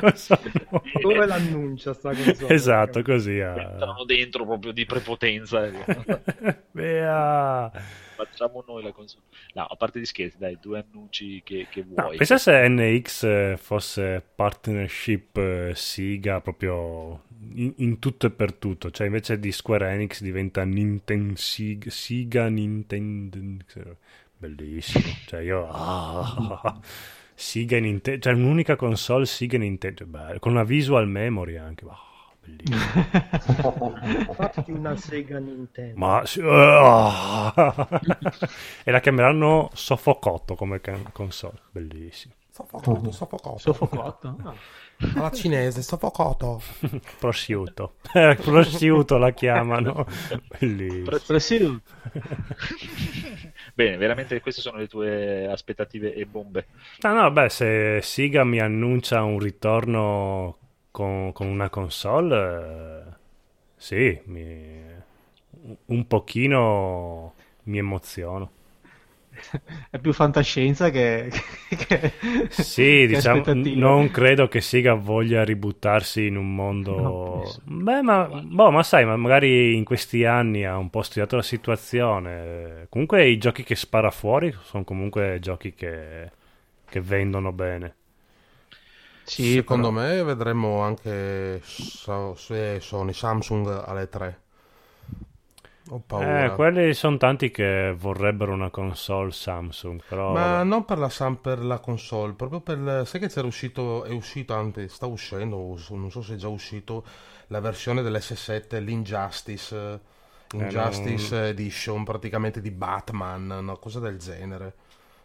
console 0.00 0.52
nuova. 0.70 0.82
Dove 1.02 1.26
l'annuncia 1.26 1.92
sta 1.92 2.14
console? 2.14 2.54
Esatto, 2.54 3.02
così. 3.02 3.40
ah. 3.40 3.60
Entrano 3.60 4.04
dentro 4.06 4.46
proprio 4.46 4.72
di 4.72 4.86
prepotenza. 4.86 5.68
Bea. 6.72 7.70
Facciamo 8.16 8.64
noi 8.66 8.82
la 8.82 8.92
console. 8.92 9.24
No, 9.52 9.64
a 9.66 9.76
parte 9.76 10.00
gli 10.00 10.06
scherzi, 10.06 10.38
dai, 10.38 10.56
due 10.58 10.82
annunci 10.88 11.42
che, 11.44 11.66
che 11.70 11.84
No, 11.86 12.04
vuoi. 12.04 12.16
pensa 12.16 12.38
se 12.38 12.66
NX 12.66 13.22
eh, 13.24 13.56
fosse 13.60 14.24
partnership 14.34 15.36
eh, 15.36 15.72
Siga 15.74 16.40
proprio 16.40 17.24
in, 17.52 17.74
in 17.76 17.98
tutto 17.98 18.26
e 18.26 18.30
per 18.30 18.54
tutto, 18.54 18.90
cioè 18.90 19.06
invece 19.08 19.38
di 19.38 19.52
Square 19.52 19.90
Enix 19.90 20.22
diventa 20.22 20.64
Nintendo 20.64 21.36
Siga, 21.36 21.90
Siga 21.90 22.48
Nintendo 22.48 23.38
bellissimo, 24.40 25.04
cioè 25.26 25.40
io 25.40 25.68
ah, 25.70 26.78
Siga 27.34 27.78
Nintendo, 27.78 28.20
cioè 28.20 28.32
un'unica 28.32 28.76
console 28.76 29.26
Siga 29.26 29.58
Nintendo, 29.58 30.06
bello, 30.06 30.38
con 30.38 30.52
una 30.52 30.64
visual 30.64 31.06
memory 31.06 31.56
anche, 31.56 31.84
ah, 31.88 31.98
bellissimo. 32.42 33.94
Fatti 34.34 34.70
una 34.72 34.96
Sega 34.96 35.38
Nintendo. 35.38 35.98
Ma 35.98 36.22
sì, 36.24 36.40
ah. 36.42 37.52
e 38.84 38.90
la 38.90 39.00
chiameranno 39.00 39.70
Soffocotto 39.72 40.54
come 40.54 40.80
can- 40.80 41.12
console, 41.12 41.60
bellissimo. 41.70 42.34
Soffocato, 42.50 43.10
soffocato. 43.12 43.58
Soffocato. 43.58 44.36
Ah. 44.42 44.54
Alla 45.14 45.30
cinese, 45.30 45.80
soffocato. 45.80 46.60
Prosciutto. 47.18 47.94
Eh, 48.12 48.36
Prosciutto 48.38 49.16
la 49.16 49.30
chiamano. 49.30 50.04
Bellissimo. 50.58 51.18
Prosciutto. 51.26 51.82
Bene, 53.80 53.96
veramente 53.96 54.40
queste 54.40 54.60
sono 54.60 54.76
le 54.78 54.86
tue 54.88 55.46
aspettative 55.46 56.12
e 56.14 56.26
bombe. 56.26 56.66
No, 57.02 57.14
no, 57.14 57.30
beh, 57.32 57.48
se 57.48 58.00
Siga 58.02 58.44
mi 58.44 58.60
annuncia 58.60 59.22
un 59.22 59.38
ritorno 59.38 60.58
con, 60.90 61.32
con 61.32 61.46
una 61.46 61.70
console, 61.70 63.06
eh, 63.08 63.14
sì, 63.76 64.20
mi- 64.26 64.84
un 65.86 66.06
pochino 66.06 67.34
mi 67.64 67.78
emoziono. 67.78 68.50
È 69.90 69.98
più 69.98 70.12
fantascienza 70.12 70.90
che, 70.90 71.30
che- 71.68 72.12
Sì, 72.50 72.82
che 72.82 73.06
diciamo, 73.08 73.40
aspettative. 73.40 73.76
non 73.80 74.10
credo 74.10 74.48
che 74.48 74.60
Siga 74.60 74.94
voglia 74.94 75.44
ributtarsi 75.44 76.26
in 76.26 76.36
un 76.36 76.54
mondo... 76.54 76.96
No. 76.96 77.44
Beh, 77.64 78.02
ma, 78.02 78.26
boh, 78.26 78.70
ma 78.70 78.82
sai, 78.82 79.04
ma 79.04 79.16
magari 79.16 79.74
in 79.76 79.84
questi 79.84 80.24
anni 80.24 80.64
ha 80.64 80.76
un 80.76 80.90
po' 80.90 81.02
studiato 81.02 81.36
la 81.36 81.42
situazione. 81.42 82.86
Comunque 82.88 83.26
i 83.28 83.38
giochi 83.38 83.62
che 83.64 83.74
spara 83.74 84.10
fuori 84.10 84.54
sono 84.62 84.84
comunque 84.84 85.38
giochi 85.40 85.74
che, 85.74 86.30
che 86.88 87.00
vendono 87.00 87.52
bene. 87.52 87.94
Sì, 89.22 89.52
Secondo 89.52 89.92
però- 89.92 90.00
me 90.06 90.22
vedremo 90.24 90.80
anche 90.80 91.60
so- 91.62 92.34
se 92.36 92.80
Sony 92.80 93.12
Samsung 93.12 93.82
alle 93.86 94.08
3. 94.08 94.40
Ho 95.90 96.00
paura. 96.06 96.44
Eh, 96.44 96.54
quelli 96.54 96.94
sono 96.94 97.16
tanti 97.16 97.50
che 97.50 97.92
vorrebbero 97.98 98.52
una 98.52 98.70
console 98.70 99.32
Samsung, 99.32 100.00
però... 100.08 100.32
Ma 100.32 100.62
non 100.62 100.84
per 100.84 100.98
la, 100.98 101.08
Sam- 101.08 101.36
per 101.36 101.58
la 101.64 101.80
console, 101.80 102.34
proprio 102.34 102.60
per... 102.60 103.06
Sai 103.06 103.18
che 103.18 103.28
c'era 103.28 103.46
uscito, 103.46 104.04
è 104.04 104.12
uscito 104.12 104.54
anche, 104.54 104.86
sta 104.88 105.06
uscendo, 105.06 105.76
non 105.88 106.10
so 106.10 106.22
se 106.22 106.34
è 106.34 106.36
già 106.36 106.48
uscito, 106.48 107.04
la 107.48 107.58
versione 107.60 108.02
dell'S7, 108.02 108.80
l'Injustice, 108.82 110.00
eh, 110.56 110.56
Injustice 110.58 111.34
non- 111.34 111.44
Edition, 111.46 112.04
praticamente 112.04 112.60
di 112.60 112.70
Batman, 112.70 113.50
una 113.50 113.76
cosa 113.76 113.98
del 113.98 114.18
genere. 114.18 114.74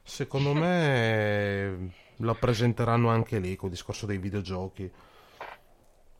Secondo 0.01 0.53
me 0.53 1.91
la 2.17 2.33
presenteranno 2.33 3.09
anche 3.09 3.37
lì, 3.39 3.55
con 3.55 3.69
il 3.69 3.75
discorso 3.75 4.05
dei 4.07 4.17
videogiochi. 4.17 4.91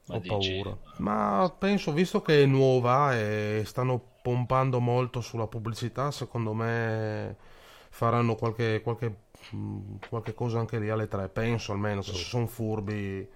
Ma 0.07 0.15
Ho 0.15 0.19
dici? 0.19 0.61
paura. 0.61 0.77
Ma 0.97 1.55
penso, 1.57 1.91
visto 1.91 2.22
che 2.22 2.43
è 2.43 2.45
nuova 2.45 3.15
e 3.17 3.63
stanno 3.65 4.13
pompando 4.26 4.80
molto 4.80 5.22
sulla 5.22 5.45
pubblicità, 5.45 6.10
secondo 6.10 6.52
me 6.52 7.35
faranno 7.89 8.34
qualche, 8.34 8.81
qualche, 8.81 9.15
mh, 9.52 9.97
qualche 10.10 10.34
cosa 10.34 10.57
anche 10.57 10.80
lì 10.80 10.89
alle 10.89 11.07
tre. 11.07 11.30
Penso 11.30 11.73
almeno, 11.73 12.02
se 12.02 12.14
sono 12.14 12.47
furbi 12.47 13.30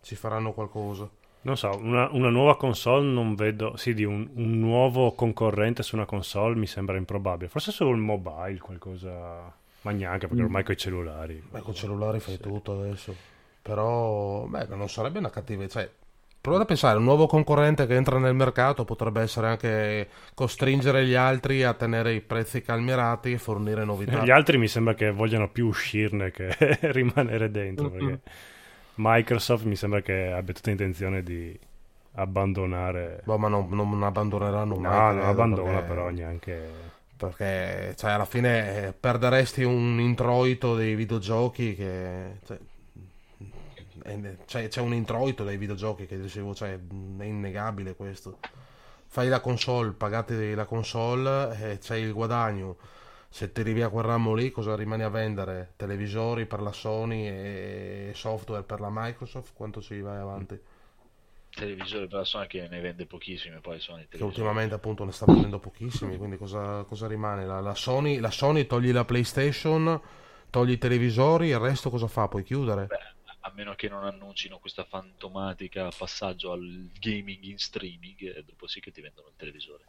ci 0.00 0.14
faranno 0.14 0.54
qualcosa. 0.54 1.06
Non 1.42 1.58
so, 1.58 1.76
una, 1.76 2.08
una 2.12 2.30
nuova 2.30 2.56
console 2.56 3.04
non 3.06 3.34
vedo... 3.34 3.76
Sì, 3.76 3.92
di 3.92 4.04
un, 4.04 4.26
un 4.32 4.58
nuovo 4.58 5.12
concorrente 5.12 5.82
su 5.82 5.94
una 5.94 6.06
console 6.06 6.54
mi 6.54 6.66
sembra 6.66 6.96
improbabile. 6.96 7.50
Forse 7.50 7.70
sul 7.70 7.98
mobile 7.98 8.58
qualcosa... 8.60 9.54
Ma 9.82 9.90
neanche, 9.90 10.26
perché 10.26 10.42
ormai 10.42 10.64
con 10.64 10.72
i 10.72 10.78
cellulari... 10.78 11.42
Beh, 11.50 11.60
con 11.60 11.74
cellulari 11.74 12.18
fai 12.18 12.38
tutto 12.38 12.80
adesso. 12.80 13.14
Però, 13.60 14.46
beh, 14.46 14.68
non 14.68 14.88
sarebbe 14.88 15.18
una 15.18 15.28
cattiva... 15.28 15.68
Cioè, 15.68 15.90
provate 16.44 16.64
a 16.64 16.66
pensare, 16.66 16.98
un 16.98 17.04
nuovo 17.04 17.26
concorrente 17.26 17.86
che 17.86 17.94
entra 17.94 18.18
nel 18.18 18.34
mercato 18.34 18.84
potrebbe 18.84 19.22
essere 19.22 19.46
anche 19.46 20.08
costringere 20.34 21.06
gli 21.06 21.14
altri 21.14 21.62
a 21.62 21.72
tenere 21.72 22.12
i 22.12 22.20
prezzi 22.20 22.60
calmierati 22.60 23.32
e 23.32 23.38
fornire 23.38 23.82
novità. 23.86 24.22
Gli 24.22 24.30
altri 24.30 24.58
mi 24.58 24.68
sembra 24.68 24.92
che 24.92 25.10
vogliano 25.10 25.48
più 25.48 25.66
uscirne 25.66 26.30
che 26.30 26.54
rimanere 26.92 27.50
dentro, 27.50 27.88
perché 27.88 28.20
Microsoft 28.96 29.64
mi 29.64 29.74
sembra 29.74 30.02
che 30.02 30.32
abbia 30.32 30.52
tutta 30.52 30.70
intenzione 30.70 31.22
di 31.22 31.58
abbandonare... 32.16 33.22
Boh, 33.24 33.38
ma 33.38 33.48
non, 33.48 33.66
non 33.70 34.02
abbandoneranno 34.02 34.76
mai. 34.76 35.14
No, 35.14 35.20
non 35.22 35.26
abbandona 35.26 35.70
perché- 35.70 35.86
però 35.86 36.10
neanche... 36.10 36.92
Perché, 37.16 37.94
cioè, 37.96 38.10
alla 38.10 38.26
fine 38.26 38.92
perderesti 39.00 39.62
un 39.62 39.98
introito 39.98 40.76
dei 40.76 40.94
videogiochi 40.94 41.74
che... 41.74 42.36
Cioè, 42.44 42.58
è- 44.04 44.36
cioè, 44.46 44.68
c'è 44.68 44.80
un 44.80 44.94
introito 44.94 45.44
dai 45.44 45.56
videogiochi 45.56 46.06
che 46.06 46.20
dicevo, 46.20 46.54
cioè, 46.54 46.74
è 46.74 47.24
innegabile 47.24 47.94
questo. 47.96 48.38
Fai 49.06 49.28
la 49.28 49.40
console, 49.40 49.92
pagate 49.92 50.54
la 50.54 50.64
console 50.66 51.72
e 51.72 51.78
c'hai 51.80 52.02
il 52.02 52.12
guadagno. 52.12 52.76
Se 53.28 53.52
tiri 53.52 53.72
via 53.72 53.88
quel 53.88 54.04
ramo 54.04 54.34
lì, 54.34 54.50
cosa 54.50 54.76
rimani 54.76 55.02
a 55.02 55.08
vendere? 55.08 55.72
Televisori 55.76 56.46
per 56.46 56.60
la 56.62 56.72
Sony 56.72 57.26
e 57.26 58.12
software 58.14 58.62
per 58.64 58.80
la 58.80 58.90
Microsoft? 58.90 59.52
Quanto 59.54 59.80
ci 59.82 60.00
vai 60.00 60.18
avanti? 60.18 60.60
Televisore 61.50 62.06
per 62.06 62.18
la 62.18 62.24
Sony 62.24 62.46
che 62.46 62.68
ne 62.68 62.80
vende 62.80 63.06
pochissime, 63.06 63.60
poi 63.60 63.80
sono 63.80 63.98
i 63.98 64.06
che 64.08 64.18
televisori. 64.18 64.24
ultimamente 64.26 64.74
appunto 64.74 65.04
ne 65.04 65.12
sta 65.12 65.26
vendendo 65.26 65.58
pochissimi, 65.58 66.16
quindi 66.16 66.36
cosa, 66.36 66.84
cosa 66.84 67.06
rimane? 67.06 67.44
La, 67.46 67.60
la 67.60 67.74
Sony, 67.74 68.18
la 68.18 68.30
Sony 68.30 68.66
togli 68.66 68.92
la 68.92 69.04
PlayStation, 69.04 70.00
togli 70.50 70.72
i 70.72 70.78
televisori, 70.78 71.48
il 71.48 71.58
resto 71.58 71.90
cosa 71.90 72.06
fa? 72.08 72.28
Puoi 72.28 72.42
chiudere? 72.44 72.90
Beh, 72.90 73.13
a 73.46 73.52
meno 73.54 73.74
che 73.74 73.88
non 73.88 74.04
annuncino 74.04 74.58
questa 74.58 74.84
fantomatica 74.84 75.90
passaggio 75.96 76.52
al 76.52 76.90
gaming 76.98 77.42
in 77.44 77.58
streaming, 77.58 78.36
e 78.36 78.42
dopo 78.44 78.66
sì 78.66 78.80
che 78.80 78.90
ti 78.90 79.00
vendono 79.00 79.28
il 79.28 79.34
televisore. 79.36 79.84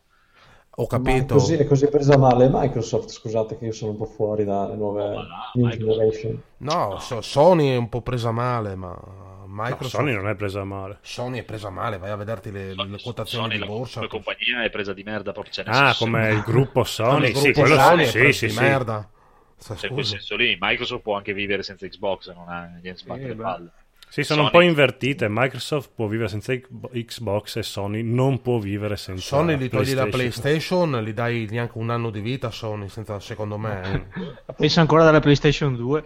Ho 0.77 0.87
Ma 0.97 1.15
è 1.15 1.25
capito. 1.25 1.25
così, 1.27 1.53
è 1.55 1.65
così 1.65 1.87
presa 1.87 2.17
male 2.17 2.49
Microsoft, 2.51 3.09
scusate 3.09 3.57
che 3.57 3.65
io 3.65 3.71
sono 3.71 3.91
un 3.91 3.97
po' 3.97 4.05
fuori 4.05 4.43
dalle 4.43 4.75
nuove 4.75 5.03
No, 5.03 5.13
ma 5.13 5.69
no, 5.69 5.69
generation. 5.77 6.41
No, 6.57 6.97
so- 6.99 7.21
Sony 7.21 7.69
è 7.69 7.75
un 7.75 7.89
po' 7.89 8.01
presa 8.01 8.31
male, 8.31 8.75
ma 8.75 8.89
No, 8.93 9.45
Microsoft... 9.47 9.95
Sony 9.95 10.13
non 10.13 10.27
è 10.27 10.35
presa 10.35 10.63
male. 10.63 10.97
Sony 11.01 11.39
è 11.39 11.43
presa 11.43 11.69
male, 11.69 11.97
vai 11.97 12.09
a 12.11 12.15
vederti 12.15 12.51
le, 12.51 12.73
le 12.73 12.99
quotazioni 13.01 13.45
Sony, 13.45 13.53
di 13.53 13.59
la- 13.59 13.65
borsa. 13.65 13.99
come 13.99 14.07
compagnia 14.09 14.63
è 14.63 14.69
presa 14.69 14.93
di 14.93 15.03
merda 15.03 15.31
proprio. 15.31 15.53
Cioè, 15.53 15.65
Ah, 15.67 15.95
come 15.97 16.31
il 16.31 16.41
gruppo 16.41 16.83
Sony, 16.83 17.11
Come 17.13 17.27
il 17.27 17.33
sì, 17.33 17.41
gruppo 17.41 17.59
quello 17.61 17.75
Sony 17.77 18.03
è 18.03 18.07
sì, 18.07 18.17
preso 18.17 18.31
sì, 18.31 18.47
di 18.47 18.51
sì. 18.53 18.59
merda. 18.61 19.09
Cioè, 19.63 19.87
in 19.87 19.93
quel 19.93 20.05
senso 20.05 20.35
lì, 20.35 20.57
Microsoft 20.59 21.01
può 21.01 21.15
anche 21.15 21.33
vivere 21.33 21.63
senza 21.63 21.87
Xbox, 21.87 22.33
non 22.33 22.49
ha 22.49 22.65
niente 22.81 22.99
sbatte 22.99 23.27
le 23.27 23.35
beh. 23.35 23.41
palle. 23.43 23.69
Sì, 24.07 24.23
sono 24.23 24.43
un 24.43 24.49
Sony- 24.49 24.59
po' 24.63 24.69
invertite. 24.69 25.27
Microsoft 25.29 25.91
può 25.95 26.07
vivere 26.07 26.29
senza 26.29 26.53
Xbox 26.53 27.55
e 27.57 27.63
Sony 27.63 28.01
non 28.03 28.41
può 28.41 28.59
vivere 28.59 28.95
senza 28.95 29.21
Sony 29.37 29.57
gli 29.57 29.67
togli 29.69 29.93
la 29.93 30.05
PlayStation. 30.07 31.01
Gli 31.03 31.11
dai 31.11 31.47
neanche 31.49 31.77
un 31.77 31.89
anno 31.89 32.11
di 32.11 32.21
vita 32.21 32.47
a 32.47 32.51
Sony, 32.51 32.87
senza, 32.87 33.19
secondo 33.19 33.57
me. 33.57 34.09
eh. 34.47 34.53
Pensa 34.55 34.81
ancora 34.81 35.03
dalla 35.03 35.19
PlayStation 35.19 35.75
2. 35.75 36.03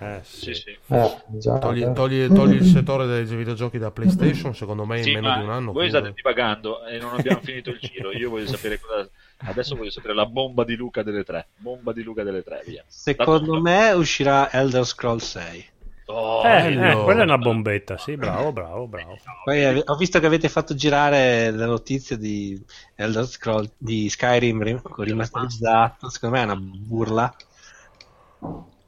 Eh, 0.00 0.18
sì. 0.22 0.52
Sì, 0.52 0.54
sì. 0.54 0.76
Eh, 0.88 1.16
già, 1.38 1.56
Togli, 1.58 1.82
eh. 1.82 1.92
togli- 1.92 2.26
togli 2.34 2.54
il 2.56 2.64
settore 2.64 3.06
dei 3.06 3.24
videogiochi 3.24 3.78
da 3.78 3.90
PlayStation, 3.90 4.54
secondo 4.54 4.84
me 4.84 4.98
in 4.98 5.04
Sì, 5.04 5.14
meno 5.14 5.34
di 5.38 5.42
un 5.44 5.50
anno. 5.50 5.72
voi 5.72 5.84
chiude. 5.88 5.98
state 6.00 6.12
divagando 6.14 6.84
e 6.84 6.98
non 6.98 7.14
abbiamo 7.14 7.40
finito 7.42 7.70
il 7.70 7.78
giro. 7.80 8.10
Io 8.12 8.28
voglio 8.28 8.48
sapere 8.48 8.78
cosa. 8.80 9.08
Adesso 9.44 9.76
voglio 9.76 9.90
sapere 9.90 10.14
la 10.14 10.26
bomba 10.26 10.64
di 10.64 10.74
Luca 10.74 11.02
delle 11.02 11.24
tre. 11.24 11.48
Bomba 11.56 11.92
di 11.92 12.02
Luca 12.02 12.22
delle 12.22 12.42
tre, 12.42 12.62
via. 12.66 12.84
Secondo 12.86 13.60
me 13.60 13.92
uscirà 13.92 14.50
Elder 14.50 14.84
Scrolls 14.84 15.30
6. 15.30 15.72
Oh, 16.06 16.44
Eh, 16.44 16.72
eh, 16.74 17.02
quella 17.02 17.22
è 17.22 17.24
una 17.24 17.38
bombetta, 17.38 17.96
sì, 17.96 18.16
bravo, 18.16 18.52
bravo, 18.52 18.86
bravo. 18.86 19.16
Poi 19.42 19.82
ho 19.82 19.96
visto 19.96 20.20
che 20.20 20.26
avete 20.26 20.50
fatto 20.50 20.74
girare 20.74 21.50
la 21.50 21.64
notizia 21.64 22.16
di 22.16 22.62
Elder 22.94 23.26
Scrolls 23.26 23.72
di 23.78 24.10
Skyrim 24.10 24.62
rim- 24.62 24.82
con 24.82 25.04
rimasterizzato. 25.04 26.10
Secondo 26.10 26.36
me 26.36 26.42
è 26.42 26.44
una 26.44 26.56
burla. 26.56 27.34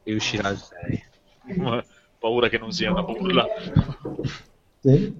E 0.02 0.14
uscirà 0.14 0.50
il 0.50 0.58
6. 0.58 1.04
Paura 2.18 2.48
che 2.48 2.58
non 2.58 2.72
sia 2.72 2.90
una 2.90 3.02
burla. 3.02 3.46
Sì. 4.80 5.14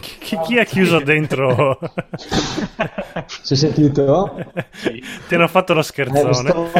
Chi, 0.00 0.38
chi 0.44 0.58
ha 0.58 0.64
chiuso 0.64 1.00
dentro? 1.00 1.78
Si 3.42 3.54
è 3.54 3.56
sentito? 3.56 4.34
Ti 5.28 5.34
hanno 5.34 5.48
fatto 5.48 5.72
lo 5.74 5.80
Eh, 5.80 5.84
scherzone. 5.84 6.48
sto- 6.50 6.70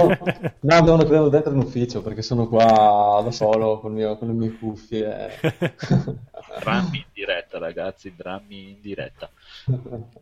No, 0.61 0.81
devono 0.83 1.05
credo 1.05 1.29
dentro 1.29 1.53
in 1.53 1.59
ufficio 1.59 2.03
perché 2.03 2.23
sono 2.23 2.47
qua 2.49 3.21
da 3.25 3.31
solo 3.31 3.79
con, 3.81 3.93
il 3.93 3.97
mio- 3.99 4.17
con 4.19 4.29
le 4.29 4.35
mie 4.35 4.57
cuffie. 4.59 5.39
Drammi 6.61 6.99
in 6.99 7.05
diretta, 7.13 7.59
ragazzi, 7.59 8.13
drammi 8.15 8.71
in 8.71 8.77
diretta. 8.81 9.31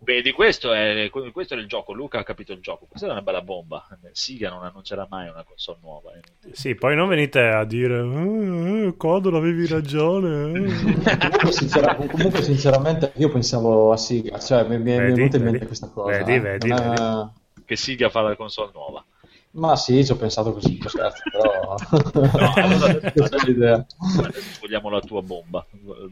Vedi, 0.01 0.33
questo 0.33 0.73
è, 0.73 1.11
questo 1.33 1.55
è 1.55 1.57
il 1.57 1.67
gioco. 1.67 1.93
Luca 1.93 2.19
ha 2.19 2.25
capito 2.25 2.53
il 2.53 2.61
gioco. 2.61 2.87
Questa 2.89 3.09
è 3.09 3.11
una 3.11 3.23
bella 3.23 3.43
bomba. 3.43 3.87
Siga 4.13 4.49
non 4.51 4.63
annuncerà 4.65 5.07
mai 5.11 5.29
una 5.29 5.43
console 5.47 5.79
nuova. 5.83 6.13
eh. 6.13 6.21
Sì, 6.53 6.75
poi 6.75 6.95
non 6.95 7.09
venite 7.09 7.41
a 7.41 7.65
dire 7.65 8.01
eh, 8.01 8.87
eh, 8.89 8.97
Codolo 8.97 9.39
avevi 9.39 9.67
ragione. 9.67 10.47
eh." 10.53 10.73
Comunque, 11.19 11.53
sincera- 11.53 11.95
comunque, 11.97 12.43
sinceramente, 12.43 12.59
io 13.17 13.31
pensavo 13.31 13.93
a 13.93 13.97
Siga, 13.97 14.39
cioè 14.39 14.65
mi, 14.65 14.77
mi- 14.79 14.83
mi 14.85 14.93
è 14.93 14.99
Vedi, 14.99 15.15
venuta 15.15 15.37
in 15.37 15.43
mente 15.43 15.59
vedi, 15.59 15.67
questa 15.67 15.89
cosa. 15.89 16.11
vedi, 16.11 16.33
eh. 16.33 16.41
vedi, 16.41 16.69
è- 16.71 16.75
vedi. 16.75 17.29
Che 17.65 17.77
Siga 17.77 18.09
fa 18.11 18.21
la 18.23 18.37
console 18.37 18.71
nuova. 18.75 19.05
Ma 19.53 19.75
sì, 19.77 20.05
ci 20.05 20.13
ho 20.13 20.17
pensato 20.17 20.53
così, 20.53 20.79
scherzo, 20.87 21.23
però... 21.31 21.75
No, 22.15 22.53
allora 22.55 22.87
adesso, 22.87 23.25
adesso 23.25 24.59
vogliamo 24.61 24.91
la 24.91 25.01
tua 25.01 25.23
bomba. 25.23 25.65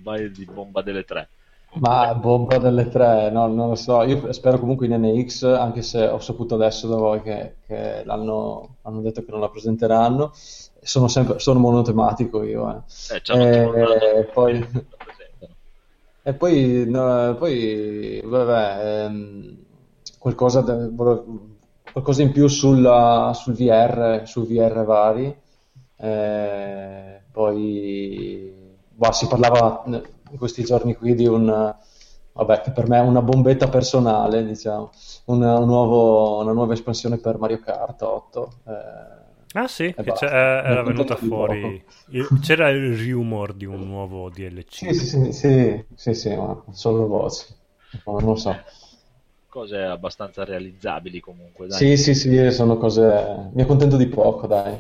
Vai 0.03 0.31
di 0.33 0.45
bomba 0.45 0.83
delle 0.83 1.05
tre. 1.05 1.29
Ma 1.75 2.15
bomba 2.15 2.59
delle 2.59 2.89
tre, 2.89 3.31
no, 3.31 3.47
non 3.47 3.69
lo 3.69 3.75
so. 3.75 4.03
Io 4.03 4.33
spero 4.33 4.59
comunque 4.59 4.87
in 4.87 4.95
NX, 5.01 5.43
anche 5.45 5.83
se 5.83 6.07
ho 6.07 6.19
saputo 6.19 6.55
adesso 6.55 6.89
da 6.89 6.97
voi 6.97 7.21
che, 7.23 7.57
che 7.67 8.03
l'hanno 8.05 8.77
hanno 8.83 9.01
detto 9.03 9.23
che 9.23 9.31
non 9.31 9.41
la 9.41 9.51
presenteranno. 9.51 10.33
Sono 10.81 11.09
sempre 11.09 11.39
sono 11.39 11.59
monotematico 11.59 12.43
io. 12.43 12.85
Eh. 13.11 13.23
Eh, 13.35 14.19
Eh, 14.19 14.25
poi. 14.33 14.67
e 16.23 16.35
poi, 16.35 16.85
no, 16.87 17.35
poi 17.39 18.21
vabbè, 18.25 19.05
ehm, 19.07 19.57
qualcosa, 20.19 20.61
de- 20.63 20.91
qualcosa 21.93 22.23
in 22.23 22.33
più 22.33 22.49
sulla- 22.49 23.33
sul 23.35 23.55
VR, 23.55 24.23
sul 24.27 24.47
VR 24.47 24.85
vari. 24.85 25.35
Eh, 26.01 27.23
poi 27.33 28.53
bah, 28.91 29.13
si 29.13 29.27
parlava 29.27 29.83
in 29.87 30.37
questi 30.39 30.63
giorni 30.65 30.95
qui 30.95 31.15
di 31.15 31.27
un, 31.27 31.75
vabbè, 32.33 32.61
che 32.61 32.71
per 32.73 32.89
me 32.89 32.99
è 32.99 33.01
una 33.01 33.23
bombetta 33.23 33.69
personale, 33.69 34.45
diciamo, 34.45 34.91
una, 35.27 35.59
un 35.59 35.67
nuovo- 35.67 36.41
una 36.43 36.53
nuova 36.53 36.73
espansione 36.75 37.17
per 37.19 37.39
Mario 37.39 37.59
Kart 37.61 38.03
8. 38.03 38.53
eh, 38.67 39.27
Ah 39.55 39.67
sì, 39.67 39.85
e 39.85 40.13
c'è- 40.13 40.27
eh, 40.27 40.69
era 40.71 40.83
venuta 40.83 41.17
fuori. 41.17 41.83
il- 42.11 42.27
c'era 42.41 42.69
il 42.71 42.97
rumor 42.97 43.55
di 43.55 43.65
un 43.65 43.87
nuovo 43.87 44.29
DLC. 44.31 44.75
Sì, 44.75 44.95
sì, 44.95 45.07
sì, 45.07 45.33
sì, 45.33 45.85
sì, 45.95 46.15
sì, 46.15 46.35
ma 46.37 46.63
solo 46.71 47.07
voci. 47.07 47.47
Non 48.05 48.23
lo 48.25 48.37
so. 48.37 48.55
Cose 49.49 49.79
abbastanza 49.83 50.45
realizzabili 50.45 51.21
comunque. 51.21 51.67
Dai. 51.67 51.79
Sì, 51.79 51.97
sì, 51.97 52.15
sì, 52.15 52.51
sono 52.53 52.77
cose... 52.77 53.51
Mi 53.55 53.63
accontento 53.63 53.97
di 53.97 54.07
poco, 54.07 54.47
dai. 54.47 54.77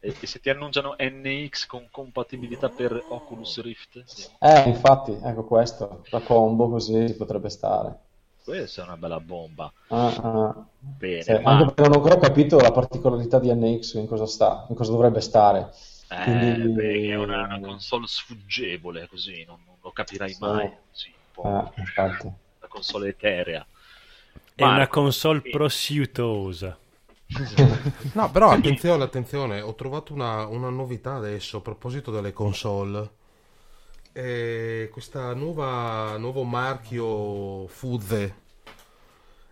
E, 0.00 0.08
e 0.20 0.26
se 0.26 0.38
ti 0.40 0.50
annunciano 0.50 0.94
NX 0.98 1.66
con 1.66 1.88
compatibilità 1.90 2.68
per 2.68 2.92
Oculus 3.08 3.60
Rift, 3.60 4.02
sì. 4.04 4.24
Eh, 4.40 4.68
infatti, 4.68 5.18
ecco 5.22 5.44
questo, 5.44 6.04
la 6.10 6.20
combo 6.20 6.68
così 6.68 7.14
potrebbe 7.16 7.48
stare. 7.48 7.98
Questa 8.44 8.82
è 8.82 8.84
una 8.84 8.96
bella 8.96 9.20
bomba. 9.20 9.72
Ah, 9.88 10.14
ah. 10.22 10.66
Bene, 10.78 11.22
Sì, 11.22 11.32
ma 11.42 11.52
anche 11.52 11.64
perché 11.64 11.82
non 11.82 11.92
ho 11.92 11.94
ancora 11.96 12.18
capito 12.18 12.58
la 12.60 12.70
particolarità 12.70 13.38
di 13.38 13.50
NX 13.54 13.94
in 13.94 14.06
cosa 14.06 14.26
sta, 14.26 14.66
in 14.68 14.74
cosa 14.76 14.90
dovrebbe 14.90 15.20
stare. 15.22 15.70
eh, 16.08 16.22
Quindi- 16.22 16.68
beh, 16.72 17.08
è 17.10 17.14
una, 17.16 17.44
una 17.44 17.60
console 17.60 18.06
sfuggevole 18.06 19.08
così, 19.08 19.44
non, 19.44 19.62
non 19.64 19.76
lo 19.80 19.90
capirai 19.92 20.32
Sì. 20.32 20.38
mai. 20.40 20.70
Sì, 20.90 21.08
un 21.08 21.30
po' 21.32 21.72
infatti. 21.76 22.26
una 22.58 22.68
console 22.68 23.08
eterea. 23.08 23.66
È 24.54 24.62
una 24.64 24.88
console 24.88 25.40
sì. 25.42 25.50
prosciutosa. 25.50 26.78
No, 28.14 28.30
però 28.30 28.50
attenzione, 28.50 29.02
attenzione, 29.04 29.60
ho 29.60 29.74
trovato 29.74 30.12
una, 30.12 30.46
una 30.46 30.68
novità 30.70 31.14
adesso 31.14 31.58
a 31.58 31.60
proposito 31.60 32.10
delle 32.10 32.32
console. 32.32 33.10
Eh, 34.16 34.88
questa 34.92 35.34
nuova 35.34 36.16
nuovo 36.18 36.44
marchio 36.44 37.66
Fuzze 37.66 38.42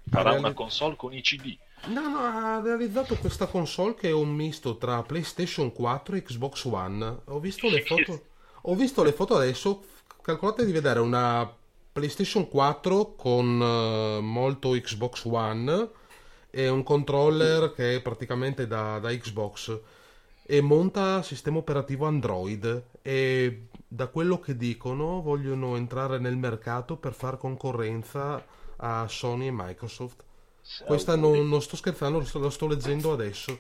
Farà 0.09 0.28
ha 0.28 0.32
una 0.34 0.40
reali- 0.40 0.55
console 0.55 0.94
con 0.94 1.12
i 1.12 1.20
CD. 1.20 1.56
No, 1.86 2.09
no, 2.09 2.18
ha 2.18 2.60
realizzato 2.62 3.16
questa 3.16 3.47
console 3.47 3.97
che 3.97 4.10
è 4.10 4.12
un 4.12 4.32
misto 4.32 4.76
tra 4.76 5.02
PlayStation 5.02 5.72
4 5.72 6.14
e 6.14 6.22
Xbox 6.22 6.64
One. 6.64 7.22
Ho 7.24 7.40
visto 7.40 7.68
le 7.68 7.82
foto, 7.82 8.22
ho 8.62 8.74
visto 8.76 9.02
le 9.02 9.12
foto 9.12 9.34
adesso. 9.34 9.82
Calcolate 10.22 10.64
di 10.64 10.70
vedere 10.70 11.01
una 11.01 11.52
PlayStation 11.90 12.48
4 12.48 13.14
con 13.16 13.60
eh, 13.60 14.20
molto 14.20 14.70
Xbox 14.70 15.24
One 15.24 15.89
e 16.51 16.68
un 16.68 16.84
controller 16.84 17.72
che 17.72 17.97
è 17.97 18.01
praticamente 18.01 18.68
da, 18.68 19.01
da 19.01 19.10
Xbox 19.10 19.76
e 20.44 20.60
monta 20.60 21.22
sistema 21.22 21.59
operativo 21.59 22.06
Android 22.06 22.84
e 23.01 23.68
da 23.93 24.06
quello 24.06 24.40
che 24.40 24.56
dicono 24.56 25.20
vogliono 25.20 25.77
entrare 25.77 26.19
nel 26.19 26.36
mercato 26.36 26.97
per 26.97 27.12
far 27.12 27.36
concorrenza 27.36 28.43
a 28.77 29.06
Sony 29.06 29.48
e 29.48 29.51
Microsoft. 29.52 30.24
Questa 30.86 31.14
non, 31.14 31.47
non 31.47 31.60
sto 31.60 31.77
scherzando, 31.77 32.19
lo 32.19 32.24
sto, 32.24 32.39
lo 32.39 32.48
sto 32.48 32.66
leggendo 32.66 33.12
adesso. 33.12 33.59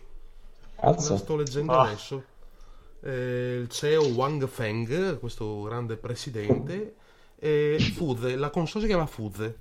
Cazzo. 0.74 1.12
La 1.12 1.18
sto 1.18 1.36
leggendo 1.36 1.72
Ah. 1.72 1.82
adesso. 1.82 2.24
Eh, 3.00 3.58
il 3.62 3.68
CEO 3.68 4.06
Wang 4.14 4.46
Feng, 4.48 5.18
questo 5.18 5.62
grande 5.62 5.96
presidente, 5.98 6.94
e 7.36 7.76
Fuzze, 7.94 8.34
la 8.36 8.48
console 8.48 8.84
si 8.84 8.88
chiama 8.88 9.06
Fuzze. 9.06 9.58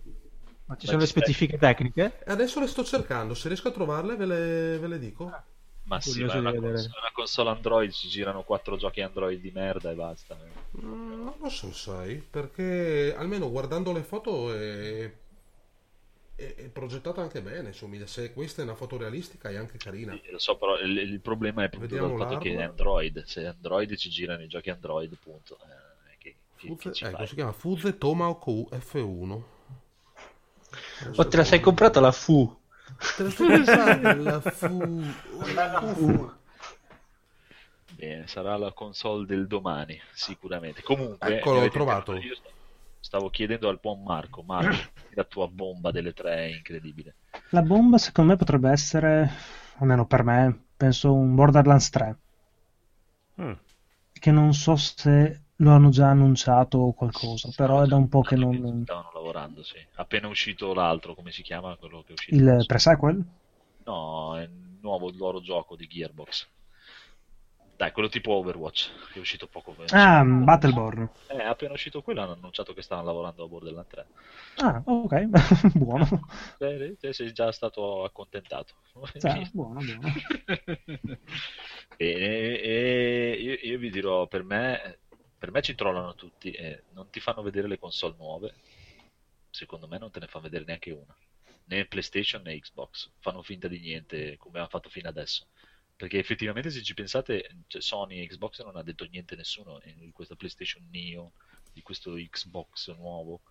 Ma 0.65 0.77
ci 0.77 0.87
sono 0.87 0.99
le 0.99 1.05
specifiche 1.05 1.57
tecniche? 1.57 2.23
Adesso 2.25 2.61
le 2.61 2.67
sto 2.67 2.85
cercando, 2.85 3.33
se 3.33 3.49
riesco 3.49 3.67
a 3.67 3.71
trovarle 3.71 4.15
ve 4.15 4.25
le, 4.25 4.77
ve 4.79 4.87
le 4.87 4.99
dico. 4.99 5.29
Ma 5.83 5.99
sì, 5.99 6.23
ma 6.23 6.33
è 6.33 6.37
una, 6.37 6.51
console, 6.53 6.99
una 6.99 7.11
console 7.11 7.49
Android, 7.49 7.91
ci 7.91 8.07
girano 8.07 8.43
quattro 8.43 8.77
giochi 8.77 9.01
Android 9.01 9.41
di 9.41 9.51
merda 9.51 9.91
e 9.91 9.95
basta. 9.95 10.37
Mm, 10.77 11.23
Non 11.23 11.35
lo 11.39 11.49
so, 11.49 11.71
sai, 11.73 12.17
perché 12.17 13.13
almeno 13.15 13.49
guardando 13.49 13.91
le 13.91 14.03
foto 14.03 14.53
è, 14.53 15.11
è, 16.35 16.55
è 16.55 16.67
progettata 16.69 17.21
anche 17.21 17.41
bene, 17.41 17.69
insomma, 17.69 18.05
se 18.05 18.33
questa 18.33 18.61
è 18.61 18.65
una 18.65 18.75
foto 18.75 18.97
realistica 18.97 19.49
è 19.49 19.55
anche 19.55 19.77
carina. 19.77 20.19
Lo 20.31 20.39
so, 20.39 20.57
però 20.57 20.77
il, 20.79 20.97
il 20.97 21.21
problema 21.21 21.63
è 21.63 21.69
proprio 21.69 21.87
Vediamo 21.87 22.17
dal 22.17 22.27
fatto 22.27 22.37
che 22.37 22.55
è. 22.57 22.61
Android. 22.61 23.23
Se 23.23 23.41
è 23.41 23.45
Android 23.45 23.95
ci 23.95 24.09
girano 24.09 24.43
i 24.43 24.47
giochi 24.47 24.69
Android, 24.69 25.15
punto. 25.17 25.57
Eh, 26.11 26.17
che, 26.17 26.35
che- 26.55 26.75
che 26.77 26.89
ecco, 26.99 27.17
fai? 27.17 27.27
si 27.27 27.35
chiama 27.35 27.51
Fuzze 27.51 27.97
Tomahawk 27.97 28.45
U- 28.47 28.67
F1. 28.71 29.43
O 31.21 31.23
te 31.29 31.37
la 31.37 31.45
sei 31.49 31.59
comprata 31.67 31.99
la 31.99 32.11
Fu? 32.11 32.37
Te 33.15 33.23
la 33.23 33.29
sto 33.29 33.45
pensando, 33.45 34.23
la 34.23 34.41
fu... 34.41 35.15
Bene, 38.01 38.25
sarà 38.25 38.57
la 38.57 38.71
console 38.71 39.27
del 39.27 39.45
domani, 39.45 39.95
sicuramente. 40.11 40.81
Comunque, 40.81 41.37
Eccolo, 41.37 41.51
mi 41.51 41.57
ho 41.57 41.65
avete 41.65 41.77
trovato. 41.77 42.15
Io 42.15 42.35
stavo 42.99 43.29
chiedendo 43.29 43.69
al 43.69 43.77
buon 43.79 44.01
Marco, 44.01 44.41
Marco, 44.41 44.75
la 45.13 45.23
tua 45.23 45.47
bomba 45.47 45.91
delle 45.91 46.11
tre 46.11 46.35
è 46.35 46.55
incredibile. 46.55 47.13
La 47.51 47.61
bomba 47.61 47.99
secondo 47.99 48.31
me 48.31 48.37
potrebbe 48.37 48.71
essere, 48.71 49.29
almeno 49.77 50.07
per 50.07 50.23
me, 50.23 50.65
penso 50.75 51.13
un 51.13 51.35
Borderlands 51.35 51.89
3, 51.89 52.17
Mm. 53.39 53.53
che 54.13 54.31
non 54.31 54.53
so 54.53 54.75
se 54.75 55.41
lo 55.57 55.71
hanno 55.71 55.89
già 55.89 56.09
annunciato 56.09 56.79
o 56.79 56.93
qualcosa, 56.93 57.49
però 57.55 57.83
è 57.83 57.87
da 57.87 57.97
un 57.97 58.09
po' 58.09 58.21
che 58.21 58.35
non... 58.35 58.81
Stavano 58.83 59.11
lavorando, 59.13 59.61
sì. 59.61 59.77
Appena 59.95 60.27
uscito 60.27 60.73
l'altro, 60.73 61.13
come 61.13 61.31
si 61.31 61.43
chiama? 61.43 61.75
Quello 61.75 62.01
che 62.01 62.09
è 62.09 62.13
uscito? 62.13 62.35
Il 62.35 62.63
pre-sequel? 62.65 63.23
No, 63.85 64.37
è 64.39 64.41
il 64.41 64.79
nuovo 64.81 65.11
loro 65.15 65.39
gioco 65.39 65.75
di 65.75 65.85
Gearbox. 65.85 66.47
Dai, 67.81 67.91
quello 67.93 68.09
tipo 68.09 68.33
Overwatch, 68.33 68.91
che 69.11 69.17
è 69.17 69.19
uscito 69.19 69.47
poco 69.47 69.73
fa. 69.73 70.19
Ah, 70.19 70.23
Battleborn. 70.23 71.09
Eh, 71.29 71.41
appena 71.41 71.73
uscito 71.73 72.03
quello 72.03 72.21
hanno 72.21 72.33
annunciato 72.33 72.75
che 72.75 72.83
stavano 72.83 73.07
lavorando 73.07 73.43
a 73.43 73.47
Borderlands 73.47 73.89
3. 73.89 74.07
Ah, 74.57 74.83
ok, 74.85 75.23
buono. 75.73 76.07
Bene, 76.59 76.95
te 76.97 77.11
sei 77.11 77.33
già 77.33 77.51
stato 77.51 78.03
accontentato. 78.03 78.75
Cioè, 79.17 79.49
buono, 79.51 79.79
buono. 79.81 80.13
Bene, 81.97 82.59
e 82.59 83.37
io, 83.41 83.71
io 83.71 83.79
vi 83.79 83.89
dirò, 83.89 84.27
per 84.27 84.43
me, 84.43 84.99
per 85.39 85.49
me 85.49 85.63
ci 85.63 85.73
trollano 85.73 86.13
tutti 86.13 86.51
e 86.51 86.83
non 86.91 87.09
ti 87.09 87.19
fanno 87.19 87.41
vedere 87.41 87.67
le 87.67 87.79
console 87.79 88.13
nuove. 88.15 88.53
Secondo 89.49 89.87
me 89.87 89.97
non 89.97 90.11
te 90.11 90.19
ne 90.19 90.27
fanno 90.27 90.43
vedere 90.43 90.65
neanche 90.65 90.91
una. 90.91 91.15
Né 91.63 91.85
PlayStation 91.85 92.43
né 92.43 92.59
Xbox. 92.59 93.09
Fanno 93.17 93.41
finta 93.41 93.67
di 93.67 93.79
niente 93.79 94.37
come 94.37 94.59
hanno 94.59 94.67
fatto 94.67 94.87
fino 94.87 95.09
adesso. 95.09 95.47
Perché 96.01 96.17
effettivamente 96.17 96.71
se 96.71 96.81
ci 96.81 96.95
pensate, 96.95 97.57
cioè, 97.67 97.79
Sony 97.79 98.21
e 98.21 98.25
Xbox 98.25 98.63
non 98.63 98.75
ha 98.75 98.81
detto 98.81 99.05
niente 99.05 99.35
nessuno 99.35 99.79
di 99.83 100.11
questa 100.11 100.33
PlayStation 100.33 100.87
Neo, 100.89 101.33
di 101.71 101.83
questo 101.83 102.13
Xbox 102.13 102.91
nuovo. 102.97 103.41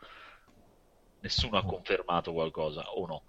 Nessuno 1.21 1.59
ha 1.59 1.65
confermato 1.65 2.33
qualcosa, 2.33 2.91
o 2.91 3.07
no? 3.07 3.23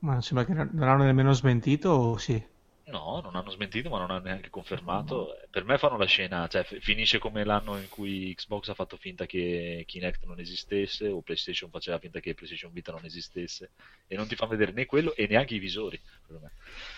Ma 0.00 0.20
sembra 0.20 0.44
che 0.44 0.52
non 0.52 0.88
hanno 0.88 1.04
nemmeno 1.04 1.30
smentito 1.30 1.90
o 1.90 2.16
sì? 2.16 2.44
No, 2.90 3.20
non 3.22 3.36
hanno 3.36 3.50
smentito, 3.50 3.90
ma 3.90 3.98
non 3.98 4.10
hanno 4.10 4.24
neanche 4.24 4.48
confermato. 4.48 5.36
Per 5.50 5.62
me 5.64 5.76
fanno 5.76 5.98
la 5.98 6.06
scena, 6.06 6.46
cioè 6.48 6.62
f- 6.64 6.78
finisce 6.80 7.18
come 7.18 7.44
l'anno 7.44 7.76
in 7.76 7.88
cui 7.90 8.32
Xbox 8.34 8.68
ha 8.68 8.74
fatto 8.74 8.96
finta 8.96 9.26
che 9.26 9.84
Kinect 9.86 10.24
non 10.24 10.40
esistesse 10.40 11.06
o 11.08 11.20
PlayStation 11.20 11.68
faceva 11.70 11.98
finta 11.98 12.18
che 12.20 12.32
PlayStation 12.32 12.72
Vita 12.72 12.90
non 12.92 13.04
esistesse 13.04 13.72
e 14.06 14.16
non 14.16 14.26
ti 14.26 14.36
fanno 14.36 14.52
vedere 14.52 14.72
né 14.72 14.86
quello 14.86 15.14
e 15.14 15.26
neanche 15.26 15.54
i 15.54 15.58
visori. 15.58 16.00
Per 16.26 16.38
me. 16.40 16.50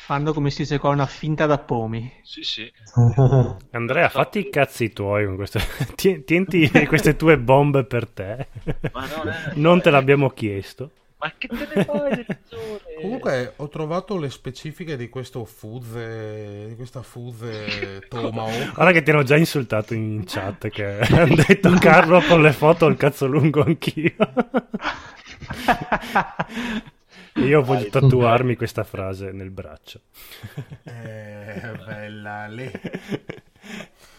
Fanno 0.06 0.32
come 0.32 0.50
si 0.50 0.62
dice 0.62 0.78
qua 0.78 0.90
una 0.90 1.06
finta 1.06 1.46
da 1.46 1.58
pomi. 1.58 2.20
Sì, 2.22 2.44
sì. 2.44 2.72
Andrea, 3.72 4.08
fatti 4.08 4.38
i 4.38 4.48
cazzi 4.50 4.92
tuoi 4.92 5.26
con 5.26 5.34
queste... 5.34 5.58
Tien- 5.96 6.24
Tienti 6.24 6.68
queste 6.86 7.16
tue 7.16 7.36
bombe 7.36 7.84
per 7.84 8.08
te. 8.08 8.46
Ma 8.92 9.06
non 9.06 9.28
è- 9.28 9.52
Non 9.54 9.80
te 9.82 9.90
l'abbiamo 9.90 10.30
chiesto. 10.30 10.92
Ma 11.20 11.32
che 11.36 11.48
te 11.48 11.68
ne 11.74 11.84
fai 11.84 12.14
del 12.14 12.24
visore? 12.26 12.94
Comunque 12.98 13.52
ho 13.56 13.68
trovato 13.68 14.16
le 14.16 14.30
specifiche 14.30 14.96
di 14.96 15.10
questo 15.10 15.44
Fuzze, 15.44 16.68
di 16.68 16.76
questa 16.76 17.02
Fuzze 17.02 18.06
Tomahawk. 18.08 18.72
Guarda 18.74 18.92
che 18.92 19.02
ti 19.02 19.10
hanno 19.10 19.22
già 19.22 19.36
insultato 19.36 19.92
in 19.92 20.24
chat 20.26 20.68
che 20.68 21.00
hanno 21.12 21.34
detto 21.34 21.70
Carlo 21.72 22.22
con 22.22 22.40
le 22.40 22.52
foto 22.52 22.86
il 22.86 22.96
cazzo 22.96 23.26
lungo 23.26 23.62
anch'io. 23.62 24.14
Io 27.34 27.62
voglio 27.62 27.88
Dai, 27.88 27.90
tatuarmi 27.90 28.56
questa 28.56 28.84
frase 28.84 29.30
nel 29.30 29.50
braccio. 29.50 30.00
Eh, 30.84 31.72
bella 31.84 32.46
lì. 32.46 32.70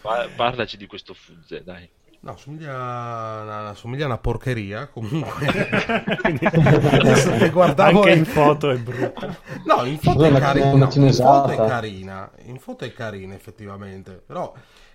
Pa- 0.00 0.28
parlaci 0.34 0.76
di 0.76 0.86
questo 0.86 1.14
Fuzze, 1.14 1.64
dai. 1.64 1.88
No, 2.24 2.36
somiglia 2.36 2.72
una, 2.72 3.74
somiglia 3.74 4.04
a 4.04 4.06
una 4.06 4.18
porcheria 4.18 4.86
comunque. 4.86 5.48
Adesso 6.30 7.32
che 7.32 7.50
guardavo 7.50 8.02
Anche 8.02 8.12
in 8.12 8.24
foto 8.24 8.70
è 8.70 8.76
brutto. 8.78 9.36
No, 9.64 9.84
in 9.84 9.98
foto 9.98 10.24
è 10.24 10.32
carina. 10.32 10.72
no, 10.72 10.88
in 10.94 11.12
foto 11.12 11.48
è 11.50 11.56
carina. 11.56 12.30
In 12.44 12.58
foto 12.60 12.84
è 12.84 12.92
carina 12.92 13.34
effettivamente. 13.34 14.22
Però 14.24 14.54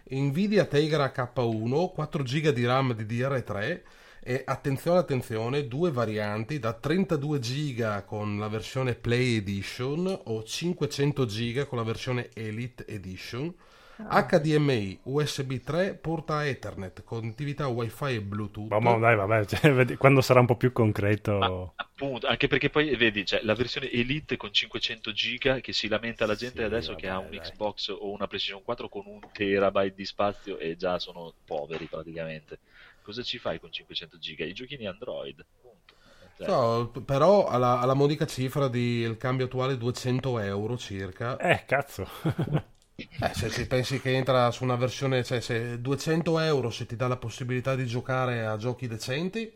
Nvidia 0.10 0.64
Tegra 0.66 1.12
K1, 1.14 1.92
4 1.92 2.24
GB 2.24 2.50
di 2.50 2.66
RAM 2.66 2.94
DDR3 2.94 3.82
e 4.24 4.44
attenzione 4.46 5.00
attenzione, 5.00 5.68
due 5.68 5.92
varianti 5.92 6.60
da 6.60 6.72
32 6.72 7.40
GB 7.40 8.06
con 8.06 8.40
la 8.40 8.48
versione 8.48 8.96
Play 8.96 9.36
Edition 9.36 10.22
o 10.26 10.44
500 10.44 11.26
GB 11.26 11.68
con 11.68 11.78
la 11.78 11.84
versione 11.84 12.30
Elite 12.34 12.86
Edition. 12.88 13.54
HDMI, 13.98 15.00
USB 15.04 15.58
3, 15.64 15.96
porta 15.96 16.46
Ethernet, 16.46 17.04
connettività 17.04 17.68
Wi-Fi 17.68 18.14
e 18.16 18.22
Bluetooth. 18.22 18.70
Ma, 18.70 18.80
ma 18.80 18.98
dai, 18.98 19.16
vabbè, 19.16 19.46
cioè, 19.46 19.72
vedi- 19.74 19.98
quando 19.98 20.22
sarà 20.22 20.40
un 20.40 20.46
po' 20.46 20.56
più 20.58 20.72
concreto... 20.72 21.74
Appunto, 21.76 22.28
anche 22.28 22.48
perché 22.48 22.70
poi 22.70 22.96
vedi, 22.96 23.24
c'è 23.24 23.42
la 23.44 23.56
versione 23.56 23.90
Elite 23.92 24.38
con 24.38 24.54
500 24.54 25.12
giga 25.12 25.60
che 25.60 25.74
si 25.74 25.88
lamenta 25.88 26.26
la 26.28 26.36
gente 26.36 26.60
Sì, 26.60 26.64
adesso 26.64 26.90
vabbè, 26.90 27.02
che 27.02 27.08
ha 27.10 27.18
un 27.18 27.30
dai. 27.30 27.40
Xbox 27.40 27.90
o 27.90 28.12
una 28.12 28.28
PlayStation 28.28 28.64
4 28.64 28.88
con 28.90 29.04
un 29.08 29.20
terabyte 29.32 29.96
di 29.96 30.06
spazio 30.06 30.58
e 30.60 30.76
già 30.76 31.00
sono 31.00 31.34
poveri 31.46 31.86
praticamente. 31.88 32.60
Cosa 33.02 33.24
ci 33.24 33.38
fai 33.40 33.60
con 33.60 33.72
500 33.72 34.18
giga? 34.20 34.46
I 34.46 34.54
giochini 34.54 34.86
Android. 34.86 35.44
Punto. 35.62 35.96
Cioè, 36.36 36.48
No, 36.48 36.92
però 37.04 37.48
alla, 37.48 37.80
alla 37.80 37.94
modica 37.96 38.26
cifra 38.28 38.68
di 38.68 39.00
il 39.00 39.18
cambio 39.18 39.46
attuale 39.46 39.78
200 39.78 40.40
euro 40.40 40.78
circa. 40.78 41.38
Eh, 41.38 41.66
cazzo. 41.66 42.08
Eh, 43.00 43.34
se 43.36 43.50
ci 43.52 43.68
pensi 43.68 44.00
che 44.02 44.16
entra 44.16 44.50
su 44.50 44.64
una 44.64 44.76
versione, 44.76 45.24
cioè 45.24 45.40
se 45.40 45.80
200 45.80 46.40
euro 46.40 46.72
se 46.72 46.86
ti 46.88 46.96
dà 46.96 47.08
la 47.08 47.18
possibilità 47.18 47.76
di 47.76 47.86
giocare 47.86 48.44
a 48.46 48.58
giochi 48.58 48.88
decenti, 48.88 49.52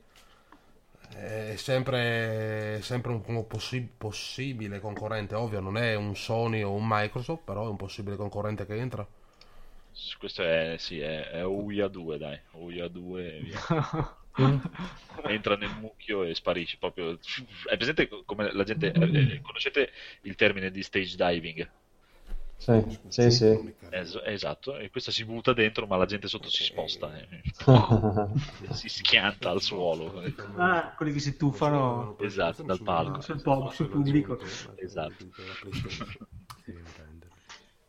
è 1.13 1.55
sempre, 1.57 2.77
è 2.77 2.81
sempre 2.81 3.11
un 3.11 3.47
possi- 3.47 3.87
possibile 3.97 4.79
concorrente. 4.79 5.35
Ovvio, 5.35 5.59
non 5.59 5.77
è 5.77 5.95
un 5.95 6.15
Sony 6.15 6.61
o 6.63 6.71
un 6.73 6.85
Microsoft, 6.87 7.43
però 7.43 7.65
è 7.65 7.69
un 7.69 7.77
possibile 7.77 8.15
concorrente 8.15 8.65
che 8.65 8.75
entra. 8.75 9.07
questo 10.17 10.43
è, 10.43 10.75
sì, 10.77 10.99
è, 10.99 11.29
è 11.29 11.45
Ouya 11.45 11.87
2, 11.87 12.17
dai. 12.17 12.39
Ouya 12.51 12.87
2 12.87 13.35
e 13.37 13.39
via. 13.41 13.65
Entra 15.27 15.55
nel 15.57 15.75
mucchio 15.79 16.23
e 16.23 16.33
sparisce 16.35 16.77
proprio. 16.79 17.17
È 17.69 17.75
presente 17.75 18.07
come 18.25 18.51
la 18.53 18.63
gente. 18.63 18.91
eh, 18.91 19.41
conoscete 19.41 19.91
il 20.21 20.35
termine 20.35 20.71
di 20.71 20.83
stage 20.83 21.15
diving? 21.15 21.69
Sì, 22.61 22.99
sì, 23.09 23.31
sì. 23.31 23.73
Es- 23.89 24.21
esatto, 24.23 24.77
e 24.77 24.89
questa 24.91 25.11
si 25.11 25.25
butta 25.25 25.51
dentro, 25.53 25.87
ma 25.87 25.97
la 25.97 26.05
gente 26.05 26.27
sotto 26.27 26.47
si 26.49 26.63
sposta, 26.63 27.11
eh. 27.17 27.41
si 28.73 28.87
schianta 28.87 29.49
al 29.49 29.61
suolo. 29.61 30.21
Ah, 30.57 30.93
quelli 30.95 31.11
che 31.11 31.19
si 31.19 31.35
tuffano 31.35 32.15
Esatto, 32.19 32.61
dal 32.61 32.79
palco. 32.79 33.19
sul, 33.21 33.41
po- 33.41 33.71
sul 33.71 33.89
pubblico. 33.89 34.37
Esatto. 34.75 35.25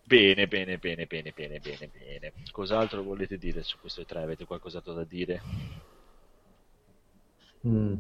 Bene, 0.05 0.47
bene, 0.49 0.79
bene, 0.79 1.07
bene, 1.07 1.33
bene, 1.33 1.61
bene, 1.61 1.91
bene. 1.93 2.33
Cos'altro 2.51 3.03
volete 3.03 3.37
dire 3.37 3.63
su 3.63 3.79
questo 3.79 4.05
tre? 4.07 4.23
Avete 4.23 4.47
qualcos'altro 4.47 4.95
da 4.95 5.05
dire? 5.05 5.41
Mm. 7.67 7.95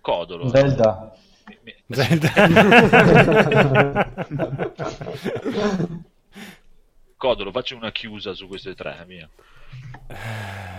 Codolo. 0.00 0.48
Zelda. 0.48 1.12
Mi- 1.62 1.74
Codolo, 7.16 7.50
faccio 7.50 7.76
una 7.76 7.90
chiusa 7.90 8.34
su 8.34 8.46
queste 8.46 8.74
tre, 8.74 9.04
via. 9.06 9.26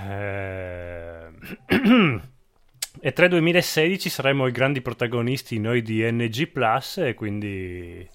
Eh, 0.07 1.29
E 3.01 3.13
3 3.13 3.27
2016 3.29 4.09
saremo 4.09 4.45
i 4.47 4.51
grandi 4.51 4.81
protagonisti 4.81 5.57
noi 5.57 5.81
di 5.81 6.01
NG 6.11 6.47
Plus 6.47 6.97
e 6.97 7.13
quindi 7.13 8.05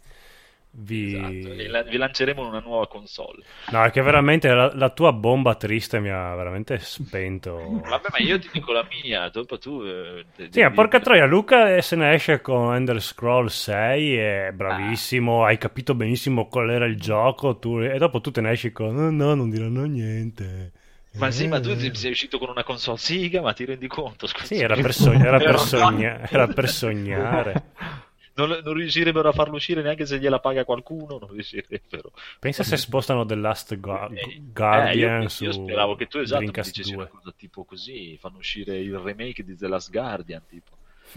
vi... 0.77 1.15
Esatto, 1.15 1.71
la- 1.71 1.83
vi 1.83 1.97
lanceremo 1.97 2.47
una 2.47 2.61
nuova 2.61 2.87
console. 2.89 3.45
No, 3.71 3.83
è 3.85 3.91
che 3.91 4.03
veramente 4.03 4.49
la, 4.53 4.71
la 4.75 4.91
tua 4.91 5.13
bomba 5.13 5.55
triste 5.55 6.01
mi 6.01 6.11
ha 6.11 6.35
veramente 6.35 6.79
spento. 6.79 7.81
Vabbè, 7.89 8.09
ma 8.11 8.19
io 8.19 8.39
ti 8.39 8.49
dico 8.53 8.73
la 8.73 8.87
mia, 9.03 9.29
dopo 9.29 9.59
tu... 9.59 9.83
eh, 9.83 10.25
Sì, 10.37 10.49
devi- 10.51 10.75
porca 10.75 11.01
troia, 11.01 11.25
Luca 11.27 11.81
se 11.81 11.97
ne 11.97 12.15
esce 12.15 12.41
con 12.41 12.75
Ender 12.75 13.01
Scroll 13.03 13.47
6, 13.47 14.15
è 14.17 14.51
bravissimo, 14.55 15.45
hai 15.45 15.59
capito 15.59 15.95
benissimo 15.95 16.47
qual 16.49 16.71
era 16.71 16.85
il 16.87 16.97
gioco, 16.99 17.59
tu- 17.59 17.81
e 17.81 17.99
dopo 17.99 18.21
tu 18.21 18.31
te 18.31 18.41
ne 18.41 18.53
esci 18.53 18.71
con 18.71 18.95
no, 18.95 19.11
no, 19.11 19.35
non 19.35 19.51
diranno 19.51 19.85
niente. 19.85 20.73
Ma 21.17 21.31
sì, 21.31 21.47
ma 21.47 21.61
tu 21.61 21.71
Eh. 21.71 21.95
sei 21.95 22.11
uscito 22.11 22.39
con 22.39 22.49
una 22.51 22.65
console 22.65 22.99
Siga, 22.99 23.41
ma 23.41 23.53
ti 23.53 23.65
rendi 23.65 23.87
conto? 23.87 24.27
Scusa. 24.27 24.45
Sì, 24.47 24.57
era 24.57 24.75
per, 24.75 24.93
sogn- 24.93 25.25
era 25.25 25.39
per 25.39 25.59
sogna- 25.61 26.29
era 26.29 26.49
per 26.49 26.69
sognare. 26.69 27.63
Non, 28.36 28.48
non 28.65 28.74
riuscirebbero 28.74 29.28
a 29.28 29.32
farlo 29.32 29.55
uscire 29.55 29.81
neanche 29.81 30.06
se 30.06 30.19
gliela 30.19 30.40
paga 30.40 30.65
qualcuno, 30.65 31.19
non 31.20 31.31
riuscirebbero. 31.31 32.11
Pensa 32.40 32.65
se 32.65 32.77
spostano 32.77 33.24
The 33.24 33.36
Last 33.36 33.77
Gu- 33.78 34.11
Eh, 34.12 34.43
Guardian 34.52 35.19
eh, 35.19 35.23
io, 35.23 35.28
su 35.28 35.44
io 35.44 35.52
speravo 35.52 35.94
che 35.94 36.09
tu 36.09 36.19
esatto 36.19 36.39
Dreamcast 36.40 36.70
dicessi 36.70 36.94
2. 36.94 37.02
una 37.02 37.11
cosa 37.12 37.32
tipo 37.36 37.62
così, 37.65 38.16
fanno 38.19 38.39
uscire 38.39 38.77
il 38.78 38.98
remake 38.98 39.44
di 39.44 39.56
The 39.56 39.69
Last 39.69 39.93
Guardian, 39.93 40.43
tipo. 40.48 40.70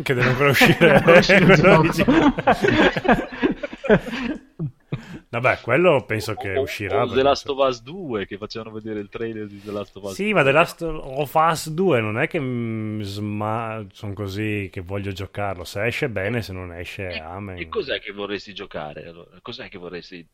Che 0.04 0.14
deve 0.14 0.30
ancora 0.30 0.50
uscire 0.56 1.02
Vabbè, 5.30 5.60
quello 5.62 6.04
penso 6.06 6.36
che 6.36 6.56
O- 6.58 6.62
uscirà. 6.62 6.98
o 6.98 7.02
The 7.02 7.08
perché- 7.08 7.24
Last 7.24 7.50
of 7.50 7.68
Us 7.68 7.82
2 7.82 8.26
che 8.26 8.38
facevano 8.38 8.72
vedere 8.72 9.00
il 9.00 9.10
trailer 9.10 9.46
di 9.48 9.62
The 9.62 9.72
Last 9.72 9.96
of 9.98 10.04
Us 10.04 10.14
Sì, 10.14 10.24
2. 10.26 10.34
ma 10.34 10.44
The 10.44 10.52
Last 10.52 10.82
of 10.82 11.34
Us 11.34 11.70
2 11.70 12.02
non 12.02 12.20
è 12.20 12.28
che 12.28 12.40
mm, 12.40 13.02
sma- 13.02 13.86
sono 13.92 14.14
così 14.14 14.70
che 14.72 14.82
voglio 14.82 15.12
giocarlo. 15.12 15.64
Se 15.64 15.86
esce 15.86 16.10
bene, 16.10 16.42
se 16.42 16.54
non 16.54 16.72
esce, 16.74 17.10
E, 17.10 17.20
amen. 17.20 17.58
e 17.58 17.68
cos'è 17.68 18.00
che 18.00 18.12
vorresti 18.12 18.54
giocare? 18.54 19.08
Allora? 19.08 19.30
Cos'è 19.42 19.68
che 19.70 19.78
vorresti 19.78 20.28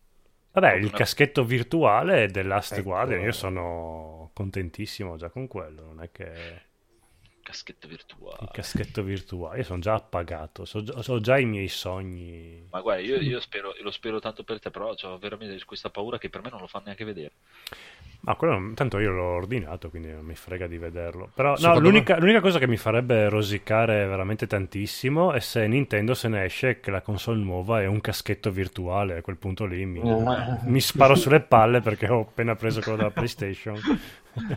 Vabbè, 0.52 0.74
il 0.76 0.84
una- 0.86 0.92
caschetto 0.98 1.44
virtuale 1.44 2.28
del 2.30 2.46
Last 2.48 2.74
Ecco. 2.74 2.84
Guardian, 2.84 3.22
io 3.22 3.32
sono 3.32 4.30
contentissimo 4.34 5.16
già 5.18 5.30
con 5.30 5.48
quello. 5.48 5.84
Non 5.84 6.02
è 6.04 6.12
che 6.12 6.32
caschetto 7.54 7.88
virtuale? 7.88 8.38
il 8.42 8.50
caschetto 8.52 9.04
virtuale, 9.04 9.58
io 9.60 9.64
sono 9.64 9.80
già 9.80 9.94
appagato, 9.94 10.66
so, 10.66 10.82
già- 10.84 11.02
so 11.04 11.20
già 11.20 11.38
i 11.38 11.46
miei 11.46 11.68
sogni. 11.68 12.68
Ma 12.72 12.82
guarda, 12.82 13.02
io, 13.04 13.18
io 13.18 13.40
spero, 13.40 13.74
lo 13.82 13.92
spero 13.92 14.20
tanto 14.20 14.44
per 14.44 14.60
te, 14.60 14.72
però 14.72 14.94
ho 15.00 15.18
veramente 15.20 15.64
questa 15.66 15.90
paura 15.90 16.18
che 16.18 16.30
per 16.30 16.42
me 16.42 16.50
non 16.50 16.60
lo 16.60 16.68
fanno 16.68 16.86
neanche 16.86 17.06
vedere. 17.06 17.32
Ma 18.22 18.36
quello, 18.36 18.72
tanto 18.74 19.00
io 19.00 19.12
l'ho 19.12 19.34
ordinato, 19.36 19.90
quindi 19.90 20.10
non 20.10 20.24
mi 20.24 20.34
frega 20.36 20.66
di 20.66 20.78
vederlo. 20.78 21.30
Però 21.36 21.56
no, 21.60 21.78
l'unica, 21.78 22.18
l'unica 22.18 22.40
cosa 22.40 22.58
che 22.58 22.68
mi 22.68 22.78
farebbe 22.78 23.28
rosicare 23.28 24.06
veramente 24.06 24.48
tantissimo 24.48 25.34
è 25.34 25.42
se 25.42 25.68
Nintendo 25.68 26.14
se 26.14 26.30
ne 26.30 26.46
esce 26.46 26.80
che 26.80 26.90
la 26.90 27.02
console 27.02 27.42
nuova 27.44 27.82
è 27.82 27.86
un 27.86 28.00
caschetto 28.00 28.50
virtuale. 28.50 29.18
A 29.18 29.22
quel 29.22 29.36
punto 29.36 29.66
lì 29.66 29.86
mi, 29.86 30.00
Eh. 30.00 30.58
mi 30.64 30.80
sparo 30.80 31.16
sulle 31.16 31.42
palle 31.42 31.82
perché 31.82 32.08
ho 32.08 32.22
appena 32.22 32.56
preso 32.56 32.80
quello 32.80 32.98
della 32.98 33.12
PlayStation. 33.12 33.78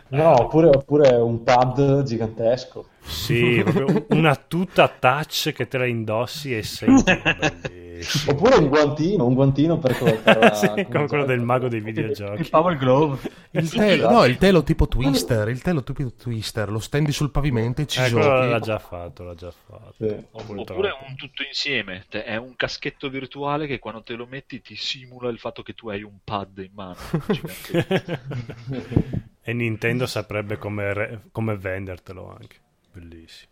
No, 0.09 0.41
oppure, 0.41 0.67
oppure 0.69 1.13
un 1.15 1.43
pad 1.43 2.03
gigantesco. 2.03 2.87
Sì, 3.01 3.63
una 4.09 4.35
tuta 4.35 4.87
touch 4.89 5.53
che 5.53 5.67
te 5.67 5.77
la 5.77 5.85
indossi 5.85 6.55
e 6.55 6.63
senti. 6.63 7.11
bellissimo. 7.97 8.33
Oppure 8.33 8.55
un 8.57 8.67
guantino, 8.67 9.25
un 9.25 9.33
guantino 9.33 9.77
per, 9.79 10.21
per 10.21 10.37
la- 10.37 10.53
Sì, 10.53 10.67
come 10.91 11.07
quello 11.07 11.25
del 11.25 11.41
mago 11.41 11.67
dei 11.67 11.81
videogiochi. 11.81 12.41
Il 12.41 12.49
Power 12.49 12.77
Glove. 12.77 13.19
Il 13.51 13.69
telo, 13.69 14.09
no, 14.11 14.25
il 14.25 14.37
telo 14.37 14.63
tipo 14.63 14.87
Twister, 14.87 15.47
il 15.49 15.61
telo 15.61 15.83
tipo 15.83 16.11
Twister, 16.13 16.69
lo 16.69 16.79
stendi 16.79 17.11
sul 17.11 17.31
pavimento 17.31 17.81
e 17.81 17.87
ci 17.87 18.01
Eh, 18.01 18.11
quello 18.11 18.25
giochi. 18.25 18.49
l'ha 18.49 18.59
già 18.59 18.79
fatto, 18.79 19.23
l'ha 19.23 19.35
già 19.35 19.51
fatto. 19.51 19.93
Sì. 19.97 20.15
Oppure 20.31 20.93
un 21.07 21.15
tutto 21.15 21.43
insieme, 21.43 22.05
è 22.09 22.35
un 22.35 22.55
caschetto 22.55 23.09
virtuale 23.09 23.67
che 23.67 23.79
quando 23.79 24.03
te 24.03 24.13
lo 24.13 24.27
metti 24.29 24.61
ti 24.61 24.75
simula 24.75 25.29
il 25.29 25.39
fatto 25.39 25.63
che 25.63 25.73
tu 25.73 25.89
hai 25.89 26.03
un 26.03 26.17
pad 26.23 26.57
in 26.57 26.71
mano. 26.73 26.95
E 29.49 29.53
Nintendo 29.53 30.05
saprebbe 30.07 30.57
come, 30.57 30.93
re- 30.93 31.21
come 31.31 31.55
vendertelo 31.55 32.29
anche. 32.29 32.57
Bellissimo. 32.91 33.51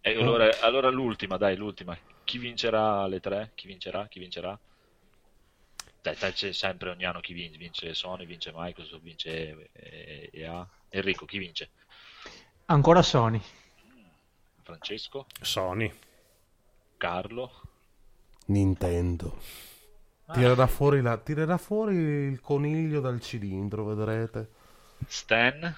E 0.00 0.12
allora, 0.12 0.60
allora 0.60 0.88
l'ultima, 0.88 1.36
dai, 1.36 1.56
l'ultima. 1.56 1.98
Chi 2.22 2.38
vincerà 2.38 3.08
le 3.08 3.18
tre? 3.18 3.50
Chi 3.56 3.66
vincerà? 3.66 4.06
Chi 4.06 4.20
vincerà? 4.20 4.56
Dai, 6.02 6.16
dai, 6.16 6.32
c'è 6.32 6.52
sempre 6.52 6.90
ogni 6.90 7.04
anno 7.04 7.18
chi 7.18 7.32
vince. 7.32 7.58
Vince 7.58 7.94
Sony, 7.94 8.26
vince 8.26 8.52
Microsoft, 8.54 9.02
vince 9.02 9.70
eh, 9.72 10.30
EA. 10.32 10.68
Enrico, 10.90 11.24
chi 11.24 11.38
vince? 11.38 11.70
Ancora 12.66 13.02
Sony. 13.02 13.40
Francesco? 14.62 15.26
Sony. 15.42 15.92
Carlo? 16.98 17.50
Nintendo. 18.46 19.38
Tirerà 20.30 20.66
fuori, 20.66 21.00
la- 21.02 21.18
tirerà 21.18 21.56
fuori 21.58 21.94
il 21.96 22.40
coniglio 22.40 23.00
dal 23.00 23.20
cilindro, 23.20 23.84
vedrete. 23.84 24.48
Stan? 25.06 25.74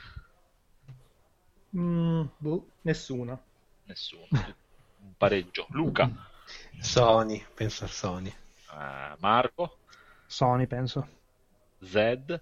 Mm, 1.76 2.24
boh, 2.38 2.66
nessuna. 2.82 3.38
Nessuno. 3.84 4.26
Un 4.30 5.14
pareggio. 5.16 5.66
Luca? 5.70 6.10
Sony, 6.80 7.44
penso 7.54 7.84
a 7.84 7.88
Sony. 7.88 8.28
Eh, 8.28 9.16
Marco? 9.18 9.78
Sony, 10.26 10.66
penso. 10.66 11.06
Zed? 11.80 12.40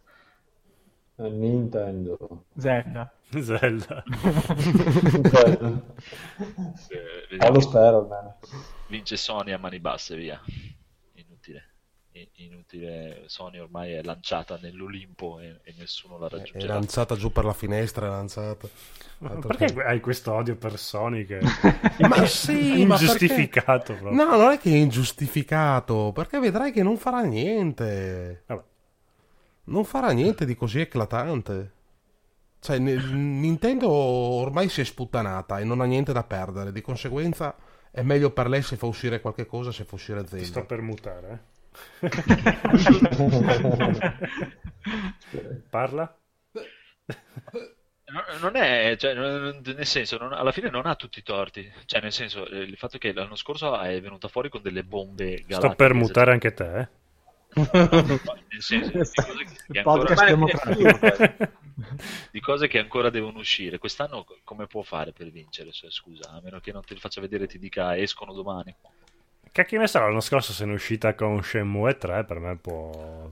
Eh, 1.16 1.28
Nintendo. 1.28 2.44
Zelda. 2.56 3.12
Zelda. 3.30 4.02
Nintendo. 4.06 5.94
Eh, 7.30 7.50
lo 7.50 7.60
spero 7.60 7.98
almeno. 7.98 8.38
Vince 8.88 9.16
Sony 9.16 9.52
a 9.52 9.58
mani 9.58 9.80
basse, 9.80 10.16
via. 10.16 10.40
Inutile. 12.36 13.24
Sony 13.26 13.58
ormai 13.58 13.92
è 13.92 14.02
lanciata 14.02 14.58
nell'Olimpo 14.62 15.40
e, 15.40 15.60
e 15.64 15.74
nessuno 15.78 16.16
la 16.18 16.28
È 16.28 16.30
raggiungerà. 16.30 16.74
lanciata 16.74 17.16
giù 17.16 17.32
per 17.32 17.44
la 17.44 17.52
finestra, 17.52 18.06
è 18.06 18.08
lanciata. 18.10 18.68
Altro 19.22 19.48
Perché 19.48 19.72
che- 19.72 19.82
hai 19.82 20.00
questo 20.00 20.32
odio 20.32 20.54
per 20.56 20.78
Sony 20.78 21.24
che 21.24 21.40
Ma 22.06 22.24
sì, 22.26 22.84
ma 22.84 22.94
ingiustificato 22.94 23.92
perché- 23.94 24.02
proprio. 24.02 24.24
No, 24.24 24.36
non 24.36 24.50
è 24.52 24.58
che 24.58 24.70
è 24.70 24.74
ingiustificato, 24.76 26.12
perché 26.14 26.38
vedrai 26.38 26.70
che 26.72 26.82
non 26.82 26.96
farà 26.98 27.22
niente. 27.22 28.44
Vabbè. 28.46 28.62
Non 29.64 29.84
farà 29.84 30.10
niente 30.12 30.44
di 30.44 30.54
così 30.54 30.80
eclatante. 30.80 31.72
Cioè, 32.60 32.78
Nintendo 32.78 33.90
ormai 33.90 34.68
si 34.68 34.80
è 34.80 34.84
sputtanata 34.84 35.58
e 35.58 35.64
non 35.64 35.80
ha 35.80 35.84
niente 35.84 36.12
da 36.12 36.22
perdere, 36.22 36.70
di 36.72 36.80
conseguenza 36.80 37.54
è 37.90 38.02
meglio 38.02 38.30
per 38.30 38.48
lei 38.48 38.62
se 38.62 38.76
fa 38.76 38.86
uscire 38.86 39.20
qualche 39.20 39.46
cosa, 39.46 39.70
se 39.72 39.84
fa 39.84 39.94
uscire 39.96 40.24
Ti 40.24 40.44
sto 40.44 40.64
per 40.64 40.80
mutare. 40.80 41.30
eh. 41.30 41.52
Parla? 45.70 46.16
No- 48.06 48.38
Non 48.40 48.56
è, 48.56 48.96
cioè, 48.98 49.14
nel 49.14 49.86
senso, 49.86 50.18
non- 50.18 50.32
alla 50.32 50.52
fine 50.52 50.70
non 50.70 50.86
ha 50.86 50.94
tutti 50.94 51.18
i 51.18 51.22
torti. 51.22 51.68
Cioè, 51.86 52.00
nel 52.00 52.12
senso, 52.12 52.46
eh, 52.46 52.58
il 52.58 52.76
fatto 52.76 52.98
che 52.98 53.12
l'anno 53.12 53.34
scorso 53.34 53.78
è 53.80 54.00
venuta 54.00 54.28
fuori 54.28 54.50
con 54.50 54.62
delle 54.62 54.84
bombe 54.84 55.44
galattiche. 55.46 55.54
Sto 55.54 55.74
per 55.74 55.94
mutare 55.94 56.32
anche 56.32 56.54
te. 56.54 56.78
eh. 56.78 56.88
Senso, 58.58 58.90
di 62.30 62.40
cose 62.40 62.68
che, 62.68 62.78
ancora, 62.78 63.10
devono 63.10 63.38
uscire. 63.38 63.78
Quest'anno 63.78 64.24
co- 64.24 64.38
come 64.44 64.66
può 64.66 64.82
fare 64.82 65.12
per 65.12 65.30
vincere? 65.30 65.72
Cioè, 65.72 65.90
scusa, 65.90 66.30
a 66.30 66.40
meno 66.42 66.60
che 66.60 66.72
non 66.72 66.84
te 66.84 66.94
li 66.94 67.00
faccia 67.00 67.20
vedere 67.20 67.44
e 67.44 67.48
ti 67.48 67.58
dica 67.58 67.96
escono 67.96 68.32
domani. 68.32 68.74
Cacchio 69.54 69.78
ne 69.78 69.86
sarà, 69.86 70.06
l'anno 70.06 70.18
scorso 70.18 70.52
se 70.52 70.64
ne 70.64 70.72
è 70.72 70.74
uscita 70.74 71.14
con 71.14 71.40
Shenmue 71.40 71.96
3, 71.96 72.24
per 72.24 72.40
me 72.40 72.56
può... 72.56 73.30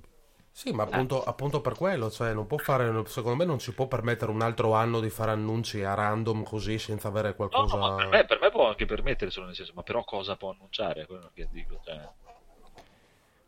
Sì, 0.53 0.71
ma 0.71 0.85
appunto, 0.85 1.21
appunto 1.25 1.61
per 1.61 1.75
quello, 1.75 2.13
cioè 2.13 2.33
non 2.33 2.47
può 2.47 2.59
fare, 2.59 2.93
secondo 3.07 3.39
me 3.39 3.45
non 3.45 3.59
si 3.59 3.73
può 3.73 3.89
permettere 3.89 4.31
un 4.31 4.41
altro 4.41 4.73
anno 4.75 5.01
di 5.01 5.11
fare 5.11 5.33
annunci 5.33 5.83
a 5.83 5.95
random 5.95 6.45
così 6.45 6.79
senza 6.79 7.09
avere 7.09 7.31
No, 7.31 7.35
qualcosa... 7.35 7.77
ma 7.77 7.95
per 7.97 8.07
me, 8.07 8.25
per 8.25 8.39
me 8.41 8.51
può 8.51 8.69
anche 8.69 8.85
permetterselo, 8.87 9.47
nel 9.47 9.57
senso, 9.57 9.73
ma 9.75 9.83
però 9.83 10.05
cosa 10.05 10.37
può 10.37 10.51
annunciare? 10.53 11.03
È 11.03 11.07
Quello 11.07 11.29
che 11.35 11.49
dico, 11.51 11.81
cioè. 11.85 12.09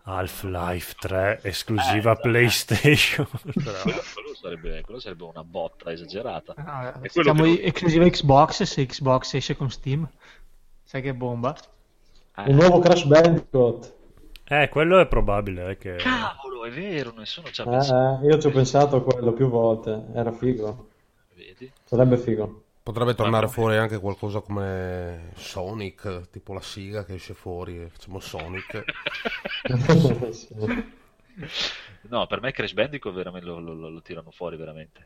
Half-Life 0.06 0.94
3 0.98 1.40
esclusiva 1.44 2.16
PlayStation. 2.16 3.28
Però- 3.52 3.82
Quello, 3.84 4.34
sarebbe, 4.34 4.80
quello 4.82 4.98
sarebbe 4.98 5.22
una 5.24 5.44
botta 5.44 5.92
esagerata. 5.92 6.54
Quello 6.54 7.08
siamo 7.22 7.44
che- 7.44 7.62
esclusiva 7.62 8.04
Xbox 8.08 8.64
se 8.64 8.84
Xbox 8.84 9.34
esce 9.34 9.56
con 9.56 9.70
Steam. 9.70 10.10
Sai 10.82 11.02
che 11.02 11.14
bomba? 11.14 11.56
Eh, 12.36 12.50
Un 12.50 12.56
nuovo 12.56 12.78
Crash 12.80 13.04
Bandicoot. 13.04 13.92
Eh, 14.46 14.68
quello 14.68 14.98
è 15.00 15.06
probabile 15.06 15.70
eh, 15.70 15.76
che... 15.78 15.96
Cavolo, 15.96 16.64
è 16.64 16.70
vero, 16.70 17.12
nessuno 17.16 17.48
ci 17.50 17.60
ha 17.60 17.64
Eh, 17.64 17.68
pensato. 17.70 18.24
eh, 18.24 18.26
io 18.28 18.38
ci 18.38 18.46
ho 18.46 18.50
pensato 18.50 18.96
a 18.96 19.02
quello 19.02 19.32
più 19.32 19.48
volte. 19.48 20.04
Era 20.14 20.32
figo. 20.32 20.88
Vedi? 21.34 21.70
Sarebbe 21.84 22.16
figo. 22.18 22.62
Potrebbe 22.82 23.14
tornare 23.14 23.48
fuori 23.48 23.76
anche 23.78 23.98
qualcosa 23.98 24.40
come 24.40 25.30
Sonic, 25.36 26.28
tipo 26.30 26.52
la 26.52 26.60
siga 26.60 27.04
che 27.04 27.14
esce 27.14 27.32
fuori 27.32 27.80
e 27.80 27.88
facciamo 27.88 28.20
Sonic. 28.20 28.84
No, 32.08 32.26
per 32.26 32.40
me 32.40 32.52
Crash 32.52 32.74
Bandicoot 32.74 33.14
veramente 33.14 33.46
lo, 33.46 33.58
lo- 33.58 33.72
lo- 33.74 33.88
lo 33.88 34.02
tirano 34.02 34.30
fuori 34.30 34.56
veramente. 34.56 35.04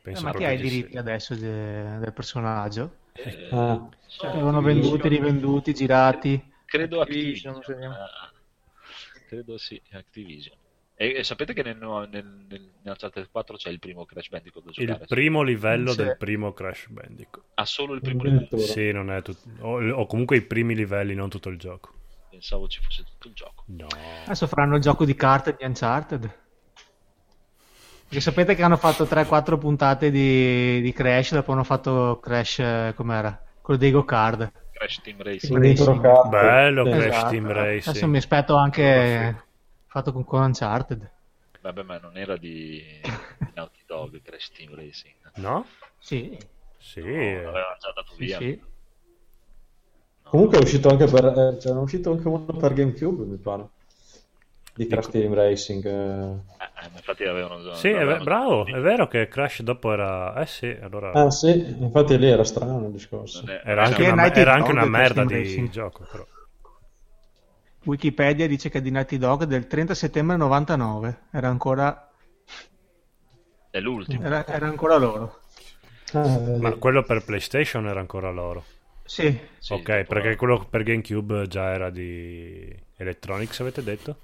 Penso 0.00 0.22
Eh, 0.22 0.24
ma 0.24 0.32
chi 0.32 0.44
ha 0.44 0.52
i 0.52 0.56
diritti 0.58 0.96
adesso 0.96 1.34
de- 1.34 1.98
del 1.98 2.12
personaggio? 2.14 2.90
Eh, 3.12 3.48
Ah. 3.50 3.86
Cioè, 4.06 4.30
avevano 4.30 4.62
venduti, 4.62 5.08
rivenduti, 5.08 5.74
girati. 5.74 6.49
Credo 6.70 7.00
Activision, 7.00 7.56
Activision. 7.56 7.92
Ah, 7.92 8.32
credo 9.26 9.58
sì, 9.58 9.80
Activision. 9.90 10.56
E, 10.94 11.14
e 11.16 11.24
sapete 11.24 11.52
che 11.54 11.62
nel, 11.62 11.76
nel, 11.76 12.08
nel, 12.10 12.46
nel 12.48 12.70
Uncharted 12.84 13.28
4 13.30 13.56
c'è 13.56 13.70
il 13.70 13.78
primo 13.78 14.04
Crash 14.04 14.28
Bandicoot 14.28 14.64
da 14.66 14.70
giocare? 14.70 15.00
Il 15.00 15.06
primo 15.08 15.42
livello 15.42 15.90
Sì. 15.90 15.96
del 15.96 16.16
primo 16.16 16.52
Crash 16.52 16.88
Bandicoot. 16.88 17.46
Ha 17.54 17.64
solo 17.64 17.94
il 17.94 18.00
primo 18.02 18.22
livello. 18.22 18.58
Sì, 18.58 18.92
non 18.92 19.10
è 19.10 19.22
tutto... 19.22 19.48
O, 19.60 19.82
o 19.92 20.06
comunque 20.06 20.36
i 20.36 20.42
primi 20.42 20.74
livelli, 20.74 21.14
non 21.14 21.28
tutto 21.30 21.48
il 21.48 21.58
gioco. 21.58 21.94
Pensavo 22.28 22.68
ci 22.68 22.80
fosse 22.82 23.02
tutto 23.04 23.28
il 23.28 23.34
gioco. 23.34 23.64
No. 23.68 23.86
Adesso 24.24 24.46
faranno 24.46 24.76
il 24.76 24.82
gioco 24.82 25.04
di 25.04 25.14
carte 25.14 25.56
di 25.58 25.64
Uncharted. 25.64 26.38
Perché 28.04 28.20
sapete 28.20 28.54
che 28.54 28.62
hanno 28.62 28.76
fatto 28.76 29.04
3-4 29.04 29.58
puntate 29.58 30.10
di, 30.10 30.80
di 30.82 30.92
Crash, 30.92 31.32
dopo 31.32 31.52
hanno 31.52 31.64
fatto 31.64 32.18
Crash, 32.20 32.58
eh, 32.58 32.92
com'era? 32.94 33.42
Quello 33.62 33.78
dei 33.80 33.90
go-kart. 33.90 34.52
Crash 34.80 35.00
Team 35.02 35.16
Sì, 35.18 35.22
Racing. 35.22 35.60
dentro 35.60 36.00
carte. 36.00 36.28
Bello 36.30 36.84
Sì. 36.84 36.90
Crash 36.90 37.04
Esatto. 37.06 37.28
Team 37.28 37.52
Racing. 37.52 37.88
Adesso 37.88 38.06
mi 38.08 38.16
aspetto 38.16 38.54
anche 38.56 39.44
fatto 39.86 40.12
con, 40.12 40.24
con 40.24 40.40
Uncharted. 40.42 41.10
Vabbè, 41.60 41.82
ma 41.82 41.98
non 41.98 42.16
era 42.16 42.38
di, 42.38 42.82
di 43.02 43.50
Naughty 43.54 43.80
Dog 43.84 44.22
Crash 44.22 44.50
Team 44.52 44.74
Racing. 44.74 45.14
No? 45.34 45.66
Sì, 45.98 46.38
Sì. 46.78 47.02
No, 47.02 47.42
l'aveva 47.42 47.76
già 47.78 47.92
dato 47.94 48.14
sì, 48.14 48.24
via. 48.24 48.38
sì. 48.38 48.62
Comunque 50.22 50.58
è 50.58 50.62
uscito 50.62 50.88
anche 50.88 51.04
per, 51.06 51.24
eh, 51.26 51.60
cioè, 51.60 51.72
è 51.74 51.76
uscito 51.76 52.12
anche 52.12 52.26
uno 52.28 52.44
per 52.44 52.72
GameCube, 52.72 53.24
mi 53.24 53.36
pare. 53.36 53.68
Di 54.80 54.86
Crash 54.86 55.10
Team 55.10 55.34
Racing. 55.34 55.84
eh. 55.84 55.90
Eh, 55.90 56.84
eh, 56.86 56.90
infatti 56.96 57.24
avevano 57.24 57.74
Sì, 57.74 57.88
è 57.88 57.92
ve- 57.92 57.98
avevano- 57.98 58.24
bravo, 58.24 58.64
è 58.64 58.80
vero 58.80 59.08
che 59.08 59.28
Crash 59.28 59.60
dopo 59.60 59.92
era... 59.92 60.34
Eh 60.40 60.46
sì, 60.46 60.74
allora... 60.80 61.10
Ah 61.12 61.30
sì, 61.30 61.50
infatti 61.78 62.16
lì 62.16 62.28
era 62.30 62.44
strano 62.44 62.86
il 62.86 62.92
discorso. 62.92 63.44
è- 63.44 63.60
Era 63.62 63.84
anche 63.84 64.08
una, 64.08 64.32
era 64.32 64.54
anche 64.54 64.70
una 64.70 64.86
merda 64.86 65.24
di 65.26 65.34
Racing. 65.34 65.68
gioco, 65.68 66.06
però. 66.10 66.26
Wikipedia 67.84 68.46
dice 68.46 68.70
che 68.70 68.78
è 68.78 68.80
di 68.82 68.90
Naughty 68.90 69.18
Dog 69.18 69.44
del 69.44 69.66
30 69.66 69.94
settembre 69.94 70.36
99. 70.36 71.24
Era 71.30 71.48
ancora, 71.48 72.10
È 73.70 73.80
l'ultimo. 73.80 74.22
era, 74.24 74.46
era 74.46 74.66
ancora 74.66 74.96
loro. 74.96 75.40
Ah. 76.12 76.38
Ma 76.58 76.72
quello 76.74 77.02
per 77.04 77.24
PlayStation 77.24 77.86
era 77.86 78.00
ancora 78.00 78.30
loro. 78.30 78.64
Sì, 79.04 79.38
Sì, 79.58 79.72
ok, 79.74 80.04
perché 80.04 80.36
quello 80.36 80.64
per 80.68 80.82
GameCube 80.82 81.46
già 81.48 81.72
era 81.72 81.90
di 81.90 82.74
Electronics, 82.96 83.60
avete 83.60 83.82
detto? 83.82 84.16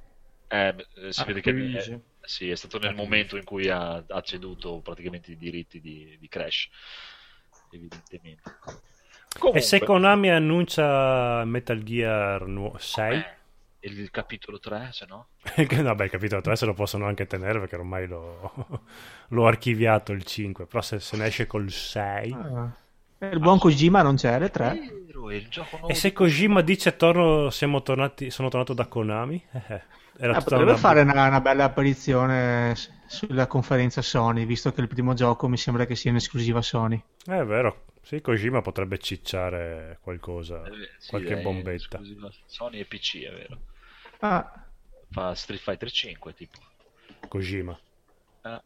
Eh, 0.49 0.75
eh, 0.95 1.13
si 1.13 1.25
vede 1.25 1.41
che 1.41 1.51
è, 1.51 2.01
sì, 2.21 2.51
è 2.51 2.55
stato 2.55 2.79
nel 2.79 2.95
momento 2.95 3.37
in 3.37 3.45
cui 3.45 3.69
ha, 3.69 4.05
ha 4.07 4.21
ceduto 4.21 4.81
praticamente 4.81 5.33
i 5.33 5.37
diritti 5.37 5.81
di, 5.81 6.17
di 6.19 6.29
Crash, 6.29 6.69
evidentemente. 7.71 8.43
E 9.29 9.39
Comunque, 9.39 9.61
se 9.61 9.83
Konami 9.83 10.31
annuncia 10.31 11.45
Metal 11.45 11.83
Gear 11.83 12.47
nu- 12.47 12.75
6? 12.79 13.17
eh, 13.19 13.37
il 13.81 14.11
capitolo 14.11 14.59
3, 14.59 14.91
se 14.93 15.07
no? 15.07 15.29
Vabbè, 15.83 16.05
il 16.05 16.11
capitolo 16.11 16.41
3 16.41 16.57
se 16.57 16.65
lo 16.67 16.75
possono 16.75 17.07
anche 17.07 17.27
tenere 17.27 17.59
perché 17.59 17.77
ormai 17.77 18.07
l'ho, 18.07 18.53
l'ho 19.29 19.47
archiviato 19.47 20.13
il 20.13 20.25
5, 20.25 20.67
però 20.67 20.81
se, 20.81 21.01
se 21.01 21.17
ne 21.17 21.27
esce 21.27 21.47
col 21.47 21.71
6... 21.71 22.33
Ah. 22.33 22.71
Eh, 23.19 23.29
Il 23.29 23.41
buon 23.41 23.59
Kojima 23.59 24.03
non 24.03 24.17
c'è, 24.17 24.39
le 24.39 24.51
3. 24.51 24.79
Vero, 25.07 25.31
è 25.31 25.35
il 25.37 25.49
gioco 25.49 25.77
nuovo 25.79 25.93
E 25.93 25.95
se 25.95 26.13
Kojima 26.13 26.61
dice 26.61 26.97
torno, 26.97 27.51
siamo 27.51 27.83
tornati, 27.83 28.31
sono 28.31 28.49
tornato 28.49 28.75
da 28.75 28.87
Konami? 28.87 29.43
Eh, 30.19 30.23
era 30.23 30.33
tutta 30.35 30.45
potrebbe 30.45 30.71
una- 30.71 30.77
fare 30.77 31.01
una, 31.03 31.27
una 31.27 31.41
bella 31.41 31.65
apparizione 31.65 32.75
sulla 33.07 33.47
conferenza 33.47 34.03
Sony, 34.03 34.45
visto 34.47 34.73
che 34.73 34.81
il 34.81 34.89
primo 34.89 35.15
gioco 35.15 35.49
mi 35.49 35.57
sembra 35.57 35.85
che 35.87 35.95
sia 35.95 36.11
in 36.11 36.17
esclusiva 36.17 36.63
Sony. 36.63 37.03
Eh, 37.27 37.39
È 37.41 37.45
vero, 37.45 37.85
sì, 38.03 38.21
Kojima 38.21 38.63
potrebbe 38.63 38.99
cicciare 38.99 39.99
qualcosa, 40.01 40.65
Eh, 40.65 40.71
sì, 40.99 41.11
qualche 41.11 41.37
bombetta. 41.37 42.01
Sony 42.47 42.81
e 42.81 42.85
PC, 42.87 43.23
è 43.25 43.33
vero. 43.33 43.59
Ah, 44.21 44.65
Fa 45.11 45.35
Street 45.35 45.61
Fighter 45.61 45.91
5, 45.91 46.35
tipo. 46.35 46.59
Kojima. 47.29 47.79
Ah. 48.43 48.63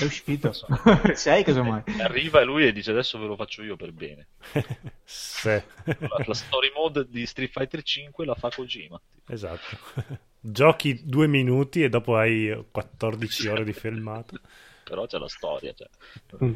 È 0.00 0.04
uscito. 0.04 0.52
Sei 1.14 1.42
casomai. 1.42 1.82
Arriva 2.00 2.42
lui 2.44 2.66
e 2.66 2.72
dice 2.72 2.90
adesso 2.90 3.18
ve 3.18 3.26
lo 3.26 3.36
faccio 3.36 3.62
io 3.62 3.76
per 3.76 3.92
bene. 3.92 4.28
Se. 5.04 5.64
La, 5.84 6.24
la 6.26 6.34
story 6.34 6.70
mode 6.74 7.08
di 7.08 7.24
Street 7.26 7.50
Fighter 7.50 7.82
5 7.82 8.24
la 8.26 8.34
fa 8.34 8.50
Kojima. 8.50 9.00
Esatto. 9.28 9.78
Giochi 10.40 11.02
due 11.04 11.26
minuti 11.26 11.82
e 11.82 11.88
dopo 11.88 12.16
hai 12.16 12.66
14 12.70 13.48
ore 13.48 13.64
di 13.64 13.72
filmato. 13.72 14.38
Però 14.84 15.06
c'è 15.06 15.18
la 15.18 15.28
storia. 15.28 15.72
Cioè. 15.72 15.88
Mm. 16.44 16.54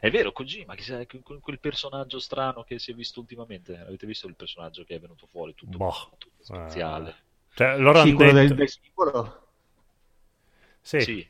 è 0.00 0.10
vero, 0.10 0.32
Kojima, 0.32 0.74
che 0.74 0.82
sa- 0.82 1.04
quel, 1.40 1.58
personaggio 1.58 2.18
strano 2.18 2.62
che 2.62 2.78
si 2.78 2.92
è 2.92 2.94
visto 2.94 3.18
ultimamente. 3.18 3.76
Avete 3.78 4.06
visto 4.06 4.28
il 4.28 4.36
personaggio 4.36 4.84
che 4.84 4.94
è 4.94 5.00
venuto 5.00 5.26
fuori? 5.26 5.54
Tutto, 5.54 5.76
Boh. 5.78 6.10
tutto 6.18 6.44
spaziale. 6.44 7.16
Cioè, 7.54 7.76
loro 7.78 8.02
Sì, 8.02 8.08
hanno 8.08 8.16
quello 8.16 8.32
detto... 8.32 8.46
del, 8.46 8.56
del 8.56 8.68
simbolo. 8.68 9.46
Sì, 10.80 11.00
Sì. 11.00 11.28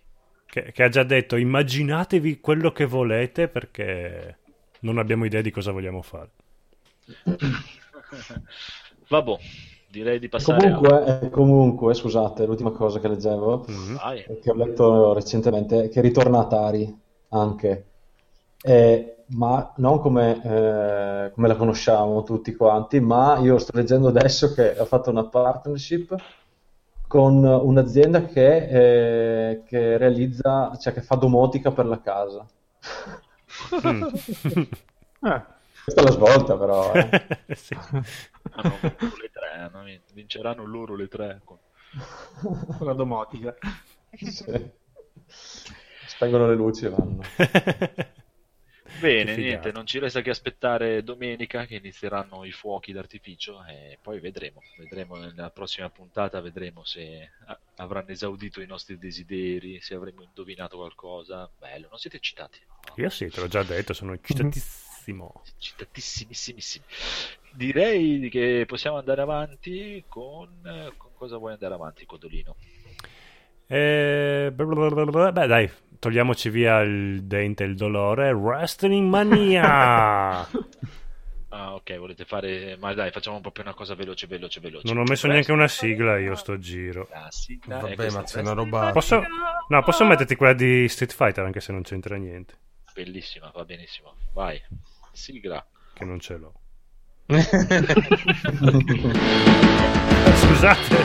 Che, 0.62 0.72
che 0.72 0.82
ha 0.82 0.88
già 0.88 1.02
detto 1.04 1.36
immaginatevi 1.36 2.40
quello 2.40 2.72
che 2.72 2.84
volete 2.84 3.48
perché 3.48 4.38
non 4.80 4.98
abbiamo 4.98 5.24
idea 5.24 5.40
di 5.40 5.50
cosa 5.50 5.72
vogliamo 5.72 6.02
fare. 6.02 6.30
Vabbè, 9.08 9.36
direi 9.90 10.18
di 10.18 10.28
passare 10.28 10.68
a... 10.68 10.74
Comunque, 10.74 11.20
eh, 11.22 11.30
comunque, 11.30 11.94
scusate, 11.94 12.44
l'ultima 12.46 12.70
cosa 12.72 13.00
che 13.00 13.08
leggevo, 13.08 13.64
Mhm. 13.68 13.96
Vai. 13.96 14.24
e 14.26 14.38
che 14.40 14.50
ho 14.50 14.54
letto 14.54 15.12
recentemente, 15.14 15.84
è 15.84 15.88
che 15.88 16.00
ritorna 16.00 16.40
Atari 16.40 16.94
anche, 17.30 17.84
Eh, 18.60 19.14
ma 19.28 19.72
non 19.76 20.00
come, 20.00 20.42
eh, 20.42 21.30
come 21.32 21.46
la 21.48 21.54
conosciamo 21.56 22.22
tutti 22.24 22.54
quanti, 22.56 22.98
ma 23.00 23.38
io 23.38 23.56
sto 23.58 23.70
leggendo 23.76 24.08
adesso 24.08 24.52
che 24.52 24.76
ha 24.76 24.84
fatto 24.84 25.10
una 25.10 25.26
partnership 25.28 26.14
con 27.08 27.42
un'azienda 27.42 28.24
che, 28.26 28.68
eh, 29.50 29.62
che 29.64 29.96
realizza, 29.96 30.76
cioè 30.76 30.92
che 30.92 31.02
fa 31.02 31.16
domotica 31.16 31.72
per 31.72 31.86
la 31.86 32.00
casa. 32.00 32.46
Mm. 33.86 34.02
Ah, 35.20 35.46
Questa 35.84 36.02
è 36.02 36.04
la 36.04 36.10
svolta 36.10 36.56
però, 36.58 36.92
eh. 36.92 37.08
Sì. 37.56 37.74
Hanno 37.74 38.76
vinto 38.80 39.16
le 39.20 39.30
tre, 39.32 39.50
hanno 39.58 39.82
vinto. 39.84 40.12
vinceranno 40.12 40.64
loro 40.66 40.94
le 40.94 41.08
tre. 41.08 41.40
con- 41.44 41.58
con 42.76 42.86
la 42.86 42.92
domotica. 42.92 43.54
Sì. 44.12 44.70
Spengono 46.06 46.46
le 46.46 46.54
luci 46.54 46.84
e 46.84 46.88
vanno. 46.90 47.22
Bene, 49.00 49.36
niente, 49.36 49.70
non 49.70 49.86
ci 49.86 49.98
resta 49.98 50.22
che 50.22 50.30
aspettare 50.30 51.04
domenica 51.04 51.66
che 51.66 51.76
inizieranno 51.76 52.44
i 52.44 52.50
fuochi 52.50 52.92
d'artificio 52.92 53.64
e 53.64 53.98
poi 54.02 54.18
vedremo, 54.18 54.60
vedremo 54.76 55.16
nella 55.16 55.50
prossima 55.50 55.88
puntata, 55.88 56.40
vedremo 56.40 56.84
se 56.84 57.30
avranno 57.76 58.08
esaudito 58.08 58.60
i 58.60 58.66
nostri 58.66 58.98
desideri, 58.98 59.80
se 59.80 59.94
avremo 59.94 60.22
indovinato 60.22 60.78
qualcosa. 60.78 61.48
Bello, 61.58 61.88
non 61.90 61.98
siete 61.98 62.16
eccitati? 62.16 62.58
Io 62.96 63.10
sì, 63.10 63.28
te 63.28 63.40
l'ho 63.40 63.48
già 63.48 63.62
detto, 63.62 63.92
sono 63.92 64.14
eccitatissimo. 64.14 65.42
Eccitatissimissimi. 65.56 66.84
Direi 67.52 68.28
che 68.28 68.64
possiamo 68.66 68.98
andare 68.98 69.22
avanti 69.22 70.04
con... 70.08 70.60
con 70.96 71.10
cosa 71.14 71.36
vuoi 71.36 71.52
andare 71.52 71.74
avanti, 71.74 72.04
Codolino? 72.04 72.56
Eh. 73.66 74.50
Beh, 74.52 75.46
dai, 75.46 75.70
togliamoci 75.98 76.50
via 76.50 76.80
il 76.80 77.24
dente 77.24 77.64
e 77.64 77.66
il 77.66 77.74
dolore. 77.74 78.30
Wrestling 78.32 79.08
Mania! 79.08 80.46
Ah, 81.50 81.72
ok, 81.74 81.96
volete 81.96 82.26
fare... 82.26 82.76
Ma 82.78 82.92
dai, 82.92 83.10
facciamo 83.10 83.40
proprio 83.40 83.64
una 83.64 83.72
cosa 83.72 83.94
veloce, 83.94 84.26
veloce, 84.26 84.60
veloce. 84.60 84.86
Non 84.86 84.98
ho 85.02 85.04
messo 85.08 85.26
neanche 85.26 85.50
una 85.50 85.66
sigla 85.66 86.18
io 86.18 86.34
sto 86.34 86.58
giro. 86.58 87.08
La 87.10 87.26
sigla 87.30 87.78
è 87.78 87.94
Vabbè, 87.96 88.10
ma 88.10 88.22
c'è 88.22 88.40
una 88.40 88.52
roba... 88.52 88.92
Posso, 88.92 89.22
no, 89.68 89.82
posso 89.82 90.04
metterti 90.04 90.36
quella 90.36 90.52
di 90.52 90.86
Street 90.88 91.12
Fighter 91.12 91.44
anche 91.44 91.60
se 91.60 91.72
non 91.72 91.82
c'entra 91.82 92.16
niente, 92.16 92.54
Bellissima, 92.94 93.50
va 93.54 93.64
benissimo. 93.64 94.14
Vai. 94.34 94.60
Sigla. 95.12 95.64
che 95.94 96.04
non 96.04 96.20
ce 96.20 96.36
l'ho. 96.36 96.52
Scusate. 100.36 100.96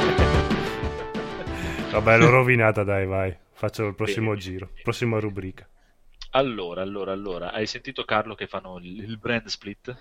Vabbè, 1.92 2.18
l'ho 2.18 2.30
rovinata, 2.30 2.84
dai, 2.84 3.06
vai. 3.06 3.36
Faccio 3.54 3.88
il 3.88 3.96
prossimo 3.96 4.30
Bene. 4.30 4.42
giro, 4.42 4.70
prossima 4.82 5.20
rubrica. 5.20 5.68
Allora, 6.32 6.82
allora, 6.82 7.12
allora, 7.12 7.52
hai 7.54 7.66
sentito 7.68 8.04
Carlo 8.06 8.36
che 8.36 8.48
fanno 8.48 8.78
il, 8.80 8.98
il 9.04 9.18
brand 9.18 9.46
split? 9.48 9.96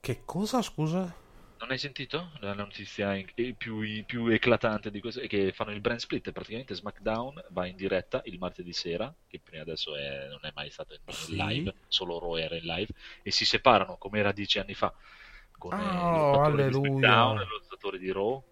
Che 0.00 0.22
cosa, 0.24 0.62
scusa? 0.62 1.14
Non 1.58 1.70
hai 1.70 1.78
sentito? 1.78 2.32
La 2.40 2.52
notizia 2.52 3.14
in- 3.14 3.30
eh, 3.34 3.54
più, 3.56 3.80
più 4.04 4.26
eclatante 4.28 4.90
di 4.90 5.00
questo 5.00 5.20
è 5.20 5.26
che 5.26 5.52
fanno 5.52 5.72
il 5.72 5.80
brand 5.80 5.98
split. 5.98 6.30
Praticamente 6.30 6.74
SmackDown 6.74 7.42
va 7.50 7.66
in 7.66 7.76
diretta 7.76 8.20
il 8.24 8.38
martedì 8.38 8.72
sera, 8.74 9.12
che 9.26 9.40
prima 9.40 9.62
adesso 9.62 9.96
è- 9.96 10.28
non 10.28 10.40
è 10.42 10.52
mai 10.54 10.70
stato 10.70 10.92
in 10.92 11.00
Sì. 11.08 11.34
live, 11.34 11.74
solo 11.88 12.18
Raw 12.18 12.36
era 12.36 12.56
in 12.56 12.64
live, 12.64 12.92
e 13.22 13.30
si 13.30 13.46
separano 13.46 13.96
come 13.96 14.18
era 14.18 14.32
dieci 14.32 14.58
anni 14.58 14.74
fa 14.74 14.94
con 15.58 15.72
eh, 15.80 15.80
Oh, 15.80 16.10
lottatore 16.10 16.64
di 16.64 16.74
alleluia. 16.74 16.90
SmackDown 16.98 17.40
e 17.40 17.44
lottatore 17.46 17.98
di 17.98 18.12
Raw. 18.12 18.44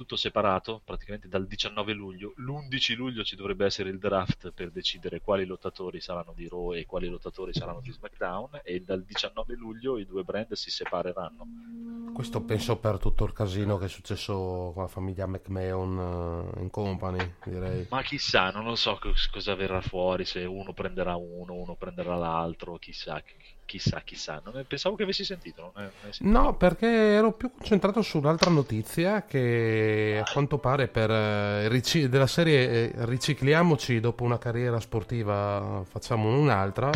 Tutto 0.00 0.16
separato, 0.16 0.80
praticamente 0.82 1.28
dal 1.28 1.46
19 1.46 1.92
luglio. 1.92 2.32
L'11 2.36 2.96
luglio 2.96 3.22
ci 3.22 3.36
dovrebbe 3.36 3.66
essere 3.66 3.90
il 3.90 3.98
draft 3.98 4.50
per 4.50 4.70
decidere 4.70 5.20
quali 5.20 5.44
lottatori 5.44 6.00
saranno 6.00 6.32
di 6.34 6.48
Raw 6.48 6.72
e 6.72 6.86
quali 6.86 7.06
lottatori 7.06 7.52
saranno 7.52 7.82
di 7.82 7.92
SmackDown. 7.92 8.62
E 8.64 8.80
dal 8.80 9.04
19 9.04 9.54
luglio 9.56 9.98
i 9.98 10.06
due 10.06 10.22
brand 10.22 10.54
si 10.54 10.70
separeranno. 10.70 11.46
Questo 12.14 12.40
penso 12.40 12.78
per 12.78 12.98
tutto 12.98 13.24
il 13.24 13.34
casino 13.34 13.76
che 13.76 13.84
è 13.84 13.88
successo 13.88 14.70
con 14.72 14.84
la 14.84 14.88
famiglia 14.88 15.26
McMahon 15.26 16.54
eh, 16.56 16.60
in 16.62 16.70
company, 16.70 17.34
direi. 17.44 17.86
Ma 17.90 18.00
chissà, 18.00 18.50
non 18.50 18.64
lo 18.64 18.76
so 18.76 18.96
cos- 18.98 19.28
cosa 19.28 19.54
verrà 19.54 19.82
fuori, 19.82 20.24
se 20.24 20.46
uno 20.46 20.72
prenderà 20.72 21.16
uno, 21.16 21.52
uno 21.52 21.74
prenderà 21.76 22.16
l'altro, 22.16 22.78
chissà, 22.78 23.20
chi- 23.20 23.34
chissà, 23.70 24.00
chissà. 24.04 24.40
Non 24.44 24.64
pensavo 24.66 24.96
che 24.96 25.04
avessi 25.04 25.24
sentito, 25.24 25.70
non 25.74 25.84
è- 25.84 25.90
non 26.02 26.12
sentito? 26.12 26.38
No, 26.38 26.56
perché 26.56 26.88
ero 26.88 27.32
più 27.32 27.52
concentrato 27.56 28.02
sull'altra 28.02 28.50
notizia 28.50 29.24
che 29.24 30.20
a 30.20 30.28
quanto 30.32 30.58
pare 30.58 30.88
per 30.88 31.08
eh, 31.08 31.68
rici- 31.68 32.08
della 32.08 32.26
serie 32.26 32.92
eh, 32.92 33.04
ricicliamoci 33.04 34.00
dopo 34.00 34.24
una 34.24 34.38
carriera 34.38 34.80
sportiva, 34.80 35.82
facciamo 35.88 36.36
un'altra. 36.36 36.90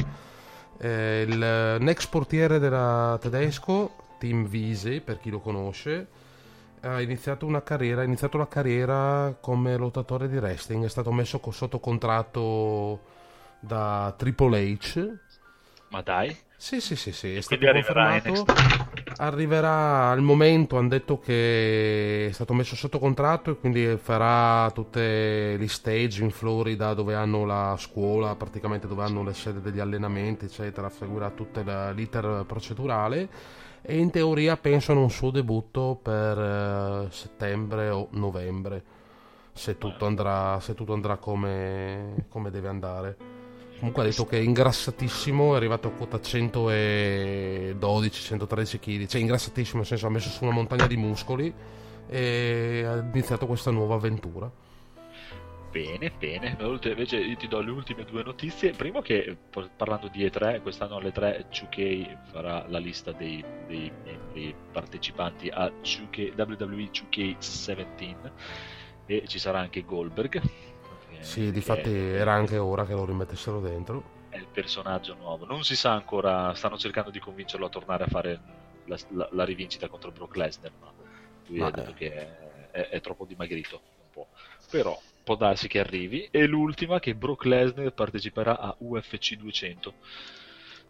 Eh, 0.77 1.25
il 1.29 1.77
next 1.79 2.09
portiere 2.11 2.59
della 2.59 3.17
tedesco, 3.21 3.95
Tim 4.19 4.49
Wiese, 4.51 5.01
per 5.01 5.21
chi 5.21 5.31
lo 5.31 5.39
conosce, 5.39 6.09
ha 6.81 7.01
iniziato 7.01 7.47
una 7.47 7.63
carriera, 7.63 8.01
ha 8.01 8.05
iniziato 8.05 8.37
la 8.37 8.49
carriera 8.49 9.37
come 9.41 9.77
lottatore 9.77 10.29
di 10.29 10.39
wrestling, 10.39 10.85
è 10.85 10.89
stato 10.89 11.13
messo 11.13 11.41
sotto 11.53 11.79
contratto 11.79 13.13
da 13.61 14.13
Triple 14.17 14.61
H. 14.61 15.13
Ma 15.95 16.03
dai, 16.03 16.37
Sì, 16.57 16.81
sì, 16.81 16.97
sì, 16.97 17.13
sì, 17.13 17.37
è 17.37 17.41
stato 17.41 17.65
arriverà. 17.69 18.21
Arriverà 19.19 20.11
al 20.11 20.23
momento, 20.23 20.77
hanno 20.77 20.89
detto 20.89 21.21
che 21.21 22.27
è 22.27 22.33
stato 22.33 22.53
messo 22.53 22.75
sotto 22.75 22.99
contratto 22.99 23.53
e 23.53 23.59
quindi 23.59 23.97
farà 23.97 24.69
tutte 24.73 25.57
gli 25.57 25.69
stage 25.69 26.25
in 26.25 26.33
Florida 26.33 26.95
dove 26.95 27.15
hanno 27.15 27.45
la 27.45 27.77
scuola, 27.79 28.35
praticamente 28.35 28.89
dove 28.89 29.05
hanno 29.05 29.23
le 29.23 29.35
sede 29.35 29.61
degli 29.61 29.79
allenamenti, 29.79 30.47
eccetera, 30.47 30.91
seguirà 30.91 31.31
tutto 31.31 31.63
l'iter 31.95 32.43
procedurale 32.45 33.29
e 33.81 33.97
in 33.97 34.11
teoria 34.11 34.57
pensano 34.57 35.01
un 35.01 35.11
suo 35.11 35.31
debutto 35.31 35.97
per 36.03 36.37
eh, 36.37 37.07
settembre 37.13 37.89
o 37.91 38.09
novembre, 38.11 38.83
se 39.53 39.79
tutto 39.79 40.07
andrà, 40.07 40.59
se 40.59 40.75
tutto 40.75 40.93
andrà 40.93 41.19
come, 41.19 42.27
come 42.29 42.51
deve 42.51 42.67
andare. 42.67 43.34
Comunque 43.79 44.03
ha 44.03 44.07
detto 44.07 44.25
che 44.25 44.39
è 44.39 44.41
ingrassatissimo, 44.41 45.55
è 45.55 45.57
arrivato 45.57 45.89
a 45.89 45.91
quota 45.91 46.19
112-113 46.19 48.79
kg, 48.79 49.07
cioè 49.07 49.21
ingrassatissimo 49.21 49.79
nel 49.79 49.87
senso 49.87 50.07
ha 50.07 50.11
messo 50.11 50.29
su 50.31 50.45
una 50.45 50.53
montagna 50.53 50.87
di 50.87 50.97
muscoli 50.97 51.53
e 52.07 52.85
ha 52.87 52.99
iniziato 52.99 53.47
questa 53.47 53.71
nuova 53.71 53.97
avventura. 53.97 54.51
Bene, 55.75 56.13
bene. 56.17 56.57
Invece 56.61 57.17
io 57.17 57.35
ti 57.35 57.49
do 57.49 57.61
le 57.61 57.73
ultime 57.73 58.05
due 58.05 58.23
notizie. 58.23 58.71
Primo 58.71 59.01
che 59.01 59.37
par- 59.51 59.69
parlando 59.77 60.07
di 60.07 60.25
E3, 60.25 60.63
quest'anno 60.63 60.99
alle 60.99 61.11
3 61.11 61.49
2K 61.51 62.31
farà 62.31 62.65
la 62.69 62.79
lista 62.79 63.11
dei, 63.11 63.45
dei 63.67 63.91
membri 64.05 64.55
partecipanti 64.71 65.49
a 65.49 65.67
2K, 65.67 66.33
WWE 66.37 66.91
2K17 66.93 68.31
e 69.07 69.25
ci 69.27 69.41
sarà 69.41 69.59
anche 69.59 69.85
Goldberg. 69.85 70.41
Eh, 71.27 71.43
Sì, 71.43 71.51
difatti 71.53 71.91
è- 71.91 72.15
era 72.21 72.33
anche 72.35 72.57
ora 72.59 72.85
che 72.87 72.93
lo 72.95 73.05
rimettessero 73.05 73.61
dentro. 73.61 74.13
è 74.29 74.37
il 74.37 74.49
personaggio 74.49 75.15
nuovo. 75.15 75.45
Non 75.47 75.63
si 75.65 75.77
sa 75.77 75.93
ancora, 75.93 76.55
stanno 76.55 76.77
cercando 76.79 77.11
di 77.11 77.21
convincerlo 77.21 77.67
a 77.67 77.69
tornare 77.69 78.05
a 78.05 78.09
fare 78.09 78.41
la, 78.85 78.99
la- 79.11 79.29
la 79.33 79.45
rivincita 79.45 79.89
contro 79.89 80.11
Brock 80.11 80.37
Lesnar, 80.37 80.73
ma 80.81 80.93
lui 81.47 81.59
Ma 81.61 81.67
ha 81.67 81.71
detto 81.71 81.91
è- 81.91 81.95
che 81.95 82.13
è, 82.13 82.71
è- 82.71 82.89
è 82.89 83.01
troppo 83.01 83.25
dimagrito 83.27 83.83
un 83.99 84.11
po'. 84.11 84.29
Però 84.69 85.01
può 85.23 85.37
darsi 85.37 85.69
che 85.69 85.79
arrivi. 85.79 86.29
E 86.31 86.47
l'ultima 86.47 86.99
che 87.01 87.15
Brock 87.15 87.45
Lesnar 87.45 87.93
parteciperà 87.93 88.59
a 88.59 88.75
UFC 88.79 89.35
200. 89.37 89.95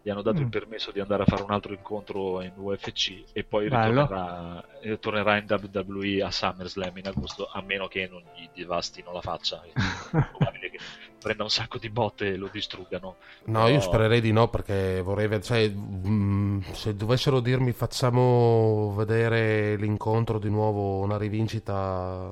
Gli 0.05 0.11
hanno 0.11 0.21
dato 0.21 0.37
Mm. 0.39 0.43
il 0.43 0.49
permesso 0.49 0.91
di 0.91 0.99
andare 0.99 1.23
a 1.23 1.25
fare 1.25 1.41
un 1.41 1.49
altro 1.49 1.73
incontro 1.73 2.39
in 2.43 2.51
UFC 2.55 3.23
e 3.33 3.43
poi 3.43 3.63
ritornerà, 3.63 4.63
ritornerà 4.81 5.37
in 5.37 5.45
WWE 5.49 6.21
a 6.21 6.29
SummerSlam 6.29 6.95
in 6.97 7.07
agosto, 7.07 7.49
a 7.51 7.59
meno 7.63 7.87
che 7.87 8.07
non 8.07 8.21
gli 8.35 8.47
devastino 8.53 9.11
la 9.11 9.21
faccia. 9.21 9.63
È 9.63 9.71
probabile 10.29 10.69
che 10.69 10.77
prenda 11.19 11.41
un 11.41 11.49
sacco 11.49 11.79
di 11.79 11.89
botte 11.89 12.33
e 12.33 12.35
lo 12.35 12.49
distruggano. 12.51 13.15
No, 13.45 13.63
Però- 13.63 13.67
io 13.69 13.79
spererei 13.79 14.21
di 14.21 14.31
no 14.31 14.47
perché 14.47 15.01
vorrei 15.01 15.25
vedere, 15.27 15.43
cioè, 15.43 15.67
mm, 15.73 16.59
se 16.73 16.95
dovessero 16.95 17.39
dirmi 17.39 17.71
facciamo 17.71 18.93
vedere 18.95 19.75
l'incontro 19.75 20.37
di 20.37 20.51
nuovo, 20.51 20.99
una 20.99 21.17
rivincita 21.17 22.29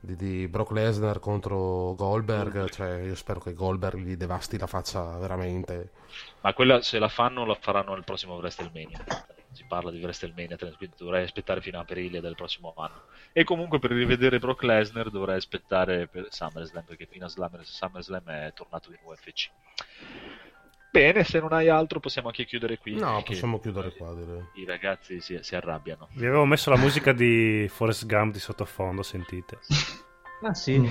di, 0.00 0.16
di 0.16 0.48
Brock 0.48 0.70
Lesnar 0.70 1.18
contro 1.20 1.94
Goldberg, 1.94 2.70
cioè 2.70 3.00
io 3.02 3.14
spero 3.16 3.40
che 3.40 3.52
Goldberg 3.52 3.98
gli 3.98 4.16
devasti 4.16 4.56
la 4.56 4.66
faccia 4.66 5.18
veramente. 5.18 5.90
Ma 6.46 6.54
quella 6.54 6.80
se 6.80 7.00
la 7.00 7.08
fanno 7.08 7.44
la 7.44 7.56
faranno 7.56 7.94
nel 7.94 8.04
prossimo 8.04 8.36
WrestleMania. 8.36 9.04
Si 9.50 9.64
parla 9.66 9.90
di 9.90 10.00
WrestleMania 10.00 10.54
3, 10.54 10.74
quindi 10.76 10.94
dovrei 10.96 11.24
aspettare 11.24 11.60
fino 11.60 11.78
a 11.78 11.80
aprile 11.80 12.20
del 12.20 12.36
prossimo 12.36 12.72
anno. 12.76 13.06
E 13.32 13.42
comunque 13.42 13.80
per 13.80 13.90
rivedere 13.90 14.38
Brock 14.38 14.62
Lesnar 14.62 15.10
dovrei 15.10 15.38
aspettare 15.38 16.06
per 16.06 16.28
SummerSlam 16.30 16.84
perché 16.84 17.06
fino 17.10 17.24
a 17.24 17.28
Slam- 17.28 17.60
SummerSlam 17.60 18.28
è 18.28 18.52
tornato 18.54 18.92
in 18.92 18.98
UFC. 19.02 19.50
Bene, 20.92 21.24
se 21.24 21.40
non 21.40 21.52
hai 21.52 21.68
altro 21.68 21.98
possiamo 21.98 22.28
anche 22.28 22.44
chiudere 22.44 22.78
qui. 22.78 22.94
No, 22.94 23.24
possiamo 23.24 23.58
chiudere 23.58 23.92
qua, 23.96 24.14
direi. 24.14 24.44
I 24.54 24.64
ragazzi 24.66 25.20
si, 25.20 25.36
si 25.40 25.56
arrabbiano. 25.56 26.06
Vi 26.12 26.26
avevo 26.26 26.44
messo 26.44 26.70
la 26.70 26.78
musica 26.78 27.12
di 27.12 27.66
Forrest 27.68 28.06
Gump 28.06 28.32
di 28.32 28.38
sottofondo, 28.38 29.02
sentite. 29.02 29.58
Ah 30.42 30.54
sì. 30.54 30.76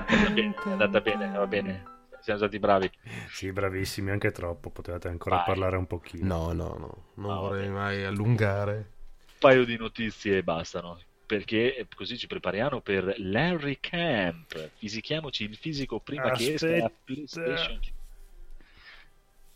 È 0.00 0.08
andata 0.08 0.30
bene, 0.32 0.54
è 0.54 0.70
andata 0.70 1.00
bene, 1.00 1.36
va 1.36 1.46
bene. 1.46 1.98
Siamo 2.20 2.38
stati 2.38 2.58
bravi. 2.58 2.90
Sì, 3.28 3.50
bravissimi, 3.52 4.10
anche 4.10 4.30
troppo. 4.30 4.70
Potevate 4.70 5.08
ancora 5.08 5.36
Vai. 5.36 5.44
parlare 5.44 5.76
un 5.76 5.86
pochino. 5.86 6.26
No, 6.26 6.52
no, 6.52 6.76
no, 6.76 7.04
non 7.14 7.34
No, 7.34 7.40
vorrei 7.40 7.68
vabbè. 7.68 7.78
mai 7.78 8.04
allungare. 8.04 8.74
Un 8.76 9.34
paio 9.38 9.64
di 9.64 9.76
notizie 9.76 10.38
e 10.38 10.42
bastano. 10.42 11.00
Perché 11.26 11.86
così 11.94 12.18
ci 12.18 12.26
prepariamo 12.26 12.80
per 12.80 13.14
Larry 13.18 13.78
Camp. 13.80 14.70
Fisichiamoci 14.76 15.44
il 15.44 15.56
fisico 15.56 16.00
prima 16.00 16.30
che 16.32 16.54
esca 16.54 16.66
la 16.66 16.84
Aspetta. 16.86 16.92
PlayStation. 17.04 17.80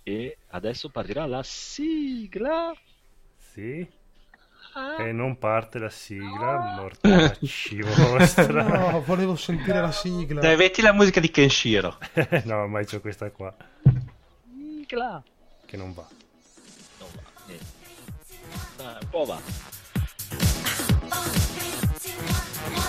E 0.03 0.39
adesso 0.49 0.89
partirà 0.91 1.27
la 1.27 1.43
sigla. 1.43 2.73
Sì? 3.37 3.87
Ah. 4.77 4.97
E 5.03 5.13
non 5.13 5.39
parte 5.39 5.79
la 5.79 5.89
sigla, 5.89 6.75
mortacci 6.77 7.81
vostra. 7.87 8.63
No, 8.63 9.03
volevo 9.03 9.37
sentire 9.37 9.81
la 9.81 9.93
sigla. 9.93 10.41
Dai, 10.41 10.57
metti 10.57 10.83
la 10.83 10.93
musica 10.93 11.21
di 11.21 11.31
Kenshiro. 11.31 11.97
no, 12.45 12.63
ormai 12.63 12.85
c'ho 12.85 13.01
questa 13.01 13.31
qua, 13.31 13.55
Sigla. 14.81 15.23
che 15.65 15.77
non 15.77 15.95
va. 15.95 16.07
Non 16.99 17.09
va, 17.15 17.23
niente. 17.47 17.65
Dai, 18.77 18.97
un 19.01 19.09
po' 19.11 19.25
va. 19.25 19.39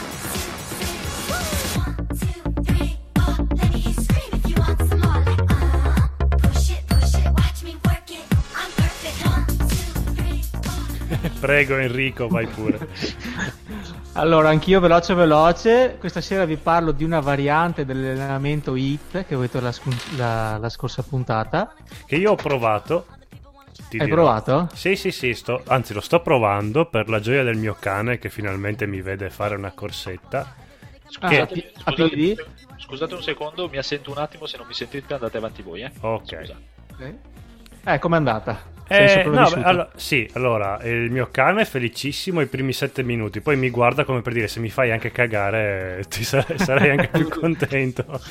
Prego 11.39 11.77
Enrico, 11.77 12.27
vai 12.27 12.47
pure. 12.47 12.87
Allora, 14.17 14.47
anch'io 14.47 14.79
veloce 14.79 15.13
veloce, 15.13 15.97
questa 15.99 16.21
sera 16.21 16.45
vi 16.45 16.55
parlo 16.55 16.93
di 16.93 17.03
una 17.03 17.19
variante 17.19 17.83
dell'allenamento 17.83 18.73
HIT 18.75 19.25
che 19.25 19.33
avete 19.35 19.59
la, 19.59 19.73
scu- 19.73 20.15
la- 20.15 20.57
la 20.57 20.69
scorsa 20.69 21.03
puntata. 21.03 21.73
Che 22.05 22.15
io 22.15 22.31
ho 22.31 22.35
provato. 22.35 23.07
ti 23.89 23.97
Hai 23.99 24.05
dirò. 24.05 24.15
provato? 24.23 24.69
Sì, 24.73 24.95
sì, 24.95 25.11
sì, 25.11 25.33
sto, 25.33 25.61
anzi 25.67 25.93
lo 25.93 25.99
sto 25.99 26.21
provando 26.21 26.85
per 26.85 27.09
la 27.09 27.19
gioia 27.19 27.43
del 27.43 27.57
mio 27.57 27.75
cane 27.77 28.17
che 28.17 28.29
finalmente 28.29 28.87
mi 28.87 29.01
vede 29.01 29.29
fare 29.29 29.55
una 29.55 29.71
corsetta. 29.71 30.55
Ah, 31.19 31.27
Che- 31.27 31.47
ti- 31.47 31.65
applaudi? 31.83 32.37
Scusate 32.77 33.15
un 33.15 33.21
secondo, 33.21 33.67
mi 33.67 33.77
assento 33.77 34.11
un 34.11 34.17
attimo, 34.19 34.45
se 34.45 34.55
non 34.57 34.65
mi 34.67 34.73
sentite 34.73 35.13
andate 35.13 35.35
avanti 35.35 35.61
voi, 35.61 35.81
eh. 35.81 35.91
Ok. 35.99 36.37
Scusate. 36.37 37.19
Eh, 37.83 37.99
com'è 37.99 38.15
andata? 38.15 38.61
Eh, 38.87 39.29
no, 39.31 39.49
beh, 39.49 39.61
allora, 39.61 39.89
sì, 39.95 40.29
allora 40.33 40.79
il 40.83 41.09
mio 41.09 41.29
cane 41.31 41.63
è 41.63 41.65
felicissimo 41.65 42.39
i 42.41 42.45
primi 42.45 42.71
sette 42.71 43.01
minuti, 43.01 43.41
poi 43.41 43.57
mi 43.57 43.71
guarda 43.71 44.03
come 44.05 44.21
per 44.21 44.33
dire 44.33 44.47
se 44.47 44.59
mi 44.59 44.69
fai 44.69 44.91
anche 44.91 45.09
cagare 45.11 45.97
eh, 45.99 46.03
ti 46.07 46.23
sarei, 46.23 46.91
anche 46.91 47.07
più 47.09 47.27
contento. 47.33 48.21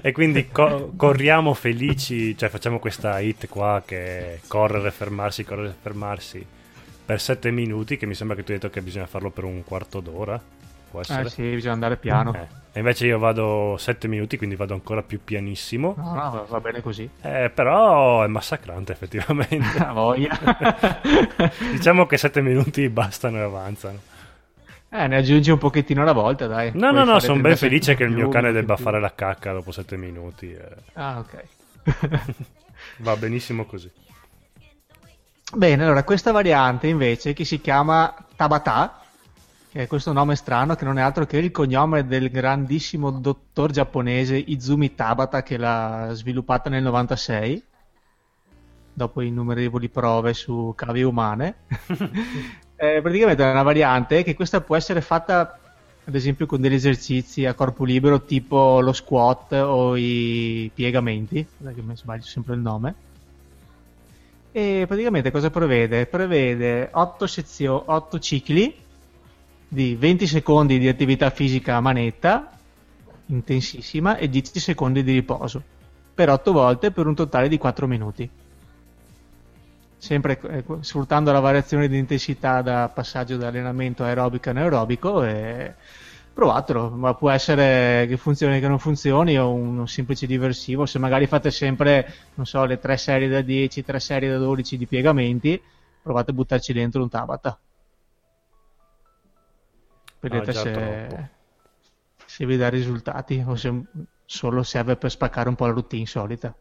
e 0.00 0.12
quindi 0.12 0.48
co- 0.50 0.94
corriamo 0.96 1.52
felici, 1.52 2.34
cioè 2.38 2.48
facciamo 2.48 2.78
questa 2.78 3.20
hit 3.20 3.48
qua 3.48 3.82
che 3.84 4.40
correre, 4.46 4.90
fermarsi, 4.92 5.44
correre, 5.44 5.76
fermarsi 5.78 6.44
per 7.04 7.20
sette 7.20 7.50
minuti, 7.50 7.98
che 7.98 8.06
mi 8.06 8.14
sembra 8.14 8.34
che 8.36 8.44
tu 8.44 8.52
hai 8.52 8.58
detto 8.58 8.70
che 8.72 8.80
bisogna 8.82 9.06
farlo 9.06 9.30
per 9.30 9.44
un 9.44 9.62
quarto 9.62 10.00
d'ora. 10.00 10.42
Può 10.90 11.00
essere? 11.00 11.22
Eh 11.22 11.30
sì, 11.30 11.42
bisogna 11.54 11.74
andare 11.74 11.96
piano. 11.96 12.32
Eh, 12.34 12.46
E 12.72 12.78
invece 12.78 13.06
io 13.06 13.18
vado 13.18 13.76
sette 13.78 14.08
minuti, 14.08 14.36
quindi 14.38 14.56
vado 14.56 14.72
ancora 14.74 15.02
più 15.02 15.20
pianissimo. 15.22 15.94
No, 15.96 16.14
no, 16.14 16.46
va- 16.48 16.60
bene 16.60 16.80
così. 16.80 17.08
Eh, 17.22 17.50
però 17.54 18.22
è 18.22 18.26
massacrante 18.26 18.92
effettivamente. 18.94 19.78
Ah, 19.78 19.92
voglia. 19.92 20.38
diciamo 21.72 22.06
che 22.06 22.16
sette 22.16 22.40
minuti 22.40 22.88
bastano 22.88 23.36
e 23.38 23.40
avanzano. 23.40 23.98
Eh, 24.90 25.06
ne 25.06 25.16
aggiungi 25.16 25.50
un 25.50 25.58
pochettino 25.58 26.00
alla 26.00 26.12
volta, 26.12 26.46
dai. 26.46 26.70
No, 26.72 26.90
Puoi 26.90 26.92
no, 26.92 27.04
no, 27.04 27.18
sono 27.20 27.40
30 27.40 27.48
ben 27.48 27.56
felice 27.56 27.94
che 27.94 28.04
il 28.04 28.10
mio 28.10 28.28
cane 28.30 28.52
debba 28.52 28.74
più. 28.74 28.84
fare 28.84 28.98
la 29.00 29.14
cacca 29.14 29.52
dopo 29.52 29.70
sette 29.70 29.96
minuti. 29.98 30.50
eh. 30.52 30.68
Ah, 30.94 31.18
ok. 31.18 31.44
Va 32.98 33.16
benissimo 33.16 33.64
così. 33.66 33.90
Bene, 35.54 35.82
allora 35.84 36.04
questa 36.04 36.30
variante 36.32 36.86
invece 36.88 37.32
che 37.32 37.44
si 37.44 37.60
chiama 37.60 38.14
Tabata, 38.36 39.00
che 39.70 39.82
è 39.82 39.86
questo 39.86 40.12
nome 40.12 40.34
strano 40.34 40.74
che 40.74 40.84
non 40.84 40.98
è 40.98 41.02
altro 41.02 41.26
che 41.26 41.36
il 41.36 41.50
cognome 41.50 42.06
del 42.06 42.30
grandissimo 42.30 43.10
dottor 43.10 43.70
giapponese 43.70 44.36
Izumi 44.36 44.94
Tabata 44.94 45.42
che 45.42 45.56
l'ha 45.56 46.08
sviluppata 46.12 46.70
nel 46.70 46.82
96 46.82 47.62
dopo 48.98 49.20
innumerevoli 49.20 49.88
prove 49.88 50.34
su 50.34 50.72
cavie 50.74 51.04
umane. 51.04 51.54
Eh, 52.80 53.00
praticamente 53.02 53.42
è 53.42 53.50
una 53.50 53.64
variante 53.64 54.22
che 54.22 54.36
questa 54.36 54.60
può 54.60 54.76
essere 54.76 55.00
fatta 55.00 55.58
ad 56.04 56.14
esempio 56.14 56.46
con 56.46 56.60
degli 56.60 56.74
esercizi 56.74 57.44
a 57.44 57.52
corpo 57.52 57.82
libero 57.82 58.22
tipo 58.22 58.78
lo 58.78 58.92
squat 58.92 59.50
o 59.54 59.96
i 59.96 60.70
piegamenti, 60.72 61.44
perché 61.60 61.82
mi 61.82 61.96
sbaglio 61.96 62.22
sempre 62.22 62.54
il 62.54 62.60
nome. 62.60 62.94
E 64.52 64.84
praticamente 64.86 65.32
cosa 65.32 65.50
prevede? 65.50 66.06
Prevede 66.06 66.88
8, 66.92 67.26
sezio- 67.26 67.82
8 67.84 68.18
cicli 68.20 68.72
di 69.68 69.94
20 69.94 70.26
secondi 70.26 70.78
di 70.78 70.88
attività 70.88 71.28
fisica 71.30 71.76
a 71.76 71.80
manetta, 71.80 72.58
intensissima, 73.26 74.16
e 74.16 74.28
10 74.28 74.58
secondi 74.58 75.02
di 75.02 75.12
riposo, 75.12 75.62
per 76.14 76.30
8 76.30 76.52
volte 76.52 76.90
per 76.90 77.06
un 77.06 77.14
totale 77.14 77.48
di 77.48 77.58
4 77.58 77.86
minuti. 77.86 78.28
Sempre 79.98 80.40
eh, 80.40 80.64
sfruttando 80.80 81.32
la 81.32 81.40
variazione 81.40 81.88
di 81.88 81.98
intensità 81.98 82.62
da 82.62 82.88
passaggio 82.88 83.36
da 83.36 83.48
allenamento 83.48 84.04
aerobico 84.04 84.48
a 84.48 84.52
anaerobico 84.52 85.22
e 85.24 85.74
provatelo, 86.32 86.90
ma 86.90 87.14
può 87.14 87.30
essere 87.30 88.06
che 88.06 88.16
funzioni 88.16 88.60
che 88.60 88.68
non 88.68 88.78
funzioni 88.78 89.36
o 89.38 89.52
un 89.52 89.88
semplice 89.88 90.24
diversivo, 90.26 90.86
se 90.86 90.98
magari 91.00 91.26
fate 91.26 91.50
sempre, 91.50 92.14
non 92.34 92.46
so, 92.46 92.64
le 92.64 92.78
3 92.78 92.96
serie 92.96 93.28
da 93.28 93.40
10, 93.40 93.84
3 93.84 94.00
serie 94.00 94.30
da 94.30 94.38
12 94.38 94.76
di 94.78 94.86
piegamenti, 94.86 95.60
provate 96.00 96.30
a 96.30 96.34
buttarci 96.34 96.72
dentro 96.72 97.02
un 97.02 97.08
Tabata. 97.08 97.58
Vedete 100.20 100.50
Ah, 100.50 100.52
già 100.52 100.62
se, 100.62 101.28
se 102.26 102.46
vi 102.46 102.56
dà 102.56 102.68
risultati 102.68 103.42
o 103.46 103.54
se 103.56 103.72
solo 104.24 104.62
serve 104.62 104.96
per 104.96 105.10
spaccare 105.10 105.48
un 105.48 105.54
po' 105.56 105.66
la 105.66 105.72
routine 105.72 106.06
solita. 106.06 106.54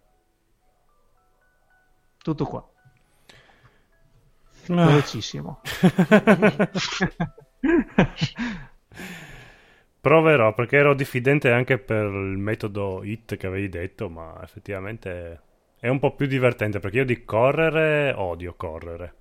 Tutto 2.23 2.45
qua. 2.45 2.63
Ah. 4.69 4.88
Velocissimo. 4.88 5.59
Proverò 9.99 10.53
perché 10.53 10.77
ero 10.77 10.93
diffidente 10.93 11.51
anche 11.51 11.77
per 11.79 12.05
il 12.05 12.38
metodo 12.38 13.03
HIT 13.03 13.35
che 13.35 13.47
avevi 13.47 13.67
detto, 13.67 14.09
ma 14.09 14.39
effettivamente 14.41 15.41
è 15.79 15.88
un 15.89 15.99
po' 15.99 16.15
più 16.15 16.27
divertente 16.27 16.79
perché 16.79 16.97
io 16.97 17.05
di 17.05 17.25
correre 17.25 18.13
odio 18.15 18.53
correre. 18.55 19.13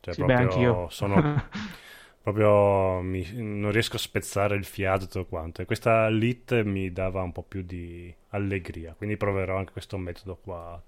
Cioè, 0.00 0.14
Sì, 0.14 0.22
beh, 0.22 0.34
anch'io. 0.34 0.88
sono 0.90 1.20
proprio 2.22 3.00
mi- 3.02 3.26
non 3.34 3.70
riesco 3.72 3.96
a 3.96 3.98
spezzare 3.98 4.56
il 4.56 4.64
fiato 4.64 5.06
tutto 5.06 5.26
quanto. 5.26 5.62
E 5.62 5.64
questa 5.66 6.08
LIT 6.08 6.62
mi 6.62 6.92
dava 6.92 7.22
un 7.22 7.32
po' 7.32 7.42
più 7.42 7.62
di 7.62 8.14
allegria, 8.30 8.94
quindi 8.94 9.16
proverò 9.16 9.56
anche 9.58 9.72
questo 9.72 9.98
metodo 9.98 10.36
qua 10.36 10.80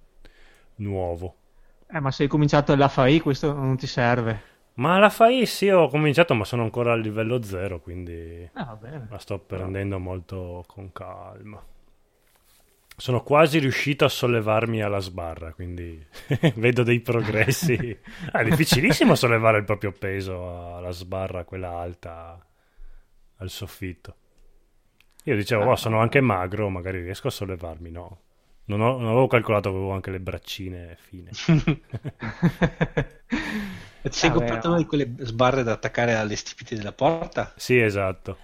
nuovo. 0.76 1.36
Eh, 1.88 1.98
ma 2.00 2.10
se 2.10 2.24
hai 2.24 2.28
cominciato 2.28 2.74
l'AFAI 2.76 3.20
questo 3.20 3.54
non 3.54 3.78
ti 3.78 3.86
serve. 3.86 4.42
Ma 4.74 4.98
la 4.98 5.08
fai 5.10 5.46
sì, 5.46 5.68
ho 5.68 5.88
cominciato, 5.88 6.34
ma 6.34 6.44
sono 6.44 6.62
ancora 6.62 6.92
al 6.92 7.00
livello 7.00 7.42
zero, 7.42 7.80
quindi 7.80 8.48
Ah, 8.54 8.64
va 8.64 8.76
bene. 8.76 9.08
la 9.08 9.18
sto 9.18 9.38
prendendo 9.38 9.98
molto 9.98 10.64
con 10.66 10.90
calma. 10.92 11.62
Sono 12.96 13.22
quasi 13.22 13.58
riuscito 13.58 14.04
a 14.04 14.08
sollevarmi 14.08 14.80
alla 14.82 15.00
sbarra, 15.00 15.52
quindi 15.52 16.04
vedo 16.56 16.82
dei 16.84 17.00
progressi. 17.00 17.98
Ah, 18.30 18.40
è 18.40 18.44
difficilissimo 18.44 19.14
sollevare 19.16 19.58
il 19.58 19.64
proprio 19.64 19.92
peso 19.92 20.76
alla 20.76 20.92
sbarra, 20.92 21.44
quella 21.44 21.70
alta, 21.78 22.38
al 23.38 23.50
soffitto. 23.50 24.16
Io 25.24 25.34
dicevo, 25.36 25.70
oh, 25.70 25.76
sono 25.76 25.98
anche 26.00 26.20
magro, 26.20 26.68
magari 26.68 27.00
riesco 27.02 27.28
a 27.28 27.30
sollevarmi, 27.30 27.90
no. 27.90 28.20
Non, 28.66 28.80
ho- 28.80 28.96
non 28.98 29.08
avevo 29.08 29.26
calcolato 29.26 29.70
che 29.70 29.76
avevo 29.76 29.92
anche 29.92 30.10
le 30.10 30.20
braccine 30.20 30.96
fine. 31.00 31.38
E 34.02 34.08
Ti 34.08 34.16
sei 34.18 34.30
Vabbè, 34.30 34.30
comprato 34.30 34.68
una 34.68 34.76
di 34.76 34.86
quelle 34.86 35.12
sbarre 35.20 35.64
da 35.64 35.72
attaccare 35.72 36.14
alle 36.14 36.36
stipite 36.36 36.76
della 36.76 36.92
porta? 36.92 37.52
Sì, 37.56 37.78
esatto. 37.80 38.38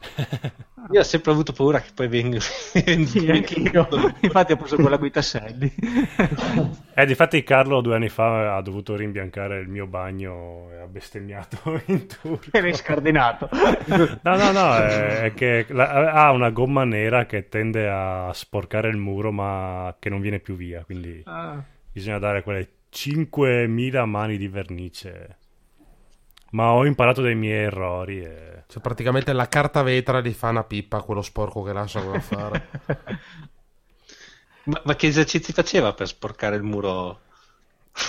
Io 0.90 1.00
ho 1.00 1.04
sempre 1.04 1.32
avuto 1.32 1.52
paura 1.52 1.80
che 1.80 1.90
poi 1.94 2.08
venga... 2.08 2.38
Sì, 2.40 3.28
anch'io. 3.30 3.86
Infatti 4.20 4.52
ho 4.52 4.56
preso 4.56 4.76
quella 4.76 4.96
con 4.96 5.06
i 5.06 5.10
tasselli. 5.10 5.70
Eh, 6.94 7.04
difatti 7.06 7.42
Carlo 7.42 7.80
due 7.80 7.96
anni 7.96 8.08
fa 8.08 8.56
ha 8.56 8.62
dovuto 8.62 8.96
rimbiancare 8.96 9.58
il 9.60 9.68
mio 9.68 9.86
bagno 9.86 10.68
e 10.72 10.78
ha 10.78 10.86
bestemmiato 10.86 11.80
in 11.86 12.06
turco. 12.06 12.56
Eri 12.56 12.72
scardinato. 12.74 13.48
No, 14.22 14.36
no, 14.36 14.52
no, 14.52 14.74
è, 14.76 15.20
è 15.24 15.34
che 15.34 15.66
la- 15.68 16.12
ha 16.12 16.30
una 16.30 16.50
gomma 16.50 16.84
nera 16.84 17.26
che 17.26 17.48
tende 17.48 17.88
a 17.88 18.30
sporcare 18.32 18.88
il 18.88 18.96
muro 18.96 19.30
ma 19.32 19.94
che 19.98 20.08
non 20.08 20.20
viene 20.20 20.38
più 20.38 20.54
via, 20.56 20.84
quindi 20.84 21.20
Ah. 21.26 21.62
bisogna 21.92 22.18
dare 22.18 22.42
quelle 22.42 22.68
5.000 22.90 24.04
mani 24.06 24.38
di 24.38 24.48
vernice. 24.48 25.36
Ma 26.50 26.72
ho 26.72 26.86
imparato 26.86 27.20
dai 27.22 27.34
miei 27.34 27.64
errori 27.64 28.22
e... 28.22 28.64
Cioè, 28.68 28.82
praticamente 28.82 29.32
la 29.32 29.48
carta 29.48 29.82
vetra 29.82 30.20
gli 30.20 30.32
fa 30.32 30.48
una 30.48 30.64
pippa 30.64 31.02
quello 31.02 31.22
sporco 31.22 31.62
che 31.62 31.72
lasciano 31.72 32.12
da 32.12 32.20
fare. 32.20 32.68
ma, 34.64 34.80
ma 34.84 34.94
che 34.94 35.06
esercizi 35.06 35.52
faceva 35.52 35.92
per 35.94 36.06
sporcare 36.06 36.56
il 36.56 36.62
muro? 36.62 37.20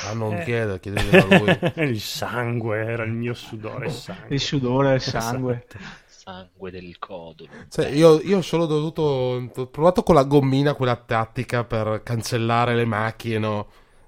Ah, 0.06 0.14
non 0.14 0.36
Eh. 0.36 0.44
chiede, 0.44 0.80
chiedeglielo 0.80 1.28
a 1.28 1.38
lui. 1.38 1.60
il 1.90 2.00
sangue, 2.02 2.78
era 2.86 3.04
il 3.04 3.12
mio 3.12 3.34
sudore 3.34 3.88
e 3.88 3.90
sangue. 3.90 4.36
Il 4.36 4.40
sudore, 4.40 4.94
il 4.96 5.02
sangue. 5.02 5.66
Sangue 6.06 6.72
del 6.72 7.00
codolo. 7.00 7.50
Cioè, 7.70 7.88
io, 7.88 8.20
io 8.22 8.38
ho 8.38 8.42
solo 8.42 8.66
dovuto. 8.66 9.02
Ho 9.02 9.68
provato 9.68 10.04
con 10.04 10.16
la 10.16 10.24
gommina 10.24 10.74
quella 10.76 10.96
tattica 10.96 11.64
per 11.64 12.02
cancellare 12.04 12.76
le 12.76 12.86
macchie, 12.86 13.40
no? 13.40 13.68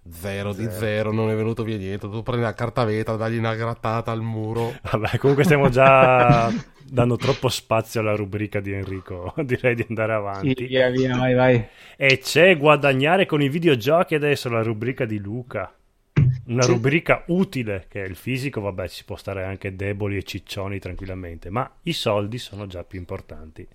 Zero 0.10 0.52
di 0.54 0.68
zero, 0.72 1.12
non 1.12 1.30
è 1.30 1.36
venuto 1.36 1.64
via 1.64 1.78
niente. 1.78 2.10
Tu 2.10 2.24
prendi 2.24 2.44
la 2.44 2.54
carta 2.56 2.84
vetra, 2.86 3.16
dagli 3.16 3.38
una 3.38 3.54
grattata 3.56 4.12
al 4.12 4.22
muro. 4.22 4.74
Vabbè, 4.82 5.18
comunque 5.20 5.44
stiamo 5.44 5.70
già 5.70 6.52
dando 6.84 7.18
troppo 7.18 7.50
spazio 7.50 8.00
alla 8.00 8.16
rubrica 8.16 8.60
di 8.60 8.72
Enrico. 8.74 9.34
Direi 9.44 9.76
di 9.76 9.86
andare 9.88 10.14
Sì, 10.14 10.18
avanti. 10.18 10.66
via, 10.66 10.90
via, 10.90 11.16
vai, 11.16 11.34
vai. 11.36 11.68
E 11.96 12.18
c'è 12.18 12.58
guadagnare 12.58 13.26
con 13.28 13.42
i 13.44 13.50
videogiochi 13.50 14.16
adesso 14.16 14.50
la 14.50 14.64
rubrica 14.64 15.06
di 15.06 15.20
Luca. 15.20 15.72
Una 16.48 16.64
Sì. 16.64 16.72
rubrica 16.72 17.24
utile, 17.28 17.86
che 17.88 18.04
è 18.04 18.08
il 18.08 18.16
fisico, 18.16 18.60
vabbè, 18.60 18.90
ci 18.90 19.06
può 19.06 19.16
stare 19.16 19.44
anche 19.44 19.76
deboli 19.76 20.18
e 20.18 20.24
ciccioni 20.24 20.80
tranquillamente, 20.80 21.50
ma 21.52 21.70
i 21.84 21.94
soldi 21.94 22.40
sono 22.40 22.66
già 22.66 22.84
più 22.84 22.98
importanti. 22.98 23.66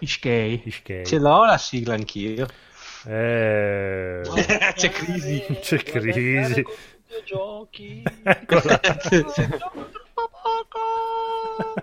Ischei. 0.00 0.62
Ischei. 0.64 1.06
Ce 1.06 1.18
l'ho 1.18 1.44
la 1.44 1.58
sigla 1.58 1.94
anch'io. 1.94 2.46
Eh, 3.06 4.22
C'è 4.74 4.90
crisi. 4.90 5.44
c'è 5.60 5.82
crisi. 5.82 6.64
Eccola. 8.22 8.80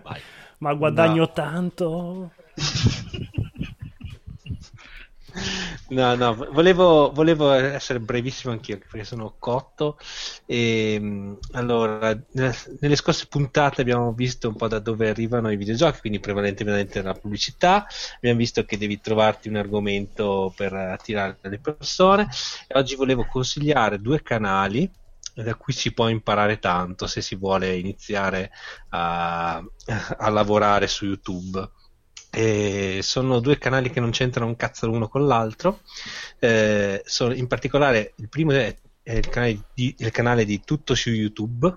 Vai. 0.03 0.21
Ma 0.59 0.73
guadagno 0.73 1.31
tanto? 1.31 2.31
No, 5.89 6.15
no, 6.15 6.35
volevo, 6.51 7.11
volevo 7.11 7.51
essere 7.51 7.99
brevissimo 7.99 8.53
anch'io 8.53 8.77
perché 8.77 9.03
sono 9.03 9.35
cotto. 9.39 9.97
E, 10.45 10.99
mh, 10.99 11.37
allora, 11.51 12.11
ne- 12.31 12.55
nelle 12.79 12.95
scorse 12.95 13.27
puntate 13.27 13.81
abbiamo 13.81 14.11
visto 14.13 14.47
un 14.49 14.55
po' 14.55 14.67
da 14.67 14.79
dove 14.79 15.09
arrivano 15.09 15.51
i 15.51 15.55
videogiochi, 15.57 15.99
quindi 16.01 16.19
prevalentemente 16.19 17.01
la 17.01 17.13
pubblicità. 17.13 17.85
Abbiamo 18.17 18.37
visto 18.39 18.63
che 18.65 18.77
devi 18.77 18.99
trovarti 18.99 19.47
un 19.49 19.55
argomento 19.55 20.51
per 20.55 20.73
attirare 20.73 21.39
le 21.41 21.59
persone. 21.59 22.27
E 22.67 22.77
oggi 22.77 22.95
volevo 22.95 23.25
consigliare 23.25 23.99
due 24.01 24.21
canali 24.21 24.91
da 25.35 25.53
cui 25.55 25.71
si 25.73 25.93
può 25.93 26.07
imparare 26.09 26.57
tanto 26.57 27.05
se 27.05 27.21
si 27.21 27.35
vuole 27.35 27.75
iniziare 27.77 28.49
a, 28.89 29.57
a 30.17 30.29
lavorare 30.29 30.87
su 30.87 31.05
YouTube. 31.05 31.69
E 32.37 32.99
sono 33.01 33.39
due 33.39 33.57
canali 33.57 33.89
che 33.89 33.99
non 33.99 34.11
c'entrano 34.11 34.45
un 34.47 34.55
cazzo 34.55 34.85
l'uno 34.85 35.07
con 35.07 35.25
l'altro. 35.25 35.79
Eh, 36.37 37.01
sono- 37.03 37.33
in 37.33 37.47
particolare, 37.47 38.13
il 38.17 38.29
primo 38.29 38.51
è, 38.51 38.75
è 39.01 39.13
il, 39.13 39.27
canale 39.27 39.59
di, 39.73 39.95
il 39.97 40.11
canale 40.11 40.45
di 40.45 40.61
Tutto 40.63 40.93
su 40.93 41.09
YouTube, 41.09 41.75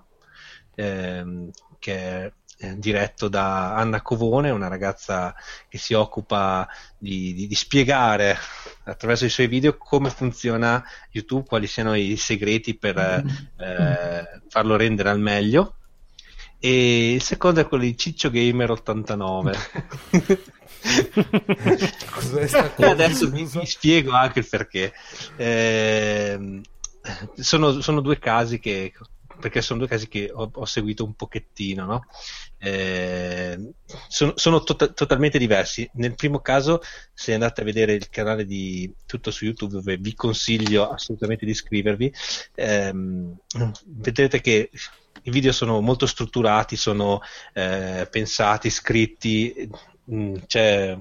ehm, 0.74 1.50
che 1.78 2.32
è 2.58 2.74
diretto 2.76 3.28
da 3.28 3.74
Anna 3.74 4.02
Covone, 4.02 4.50
una 4.50 4.68
ragazza 4.68 5.34
che 5.66 5.78
si 5.78 5.94
occupa 5.94 6.68
di, 6.98 7.32
di- 7.32 7.46
di 7.46 7.54
spiegare 7.54 8.36
attraverso 8.84 9.24
i 9.24 9.30
suoi 9.30 9.46
video 9.46 9.78
come 9.78 10.10
funziona 10.10 10.84
YouTube, 11.10 11.46
quali 11.48 11.66
siano 11.66 11.94
i 11.94 12.16
segreti 12.18 12.76
per 12.76 12.98
eh, 12.98 14.42
farlo 14.48 14.76
rendere 14.76 15.08
al 15.08 15.20
meglio. 15.20 15.76
E 16.60 17.14
il 17.14 17.22
secondo 17.22 17.60
è 17.60 17.66
quello 17.66 17.84
di 17.84 17.96
Ciccio 17.96 18.30
Gamer 18.30 18.70
89. 18.70 19.56
Cos'è 22.10 22.46
sta 22.46 22.76
E 22.76 22.84
adesso 22.84 23.28
vi, 23.30 23.44
vi 23.44 23.64
spiego 23.64 24.12
anche 24.12 24.40
il 24.40 24.48
perché. 24.48 24.92
Ehm, 25.36 26.60
sono, 27.34 27.80
sono 27.80 28.00
due 28.00 28.18
casi 28.18 28.60
che 28.60 28.92
perché 29.40 29.60
sono 29.62 29.80
due 29.80 29.88
casi 29.88 30.06
che 30.06 30.30
ho, 30.32 30.48
ho 30.52 30.64
seguito 30.64 31.04
un 31.04 31.14
pochettino, 31.14 31.84
no? 31.84 32.06
Ehm, 32.58 33.72
sono 34.08 34.34
sono 34.36 34.62
tota- 34.62 34.92
totalmente 34.92 35.38
diversi. 35.38 35.88
Nel 35.94 36.14
primo 36.14 36.38
caso, 36.40 36.80
se 37.12 37.34
andate 37.34 37.62
a 37.62 37.64
vedere 37.64 37.94
il 37.94 38.08
canale 38.08 38.44
di 38.44 38.92
Tutto 39.06 39.32
su 39.32 39.44
YouTube, 39.44 39.72
dove 39.72 39.96
vi 39.96 40.14
consiglio 40.14 40.88
assolutamente 40.88 41.44
di 41.44 41.50
iscrivervi, 41.50 42.12
ehm, 42.54 43.36
vedrete 43.86 44.40
che 44.40 44.70
i 45.22 45.30
video 45.30 45.52
sono 45.52 45.80
molto 45.80 46.06
strutturati, 46.06 46.76
sono 46.76 47.20
eh, 47.52 48.06
pensati, 48.10 48.70
scritti, 48.70 49.68
mm, 50.12 50.34
c'è, 50.46 50.96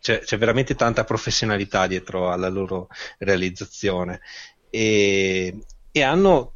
c'è, 0.00 0.20
c'è 0.20 0.38
veramente 0.38 0.74
tanta 0.74 1.04
professionalità 1.04 1.86
dietro 1.86 2.30
alla 2.30 2.48
loro 2.48 2.88
realizzazione 3.18 4.20
e, 4.70 5.58
e 5.90 6.02
hanno 6.02 6.52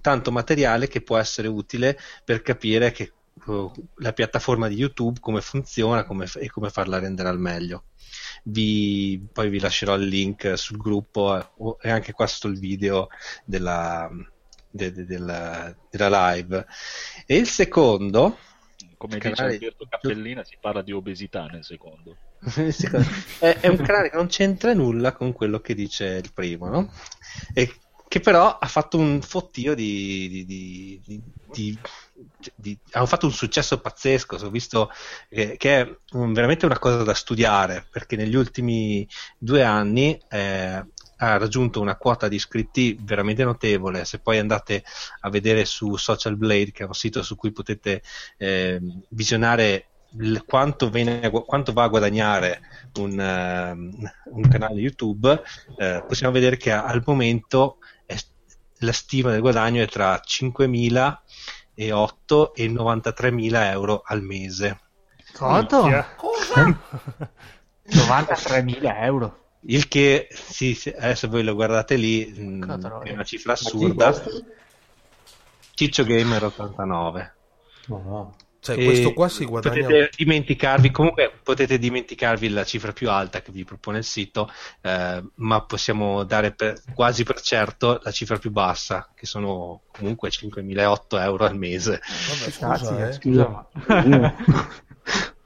tanto 0.00 0.32
materiale 0.32 0.88
che 0.88 1.02
può 1.02 1.16
essere 1.16 1.48
utile 1.48 1.98
per 2.24 2.42
capire 2.42 2.92
che 2.92 3.12
uh, 3.46 3.70
la 3.96 4.12
piattaforma 4.12 4.68
di 4.68 4.76
YouTube 4.76 5.20
come 5.20 5.40
funziona 5.40 6.04
come 6.04 6.26
e 6.36 6.50
come 6.50 6.70
farla 6.70 6.98
rendere 6.98 7.28
al 7.28 7.38
meglio. 7.38 7.84
Vi, 8.44 9.26
poi 9.32 9.48
vi 9.48 9.58
lascerò 9.58 9.96
il 9.96 10.06
link 10.06 10.56
sul 10.56 10.76
gruppo 10.76 11.36
eh, 11.36 11.88
e 11.88 11.90
anche 11.90 12.12
qua 12.12 12.26
sotto 12.26 12.48
il 12.48 12.58
video 12.58 13.08
della, 13.44 14.08
de- 14.70 14.92
de- 14.92 15.04
della, 15.04 15.74
della 15.90 16.32
live. 16.32 16.66
E 17.26 17.36
il 17.36 17.48
secondo, 17.48 18.38
Come 18.96 19.14
dice 19.14 19.30
canale- 19.30 19.54
Alberto 19.54 19.86
Cappellina, 19.88 20.44
si 20.44 20.56
parla 20.60 20.82
di 20.82 20.92
obesità 20.92 21.46
nel 21.46 21.64
secondo 21.64 22.16
è, 23.38 23.58
è 23.60 23.68
un 23.68 23.76
canale 23.78 24.10
che 24.10 24.16
non 24.16 24.26
c'entra 24.26 24.72
nulla 24.72 25.12
con 25.12 25.32
quello 25.32 25.60
che 25.60 25.74
dice 25.74 26.20
il 26.22 26.32
primo, 26.32 26.68
no? 26.68 26.92
E 27.52 27.74
che 28.08 28.20
però 28.20 28.58
ha 28.58 28.66
fatto 28.66 28.98
un 28.98 29.20
fottio 29.22 29.74
di, 29.74 30.28
di- 30.46 31.00
di- 31.04 31.22
di- 31.50 31.78
di- 32.54 32.78
hanno 32.92 33.06
fatto 33.06 33.26
un 33.26 33.32
successo 33.32 33.80
pazzesco. 33.80 34.36
Ho 34.36 34.50
visto 34.50 34.90
che, 35.28 35.56
che 35.56 35.80
è 35.80 35.98
veramente 36.12 36.66
una 36.66 36.78
cosa 36.78 37.02
da 37.02 37.14
studiare 37.14 37.86
perché 37.90 38.16
negli 38.16 38.34
ultimi 38.36 39.06
due 39.38 39.62
anni 39.62 40.18
eh, 40.28 40.84
ha 41.18 41.36
raggiunto 41.38 41.80
una 41.80 41.96
quota 41.96 42.28
di 42.28 42.36
iscritti 42.36 42.96
veramente 43.00 43.42
notevole. 43.44 44.04
Se 44.04 44.20
poi 44.20 44.38
andate 44.38 44.84
a 45.20 45.30
vedere 45.30 45.64
su 45.64 45.96
Social 45.96 46.36
Blade, 46.36 46.72
che 46.72 46.84
è 46.84 46.86
un 46.86 46.94
sito 46.94 47.22
su 47.22 47.36
cui 47.36 47.52
potete 47.52 48.02
eh, 48.36 48.80
visionare 49.10 49.88
quanto, 50.46 50.88
viene- 50.90 51.28
quanto 51.30 51.72
va 51.72 51.84
a 51.84 51.88
guadagnare 51.88 52.60
un, 52.94 53.18
ehm, 53.20 53.90
un 54.32 54.48
canale 54.48 54.80
YouTube, 54.80 55.42
eh, 55.76 56.04
possiamo 56.06 56.32
vedere 56.32 56.56
che 56.56 56.72
al 56.72 57.02
momento 57.04 57.78
la 58.80 58.92
stima 58.92 59.30
del 59.30 59.40
guadagno 59.40 59.82
è 59.82 59.88
tra 59.88 60.20
5.000 60.24 61.18
e 61.74 61.92
8 61.92 62.54
e 62.54 62.66
93.000 62.68 63.70
euro 63.70 64.02
al 64.04 64.22
mese. 64.22 64.80
Quanto? 65.36 65.82
Minchia. 65.82 66.16
93.000 67.86 68.96
euro. 69.02 69.44
Il 69.68 69.88
che, 69.88 70.28
sì, 70.30 70.74
sì, 70.74 70.90
adesso 70.90 71.28
voi 71.28 71.42
lo 71.42 71.54
guardate 71.54 71.96
lì, 71.96 72.26
mh, 72.26 72.66
Catroia. 72.66 73.10
è 73.10 73.14
una 73.14 73.24
cifra 73.24 73.52
assurda. 73.52 74.14
Ciccio 75.74 76.04
Gamer 76.04 76.44
89. 76.44 77.34
No, 77.86 78.02
no. 78.04 78.36
Cioè, 78.74 78.84
questo 78.84 79.12
qua 79.12 79.28
si 79.28 79.44
guadagna... 79.44 79.86
Potete 79.86 80.10
dimenticarvi, 80.16 80.90
comunque 80.90 81.32
potete 81.42 81.78
dimenticarvi 81.78 82.48
la 82.48 82.64
cifra 82.64 82.92
più 82.92 83.10
alta 83.10 83.42
che 83.42 83.52
vi 83.52 83.64
propone 83.64 83.98
il 83.98 84.04
sito, 84.04 84.50
eh, 84.80 85.22
ma 85.34 85.62
possiamo 85.62 86.24
dare 86.24 86.52
per- 86.52 86.82
quasi 86.94 87.24
per 87.24 87.40
certo 87.40 88.00
la 88.02 88.10
cifra 88.10 88.38
più 88.38 88.50
bassa, 88.50 89.08
che 89.14 89.26
sono 89.26 89.82
comunque 89.92 90.30
5.008 90.30 91.20
euro 91.20 91.44
al 91.44 91.56
mese. 91.56 92.00
Vabbè, 92.00 92.52
Cazzi, 92.58 92.84
scusa, 92.84 93.08
eh. 93.08 93.12
scusa, 93.12 93.48
ma... 93.48 94.34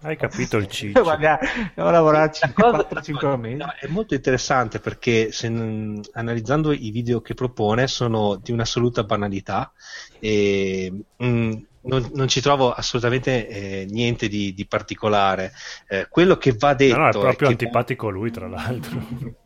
Hai 0.02 0.16
capito 0.16 0.56
il? 0.56 0.66
Guarda, 0.92 1.38
devo 1.74 1.90
lavorare 1.90 2.32
La 2.40 2.52
cosa- 2.54 2.88
4-5 2.88 3.36
mesi. 3.38 3.56
No, 3.56 3.70
è 3.78 3.86
molto 3.88 4.14
interessante 4.14 4.80
perché 4.80 5.30
se 5.30 5.46
analizzando 6.12 6.72
i 6.72 6.90
video 6.90 7.20
che 7.20 7.34
propone 7.34 7.86
sono 7.86 8.36
di 8.36 8.50
un'assoluta 8.52 9.04
banalità 9.04 9.70
e 10.18 10.90
mm, 11.22 11.52
non, 11.82 12.10
non 12.14 12.28
ci 12.28 12.40
trovo 12.40 12.72
assolutamente 12.72 13.48
eh, 13.48 13.86
niente 13.88 14.28
di, 14.28 14.52
di 14.54 14.66
particolare. 14.66 15.52
Eh, 15.88 16.06
quello 16.08 16.36
che 16.36 16.52
va 16.52 16.74
detto 16.74 16.96
No, 16.96 17.02
no, 17.02 17.06
è 17.06 17.10
è 17.10 17.12
proprio 17.18 17.48
che- 17.48 17.52
antipatico 17.54 18.08
lui, 18.10 18.30
tra 18.30 18.48
l'altro. 18.48 19.38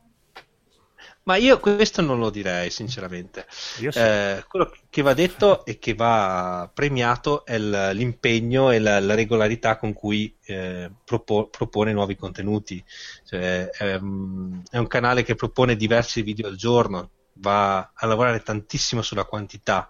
Ma 1.27 1.37
io 1.37 1.59
questo 1.59 2.03
non 2.03 2.19
lo 2.19 2.29
direi, 2.29 2.69
sinceramente. 2.69 3.47
Sì. 3.49 3.87
Eh, 3.87 4.45
quello 4.47 4.71
che 4.91 5.01
va 5.01 5.15
detto 5.15 5.65
e 5.65 5.79
che 5.79 5.95
va 5.95 6.71
premiato 6.73 7.47
è 7.47 7.59
l'impegno 7.59 8.71
e 8.71 8.79
la, 8.79 9.01
la 9.01 9.15
regolarità 9.15 9.79
con 9.79 9.95
cui 9.95 10.37
eh, 10.45 10.91
propo- 11.03 11.49
propone 11.49 11.95
nuovi 11.95 12.15
contenuti. 12.15 12.85
Cioè, 13.25 13.71
ehm, 13.79 14.63
è 14.71 14.77
un 14.77 14.87
canale 14.87 15.23
che 15.23 15.35
propone 15.35 15.77
diversi 15.77 16.21
video 16.21 16.47
al 16.47 16.57
giorno, 16.57 17.11
va 17.39 17.91
a 17.95 18.07
lavorare 18.07 18.43
tantissimo 18.43 19.01
sulla 19.01 19.25
quantità, 19.25 19.89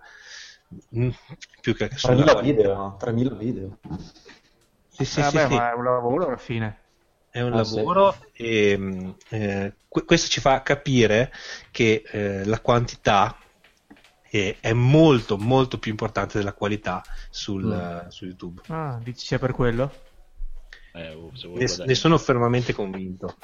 mm, 0.96 1.10
più 1.60 1.74
che 1.74 1.90
sulla 1.94 2.26
3.000 2.26 2.34
qualità. 2.34 2.54
video, 2.54 2.96
3.000 2.98 3.34
video. 3.34 3.78
Sì, 4.88 5.04
sì, 5.04 5.22
Eh, 5.22 5.22
sì, 5.22 5.38
vabbè, 5.38 5.48
sì. 5.48 5.54
ma 5.54 5.70
è 5.70 5.74
un 5.74 5.84
lavoro 5.84 6.26
alla 6.26 6.36
fine. 6.36 6.82
È 7.28 7.40
un 7.40 7.54
Ah, 7.54 7.64
sì. 7.64 7.80
lavoro 7.80 8.20
e 8.32 8.76
mh, 8.78 9.16
eh, 9.30 9.74
que- 9.88 10.04
questo 10.04 10.28
ci 10.28 10.40
fa 10.40 10.62
capire 10.62 11.32
che 11.72 12.02
eh, 12.06 12.44
la 12.44 12.60
quantità 12.60 13.36
è, 14.22 14.56
è 14.60 14.72
molto 14.72 15.36
molto 15.36 15.78
più 15.78 15.90
importante 15.90 16.38
della 16.38 16.52
qualità 16.54 17.02
sul, 17.30 17.64
Mm. 17.64 18.06
eh, 18.06 18.10
su 18.10 18.24
YouTube. 18.26 18.62
Ah, 18.68 19.00
dici 19.02 19.26
sia 19.26 19.38
per 19.38 19.52
quello? 19.52 19.90
Eh, 20.94 21.12
oh, 21.14 21.30
Ne, 21.58 21.66
ne 21.84 21.94
sono 21.94 22.18
fermamente 22.18 22.72
convinto. 22.72 23.36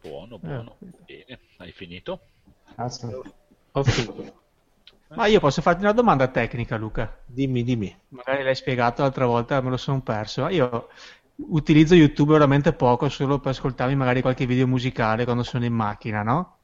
Buono, 0.00 0.38
buono. 0.38 0.76
Bene, 1.06 1.38
hai 1.58 1.72
finito? 1.72 2.20
Ah, 2.76 2.88
sì. 2.88 3.06
Ho 3.78 3.84
finito. 3.84 4.32
Ma 5.14 5.26
io 5.26 5.40
posso 5.40 5.62
farti 5.62 5.82
una 5.82 5.92
domanda 5.92 6.28
tecnica, 6.28 6.76
Luca? 6.76 7.16
Dimmi, 7.24 7.62
dimmi. 7.62 7.96
Magari 8.08 8.42
l'hai 8.42 8.54
spiegato 8.54 9.02
l'altra 9.02 9.26
volta, 9.26 9.60
me 9.60 9.70
lo 9.70 9.76
sono 9.76 10.00
perso. 10.02 10.48
Io 10.48 10.88
utilizzo 11.36 11.94
YouTube 11.94 12.32
veramente 12.32 12.72
poco, 12.72 13.08
solo 13.08 13.38
per 13.38 13.52
ascoltarmi 13.52 13.94
magari 13.94 14.20
qualche 14.20 14.46
video 14.46 14.66
musicale 14.66 15.24
quando 15.24 15.42
sono 15.42 15.64
in 15.64 15.72
macchina, 15.72 16.22
no? 16.22 16.56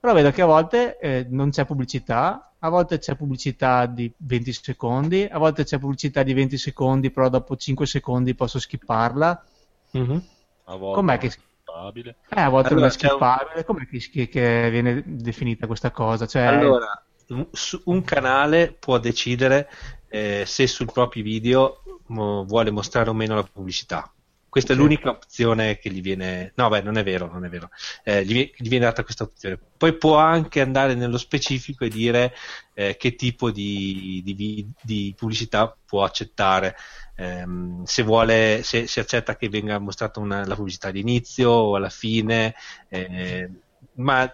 Però 0.00 0.14
vedo 0.14 0.30
che 0.30 0.40
a 0.42 0.46
volte 0.46 0.98
eh, 0.98 1.26
non 1.28 1.50
c'è 1.50 1.66
pubblicità, 1.66 2.52
a 2.58 2.68
volte 2.70 2.98
c'è 2.98 3.16
pubblicità 3.16 3.84
di 3.86 4.10
20 4.16 4.52
secondi, 4.52 5.28
a 5.30 5.38
volte 5.38 5.64
c'è 5.64 5.78
pubblicità 5.78 6.22
di 6.22 6.32
20 6.32 6.56
secondi, 6.56 7.10
però 7.10 7.28
dopo 7.28 7.56
5 7.56 7.86
secondi 7.86 8.34
posso 8.34 8.58
skipparla. 8.58 9.44
Mhm. 9.92 10.22
A 10.64 10.76
volte 10.76 10.94
Com'è 10.94 11.18
che- 11.18 11.32
skippabile. 11.70 12.16
Eh, 12.28 12.40
a 12.40 12.48
volte 12.48 12.68
Allora, 12.68 12.80
non 12.86 12.88
è 12.88 12.90
skippabile. 12.90 13.64
Com'è 13.64 13.86
che, 13.86 13.98
che- 13.98 14.28
che 14.28 14.70
viene 14.70 15.02
definita 15.06 15.66
questa 15.66 15.90
cosa? 15.90 16.26
Cioè, 16.26 16.46
Allora, 16.48 16.86
un- 17.28 17.48
su- 17.52 17.80
un 17.86 18.02
canale 18.02 18.72
può 18.78 18.98
decidere 18.98 19.68
eh, 20.08 20.44
se 20.46 20.66
sui 20.66 20.86
propri 20.86 21.22
video 21.22 21.82
mo- 22.08 22.44
vuole 22.44 22.70
mostrare 22.70 23.10
o 23.10 23.14
meno 23.14 23.34
la 23.36 23.42
pubblicità. 23.44 24.12
Questa 24.50 24.72
è 24.72 24.76
Sì. 24.76 24.82
l'unica 24.82 25.10
opzione 25.10 25.78
che 25.78 25.90
gli 25.90 26.00
viene. 26.02 26.52
No, 26.56 26.68
beh, 26.68 26.82
non 26.82 26.98
è 26.98 27.04
vero, 27.04 27.30
non 27.32 27.44
è 27.44 27.48
vero. 27.48 27.70
Eh, 28.02 28.24
gli, 28.24 28.50
gli 28.56 28.68
viene 28.68 28.84
data 28.86 29.04
questa 29.04 29.24
opzione. 29.24 29.58
Poi 29.76 29.96
può 29.96 30.16
anche 30.18 30.60
andare 30.60 30.94
nello 30.94 31.18
specifico 31.18 31.84
e 31.84 31.88
dire 31.88 32.34
eh, 32.74 32.96
che 32.96 33.14
tipo 33.14 33.50
di, 33.52 34.20
di 34.24 34.68
di 34.82 35.14
pubblicità 35.16 35.76
può 35.86 36.04
accettare. 36.04 36.76
Ehm, 37.16 37.84
se 37.84 38.02
vuole, 38.02 38.62
se, 38.64 38.86
se 38.86 39.00
accetta 39.00 39.36
che 39.36 39.48
venga 39.48 39.78
mostrata 39.78 40.20
una- 40.20 40.44
la 40.46 40.54
pubblicità 40.56 40.88
all'inizio 40.88 41.50
o 41.50 41.76
alla 41.76 41.90
fine, 41.90 42.54
eh, 42.88 43.48
ma 43.94 44.32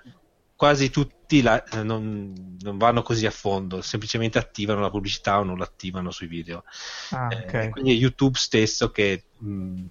quasi 0.54 0.90
tutti 0.90 1.42
la- 1.42 1.62
eh, 1.64 1.82
non, 1.82 2.56
non 2.60 2.78
vanno 2.78 3.02
così 3.02 3.26
a 3.26 3.30
fondo, 3.30 3.82
semplicemente 3.82 4.38
attivano 4.38 4.80
la 4.80 4.90
pubblicità 4.90 5.38
o 5.38 5.42
non 5.44 5.58
l'attivano 5.58 6.10
sui 6.10 6.26
video. 6.26 6.64
ah, 7.10 7.28
Eh, 7.28 7.36
ok. 7.40 7.70
quindi 7.70 7.92
è 7.92 7.94
YouTube 7.94 8.36
stesso 8.38 8.90
che 8.90 9.26
mh, 9.38 9.84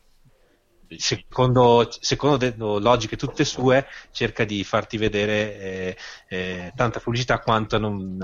secondo, 0.97 1.87
secondo 1.99 2.37
de- 2.37 2.55
logiche 2.57 3.15
tutte 3.17 3.43
sue 3.45 3.85
cerca 4.11 4.43
di 4.43 4.63
farti 4.63 4.97
vedere 4.97 5.59
eh, 5.59 5.97
eh, 6.29 6.71
tanta 6.75 6.99
pubblicità 6.99 7.39
quanto 7.39 7.77
non, 7.77 8.17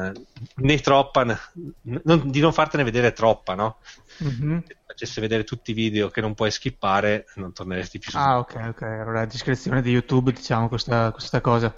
né 0.56 0.80
troppa 0.80 1.24
n- 1.24 1.38
non- 2.04 2.30
di 2.30 2.40
non 2.40 2.54
fartene 2.54 2.84
vedere 2.84 3.14
troppa 3.14 3.56
no? 3.56 3.78
Mhm. 4.20 4.64
se 4.66 4.78
facesse 4.86 5.22
vedere 5.22 5.44
tutti 5.44 5.72
i 5.72 5.74
video 5.74 6.10
che 6.10 6.22
non 6.22 6.34
puoi 6.34 6.52
skippare 6.52 7.26
non 7.36 7.54
torneresti 7.54 8.00
più 8.00 8.12
su 8.12 8.18
Ah, 8.18 8.40
ok, 8.40 8.56
ok. 8.70 8.82
Allora, 8.84 9.22
a 9.22 9.26
discrezione 9.26 9.82
di 9.82 9.92
YouTube, 9.92 10.32
diciamo 10.32 10.68
questa, 10.68 11.12
questa 11.12 11.42
cosa. 11.42 11.74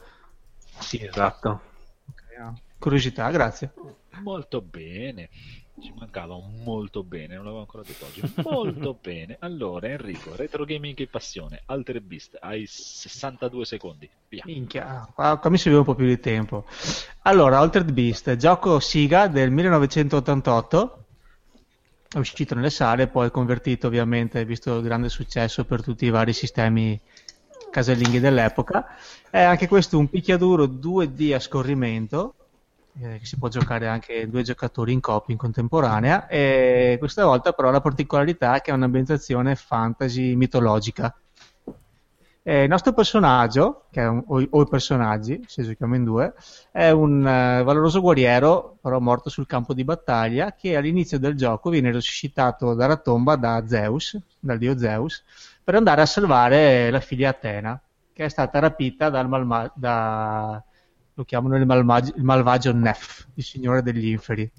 sì 0.80 1.03
esatto 1.03 1.61
Ok, 2.10 2.23
ah. 2.39 2.53
Curiosità, 2.80 3.30
grazie. 3.31 3.73
Molto 4.22 4.61
bene. 4.61 5.30
Ci 5.79 5.91
mancava 5.97 6.37
molto 6.63 7.03
bene, 7.03 7.35
non 7.35 7.45
l'avevo 7.45 7.61
ancora 7.61 7.83
detto 7.83 8.05
oggi. 8.05 8.21
Molto 8.43 8.97
bene. 9.01 9.37
Allora, 9.39 9.87
Enrico, 9.87 10.35
retro 10.35 10.65
gaming 10.65 10.99
e 10.99 11.07
passione, 11.07 11.63
Alter 11.65 11.99
Beast, 12.01 12.37
hai 12.39 12.65
62 12.67 13.65
secondi. 13.65 14.09
Via. 14.29 14.43
Minchia, 14.45 15.09
qua, 15.13 15.37
qua 15.37 15.49
mi 15.49 15.57
serviva 15.57 15.81
un 15.81 15.87
po' 15.87 15.95
più 15.95 16.05
di 16.05 16.19
tempo. 16.19 16.65
Allora, 17.23 17.57
Altered 17.57 17.91
Beast, 17.91 18.35
gioco 18.35 18.79
Siga 18.79 19.27
del 19.27 19.49
1988, 19.49 21.05
è 22.13 22.17
uscito 22.19 22.53
nelle 22.53 22.69
sale, 22.69 23.07
poi 23.07 23.31
convertito 23.31 23.87
ovviamente, 23.87 24.45
visto 24.45 24.77
il 24.77 24.83
grande 24.83 25.09
successo 25.09 25.65
per 25.65 25.81
tutti 25.81 26.05
i 26.05 26.11
vari 26.11 26.33
sistemi 26.33 26.99
casellinghi 27.71 28.19
dell'epoca. 28.19 28.95
È 29.27 29.41
anche 29.41 29.67
questo 29.67 29.97
un 29.97 30.07
picchiaduro 30.07 30.65
2D 30.65 31.33
a 31.33 31.39
scorrimento, 31.39 32.35
eh, 33.01 33.17
che 33.19 33.25
si 33.25 33.37
può 33.37 33.47
giocare 33.47 33.87
anche 33.87 34.27
due 34.29 34.43
giocatori 34.43 34.93
in 34.93 34.99
coppia 34.99 35.33
in 35.33 35.39
contemporanea, 35.39 36.27
e 36.27 36.95
questa 36.99 37.25
volta 37.25 37.51
però 37.53 37.71
la 37.71 37.81
particolarità 37.81 38.55
è 38.55 38.61
che 38.61 38.71
è 38.71 38.73
un'ambientazione 38.73 39.55
fantasy 39.55 40.35
mitologica. 40.35 41.15
Eh, 42.45 42.63
il 42.63 42.69
nostro 42.69 42.91
personaggio, 42.91 43.85
un- 43.93 44.23
o, 44.27 44.45
o 44.49 44.61
i 44.61 44.67
personaggi, 44.67 45.41
se 45.47 45.63
giochiamo 45.63 45.95
in 45.95 46.03
due, 46.03 46.33
è 46.71 46.89
un 46.89 47.25
eh, 47.25 47.63
valoroso 47.63 48.01
guerriero, 48.01 48.77
però 48.81 48.99
morto 48.99 49.29
sul 49.29 49.45
campo 49.47 49.73
di 49.73 49.85
battaglia, 49.85 50.53
che 50.53 50.75
all'inizio 50.75 51.17
del 51.19 51.35
gioco 51.35 51.69
viene 51.69 51.91
resuscitato 51.91 52.73
dalla 52.73 52.97
tomba 52.97 53.37
da 53.37 53.65
Zeus, 53.65 54.19
dal 54.39 54.57
dio 54.57 54.77
Zeus, 54.77 55.23
per 55.63 55.75
andare 55.75 56.01
a 56.01 56.05
salvare 56.05 56.91
la 56.91 56.99
figlia 56.99 57.29
Atena, 57.29 57.79
che 58.11 58.25
è 58.25 58.29
stata 58.29 58.59
rapita 58.59 59.09
dal 59.09 59.29
malma- 59.29 59.71
da, 59.73 60.61
lo 61.15 61.23
chiamano 61.26 61.56
il, 61.57 61.65
malmag- 61.65 62.15
il 62.15 62.23
malvagio 62.23 62.73
Nef, 62.73 63.27
il 63.35 63.44
signore 63.44 63.81
degli 63.81 64.07
inferi. 64.07 64.44
A 64.44 64.52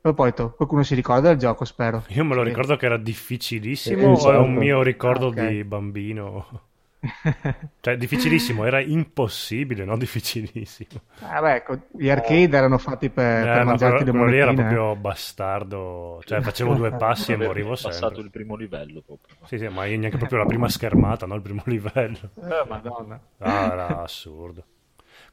proposito, 0.00 0.54
qualcuno 0.54 0.82
si 0.84 0.94
ricorda 0.94 1.28
del 1.28 1.38
gioco, 1.38 1.64
spero. 1.64 2.04
Io 2.08 2.24
me 2.24 2.34
lo 2.34 2.42
Sì. 2.42 2.42
ricordo 2.42 2.76
che 2.76 2.86
era 2.86 2.96
difficilissimo 2.96 4.06
Sì, 4.06 4.08
o 4.08 4.32
è 4.32 4.36
esatto. 4.36 4.38
un 4.38 4.54
mio 4.56 4.82
ricordo 4.82 5.30
Ah, 5.36 5.44
ok. 5.46 5.58
di 5.58 5.62
bambino? 5.64 6.68
Cioè, 7.80 7.96
difficilissimo, 7.96 8.64
era 8.64 8.80
impossibile, 8.80 9.84
no? 9.84 9.96
Difficilissimo. 9.96 11.00
Ah, 11.18 11.40
beh, 11.42 11.54
ecco, 11.56 11.88
gli 11.92 12.08
arcade 12.08 12.56
erano 12.56 12.78
fatti 12.78 13.10
per, 13.10 13.48
Eh, 13.48 13.50
per 13.50 13.64
ma 13.64 13.78
mangiarti 13.78 14.04
quello, 14.04 14.04
le 14.04 14.12
quello 14.12 14.26
lì 14.26 14.38
era 14.38 14.52
monetine. 14.52 14.72
eh. 14.72 14.84
proprio 14.84 14.96
bastardo. 14.96 16.20
Cioè, 16.24 16.40
facevo 16.42 16.74
due 16.74 16.92
passi 16.92 17.32
e 17.32 17.36
morivo 17.36 17.76
passato 17.80 17.90
sempre. 17.90 18.20
il 18.20 18.30
primo 18.30 18.56
livello 18.56 19.00
proprio. 19.02 19.36
Sì, 19.42 19.56
sì, 19.58 19.66
ma 19.68 19.86
io 19.86 19.96
neanche 19.98 20.18
proprio 20.18 20.38
la 20.40 20.44
prima 20.46 20.68
schermata, 20.68 21.24
no? 21.26 21.34
Il 21.36 21.40
primo 21.42 21.62
livello. 21.66 22.30
Eh, 22.36 22.64
madonna. 22.66 23.20
Ah, 23.38 23.72
era 23.72 24.02
assurdo. 24.02 24.64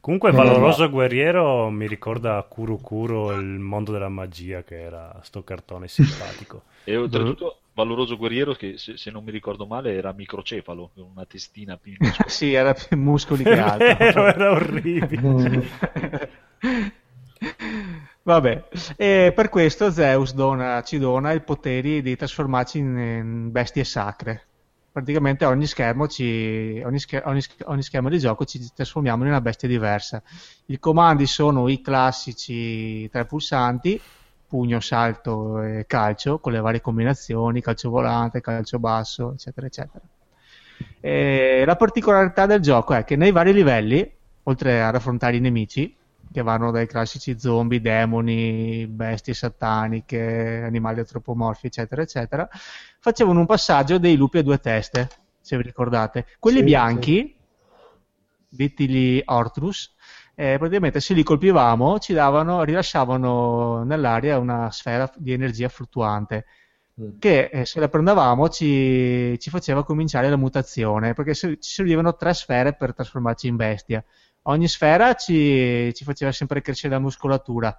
Comunque, 0.04 0.32
Valoroso 0.32 0.90
Guerriero 0.90 1.70
mi 1.70 1.86
ricorda 1.88 2.44
Kuro 2.46 2.76
Kuro, 2.76 3.32
il 3.32 3.58
mondo 3.58 3.90
della 3.90 4.10
magia, 4.10 4.62
che 4.62 4.78
era 4.78 5.18
sto 5.22 5.42
cartone 5.42 5.88
simpatico. 5.88 6.64
E 6.86 6.94
oltretutto 6.98 7.60
valoroso 7.72 8.18
guerriero 8.18 8.52
che 8.52 8.76
se, 8.76 8.98
se 8.98 9.10
non 9.10 9.24
mi 9.24 9.30
ricordo 9.30 9.64
male 9.64 9.94
era 9.94 10.12
microcefalo, 10.12 10.90
con 10.92 11.04
una 11.12 11.24
testina 11.24 11.78
più 11.78 11.94
sì, 12.28 12.52
era 12.52 12.74
più 12.74 12.98
muscoli 12.98 13.42
che 13.44 13.58
altro. 13.58 13.96
vero, 13.96 14.26
era 14.26 14.50
orribile. 14.50 15.68
Vabbè, 18.22 18.64
e 18.98 19.32
per 19.34 19.48
questo 19.48 19.90
Zeus 19.90 20.34
dona- 20.34 20.82
ci 20.82 20.98
dona 20.98 21.32
i 21.32 21.40
poteri 21.40 22.02
di 22.02 22.14
trasformarci 22.14 22.76
in, 22.76 22.98
in 22.98 23.50
bestie 23.50 23.84
sacre. 23.84 24.48
Praticamente 24.94 25.44
ogni 25.44 25.66
schermo, 25.66 26.06
ci, 26.06 26.80
ogni, 26.84 27.00
scher- 27.00 27.26
ogni 27.26 27.40
sch- 27.42 27.64
ogni 27.64 27.82
schermo 27.82 28.08
di 28.08 28.20
gioco 28.20 28.44
ci 28.44 28.60
trasformiamo 28.72 29.24
in 29.24 29.30
una 29.30 29.40
bestia 29.40 29.66
diversa. 29.66 30.22
I 30.66 30.78
comandi 30.78 31.26
sono 31.26 31.68
i 31.68 31.80
classici 31.80 33.08
tre 33.10 33.24
pulsanti, 33.26 34.00
pugno, 34.46 34.78
salto 34.78 35.60
e 35.62 35.84
calcio, 35.88 36.38
con 36.38 36.52
le 36.52 36.60
varie 36.60 36.80
combinazioni, 36.80 37.60
calcio 37.60 37.90
volante, 37.90 38.40
calcio 38.40 38.78
basso, 38.78 39.32
eccetera, 39.32 39.66
eccetera. 39.66 40.04
E 41.00 41.64
la 41.66 41.74
particolarità 41.76 42.46
del 42.46 42.60
gioco 42.60 42.94
è 42.94 43.02
che 43.04 43.16
nei 43.16 43.32
vari 43.32 43.52
livelli, 43.52 44.08
oltre 44.44 44.80
ad 44.80 44.94
affrontare 44.94 45.36
i 45.36 45.40
nemici, 45.40 45.92
che 46.34 46.42
vanno 46.42 46.70
dai 46.72 46.86
classici 46.88 47.38
zombie, 47.38 47.80
demoni, 47.80 48.86
bestie 48.88 49.34
sataniche, 49.34 50.62
animali 50.66 51.00
antropomorfi, 51.00 51.66
eccetera, 51.68 52.02
eccetera, 52.02 52.48
facevano 52.98 53.40
un 53.40 53.46
passaggio 53.46 53.98
dei 53.98 54.16
lupi 54.16 54.38
a 54.38 54.42
due 54.42 54.58
teste, 54.58 55.08
se 55.40 55.56
vi 55.56 55.62
ricordate. 55.62 56.26
Quelli 56.40 56.58
Sì, 56.58 56.64
bianchi, 56.64 57.36
detti 58.48 58.88
gli 58.88 59.22
Ortrus, 59.24 59.94
eh, 60.34 60.56
praticamente 60.58 61.00
se 61.00 61.14
li 61.14 61.22
colpivamo 61.22 61.98
ci 61.98 62.12
davano, 62.12 62.62
rilasciavano 62.64 63.82
nell'aria 63.84 64.38
una 64.38 64.70
sfera 64.70 65.10
di 65.16 65.32
energia 65.32 65.68
fluttuante 65.68 66.46
Mm. 66.98 67.18
che 67.18 67.46
eh, 67.52 67.64
se 67.66 67.80
la 67.80 67.88
prendevamo 67.88 68.48
ci, 68.50 69.38
ci 69.40 69.50
faceva 69.50 69.84
cominciare 69.84 70.28
la 70.28 70.36
mutazione, 70.36 71.14
perché 71.14 71.34
se- 71.34 71.58
ci 71.60 71.70
servivano 71.70 72.14
tre 72.16 72.34
sfere 72.34 72.74
per 72.74 72.94
trasformarci 72.94 73.48
in 73.48 73.56
bestia. 73.56 74.04
Ogni 74.46 74.68
sfera 74.68 75.14
ci, 75.14 75.90
ci 75.94 76.04
faceva 76.04 76.30
sempre 76.30 76.60
crescere 76.60 76.92
la 76.92 77.00
muscolatura. 77.00 77.74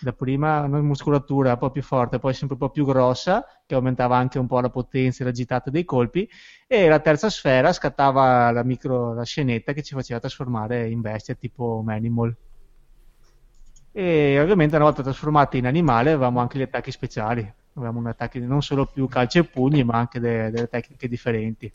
Da 0.00 0.12
prima 0.12 0.60
una 0.60 0.80
muscolatura 0.80 1.52
un 1.52 1.58
po' 1.58 1.70
più 1.70 1.82
forte, 1.82 2.20
poi 2.20 2.34
sempre 2.34 2.54
un 2.54 2.60
po' 2.60 2.70
più 2.70 2.84
grossa, 2.86 3.44
che 3.66 3.74
aumentava 3.74 4.16
anche 4.16 4.38
un 4.38 4.46
po' 4.46 4.60
la 4.60 4.70
potenza 4.70 5.22
e 5.22 5.26
la 5.26 5.32
gittata 5.32 5.70
dei 5.70 5.84
colpi, 5.84 6.28
e 6.68 6.86
la 6.88 7.00
terza 7.00 7.28
sfera 7.30 7.72
scattava 7.72 8.52
la, 8.52 8.62
micro, 8.62 9.12
la 9.12 9.24
scenetta 9.24 9.72
che 9.72 9.82
ci 9.82 9.94
faceva 9.94 10.20
trasformare 10.20 10.88
in 10.88 11.00
bestia 11.00 11.34
tipo 11.34 11.82
Manimal. 11.84 12.36
E 13.90 14.38
ovviamente 14.40 14.76
una 14.76 14.84
volta 14.84 15.02
trasformati 15.02 15.58
in 15.58 15.66
animale 15.66 16.12
avevamo 16.12 16.38
anche 16.38 16.58
gli 16.58 16.62
attacchi 16.62 16.92
speciali, 16.92 17.52
avevamo 17.74 17.98
un 17.98 18.06
attacchi 18.06 18.38
non 18.38 18.62
solo 18.62 18.86
più 18.86 19.08
calci 19.08 19.38
e 19.38 19.44
pugni, 19.44 19.82
ma 19.82 19.94
anche 19.98 20.20
de- 20.20 20.50
delle 20.50 20.68
tecniche 20.68 21.08
differenti. 21.08 21.72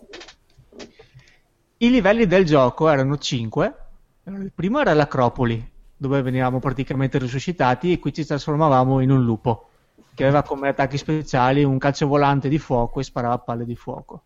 I 1.79 1.89
livelli 1.89 2.25
del 2.25 2.45
gioco 2.45 2.88
erano 2.89 3.17
5. 3.17 3.81
Il 4.29 4.51
primo 4.53 4.81
era 4.81 4.93
l'Acropoli, 4.93 5.71
dove 5.95 6.21
venivamo 6.21 6.59
praticamente 6.59 7.17
risuscitati 7.17 7.93
e 7.93 7.99
qui 7.99 8.11
ci 8.11 8.25
trasformavamo 8.25 8.99
in 8.99 9.09
un 9.09 9.23
lupo, 9.23 9.69
che 10.13 10.23
aveva 10.25 10.43
come 10.43 10.67
attacchi 10.67 10.97
speciali 10.97 11.63
un 11.63 11.77
calcio 11.77 12.07
volante 12.07 12.49
di 12.49 12.57
fuoco 12.59 12.99
e 12.99 13.03
sparava 13.03 13.37
palle 13.37 13.63
di 13.63 13.75
fuoco. 13.77 14.23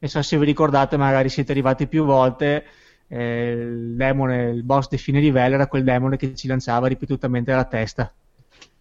E 0.00 0.08
so 0.08 0.20
se 0.22 0.36
vi 0.38 0.44
ricordate, 0.44 0.96
magari 0.96 1.28
siete 1.28 1.52
arrivati 1.52 1.86
più 1.86 2.04
volte, 2.04 2.64
eh, 3.06 3.52
il 3.52 3.94
demone, 3.94 4.50
il 4.50 4.64
boss 4.64 4.88
di 4.88 4.98
fine 4.98 5.20
livello 5.20 5.54
era 5.54 5.68
quel 5.68 5.84
demone 5.84 6.16
che 6.16 6.34
ci 6.34 6.48
lanciava 6.48 6.88
ripetutamente 6.88 7.52
alla 7.52 7.64
testa, 7.64 8.12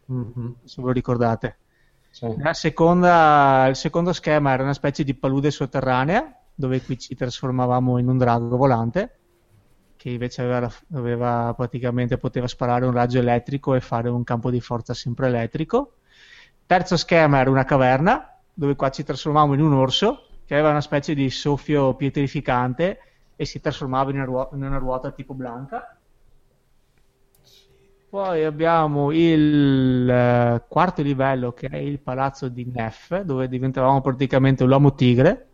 Mhm. 0.05 0.55
se 0.63 0.81
ve 0.81 0.88
lo 0.88 0.91
ricordate. 0.93 1.57
Sì. 2.09 2.34
La 2.39 2.53
seconda- 2.53 3.67
il 3.69 3.75
secondo 3.75 4.11
schema 4.11 4.53
era 4.53 4.63
una 4.63 4.73
specie 4.73 5.03
di 5.03 5.13
palude 5.13 5.51
sotterranea, 5.51 6.35
dove 6.55 6.81
qui 6.81 6.97
ci 6.97 7.13
trasformavamo 7.13 7.99
in 7.99 8.07
un 8.07 8.17
drago 8.17 8.57
volante, 8.57 9.16
che 9.98 10.11
invece 10.11 10.41
aveva, 10.44 10.72
aveva 10.94 11.53
praticamente 11.56 12.18
poteva 12.18 12.48
sparare 12.48 12.86
un 12.86 12.94
raggio 12.94 13.19
elettrico 13.19 13.74
e 13.76 13.82
fare 13.82 14.07
un 14.10 14.24
campo 14.24 14.49
di 14.49 14.61
forza 14.61 14.94
sempre 14.94 15.28
elettrico. 15.28 15.95
Terzo 16.65 16.95
schema 16.98 17.40
era 17.40 17.49
una 17.49 17.65
caverna, 17.65 18.40
dove 18.53 18.76
qua 18.76 18.90
ci 18.90 19.03
trasformavamo 19.03 19.53
in 19.53 19.61
un 19.61 19.74
orso, 19.74 20.28
che 20.45 20.53
aveva 20.53 20.69
una 20.69 20.82
specie 20.82 21.14
di 21.14 21.30
soffio 21.30 21.94
pietrificante 21.95 22.99
e 23.36 23.45
si 23.45 23.60
trasformava 23.60 24.11
in 24.11 24.18
una, 24.18 24.26
ruo- 24.26 24.49
in 24.53 24.64
una 24.64 24.78
ruota 24.78 25.11
tipo 25.11 25.34
blanca. 25.34 25.98
Poi 28.10 28.44
abbiamo 28.45 29.11
il 29.11 30.10
eh, 30.10 30.64
quarto 30.68 31.02
livello 31.02 31.52
che 31.52 31.68
è 31.68 31.76
il 31.78 31.99
palazzo 31.99 32.48
di 32.48 32.65
Neff, 32.74 33.19
dove 33.22 33.49
diventavamo 33.49 33.99
praticamente 34.02 34.64
l'uomo 34.64 34.95
tigre, 34.95 35.48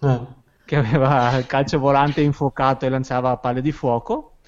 Eh. 0.00 0.42
Che 0.64 0.76
aveva 0.76 1.36
il 1.36 1.46
calcio 1.46 1.78
volante 1.78 2.20
infuocato 2.20 2.86
e 2.86 2.88
lanciava 2.88 3.36
palle 3.36 3.60
di 3.60 3.72
fuoco. 3.72 4.38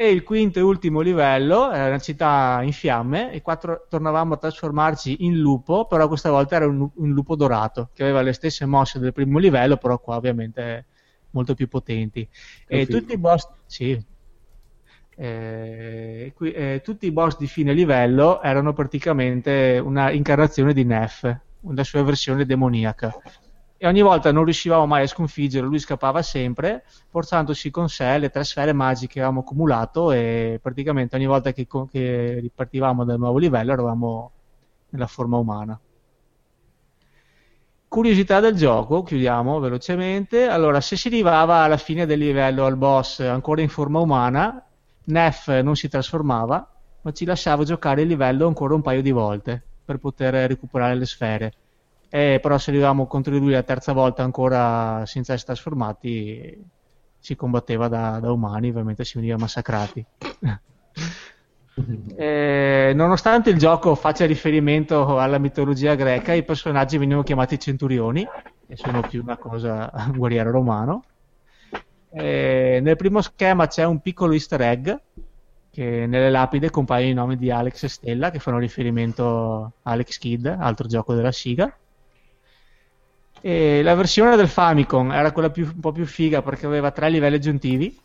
E 0.00 0.10
il 0.10 0.22
quinto 0.22 0.60
e 0.60 0.62
ultimo 0.62 1.00
livello 1.00 1.72
era 1.72 1.88
una 1.88 1.98
città 1.98 2.60
in 2.62 2.72
fiamme 2.72 3.32
e 3.32 3.42
qua 3.42 3.56
tro- 3.56 3.86
tornavamo 3.88 4.34
a 4.34 4.36
trasformarci 4.36 5.24
in 5.24 5.36
lupo, 5.38 5.86
però 5.86 6.06
questa 6.06 6.30
volta 6.30 6.54
era 6.54 6.68
un, 6.68 6.88
un 6.94 7.10
lupo 7.10 7.34
dorato, 7.34 7.90
che 7.92 8.04
aveva 8.04 8.22
le 8.22 8.32
stesse 8.32 8.64
mosse 8.64 9.00
del 9.00 9.12
primo 9.12 9.38
livello, 9.38 9.76
però 9.76 9.98
qua 9.98 10.14
ovviamente 10.14 10.86
molto 11.30 11.54
più 11.54 11.66
potenti. 11.66 12.28
E 12.68 12.84
figo. 12.84 12.98
tutti 12.98 13.12
i 13.12 13.18
boss... 13.18 13.48
Sì. 13.66 14.00
Eh, 15.16 16.32
qui- 16.32 16.52
eh, 16.52 16.80
tutti 16.84 17.06
i 17.06 17.10
boss 17.10 17.36
di 17.36 17.48
fine 17.48 17.72
livello 17.72 18.40
erano 18.40 18.72
praticamente 18.72 19.80
una 19.84 20.12
incarnazione 20.12 20.72
di 20.72 20.84
Neff, 20.84 21.28
una 21.62 21.82
sua 21.82 22.04
versione 22.04 22.46
demoniaca. 22.46 23.12
E 23.80 23.86
ogni 23.86 24.02
volta 24.02 24.32
non 24.32 24.42
riuscivamo 24.42 24.86
mai 24.86 25.04
a 25.04 25.06
sconfiggerlo, 25.06 25.68
lui 25.68 25.78
scappava 25.78 26.20
sempre, 26.20 26.84
portandosi 27.08 27.70
con 27.70 27.88
sé 27.88 28.18
le 28.18 28.28
tre 28.28 28.42
sfere 28.42 28.72
magiche 28.72 29.12
che 29.14 29.18
avevamo 29.20 29.40
accumulato 29.40 30.10
e 30.10 30.58
praticamente 30.60 31.14
ogni 31.14 31.26
volta 31.26 31.52
che, 31.52 31.68
che 31.88 32.38
ripartivamo 32.40 33.04
dal 33.04 33.18
nuovo 33.18 33.38
livello 33.38 33.72
eravamo 33.72 34.32
nella 34.88 35.06
forma 35.06 35.36
umana. 35.36 35.78
Curiosità 37.86 38.40
del 38.40 38.54
gioco, 38.54 39.04
chiudiamo 39.04 39.60
velocemente. 39.60 40.48
Allora, 40.48 40.80
se 40.80 40.96
si 40.96 41.06
arrivava 41.06 41.58
alla 41.58 41.76
fine 41.76 42.04
del 42.04 42.18
livello 42.18 42.66
al 42.66 42.76
boss 42.76 43.20
ancora 43.20 43.60
in 43.62 43.68
forma 43.68 44.00
umana, 44.00 44.60
Neff 45.04 45.48
non 45.48 45.76
si 45.76 45.88
trasformava, 45.88 46.68
ma 47.00 47.12
ci 47.12 47.24
lasciava 47.24 47.62
giocare 47.62 48.02
il 48.02 48.08
livello 48.08 48.48
ancora 48.48 48.74
un 48.74 48.82
paio 48.82 49.02
di 49.02 49.12
volte 49.12 49.62
per 49.84 49.98
poter 49.98 50.34
recuperare 50.48 50.96
le 50.96 51.06
sfere. 51.06 51.52
E 52.10 52.38
però 52.40 52.56
se 52.58 52.70
arrivavamo 52.70 53.06
contro 53.06 53.32
di 53.32 53.38
lui 53.38 53.52
la 53.52 53.62
terza 53.62 53.92
volta 53.92 54.22
ancora 54.22 55.04
senza 55.06 55.34
essere 55.34 55.52
trasformati, 55.52 56.64
si 57.18 57.36
combatteva 57.36 57.88
da, 57.88 58.18
da 58.20 58.32
umani, 58.32 58.70
ovviamente 58.70 59.04
si 59.04 59.18
veniva 59.18 59.36
massacrati. 59.36 60.04
Eh, 62.16 62.90
nonostante 62.92 63.50
il 63.50 63.56
gioco 63.56 63.94
faccia 63.94 64.26
riferimento 64.26 65.18
alla 65.18 65.38
mitologia 65.38 65.94
greca, 65.94 66.32
i 66.32 66.42
personaggi 66.42 66.98
venivano 66.98 67.22
chiamati 67.22 67.56
centurioni, 67.56 68.26
che 68.66 68.76
sono 68.76 69.00
più 69.02 69.22
una 69.22 69.36
cosa 69.36 69.88
un 69.94 70.16
guerriero 70.16 70.50
romano. 70.50 71.04
Eh, 72.10 72.80
nel 72.82 72.96
primo 72.96 73.20
schema 73.20 73.68
c'è 73.68 73.84
un 73.84 74.00
piccolo 74.00 74.32
easter 74.32 74.60
egg 74.62 74.90
che 75.70 76.06
nelle 76.06 76.30
lapide 76.30 76.70
compaiono 76.70 77.10
i 77.10 77.14
nomi 77.14 77.36
di 77.36 77.50
Alex 77.50 77.84
e 77.84 77.88
Stella 77.88 78.30
che 78.30 78.40
fanno 78.40 78.58
riferimento 78.58 79.72
a 79.82 79.90
Alex 79.92 80.18
Kidd, 80.18 80.46
altro 80.46 80.88
gioco 80.88 81.14
della 81.14 81.30
Siga. 81.30 81.72
E 83.40 83.82
la 83.82 83.94
versione 83.94 84.36
del 84.36 84.48
Famicom 84.48 85.12
era 85.12 85.32
quella 85.32 85.50
più- 85.50 85.70
un 85.72 85.80
po' 85.80 85.92
più 85.92 86.06
figa 86.06 86.42
perché 86.42 86.66
aveva 86.66 86.90
tre 86.90 87.08
livelli 87.10 87.36
aggiuntivi 87.36 87.98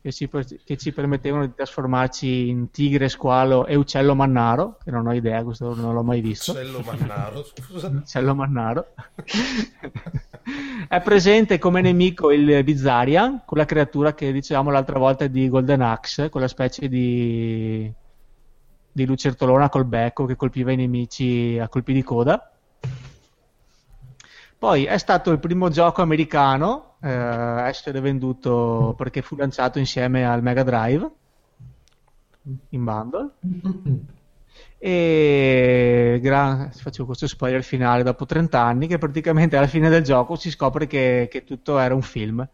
che 0.00 0.12
ci, 0.12 0.28
che 0.64 0.76
ci 0.76 0.92
permettevano 0.92 1.46
di 1.46 1.54
trasformarci 1.54 2.48
in 2.48 2.70
tigre, 2.70 3.08
squalo 3.08 3.66
e 3.66 3.74
uccello 3.74 4.14
mannaro, 4.14 4.78
che 4.82 4.90
non 4.90 5.06
ho 5.06 5.12
idea, 5.12 5.42
questo 5.42 5.74
non 5.74 5.92
l'ho 5.92 6.02
mai 6.02 6.20
visto. 6.20 6.52
Uccello 6.52 6.80
mannaro, 6.80 7.44
scusa. 7.44 7.88
Uccello 7.92 8.34
mannaro. 8.34 8.86
È 10.88 11.00
presente 11.02 11.58
come 11.58 11.80
nemico 11.80 12.30
il 12.30 12.62
Bizarian, 12.64 13.42
quella 13.44 13.66
creatura 13.66 14.14
che 14.14 14.32
dicevamo 14.32 14.70
l'altra 14.70 14.98
volta 14.98 15.26
di 15.26 15.48
Golden 15.48 15.82
Axe, 15.82 16.30
quella 16.30 16.48
specie 16.48 16.88
di, 16.88 17.92
di 18.90 19.04
lucertolona 19.04 19.68
col 19.68 19.84
becco 19.84 20.24
che 20.24 20.36
colpiva 20.36 20.72
i 20.72 20.76
nemici 20.76 21.58
a 21.60 21.68
colpi 21.68 21.92
di 21.92 22.02
coda. 22.02 22.50
Poi 24.58 24.84
è 24.84 24.98
stato 24.98 25.30
il 25.30 25.38
primo 25.38 25.68
gioco 25.68 26.02
americano 26.02 26.96
eh, 27.00 27.08
a 27.10 27.68
essere 27.68 28.00
venduto 28.00 28.94
perché 28.96 29.22
fu 29.22 29.36
lanciato 29.36 29.78
insieme 29.78 30.26
al 30.26 30.42
Mega 30.42 30.64
Drive 30.64 31.10
in 32.70 32.84
bundle. 32.84 33.30
E 34.78 36.18
gra- 36.20 36.70
faccio 36.72 37.04
questo 37.04 37.26
spoiler 37.28 37.62
finale 37.62 38.02
dopo 38.02 38.26
30 38.26 38.60
anni 38.60 38.86
che 38.88 38.98
praticamente 38.98 39.56
alla 39.56 39.66
fine 39.66 39.88
del 39.88 40.02
gioco 40.02 40.34
si 40.34 40.50
scopre 40.50 40.86
che, 40.86 41.28
che 41.30 41.44
tutto 41.44 41.78
era 41.78 41.94
un 41.94 42.02
film 42.02 42.48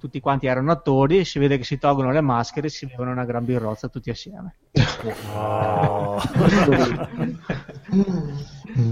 tutti 0.00 0.18
quanti 0.18 0.46
erano 0.46 0.72
attori, 0.72 1.26
si 1.26 1.38
vede 1.38 1.58
che 1.58 1.64
si 1.64 1.76
tolgono 1.76 2.10
le 2.10 2.22
maschere 2.22 2.68
e 2.68 2.70
si 2.70 2.86
bevono 2.86 3.10
una 3.10 3.26
gran 3.26 3.44
birrozza 3.44 3.88
tutti 3.88 4.08
assieme. 4.08 4.54
Oh. 5.34 6.18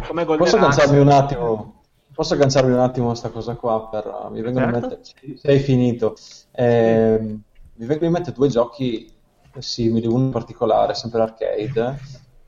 Come 0.06 0.24
Posso 0.24 0.42
Axe. 0.42 0.56
agganciarmi 0.56 0.98
un 0.98 1.08
attimo? 1.08 1.77
Posso 2.18 2.34
agganciarmi 2.34 2.72
un 2.72 2.80
attimo 2.80 3.04
a 3.06 3.08
questa 3.10 3.28
cosa 3.30 3.54
qua? 3.54 3.86
Per, 3.88 4.04
uh, 4.04 4.28
mi 4.32 4.42
vengono 4.42 4.64
in 4.66 4.72
Certo. 4.72 4.88
mente. 4.88 5.04
sì, 5.04 5.36
Sei 5.36 5.60
finito. 5.60 6.16
Ehm, 6.50 7.42
mi 7.74 7.86
vengono 7.86 8.06
in 8.06 8.12
mente 8.12 8.32
due 8.32 8.48
giochi 8.48 9.08
simili, 9.58 10.08
uno 10.08 10.24
in 10.24 10.30
particolare, 10.32 10.94
sempre 10.94 11.22
arcade. 11.22 11.96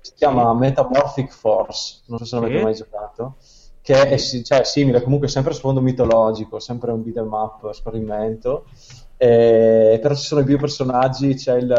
Si 0.01 0.13
chiama 0.17 0.53
Metamorphic 0.55 1.31
Force. 1.31 2.01
Non 2.07 2.19
so 2.19 2.25
se 2.25 2.35
l'avete 2.35 2.57
Sì. 2.57 2.63
mai 2.65 2.75
giocato. 2.75 3.37
Che 3.81 4.09
è 4.09 4.19
cioè, 4.19 4.65
simile, 4.65 5.03
comunque 5.03 5.29
sempre 5.29 5.53
sfondo 5.55 5.81
mitologico, 5.81 6.59
sempre 6.59 6.91
un 6.91 7.05
beat'em 7.05 7.33
up 7.33 7.63
a 7.63 7.73
scorrimento. 7.73 8.65
Eh, 9.23 9.99
però 10.01 10.15
ci 10.15 10.25
sono 10.25 10.41
i 10.41 10.57
personaggi, 10.57 11.35
c'è 11.35 11.57
il, 11.57 11.71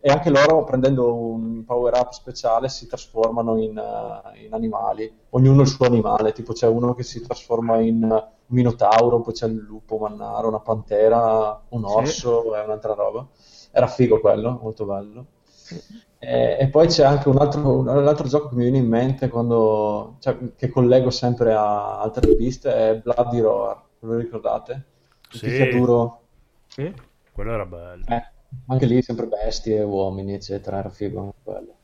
e 0.00 0.10
anche 0.10 0.30
loro 0.30 0.64
prendendo 0.64 1.14
un 1.14 1.64
power 1.66 1.92
up 1.98 2.12
speciale 2.12 2.70
si 2.70 2.86
trasformano 2.86 3.58
in, 3.58 3.76
eh, 3.76 4.44
in 4.46 4.54
animali, 4.54 5.12
ognuno 5.30 5.60
il 5.60 5.68
suo 5.68 5.84
animale, 5.84 6.32
tipo 6.32 6.54
c'è 6.54 6.66
uno 6.66 6.94
che 6.94 7.02
si 7.02 7.20
trasforma 7.20 7.78
in 7.80 8.02
un 8.04 8.24
minotauro, 8.46 9.20
poi 9.20 9.34
c'è 9.34 9.46
il 9.48 9.56
lupo 9.56 9.98
mannaro, 9.98 10.48
una 10.48 10.60
pantera, 10.60 11.60
un 11.68 11.86
Sì. 11.86 11.94
orso 11.94 12.56
e 12.56 12.60
un'altra 12.62 12.94
roba. 12.94 13.26
Era 13.70 13.86
figo 13.86 14.18
quello, 14.20 14.58
molto 14.62 14.86
bello. 14.86 15.26
E, 16.18 16.56
e 16.58 16.68
poi 16.68 16.86
c'è 16.86 17.04
anche 17.04 17.28
un 17.28 17.36
altro, 17.36 17.80
un 17.80 17.88
altro 18.08 18.26
gioco 18.28 18.48
che 18.48 18.54
mi 18.54 18.62
viene 18.62 18.78
in 18.78 18.88
mente 18.88 19.28
quando, 19.28 20.16
cioè, 20.20 20.38
che 20.56 20.70
collego 20.70 21.10
sempre 21.10 21.52
a 21.52 22.00
altre 22.00 22.34
piste, 22.34 22.72
è 22.72 22.96
Bloody 22.96 23.40
Roar, 23.40 23.82
ve 24.00 24.14
lo 24.14 24.18
ricordate? 24.20 24.72
Il 25.32 25.38
Sì. 25.38 25.46
picchiaduro. 25.48 26.20
Sì. 26.74 26.92
Quello 27.30 27.52
era 27.52 27.66
bello. 27.66 28.06
Eh, 28.06 28.22
anche 28.68 28.86
lì 28.86 29.02
sempre 29.02 29.26
bestie, 29.26 29.82
uomini, 29.82 30.34
eccetera, 30.34 30.78
era 30.78 30.88
figo 30.90 31.34
quello. 31.42 31.74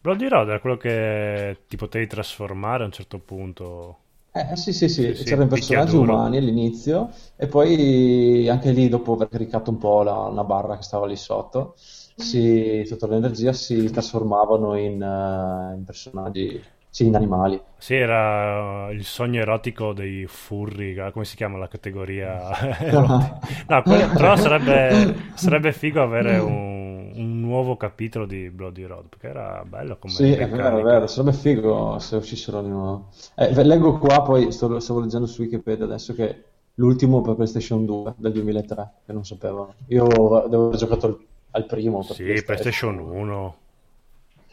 Bloody 0.00 0.28
Road 0.28 0.48
era 0.48 0.60
quello 0.60 0.76
che 0.76 1.64
ti 1.66 1.76
potevi 1.76 2.06
trasformare 2.06 2.82
a 2.82 2.86
un 2.86 2.92
certo 2.92 3.18
punto. 3.18 3.98
Eh 4.36 4.56
sì, 4.56 4.72
sì, 4.72 4.88
sì, 4.88 5.14
Sì, 5.14 5.14
sì, 5.14 5.24
c'erano 5.24 5.46
i 5.46 5.48
personaggi 5.48 5.94
umani 5.96 6.38
all'inizio 6.38 7.08
e 7.36 7.46
poi 7.46 8.48
anche 8.48 8.72
lì 8.72 8.88
dopo 8.88 9.12
aver 9.12 9.28
caricato 9.28 9.70
un 9.70 9.78
po' 9.78 10.02
la, 10.02 10.12
una 10.26 10.42
barra 10.42 10.76
che 10.76 10.82
stava 10.82 11.06
lì 11.06 11.14
sotto, 11.16 11.74
si, 11.76 12.84
tutta 12.88 13.06
l'energia 13.06 13.52
si 13.52 13.88
trasformavano 13.90 14.76
in, 14.76 15.00
eh, 15.00 15.74
in 15.76 15.84
personaggi, 15.84 16.60
sì, 16.94 17.06
in 17.06 17.16
animali. 17.16 17.60
Sì, 17.76 17.96
era 17.96 18.86
uh, 18.86 18.92
il 18.92 19.04
sogno 19.04 19.40
erotico 19.40 19.92
dei 19.92 20.26
furry, 20.28 20.96
uh, 20.96 21.10
come 21.10 21.24
si 21.24 21.34
chiama 21.34 21.58
la 21.58 21.66
categoria? 21.66 22.50
no, 23.66 23.82
però 23.82 24.36
sarebbe, 24.38 25.32
sarebbe 25.34 25.72
figo 25.72 26.00
avere 26.00 26.38
un, 26.38 27.10
un 27.16 27.40
nuovo 27.40 27.76
capitolo 27.76 28.26
di 28.26 28.48
Bloody 28.48 28.84
Road, 28.84 29.08
perché 29.08 29.26
era 29.26 29.64
bello 29.66 29.96
come 29.98 30.12
Sì, 30.12 30.34
è 30.34 30.48
vero, 30.48 30.78
è 30.78 30.82
vero, 30.82 31.08
sarebbe 31.08 31.32
figo 31.32 31.98
se 31.98 32.14
uscissero 32.14 32.62
di 32.62 32.68
nuovo. 32.68 33.08
Eh, 33.34 33.64
leggo 33.64 33.98
qua, 33.98 34.22
poi 34.22 34.52
sto, 34.52 34.78
stavo 34.78 35.00
leggendo 35.00 35.26
su 35.26 35.42
Wikipedia 35.42 35.86
adesso 35.86 36.14
che 36.14 36.44
l'ultimo 36.74 37.22
per 37.22 37.34
PlayStation 37.34 37.84
2 37.84 38.14
del 38.18 38.30
2003, 38.30 38.90
che 39.04 39.12
non 39.12 39.24
sapevo. 39.24 39.74
Io 39.88 40.06
devo 40.06 40.66
aver 40.66 40.76
giocato 40.76 41.06
al, 41.06 41.18
al 41.50 41.66
primo 41.66 42.04
per 42.04 42.14
Sì, 42.14 42.40
PlayStation 42.44 42.98
1 43.00 43.56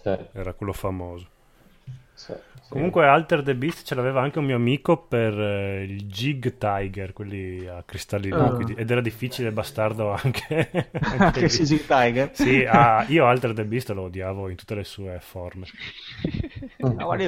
Sì, 0.01 0.17
era 0.31 0.53
quello 0.53 0.73
famoso. 0.73 1.30
Sì, 2.13 2.33
sì. 2.61 2.71
Comunque 2.71 3.05
Alter 3.05 3.43
the 3.43 3.55
Beast 3.55 3.85
ce 3.85 3.95
l'aveva 3.95 4.21
anche 4.21 4.39
un 4.39 4.45
mio 4.45 4.55
amico 4.55 5.05
per 5.05 5.37
eh, 5.37 5.83
il 5.83 6.05
Jig 6.05 6.57
Tiger, 6.57 7.11
quelli 7.11 7.67
a 7.67 7.83
cristalli 7.83 8.31
liquidi, 8.33 8.73
ed 8.73 8.89
era 8.89 9.01
difficile 9.01 9.51
bastardo 9.51 10.11
anche, 10.13 10.89
anche 11.17 11.41
lì. 11.41 11.49
Sigi 11.49 11.85
Tiger. 11.85 12.29
Sì, 12.33 12.63
ah, 12.65 13.03
io 13.09 13.25
Alter 13.25 13.53
the 13.53 13.65
Beast 13.65 13.89
lo 13.91 14.03
odiavo 14.03 14.47
in 14.49 14.55
tutte 14.55 14.75
le 14.75 14.83
sue 14.83 15.19
forme. 15.19 15.67
No, 16.81 16.93
guarda, 17.05 17.23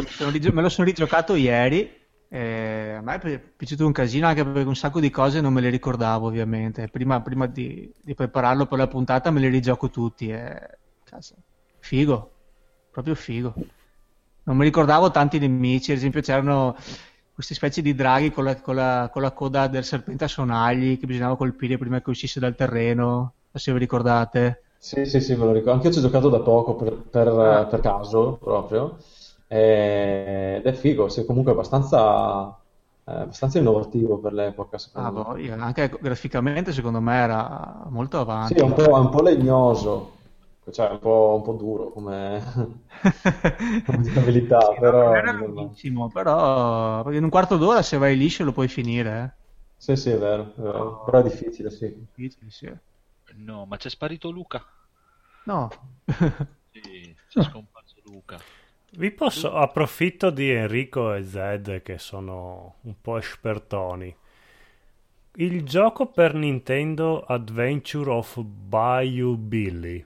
me 0.52 0.62
lo 0.62 0.70
sono 0.70 0.88
rigiocato 0.88 1.36
ieri. 1.36 2.02
e 2.28 2.94
a 2.98 3.02
me 3.02 3.16
è 3.16 3.20
pi- 3.20 3.40
piaciuto 3.56 3.86
un 3.86 3.92
casino 3.92 4.28
anche 4.28 4.44
perché 4.44 4.68
un 4.68 4.76
sacco 4.76 5.00
di 5.00 5.10
cose 5.12 5.42
non 5.42 5.54
me 5.54 5.62
le 5.62 5.70
ricordavo 5.70 6.28
ovviamente. 6.28 6.88
Prima, 6.90 7.22
prima 7.22 7.46
di, 7.48 7.92
di 8.02 8.16
prepararlo 8.16 8.66
per 8.66 8.78
la 8.80 8.88
puntata 8.88 9.30
me 9.32 9.40
li 9.40 9.48
rigioco 9.50 9.90
tutti. 9.90 10.30
E... 10.30 10.78
cazzo, 11.04 11.36
figo, 11.80 12.32
proprio 12.92 13.16
figo. 13.16 13.54
Non 14.46 14.58
mi 14.58 14.64
ricordavo 14.66 15.10
tanti 15.12 15.40
nemici, 15.40 15.92
ad 15.92 15.98
esempio 15.98 16.22
c'erano 16.22 16.76
queste 17.34 17.54
specie 17.56 17.82
di 17.82 17.96
draghi 17.96 18.32
con 18.32 18.44
la, 18.44 18.60
con 18.60 18.76
la- 18.76 19.10
con 19.12 19.22
la 19.22 19.32
coda 19.32 19.68
del 19.68 19.84
serpente 19.86 20.26
a 20.26 20.28
sonagli 20.28 21.00
che 21.00 21.06
bisognava 21.06 21.38
colpire 21.38 21.78
prima 21.78 22.02
che 22.02 22.10
uscisse 22.10 22.40
dal 22.40 22.56
terreno. 22.56 23.34
Se 23.54 23.72
vi 23.72 23.80
ricordate. 23.80 24.64
Sì, 24.78 25.06
sì, 25.06 25.22
sì, 25.22 25.36
me 25.36 25.46
lo 25.46 25.52
ricordo. 25.54 25.72
Anche 25.74 25.88
io 25.88 25.94
ci 25.94 26.00
ho 26.00 26.02
giocato 26.02 26.30
da 26.30 26.42
poco 26.42 26.76
per, 26.76 26.94
per, 27.10 27.28
Ah. 27.30 27.66
per 27.66 27.80
caso 27.80 28.38
proprio. 28.42 28.98
Eh, 29.48 30.56
Ed 30.58 30.66
è 30.66 30.74
figo, 30.74 31.08
sì, 31.10 31.26
comunque 31.26 31.52
abbastanza, 31.54 32.48
eh, 33.06 33.12
abbastanza 33.14 33.60
innovativo 33.60 34.18
per 34.18 34.34
l'epoca, 34.34 34.78
Ah, 34.94 35.12
boh, 35.12 35.38
anche 35.58 35.90
graficamente 36.02 36.74
secondo 36.74 37.00
me 37.00 37.16
era 37.16 37.86
molto 37.90 38.20
avanti. 38.20 38.56
Sì, 38.56 38.60
è 38.60 38.64
un 38.64 38.74
po', 38.74 38.84
è 38.84 39.00
un 39.00 39.10
po' 39.10 39.22
legnoso, 39.22 40.12
cioè 40.72 40.90
un 40.90 41.00
po', 41.00 41.36
un 41.38 41.44
po' 41.44 41.54
duro 41.54 41.92
come, 41.92 42.42
come 43.86 44.02
giocabilità, 44.02 44.60
Sì, 44.60 44.80
però... 44.80 45.04
non 45.04 45.16
era 45.16 45.32
lunghissimo, 45.32 46.10
però 46.10 47.04
perché 47.04 47.18
in 47.18 47.24
un 47.26 47.30
quarto 47.30 47.58
d'ora 47.58 47.82
se 47.84 47.98
vai 47.98 48.18
liscio 48.18 48.44
lo 48.44 48.52
puoi 48.52 48.68
finire. 48.68 49.36
Sì, 49.78 49.96
sì, 49.96 50.10
è 50.10 50.18
vero, 50.18 50.56
è 50.56 50.62
vero. 50.62 51.04
Però 51.04 51.20
è 51.20 51.24
difficile, 51.24 51.70
sì. 51.70 51.86
Eh. 51.86 52.08
Difficile, 52.16 52.50
sì. 52.50 52.72
No, 53.36 53.66
ma 53.66 53.76
c'è 53.76 53.90
sparito 53.90 54.30
Luca. 54.32 54.66
No, 55.46 55.70
Sì, 56.72 57.18
c'è 57.28 57.40
scomparso 57.42 58.02
Luca. 58.04 58.46
Vi 58.94 59.12
posso 59.12 59.54
approfitto 59.56 60.30
di 60.30 60.50
Enrico 60.50 61.14
e 61.14 61.24
Zed 61.26 61.82
che 61.82 61.98
sono 61.98 62.76
un 62.84 62.96
po' 63.02 63.18
espertoni. 63.18 64.16
Il 65.36 65.64
gioco 65.64 66.08
per 66.08 66.34
Nintendo 66.34 67.22
Adventure 67.24 68.10
of 68.10 68.40
Bayou 68.42 69.36
Billy. 69.38 70.04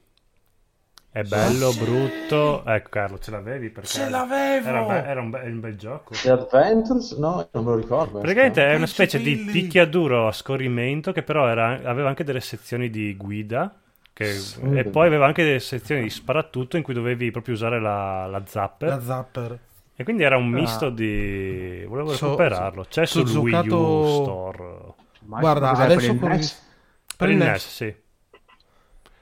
È 1.17 1.23
bello, 1.23 1.71
brutto. 1.73 2.63
Ecco 2.65 2.89
Carlo, 2.89 3.17
ce 3.17 3.31
l'avevi? 3.31 3.69
Perché 3.69 3.87
Ce 3.89 4.07
l'avevo! 4.09 4.67
Era, 4.67 4.81
be- 4.83 5.05
era 5.07 5.21
un, 5.21 5.29
be- 5.31 5.39
un 5.45 5.59
bel 5.59 5.75
gioco. 5.75 6.13
The 6.13 6.29
Adventures? 6.31 7.13
No, 7.13 7.47
non 7.51 7.63
me 7.63 7.71
lo 7.71 7.75
ricordo. 7.77 8.19
Praticamente 8.19 8.63
è 8.65 8.75
una 8.75 8.85
specie 8.85 9.17
di 9.19 9.35
picchiaduro 9.35 10.27
a 10.27 10.31
scorrimento 10.31 11.11
che 11.11 11.23
però 11.23 11.47
era- 11.47 11.79
aveva 11.83 12.09
anche 12.09 12.23
delle 12.23 12.39
sezioni 12.41 12.91
di 12.91 13.15
guida 13.15 13.73
che- 14.13 14.33
Sì. 14.33 14.59
e 14.73 14.83
poi 14.83 15.07
aveva 15.07 15.25
anche 15.25 15.43
delle 15.43 15.59
sezioni 15.59 16.01
di 16.01 16.09
sparatutto 16.11 16.77
in 16.77 16.83
cui 16.83 16.93
dovevi 16.93 17.31
proprio 17.31 17.55
usare 17.55 17.79
la, 17.81 18.27
la 18.27 18.43
zapper 18.45 18.89
La 18.89 19.01
Zapper. 19.01 19.59
e 19.95 20.03
quindi 20.03 20.21
era 20.23 20.37
un 20.37 20.53
Ah. 20.53 20.59
misto 20.59 20.89
di... 20.91 21.83
volevo 21.87 22.13
So- 22.13 22.25
recuperarlo 22.25 22.85
c'è 22.89 23.05
so- 23.07 23.25
sul 23.25 23.39
Wii 23.39 23.53
U 23.53 23.61
giocato- 23.63 24.07
Store 24.23 24.93
Ma 25.25 25.39
Guarda, 25.39 25.71
adesso 25.71 25.95
per 26.05 26.13
il 26.15 26.19
con 26.19 26.29
NES? 26.29 26.51
il- 26.51 27.15
per 27.17 27.29
il 27.29 27.37
NES 27.37 27.67
sì 27.67 27.95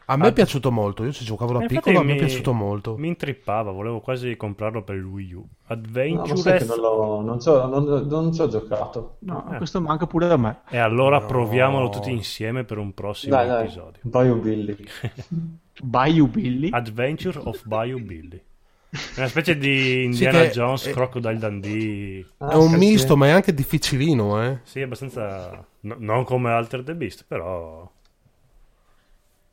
A 0.07 0.17
me 0.17 0.27
è 0.27 0.33
piaciuto 0.33 0.71
molto, 0.71 1.03
io 1.03 1.11
ci 1.11 1.25
giocavo 1.25 1.53
da 1.53 1.65
piccolo, 1.65 1.99
a 1.99 2.03
me 2.03 2.11
è 2.11 2.13
mi- 2.13 2.19
piaciuto 2.19 2.53
molto. 2.53 2.95
mi 2.97 3.07
intrippava 3.07 3.71
volevo 3.71 4.01
quasi 4.01 4.35
comprarlo 4.37 4.83
per 4.83 4.95
il 4.97 5.03
Wii 5.03 5.33
U 5.33 5.39
No, 5.39 5.47
Adventure 5.67 6.57
che 6.59 6.65
non, 6.65 6.77
l'ho- 6.79 7.21
non 7.21 7.39
ci 7.41 7.49
ho, 7.49 7.65
non- 7.67 8.05
non 8.07 8.31
ci 8.33 8.41
ho 8.41 8.47
giocato. 8.47 9.15
No, 9.19 9.51
Eh. 9.53 9.57
questo 9.57 9.81
manca 9.81 10.05
pure 10.05 10.27
da 10.27 10.37
me. 10.37 10.59
e 10.69 10.77
allora 10.77 11.19
No. 11.19 11.25
proviamolo 11.25 11.89
tutti 11.89 12.11
insieme 12.11 12.63
per 12.65 12.77
un 12.77 12.93
prossimo 12.93 13.35
Dai, 13.35 13.47
dai, 13.47 13.63
episodio 13.63 14.01
paio 14.09 14.35
Billy. 14.35 14.77
Bayou 15.81 16.27
Billy. 16.27 16.69
Adventure 16.71 17.39
of 17.43 17.65
Bayou 17.65 17.99
Billy 17.99 18.41
è 18.89 19.17
una 19.17 19.27
specie 19.27 19.57
di 19.57 20.03
Indiana 20.05 20.41
che- 20.41 20.51
Jones 20.51 20.85
eh, 20.85 20.91
Crocodile 20.91 21.37
Dundee 21.37 22.25
Ah, 22.37 22.51
È 22.51 22.55
un 22.55 22.69
sì, 22.69 22.77
misto, 22.77 23.13
sì. 23.13 23.19
ma 23.19 23.27
è 23.27 23.31
anche 23.31 23.53
difficilino, 23.53 24.41
eh. 24.43 24.59
Sì, 24.63 24.81
abbastanza. 24.81 25.65
no- 25.81 25.95
non 25.99 26.23
come 26.23 26.51
Alter 26.51 26.83
the 26.83 26.95
Beast, 26.95 27.25
però. 27.27 27.91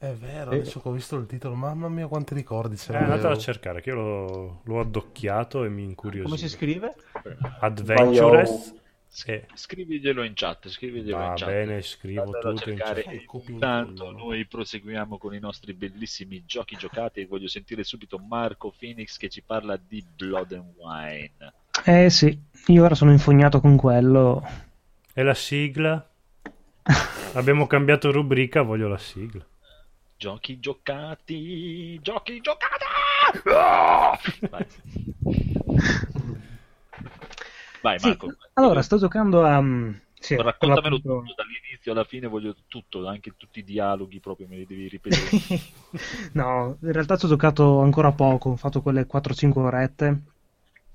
È 0.02 0.12
vero, 0.14 0.50
Sì. 0.50 0.56
adesso 0.56 0.80
che 0.80 0.88
ho 0.88 0.90
visto 0.90 1.14
il 1.16 1.26
titolo, 1.26 1.54
mamma 1.54 1.88
mia 1.88 2.08
quanti 2.08 2.34
ricordi 2.34 2.76
ce 2.76 2.92
Eh, 2.92 2.96
andatelo 2.96 3.34
a 3.34 3.38
cercare, 3.38 3.80
che 3.80 3.90
io 3.90 3.94
l'ho, 3.94 4.60
l'ho 4.64 4.80
addocchiato 4.80 5.62
e 5.62 5.68
mi 5.68 5.84
incuriosisce. 5.84 6.24
Come 6.24 6.36
si 6.38 6.48
scrive? 6.48 6.92
Adventures. 7.60 8.74
E... 9.26 9.46
Scriviglielo 9.54 10.24
in 10.24 10.32
chat, 10.34 10.68
scriviglielo 10.68 11.16
Va 11.16 11.26
in 11.28 11.34
chat. 11.36 11.48
bene, 11.48 11.82
scrivo 11.82 12.22
Andatelo 12.22 12.52
a 12.52 12.56
tutto 12.56 12.70
in 12.70 12.78
chat. 12.78 12.96
E 13.06 13.24
Copio 13.24 13.54
Intanto 13.54 14.10
noi 14.10 14.44
proseguiamo 14.44 15.18
con 15.18 15.34
i 15.34 15.38
nostri 15.38 15.72
bellissimi 15.72 16.42
giochi 16.46 16.74
giocati 16.74 17.20
e 17.20 17.26
voglio 17.26 17.46
sentire 17.46 17.84
subito 17.84 18.18
Marco 18.18 18.74
Phoenix 18.76 19.16
che 19.16 19.28
ci 19.28 19.42
parla 19.42 19.76
di 19.76 20.04
Blood 20.16 20.50
and 20.50 20.72
Wine. 20.78 21.52
Eh 21.84 22.10
sì, 22.10 22.36
io 22.66 22.82
ora 22.82 22.96
sono 22.96 23.12
infognato 23.12 23.60
con 23.60 23.76
quello. 23.76 24.42
E 25.14 25.22
la 25.22 25.34
sigla? 25.34 26.04
Abbiamo 27.34 27.68
cambiato 27.68 28.10
rubrica, 28.10 28.62
voglio 28.62 28.88
la 28.88 28.98
sigla. 28.98 29.46
Giochi 30.22 30.60
giocati, 30.60 31.98
giochi 32.00 32.40
giocati! 32.40 32.84
Ah! 33.52 34.16
Vai. 34.50 34.64
Vai 37.82 37.98
Sì, 37.98 38.06
Marco. 38.06 38.32
allora, 38.52 38.82
sto 38.82 38.98
giocando 38.98 39.44
a... 39.44 39.60
mm, 39.60 39.90
Sì, 40.14 40.34
Raccontamelo 40.34 40.94
appunto- 40.94 41.22
tutto 41.24 41.34
dall'inizio 41.34 41.92
dall'inizio 41.92 41.92
alla 41.92 42.04
fine 42.04 42.26
voglio 42.28 42.54
tutto, 42.68 43.04
anche 43.08 43.34
tutti 43.36 43.58
i 43.58 43.64
dialoghi 43.64 44.20
proprio 44.20 44.46
me 44.46 44.58
li 44.58 44.66
devi 44.66 44.86
ripetere. 44.86 45.20
No, 46.34 46.78
in 46.82 46.92
realtà 46.92 47.16
ci 47.16 47.24
ho 47.26 47.28
giocato 47.28 47.80
ancora 47.80 48.12
poco, 48.12 48.50
ho 48.50 48.56
fatto 48.56 48.80
quelle 48.80 49.06
4-5 49.06 49.62
orette, 49.62 50.22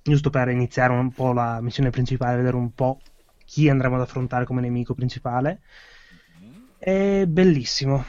giusto 0.01 0.29
per 0.29 0.47
iniziare 0.47 0.93
un 0.93 1.11
po' 1.11 1.33
la 1.33 1.59
missione 1.61 1.89
principale, 1.89 2.37
vedere 2.37 2.55
un 2.55 2.73
po' 2.73 2.99
chi 3.45 3.67
andremo 3.69 3.95
ad 3.95 4.01
affrontare 4.01 4.45
come 4.45 4.61
nemico 4.61 4.93
principale. 4.93 5.59
È 6.79 7.25
bellissimo. 7.27 8.05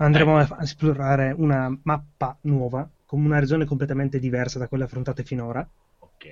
Andremo 0.00 0.36
a 0.36 0.62
esplorare 0.62 1.32
una 1.38 1.68
mappa 1.84 2.36
nuova, 2.42 2.90
con 3.04 3.24
una 3.24 3.38
regione 3.38 3.64
completamente 3.64 4.18
diversa 4.18 4.58
da 4.58 4.66
quelle 4.66 4.82
affrontate 4.82 5.22
finora. 5.22 5.64
ok. 6.00 6.24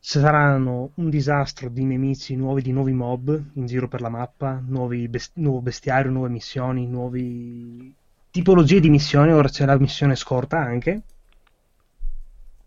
Saranno 0.00 0.90
un 0.96 1.08
disastro 1.08 1.68
di 1.68 1.84
nemici 1.84 2.34
nuovi, 2.34 2.62
di 2.62 2.72
nuovi 2.72 2.92
mob 2.92 3.50
in 3.54 3.66
giro 3.66 3.86
per 3.86 4.00
la 4.00 4.08
mappa, 4.08 4.58
nuovi 4.66 5.06
bes- 5.08 5.30
nuovo 5.34 5.60
bestiario, 5.62 6.10
nuove 6.10 6.30
missioni, 6.30 6.88
nuove 6.88 7.94
tipologie 8.30 8.80
di 8.80 8.90
missioni. 8.90 9.30
Ora 9.32 9.48
c'è 9.48 9.64
la 9.66 9.78
missione 9.78 10.16
scorta 10.16 10.58
anche, 10.58 11.04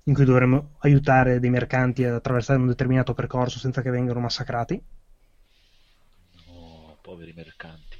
in 0.03 0.13
cui 0.13 0.25
dovremo 0.25 0.75
aiutare 0.81 1.39
dei 1.39 1.49
mercanti 1.49 2.03
ad 2.03 2.13
attraversare 2.13 2.59
un 2.59 2.67
determinato 2.67 3.15
percorso 3.15 3.57
senza 3.57 3.81
che 3.81 3.89
vengano 3.89 4.19
massacrati. 4.19 4.79
Oh, 6.47 6.97
poveri 7.01 7.33
mercanti. 7.33 7.90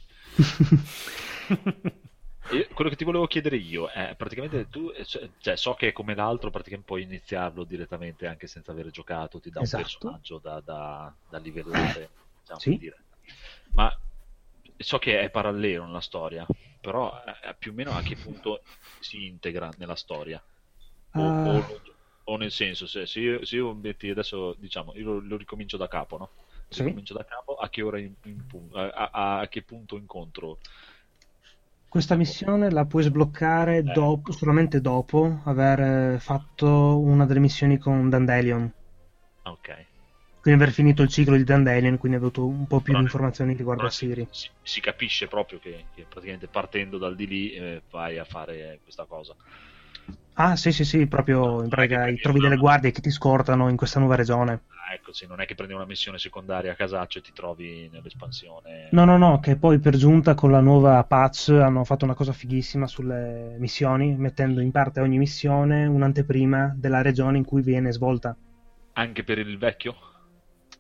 E 2.52 2.68
quello 2.74 2.90
che 2.90 2.98
ti 2.98 3.06
volevo 3.06 3.28
chiedere 3.28 3.56
io 3.56 3.88
è 3.88 4.14
praticamente 4.18 4.68
tu, 4.68 4.91
cioè, 5.06 5.32
cioè, 5.38 5.56
so 5.56 5.74
che 5.74 5.94
come 5.94 6.16
l'altro 6.16 6.49
praticamente 6.49 6.88
puoi 6.88 7.03
iniziarlo 7.03 7.64
direttamente 7.64 8.28
anche 8.28 8.45
senza 8.48 8.72
aver 8.74 8.90
giocato, 8.90 9.40
ti 9.40 9.49
dà 9.52 9.62
Esatto. 9.62 9.68
un 9.70 9.72
personaggio 9.74 10.38
da, 10.40 10.60
da, 10.60 11.16
da 11.26 11.38
livellare, 11.38 12.12
diciamo, 12.41 12.64
Sì. 12.64 12.78
dire. 12.78 13.06
Ma 13.72 13.90
so 14.78 14.98
che 14.98 15.22
è 15.22 15.30
parallelo 15.30 15.86
nella 15.86 16.02
storia, 16.02 16.45
però 16.80 17.14
eh, 17.24 17.56
più 17.58 17.72
o 17.72 17.74
meno 17.74 17.95
a 17.95 18.02
che 18.02 18.18
punto 18.18 18.66
si 18.99 19.26
integra 19.28 19.74
nella 19.78 19.95
storia? 19.95 20.44
O, 21.14 21.26
Ah. 21.36 21.41
o- 21.41 21.82
o 22.24 22.38
nel 22.38 22.52
senso, 22.52 22.86
se, 22.88 23.06
se 23.06 23.20
io, 23.20 23.45
se 23.45 23.56
io 23.58 23.74
metti 23.74 24.10
adesso, 24.10 24.56
diciamo, 24.56 24.94
io 24.95 25.06
lo, 25.06 25.20
lo 25.22 25.38
ricomincio 25.38 25.78
da 25.78 25.88
capo, 25.88 26.18
no? 26.18 26.34
Sì. 26.72 26.84
Ricomincio 26.84 27.14
da 27.14 27.26
capo, 27.26 27.56
a 27.56 27.69
che 27.69 27.81
ora 27.81 27.99
in- 27.99 28.14
in 28.23 28.41
a, 28.73 29.10
a- 29.11 29.39
a 29.41 29.48
che 29.49 29.61
punto 29.61 29.98
incontro? 29.98 30.60
Questa 31.89 32.15
missione 32.15 32.72
la 32.72 32.85
puoi 32.85 33.03
sbloccare 33.03 33.77
Eh. 33.77 33.84
dopo- 33.84 34.31
solamente 34.31 34.80
dopo 34.80 35.41
aver 35.43 36.14
eh, 36.14 36.19
fatto 36.19 36.98
una 36.99 37.26
delle 37.26 37.41
missioni 37.41 37.77
con 37.77 38.07
Dandelion. 38.10 38.72
Ok. 39.43 39.85
Quindi 40.39 40.61
aver 40.64 40.73
finito 40.73 41.02
il 41.02 41.10
ciclo 41.10 41.35
di 41.35 41.43
Dandelion, 41.43 41.98
quindi 41.98 42.18
hai 42.18 42.23
avuto 42.23 42.45
un 42.48 42.65
po' 42.65 42.77
più 42.77 42.93
Però- 42.93 42.99
di 42.99 43.03
informazioni 43.03 43.53
riguardo 43.53 43.85
a 43.85 43.89
Siri. 43.89 44.26
Si, 44.31 44.49
si 44.64 44.80
capisce 44.80 45.27
proprio 45.27 45.60
che, 45.60 45.84
che 45.93 46.06
praticamente 46.07 46.48
partendo 46.48 46.98
dal 46.98 47.15
di 47.15 47.27
lì 47.27 47.52
eh, 47.52 47.81
vai 47.91 48.18
a 48.18 48.23
fare 48.23 48.80
questa 48.81 49.03
cosa. 49.03 49.35
Ah, 50.43 50.55
sì, 50.55 50.72
sì, 50.72 50.84
sì, 50.84 51.05
proprio 51.05 51.61
in 51.61 51.69
pratica 51.69 52.11
trovi 52.19 52.39
delle 52.39 52.57
guardie 52.57 52.89
che 52.89 52.99
ti 52.99 53.11
scortano 53.11 53.69
in 53.69 53.77
questa 53.77 53.99
nuova 53.99 54.15
regione. 54.15 54.63
Ah, 54.89 54.95
ecco, 54.95 55.13
sì, 55.13 55.27
non 55.27 55.39
è 55.39 55.45
che 55.45 55.53
prendi 55.53 55.76
una 55.76 55.85
missione 55.85 56.18
secondaria 56.18 56.72
a 56.72 56.76
casaccio 56.76 57.19
e 57.19 57.22
ti 57.22 57.31
trovi 57.31 57.88
nell'espansione. 57.91 58.88
No, 58.91 59.05
no, 59.05 59.18
no, 59.18 59.39
che 59.39 59.55
poi 59.55 59.77
per 59.77 59.95
giunta 59.95 60.34
con 60.34 60.49
la 60.49 60.59
nuova 60.59 61.03
patch 61.03 61.49
hanno 61.49 61.84
fatto 61.84 62.05
una 62.05 62.15
cosa 62.15 62.34
fighissima 62.34 62.88
sulle 62.88 63.55
missioni, 63.59 64.15
mettendo 64.15 64.61
in 64.61 64.72
parte 64.72 64.99
ogni 64.99 65.19
missione 65.19 65.85
un'anteprima 65.85 66.73
della 66.76 67.03
regione 67.03 67.38
in 67.38 67.45
cui 67.45 67.61
viene 67.61 67.91
svolta. 67.91 68.35
Anche 68.93 69.23
per 69.23 69.38
il 69.38 69.59
vecchio? 69.59 69.95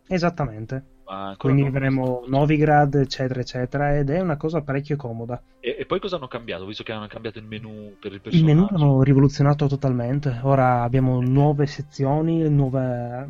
Esattamente. 0.07 1.00
Ancora 1.11 1.53
Quindi 1.53 1.63
avremo 1.65 2.23
Novigrad, 2.27 2.95
eccetera, 2.95 3.39
eccetera, 3.41 3.97
ed 3.97 4.09
è 4.09 4.19
una 4.21 4.37
cosa 4.37 4.61
parecchio 4.61 4.95
comoda. 4.95 5.41
E, 5.59 5.75
e 5.79 5.85
poi 5.85 5.99
cosa 5.99 6.15
hanno 6.17 6.27
cambiato? 6.27 6.65
Visto 6.65 6.83
che 6.83 6.91
hanno 6.91 7.07
cambiato 7.07 7.39
il 7.39 7.45
menu 7.45 7.95
per 7.99 8.13
il 8.13 8.21
Il 8.29 8.43
menu 8.43 8.65
personaggio. 8.65 8.73
l'hanno 8.85 9.03
rivoluzionato 9.03 9.67
totalmente. 9.67 10.39
Ora 10.43 10.81
abbiamo 10.83 11.21
nuove 11.21 11.67
sezioni, 11.67 12.49
nuove... 12.49 12.79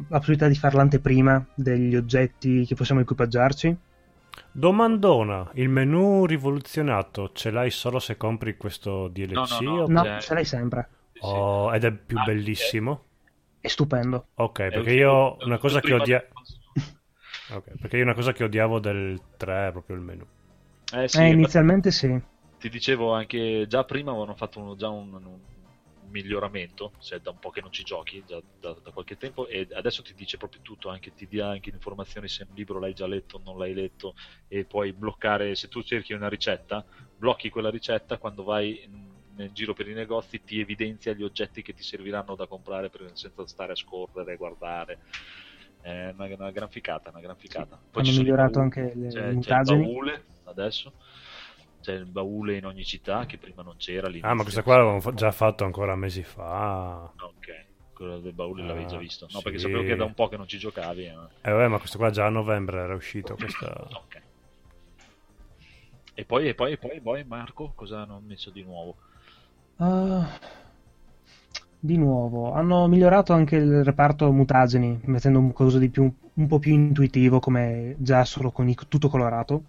la 0.08 0.18
possibilità 0.18 0.48
di 0.48 0.56
fare 0.56 0.76
l'anteprima 0.76 1.46
degli 1.54 1.96
oggetti 1.96 2.66
che 2.66 2.76
possiamo 2.76 3.02
equipaggiarci. 3.02 3.78
Domandona, 4.54 5.50
il 5.56 5.70
menu 5.70 6.26
rivoluzionato 6.26 7.32
ce 7.34 7.52
l'hai 7.52 7.70
solo 7.70 8.00
se 8.00 8.18
compri 8.18 8.56
questo 8.58 9.08
DLC? 9.10 9.32
No, 9.34 9.46
no, 9.46 9.60
no. 9.62 9.84
o- 9.84 9.88
No, 9.88 10.20
ce 10.20 10.34
l'hai 10.34 10.46
sempre. 10.46 10.88
Oh, 11.22 11.74
ed 11.74 11.84
è 11.84 11.92
più 11.92 12.18
Ah, 12.18 12.24
bellissimo? 12.26 13.04
È 13.60 13.68
stupendo. 13.68 14.26
Ok, 14.36 14.70
perché 14.70 14.92
io 14.94 15.38
una 15.46 15.58
cosa 15.58 15.80
che 15.82 15.94
odia... 15.94 16.26
del- 17.52 17.58
ok, 17.58 17.78
perché 17.80 17.98
io 17.98 18.04
una 18.04 18.14
cosa 18.14 18.32
che 18.34 18.44
odiavo 18.44 18.80
del 18.80 19.20
3 19.38 19.68
è 19.68 19.72
proprio 19.72 19.96
il 19.96 20.02
menu. 20.02 20.26
Eh 20.94 21.08
sì, 21.08 21.24
Eh, 21.24 21.36
ma- 21.38 21.50
inizialmente 21.50 21.92
sì. 21.92 22.20
ti 22.58 22.70
dicevo 22.70 23.14
anche 23.14 23.66
già 23.68 23.84
prima 23.86 24.12
avevano 24.12 24.36
fatto 24.36 24.60
uno- 24.60 24.76
già 24.76 24.90
un, 24.90 25.14
un- 25.14 25.60
miglioramento, 26.12 26.96
se 26.98 27.16
è 27.18 27.20
da 27.22 27.30
un 27.32 27.40
po' 27.40 27.52
che 27.52 27.62
non 27.62 27.72
ci 27.72 27.84
giochi, 27.84 28.24
già 28.26 28.42
da, 28.60 28.74
da 28.84 28.92
qualche 28.92 29.16
tempo, 29.16 29.48
e 29.48 29.66
adesso 29.72 30.02
ti 30.02 30.14
dice 30.14 30.36
proprio 30.38 30.60
tutto, 30.62 30.90
anche, 30.90 31.14
ti 31.14 31.26
dia 31.28 31.48
anche 31.48 31.70
informazioni 31.70 32.28
se 32.28 32.44
un 32.50 32.54
libro 32.54 32.80
l'hai 32.80 32.94
già 32.94 33.08
letto 33.08 33.38
o 33.38 33.42
non 33.42 33.58
l'hai 33.58 33.74
letto, 33.74 34.16
e 34.48 34.66
puoi 34.66 34.92
bloccare, 34.94 35.56
se 35.56 35.70
tu 35.70 35.82
cerchi 35.84 36.12
una 36.14 36.28
ricetta, 36.28 36.86
blocchi 37.16 37.50
quella 37.50 37.70
ricetta, 37.70 38.18
quando 38.18 38.44
vai 38.44 38.84
in, 38.84 39.22
nel 39.36 39.54
giro 39.54 39.74
per 39.74 39.88
i 39.88 39.94
negozi 39.94 40.44
ti 40.44 40.60
evidenzia 40.60 41.14
gli 41.14 41.24
oggetti 41.24 41.62
che 41.62 41.74
ti 41.74 41.84
serviranno 41.84 42.36
da 42.36 42.46
comprare 42.48 42.90
per- 42.90 43.12
senza 43.14 43.46
stare 43.48 43.72
a 43.72 43.76
scorrere, 43.76 44.36
guardare. 44.36 45.00
È 45.82 46.14
una, 46.16 46.26
una 46.36 46.52
gran 46.52 46.70
ficata, 46.70 47.10
una 47.10 47.22
gran 47.22 47.36
ficata. 47.38 47.80
Poi 47.90 48.08
Hanno 48.08 48.18
migliorato 48.18 48.60
bauli, 48.60 48.66
anche 48.66 48.94
le 48.96 49.08
c'è, 49.08 49.38
c'è 49.40 49.60
il 49.60 49.64
baule 49.66 50.24
adesso 50.44 50.94
c'è 51.82 51.94
il 51.94 52.06
baule 52.06 52.58
in 52.58 52.66
ogni 52.66 52.84
città 52.84 53.26
che 53.26 53.38
prima 53.38 53.64
non 53.64 53.76
c'era 53.78 54.06
all'inizio. 54.06 54.30
Ah, 54.30 54.34
ma 54.36 54.44
questa 54.44 54.62
qua 54.62 54.78
l'avevo 54.78 55.00
fa- 55.00 55.14
già 55.14 55.32
fatto 55.32 55.64
ancora 55.64 55.96
mesi 55.96 56.24
fa. 56.24 57.04
Ok, 57.04 57.66
quello 57.94 58.20
del 58.20 58.34
baule 58.34 58.64
l'avevi 58.64 58.86
già 58.88 58.98
Ah, 58.98 59.00
visto. 59.00 59.28
No, 59.32 59.42
perché 59.42 59.58
sì. 59.58 59.64
sapevo 59.66 59.84
che 59.84 59.96
da 59.96 60.06
un 60.06 60.14
po' 60.14 60.28
che 60.28 60.38
non 60.38 60.48
ci 60.48 60.60
giocavi. 60.60 61.06
eh. 61.06 61.16
Eh 61.42 61.52
vabbè, 61.52 61.68
ma 61.68 61.80
questo 61.80 61.98
qua 61.98 62.12
già 62.12 62.28
a 62.28 62.30
novembre 62.30 62.80
era 62.82 62.94
uscito. 62.94 63.36
Questa... 63.36 63.88
Ok. 63.94 64.22
E 66.14 66.26
poi, 66.26 66.50
e 66.50 66.54
poi, 66.54 66.74
e 66.74 66.78
poi, 66.78 67.02
poi, 67.02 67.24
Marco, 67.24 67.72
cosa 67.74 68.02
hanno 68.02 68.22
messo 68.24 68.52
di 68.52 68.62
nuovo? 68.64 68.98
Ah, 69.78 70.28
di 71.84 71.98
nuovo, 71.98 72.54
hanno 72.54 72.88
migliorato 72.88 73.34
anche 73.34 73.56
il 73.58 73.84
reparto 73.84 74.32
mutageni, 74.32 75.00
mettendo 75.06 75.40
un 75.40 75.52
di 75.80 75.90
più, 75.90 76.04
un 76.36 76.48
po' 76.48 76.60
più 76.60 76.74
intuitivo, 76.74 77.40
come 77.40 77.96
già 78.00 78.24
solo 78.26 78.52
con 78.52 78.68
i- 78.70 78.76
tutto 78.88 79.10
colorato. 79.10 79.66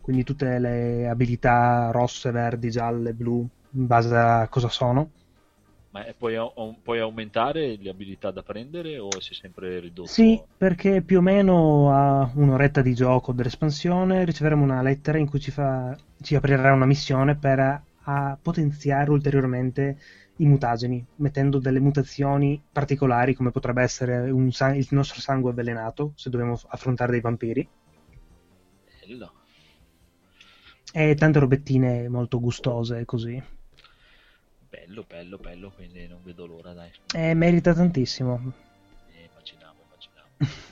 Quindi 0.00 0.24
tutte 0.24 0.58
le 0.58 1.08
abilità 1.08 1.90
rosse, 1.92 2.30
verdi, 2.32 2.70
gialle, 2.70 3.14
blu, 3.14 3.40
in 3.74 3.86
base 3.86 4.14
a 4.16 4.48
cosa 4.48 4.68
sono. 4.68 5.12
Ma 5.90 6.02
puoi, 6.18 6.34
puoi 6.82 6.98
aumentare 6.98 7.76
le 7.76 7.88
abilità 7.88 8.32
da 8.32 8.42
prendere 8.42 8.98
o 8.98 9.16
è 9.16 9.20
sempre 9.20 9.78
ridotto? 9.78 10.10
Sì, 10.12 10.44
perché 10.56 11.02
più 11.02 11.18
o 11.18 11.20
meno 11.22 11.90
a 11.92 12.30
un'oretta 12.34 12.82
di 12.82 12.92
gioco 12.94 13.32
dell'espansione 13.32 14.24
riceveremo 14.24 14.62
una 14.62 14.82
lettera 14.82 15.18
in 15.18 15.26
cui 15.28 15.40
ci, 15.40 15.50
fa, 15.50 15.96
ci 16.20 16.34
aprirà 16.34 16.72
una 16.72 16.86
missione 16.86 17.36
per 17.38 17.58
a, 17.60 17.84
a 18.04 18.38
potenziare 18.40 19.10
ulteriormente 19.10 19.98
i 20.36 20.46
mutageni, 20.46 21.04
mettendo 21.16 21.58
delle 21.58 21.80
mutazioni 21.80 22.60
particolari 22.72 23.34
come 23.34 23.50
potrebbe 23.50 23.82
essere 23.82 24.30
un 24.30 24.50
sa- 24.50 24.74
il 24.74 24.86
nostro 24.90 25.20
sangue 25.20 25.50
avvelenato 25.50 26.12
se 26.16 26.30
dobbiamo 26.30 26.58
affrontare 26.68 27.12
dei 27.12 27.20
vampiri 27.20 27.68
Bello. 29.00 29.32
e 30.92 31.14
tante 31.14 31.38
robettine 31.38 32.08
molto 32.08 32.40
gustose 32.40 33.04
così. 33.04 33.42
Bello, 34.68 35.04
bello, 35.06 35.36
bello, 35.36 35.70
quindi 35.70 36.06
non 36.06 36.22
vedo 36.22 36.46
l'ora, 36.46 36.72
dai. 36.72 36.90
E 37.14 37.34
merita 37.34 37.74
tantissimo. 37.74 38.52
Eh, 39.12 39.28
immaginavo, 39.30 39.82
immaginavo. 39.86 40.28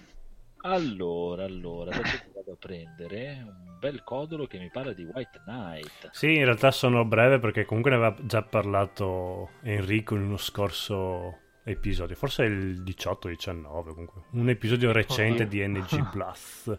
Allora, 0.62 1.44
allora, 1.44 1.90
adesso 1.92 2.18
ti 2.18 2.30
vado 2.34 2.52
a 2.52 2.56
prendere 2.58 3.42
un 3.44 3.78
bel 3.78 4.02
codolo 4.04 4.46
che 4.46 4.58
mi 4.58 4.68
parla 4.70 4.92
di 4.92 5.04
White 5.04 5.40
Knight. 5.44 6.10
Sì, 6.12 6.34
in 6.36 6.44
realtà 6.44 6.70
sono 6.70 7.04
breve 7.04 7.38
perché 7.38 7.64
comunque 7.64 7.90
ne 7.90 7.96
aveva 7.96 8.14
già 8.20 8.42
parlato 8.42 9.52
Enrico 9.62 10.14
in 10.16 10.22
uno 10.22 10.36
scorso 10.36 11.38
episodio, 11.64 12.14
forse 12.14 12.44
il 12.44 12.82
18-19 12.82 13.62
comunque, 13.92 14.22
un 14.32 14.48
episodio 14.50 14.92
recente 14.92 15.44
Oh, 15.44 15.46
di 15.46 15.66
NG 15.66 16.10
Plus. 16.10 16.78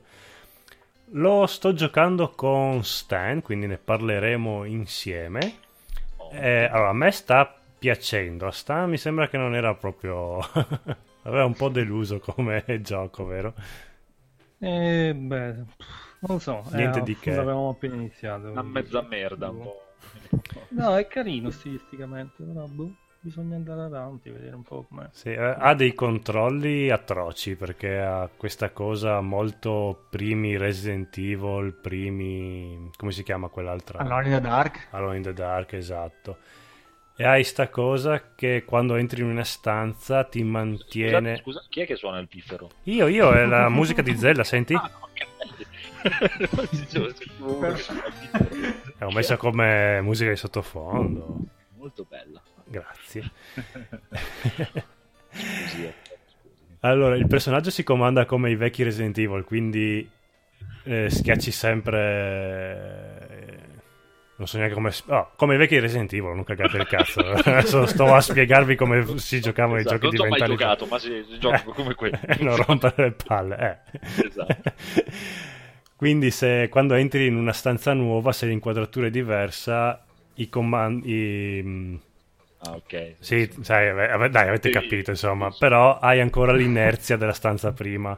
Lo 1.14 1.46
sto 1.48 1.74
giocando 1.74 2.30
con 2.30 2.84
Stan, 2.84 3.42
quindi 3.42 3.68
ne 3.68 3.78
parleremo 3.78 4.64
insieme. 4.66 5.58
Oh, 6.18 6.32
Eh, 6.32 6.66
allora, 6.66 6.90
a 6.90 6.94
me 6.94 7.12
sta 7.12 7.60
piacendo, 7.78 8.48
a 8.48 8.52
Stan 8.52 8.90
mi 8.90 8.98
sembra 8.98 9.28
che 9.28 9.38
non 9.38 9.56
era 9.56 9.74
proprio... 9.74 10.40
aveva 11.24 11.46
un 11.46 11.54
po' 11.54 11.70
deluso 11.70 12.20
come 12.20 12.64
gioco, 12.82 13.26
vero? 13.26 13.54
Eh, 14.60 15.14
beh, 15.16 15.56
non 16.20 16.40
so. 16.40 16.64
Niente 16.72 17.00
eh, 17.00 17.04
di 17.04 17.18
che. 17.18 17.36
L'avevamo 17.36 17.70
appena 17.70 17.96
iniziato. 17.96 18.52
Una 18.52 18.62
mezza 18.62 19.02
merda 19.02 19.50
un 19.50 19.62
po'. 19.62 19.86
No, 20.70 20.96
è 20.96 21.08
carino 21.08 21.50
stilisticamente, 21.50 22.44
però 22.44 22.66
boh. 22.66 22.94
bisogna 23.20 23.56
andare 23.56 23.82
avanti, 23.82 24.30
vedere 24.30 24.56
un 24.56 24.64
po' 24.64 24.86
com'è. 24.88 25.08
Sì, 25.12 25.30
eh, 25.30 25.56
ha 25.58 25.74
dei 25.74 25.94
controlli 25.94 26.90
atroci 26.90 27.56
perché 27.56 28.00
ha 28.00 28.30
questa 28.36 28.70
cosa 28.70 29.20
molto 29.22 30.08
primi 30.10 30.58
Resident 30.58 31.18
Evil, 31.18 31.74
primi... 31.74 32.90
come 32.96 33.12
si 33.12 33.24
chiama 33.24 33.48
quell'altra? 33.48 34.00
Alone 34.00 34.28
in 34.28 34.34
the 34.34 34.42
Dark. 34.42 34.88
Alone 34.92 35.18
in 35.18 35.24
the 35.24 35.34
Dark, 35.34 35.74
esatto. 35.74 36.38
E 37.22 37.26
hai 37.26 37.44
sta 37.44 37.70
cosa 37.70 38.34
che 38.34 38.64
quando 38.66 38.96
entri 38.96 39.22
in 39.22 39.28
una 39.28 39.44
stanza 39.44 40.24
ti 40.24 40.42
mantiene... 40.42 41.38
Scusa, 41.38 41.60
scusa, 41.60 41.66
chi 41.70 41.82
è 41.82 41.86
che 41.86 41.96
suona 41.96 42.18
il 42.18 42.28
piffero? 42.28 42.72
Io, 42.86 43.06
io, 43.06 43.32
è 43.32 43.46
la 43.46 43.70
musica 43.70 44.02
di 44.02 44.18
Zelda, 44.18 44.44
senti? 44.44 44.74
Ah, 44.74 44.90
no. 44.92 45.10
L'ho 48.98 49.12
messa 49.12 49.38
come 49.38 50.02
musica 50.02 50.32
di 50.32 50.36
sottofondo. 50.36 51.38
Molto 51.78 52.08
bella. 52.10 52.42
Grazie. 52.66 53.30
Eh. 55.30 55.94
Allora, 56.80 57.16
il 57.16 57.28
personaggio 57.28 57.70
si 57.70 57.84
comanda 57.84 58.26
come 58.26 58.50
i 58.50 58.56
vecchi 58.56 58.82
Resident 58.82 59.16
Evil, 59.20 59.44
quindi 59.44 60.10
eh, 60.86 61.08
schiacci 61.08 61.52
sempre... 61.52 63.11
eh, 64.42 64.44
non 64.44 64.48
so 64.48 64.58
neanche 64.58 64.74
come... 64.74 64.92
oh, 65.08 65.32
come 65.36 65.56
i 65.56 65.58
vecchi 65.58 65.80
Resident 65.80 66.12
Evil, 66.14 66.34
non 66.36 66.44
cagate 66.44 66.78
il 66.78 66.88
cazzo. 66.88 67.20
Adesso 67.30 67.86
sto 67.86 68.14
a 68.14 68.20
spiegarvi 68.22 68.76
come 68.76 69.18
si 69.18 69.40
giocavano 69.40 69.78
i 69.78 69.82
Esatto, 69.82 69.96
giochi 69.96 70.06
non 70.06 70.16
ci 70.16 70.22
ho 70.22 70.46
mai 70.46 70.50
giocato, 70.50 70.86
ma 70.86 71.00
si, 71.00 71.26
si 71.30 71.38
gioca 71.40 71.62
come 71.64 71.96
quelli. 71.96 72.18
non 72.40 72.56
rompere 72.58 72.94
le 72.98 73.12
palle, 73.12 73.82
eh. 73.92 74.26
Esatto. 74.26 74.72
Quindi 75.96 76.32
se 76.32 76.68
quando 76.70 76.96
entri 76.96 77.28
in 77.28 77.36
una 77.36 77.54
stanza 77.54 77.94
nuova, 77.94 78.32
se 78.32 78.48
l'inquadratura 78.48 79.08
è 79.08 79.12
diversa, 79.12 80.04
i 80.36 80.50
comandi... 80.50 82.00
Ah, 82.64 82.72
ok. 82.72 83.16
Sì, 83.20 83.50
sai, 83.62 83.90
ave- 83.90 84.10
ave- 84.10 84.30
dai, 84.30 84.48
avete 84.48 84.70
Sì. 84.70 84.74
capito, 84.74 85.10
insomma, 85.12 85.52
però 85.58 86.00
hai 86.00 86.20
ancora 86.20 86.54
l'inerzia 86.54 87.18
della 87.18 87.34
stanza 87.34 87.72
prima. 87.72 88.18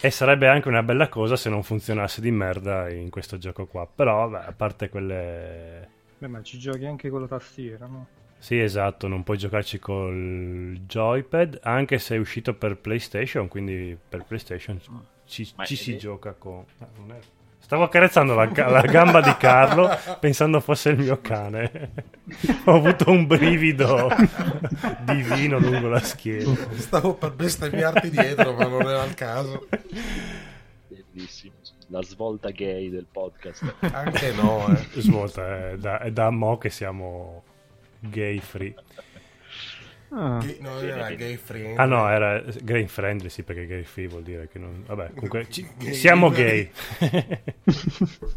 E 0.00 0.10
sarebbe 0.10 0.46
anche 0.46 0.68
una 0.68 0.82
bella 0.82 1.08
cosa 1.08 1.34
se 1.36 1.50
non 1.50 1.62
funzionasse 1.64 2.20
di 2.20 2.30
merda 2.30 2.88
in 2.88 3.10
questo 3.10 3.36
gioco 3.36 3.66
qua. 3.66 3.86
Però, 3.92 4.28
beh, 4.28 4.44
a 4.44 4.52
parte 4.52 4.88
quelle... 4.88 5.88
Beh, 6.18 6.28
ma 6.28 6.42
ci 6.42 6.58
giochi 6.58 6.84
anche 6.84 7.10
con 7.10 7.20
la 7.22 7.26
tastiera, 7.26 7.86
no? 7.86 8.06
Sì, 8.38 8.60
esatto, 8.60 9.08
non 9.08 9.24
puoi 9.24 9.36
giocarci 9.38 9.80
col 9.80 10.78
joypad, 10.86 11.58
anche 11.62 11.98
se 11.98 12.14
è 12.14 12.18
uscito 12.18 12.54
per 12.54 12.76
PlayStation, 12.76 13.48
quindi 13.48 13.98
per 14.08 14.24
PlayStation 14.24 14.80
ci, 15.26 15.52
Ma 15.56 15.64
ci 15.64 15.74
è- 15.74 15.76
si 15.76 15.98
gioca 15.98 16.32
con... 16.34 16.64
ah, 16.78 16.88
non 16.98 17.10
è- 17.12 17.20
Stavo 17.68 17.82
accarezzando 17.82 18.34
la, 18.34 18.50
la 18.50 18.80
gamba 18.80 19.20
di 19.20 19.36
Carlo 19.36 19.90
pensando 20.18 20.58
fosse 20.58 20.88
il 20.88 21.00
mio 21.00 21.20
cane. 21.20 21.90
Ho 22.64 22.76
avuto 22.76 23.10
un 23.10 23.26
brivido 23.26 24.08
divino 25.02 25.58
lungo 25.58 25.88
la 25.88 26.00
schiena. 26.00 26.56
Stavo 26.76 27.12
per 27.12 27.34
bestemmiarti 27.34 28.08
dietro, 28.08 28.54
ma 28.54 28.66
non 28.68 28.88
era 28.88 29.04
il 29.04 29.12
caso. 29.12 29.68
Bellissimo. 30.88 31.56
La 31.88 32.02
svolta 32.02 32.48
gay 32.48 32.88
del 32.88 33.04
podcast. 33.04 33.74
Anche 33.80 34.32
no, 34.32 34.66
eh. 34.68 35.00
Svolta, 35.02 35.72
è 35.72 35.76
da, 35.76 36.00
è 36.00 36.10
da 36.10 36.30
mo' 36.30 36.56
che 36.56 36.70
siamo 36.70 37.42
gay 38.00 38.38
free. 38.38 38.74
Ah. 40.10 40.38
Gay- 40.42 40.58
no, 40.60 40.78
era 40.80 41.10
gay 41.10 41.36
friendly. 41.36 41.76
Ah 41.76 41.84
no, 41.84 42.08
era 42.08 42.42
gay 42.62 42.86
friendly, 42.86 43.28
sì, 43.28 43.42
perché 43.42 43.66
gay 43.66 43.82
free 43.82 44.06
vuol 44.08 44.22
dire 44.22 44.48
che 44.48 44.58
non... 44.58 44.82
Vabbè, 44.86 45.10
comunque 45.14 45.46
ci- 45.50 45.68
Gay 45.76 45.92
siamo 45.92 46.30
gay. 46.30 46.70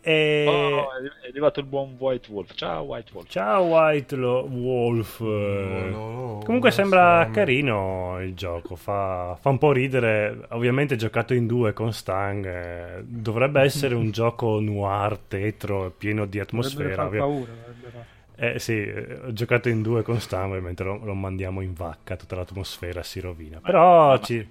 e... 0.00 0.44
Oh, 0.46 0.88
è 1.22 1.28
arrivato 1.28 1.60
il 1.60 1.66
buon 1.66 1.96
White 1.98 2.30
Wolf. 2.30 2.54
Ciao 2.54 2.82
White 2.84 3.10
Wolf. 3.12 3.28
Ciao 3.28 3.62
White 3.64 4.14
Lo- 4.16 4.44
Wolf. 4.48 5.20
No, 5.20 5.88
no, 5.90 6.40
Comunque 6.44 6.70
sembra 6.70 7.24
Sam. 7.24 7.32
carino 7.32 8.18
il 8.22 8.34
gioco, 8.34 8.76
fa, 8.76 9.36
fa 9.40 9.48
un 9.50 9.58
po' 9.58 9.72
ridere. 9.72 10.46
Ovviamente 10.50 10.96
giocato 10.96 11.34
in 11.34 11.46
due 11.46 11.72
con 11.72 11.92
Stang. 11.92 12.46
eh, 12.46 13.02
dovrebbe 13.04 13.60
essere 13.66 13.94
un 13.94 14.10
gioco 14.10 14.60
noir, 14.60 15.18
tetro, 15.28 15.90
pieno 15.96 16.24
di 16.24 16.38
Dovrebbe 16.38 16.42
atmosfera. 16.42 16.94
far 16.94 17.06
ovvia- 17.06 17.20
paura. 17.20 17.50
dovrebbe 17.52 17.88
far- 17.90 18.16
Eh 18.40 18.58
sì, 18.60 18.72
eh, 18.72 19.20
ho 19.24 19.32
giocato 19.32 19.68
in 19.68 19.82
due 19.82 20.02
con 20.02 20.20
Stang, 20.20 20.50
ovviamente 20.50 20.84
lo, 20.84 20.96
lo 21.04 21.14
mandiamo 21.14 21.60
in 21.60 21.72
vacca, 21.74 22.16
tutta 22.16 22.36
l'atmosfera 22.36 23.02
si 23.02 23.18
rovina. 23.20 23.60
Però 23.60 24.18
Ma- 24.18 24.18
ci... 24.20 24.46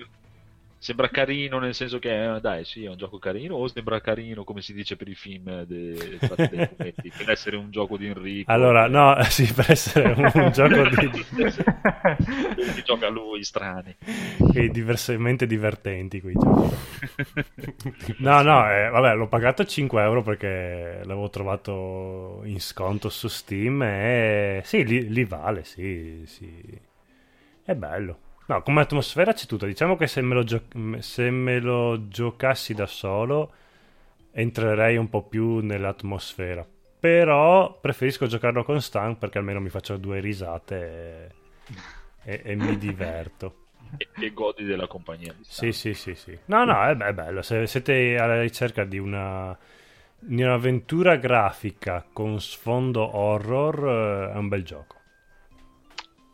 Sembra 0.80 1.10
carino 1.10 1.60
nel 1.60 1.74
senso 1.74 1.98
che, 1.99 2.36
eh, 2.36 2.40
dai, 2.40 2.64
sì, 2.64 2.84
è 2.86 2.90
un 2.90 2.98
gioco 2.98 3.18
carino, 3.18 3.56
o 3.56 3.68
sembra 3.68 3.99
carino 3.99 4.44
come 4.44 4.62
si 4.62 4.74
dice 4.74 4.95
per 4.95 5.08
i 5.08 5.16
film 5.16 5.64
de- 5.64 6.22
tratti 6.24 6.48
dai 6.49 6.62
fumetti, 6.68 7.12
per 7.16 7.30
essere 7.32 7.56
un 7.56 7.72
gioco 7.72 7.98
di 7.98 8.06
Enrico. 8.08 8.52
Allora, 8.52 8.88
no, 8.88 9.16
sì, 9.30 9.52
per 9.54 9.72
essere 9.72 10.12
un, 10.12 10.30
un 10.34 10.52
gioco 10.54 10.84
di... 10.88 11.10
Che 12.74 12.82
gioca 12.84 13.10
lui, 13.10 13.44
strani. 13.44 13.95
quei 14.52 14.70
diversamente 14.70 15.48
divertenti 15.48 16.22
quei 16.22 16.36
giochi. 16.38 16.76
No, 18.18 18.41
no, 18.41 18.70
eh, 18.72 18.90
vabbè, 18.90 19.16
l'ho 19.16 19.28
pagato 19.28 19.66
5 19.66 20.02
euro 20.02 20.22
perché 20.22 21.02
l'avevo 21.04 21.30
trovato 21.30 22.41
in 22.45 22.60
sconto 22.62 23.10
su 23.10 23.28
Steam 23.28 23.82
e 23.84 24.62
sì, 24.64 24.86
li, 24.86 25.10
li 25.10 25.26
vale, 25.26 25.64
sì, 25.64 26.24
sì. 26.26 26.80
È 27.64 27.76
bello. 27.76 28.20
No, 28.48 28.61
come 28.64 28.82
atmosfera 28.82 29.34
c'è 29.34 29.45
tutto. 29.45 29.65
Diciamo 29.65 29.95
che 29.98 30.07
se 30.07 30.22
me 30.22 30.34
lo, 30.34 30.44
gio- 30.44 30.64
se 30.99 31.30
me 31.30 31.60
lo 31.60 32.07
giocassi 32.07 32.74
da 32.74 32.86
solo 32.86 33.52
entrerei 34.32 34.95
un 34.98 35.10
po' 35.10 35.24
più 35.24 35.60
nell'atmosfera. 35.60 36.65
Però 36.99 37.78
preferisco 37.80 38.26
giocarlo 38.28 38.64
con 38.64 38.82
Stan 38.82 39.18
perché 39.18 39.38
almeno 39.38 39.60
mi 39.60 39.69
faccio 39.69 39.98
due 39.98 40.19
risate 40.19 41.36
e, 42.24 42.32
e- 42.34 42.41
e 42.52 42.56
mi 42.56 42.78
diverto. 42.78 43.56
E, 43.98 44.07
e 44.19 44.32
godi 44.32 44.64
della 44.64 44.88
compagnia 44.88 45.34
di 45.34 45.44
Sì, 45.44 45.72
sì, 45.72 45.94
sì, 45.94 46.15
sì. 46.15 46.38
No, 46.45 46.64
no, 46.65 46.84
è, 46.84 46.95
è 46.95 47.14
bello. 47.14 47.41
Se 47.41 47.68
siete 47.68 48.18
alla 48.18 48.40
ricerca 48.41 48.84
di 48.86 48.98
una 48.98 49.57
di 50.19 50.41
un'avventura 50.41 51.15
grafica 51.18 52.03
con 52.11 52.41
sfondo 52.41 53.15
horror, 53.15 54.30
eh, 54.30 54.34
è 54.34 54.38
un 54.38 54.48
bel 54.48 54.64
gioco. 54.64 54.97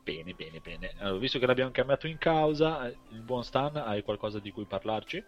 Bene, 0.03 0.33
bene, 0.33 0.59
bene. 0.59 0.93
Allora, 0.99 1.17
visto 1.17 1.39
che 1.39 1.45
l'abbiamo 1.45 1.71
chiamato 1.71 2.07
in 2.07 2.17
causa, 2.17 2.87
eh, 2.87 2.97
il 3.11 3.21
buon 3.21 3.43
Stan, 3.43 3.75
hai 3.77 4.03
qualcosa 4.03 4.39
di 4.39 4.51
cui 4.51 4.65
parlarci? 4.65 5.23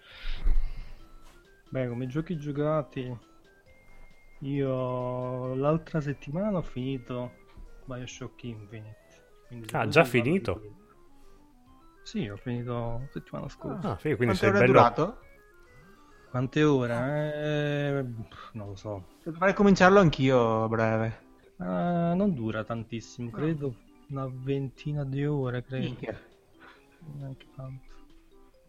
Beh, 1.69 1.87
come 1.87 2.07
giochi 2.07 2.37
giocati, 2.37 3.17
io 4.41 5.55
l'altra 5.55 6.01
settimana 6.01 6.57
ho 6.57 6.61
finito 6.61 7.31
Bioshock 7.85 8.43
Infinite. 8.43 8.93
Ah, 9.71 9.87
già 9.87 10.03
di 10.03 10.09
finito? 10.09 10.53
quello. 10.53 10.73
Sì, 12.03 12.27
ho 12.27 12.35
finito 12.35 12.73
la 12.73 13.07
settimana 13.11 13.49
scorsa. 13.49 13.93
Ah, 13.93 13.97
sì, 13.97 14.15
quindi 14.15 14.35
Quante 14.35 14.35
sei 14.35 14.51
bello. 14.51 14.65
durato? 14.65 15.17
Quante 16.29 16.63
ore? 16.63 16.93
Eh, 16.93 18.05
non 18.53 18.67
lo 18.67 18.75
so. 18.75 19.05
Dovrei 19.23 19.53
cominciarlo 19.53 19.99
anch'io 19.99 20.63
a 20.63 20.67
breve. 20.67 21.23
Ah, 21.59 22.13
non 22.13 22.33
dura 22.33 22.63
tantissimo, 22.65 23.31
credo 23.31 23.73
una 24.09 24.27
ventina 24.31 25.03
di 25.03 25.25
ore, 25.25 25.63
credo. 25.63 25.83
Minchia. 25.85 26.19
Neanche 27.17 27.45
tanto. 27.55 27.83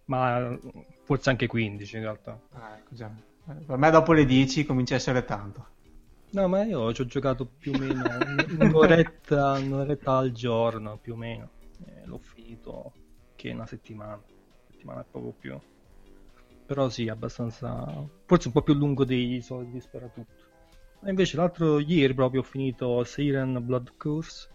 Ma 0.06 0.38
eh, 0.52 0.60
forse 1.04 1.30
anche 1.30 1.46
15 1.46 1.96
in 1.96 2.02
realtà. 2.02 2.40
Ah, 2.52 2.76
ecco 2.76 2.94
già. 2.94 3.10
Eh, 3.48 3.54
Per 3.64 3.76
me 3.76 3.90
dopo 3.90 4.12
le 4.12 4.24
10 4.24 4.64
comincia 4.64 4.94
a 4.94 4.98
essere 4.98 5.24
tanto. 5.24 5.66
No, 6.30 6.48
ma 6.48 6.64
io 6.64 6.92
ci 6.92 7.00
ho 7.02 7.06
giocato 7.06 7.46
più 7.46 7.72
o 7.72 7.78
meno 7.78 8.04
un- 8.04 8.56
un'oretta, 8.60 9.52
un'oretta 9.58 10.16
al 10.16 10.32
giorno, 10.32 10.98
più 10.98 11.14
o 11.14 11.16
meno. 11.16 11.50
E 11.86 12.06
l'ho 12.06 12.18
finito 12.18 12.92
che 13.36 13.50
una 13.50 13.66
settimana. 13.66 14.20
Settimana 14.70 15.00
e 15.00 15.04
poco 15.10 15.34
più. 15.38 15.58
Però 16.66 16.88
sì, 16.88 17.08
abbastanza... 17.08 18.04
Forse 18.26 18.48
un 18.48 18.52
po' 18.52 18.62
più 18.62 18.74
lungo 18.74 19.04
dei 19.04 19.40
soliti 19.40 19.80
sparatutto. 19.80 20.44
E 21.04 21.08
invece 21.10 21.36
l'altro 21.36 21.78
ieri 21.78 22.12
proprio 22.14 22.40
ho 22.40 22.44
finito 22.44 23.02
Siren 23.04 23.64
Blood 23.64 23.92
Curse. 23.96 24.48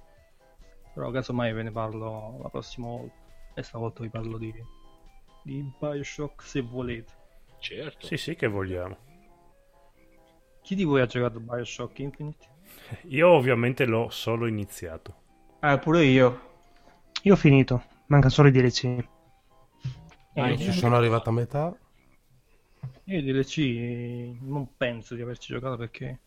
Però 1.02 1.10
casomai 1.10 1.52
ve 1.52 1.64
ne 1.64 1.72
parlo 1.72 2.38
la 2.44 2.50
prossima 2.50 2.86
volta. 2.86 3.16
E 3.56 3.64
stavolta 3.64 4.04
vi 4.04 4.10
parlo 4.10 4.38
di, 4.38 4.54
di 5.42 5.68
Bioshock 5.80 6.44
se 6.44 6.62
volete. 6.62 7.12
Certo. 7.58 8.06
Sì, 8.06 8.18
sì, 8.18 8.36
che 8.36 8.46
vogliamo. 8.46 8.96
Chi 10.62 10.76
di 10.76 10.84
voi 10.84 11.02
ha 11.02 11.08
giocato 11.08 11.40
Bioshock 11.40 11.98
Infinite? 11.98 12.48
Io 13.10 13.30
ovviamente 13.30 13.86
l'ho 13.86 14.12
solo 14.12 14.46
iniziato. 14.46 15.16
Eh, 15.60 15.80
pure 15.80 16.06
io. 16.06 16.50
Io 17.24 17.34
ho 17.34 17.38
finito, 17.38 17.84
manca 18.06 18.30
solo 18.30 18.50
i 18.50 18.52
DLC. 18.52 19.04
Eh, 20.36 20.58
Ci 20.60 20.72
sono 20.72 20.96
arrivato 20.98 21.30
a 21.30 21.34
metà. 21.34 21.76
Io 23.06 23.18
i 23.18 23.24
DLC 23.24 24.40
non 24.42 24.76
penso 24.78 25.16
di 25.16 25.24
averci 25.24 25.52
giocato 25.52 25.78
perché 25.78 26.20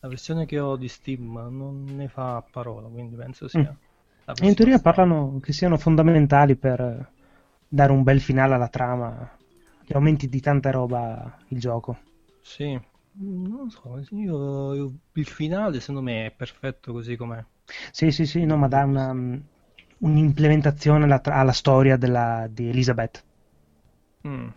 la 0.00 0.08
versione 0.08 0.46
che 0.46 0.58
ho 0.58 0.76
di 0.76 0.88
Steam 0.88 1.32
non 1.50 1.84
ne 1.84 2.08
fa 2.08 2.44
parola, 2.50 2.88
quindi 2.88 3.14
penso 3.14 3.46
sia... 3.46 3.76
Mm. 4.28 4.34
in 4.42 4.54
teoria 4.54 4.78
parlano 4.80 5.38
che 5.40 5.52
siano 5.52 5.76
fondamentali 5.78 6.56
per 6.56 7.12
dare 7.68 7.92
un 7.92 8.02
bel 8.02 8.20
finale 8.20 8.54
alla 8.54 8.68
trama, 8.68 9.36
che 9.84 9.94
aumenti 9.94 10.28
di 10.28 10.40
tanta 10.40 10.70
roba 10.70 11.38
il 11.48 11.58
gioco. 11.58 11.98
Sì, 12.40 12.72
non 13.18 13.64
lo 13.64 13.68
so, 13.68 13.98
io, 14.14 14.72
io- 14.74 14.98
il 15.12 15.26
finale 15.26 15.80
secondo 15.80 16.00
me 16.00 16.24
è 16.26 16.30
perfetto 16.30 16.92
così 16.92 17.14
com'è. 17.14 17.44
Sì, 17.92 18.10
sì, 18.10 18.26
sì, 18.26 18.44
no, 18.44 18.56
ma 18.56 18.66
dà 18.68 18.84
una, 18.84 19.10
un'implementazione 19.98 21.04
alla, 21.04 21.20
alla 21.22 21.52
storia 21.52 21.96
della- 21.96 22.48
di 22.50 22.68
Elizabeth. 22.68 23.24
Mm. 24.24 24.52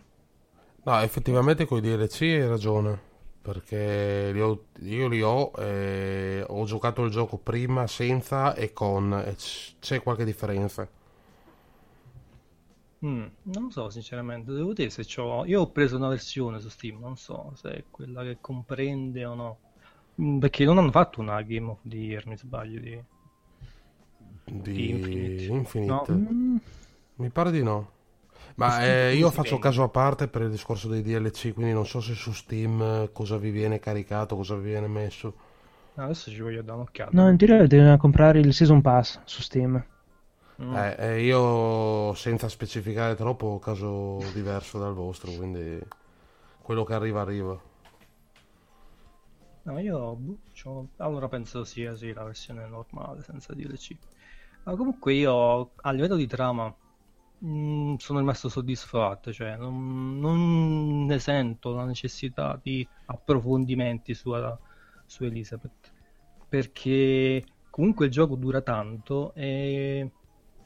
No, 0.84 0.98
effettivamente 1.00 1.64
con 1.64 1.78
i 1.78 1.80
DLC 1.80 2.20
hai 2.22 2.46
ragione. 2.46 3.00
Perché 3.42 4.30
li 4.32 4.40
ho- 4.40 4.66
io 4.80 5.08
li 5.08 5.22
ho, 5.22 5.50
eh, 5.56 6.44
ho 6.46 6.64
giocato 6.66 7.04
il 7.04 7.10
gioco 7.10 7.38
prima, 7.38 7.86
senza 7.86 8.54
e 8.54 8.72
con, 8.74 9.12
e 9.14 9.34
c'è 9.80 10.02
qualche 10.02 10.24
differenza. 10.26 10.86
Mm, 13.04 13.26
non 13.44 13.64
lo 13.64 13.70
so, 13.70 13.90
sinceramente. 13.90 14.52
Devo 14.52 14.72
dire 14.72 14.90
se 14.90 15.04
c'ho... 15.04 15.44
Io 15.46 15.60
ho 15.62 15.70
preso 15.72 15.96
una 15.96 16.08
versione 16.08 16.60
su 16.60 16.68
Steam, 16.68 16.98
non 17.00 17.16
so 17.16 17.52
se 17.54 17.70
è 17.70 17.84
quella 17.90 18.22
che 18.22 18.38
comprende 18.40 19.24
o 19.24 19.34
no. 19.34 19.60
Mm, 20.20 20.38
Perché 20.38 20.64
non 20.64 20.78
hanno 20.78 20.90
fatto 20.90 21.20
una 21.20 21.40
Game 21.42 21.70
of 21.70 21.80
the 21.84 21.96
Year, 21.96 22.26
mi 22.26 22.36
sbaglio, 22.36 22.80
di, 22.80 23.02
Di 24.62 24.88
Infinite. 24.88 25.44
Infinite. 25.48 25.84
No? 25.84 26.06
Mm, 26.12 26.56
Mi 27.16 27.30
pare 27.30 27.50
di 27.52 27.62
no. 27.62 27.92
Ma 28.60 28.84
eh, 28.84 29.14
io 29.14 29.30
faccio 29.30 29.58
caso 29.58 29.82
a 29.82 29.88
parte 29.88 30.28
per 30.28 30.42
il 30.42 30.50
discorso 30.50 30.86
dei 30.86 31.00
DLC, 31.00 31.54
quindi 31.54 31.72
non 31.72 31.86
so 31.86 32.00
se 32.00 32.12
su 32.14 32.30
Steam 32.32 32.82
eh, 32.82 33.10
cosa 33.10 33.38
vi 33.38 33.50
viene 33.50 33.78
caricato, 33.78 34.36
cosa 34.36 34.54
vi 34.54 34.68
viene 34.68 34.86
messo. 34.86 35.34
Ah, 35.96 36.04
adesso 36.04 36.30
ci 36.30 36.40
voglio 36.40 36.60
dare 36.60 36.78
un'occhiata. 36.78 37.10
No, 37.14 37.28
in 37.30 37.38
teoria 37.38 37.66
devono 37.66 37.96
comprare 37.96 38.38
il 38.38 38.52
Season 38.52 38.82
Pass 38.82 39.20
su 39.24 39.40
Steam. 39.40 39.82
Mm. 40.62 40.74
Eh, 40.76 40.96
eh, 40.98 41.22
io 41.22 42.12
senza 42.14 42.48
specificare 42.50 43.14
troppo 43.14 43.46
ho 43.46 43.58
caso 43.58 44.18
diverso 44.34 44.78
dal 44.78 44.92
vostro, 44.92 45.30
quindi 45.32 45.80
quello 46.60 46.84
che 46.84 46.92
arriva 46.92 47.22
arriva. 47.22 47.58
No, 49.62 49.78
io 49.78 50.14
boh, 50.16 50.38
c'ho- 50.52 50.88
allora 50.98 51.28
penso 51.28 51.64
sia 51.64 51.94
sì, 51.94 52.12
la 52.12 52.24
versione 52.24 52.66
normale 52.66 53.22
senza 53.22 53.54
DLC. 53.54 53.96
Ma 54.64 54.76
comunque 54.76 55.14
io 55.14 55.72
a 55.76 55.90
livello 55.92 56.16
di 56.16 56.26
trama 56.26 56.74
mm, 57.44 57.94
sono 57.96 58.18
rimasto 58.18 58.48
soddisfatto, 58.48 59.32
cioè 59.32 59.56
non, 59.56 60.18
non 60.18 61.06
ne 61.06 61.18
sento 61.18 61.74
la 61.74 61.84
necessità 61.84 62.58
di 62.62 62.86
approfondimenti 63.06 64.14
su, 64.14 64.32
su 65.06 65.24
Elizabeth, 65.24 65.92
perché 66.48 67.44
comunque 67.70 68.06
il 68.06 68.12
gioco 68.12 68.36
dura 68.36 68.60
tanto 68.60 69.32
e 69.34 70.10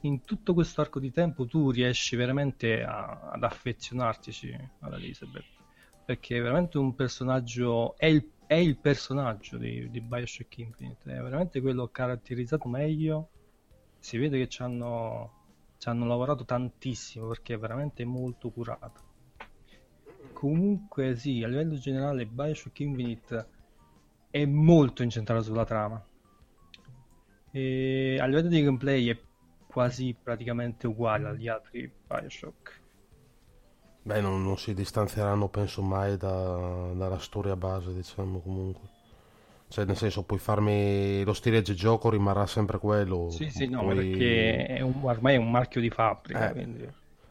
in 0.01 0.23
tutto 0.23 0.53
questo 0.53 0.81
arco 0.81 0.99
di 0.99 1.11
tempo 1.11 1.45
tu 1.45 1.71
riesci 1.71 2.15
veramente 2.15 2.83
a- 2.83 3.31
ad 3.31 3.43
affezionartici 3.43 4.55
ad 4.79 4.93
Elizabeth 4.93 5.45
perché 6.05 6.37
è 6.37 6.41
veramente 6.41 6.77
un 6.77 6.93
personaggio 6.93 7.95
è 7.97 8.05
il, 8.05 8.31
è 8.45 8.55
il 8.55 8.77
personaggio 8.77 9.57
di, 9.57 9.89
di 9.89 10.01
Bioshock 10.01 10.57
Infinite 10.57 11.11
è 11.11 11.21
veramente 11.21 11.61
quello 11.61 11.87
caratterizzato 11.87 12.67
meglio 12.67 13.29
si 13.99 14.17
vede 14.19 14.37
che 14.37 14.47
ci 14.47 14.61
hanno, 14.61 15.44
ci 15.85 15.91
hanno 15.91 16.07
lavorato 16.07 16.45
tantissimo 16.45 17.27
perché 17.27 17.53
è 17.53 17.59
veramente 17.59 18.03
molto 18.05 18.49
curato. 18.49 19.03
Comunque 20.33 21.15
sì 21.15 21.43
a 21.43 21.47
livello 21.47 21.77
generale 21.77 22.25
Bioshock 22.25 22.79
Infinite 22.79 23.49
è 24.31 24.45
molto 24.45 25.03
incentrato 25.03 25.43
sulla 25.43 25.63
trama. 25.63 26.03
E 27.51 28.17
a 28.19 28.25
livello 28.25 28.47
di 28.47 28.63
gameplay 28.63 29.09
è 29.09 29.21
quasi 29.67 30.17
praticamente 30.19 30.87
uguale 30.87 31.27
agli 31.27 31.47
altri 31.47 31.87
Bioshock. 32.07 32.81
Beh, 34.03 34.21
non, 34.21 34.43
non 34.43 34.57
si 34.57 34.73
distanzieranno, 34.73 35.49
penso 35.49 35.81
mai 35.81 36.17
da- 36.17 36.93
dalla 36.95 37.19
storia 37.19 37.55
base, 37.55 37.93
diciamo 37.93 38.39
comunque. 38.39 38.94
Cioè, 39.75 39.83
nel 39.83 39.97
senso, 39.97 40.23
puoi 40.23 40.39
farmi 40.39 41.21
lo 41.25 41.33
stile 41.33 41.61
di 41.61 41.75
gioco 41.75 42.09
rimarrà 42.09 42.45
sempre 42.47 42.77
quello. 42.79 43.29
Sì, 43.29 43.49
sì, 43.49 43.67
no, 43.67 43.83
ma 43.83 43.91
Puoi- 43.91 44.09
perché 44.09 44.65
è 44.67 44.79
un- 44.79 44.93
ormai 45.01 45.33
è 45.35 45.37
un 45.37 45.51
marchio 45.51 45.81
di 45.81 45.89
fabbrica, 45.89 46.49
Eh. 46.49 46.51
quindi... 46.53 46.89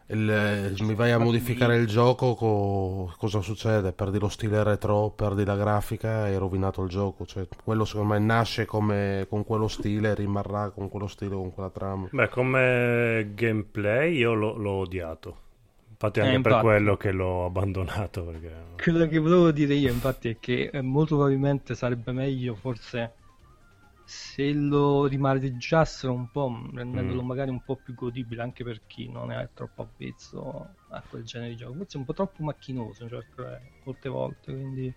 il- 0.08 0.74
mi 0.80 0.94
vai 0.94 1.10
a 1.12 1.18
modificare 1.18 1.76
il 1.76 1.86
gioco, 1.86 2.34
co- 2.34 3.14
cosa 3.16 3.40
succede? 3.40 3.92
Perdi 3.92 4.18
lo 4.18 4.28
stile 4.28 4.62
retro, 4.62 5.08
perdi 5.10 5.44
la 5.44 5.56
grafica 5.56 6.26
e 6.26 6.32
hai 6.32 6.36
rovinato 6.36 6.82
il 6.82 6.90
gioco. 6.90 7.24
Cioè, 7.24 7.48
quello 7.64 7.86
secondo 7.86 8.12
me 8.12 8.18
nasce 8.18 8.66
come, 8.66 9.26
con 9.30 9.44
quello 9.46 9.66
stile, 9.68 10.14
rimarrà 10.14 10.68
con 10.70 10.90
quello 10.90 11.06
stile, 11.06 11.34
con 11.34 11.52
quella 11.54 11.70
trama. 11.70 12.08
Beh, 12.10 12.28
come 12.28 13.30
gameplay 13.34 14.16
io 14.18 14.34
l'ho, 14.34 14.54
l'ho 14.56 14.70
odiato. 14.72 15.38
Infatti 16.04 16.20
Eh, 16.20 16.28
anche 16.28 16.40
per 16.40 16.56
infatti. 16.56 16.56
quello 16.56 16.96
che 16.96 17.10
l'ho 17.10 17.46
abbandonato. 17.46 18.24
Perché... 18.24 18.52
Quello 18.76 19.06
che 19.06 19.18
volevo 19.18 19.50
dire 19.52 19.74
io, 19.74 19.90
infatti, 19.92 20.28
è 20.28 20.38
che 20.38 20.68
eh, 20.72 20.80
molto 20.82 21.16
probabilmente 21.16 21.74
sarebbe 21.74 22.12
meglio 22.12 22.54
forse 22.56 23.18
se 24.04 24.52
lo 24.52 25.06
rimareggiassero 25.06 26.12
un 26.12 26.30
po', 26.30 26.52
rendendolo 26.72 27.22
Mm. 27.22 27.24
magari 27.24 27.50
un 27.50 27.62
po' 27.62 27.76
più 27.78 27.94
godibile 27.94 28.42
anche 28.42 28.62
per 28.64 28.84
chi 28.86 29.08
non 29.10 29.32
è 29.32 29.50
troppo 29.54 29.82
avvezzo 29.82 30.76
a 30.88 31.02
quel 31.08 31.24
genere 31.24 31.50
di 31.50 31.56
gioco. 31.56 31.76
Forse 31.76 31.96
è 31.96 32.00
un 32.00 32.06
po' 32.06 32.12
troppo 32.12 32.42
macchinoso, 32.44 33.08
cioè, 33.08 33.24
per- 33.34 33.62
molte 33.84 34.08
volte, 34.08 34.52
quindi 34.52 34.94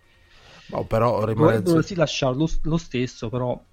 No, 0.70 0.86
però 0.86 1.24
rimane... 1.26 1.62
dovrebbero 1.62 1.82
sì 1.82 1.96
lasciarlo 1.96 2.40
lo, 2.46 2.50
lo 2.64 2.78
stesso, 2.78 3.30
però 3.30 3.64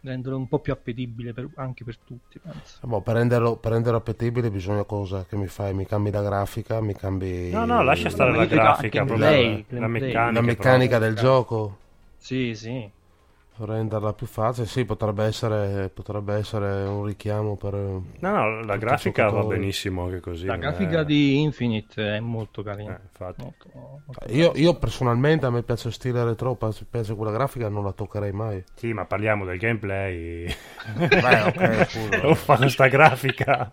renderlo 0.00 0.38
un 0.38 0.48
po' 0.48 0.58
più 0.60 0.72
appetibile 0.72 1.32
per- 1.32 1.50
anche 1.56 1.84
per 1.84 1.98
tutti, 1.98 2.38
penso. 2.38 2.78
Boh, 2.82 3.00
per, 3.00 3.14
renderlo, 3.16 3.56
per 3.56 3.72
renderlo 3.72 3.98
appetibile 3.98 4.50
bisogna 4.50 4.84
cosa? 4.84 5.24
Che 5.24 5.36
mi 5.36 5.46
fai? 5.46 5.74
Mi 5.74 5.86
cambi 5.86 6.10
la 6.10 6.22
grafica? 6.22 6.80
Mi 6.80 6.94
cambi... 6.94 7.50
No, 7.50 7.64
no, 7.64 7.82
lascia 7.82 8.08
stare 8.08 8.32
la 8.32 8.42
dico 8.44 8.54
grafica, 8.54 9.04
gameplay, 9.04 9.64
la, 9.68 9.80
la 9.80 9.86
meccanica. 9.88 10.30
La 10.30 10.40
meccanica 10.40 10.98
del 10.98 11.16
gioco? 11.16 11.76
Sì, 12.16 12.54
sì. 12.54 12.90
Renderla 13.60 14.12
più 14.12 14.26
facile? 14.26 14.66
Sì, 14.66 14.84
potrebbe 14.84 15.24
essere, 15.24 15.88
potrebbe 15.88 16.34
essere 16.34 16.84
un 16.84 17.04
richiamo 17.04 17.56
per... 17.56 17.74
No, 17.74 18.02
no, 18.20 18.62
la 18.62 18.76
grafica 18.76 19.28
va 19.28 19.42
benissimo 19.44 20.04
anche 20.04 20.20
così. 20.20 20.46
La 20.46 20.56
grafica 20.56 21.00
è- 21.00 21.04
di 21.04 21.40
Infinite 21.40 22.16
è 22.16 22.20
molto 22.20 22.62
carina. 22.62 22.96
Eh, 22.98 23.02
infatti. 23.02 23.42
Molto- 23.42 23.70
molto 23.74 24.26
Io, 24.30 24.52
io 24.54 24.74
personalmente 24.78 25.46
a 25.46 25.50
me 25.50 25.62
piace 25.62 25.88
il 25.88 25.94
stile 25.94 26.24
retro, 26.24 26.54
piace 26.54 26.84
piace 26.84 27.14
quella 27.14 27.32
grafica, 27.32 27.68
non 27.68 27.84
la 27.84 27.92
toccherei 27.92 28.32
mai. 28.32 28.62
Sì, 28.74 28.92
ma 28.92 29.04
parliamo 29.04 29.44
del 29.44 29.58
gameplay. 29.58 30.46
Beh, 30.96 31.42
ok, 31.42 31.84
scusa. 31.88 32.26
Uffa, 32.28 32.56
questa 32.56 32.88
grafica. 32.88 33.70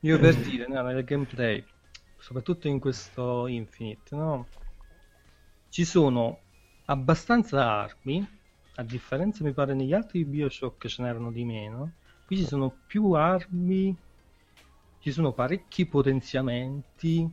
Io 0.00 0.18
per 0.18 0.34
dire, 0.36 0.66
no, 0.68 0.82
nel 0.82 1.04
gameplay, 1.04 1.64
soprattutto 2.16 2.68
in 2.68 2.78
questo 2.78 3.46
Infinite, 3.46 4.14
no? 4.14 4.46
Ci 5.68 5.84
sono 5.84 6.45
abbastanza 6.86 7.62
armi, 7.82 8.26
a 8.74 8.82
differenza 8.82 9.44
mi 9.44 9.52
pare 9.52 9.74
negli 9.74 9.92
altri 9.92 10.24
Bioshock 10.24 10.86
ce 10.88 11.02
n'erano 11.02 11.30
di 11.32 11.44
meno, 11.44 11.96
qui 12.24 12.36
ci 12.38 12.44
sono 12.46 12.80
più 12.86 13.12
armi, 13.12 13.96
ci 14.98 15.12
sono 15.12 15.32
parecchi 15.32 15.86
potenziamenti, 15.86 17.28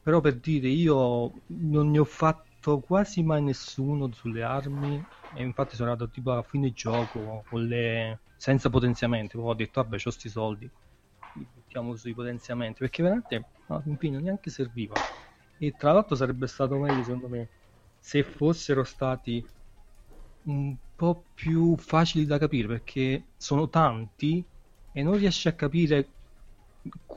però 0.00 0.20
per 0.20 0.38
dire 0.40 0.68
io 0.68 1.32
non 1.46 1.90
ne 1.90 1.98
ho 1.98 2.04
fatto 2.04 2.80
quasi 2.80 3.22
mai 3.22 3.42
nessuno 3.42 4.10
sulle 4.12 4.42
armi 4.42 5.04
e 5.32 5.42
infatti 5.42 5.76
sono 5.76 5.92
andato 5.92 6.10
tipo 6.10 6.32
a 6.32 6.42
fine 6.42 6.72
gioco 6.72 7.46
le... 7.50 8.22
senza 8.36 8.70
potenziamenti, 8.70 9.36
ho 9.36 9.54
detto 9.54 9.82
vabbè 9.82 9.96
c'ho 9.98 10.10
sti 10.10 10.28
soldi, 10.28 10.70
li 11.32 11.46
buttiamo 11.46 11.94
sui 11.96 12.14
potenziamenti 12.14 12.80
perché 12.80 13.02
veramente 13.02 13.48
no, 13.66 13.82
in 13.86 13.96
fine 13.98 14.20
neanche 14.20 14.50
serviva. 14.50 15.02
E 15.56 15.76
tra 15.76 15.92
l'altro 15.92 16.16
sarebbe 16.16 16.46
stato 16.46 16.76
meglio 16.78 17.02
secondo 17.04 17.28
me 17.28 17.50
se 18.02 18.22
fossero 18.24 18.84
stati 18.84 19.46
un 20.44 20.76
po' 20.94 21.30
più 21.34 21.76
facili 21.76 22.24
da 22.26 22.38
capire 22.38 22.66
perché 22.68 23.32
sono 23.36 23.68
tanti 23.68 24.46
e 24.92 25.02
non 25.02 25.16
riesci 25.16 25.48
a 25.48 25.54
capire 25.54 26.14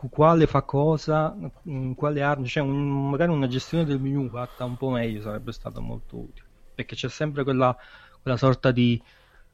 quale 0.10 0.46
fa 0.48 0.62
cosa, 0.64 1.36
mm, 1.70 1.94
quale 1.94 2.22
armi, 2.22 2.48
cioè 2.48 2.64
un- 2.64 3.10
magari 3.10 3.32
una 3.32 3.48
gestione 3.48 3.84
del 3.86 4.00
menu 4.00 4.30
fatta 4.30 4.64
un 4.66 4.78
po' 4.78 4.90
meglio 4.92 5.22
sarebbe 5.22 5.52
stata 5.52 5.80
molto 5.80 6.18
utile 6.20 6.48
perché 6.74 6.96
c'è 6.96 7.10
sempre 7.10 7.44
quella, 7.44 7.76
quella 8.22 8.38
sorta 8.38 8.72
di 8.72 9.02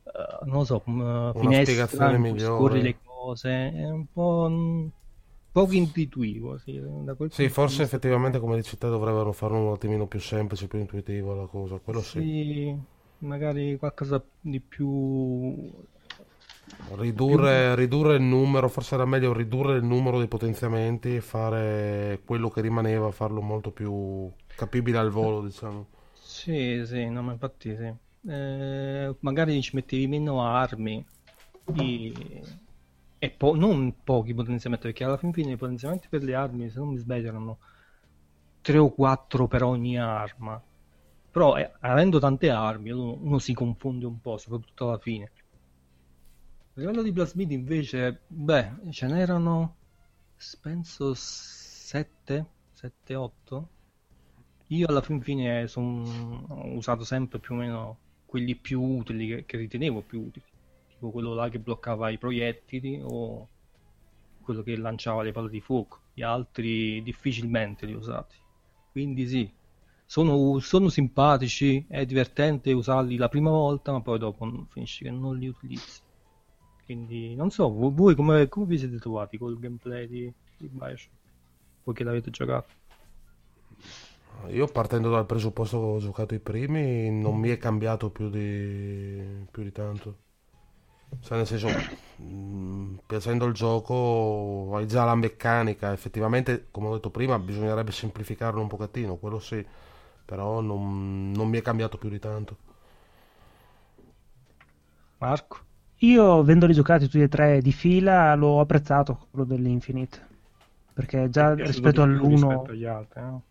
eh, 0.04 0.46
non 0.46 0.66
so, 0.66 0.82
um, 0.86 1.34
finestra 1.36 2.12
in 2.14 2.26
cui 2.26 2.40
scorri 2.40 2.82
le 2.82 3.00
cose, 3.04 3.72
è 3.72 3.90
un 3.90 4.08
po' 4.12 4.48
mm, 4.50 4.88
poco 5.52 5.74
intuitivo. 5.74 6.58
Sì, 6.58 6.80
da 7.04 7.14
quel 7.16 7.30
Sì, 7.30 7.50
forse 7.50 7.78
di 7.78 7.84
effettivamente 7.84 8.40
come 8.40 8.56
dici 8.58 8.78
te 8.78 8.88
dovrebbero 8.90 9.32
farlo 9.32 9.58
un 9.58 9.74
attimino 9.74 10.08
più 10.08 10.20
semplice, 10.20 10.68
più 10.68 10.80
intuitivo 10.80 11.34
la 11.34 11.46
cosa, 11.46 11.80
quello 11.80 12.02
sì. 12.02 12.20
Sì, 12.20 12.76
magari 13.20 13.78
qualcosa 13.78 14.24
di 14.40 14.60
più 14.60 15.72
Ridurre, 16.98 17.76
ridurre 17.76 18.16
il 18.16 18.22
numero, 18.22 18.68
forse 18.68 18.96
era 18.96 19.06
meglio 19.06 19.34
ridurre 19.34 19.78
il 19.78 19.84
numero 19.84 20.18
dei 20.18 20.28
potenziamenti 20.28 21.16
e 21.16 21.22
fare 21.22 22.22
quello 22.26 22.50
che 22.50 22.62
rimaneva, 22.62 23.12
farlo 23.12 23.42
molto 23.42 23.72
più 23.72 24.30
capibile 24.56 24.98
al 24.98 25.10
volo, 25.10 25.42
diciamo. 25.44 25.88
Sì, 26.14 26.84
sì, 26.86 27.10
no, 27.10 27.22
ma 27.22 27.32
infatti 27.34 27.76
sì. 27.76 27.94
Eh, 28.30 29.16
magari 29.20 29.62
ci 29.62 29.76
mettevi 29.76 30.08
meno 30.08 30.44
armi 30.46 31.04
e, 31.74 32.44
e 33.24 33.30
po- 33.30 33.54
non 33.54 34.02
pochi 34.04 34.34
potenziamenti, 34.34 34.88
perché 34.88 35.04
alla 35.04 35.16
fin 35.16 35.32
fine 35.32 35.52
i 35.52 35.56
potenziamenti 35.56 36.08
per 36.10 36.24
le 36.24 36.34
armi, 36.34 36.72
se 36.72 36.80
non 36.80 36.88
mi 36.88 36.98
sbaglio, 36.98 37.28
erano 37.28 37.60
3 38.62 38.80
o 38.80 38.90
4 38.90 39.48
per 39.48 39.62
ogni 39.62 40.00
arma. 40.00 40.60
Però 41.30 41.56
eh, 41.56 41.72
avendo 41.82 42.18
tante 42.18 42.50
armi, 42.50 42.90
uno, 42.90 43.20
uno 43.22 43.38
si 43.38 43.54
confonde 43.54 44.08
un 44.08 44.20
po', 44.20 44.38
soprattutto 44.40 44.88
alla 44.88 44.98
fine. 44.98 45.32
livello 46.74 47.04
di 47.04 47.12
plasmidi 47.12 47.54
invece, 47.54 48.22
beh, 48.26 48.90
ce 48.90 49.06
n'erano, 49.06 49.76
penso 50.60 51.14
7, 51.14 52.46
7, 52.74 53.14
8. 53.14 53.70
Io 54.70 54.88
alla 54.88 55.02
fin 55.02 55.22
fine 55.22 55.68
son, 55.68 56.44
ho 56.50 56.74
usato 56.76 57.04
sempre 57.04 57.38
più 57.38 57.54
o 57.54 57.58
meno 57.60 57.98
quelli 58.26 58.56
più 58.56 58.82
utili, 58.82 59.28
che, 59.28 59.46
che 59.46 59.58
ritenevo 59.58 60.02
più 60.02 60.22
utili. 60.22 60.51
Tipo 61.02 61.14
quello 61.14 61.34
là 61.34 61.50
che 61.50 61.58
bloccava 61.58 62.12
i 62.12 62.20
proiettili 62.20 63.02
o 63.04 63.48
quello 64.44 64.62
che 64.62 64.78
lanciava 64.78 65.24
le 65.24 65.32
palle 65.32 65.50
di 65.50 65.60
fuoco. 65.60 66.02
Gli 66.14 66.22
altri 66.22 67.02
difficilmente 67.02 67.88
li 67.88 67.94
usati. 67.94 68.36
Quindi 68.92 69.28
sì, 69.28 69.52
sono, 70.06 70.60
sono 70.60 70.90
simpatici, 70.90 71.84
è 71.90 72.06
divertente 72.06 72.72
usarli 72.72 73.16
la 73.16 73.30
prima 73.30 73.50
volta, 73.50 73.92
ma 73.92 74.02
poi 74.02 74.20
dopo 74.20 74.48
finisci 74.70 75.06
che 75.06 75.10
non 75.10 75.40
li 75.40 75.48
utilizzi. 75.48 76.02
Quindi 76.86 77.34
non 77.34 77.50
so, 77.50 77.74
vo- 77.74 77.92
voi 77.92 78.14
come, 78.14 78.48
come 78.48 78.68
vi 78.68 78.78
siete 78.78 79.00
trovati 79.00 79.40
col 79.40 79.58
gameplay 79.58 80.08
di, 80.08 80.32
di 80.56 80.68
Bioshock? 80.68 81.16
Voi 81.84 81.96
che 81.96 82.04
l'avete 82.04 82.30
giocato? 82.30 82.70
Io 84.50 84.68
partendo 84.68 85.10
dal 85.10 85.26
presupposto 85.26 85.80
che 85.80 85.84
ho 85.84 85.98
giocato 85.98 86.36
i 86.36 86.40
primi, 86.40 87.10
non 87.10 87.40
mi 87.40 87.50
è 87.50 87.58
cambiato 87.58 88.12
più 88.12 88.30
di, 88.30 89.48
più 89.50 89.64
di 89.64 89.72
tanto. 89.72 90.30
Cioè, 91.20 91.38
nel 91.38 91.48
senso, 91.48 91.68
mh, 92.18 93.00
piacendo 93.06 93.46
il 93.46 93.54
gioco, 93.54 94.72
hai 94.76 94.88
già 94.88 95.04
la 95.04 95.16
meccanica. 95.16 95.92
Effettivamente, 95.92 96.68
come 96.72 96.88
ho 96.88 96.94
detto 96.94 97.10
prima, 97.10 97.38
bisognerebbe 97.40 97.92
semplificarlo 97.92 98.62
un 98.62 98.68
pochettino, 98.68 99.18
quello 99.18 99.40
sì. 99.40 99.66
Però 100.26 100.62
non, 100.62 101.32
non 101.32 101.50
mi 101.50 101.58
è 101.58 101.62
cambiato 101.62 101.98
più 101.98 102.10
di 102.10 102.20
tanto. 102.20 102.58
Marco? 105.18 105.60
Io, 105.98 106.40
avendoli 106.40 106.74
giocati 106.74 107.06
tutti 107.06 107.22
e 107.22 107.28
tre 107.28 107.62
di 107.62 107.72
fila, 107.72 108.34
l'ho 108.36 108.60
apprezzato 108.60 109.28
quello 109.30 109.46
dell'Infinite. 109.46 110.30
Perché 110.94 111.30
già 111.30 111.54
rispetto 111.54 112.02
all'1 112.02 112.28
rispetto 112.28 112.72
agli 112.72 112.86
altri, 112.86 113.22
no? 113.22 113.44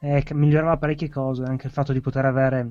eh, 0.00 0.22
che 0.22 0.34
migliorava 0.34 0.76
parecchie 0.76 1.08
cose. 1.08 1.44
Anche 1.44 1.66
il 1.66 1.72
fatto 1.72 1.92
di 1.92 2.00
poter 2.00 2.24
avere 2.24 2.70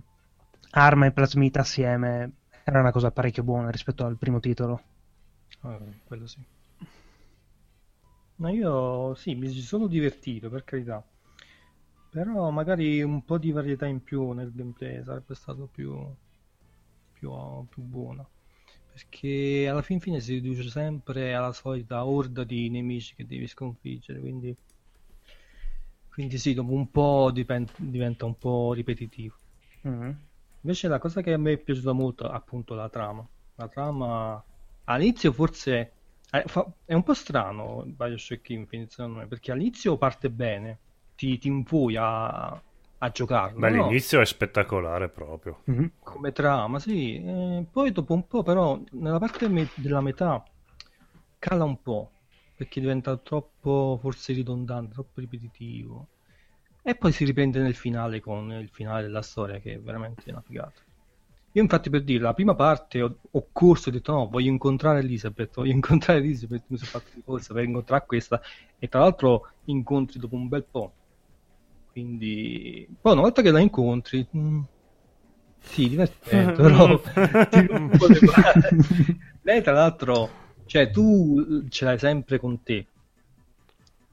arma 0.72 1.06
e 1.06 1.12
plasmita 1.12 1.62
assieme 1.62 2.32
era 2.64 2.80
una 2.80 2.92
cosa 2.92 3.12
parecchio 3.12 3.44
buona 3.44 3.70
rispetto 3.70 4.06
al 4.06 4.18
primo 4.18 4.40
titolo. 4.40 4.82
Ah, 5.64 5.80
quello 6.04 6.28
sì. 6.28 6.46
Ma 8.36 8.52
io 8.52 9.16
sì, 9.16 9.34
mi 9.34 9.50
sono 9.50 9.88
divertito, 9.88 10.48
per 10.48 10.64
carità. 10.64 11.04
Però 12.10 12.50
magari 12.50 13.02
un 13.02 13.26
po' 13.26 13.38
di 13.38 13.52
varietà 13.52 13.86
in 13.88 14.02
più 14.04 14.32
nel 14.32 14.54
gameplay 14.54 15.04
sarebbe 15.04 15.36
stato 15.36 15.68
più, 15.68 15.94
più, 17.12 17.32
più 17.70 17.82
buono. 17.84 18.32
Perché 18.92 19.68
alla 19.68 19.82
fin 19.82 20.00
fine 20.00 20.20
si 20.20 20.34
riduce 20.36 20.70
sempre 20.70 21.34
alla 21.34 21.54
solita 21.54 22.06
orda 22.06 22.44
di 22.44 22.70
nemici 22.70 23.16
che 23.16 23.26
devi 23.26 23.48
sconfiggere, 23.48 24.20
quindi, 24.20 24.56
quindi 26.08 26.38
sì, 26.38 26.54
dopo 26.54 26.72
un 26.72 26.90
po' 26.92 27.30
dipen- 27.34 27.70
diventa 27.76 28.26
un 28.26 28.38
po' 28.38 28.72
ripetitivo. 28.74 29.36
Mhm. 29.84 30.18
Invece 30.64 30.88
la 30.88 31.00
cosa 31.00 31.22
che 31.22 31.34
a 31.34 31.38
me 31.38 31.54
è 31.54 31.58
piaciuta 31.58 31.92
molto 31.94 32.30
è 32.30 32.34
appunto 32.34 32.74
la 32.76 32.90
trama. 32.90 33.28
La 33.56 33.68
trama 33.68 34.44
all'inizio 34.86 35.32
forse 35.34 35.98
è, 36.30 36.44
fa- 36.48 36.74
è 36.86 36.94
un 36.94 37.04
po' 37.04 37.14
strano 37.14 37.84
Bioshock 37.86 38.50
Infinite 38.50 38.90
secondo 38.92 39.20
me, 39.20 39.28
perché 39.28 39.52
all'inizio 39.52 39.98
parte 39.98 40.30
bene, 40.32 40.82
ti, 41.16 41.38
ti 41.38 41.48
impui 41.48 41.96
a, 41.98 42.48
a 42.50 43.10
giocarlo, 43.12 43.62
Beh, 43.62 43.72
no? 43.72 44.02
l'inizio 44.02 44.22
è 44.22 44.26
spettacolare 44.26 45.10
proprio. 45.10 45.62
Mhm. 45.66 45.92
come 46.00 46.32
trama, 46.32 46.80
sì. 46.80 47.16
Eh, 47.16 47.68
poi 47.72 47.92
dopo 47.92 48.14
un 48.14 48.28
po' 48.28 48.44
però 48.44 48.80
nella 48.92 49.20
parte 49.20 49.48
me- 49.50 49.72
della 49.76 50.02
metà 50.02 50.44
cala 51.40 51.64
un 51.66 51.82
po', 51.82 52.14
perché 52.56 52.80
diventa 52.80 53.18
troppo 53.18 53.98
forse 54.02 54.34
ridondante, 54.34 54.94
troppo 54.94 55.20
ripetitivo. 55.22 56.10
E 56.86 56.96
poi 56.96 57.14
si 57.14 57.24
riprende 57.24 57.60
nel 57.60 57.76
finale 57.76 58.20
con 58.20 58.52
il 58.52 58.68
finale 58.70 59.04
della 59.04 59.22
storia 59.22 59.60
che 59.60 59.76
è 59.76 59.80
veramente 59.80 60.30
una 60.30 60.42
figata. 60.42 60.82
Io 61.54 61.62
infatti 61.62 61.90
per 61.90 62.04
dire, 62.04 62.20
la 62.22 62.34
prima 62.34 62.56
parte 62.56 63.02
ho, 63.02 63.20
ho 63.30 63.48
corso 63.52 63.88
e 63.88 63.92
ho 63.92 63.96
detto 63.96 64.12
no, 64.12 64.28
voglio 64.28 64.50
incontrare 64.50 65.00
Elizabeth, 65.00 65.54
voglio 65.56 65.72
incontrare 65.74 66.20
Elizabeth, 66.20 66.64
mi 66.68 66.78
sono 66.78 66.90
fatto 66.90 67.12
di 67.14 67.22
corsa 67.24 67.54
per 67.54 67.64
incontrare 67.64 68.04
questa 68.06 68.42
e 68.78 68.88
tra 68.90 69.00
l'altro 69.00 69.50
incontri 69.66 70.20
dopo 70.20 70.36
un 70.36 70.50
bel 70.50 70.66
po'. 70.70 70.94
Quindi 71.92 72.88
poi 73.00 73.14
una 73.14 73.22
volta 73.22 73.42
che 73.42 73.52
la 73.52 73.60
incontri, 73.60 74.28
mm, 74.36 74.62
sì, 75.60 75.88
divertente, 75.88 76.54
però 76.62 77.00
palle. 77.00 78.20
Lei 79.44 79.62
tra 79.62 79.72
l'altro, 79.72 80.30
cioè 80.66 80.90
tu 80.90 81.66
ce 81.70 81.86
l'hai 81.86 82.00
sempre 82.00 82.40
con 82.40 82.62
te. 82.64 82.88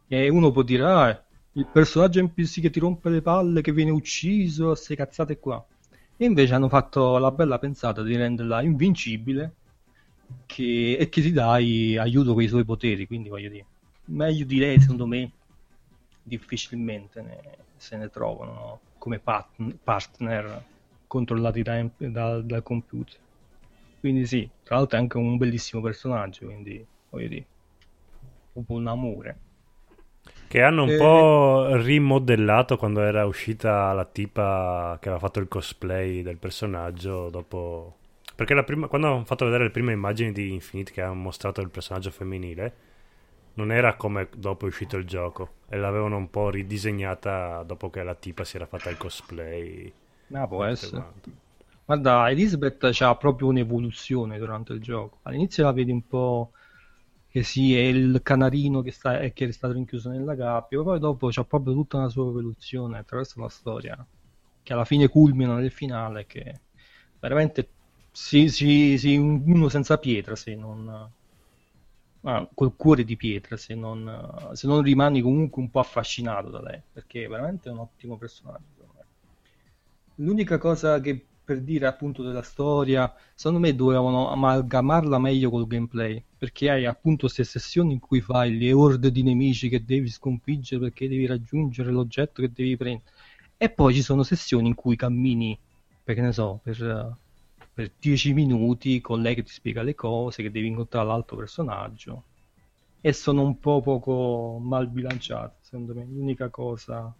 E 0.06 0.28
uno 0.28 0.50
può 0.50 0.62
dire, 0.62 0.84
ah, 0.84 1.24
il 1.52 1.66
personaggio 1.68 2.20
NPC 2.22 2.60
che 2.60 2.70
ti 2.70 2.78
rompe 2.80 3.08
le 3.10 3.22
palle, 3.22 3.60
che 3.62 3.72
viene 3.72 3.90
ucciso, 3.90 4.68
queste 4.68 4.94
cazzate 4.96 5.38
qua. 5.38 5.64
E 6.16 6.24
invece 6.24 6.54
hanno 6.54 6.68
fatto 6.68 7.18
la 7.18 7.30
bella 7.30 7.58
pensata 7.58 8.02
di 8.02 8.16
renderla 8.16 8.62
invincibile 8.62 9.54
che- 10.46 10.96
e 10.98 11.08
che 11.08 11.22
ti 11.22 11.32
dai 11.32 11.96
aiuto 11.96 12.34
con 12.34 12.42
i 12.42 12.48
suoi 12.48 12.64
poteri. 12.64 13.06
Quindi 13.06 13.28
voglio 13.28 13.48
dire, 13.50 13.66
meglio 14.06 14.44
di 14.44 14.58
lei, 14.58 14.80
secondo 14.80 15.06
me, 15.06 15.30
difficilmente 16.22 17.22
ne- 17.22 17.58
se 17.76 17.96
ne 17.96 18.08
trovano 18.10 18.52
no? 18.52 18.80
come 18.98 19.18
pat- 19.18 19.74
partner 19.82 20.62
controllati 21.06 21.62
da- 21.62 21.90
da- 21.96 22.40
dal 22.42 22.62
computer. 22.62 23.18
Quindi 23.98 24.26
sì, 24.26 24.48
tra 24.62 24.76
l'altro 24.76 24.98
è 24.98 25.00
anche 25.00 25.16
un 25.18 25.36
bellissimo 25.36 25.82
personaggio, 25.82 26.46
quindi 26.46 26.84
voglio 27.10 27.28
dire, 27.28 27.46
proprio 28.52 28.76
un 28.76 28.86
amore. 28.86 29.38
Che 30.50 30.60
hanno 30.62 30.82
un 30.82 30.94
Eh, 30.94 30.96
po' 30.96 31.76
rimodellato 31.76 32.76
quando 32.76 33.02
era 33.02 33.24
uscita 33.24 33.92
la 33.92 34.04
tipa 34.04 34.98
che 35.00 35.08
aveva 35.08 35.24
fatto 35.24 35.38
il 35.38 35.46
cosplay 35.46 36.22
del 36.22 36.38
personaggio 36.38 37.30
dopo... 37.30 37.94
Perché 38.34 38.54
la 38.54 38.64
prima- 38.64 38.88
quando 38.88 39.06
hanno 39.06 39.24
fatto 39.24 39.44
vedere 39.44 39.64
le 39.64 39.70
prime 39.70 39.92
immagini 39.92 40.32
di 40.32 40.52
Infinite 40.52 40.90
che 40.92 41.02
hanno 41.02 41.14
mostrato 41.14 41.60
il 41.60 41.68
personaggio 41.70 42.10
femminile, 42.10 42.74
non 43.54 43.70
era 43.70 43.94
come 43.96 44.28
dopo 44.36 44.64
è 44.64 44.68
uscito 44.68 44.96
il 44.96 45.04
gioco. 45.06 45.50
E 45.68 45.76
l'avevano 45.76 46.16
un 46.16 46.30
po' 46.30 46.50
ridisegnata 46.50 47.62
dopo 47.62 47.88
che 47.90 48.02
la 48.02 48.14
tipa 48.16 48.42
si 48.44 48.56
era 48.56 48.66
fatta 48.66 48.90
il 48.90 48.96
cosplay. 48.96 49.92
Ma 50.28 50.46
può 50.46 50.64
e 50.64 50.72
essere. 50.72 51.02
quanto. 51.02 51.30
Guarda, 51.84 52.30
Elizabeth 52.30 52.88
c'ha 52.92 53.16
proprio 53.16 53.48
un'evoluzione 53.48 54.38
durante 54.38 54.72
il 54.72 54.80
gioco. 54.80 55.18
All'inizio 55.22 55.64
la 55.64 55.72
vedi 55.72 55.90
un 55.90 56.06
po' 56.06 56.52
che 57.30 57.42
sì, 57.44 57.74
è 57.76 57.80
il 57.80 58.20
canarino 58.22 58.82
che, 58.82 58.90
sta, 58.90 59.18
che 59.30 59.46
è 59.48 59.52
stato 59.52 59.74
rinchiuso 59.74 60.10
nella 60.10 60.34
gabbia, 60.34 60.82
poi 60.82 60.98
dopo 60.98 61.28
c'ha 61.30 61.44
proprio 61.44 61.72
tutta 61.74 61.98
una 61.98 62.08
sua 62.08 62.28
evoluzione 62.28 62.98
attraverso 62.98 63.40
la 63.40 63.48
storia, 63.48 64.06
che 64.62 64.72
alla 64.72 64.84
fine 64.84 65.08
culmina 65.08 65.54
nel 65.56 65.70
finale, 65.70 66.26
che 66.26 66.62
veramente 67.20 67.74
si, 68.10 68.48
si, 68.48 68.98
si- 68.98 69.16
uno 69.16 69.68
senza 69.68 69.98
pietra 69.98 70.34
se 70.36 70.54
non... 70.56 71.12
ah, 72.24 72.48
col 72.54 72.76
cuore 72.76 73.04
di 73.04 73.16
pietra 73.16 73.56
se 73.56 73.74
non, 73.74 74.50
se 74.52 74.66
non 74.66 74.82
rimani 74.82 75.20
comunque 75.20 75.60
un 75.62 75.70
po' 75.70 75.80
affascinato 75.80 76.48
da 76.50 76.60
lei, 76.62 76.82
perché 76.92 77.24
è 77.24 77.28
veramente 77.28 77.68
un 77.68 77.78
ottimo 77.78 78.16
personaggio. 78.16 78.88
L'unica 80.16 80.56
cosa 80.58 81.00
che 81.00 81.26
per 81.44 81.62
dire 81.62 81.86
appunto 81.88 82.22
della 82.22 82.42
storia, 82.42 83.12
secondo 83.34 83.58
me 83.66 83.74
dovevano 83.74 84.30
amalgamarla 84.30 85.18
meglio 85.18 85.50
col 85.50 85.66
gameplay, 85.66 86.24
perché 86.40 86.70
hai 86.70 86.86
appunto 86.86 87.26
queste 87.26 87.44
sessioni 87.44 87.92
in 87.92 87.98
cui 87.98 88.22
fai 88.22 88.56
le 88.56 88.72
orde 88.72 89.12
di 89.12 89.22
nemici 89.22 89.68
che 89.68 89.84
devi 89.84 90.08
sconfiggere 90.08 90.80
perché 90.80 91.06
devi 91.06 91.26
raggiungere 91.26 91.90
l'oggetto 91.90 92.40
che 92.40 92.50
devi 92.50 92.78
prendere, 92.78 93.10
e 93.58 93.68
poi 93.68 93.92
ci 93.92 94.00
sono 94.00 94.22
sessioni 94.22 94.68
in 94.68 94.74
cui 94.74 94.96
cammini, 94.96 95.58
perché 96.02 96.22
ne 96.22 96.32
so, 96.32 96.58
per, 96.62 97.14
per 97.74 97.92
10 98.00 98.32
minuti 98.32 99.02
con 99.02 99.20
lei 99.20 99.34
che 99.34 99.42
ti 99.42 99.52
spiega 99.52 99.82
le 99.82 99.94
cose, 99.94 100.40
che 100.40 100.50
devi 100.50 100.68
incontrare 100.68 101.06
l'altro 101.08 101.36
personaggio, 101.36 102.24
e 103.02 103.12
sono 103.12 103.42
un 103.42 103.58
po' 103.58 103.82
poco 103.82 104.58
mal 104.62 104.88
bilanciate, 104.88 105.56
secondo 105.60 105.92
me, 105.92 106.06
l'unica 106.06 106.48
cosa. 106.48 107.14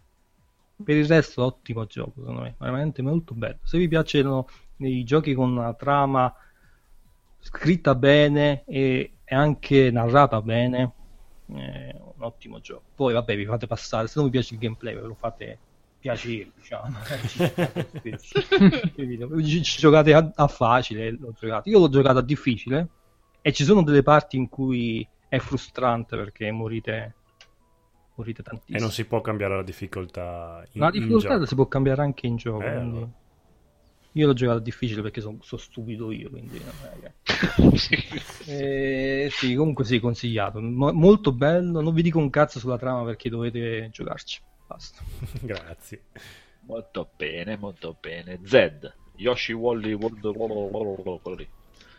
Per 0.83 0.95
il 0.95 1.05
resto 1.05 1.45
ottimo 1.45 1.85
gioco 1.85 2.21
secondo 2.21 2.41
me 2.41 2.55
veramente 2.57 3.03
molto 3.03 3.35
bello. 3.35 3.59
Se 3.61 3.77
vi 3.77 3.87
piacciono 3.87 4.47
i 4.77 5.03
giochi 5.03 5.35
con 5.35 5.51
una 5.51 5.75
trama 5.75 6.33
scritta 7.41 7.95
bene 7.95 8.63
e, 8.65 9.11
e 9.23 9.35
anche 9.35 9.91
narrata 9.91 10.41
bene 10.41 10.91
è 11.53 11.93
un 11.93 12.23
ottimo 12.23 12.59
gioco 12.61 12.83
poi 12.95 13.13
vabbè 13.13 13.35
vi 13.35 13.45
fate 13.45 13.67
passare 13.67 14.07
se 14.07 14.13
non 14.15 14.25
vi 14.25 14.31
piace 14.31 14.53
il 14.53 14.59
gameplay 14.59 14.95
ve 14.95 15.01
lo 15.01 15.15
fate 15.15 15.59
piacere 15.99 16.51
diciamo 16.55 16.95
ci, 19.43 19.63
ci 19.63 19.79
giocate 19.79 20.13
a, 20.13 20.31
a 20.33 20.47
facile 20.47 21.11
l'ho 21.11 21.33
giocato. 21.37 21.69
io 21.69 21.79
l'ho 21.79 21.89
giocato 21.89 22.19
a 22.19 22.23
difficile 22.23 22.87
e 23.41 23.51
ci 23.51 23.63
sono 23.63 23.83
delle 23.83 24.03
parti 24.03 24.37
in 24.37 24.49
cui 24.49 25.07
è 25.27 25.37
frustrante 25.39 26.15
perché 26.15 26.51
morite 26.51 27.15
morite 28.15 28.43
tantissimo 28.43 28.77
E 28.77 28.81
non 28.81 28.91
si 28.91 29.05
può 29.05 29.21
cambiare 29.21 29.55
la 29.55 29.63
difficoltà 29.63 30.63
in, 30.73 30.81
la 30.81 30.87
in 30.91 30.91
difficoltà 30.91 31.33
gioco. 31.35 31.45
si 31.45 31.55
può 31.55 31.65
cambiare 31.67 32.01
anche 32.01 32.27
in 32.27 32.35
gioco, 32.35 32.61
Eh, 32.63 32.71
quindi 32.71 32.97
allora. 32.97 33.09
Io 34.13 34.27
l'ho 34.27 34.33
giocato 34.33 34.59
difficile 34.59 35.01
perché 35.01 35.21
sono 35.21 35.39
stupido 35.41 36.11
io, 36.11 36.29
quindi 36.29 36.59
non 36.59 36.73
è 36.93 36.99
che... 36.99 37.13
Eh, 38.47 39.29
sì, 39.31 39.55
comunque 39.55 39.85
sì, 39.85 39.99
consigliato. 39.99 40.59
Mo- 40.59 40.91
molto 40.91 41.31
bello, 41.31 41.81
non 41.81 41.93
vi 41.93 42.01
dico 42.01 42.19
un 42.19 42.29
cazzo 42.29 42.59
sulla 42.59 42.77
trama 42.77 43.03
perché 43.05 43.29
dovete 43.29 43.89
giocarci. 43.91 44.41
Basta. 44.67 45.01
Grazie. 45.41 46.03
Molto 46.65 47.09
bene, 47.15 47.57
molto 47.57 47.95
bene. 47.99 48.39
Zed, 48.43 48.93
Yoshi 49.15 49.53
Wally 49.53 49.93
World 49.93 50.33
quello 50.33 51.37
lì. 51.37 51.47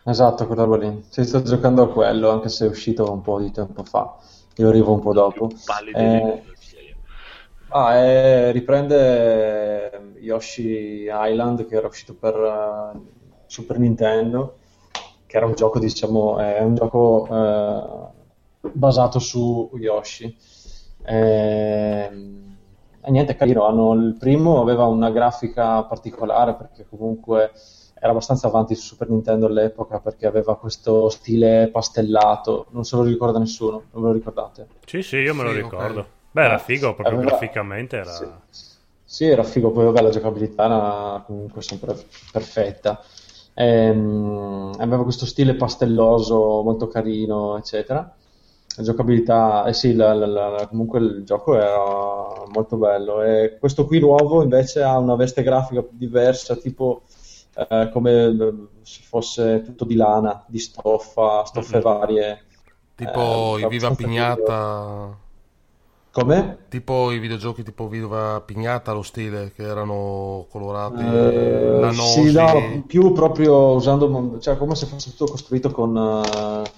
Esatto, 0.04 0.46
quella 0.46 0.64
roba 0.64 0.76
lì. 0.78 1.04
Sì, 1.08 1.24
sto 1.24 1.42
giocando 1.42 1.82
a 1.82 1.92
quello, 1.92 2.30
anche 2.30 2.48
se 2.48 2.66
è 2.66 2.68
uscito 2.68 3.10
un 3.10 3.22
po' 3.22 3.40
di 3.40 3.50
tempo 3.50 3.84
fa. 3.84 4.16
Io 4.56 4.68
arrivo 4.68 4.92
un 4.92 5.00
po' 5.00 5.12
dopo. 5.12 5.50
Eh, 5.94 6.42
ah, 7.72 7.94
eh, 7.96 8.52
riprende 8.52 10.14
Yoshi 10.18 11.06
Island 11.10 11.66
che 11.66 11.74
era 11.76 11.86
uscito 11.86 12.14
per 12.14 12.34
eh, 12.36 13.00
Super 13.46 13.78
Nintendo, 13.78 14.58
che 15.26 15.36
era 15.36 15.46
un 15.46 15.54
gioco, 15.54 15.78
diciamo, 15.78 16.38
è 16.38 16.60
un 16.60 16.74
gioco 16.74 17.26
eh, 17.30 18.70
basato 18.72 19.18
su 19.18 19.70
Yoshi. 19.74 20.36
Ehm, 21.04 22.40
E, 23.04 23.10
niente, 23.10 23.34
carino. 23.34 23.64
Hanno, 23.66 23.94
il 23.94 24.16
primo 24.16 24.60
aveva 24.60 24.84
una 24.86 25.10
grafica 25.10 25.82
particolare 25.84 26.54
perché 26.54 26.86
comunque 26.88 27.50
era 27.94 28.10
abbastanza 28.12 28.46
avanti 28.46 28.74
su 28.76 28.82
Super 28.82 29.08
Nintendo 29.10 29.46
all'epoca 29.46 29.98
perché 30.00 30.26
aveva 30.26 30.56
questo 30.56 31.08
stile 31.08 31.68
pastellato. 31.72 32.66
Non 32.70 32.84
se 32.84 32.94
lo 32.96 33.02
ricorda 33.02 33.38
nessuno, 33.40 33.88
non 33.92 34.02
ve 34.02 34.08
lo 34.08 34.12
ricordate? 34.14 34.68
Sì, 34.86 35.02
sì, 35.02 35.16
io 35.16 35.34
me 35.34 35.42
lo 35.42 35.50
Sì, 35.50 35.56
ricordo. 35.56 36.00
ok. 36.00 36.21
Beh, 36.32 36.44
era 36.44 36.54
Eh, 36.54 36.58
figo, 36.58 36.94
proprio 36.94 37.18
aveva- 37.18 37.30
graficamente 37.30 37.96
era... 37.96 38.10
Sì. 38.10 38.26
Sì, 39.04 39.26
era 39.26 39.42
figo, 39.42 39.70
poi 39.72 39.84
vabbè 39.84 40.00
la 40.00 40.08
giocabilità 40.10 40.64
era 40.64 41.22
comunque 41.26 41.60
sempre 41.60 41.94
perfetta. 42.32 43.02
Ehm, 43.54 44.72
aveva 44.78 45.02
questo 45.02 45.26
stile 45.26 45.54
pastelloso 45.54 46.62
molto 46.62 46.88
carino, 46.88 47.58
eccetera. 47.58 48.14
La 48.76 48.82
giocabilità, 48.82 49.64
eh 49.66 49.74
sì, 49.74 49.94
la- 49.94 50.14
la- 50.14 50.26
la- 50.26 50.66
comunque 50.66 50.98
il 51.00 51.24
gioco 51.24 51.56
era 51.56 52.46
molto 52.48 52.76
bello. 52.78 53.22
E 53.22 53.58
questo 53.60 53.84
qui 53.84 53.98
nuovo 54.00 54.42
invece 54.42 54.82
ha 54.82 54.96
una 54.98 55.14
veste 55.14 55.42
grafica 55.42 55.84
diversa, 55.90 56.56
tipo 56.56 57.02
eh, 57.54 57.90
come 57.92 58.12
eh, 58.24 58.54
se 58.82 59.02
fosse 59.02 59.62
tutto 59.62 59.84
di 59.84 59.94
lana, 59.94 60.42
di 60.48 60.58
stoffa, 60.58 61.44
stoffe 61.44 61.76
Mhm. 61.76 61.82
varie. 61.82 62.44
Tipo 62.94 63.58
Eh, 63.58 63.60
i 63.60 63.66
Viva 63.66 63.90
Pignata, 63.94 65.18
Come? 66.12 66.58
tipo 66.68 67.10
i 67.12 67.18
videogiochi 67.18 67.62
tipo 67.62 67.88
Viva 67.88 68.40
Pignata, 68.40 68.92
lo 68.92 69.02
stile, 69.02 69.52
che 69.52 69.62
erano 69.62 70.46
colorati, 70.50 71.04
Eh, 71.04 71.78
lanosi. 71.78 72.30
sì, 72.30 72.32
no, 72.32 72.84
più 72.86 73.12
proprio 73.12 73.74
usando, 73.74 74.38
cioè 74.40 74.56
come 74.58 74.74
se 74.74 74.86
fosse 74.86 75.10
tutto 75.10 75.26
costruito 75.30 75.70
con 75.70 75.96
eh, 75.96 76.70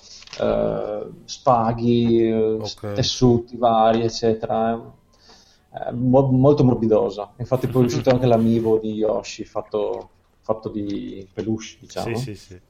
eh, 0.44 1.06
spaghi, 1.24 2.28
eh, 2.28 2.58
Ok. 2.58 2.84
tessuti 2.92 3.56
vari, 3.56 4.02
eccetera. 4.02 4.92
È 5.68 5.90
mo- 5.90 6.30
molto 6.30 6.62
morbidosa. 6.64 7.32
Infatti 7.38 7.66
poi 7.66 7.82
è 7.82 7.86
uscito 7.86 8.10
anche 8.10 8.26
l'amiibo 8.26 8.78
di 8.78 8.92
Yoshi 8.92 9.44
fatto, 9.44 10.10
fatto 10.40 10.68
di 10.68 11.28
peluche, 11.32 11.76
diciamo. 11.80 12.14
Sì, 12.14 12.34
sì, 12.34 12.36
sì. 12.36 12.60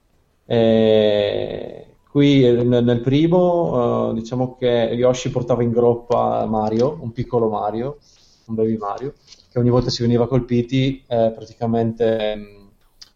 E 0.46 1.93
qui 2.14 2.44
eh, 2.46 2.62
nel, 2.62 3.00
primo, 3.00 4.10
eh, 4.10 4.14
diciamo 4.14 4.56
che 4.56 4.66
Yoshi 4.66 5.30
portava 5.30 5.62
in 5.64 5.70
groppa 5.72 6.46
Mario, 6.46 6.98
un 7.00 7.10
piccolo 7.12 7.48
Mario, 7.48 7.98
un 8.46 8.54
baby 8.54 8.76
Mario, 8.76 9.14
che 9.50 9.58
ogni 9.58 9.70
volta 9.70 9.90
si 9.90 10.02
veniva 10.02 10.28
colpiti, 10.28 11.02
eh, 11.08 11.32
praticamente 11.34 12.34
mh, 12.36 12.70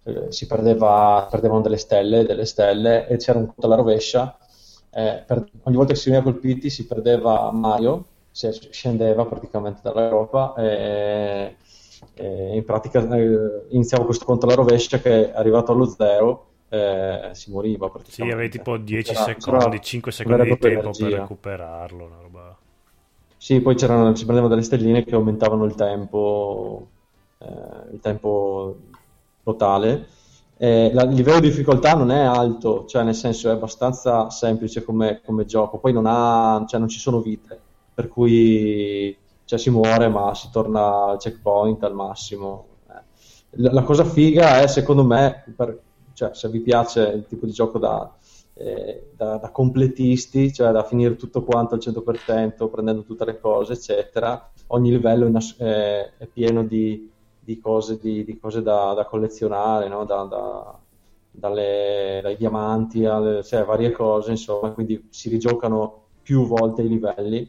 eh, 0.04 0.32
si 0.32 0.46
perdeva, 0.46 1.28
perdevano 1.30 1.60
delle 1.60 1.76
stelle, 1.76 2.24
delle 2.24 2.44
stelle 2.44 3.06
e 3.06 3.16
c'era 3.18 3.38
un 3.38 3.46
conto 3.46 3.66
alla 3.66 3.76
rovescia. 3.76 4.36
eh, 4.90 5.22
per- 5.26 5.44
ogni 5.64 5.76
volta 5.76 5.92
che 5.92 5.98
si 5.98 6.08
veniva 6.10 6.28
colpiti 6.30 6.70
si 6.70 6.86
perdeva 6.86 7.50
Mario, 7.52 8.06
si 8.32 8.48
scendeva 8.70 9.24
praticamente 9.26 9.80
dalla 9.82 10.08
groppa 10.08 10.54
e, 10.56 11.56
e 12.14 12.56
in 12.56 12.64
pratica 12.64 13.00
iniziava 13.70 14.04
questo 14.04 14.24
conto 14.24 14.46
alla 14.46 14.54
rovescia 14.54 14.98
che 14.98 15.32
arrivato 15.32 15.72
allo 15.72 15.86
zero 15.86 16.47
eh, 16.68 17.30
si 17.32 17.50
moriva 17.50 17.90
Sì, 18.06 18.30
praticamente. 18.30 18.32
avevi 18.32 18.48
tipo 18.50 18.76
10 18.78 19.12
C'era- 19.12 19.24
secondi, 19.24 19.78
c'era 19.78 19.80
5 19.80 20.10
vera 20.22 20.44
secondi 20.44 20.44
di 20.44 20.58
tempo 20.58 20.94
per 20.96 21.08
energia. 21.08 21.08
recuperarlo, 21.12 22.04
una 22.06 22.20
roba... 22.20 22.58
Sì, 23.36 23.60
poi 23.60 23.74
c'erano, 23.76 24.14
si 24.16 24.24
prendevano 24.24 24.48
delle 24.52 24.66
stelline 24.66 25.04
che 25.04 25.14
aumentavano 25.14 25.64
il 25.64 25.74
tempo, 25.74 26.88
eh, 27.38 27.46
il 27.92 28.00
tempo 28.00 28.76
totale. 29.42 30.08
Eh, 30.56 30.90
la- 30.92 31.04
il 31.04 31.14
livello 31.14 31.38
di 31.40 31.48
difficoltà 31.48 31.94
non 31.94 32.10
è 32.10 32.18
alto, 32.18 32.84
cioè 32.86 33.04
nel 33.04 33.14
senso 33.14 33.48
è 33.48 33.52
abbastanza 33.52 34.28
semplice 34.30 34.82
come, 34.82 35.20
come 35.24 35.44
gioco, 35.44 35.78
poi 35.78 35.92
non 35.92 36.04
ha, 36.06 36.64
cioè 36.68 36.80
non 36.80 36.88
ci 36.88 36.98
sono 36.98 37.20
vite, 37.20 37.60
per 37.94 38.08
cui 38.08 39.16
cioè, 39.44 39.58
si 39.58 39.70
muore 39.70 40.08
ma 40.08 40.34
si 40.34 40.50
torna 40.50 41.04
al 41.10 41.18
checkpoint 41.18 41.82
al 41.84 41.94
massimo. 41.94 42.66
Eh. 42.90 43.02
La, 43.62 43.72
la 43.72 43.82
cosa 43.84 44.04
figa 44.04 44.60
è 44.60 44.66
secondo 44.66 45.04
me, 45.04 45.44
per- 45.56 45.80
cioè, 46.18 46.34
se 46.34 46.48
vi 46.48 46.60
piace 46.60 47.00
il 47.02 47.26
tipo 47.26 47.46
di 47.46 47.52
gioco 47.52 47.78
da, 47.78 48.12
eh, 48.54 49.10
da, 49.14 49.36
da 49.38 49.50
completisti, 49.50 50.52
cioè 50.52 50.72
da 50.72 50.82
finire 50.84 51.14
tutto 51.16 51.44
quanto 51.44 51.74
al 51.74 51.80
100%, 51.80 52.68
prendendo 52.68 53.04
tutte 53.04 53.24
le 53.24 53.38
cose, 53.38 53.74
eccetera. 53.74 54.50
Ogni 54.68 54.90
livello 54.90 55.26
è, 55.26 55.28
nas- 55.30 55.56
è- 55.58 56.12
è 56.18 56.26
pieno 56.26 56.64
di, 56.64 57.08
di 57.38 57.58
cose, 57.60 57.98
di, 57.98 58.24
di 58.24 58.36
cose 58.38 58.62
da, 58.62 58.94
da 58.94 59.04
collezionare, 59.06 59.88
no? 59.88 60.04
Da- 60.04 60.24
da- 60.24 60.78
dalle- 61.30 62.20
dai 62.22 62.36
diamanti 62.36 63.04
alle 63.04 63.42
cioè, 63.44 63.64
varie 63.64 63.92
cose, 63.92 64.30
insomma, 64.32 64.72
quindi 64.72 65.06
si 65.10 65.28
rigiocano 65.28 66.06
più 66.22 66.46
volte 66.46 66.82
i 66.82 66.88
livelli. 66.88 67.48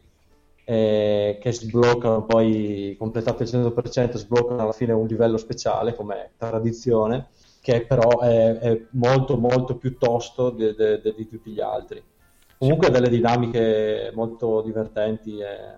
eh, 0.64 1.40
che 1.42 1.52
sbloccano 1.52 2.26
poi 2.26 2.96
completati 2.98 3.42
al 3.44 3.48
100% 3.50 4.18
sbloccano 4.20 4.62
alla 4.62 4.72
fine 4.72 4.94
un 4.94 5.08
livello 5.08 5.38
speciale 5.38 5.96
come 5.96 6.34
tradizione 6.38 7.30
che 7.62 7.86
però 7.86 8.20
è, 8.20 8.58
è 8.58 8.86
molto 8.92 9.38
molto 9.38 9.78
più 9.78 9.98
tosto 9.98 10.50
de- 10.52 10.74
de- 10.76 11.02
di 11.16 11.28
tutti 11.28 11.52
gli 11.52 11.60
altri. 11.62 12.02
Comunque 12.58 12.88
ha 12.88 12.90
delle 12.92 13.10
dinamiche 13.10 14.12
molto 14.14 14.62
divertenti 14.62 15.40
e 15.40 15.78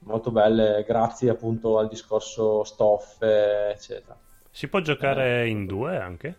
molto 0.00 0.30
belle, 0.30 0.84
grazie 0.86 1.30
appunto 1.30 1.78
al 1.78 1.88
discorso 1.88 2.64
stoffe, 2.64 3.70
eccetera. 3.70 4.18
Si 4.50 4.68
può 4.68 4.80
giocare 4.80 5.46
in 5.50 5.66
due 5.66 5.98
anche? 5.98 6.38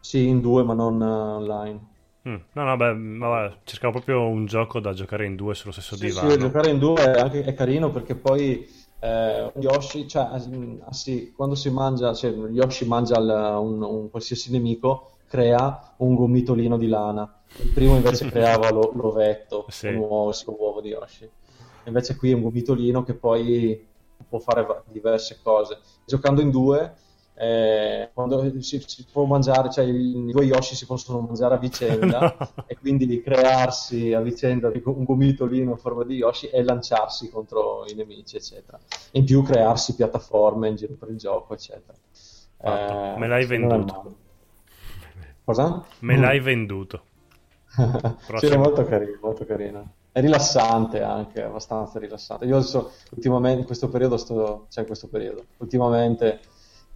Sì, 0.00 0.26
in 0.26 0.40
due, 0.40 0.62
ma 0.62 0.72
non 0.72 1.02
eh, 1.02 1.04
online. 1.04 1.80
Mm, 2.28 2.36
No, 2.54 2.64
no, 2.64 2.76
beh, 2.76 2.94
guarda, 3.18 3.60
cercavo 3.64 3.92
proprio 3.94 4.28
un 4.28 4.44
gioco 4.46 4.80
da 4.80 4.92
giocare 4.92 5.24
in 5.26 5.34
due 5.36 5.54
sullo 5.54 5.72
stesso 5.72 5.96
Sì, 5.96 6.10
divano. 6.10 6.36
sì, 6.38 6.38
giocare 6.38 6.70
in 6.70 6.78
due 6.78 7.02
è, 7.02 7.18
anche, 7.20 7.42
è 7.44 7.54
carino 7.54 7.90
perché 7.90 8.14
poi 8.16 8.66
eh, 9.06 9.52
Yoshi, 9.60 10.08
cioè, 10.08 10.28
mm, 10.48 10.80
sì, 10.90 11.32
quando 11.34 11.54
si 11.54 11.70
mangia, 11.70 12.12
cioè, 12.14 12.30
Yoshi 12.30 12.86
mangia 12.86 13.18
il- 13.18 13.56
un, 13.60 13.82
un 13.82 14.10
qualsiasi 14.10 14.50
nemico, 14.50 15.12
crea 15.28 15.94
un 15.98 16.14
gomitolino 16.14 16.76
di 16.76 16.88
lana. 16.88 17.30
Il 17.62 17.70
primo 17.70 17.94
invece 17.96 18.28
creava 18.30 18.70
lo- 18.70 18.92
l'ovetto, 18.94 19.66
Sì. 19.68 19.88
un 19.88 19.96
uovo, 19.96 20.32
uovo 20.46 20.80
di 20.80 20.88
Yoshi. 20.88 21.28
Invece 21.84 22.16
qui 22.16 22.30
è 22.32 22.34
un 22.34 22.42
gomitolino 22.42 23.02
che 23.04 23.14
poi 23.14 23.86
può 24.28 24.38
fare 24.40 24.82
diverse 24.90 25.38
cose. 25.42 25.78
Giocando 26.04 26.40
in 26.40 26.50
due, 26.50 26.94
eh, 27.38 28.08
quando 28.14 28.50
si, 28.62 28.82
si 28.86 29.06
può 29.12 29.24
mangiare, 29.24 29.70
cioè 29.70 29.84
i, 29.84 30.28
i 30.28 30.32
due 30.32 30.44
Yoshi 30.44 30.74
si 30.74 30.86
possono 30.86 31.20
mangiare 31.20 31.54
a 31.54 31.58
vicenda 31.58 32.34
e 32.66 32.78
quindi 32.78 33.06
di 33.06 33.20
crearsi 33.20 34.14
a 34.14 34.20
vicenda 34.20 34.72
un 34.84 35.04
gomitolino 35.04 35.72
in 35.72 35.76
forma 35.76 36.02
di 36.04 36.14
Yoshi 36.14 36.48
e 36.48 36.62
lanciarsi 36.62 37.28
contro 37.28 37.84
i 37.88 37.94
nemici, 37.94 38.36
eccetera. 38.36 38.78
In 39.12 39.24
più 39.24 39.42
crearsi 39.42 39.94
piattaforme 39.94 40.68
in 40.68 40.76
giro 40.76 40.94
per 40.94 41.10
il 41.10 41.18
gioco, 41.18 41.52
eccetera. 41.52 41.96
Eh, 42.58 43.18
Me 43.18 43.28
l'hai 43.28 43.44
venduto. 43.44 44.14
Cosa? 45.44 45.84
Me 46.00 46.16
l'hai 46.16 46.40
venduto. 46.40 47.02
sì, 48.38 48.46
è 48.46 48.56
molto 48.56 48.84
carino, 48.84 49.18
molto 49.20 49.44
carino. 49.44 49.92
È 50.10 50.20
rilassante 50.22 51.02
anche, 51.02 51.42
abbastanza 51.42 51.98
rilassante. 51.98 52.46
Io 52.46 52.56
adesso, 52.56 52.92
ultimamente, 53.10 53.60
in 53.60 53.66
questo 53.66 53.90
periodo, 53.90 54.16
sto, 54.16 54.64
cioè 54.70 54.80
in 54.80 54.86
questo 54.86 55.08
periodo, 55.08 55.44
ultimamente 55.58 56.40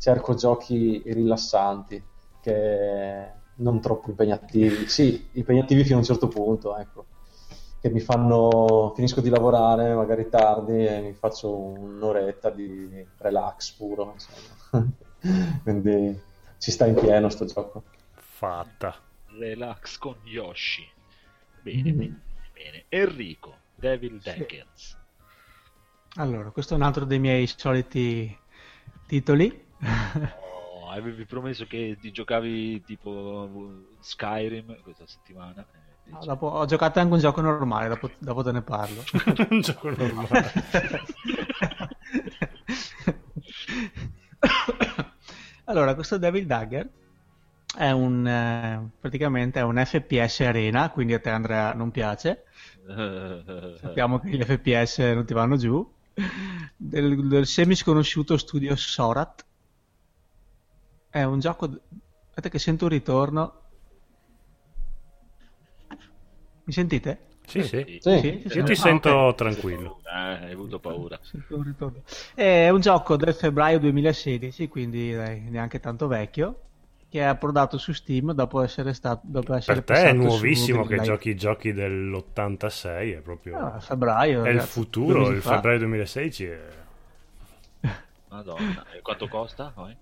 cerco 0.01 0.35
giochi 0.35 1.03
rilassanti, 1.05 2.03
che 2.41 3.33
non 3.57 3.81
troppo 3.81 4.09
impegnativi. 4.09 4.89
Sì, 4.89 5.29
impegnativi 5.33 5.85
fino 5.85 5.97
a 5.97 5.99
un 5.99 6.05
certo 6.05 6.27
punto, 6.29 6.77
ecco. 6.77 7.05
Che 7.81 7.91
mi 7.91 8.01
fanno, 8.01 8.93
finisco 8.95 9.21
di 9.21 9.29
lavorare 9.29 9.95
magari 9.95 10.29
tardi 10.29 10.87
e 10.87 11.01
mi 11.01 11.13
faccio 11.13 11.55
un'oretta 11.55 12.49
di 12.51 13.07
relax 13.19 13.73
puro. 13.73 14.17
Quindi 15.63 16.19
ci 16.59 16.71
sta 16.71 16.87
in 16.87 16.95
pieno 16.95 17.29
sto 17.29 17.45
gioco. 17.45 17.85
Fatta. 18.15 18.95
Relax 19.39 19.99
con 19.99 20.17
Yoshi. 20.25 20.87
Bene, 21.61 21.93
bene, 21.93 22.21
bene. 22.55 22.85
Enrico, 22.89 23.55
Devil 23.75 24.19
Daggers. 24.19 24.97
Allora, 26.15 26.51
questo 26.51 26.73
è 26.73 26.77
un 26.77 26.83
altro 26.83 27.05
dei 27.05 27.19
miei 27.19 27.47
soliti 27.47 28.35
titoli. 29.07 29.69
Oh, 29.83 30.91
avevi 30.91 31.25
promesso 31.25 31.67
che 31.67 31.97
ti 32.01 32.11
giocavi 32.11 32.83
tipo 32.83 33.49
Skyrim 34.01 34.81
questa 34.83 35.07
settimana. 35.07 35.67
eh, 36.05 36.25
dopo- 36.25 36.47
ho 36.49 36.65
giocato 36.67 36.99
anche 37.01 37.15
un 37.15 37.21
gioco 37.21 37.41
normale, 37.41 37.89
dopo, 37.89 38.11
dopo 38.19 38.43
te 38.43 38.53
ne 38.53 38.63
parlo. 38.63 39.03
un 39.51 39.61
gioco 39.61 39.91
normale. 39.91 40.53
allora, 45.65 45.95
questo 45.95 46.19
Devil 46.19 46.47
Dagger 46.47 46.89
è 47.77 47.91
un 47.91 48.27
eh, 48.27 48.91
praticamente 48.99 49.61
è 49.61 49.63
un 49.63 49.81
FPS 49.85 50.41
arena, 50.41 50.91
quindi 50.91 51.15
a 51.15 51.21
te 51.21 51.31
Andrea 51.31 51.73
non 51.73 51.91
piace. 51.91 52.45
Sappiamo 53.81 54.19
che 54.19 54.31
gli 54.31 54.43
FPS 54.43 54.99
non 54.99 55.25
ti 55.25 55.35
vanno 55.35 55.57
giù. 55.57 55.89
Del, 56.77 57.29
del 57.29 57.47
semi 57.47 57.75
sconosciuto 57.75 58.37
studio 58.37 58.75
Sorat. 58.77 59.45
È 61.11 61.23
un 61.23 61.41
gioco. 61.41 61.69
Aspetta 62.29 62.49
che 62.49 62.59
sento 62.59 62.85
un 62.85 62.91
ritorno. 62.91 63.55
Mi 66.65 66.73
sentite? 66.73 67.19
Sì, 67.47 67.65
sì. 67.65 67.85
Sì. 68.01 68.21
Sì, 68.21 68.43
sì, 68.47 68.57
Io 68.59 68.65
ti 68.65 68.73
Ah, 68.73 68.77
sento 68.77 69.11
ok. 69.11 69.35
tranquillo. 69.35 70.01
Eh, 70.05 70.11
hai 70.45 70.53
avuto 70.53 70.79
paura. 70.79 71.19
Sento 71.23 71.57
un 71.57 71.63
ritorno. 71.65 72.03
È 72.35 72.69
un 72.69 72.81
gioco 72.81 73.17
del 73.17 73.35
febbraio 73.35 73.81
2016, 73.81 74.69
quindi 74.69 75.13
dai, 75.13 75.41
neanche 75.51 75.81
tanto 75.81 76.07
vecchio, 76.07 76.61
che 77.09 77.19
è 77.19 77.25
approdato 77.25 77.77
su 77.77 77.93
Steam 77.93 78.33
dopo 78.35 78.63
essere 78.63 78.93
stato 78.95 79.23
dopo 79.25 79.55
essere 79.55 79.83
Per 79.83 79.97
te 79.97 80.05
è 80.05 80.13
nuovissimo 80.13 80.85
che 80.85 81.01
giochi 81.01 81.31
i 81.31 81.37
giochi 81.37 81.73
dell'86, 81.73 83.17
è 83.17 83.21
proprio... 83.21 83.59
Ah, 83.59 83.81
febbraio. 83.81 84.45
è 84.45 84.49
il 84.51 84.55
ragazzi, 84.55 84.71
futuro, 84.71 85.13
due 85.15 85.19
mesi 85.19 85.33
il 85.33 85.43
fa. 85.43 85.51
febbraio 85.55 85.79
2016 85.79 86.45
è... 86.45 86.61
Madonna. 88.29 88.87
E 88.93 89.01
quanto 89.03 89.27
costa? 89.27 89.73
Poi? 89.75 89.97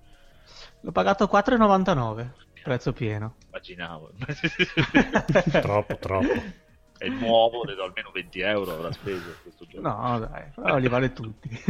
L'ho 0.81 0.92
pagato 0.92 1.24
4,99, 1.26 2.28
prezzo 2.62 2.92
pieno. 2.92 3.34
Immaginavo. 3.47 4.12
troppo, 5.60 5.97
troppo. 5.98 6.66
È 6.98 7.08
nuovo, 7.08 7.62
vedo 7.62 7.84
almeno 7.84 8.10
20 8.12 8.40
euro 8.40 8.73
avrà 8.73 8.92
speso 8.92 9.36
questo 9.42 9.65
gioco. 9.66 9.89
No, 9.89 10.18
dai, 10.18 10.44
però 10.55 10.78
li 10.78 10.89
vale 10.89 11.12
tutti. 11.12 11.48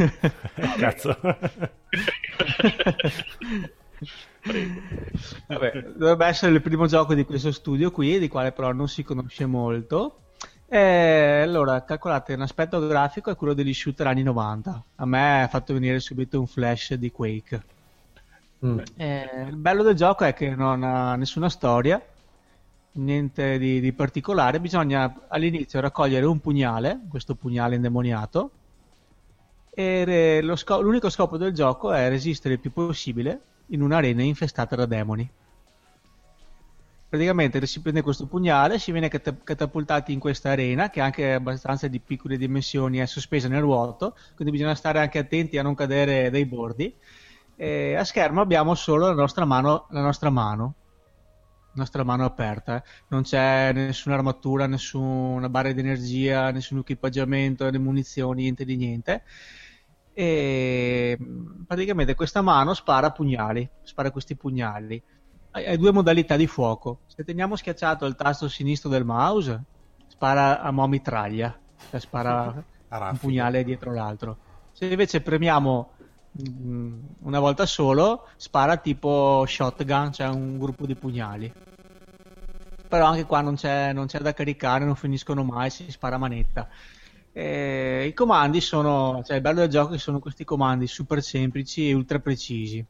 Cazzo. 0.77 1.19
Vabbè, 5.47 5.81
dovrebbe 5.95 6.25
essere 6.25 6.51
il 6.51 6.61
primo 6.61 6.87
gioco 6.87 7.13
di 7.13 7.25
questo 7.25 7.51
studio 7.51 7.91
qui, 7.91 8.17
di 8.17 8.27
quale 8.27 8.51
però 8.51 8.71
non 8.71 8.87
si 8.87 9.03
conosce 9.03 9.45
molto. 9.45 10.21
E 10.67 11.41
allora, 11.43 11.83
calcolate, 11.83 12.33
un 12.33 12.41
aspetto 12.41 12.79
grafico 12.87 13.31
è 13.31 13.35
quello 13.35 13.53
degli 13.53 13.73
shooter 13.73 14.07
anni 14.07 14.23
90. 14.23 14.83
A 14.95 15.05
me 15.05 15.43
ha 15.43 15.47
fatto 15.47 15.73
venire 15.73 15.99
subito 15.99 16.39
un 16.39 16.47
flash 16.47 16.93
di 16.93 17.11
Quake. 17.11 17.63
Mm. 18.65 18.79
Eh, 18.97 19.45
il 19.49 19.55
bello 19.55 19.83
del 19.83 19.95
gioco 19.95 20.25
è 20.25 20.33
che 20.33 20.53
non 20.53 20.83
ha 20.83 21.15
nessuna 21.15 21.49
storia, 21.49 22.01
niente 22.93 23.57
di, 23.57 23.79
di 23.79 23.93
particolare. 23.93 24.59
Bisogna 24.59 25.27
all'inizio 25.29 25.79
raccogliere 25.79 26.25
un 26.25 26.39
pugnale, 26.39 26.99
questo 27.09 27.35
pugnale 27.35 27.75
indemoniato, 27.75 28.51
e 29.71 30.43
sco- 30.55 30.81
l'unico 30.81 31.09
scopo 31.09 31.37
del 31.37 31.53
gioco 31.53 31.91
è 31.93 32.09
resistere 32.09 32.55
il 32.55 32.59
più 32.59 32.71
possibile 32.73 33.41
in 33.67 33.81
un'arena 33.81 34.21
infestata 34.21 34.75
da 34.75 34.85
demoni. 34.85 35.29
Praticamente 37.09 37.65
si 37.65 37.81
prende 37.81 38.03
questo 38.03 38.27
pugnale, 38.27 38.77
si 38.77 38.91
viene 38.91 39.07
cata- 39.07 39.35
catapultati 39.43 40.13
in 40.13 40.19
questa 40.19 40.51
arena 40.51 40.89
che 40.89 40.99
è 40.99 41.03
anche 41.03 41.33
abbastanza 41.33 41.87
di 41.87 41.99
piccole 41.99 42.37
dimensioni, 42.37 42.97
è 42.99 43.05
sospesa 43.07 43.47
nel 43.47 43.63
vuoto, 43.63 44.15
quindi 44.35 44.53
bisogna 44.53 44.75
stare 44.75 44.99
anche 44.99 45.17
attenti 45.17 45.57
a 45.57 45.63
non 45.63 45.73
cadere 45.75 46.29
dai 46.29 46.45
bordi. 46.45 46.93
E 47.61 47.95
a 47.95 48.05
schermo 48.05 48.39
abbiamo 48.39 48.73
solo 48.73 49.07
la 49.07 49.13
nostra 49.13 49.43
mano, 49.43 49.87
la 49.89 50.01
nostra 50.01 50.29
mano, 50.29 50.75
nostra 51.73 52.03
mano 52.03 52.23
aperta. 52.25 52.77
eh. 52.77 52.83
Non 53.09 53.23
c'è 53.23 53.73
nessuna 53.73 54.15
armatura, 54.15 54.65
nessuna 54.65 55.49
barra 55.49 55.71
di 55.73 55.79
energia, 55.81 56.51
nessun 56.51 56.79
equipaggiamento, 56.79 57.69
né 57.69 57.77
munizioni, 57.77 58.43
niente 58.43 58.63
di 58.65 58.77
niente. 58.77 59.23
E 60.13 61.17
mh, 61.19 61.63
praticamente 61.65 62.15
questa 62.15 62.41
mano 62.41 62.73
spara 62.73 63.11
pugnali, 63.11 63.69
spara 63.81 64.11
questi 64.11 64.35
pugnali. 64.35 65.01
Hai, 65.51 65.77
due 65.77 65.91
modalità 65.91 66.35
di 66.37 66.47
fuoco. 66.47 67.01
Se 67.07 67.23
teniamo 67.23 67.55
schiacciato 67.55 68.05
il 68.05 68.15
tasto 68.15 68.47
sinistro 68.47 68.89
del 68.89 69.03
mouse, 69.05 69.63
spara 70.07 70.61
a 70.61 70.71
mo' 70.71 70.87
mitraglia, 70.87 71.57
cioè 71.89 71.99
spara 71.99 72.53
un 72.87 73.17
pugnale 73.17 73.63
dietro 73.63 73.93
l'altro. 73.93 74.37
Se 74.71 74.85
invece 74.85 75.21
premiamo 75.21 75.91
mm, 75.98 75.98
una 76.31 77.39
volta 77.39 77.65
solo, 77.65 78.27
spara 78.35 78.77
tipo 78.77 79.43
shotgun, 79.47 80.11
cioè 80.13 80.27
un 80.27 80.57
gruppo 80.57 80.85
di 80.85 80.95
pugnali. 80.95 81.51
Però 82.87 83.05
anche 83.05 83.25
qua 83.25 83.41
non 83.41 83.55
c'è, 83.55 83.93
non 83.93 84.07
c'è 84.07 84.19
da 84.19 84.33
caricare, 84.33 84.85
non 84.85 84.95
finiscono 84.95 85.43
mai, 85.43 85.69
si 85.69 85.89
spara 85.91 86.17
manetta. 86.17 86.67
Eh, 87.31 88.07
I 88.07 88.13
comandi 88.13 88.61
sono, 88.61 89.21
cioè 89.23 89.35
il 89.37 89.41
bello 89.41 89.59
del 89.59 89.69
gioco 89.69 89.97
sono 89.97 90.19
questi 90.19 90.43
comandi 90.43 90.87
super 90.87 91.21
semplici 91.21 91.89
e 91.89 91.93
ultra 91.93 92.19
precisi. 92.19 92.83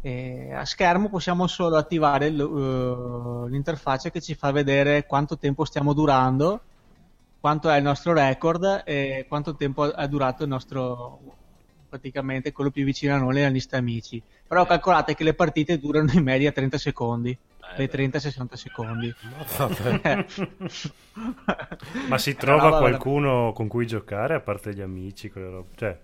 Eh, 0.00 0.52
a 0.52 0.64
schermo 0.64 1.08
possiamo 1.08 1.46
solo 1.46 1.76
attivare 1.76 2.26
eh, 2.26 2.32
l'interfaccia 2.32 4.10
che 4.10 4.20
ci 4.20 4.34
fa 4.34 4.50
vedere 4.50 5.06
quanto 5.06 5.38
tempo 5.38 5.64
stiamo 5.64 5.92
durando, 5.94 6.60
quanto 7.40 7.70
è 7.70 7.76
il 7.76 7.84
nostro 7.84 8.12
record 8.12 8.82
e 8.84 9.24
quanto 9.28 9.54
tempo 9.54 9.94
è 9.94 10.08
durato 10.08 10.42
il 10.42 10.48
nostro 10.48 11.20
praticamente 11.94 12.52
quello 12.52 12.70
più 12.70 12.84
vicino 12.84 13.14
a 13.14 13.18
noi 13.18 13.34
nella 13.34 13.48
lista 13.48 13.76
amici. 13.76 14.22
Però 14.46 14.64
calcolate 14.66 15.14
che 15.14 15.24
le 15.24 15.34
partite 15.34 15.78
durano 15.78 16.10
in 16.12 16.22
media 16.22 16.50
30 16.52 16.78
secondi, 16.78 17.38
Eh, 17.60 17.66
dai 17.74 17.88
30 17.88 18.16
ai 18.16 18.22
60 18.22 18.56
secondi. 18.56 19.14
Ma 22.06 22.18
si 22.18 22.36
trova 22.36 22.70
roba 22.70 22.76
qualcuno 22.76 23.52
con 23.52 23.68
cui 23.68 23.86
giocare 23.86 24.34
a 24.34 24.40
parte 24.40 24.74
gli 24.74 24.80
amici? 24.80 25.30
Cioè, 25.74 26.00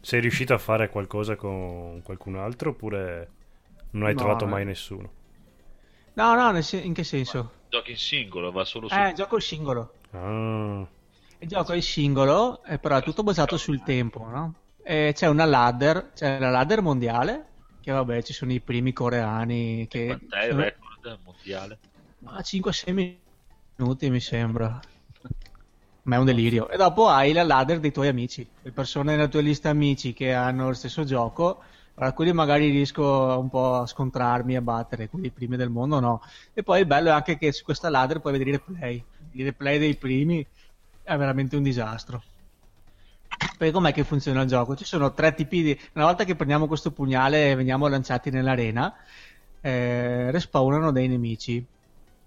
sei 0.00 0.20
riuscito 0.20 0.54
a 0.54 0.58
fare 0.58 0.88
qualcosa 0.88 1.36
con 1.36 2.00
qualcun 2.02 2.36
altro 2.36 2.70
oppure 2.70 3.32
non 3.90 4.06
hai 4.06 4.14
No, 4.14 4.14
trovato 4.14 4.44
eh. 4.44 4.48
mai 4.48 4.64
nessuno? 4.64 5.12
No, 6.14 6.34
no, 6.34 6.56
in 6.82 6.92
che 6.94 7.02
senso? 7.04 7.52
Giochi 7.68 7.90
in 7.92 7.96
singolo, 7.96 8.52
va 8.52 8.64
solo 8.64 8.88
su... 8.88 8.98
Eh, 8.98 9.12
gioco 9.14 9.36
il 9.36 9.42
singolo. 9.42 9.94
Ah, 10.12 10.86
Il 11.38 11.48
gioco 11.48 11.72
è 11.72 11.76
il 11.76 11.82
singolo, 11.82 12.62
eh, 12.64 12.78
però 12.78 12.96
è 12.98 13.02
tutto 13.02 13.22
basato 13.24 13.56
sul 13.56 13.82
tempo, 13.82 14.26
no? 14.28 14.54
E 14.90 15.12
c'è 15.14 15.28
una 15.28 15.44
ladder, 15.44 16.10
c'è 16.16 16.40
la 16.40 16.50
ladder 16.50 16.82
mondiale, 16.82 17.44
che 17.80 17.92
vabbè, 17.92 18.24
ci 18.24 18.32
sono 18.32 18.52
i 18.52 18.58
primi 18.58 18.92
coreani 18.92 19.86
che... 19.88 20.06
Quant'è 20.06 20.46
il 20.46 20.54
record 20.54 21.18
mondiale? 21.22 21.78
Ma 22.18 22.40
5-6 22.40 23.18
minuti 23.76 24.10
mi 24.10 24.18
sembra. 24.18 24.80
Ma 26.02 26.16
è 26.16 26.18
un 26.18 26.24
delirio. 26.24 26.68
E 26.68 26.76
dopo 26.76 27.06
hai 27.06 27.32
la 27.32 27.44
ladder 27.44 27.78
dei 27.78 27.92
tuoi 27.92 28.08
amici, 28.08 28.44
le 28.62 28.72
persone 28.72 29.12
nella 29.12 29.28
tua 29.28 29.42
lista 29.42 29.68
amici 29.68 30.12
che 30.12 30.32
hanno 30.32 30.66
lo 30.66 30.74
stesso 30.74 31.04
gioco. 31.04 31.62
Allora, 31.94 32.12
quelli 32.12 32.32
magari 32.32 32.70
riesco 32.70 33.38
un 33.38 33.48
po' 33.48 33.74
a 33.74 33.86
scontrarmi, 33.86 34.56
a 34.56 34.60
battere, 34.60 35.08
quelli 35.08 35.30
primi 35.30 35.56
del 35.56 35.70
mondo 35.70 36.00
no. 36.00 36.20
E 36.52 36.64
poi 36.64 36.80
il 36.80 36.86
bello 36.86 37.10
è 37.10 37.12
anche 37.12 37.38
che 37.38 37.52
su 37.52 37.62
questa 37.62 37.90
ladder 37.90 38.18
puoi 38.18 38.32
vedere 38.32 38.50
i 38.50 38.52
replay. 38.54 39.04
I 39.34 39.44
replay 39.44 39.78
dei 39.78 39.94
primi 39.94 40.44
è 41.04 41.16
veramente 41.16 41.54
un 41.54 41.62
disastro. 41.62 42.24
Poi 43.56 43.70
com'è 43.70 43.92
che 43.92 44.04
funziona 44.04 44.42
il 44.42 44.48
gioco? 44.48 44.74
Ci 44.76 44.84
sono 44.84 45.12
tre 45.12 45.34
tipi 45.34 45.62
di... 45.62 45.80
Una 45.94 46.06
volta 46.06 46.24
che 46.24 46.34
prendiamo 46.34 46.66
questo 46.66 46.92
pugnale 46.92 47.50
e 47.50 47.54
veniamo 47.54 47.86
lanciati 47.88 48.30
nell'arena, 48.30 48.94
eh, 49.60 50.30
respawnano 50.30 50.92
dei 50.92 51.08
nemici 51.08 51.66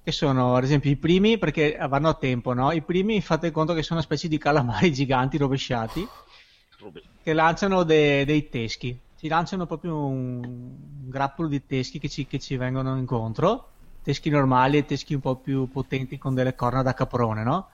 che 0.04 0.12
sono 0.12 0.56
ad 0.56 0.64
esempio 0.64 0.92
i 0.92 0.98
primi 0.98 1.38
perché 1.38 1.78
vanno 1.90 2.10
a 2.10 2.14
tempo, 2.16 2.54
no? 2.54 2.72
I 2.72 2.84
primi 2.84 3.22
fate 3.22 3.52
conto 3.52 3.74
che 3.74 3.82
sono 3.84 4.00
una 4.00 4.08
specie 4.08 4.28
di 4.28 4.38
calamari 4.38 4.92
giganti 4.94 5.38
rovesciati 5.38 6.14
che 7.22 7.34
lanciano 7.34 7.84
de- 7.84 8.26
dei 8.26 8.50
teschi. 8.50 9.02
Ci 9.16 9.28
lanciano 9.28 9.66
proprio 9.66 10.06
un, 10.06 10.44
un 10.44 11.10
grappolo 11.10 11.48
di 11.48 11.66
teschi 11.66 12.00
che 12.00 12.10
ci, 12.10 12.28
che 12.28 12.40
ci 12.40 12.58
vengono 12.58 12.98
incontro, 12.98 13.76
teschi 14.02 14.30
normali 14.30 14.78
e 14.78 14.86
teschi 14.86 15.14
un 15.14 15.22
po' 15.22 15.40
più 15.40 15.70
potenti 15.70 16.18
con 16.18 16.34
delle 16.34 16.56
corna 16.56 16.82
da 16.82 16.94
caprone, 16.94 17.44
no? 17.44 17.70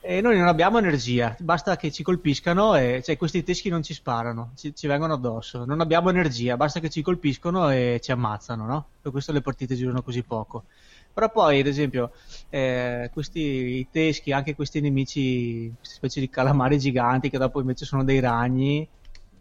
E 0.00 0.20
noi 0.20 0.38
non 0.38 0.46
abbiamo 0.46 0.78
energia, 0.78 1.36
basta 1.40 1.76
che 1.76 1.90
ci 1.90 2.02
colpiscano 2.04 2.76
e 2.76 3.02
cioè, 3.04 3.16
questi 3.16 3.42
teschi 3.42 3.68
non 3.68 3.82
ci 3.82 3.94
sparano, 3.94 4.52
ci, 4.56 4.74
ci 4.74 4.86
vengono 4.86 5.14
addosso. 5.14 5.64
Non 5.64 5.80
abbiamo 5.80 6.08
energia, 6.08 6.56
basta 6.56 6.78
che 6.80 6.88
ci 6.88 7.02
colpiscono 7.02 7.68
e 7.70 7.98
ci 8.00 8.12
ammazzano, 8.12 8.64
no? 8.64 8.86
Per 9.02 9.10
questo 9.12 9.32
le 9.32 9.40
partite 9.40 9.76
durano 9.76 10.02
così 10.02 10.22
poco. 10.22 10.64
Però 11.12 11.30
poi, 11.30 11.60
ad 11.60 11.66
esempio, 11.66 12.12
eh, 12.48 13.10
questi 13.12 13.88
teschi, 13.90 14.30
anche 14.32 14.54
questi 14.54 14.80
nemici, 14.80 15.72
queste 15.76 15.96
specie 15.96 16.20
di 16.20 16.28
calamari 16.30 16.78
giganti 16.78 17.28
che 17.28 17.38
dopo 17.38 17.60
invece 17.60 17.84
sono 17.84 18.04
dei 18.04 18.20
ragni, 18.20 18.88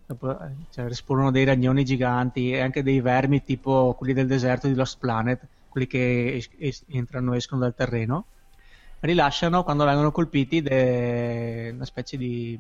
eh, 0.08 0.16
cioè 0.72 0.88
rispondono 0.88 1.32
dei 1.32 1.44
ragnoni 1.46 1.84
giganti 1.86 2.52
e 2.52 2.60
anche 2.62 2.82
dei 2.84 3.00
vermi 3.02 3.44
tipo 3.44 3.94
quelli 3.98 4.14
del 4.14 4.28
deserto 4.28 4.68
di 4.68 4.74
Lost 4.76 4.98
Planet, 5.00 5.48
quelli 5.68 5.86
che 5.88 6.36
es- 6.36 6.50
es- 6.58 6.84
entrano 6.88 7.34
e 7.34 7.38
escono 7.38 7.62
dal 7.62 7.76
terreno, 7.76 8.26
rilasciano 9.00 9.64
quando 9.64 9.86
vengono 9.86 10.12
colpiti 10.12 10.62
de- 10.62 11.72
una 11.74 11.86
specie 11.86 12.18
di, 12.18 12.58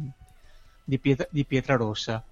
di 0.83 0.99
pietra, 0.99 1.27
di 1.30 1.45
pietra 1.45 1.75
rossa. 1.75 2.24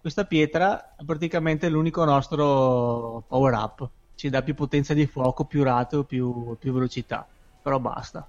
questa 0.00 0.24
pietra 0.24 0.94
è 0.96 1.04
praticamente 1.04 1.68
l'unico 1.68 2.04
nostro 2.04 3.24
power 3.26 3.54
up. 3.54 3.88
Ci 4.14 4.28
dà 4.28 4.42
più 4.42 4.54
potenza 4.54 4.94
di 4.94 5.06
fuoco, 5.06 5.44
più 5.44 5.62
ratio, 5.62 6.04
più, 6.04 6.56
più 6.58 6.72
velocità. 6.72 7.26
Però 7.62 7.78
basta. 7.80 8.26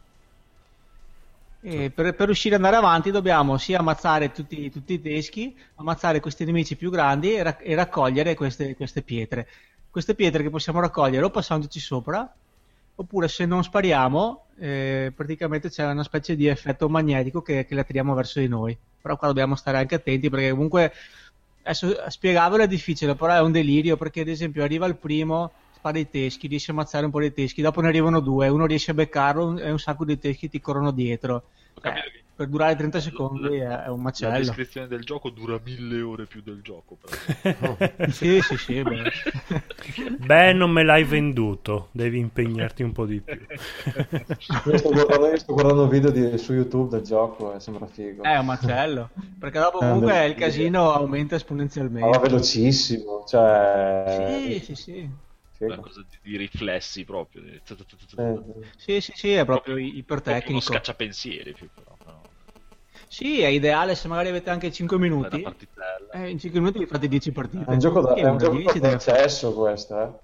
Per, 1.59 1.91
per 2.15 2.25
riuscire 2.25 2.55
ad 2.55 2.63
andare 2.63 2.79
avanti 2.85 3.09
dobbiamo 3.09 3.57
sia 3.57 3.79
ammazzare 3.79 4.31
tutti, 4.31 4.69
tutti 4.69 4.93
i 4.93 5.01
teschi, 5.01 5.57
ammazzare 5.75 6.19
questi 6.19 6.45
nemici 6.45 6.75
più 6.75 6.91
grandi 6.91 7.33
e, 7.33 7.41
rac- 7.43 7.61
e 7.65 7.73
raccogliere 7.73 8.35
queste, 8.35 8.75
queste 8.75 9.01
pietre. 9.01 9.47
Queste 9.89 10.13
pietre 10.13 10.43
che 10.43 10.49
possiamo 10.51 10.79
raccogliere 10.79 11.25
o 11.25 11.29
passandoci 11.31 11.79
sopra, 11.79 12.31
oppure 12.95 13.27
se 13.27 13.45
non 13.45 13.63
spariamo, 13.63 14.45
eh, 14.57 15.11
praticamente 15.15 15.69
c'è 15.69 15.85
una 15.85 16.03
specie 16.03 16.35
di 16.35 16.47
effetto 16.47 16.87
magnetico 16.89 17.41
che, 17.41 17.65
che 17.65 17.75
le 17.75 17.81
attiriamo 17.81 18.13
verso 18.13 18.39
di 18.39 18.47
noi. 18.47 18.77
Però 19.01 19.17
qua 19.17 19.27
dobbiamo 19.27 19.55
stare 19.55 19.77
anche 19.77 19.95
attenti 19.95 20.29
perché 20.29 20.49
comunque 20.49 20.93
adesso 21.63 21.95
spiegarvelo 22.07 22.63
è 22.63 22.67
difficile, 22.67 23.15
però 23.15 23.33
è 23.33 23.41
un 23.41 23.51
delirio 23.51 23.97
perché 23.97 24.21
ad 24.21 24.27
esempio 24.27 24.63
arriva 24.63 24.85
il 24.85 24.95
primo, 24.95 25.51
spara 25.75 25.99
i 25.99 26.09
teschi, 26.09 26.47
riesce 26.47 26.71
a 26.71 26.73
ammazzare 26.73 27.05
un 27.05 27.11
po' 27.11 27.19
di 27.19 27.33
teschi, 27.33 27.61
dopo 27.61 27.81
ne 27.81 27.87
arrivano 27.87 28.19
due, 28.19 28.47
uno 28.47 28.65
riesce 28.65 28.91
a 28.91 28.95
beccarlo 28.95 29.57
e 29.57 29.69
un 29.69 29.79
sacco 29.79 30.05
di 30.05 30.17
teschi 30.17 30.49
ti 30.49 30.59
corrono 30.59 30.91
dietro. 30.91 31.43
Eh, 31.81 32.23
per 32.35 32.47
durare 32.47 32.75
30 32.75 32.99
secondi 32.99 33.55
è, 33.57 33.67
è 33.67 33.87
un 33.89 34.01
La 34.19 34.29
macello. 34.29 34.31
descrizione 34.31 34.87
del 34.87 35.05
gioco 35.05 35.29
dura 35.29 35.57
mille 35.63 36.01
ore 36.01 36.27
più 36.27 36.41
del 36.41 36.61
gioco. 36.61 36.97
però. 36.97 37.17
sì, 38.07 38.41
sì, 38.41 38.57
sì. 38.57 38.83
beh. 38.83 39.11
Beh, 40.17 40.53
non 40.53 40.71
me 40.71 40.83
l'hai 40.83 41.03
venduto, 41.03 41.89
devi 41.91 42.19
impegnarti 42.19 42.83
un 42.83 42.91
po' 42.91 43.05
di 43.05 43.21
più. 43.21 43.45
Io 44.65 44.77
sto 44.77 44.89
guardando, 44.91 45.27
io 45.27 45.37
sto 45.37 45.53
guardando 45.53 45.87
video 45.87 46.09
di- 46.11 46.37
su 46.37 46.53
YouTube 46.53 46.89
del 46.89 47.05
gioco 47.05 47.53
e 47.53 47.59
sembra 47.59 47.85
figo. 47.87 48.23
È 48.23 48.35
un 48.37 48.45
macello. 48.45 49.09
Perché 49.39 49.59
dopo 49.59 49.77
Eh, 49.79 49.85
comunque 49.85 50.11
beh, 50.13 50.25
il 50.27 50.35
casino 50.35 50.91
aumenta 50.91 51.35
Ma 51.99 52.07
esponenzialmente. 52.07 52.09
va 52.09 52.19
velocissimo, 52.19 53.23
cioè... 53.25 54.03
Sì, 54.05 54.59
sì, 54.59 54.75
sì. 54.75 55.09
Una 55.59 55.79
cosa 55.79 56.01
di, 56.07 56.17
di 56.31 56.37
riflessi 56.37 57.03
proprio. 57.05 57.41
di- 57.41 57.61
Eh, 58.17 58.41
Sì, 58.77 59.01
sì, 59.01 59.11
sì, 59.15 59.31
è 59.31 59.45
proprio 59.45 59.77
Proprio 60.23 60.49
uno 60.49 60.59
ipertecnico. 60.59 60.61
scacciapensieri 60.61 61.53
più 61.53 61.69
però. 61.73 61.94
No? 63.05 63.09
Sì, 63.09 63.41
è 63.41 63.47
ideale 63.47 63.95
se 63.95 64.07
magari 64.07 64.29
avete 64.29 64.49
anche 64.49 64.71
5 64.71 64.97
Una 64.97 65.05
minuti. 65.07 65.45
Eh, 66.13 66.29
in 66.29 66.39
5 66.39 66.59
minuti 66.59 66.79
vi 66.79 66.85
fate 66.85 67.07
10 67.07 67.31
partite. 67.31 67.65
È 67.65 67.71
un 67.71 67.79
gioco 67.79 68.01
da, 68.01 68.13
è 68.13 68.23
un 68.29 68.37
gioco 68.37 68.55
10 68.55 68.79
da 68.79 68.91
accesso 68.91 69.53
questo, 69.53 70.01
eh. 70.01 70.23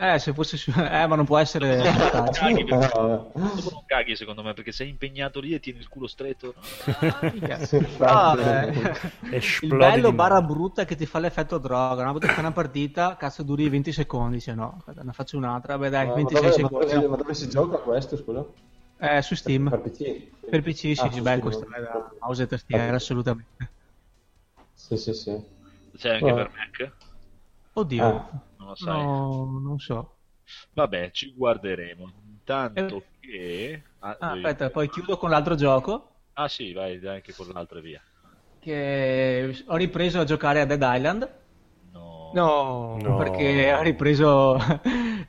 Eh, 0.00 0.20
se 0.20 0.32
fosse 0.32 0.56
su... 0.56 0.70
Eh, 0.70 1.06
ma 1.08 1.16
non 1.16 1.24
può 1.24 1.38
essere 1.38 1.78
portatile. 1.82 2.64
Caghi, 2.64 2.64
dopo 2.64 3.30
non 3.32 3.82
caghi 3.84 4.14
secondo 4.14 4.44
me 4.44 4.54
perché 4.54 4.70
sei 4.70 4.90
impegnato 4.90 5.40
lì 5.40 5.54
e 5.54 5.58
tieni 5.58 5.80
il 5.80 5.88
culo 5.88 6.06
stretto. 6.06 6.54
Ah, 7.98 8.34
No, 8.34 8.66
infatti. 8.68 9.00
eh, 9.30 9.42
il 9.62 9.76
bello 9.76 10.12
barra 10.12 10.40
brutta 10.40 10.82
è 10.82 10.84
che 10.84 10.94
ti 10.94 11.04
fa 11.04 11.18
l'effetto 11.18 11.58
droga. 11.58 12.02
Una 12.02 12.12
volta 12.12 12.28
che 12.28 12.32
fai 12.32 12.44
una 12.44 12.52
partita, 12.52 13.16
cazzo, 13.16 13.42
duri 13.42 13.68
20 13.68 13.90
secondi. 13.90 14.38
Se 14.38 14.54
no, 14.54 14.84
ne 14.86 15.12
faccio 15.12 15.36
un'altra. 15.36 15.76
Beh, 15.76 15.90
dai, 15.90 16.04
Ma, 16.06 16.10
ma 16.10 16.16
26 16.16 16.40
dove, 16.42 16.62
ma, 16.62 16.68
secondi. 16.68 16.94
dove, 16.94 17.08
ma 17.08 17.16
dove 17.16 17.34
si 17.34 17.48
gioca 17.48 17.76
questo, 17.78 18.16
scusa? 18.16 18.46
Eh, 19.00 19.22
su 19.22 19.34
Steam. 19.34 19.68
Per 19.68 19.80
PC? 19.80 20.48
Per 20.50 20.62
PC, 20.62 20.74
sì, 20.78 20.96
Ah, 21.00 21.10
sì, 21.10 21.20
beh, 21.20 21.38
questo 21.38 21.66
è 21.72 21.80
da 21.80 22.10
mouse 22.20 22.42
e 22.42 22.46
tastiera, 22.46 22.96
assolutamente. 22.96 23.70
Sì, 24.74 24.96
sì, 24.96 25.12
sì. 25.12 25.36
C'è 25.96 26.14
anche 26.14 26.30
Ah. 26.30 26.34
per 26.34 26.50
Mac? 26.56 26.92
Oddio, 27.74 28.04
Ah. 28.04 28.28
Non 28.58 28.68
lo 28.68 28.74
sai. 28.74 29.02
no, 29.04 29.60
non 29.62 29.78
so. 29.78 30.16
Vabbè, 30.72 31.10
ci 31.12 31.32
guarderemo. 31.34 32.10
Intanto 32.28 32.96
Eh. 32.96 33.04
che... 33.20 33.82
Ah, 34.00 34.16
Ah, 34.18 34.32
devi- 34.34 34.44
aspetta, 34.46 34.70
poi 34.70 34.88
chiudo 34.88 35.16
con 35.16 35.30
l'altro 35.30 35.54
gioco. 35.54 36.14
Ah 36.34 36.48
sì, 36.48 36.72
vai 36.72 37.04
anche 37.06 37.32
con 37.34 37.48
l'altra 37.48 37.80
via. 37.80 38.00
Che 38.60 39.64
ho 39.66 39.76
ripreso 39.76 40.20
a 40.20 40.24
giocare 40.24 40.60
a 40.60 40.64
Dead 40.64 40.80
Island. 40.82 41.28
No. 41.92 42.30
No, 42.34 42.96
No. 43.00 43.16
Perché 43.16 43.72
ho 43.72 43.82
ripreso 43.82 44.56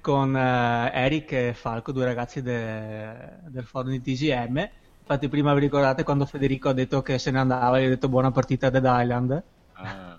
con 0.09 0.35
eh, 0.35 0.91
Eric 0.91 1.31
e 1.33 1.53
Falco, 1.53 1.91
due 1.91 2.05
ragazzi 2.05 2.41
de- 2.41 3.37
del 3.47 3.63
forum 3.63 3.91
di 3.91 4.01
TGM. 4.01 4.69
Infatti, 5.01 5.27
prima 5.27 5.53
vi 5.53 5.59
ricordate 5.59 6.03
quando 6.03 6.25
Federico 6.25 6.69
ha 6.69 6.73
detto 6.73 7.01
che 7.03 7.19
se 7.19 7.29
ne 7.31 7.39
andava, 7.39 7.79
gli 7.79 7.85
ho 7.85 7.89
detto 7.89 8.09
buona 8.09 8.31
partita 8.31 8.67
a 8.67 8.69
Dead 8.71 8.83
Island. 8.85 9.43
Ah. 9.73 10.17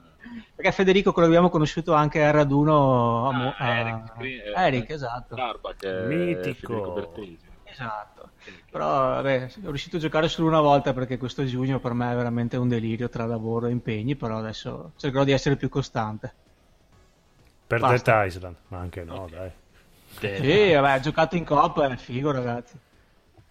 Perché 0.55 0.73
Federico, 0.73 1.13
quello 1.13 1.29
che 1.29 1.35
abbiamo 1.35 1.51
conosciuto 1.53 1.93
anche 1.93 2.23
a 2.25 2.31
raduno 2.31 3.29
a, 3.29 3.33
Mo- 3.33 3.55
Ah, 3.57 3.65
a- 3.67 3.79
Eric, 3.79 4.21
eh, 4.21 4.53
Eric, 4.55 4.91
esatto. 4.91 5.35
È 5.81 6.07
Mitico. 6.07 7.13
Esatto. 7.65 8.31
Però 8.71 8.87
vabbè, 8.87 9.49
sono 9.49 9.69
riuscito 9.69 9.97
a 9.97 10.01
giocare 10.01 10.29
solo 10.29 10.49
una 10.49 10.61
volta 10.61 10.93
perché 10.93 11.19
questo 11.19 11.45
giugno 11.45 11.81
per 11.81 11.93
me 11.95 12.13
è 12.13 12.15
veramente 12.15 12.57
un 12.57 12.69
delirio 12.69 13.09
tra 13.09 13.27
lavoro 13.27 13.67
e 13.67 13.71
impegni, 13.71 14.15
però 14.17 14.39
adesso 14.39 14.93
cercherò 14.97 15.25
di 15.25 15.33
essere 15.33 15.57
più 15.57 15.69
costante. 15.69 16.35
Per 17.67 17.79
Basta. 17.81 18.13
Dead 18.13 18.27
Island, 18.27 18.57
ma 18.69 18.79
anche 18.79 19.05
no, 19.05 19.29
dai. 19.31 19.51
Sì, 20.19 20.73
vabbè, 20.73 20.97
ho 20.97 21.01
giocato 21.01 21.37
in 21.37 21.45
coppa, 21.45 21.89
è 21.89 21.97
figo 21.97 22.31
ragazzi. 22.31 22.77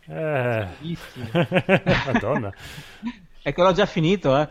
Eh. 0.05 0.67
Madonna. 2.05 2.53
È 3.41 3.53
che 3.53 3.61
l'ho 3.61 3.71
già 3.71 3.85
finito, 3.85 4.37
eh. 4.37 4.49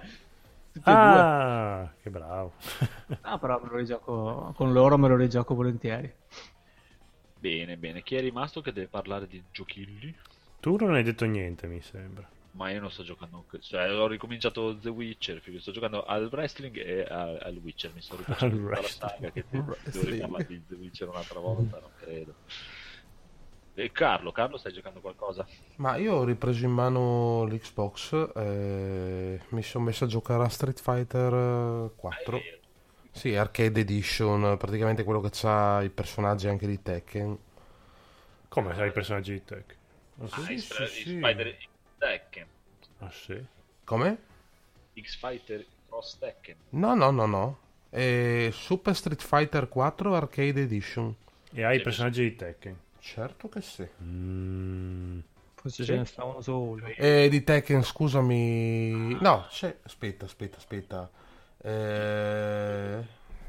Tutti 0.72 0.88
e 0.88 0.92
due. 0.92 1.20
Ah, 1.20 1.92
che 2.02 2.10
bravo. 2.10 2.52
Ah, 3.22 3.38
però 3.38 3.60
me 3.62 3.68
lo 3.70 3.76
rigioco 3.76 4.52
con 4.56 4.72
loro, 4.72 4.96
me 4.96 5.08
lo 5.08 5.16
rigioco 5.16 5.54
volentieri. 5.54 6.12
Bene, 7.38 7.76
bene. 7.76 8.02
Chi 8.02 8.16
è 8.16 8.20
rimasto 8.20 8.60
che 8.60 8.72
deve 8.72 8.88
parlare 8.88 9.26
di 9.26 9.42
giochilli? 9.50 10.14
Tu 10.60 10.76
non 10.76 10.94
hai 10.94 11.02
detto 11.02 11.24
niente, 11.24 11.66
mi 11.66 11.80
sembra. 11.80 12.28
Ma 12.52 12.70
io 12.70 12.80
non 12.80 12.90
sto 12.90 13.04
giocando, 13.04 13.46
cioè 13.60 13.92
ho 13.94 14.06
ricominciato 14.06 14.76
The 14.78 14.88
Witcher, 14.88 15.40
sto 15.60 15.70
giocando 15.70 16.04
al 16.04 16.28
wrestling 16.32 16.76
e 16.78 17.02
a- 17.02 17.36
al 17.38 17.56
Witcher, 17.58 17.92
mi 17.94 18.00
sto 18.02 18.16
rifacendo 18.16 18.56
Al 18.56 18.60
la 18.72 18.80
wrestling. 18.80 19.12
saga 19.12 19.30
che 19.30 19.44
devo 19.48 20.42
di 20.46 20.64
The 20.66 20.74
Witcher 20.74 21.08
un'altra 21.08 21.38
volta, 21.40 21.78
non 21.78 21.92
credo. 21.94 22.34
E 23.74 23.92
Carlo, 23.92 24.32
Carlo 24.32 24.56
stai 24.58 24.72
giocando 24.72 25.00
qualcosa? 25.00 25.46
Ma 25.76 25.96
io 25.96 26.14
ho 26.16 26.24
ripreso 26.24 26.64
in 26.64 26.72
mano 26.72 27.44
l'Xbox 27.44 28.30
e 28.34 29.40
mi 29.50 29.62
sono 29.62 29.84
messo 29.84 30.04
a 30.04 30.06
giocare 30.08 30.42
a 30.42 30.48
Street 30.48 30.80
Fighter 30.80 31.32
eh, 31.32 31.90
4. 31.94 32.42
Sì, 33.12 33.34
Arcade 33.36 33.80
Edition, 33.80 34.56
praticamente 34.58 35.04
quello 35.04 35.20
che 35.20 35.30
ha 35.46 35.82
i 35.82 35.90
personaggi 35.90 36.48
anche 36.48 36.66
di 36.66 36.82
Tekken. 36.82 37.38
Come 38.48 38.74
sai 38.74 38.88
i 38.88 38.92
personaggi 38.92 39.32
di 39.32 39.44
Tech? 39.44 39.76
Ah, 40.20 40.26
Ah, 40.30 40.40
sì? 40.46 40.58
Sì, 40.58 40.86
sì. 40.86 41.16
Spider 41.18 41.56
Tekken, 41.98 42.46
Ah, 43.00 43.10
sì? 43.10 43.44
Come? 43.84 44.18
X 45.00 45.16
Fighter 45.18 45.64
Cross 45.88 46.18
Tekken. 46.18 46.56
No, 46.70 46.94
no, 46.94 47.10
no, 47.10 47.26
no. 47.26 47.58
È 47.88 48.48
Super 48.52 48.94
Street 48.94 49.22
Fighter 49.22 49.68
4 49.68 50.14
Arcade 50.14 50.60
Edition. 50.62 51.14
E 51.52 51.64
hai 51.64 51.76
i 51.78 51.80
personaggi 51.80 52.22
di 52.22 52.36
Tekken? 52.36 52.76
Certo 52.98 53.48
che 53.48 53.60
sì. 53.62 53.86
Mm, 54.02 55.20
forse 55.54 55.84
Sì. 55.84 55.90
ce 55.92 55.96
ne 55.96 56.04
sta 56.04 56.24
uno 56.24 56.40
solo. 56.40 56.84
E 56.86 57.28
di 57.30 57.42
Tekken, 57.44 57.82
scusami. 57.82 59.16
No, 59.20 59.46
c'è. 59.48 59.76
Aspetta, 59.84 60.24
aspetta, 60.26 60.56
aspetta. 60.58 61.10
Eh... 61.62 63.04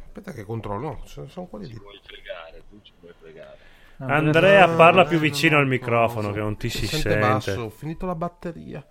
Aspetta 0.06 0.32
che 0.32 0.44
controllo. 0.44 0.90
No, 1.16 1.28
sono 1.28 1.46
quelli 1.48 1.66
Ci 1.68 1.74
di. 1.74 1.80
vuoi 1.80 2.00
fregare, 2.04 2.64
tu 2.70 2.80
ci 2.82 2.94
vuoi 3.00 3.14
fregare. 3.20 3.58
Andrea, 4.02 4.66
No, 4.66 4.76
parla 4.78 5.06
più 5.06 5.20
vicino 5.20 5.56
no, 5.56 5.62
al 5.62 5.68
microfono 5.68 6.28
no, 6.30 6.34
che 6.34 6.40
non 6.40 6.56
ti 6.58 6.70
si, 6.70 6.88
sente 6.88 7.10
sente. 7.10 7.20
basso. 7.28 7.62
Ho 7.64 7.70
finito 7.70 8.06
la 8.06 8.16
batteria. 8.16 8.86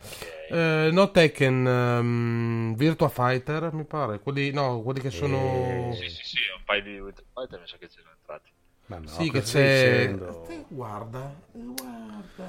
Eh, 0.50 0.90
no, 0.92 1.10
Tekken, 1.10 1.66
ehm, 1.66 2.74
Virtua 2.76 3.08
Fighter, 3.08 3.72
mi 3.72 3.84
pare. 3.84 4.20
Quelli, 4.20 4.50
no, 4.50 4.82
quelli 4.82 5.00
che 5.00 5.10
sono. 5.10 5.36
Eh, 5.36 5.94
Sì, 5.94 6.08
sì, 6.10 6.24
sì, 6.24 6.36
un 6.56 6.62
paio 6.64 6.82
di 6.82 6.96
Street 7.12 7.24
Fighter 7.32 7.60
mi 7.60 7.66
sa 7.66 7.76
che 7.78 7.88
ci 7.88 7.98
sono 8.00 8.10
entrati. 8.18 8.50
Ma 8.86 8.98
no, 8.98 9.06
Sì, 9.08 9.30
che 9.30 9.40
c'è. 9.40 9.98
dicendo? 10.08 10.46
Eh, 10.48 10.64
Guarda, 10.68 11.34
guarda. 11.52 12.46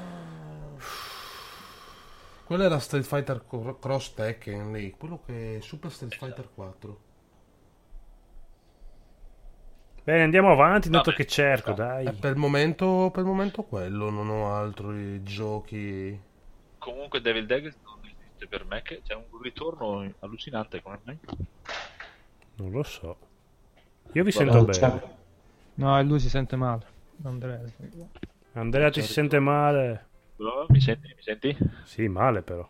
Quello 2.43 2.63
era 2.63 2.79
Street 2.79 3.05
Fighter 3.05 3.45
Cro- 3.47 3.77
Cross 3.79 4.13
Tekken 4.15 4.71
lì, 4.73 4.89
quello 4.91 5.21
che 5.25 5.57
è 5.57 5.61
Super 5.61 5.91
Street 5.91 6.15
Fighter 6.15 6.49
4. 6.53 6.99
Bene, 10.03 10.23
andiamo 10.23 10.51
avanti, 10.51 10.89
dato 10.89 11.11
Vabbè. 11.11 11.23
che 11.23 11.27
cerco, 11.27 11.73
dai. 11.73 12.05
Eh, 12.07 12.13
per 12.13 12.31
il 12.31 12.37
momento, 12.37 13.09
per 13.11 13.23
il 13.23 13.29
momento 13.29 13.63
quello, 13.63 14.09
non 14.09 14.29
ho 14.29 14.55
altri 14.55 15.21
giochi. 15.23 16.19
Comunque 16.77 17.21
Devil 17.21 17.45
Daggers 17.45 17.77
non 17.83 17.99
esiste 18.03 18.47
per 18.47 18.65
me, 18.65 18.81
che 18.81 19.01
c'è 19.03 19.13
un 19.13 19.25
ritorno 19.41 20.11
allucinante 20.19 20.81
come 20.81 20.99
me. 21.03 21.19
Non 22.55 22.71
lo 22.71 22.83
so. 22.83 23.17
Io 24.13 24.23
vi 24.23 24.31
sento 24.31 24.65
c'è- 24.65 24.79
bene. 24.89 25.17
No, 25.75 25.99
e 25.99 26.03
lui 26.03 26.19
si 26.19 26.29
sente 26.29 26.55
male. 26.55 26.85
Andrea. 27.23 27.61
Andrea 28.53 28.89
ti 28.89 29.01
si 29.01 29.11
sente 29.11 29.39
male? 29.39 30.07
Oh, 30.37 30.65
mi 30.69 30.79
senti? 30.81 31.07
Mi 31.07 31.21
senti? 31.21 31.57
Sì, 31.83 32.07
male 32.07 32.41
però. 32.41 32.67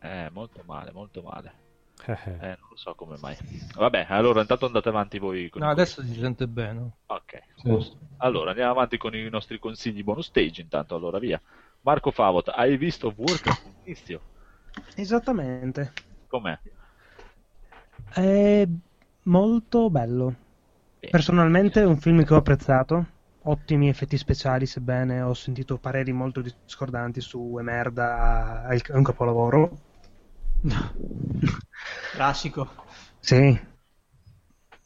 Eh, 0.00 0.28
molto 0.32 0.62
male, 0.66 0.92
molto 0.92 1.22
male. 1.22 1.60
Eh, 2.04 2.18
eh. 2.26 2.56
Non 2.58 2.68
lo 2.70 2.76
so 2.76 2.94
come 2.94 3.16
mai. 3.20 3.36
Vabbè, 3.76 4.06
allora 4.08 4.40
intanto 4.40 4.66
andate 4.66 4.88
avanti 4.88 5.18
voi 5.18 5.48
con 5.48 5.62
No, 5.62 5.70
adesso 5.70 6.02
si 6.02 6.18
sente 6.18 6.48
bene. 6.48 6.90
Ok. 7.06 7.42
Sì. 7.56 7.96
Allora, 8.18 8.50
andiamo 8.50 8.72
avanti 8.72 8.96
con 8.96 9.14
i 9.14 9.28
nostri 9.28 9.58
consigli 9.58 10.02
bonus 10.02 10.26
stage 10.26 10.62
intanto, 10.62 10.94
allora 10.94 11.18
via. 11.18 11.40
Marco 11.82 12.10
Favot, 12.10 12.48
hai 12.48 12.76
visto 12.76 13.12
Warcraft 13.16 13.70
Inizio? 13.84 14.20
Esattamente. 14.94 15.92
Com'è? 16.28 16.58
È 18.12 18.66
molto 19.24 19.90
bello. 19.90 20.34
Personalmente 20.98 21.80
è 21.80 21.84
un 21.84 21.98
film 21.98 22.24
che 22.24 22.34
ho 22.34 22.38
apprezzato. 22.38 23.06
Ottimi 23.44 23.88
effetti 23.88 24.16
speciali, 24.16 24.66
sebbene 24.66 25.20
ho 25.20 25.34
sentito 25.34 25.76
pareri 25.76 26.12
molto 26.12 26.40
discordanti 26.40 27.20
su 27.20 27.56
Emerda, 27.58 28.68
è 28.68 28.80
un 28.92 29.02
capolavoro. 29.02 29.78
Classico. 32.12 32.68
Sì. 33.20 33.58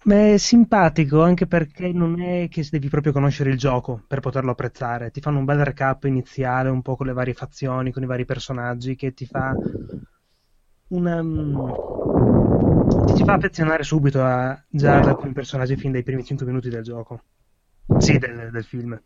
Ma 0.05 0.33
è 0.33 0.37
simpatico 0.39 1.23
anche 1.23 1.47
perché 1.47 1.93
non 1.93 2.19
è 2.21 2.49
che 2.49 2.67
devi 2.71 2.89
proprio 2.89 3.13
conoscere 3.13 3.51
il 3.51 3.59
gioco 3.59 4.03
per 4.07 4.21
poterlo 4.21 4.53
apprezzare. 4.53 5.11
Ti 5.11 5.21
fanno 5.21 5.39
un 5.39 5.45
bel 5.45 5.65
recap 5.65 6.05
iniziale, 6.05 6.71
un 6.71 6.81
po' 6.81 6.97
con 6.97 7.07
le 7.07 7.13
varie 7.13 7.35
fazioni, 7.35 7.93
con 7.93 8.03
i 8.03 8.07
vari 8.07 8.25
personaggi, 8.25 8.95
che 8.95 9.13
ti 9.13 9.27
fa 9.27 9.55
una... 10.89 11.21
ti 13.05 13.15
ti 13.15 13.25
fa 13.25 13.35
affezionare 13.35 13.83
subito 13.83 14.23
a 14.23 14.63
già 14.69 14.99
ad 14.99 15.07
alcuni 15.07 15.33
personaggi 15.33 15.77
fin 15.77 15.93
dai 15.93 16.03
primi 16.03 16.25
5 16.25 16.47
minuti 16.47 16.69
del 16.69 16.83
gioco. 16.83 17.23
Sì, 17.99 18.19
del, 18.19 18.51
del 18.51 18.65
film. 18.65 19.01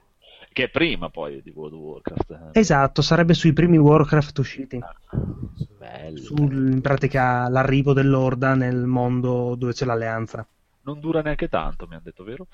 che 0.59 0.65
è 0.65 0.71
prima 0.71 1.09
poi 1.09 1.41
di 1.41 1.53
World 1.55 1.75
of 1.75 1.81
Warcraft. 1.81 2.57
Esatto, 2.57 3.01
sarebbe 3.01 3.33
sui 3.33 3.53
primi 3.53 3.79
Warcraft 3.79 4.39
usciti. 4.39 4.81
Bello. 5.79 6.19
Sul, 6.19 6.73
in 6.73 6.81
pratica 6.81 7.49
l'arrivo 7.49 7.93
dell'Orda 7.93 8.57
nel 8.57 8.85
mondo 8.87 9.55
dove 9.55 9.73
c'è 9.73 9.85
l'alleanza. 9.85 10.45
Non 10.83 10.99
dura 10.99 11.23
neanche 11.23 11.49
tanto, 11.49 11.87
mi 11.87 11.93
hanno 11.93 12.03
detto, 12.03 12.25
vero? 12.25 12.49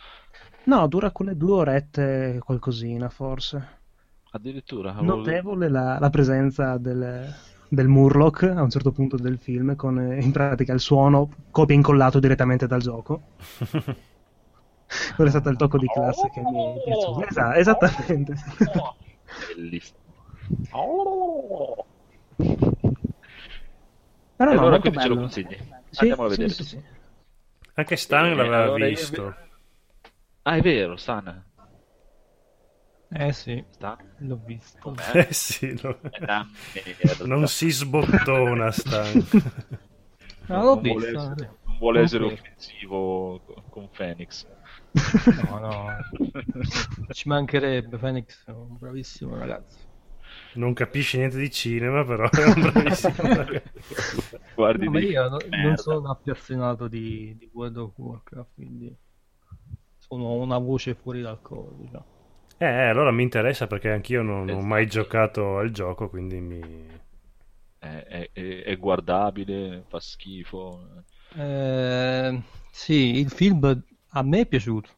No, 0.64 0.86
dura 0.86 1.12
quelle 1.12 1.34
due 1.34 1.52
orette 1.52 2.40
qualcosina, 2.44 3.08
forse. 3.08 3.68
Addirittura. 4.32 4.90
avevo- 4.94 5.16
Notevole 5.16 5.70
la, 5.70 5.96
la 5.98 6.10
presenza 6.10 6.76
del, 6.76 7.34
del 7.70 7.88
Murloc 7.88 8.42
a 8.42 8.60
un 8.60 8.68
certo 8.68 8.92
punto 8.92 9.16
del 9.16 9.38
film, 9.38 9.76
con 9.76 9.98
eh, 9.98 10.20
in 10.20 10.30
pratica 10.30 10.74
il 10.74 10.80
suono 10.80 11.30
copia 11.50 11.74
incollato 11.74 12.20
direttamente 12.20 12.66
dal 12.66 12.82
gioco. 12.82 13.28
Quello 15.14 15.28
è 15.30 15.32
stato 15.32 15.48
il 15.48 15.56
tocco 15.56 15.78
di 15.78 15.86
classe 15.86 16.30
che 16.30 16.40
mi 16.40 16.78
è 16.78 16.82
piaciuto. 16.82 17.26
Esa- 17.26 17.56
esattamente. 17.56 18.34
Bellissimo. 19.56 19.98
Però 24.36 24.52
no, 24.52 24.60
allora 24.60 24.80
quindi 24.80 24.98
ce 24.98 25.08
lo 25.08 25.16
consigli? 25.16 25.56
Sì, 25.90 26.00
Andiamo 26.00 26.24
a 26.24 26.28
vedere. 26.28 26.48
sì, 26.50 26.64
sì. 26.64 26.82
Anche 27.74 27.96
Stan 27.96 28.26
Eh, 28.26 28.34
l'aveva 28.34 28.62
allora 28.62 28.86
visto. 28.86 29.34
Ah, 30.42 30.56
è 30.56 30.60
vero, 30.60 30.96
Stan. 30.96 31.44
Eh 33.16 33.32
sì, 33.32 33.64
Stan? 33.70 33.96
l'ho 34.18 34.40
visto. 34.44 34.78
Com'è? 34.80 35.02
Eh 35.28 35.32
sì, 35.32 35.78
no. 35.82 35.98
È 36.10 36.22
una 36.22 36.46
merda. 36.72 37.26
non 37.26 37.46
si 37.46 37.70
sbottona 37.70 38.70
Stan. 38.72 39.24
Ah, 40.46 40.60
l'ho 40.62 40.74
non 40.74 40.82
vuole 40.82 41.06
visto. 41.06 41.18
essere, 41.20 41.44
eh. 41.44 41.50
non 41.64 41.78
vuole 41.78 42.00
essere 42.02 42.24
offensivo 42.24 43.40
co- 43.46 43.62
con 43.70 43.88
Phoenix. 43.88 44.46
No, 44.94 45.58
no. 45.58 45.86
Ci 47.12 47.28
mancherebbe 47.28 47.96
Phoenix, 47.98 48.44
è 48.46 48.50
un 48.50 48.76
bravissimo 48.78 49.36
ragazzo. 49.36 49.78
Non 50.54 50.72
capisci 50.72 51.16
niente 51.18 51.36
di 51.38 51.50
cinema, 51.50 52.04
però 52.04 52.28
è 52.30 52.44
un 52.44 52.60
bravissimo 52.60 53.14
ragazzo. 53.34 54.38
Guardi 54.54 54.84
No, 54.84 54.90
ma 54.90 55.00
io 55.00 55.28
no- 55.28 55.38
non 55.50 55.76
sono 55.76 56.10
appassionato 56.10 56.88
di, 56.88 57.36
di 57.36 57.50
World 57.52 57.76
of 57.76 57.92
Warcraft, 57.96 58.50
quindi 58.54 58.96
sono 59.98 60.34
una 60.34 60.58
voce 60.58 60.94
fuori 60.94 61.20
dal 61.22 61.40
coro, 61.42 61.74
diciamo. 61.78 62.04
Eh, 62.58 62.66
allora 62.66 63.10
mi 63.10 63.22
interessa 63.24 63.66
perché 63.66 63.90
anch'io 63.90 64.22
non 64.22 64.48
ho 64.48 64.60
mai 64.60 64.86
giocato 64.86 65.58
al 65.58 65.70
gioco, 65.70 66.08
quindi 66.08 66.40
mi... 66.40 66.60
È, 67.78 67.86
è- 68.08 68.30
è- 68.32 68.62
è 68.62 68.76
guardabile, 68.78 69.84
fa 69.88 69.98
schifo. 70.00 71.04
Eh, 71.36 72.42
sì, 72.70 73.18
il 73.18 73.30
film 73.30 73.82
a 74.16 74.22
me 74.22 74.40
è 74.40 74.46
piaciuto. 74.46 74.90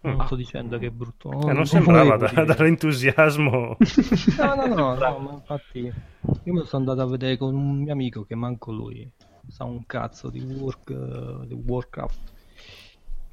Non 0.00 0.16
Mm. 0.16 0.20
sto 0.26 0.36
dicendo 0.36 0.76
che 0.78 0.86
è 0.88 0.90
brutto. 0.90 1.30
Eh, 1.48 1.52
non 1.54 1.64
sembrava 1.66 2.16
da- 2.16 2.26
volevo 2.28 2.42
dire. 2.42 2.54
dall'entusiasmo. 2.56 3.76
No, 4.38 4.54
no, 4.54 4.66
no, 4.66 4.94
no, 4.94 5.18
ma 5.18 5.32
infatti 5.32 5.78
io 5.80 6.52
me 6.52 6.58
lo 6.58 6.64
sono 6.64 6.82
andato 6.90 7.06
a 7.06 7.10
vedere 7.10 7.36
con 7.38 7.54
un 7.54 7.78
mio 7.82 7.92
amico 7.92 8.24
che 8.24 8.34
manco 8.34 8.70
lui 8.72 9.10
sa 9.48 9.64
un 9.64 9.84
cazzo 9.86 10.28
di, 10.30 10.40
work, 10.40 10.90
eh, 10.90 11.46
di 11.46 11.54
Warcraft. 11.54 12.32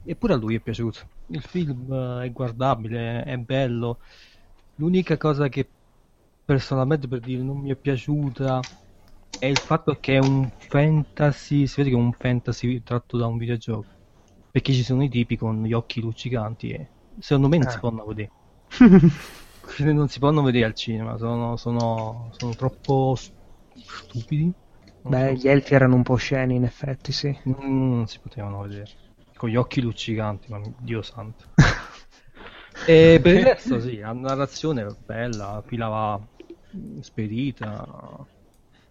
Eppure 0.03 0.33
a 0.33 0.37
lui 0.37 0.55
è 0.55 0.59
piaciuto. 0.59 0.99
Il 1.27 1.41
film 1.41 1.91
eh, 1.91 2.25
è 2.25 2.31
guardabile, 2.31 3.23
è 3.23 3.37
bello. 3.37 3.99
L'unica 4.75 5.17
cosa 5.17 5.49
che 5.49 5.67
personalmente 6.45 7.07
per 7.07 7.19
dire 7.19 7.43
non 7.43 7.57
mi 7.59 7.69
è 7.71 7.75
piaciuta 7.75 8.59
è 9.39 9.45
il 9.45 9.57
fatto 9.57 9.97
che 9.99 10.15
è 10.15 10.19
un 10.19 10.49
fantasy, 10.57 11.67
si 11.67 11.75
vede 11.77 11.89
che 11.89 11.95
è 11.95 11.99
un 11.99 12.13
fantasy 12.13 12.81
tratto 12.81 13.17
da 13.17 13.27
un 13.27 13.37
videogioco. 13.37 13.99
Perché 14.51 14.73
ci 14.73 14.83
sono 14.83 15.03
i 15.03 15.09
tipi 15.09 15.35
con 15.35 15.63
gli 15.63 15.73
occhi 15.73 15.99
luccicanti 16.01 16.69
e 16.71 16.91
secondo 17.19 17.47
me 17.47 17.57
non 17.57 17.67
si 17.69 17.77
Ah. 17.77 17.79
possono 17.79 18.05
vedere. 18.05 18.31
Non 19.79 20.07
si 20.07 20.19
possono 20.19 20.43
vedere 20.43 20.65
al 20.65 20.75
cinema, 20.75 21.17
sono, 21.17 21.55
sono, 21.57 22.29
sono 22.33 22.53
troppo 22.55 23.15
stupidi. 23.15 24.53
Non 25.03 25.15
Beh, 25.15 25.17
so. 25.17 25.35
gli 25.35 25.47
elfi 25.47 25.75
erano 25.75 25.93
un 25.93 26.01
po' 26.01 26.15
sceni, 26.15 26.55
in 26.55 26.63
effetti, 26.63 27.11
sì. 27.11 27.37
Mm, 27.47 27.93
non 27.95 28.07
si 28.07 28.19
potevano 28.19 28.61
vedere. 28.61 28.91
Con 29.35 29.49
gli 29.49 29.55
occhi 29.55 29.81
luccicanti, 29.81 30.49
ma 30.49 30.61
Dio 30.77 31.01
santo. 31.01 31.45
e 32.83 33.19
per 33.21 33.35
il 33.35 33.43
resto 33.43 33.79
sì, 33.79 33.97
la 33.97 34.13
narrazione 34.13 34.81
è 34.83 34.91
bella, 35.05 35.63
filava 35.65 36.19
spedita. 37.01 38.27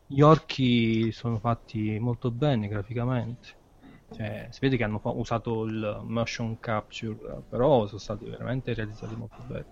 Gli 0.06 0.20
orchi 0.20 1.12
sono 1.12 1.38
fatti 1.38 1.98
molto 1.98 2.30
bene 2.30 2.68
graficamente. 2.68 3.59
Cioè, 4.10 4.48
si 4.50 4.58
vede 4.60 4.76
che 4.76 4.84
hanno 4.84 4.98
fa- 4.98 5.10
usato 5.10 5.64
il 5.64 6.00
motion 6.04 6.58
capture, 6.58 7.42
però 7.48 7.86
sono 7.86 7.98
stati 8.00 8.28
veramente 8.28 8.74
realizzati 8.74 9.14
molto 9.16 9.42
bene. 9.42 9.66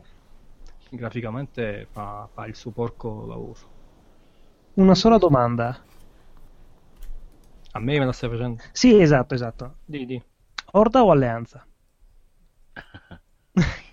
Graficamente 0.91 1.89
fa, 1.91 2.29
fa 2.33 2.47
il 2.47 2.55
suo 2.55 2.73
porco 2.73 3.27
lavoro. 3.27 3.61
Una 4.85 4.95
sola 4.95 5.19
domanda. 5.19 5.85
A 7.79 7.81
me 7.81 7.99
me 7.99 8.05
la 8.07 8.13
stai 8.13 8.29
facendo? 8.31 8.63
Sì, 8.73 9.01
esatto, 9.01 9.35
esatto. 9.35 9.79
Di, 9.85 10.05
di. 10.07 10.23
Orda 10.73 11.03
o 11.05 11.11
alleanza? 11.11 11.67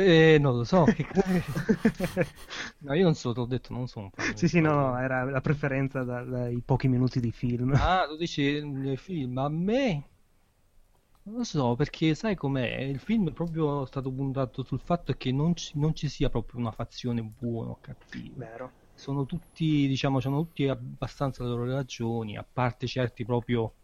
Eh, 0.00 0.38
non 0.38 0.56
lo 0.56 0.64
so. 0.64 0.84
no, 2.78 2.94
io 2.94 3.04
non 3.04 3.14
so, 3.14 3.32
ti 3.32 3.40
ho 3.40 3.44
detto, 3.44 3.72
non 3.72 3.86
sono 3.86 4.06
un 4.06 4.10
fan. 4.10 4.36
Sì, 4.36 4.48
sì, 4.48 4.60
no, 4.60 4.74
no, 4.74 4.98
era 4.98 5.24
la 5.24 5.40
preferenza 5.40 6.02
da- 6.02 6.22
dai 6.22 6.60
pochi 6.64 6.88
minuti 6.88 7.20
di 7.20 7.30
film. 7.32 7.72
Ah, 7.74 8.06
tu 8.08 8.16
dici 8.16 8.64
nei 8.64 8.96
film, 8.96 9.36
a 9.38 9.48
me 9.48 10.04
non 11.22 11.36
lo 11.36 11.44
so, 11.44 11.74
perché 11.76 12.14
sai 12.14 12.34
com'è? 12.34 12.80
Il 12.80 12.98
film 12.98 13.28
è 13.28 13.32
proprio 13.32 13.84
stato 13.84 14.10
puntato 14.10 14.62
sul 14.64 14.80
fatto 14.80 15.12
che 15.14 15.30
non 15.32 15.54
ci, 15.54 15.78
non 15.78 15.94
ci 15.94 16.08
sia 16.08 16.28
proprio 16.30 16.58
una 16.60 16.72
fazione 16.72 17.22
buona 17.22 17.70
o 17.70 17.78
cattiva. 17.80 18.44
Vero. 18.46 18.72
Sono 18.94 19.26
tutti, 19.26 19.86
diciamo, 19.86 20.18
hanno 20.22 20.42
tutti 20.42 20.66
abbastanza 20.68 21.42
le 21.42 21.50
loro 21.50 21.64
ragioni, 21.66 22.36
a 22.36 22.46
parte 22.50 22.86
certi 22.86 23.24
proprio 23.24 23.74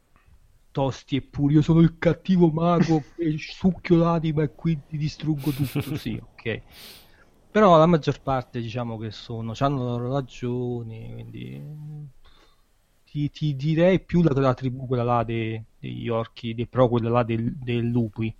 tosti 0.77 1.17
e 1.17 1.23
puri. 1.23 1.55
Io 1.55 1.63
sono 1.63 1.81
il 1.81 1.97
cattivo 1.97 2.49
mago 2.49 3.03
e 3.17 3.35
succhio 3.39 3.97
l'anima 3.97 4.43
e 4.43 4.55
quindi 4.55 4.99
distruggo 4.99 5.51
tutto. 5.51 5.81
Sì, 5.97 6.21
ok. 6.21 6.61
Però 7.51 7.79
la 7.79 7.87
maggior 7.87 8.21
parte, 8.21 8.61
diciamo 8.61 8.99
che 8.99 9.11
sono, 9.11 9.55
hanno 9.59 9.79
le 9.79 9.85
loro 9.85 10.13
ragioni, 10.13 11.11
quindi 11.15 11.63
ti, 13.07 13.31
ti 13.31 13.57
direi 13.57 14.01
più 14.01 14.23
la, 14.23 14.39
la 14.39 14.53
tribù, 14.53 14.87
quella 14.87 15.03
là 15.03 15.25
dei, 15.25 15.65
degli 15.79 16.11
orchi, 16.11 16.55
dei 16.55 16.67
pro, 16.67 16.89
quella 16.89 17.09
là 17.09 17.23
del, 17.23 17.57
dei 17.57 17.81
lupi. 17.91 18.35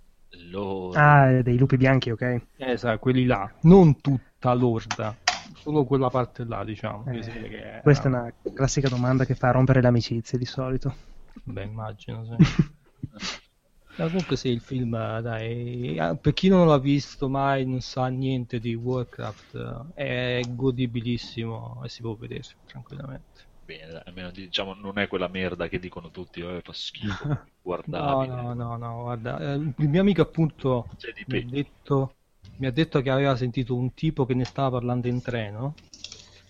Loro. 0.51 0.99
Ah, 0.99 1.31
eh, 1.31 1.41
dei 1.41 1.57
lupi 1.57 1.77
bianchi, 1.77 2.11
ok. 2.11 2.41
Esatto, 2.57 2.99
quelli 2.99 3.25
là, 3.25 3.51
non 3.61 3.99
tutta 3.99 4.53
l'orda, 4.53 5.15
solo 5.55 5.85
quella 5.85 6.11
parte 6.11 6.45
là, 6.45 6.63
diciamo. 6.63 7.03
Eh, 7.11 7.19
che 7.19 7.79
Questa 7.81 8.03
è 8.03 8.07
una 8.09 8.31
classica 8.53 8.89
domanda 8.89 9.25
che 9.25 9.33
fa 9.33 9.49
rompere 9.49 9.81
le 9.81 9.87
amicizie 9.87 10.37
di 10.37 10.45
solito. 10.45 11.15
Beh, 11.47 11.63
immagino, 11.63 12.23
sì. 12.25 12.37
Ma 13.95 14.05
comunque 14.07 14.37
sì, 14.37 14.47
il 14.49 14.61
film, 14.61 14.91
dai, 15.21 15.95
per 16.21 16.33
chi 16.33 16.47
non 16.49 16.67
l'ha 16.67 16.77
visto 16.79 17.27
mai, 17.29 17.65
non 17.65 17.81
sa 17.81 18.07
niente 18.07 18.59
di 18.59 18.73
Warcraft, 18.75 19.91
è 19.93 20.45
godibilissimo 20.47 21.83
e 21.83 21.89
si 21.89 22.01
può 22.01 22.15
vedere 22.15 22.43
tranquillamente. 22.65 23.49
Bene, 23.61 23.91
dai, 23.91 24.01
almeno 24.05 24.31
diciamo 24.31 24.73
non 24.73 24.97
è 24.97 25.07
quella 25.07 25.27
merda 25.27 25.67
che 25.67 25.77
dicono 25.77 26.09
tutti, 26.09 26.39
eh, 26.41 26.61
fa 26.63 26.73
schifo, 26.73 27.29
No, 27.87 28.25
guardabile. 28.25 28.25
no, 28.25 28.53
no, 28.53 28.77
no, 28.77 29.01
guarda, 29.03 29.39
eh, 29.39 29.55
il 29.55 29.89
mio 29.89 30.01
amico 30.01 30.21
appunto 30.21 30.89
mi 31.25 31.37
ha 31.37 31.41
detto, 31.41 32.17
mi 32.55 32.67
ha 32.67 32.71
detto 32.71 33.01
che 33.01 33.09
aveva 33.09 33.35
sentito 33.37 33.75
un 33.75 33.93
tipo 33.93 34.25
che 34.25 34.33
ne 34.33 34.43
stava 34.45 34.71
parlando 34.71 35.07
in 35.07 35.21
treno 35.21 35.79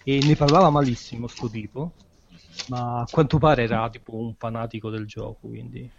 e 0.01 0.21
ne 0.23 0.35
parlava 0.35 0.69
malissimo 0.71 1.27
sto 1.27 1.49
tipo, 1.49 1.97
ma 2.65 3.01
a 3.01 3.07
quanto 3.07 3.37
pare 3.37 3.63
era 3.63 3.89
tipo 3.89 4.15
un 4.17 4.35
fanatico 4.35 4.89
del 4.89 5.05
gioco, 5.05 5.47
quindi 5.47 5.91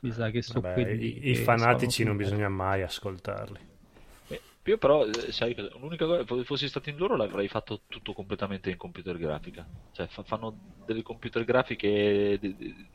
mi 0.00 0.12
sa 0.12 0.30
che 0.30 0.42
sono 0.42 0.64
Vabbè, 0.64 0.70
quelli 0.70 1.18
i, 1.30 1.34
fanatici 1.34 2.02
non 2.02 2.16
bisogna 2.16 2.48
mai 2.48 2.80
ascoltarli. 2.82 3.60
Io 4.66 4.78
però, 4.78 5.04
eh, 5.06 5.30
sai, 5.32 5.54
l'unica 5.78 6.06
cosa, 6.06 6.24
se 6.26 6.44
fossi 6.44 6.68
stato 6.68 6.88
in 6.88 6.96
loro 6.96 7.16
l'avrei 7.16 7.48
fatto 7.48 7.84
tutto 7.86 8.12
completamente 8.14 8.70
in 8.70 8.76
computer 8.78 9.16
grafica. 9.18 9.68
Cioè, 9.90 10.06
fa- 10.08 10.22
fanno 10.24 10.58
delle 10.84 11.02
computer 11.02 11.44
grafiche, 11.44 12.38
de- 12.40 12.56
de- 12.56 12.90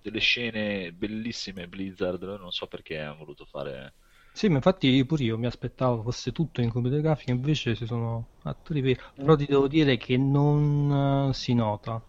delle 0.00 0.18
scene 0.20 0.92
bellissime 0.92 1.68
Blizzard, 1.68 2.22
non 2.22 2.50
so 2.52 2.66
perché 2.66 2.98
hanno 2.98 3.16
voluto 3.16 3.44
fare... 3.46 3.94
Sì, 4.30 4.48
ma 4.48 4.56
infatti 4.56 5.04
pure 5.04 5.24
io 5.24 5.36
mi 5.36 5.46
aspettavo 5.46 6.02
fosse 6.02 6.30
tutto 6.30 6.60
in 6.60 6.70
computer 6.70 7.00
grafica, 7.00 7.32
invece 7.32 7.74
ci 7.74 7.86
sono 7.86 8.34
attori 8.42 8.80
veri. 8.80 9.00
Però 9.16 9.34
ti 9.34 9.46
devo 9.46 9.66
dire 9.66 9.96
che 9.96 10.16
non 10.16 11.28
eh, 11.30 11.34
si 11.34 11.54
nota. 11.54 12.00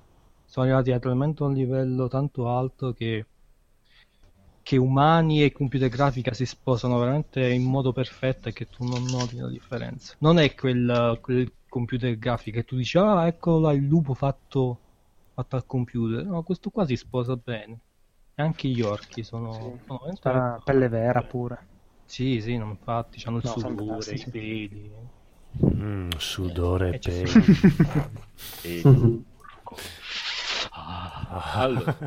Sono 0.58 0.70
arrivati 0.70 0.92
a 0.92 0.98
talmente 1.00 1.44
un 1.44 1.54
livello 1.54 2.08
tanto 2.08 2.50
alto 2.50 2.92
che, 2.92 3.28
che 4.64 4.76
umani 4.78 5.44
e 5.44 5.52
computer 5.52 5.88
grafica 5.88 6.34
si 6.34 6.48
sposano 6.48 6.98
veramente 6.98 7.48
in 7.48 7.62
modo 7.64 7.94
perfetto 7.94 8.50
e 8.50 8.54
che 8.54 8.68
tu 8.68 8.84
non 8.86 9.08
noti 9.08 9.38
la 9.38 9.50
differenza. 9.50 10.16
Non 10.20 10.40
è 10.40 10.56
quel, 10.56 11.20
quel 11.22 11.54
computer 11.70 12.18
grafica 12.18 12.62
che 12.62 12.66
tu 12.66 12.76
dici, 12.76 12.98
ah, 12.98 13.28
eccolo 13.28 13.60
là 13.60 13.74
il 13.74 13.84
lupo 13.86 14.16
fatto, 14.16 14.82
fatto 15.36 15.56
al 15.58 15.68
computer. 15.68 16.26
No, 16.26 16.42
questo 16.42 16.72
qua 16.72 16.88
si 16.88 16.96
sposa 16.96 17.36
bene. 17.36 17.80
E 18.34 18.42
anche 18.42 18.68
gli 18.68 18.82
orchi 18.82 19.24
sono, 19.24 19.80
sono 19.86 20.00
veramente 20.00 20.30
C'ha 20.30 20.32
la 20.32 20.62
pelle 20.64 20.90
vera 20.90 21.22
pure. 21.22 21.68
sì, 22.06 22.42
sì, 22.42 22.58
no, 22.58 22.70
infatti, 22.70 23.22
hanno 23.26 23.38
il 23.38 23.44
No, 23.44 23.54
sudore, 23.62 24.16
i 24.16 24.26
peli. 24.28 24.92
Mm, 25.64 26.10
sudore 26.20 26.94
E 26.94 26.98
peli. 27.00 27.46
Ah, 30.90 31.52
allora, 31.56 31.98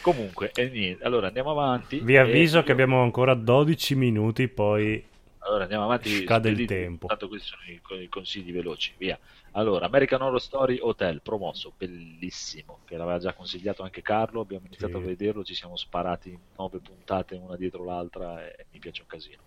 comunque, 0.00 0.52
e 0.54 0.68
niente, 0.68 1.02
allora 1.02 1.26
andiamo 1.26 1.50
avanti. 1.50 1.98
Vi 1.98 2.14
e- 2.14 2.18
avviso 2.18 2.62
che 2.62 2.70
abbiamo 2.70 3.02
ancora 3.02 3.34
12 3.34 3.96
minuti, 3.96 4.46
poi 4.46 5.04
Allora 5.38 5.64
andiamo 5.64 5.82
avanti. 5.84 6.22
Scade 6.22 6.50
il 6.50 6.64
tempo. 6.66 7.08
Tanto 7.08 7.26
questi 7.26 7.48
sono 7.48 7.62
i, 7.66 8.02
i 8.04 8.08
consigli 8.08 8.52
veloci. 8.52 8.92
Via. 8.96 9.18
Allora, 9.54 9.86
American 9.86 10.22
Horror 10.22 10.40
Story 10.40 10.78
Hotel, 10.80 11.20
promosso, 11.20 11.72
bellissimo, 11.76 12.78
che 12.84 12.96
l'aveva 12.96 13.18
già 13.18 13.32
consigliato 13.32 13.82
anche 13.82 14.02
Carlo. 14.02 14.40
Abbiamo 14.40 14.66
iniziato 14.66 14.98
Sì. 14.98 15.02
a 15.02 15.06
vederlo, 15.06 15.42
ci 15.42 15.54
siamo 15.56 15.74
sparati 15.76 16.38
nove 16.56 16.78
puntate 16.78 17.34
una 17.34 17.56
dietro 17.56 17.84
l'altra 17.84 18.46
e 18.46 18.66
mi 18.70 18.78
piace 18.78 19.00
un 19.02 19.08
casino. 19.08 19.42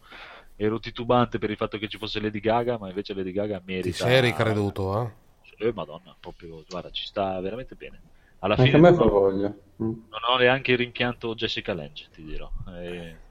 Ero 0.57 0.79
titubante 0.79 1.37
per 1.39 1.49
il 1.49 1.55
fatto 1.55 1.77
che 1.77 1.87
ci 1.87 1.97
fosse 1.97 2.19
Lady 2.19 2.41
Gaga, 2.41 2.77
ma 2.77 2.89
invece 2.89 3.13
Lady 3.13 3.31
Gaga 3.31 3.57
Ti 3.59 3.63
merita. 3.65 4.05
sei 4.05 4.19
ricreduto, 4.19 5.01
eh? 5.01 5.23
Eh, 5.67 5.71
Madonna, 5.73 6.13
proprio, 6.19 6.65
guarda, 6.67 6.91
ci 6.91 7.05
sta 7.05 7.39
veramente 7.39 7.75
bene. 7.75 8.01
Alla 8.45 8.57
Anche 8.57 8.61
fine 8.63 8.77
a 8.77 8.79
me 8.79 8.91
non 8.91 8.95
fa 8.95 9.03
ho, 9.03 9.09
voglia. 9.09 9.53
Mm. 9.83 9.93
non 10.09 10.19
ho 10.27 10.37
neanche 10.37 10.75
rimpianto 10.75 11.35
Jessica 11.35 11.73
Lange, 11.73 12.07
ti 12.11 12.23
dirò. 12.23 12.51
E- 12.67 13.21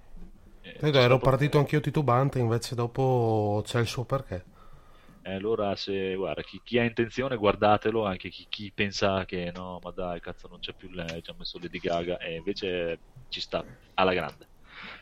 e- 0.60 0.82
Vedo, 0.82 0.98
ero 1.00 1.18
partito 1.18 1.58
anch'io 1.58 1.80
titubante, 1.80 2.38
invece 2.38 2.76
dopo 2.76 3.60
c'è 3.64 3.80
il 3.80 3.88
suo 3.88 4.04
perché. 4.04 4.44
E 5.26 5.32
allora, 5.34 5.74
se 5.76 6.14
guarda, 6.14 6.42
chi, 6.42 6.60
chi 6.62 6.78
ha 6.78 6.84
intenzione, 6.84 7.36
guardatelo. 7.36 8.04
Anche 8.04 8.28
chi, 8.28 8.46
chi 8.48 8.72
pensa 8.72 9.24
che 9.24 9.50
no, 9.52 9.78
ma 9.82 9.90
dai, 9.90 10.20
cazzo, 10.20 10.48
non 10.48 10.58
c'è 10.58 10.74
più 10.74 10.90
lei, 10.90 11.22
ci 11.22 11.30
ha 11.30 11.34
messo 11.36 11.58
Lady 11.58 11.78
Gaga. 11.78 12.18
E 12.18 12.34
invece 12.36 13.00
ci 13.28 13.40
sta 13.40 13.66
alla 13.94 14.12
grande. 14.12 14.50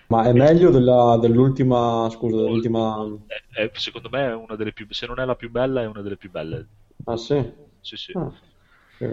Ma 0.09 0.23
è 0.25 0.33
meglio 0.33 0.71
della- 0.71 1.17
dell'ultima, 1.21 2.09
scusa, 2.11 2.37
dell'ultima... 2.37 3.05
È- 3.27 3.43
è- 3.63 3.71
secondo 3.75 4.09
me 4.11 4.27
è 4.29 4.35
una 4.35 4.55
delle 4.57 4.73
più, 4.73 4.87
se 4.91 5.07
non 5.07 5.19
è 5.19 5.25
la 5.25 5.35
più 5.37 5.51
bella, 5.51 5.83
è 5.83 5.87
una 5.87 6.03
delle 6.03 6.17
più 6.17 6.31
belle. 6.31 6.69
Ah 7.07 7.17
sì? 7.17 7.39
Sì, 7.81 7.97
sì. 7.97 8.15
Ah, 8.15 8.33
sì. 8.99 9.07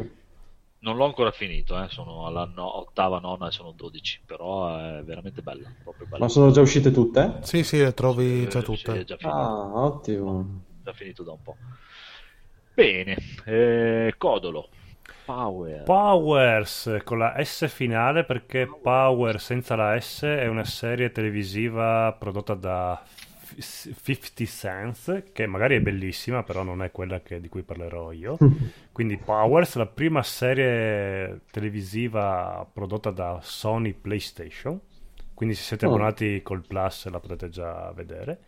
Non 0.82 0.96
l'ho 0.96 1.06
ancora 1.06 1.32
finito, 1.32 1.82
eh, 1.82 1.90
sono 1.90 2.26
alla 2.26 2.46
no- 2.46 2.78
ottava, 2.78 3.20
nona 3.20 3.48
e 3.48 3.52
sono 3.52 3.72
12, 3.72 4.22
però 4.26 4.78
è 4.78 5.04
veramente 5.04 5.42
bella, 5.42 5.74
proprio 5.84 6.08
bella. 6.08 6.24
Ma 6.24 6.30
sono 6.30 6.52
già 6.52 6.62
uscite 6.62 6.92
tutte? 6.92 7.40
Sì, 7.44 7.64
sì, 7.64 7.78
le 7.80 7.94
trovi 7.94 8.48
già 8.48 8.60
Eh, 8.60 8.64
tutte. 8.64 8.92
sì, 8.92 8.98
è 8.98 9.04
già 9.04 9.18
Ah, 9.24 9.72
ottimo. 9.84 10.64
già 10.84 10.94
finito 10.94 11.24
da 11.24 11.32
un 11.32 11.42
po'. 11.42 11.58
Bene, 12.76 13.18
eh, 13.46 14.14
Codolo. 14.18 14.70
Power. 15.26 15.86
Powers 15.86 17.02
con 17.04 17.18
la 17.18 17.34
S 17.44 17.68
finale 17.68 18.24
perché 18.24 18.68
Power 18.68 19.40
senza 19.40 19.76
la 19.76 20.00
S 20.00 20.24
è 20.24 20.46
una 20.48 20.64
serie 20.64 21.12
televisiva 21.12 22.16
prodotta 22.18 22.54
da 22.54 23.02
50 23.58 24.46
Cents 24.46 25.24
che 25.34 25.46
magari 25.48 25.76
è 25.76 25.82
bellissima 25.82 26.44
però 26.44 26.64
non 26.64 26.84
è 26.84 26.92
quella 26.92 27.22
che- 27.22 27.40
di 27.42 27.50
cui 27.50 27.64
parlerò 27.64 28.12
io 28.12 28.38
quindi 28.92 29.18
Powers 29.18 29.76
la 29.76 29.86
prima 29.88 30.22
serie 30.24 31.42
televisiva 31.52 32.68
prodotta 32.72 33.12
da 33.12 33.40
Sony 33.42 33.94
PlayStation 33.94 34.80
quindi 35.34 35.56
se 35.56 35.64
siete 35.64 35.86
Oh. 35.86 35.90
abbonati 35.90 36.42
col 36.44 36.66
Plus 36.66 37.08
la 37.10 37.20
potete 37.20 37.50
già 37.50 37.92
vedere 37.94 38.40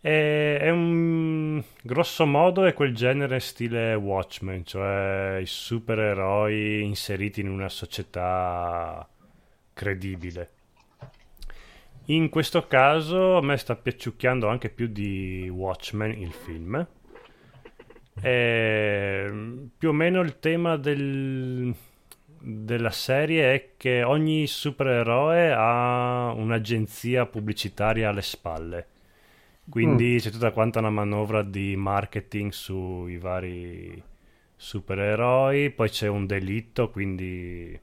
e- 0.00 0.58
è 0.60 0.70
un 0.70 1.62
grosso 1.82 2.24
modo 2.26 2.64
è 2.64 2.72
quel 2.72 2.94
genere 2.94 3.40
stile 3.40 3.94
Watchmen, 3.94 4.64
cioè 4.64 5.38
i 5.42 5.46
supereroi 5.46 6.84
inseriti 6.84 7.40
in 7.40 7.48
una 7.48 7.68
società 7.68 9.06
credibile. 9.72 10.50
In 12.10 12.30
questo 12.30 12.66
caso 12.66 13.36
a 13.36 13.42
me 13.42 13.56
sta 13.58 13.76
piaciucchiando 13.76 14.48
anche 14.48 14.70
più 14.70 14.86
di 14.86 15.46
Watchmen 15.52 16.10
il 16.18 16.32
film. 16.32 16.86
E, 18.20 19.30
più 19.76 19.90
o 19.90 19.92
meno 19.92 20.20
il 20.22 20.38
tema 20.38 20.76
del- 20.76 21.74
della 22.40 22.90
serie 22.90 23.52
è 23.54 23.70
che 23.76 24.02
ogni 24.02 24.46
supereroe 24.46 25.52
ha 25.52 26.32
un'agenzia 26.34 27.26
pubblicitaria 27.26 28.08
alle 28.08 28.22
spalle. 28.22 28.86
Quindi 29.68 30.16
c'è 30.18 30.30
tutta 30.30 30.50
quanta 30.52 30.78
una 30.78 30.88
manovra 30.88 31.42
di 31.42 31.76
marketing 31.76 32.52
sui 32.52 33.18
vari 33.18 34.02
supereroi, 34.56 35.70
poi 35.70 35.90
c'è 35.90 36.08
un 36.08 36.24
delitto, 36.24 36.90
quindi 36.90 37.78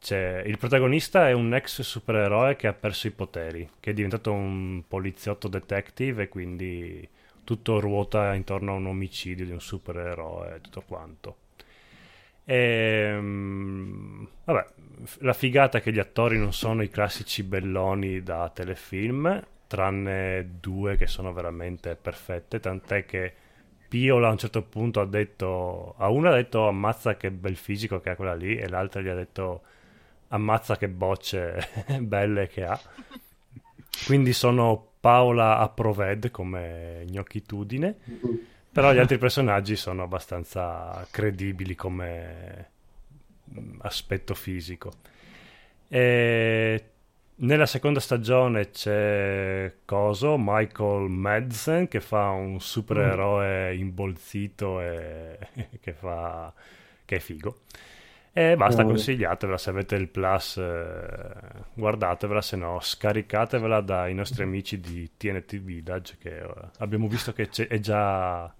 c'è... 0.00 0.42
il 0.46 0.58
protagonista 0.58 1.28
è 1.28 1.32
un 1.32 1.54
ex 1.54 1.80
supereroe 1.82 2.56
che 2.56 2.66
ha 2.66 2.72
perso 2.72 3.06
i 3.06 3.10
poteri, 3.10 3.68
che 3.80 3.90
è 3.90 3.94
diventato 3.94 4.32
un 4.32 4.82
poliziotto 4.86 5.48
detective 5.48 6.24
e 6.24 6.28
quindi 6.28 7.08
tutto 7.44 7.80
ruota 7.80 8.34
intorno 8.34 8.72
a 8.72 8.76
un 8.76 8.86
omicidio 8.86 9.44
di 9.44 9.52
un 9.52 9.60
supereroe 9.60 10.56
e 10.56 10.60
tutto 10.60 10.82
quanto. 10.86 11.36
Ehm, 12.44 14.26
vabbè, 14.44 14.66
la 15.18 15.32
figata 15.34 15.78
è 15.78 15.82
che 15.82 15.92
gli 15.92 15.98
attori 15.98 16.38
non 16.38 16.52
sono 16.52 16.82
i 16.82 16.88
classici 16.88 17.42
belloni 17.42 18.22
da 18.22 18.50
telefilm, 18.50 19.44
tranne 19.66 20.48
due 20.60 20.96
che 20.96 21.06
sono 21.06 21.32
veramente 21.32 21.94
perfette, 21.94 22.58
tant'è 22.60 23.04
che 23.04 23.34
Piola 23.88 24.28
a 24.28 24.32
un 24.32 24.38
certo 24.38 24.62
punto 24.62 25.00
ha 25.00 25.06
detto, 25.06 25.94
a 25.98 26.08
una 26.08 26.30
ha 26.30 26.34
detto 26.34 26.68
ammazza 26.68 27.16
che 27.16 27.30
bel 27.30 27.56
fisico 27.56 28.00
che 28.00 28.10
ha 28.10 28.16
quella 28.16 28.34
lì 28.34 28.56
e 28.56 28.68
l'altra 28.68 29.00
gli 29.00 29.08
ha 29.08 29.14
detto 29.14 29.62
ammazza 30.28 30.76
che 30.76 30.88
bocce 30.88 31.68
belle 32.00 32.48
che 32.48 32.64
ha. 32.64 32.80
Quindi 34.06 34.32
sono 34.32 34.92
Paola 35.00 35.58
Approved 35.58 36.30
come 36.30 37.04
gnocchitudine, 37.06 37.94
però 38.70 38.92
gli 38.92 38.98
altri 38.98 39.18
personaggi 39.18 39.76
sono 39.76 40.02
abbastanza 40.02 41.06
credibili 41.10 41.74
come 41.74 42.70
mm, 43.58 43.80
aspetto 43.82 44.34
fisico. 44.34 44.92
E 45.88 46.84
nella 47.40 47.66
seconda 47.66 48.00
stagione 48.00 48.70
c'è 48.70 49.72
Coso, 49.84 50.36
Michael 50.38 51.08
Madsen, 51.08 51.86
che 51.86 52.00
fa 52.00 52.30
un 52.30 52.60
supereroe 52.60 53.76
imbolzito 53.76 54.80
e 54.80 55.38
che, 55.80 55.92
fa... 55.92 56.52
che 57.04 57.16
è 57.16 57.18
figo. 57.20 57.60
E 58.40 58.54
basta, 58.54 58.82
Oh. 58.82 58.86
consigliatevela 58.86 59.58
se 59.58 59.70
avete 59.70 59.96
il 59.96 60.06
plus, 60.06 60.58
eh, 60.58 61.10
guardatevela, 61.74 62.40
se 62.40 62.54
no 62.54 62.78
scaricatevela 62.80 63.80
dai 63.80 64.14
nostri 64.14 64.44
amici 64.44 64.78
di 64.78 65.10
TNT 65.16 65.58
Village 65.58 66.18
che 66.20 66.38
eh, 66.42 66.48
abbiamo 66.78 67.08
visto 67.08 67.32
che 67.32 67.48
è 67.48 67.78
già 67.80 68.54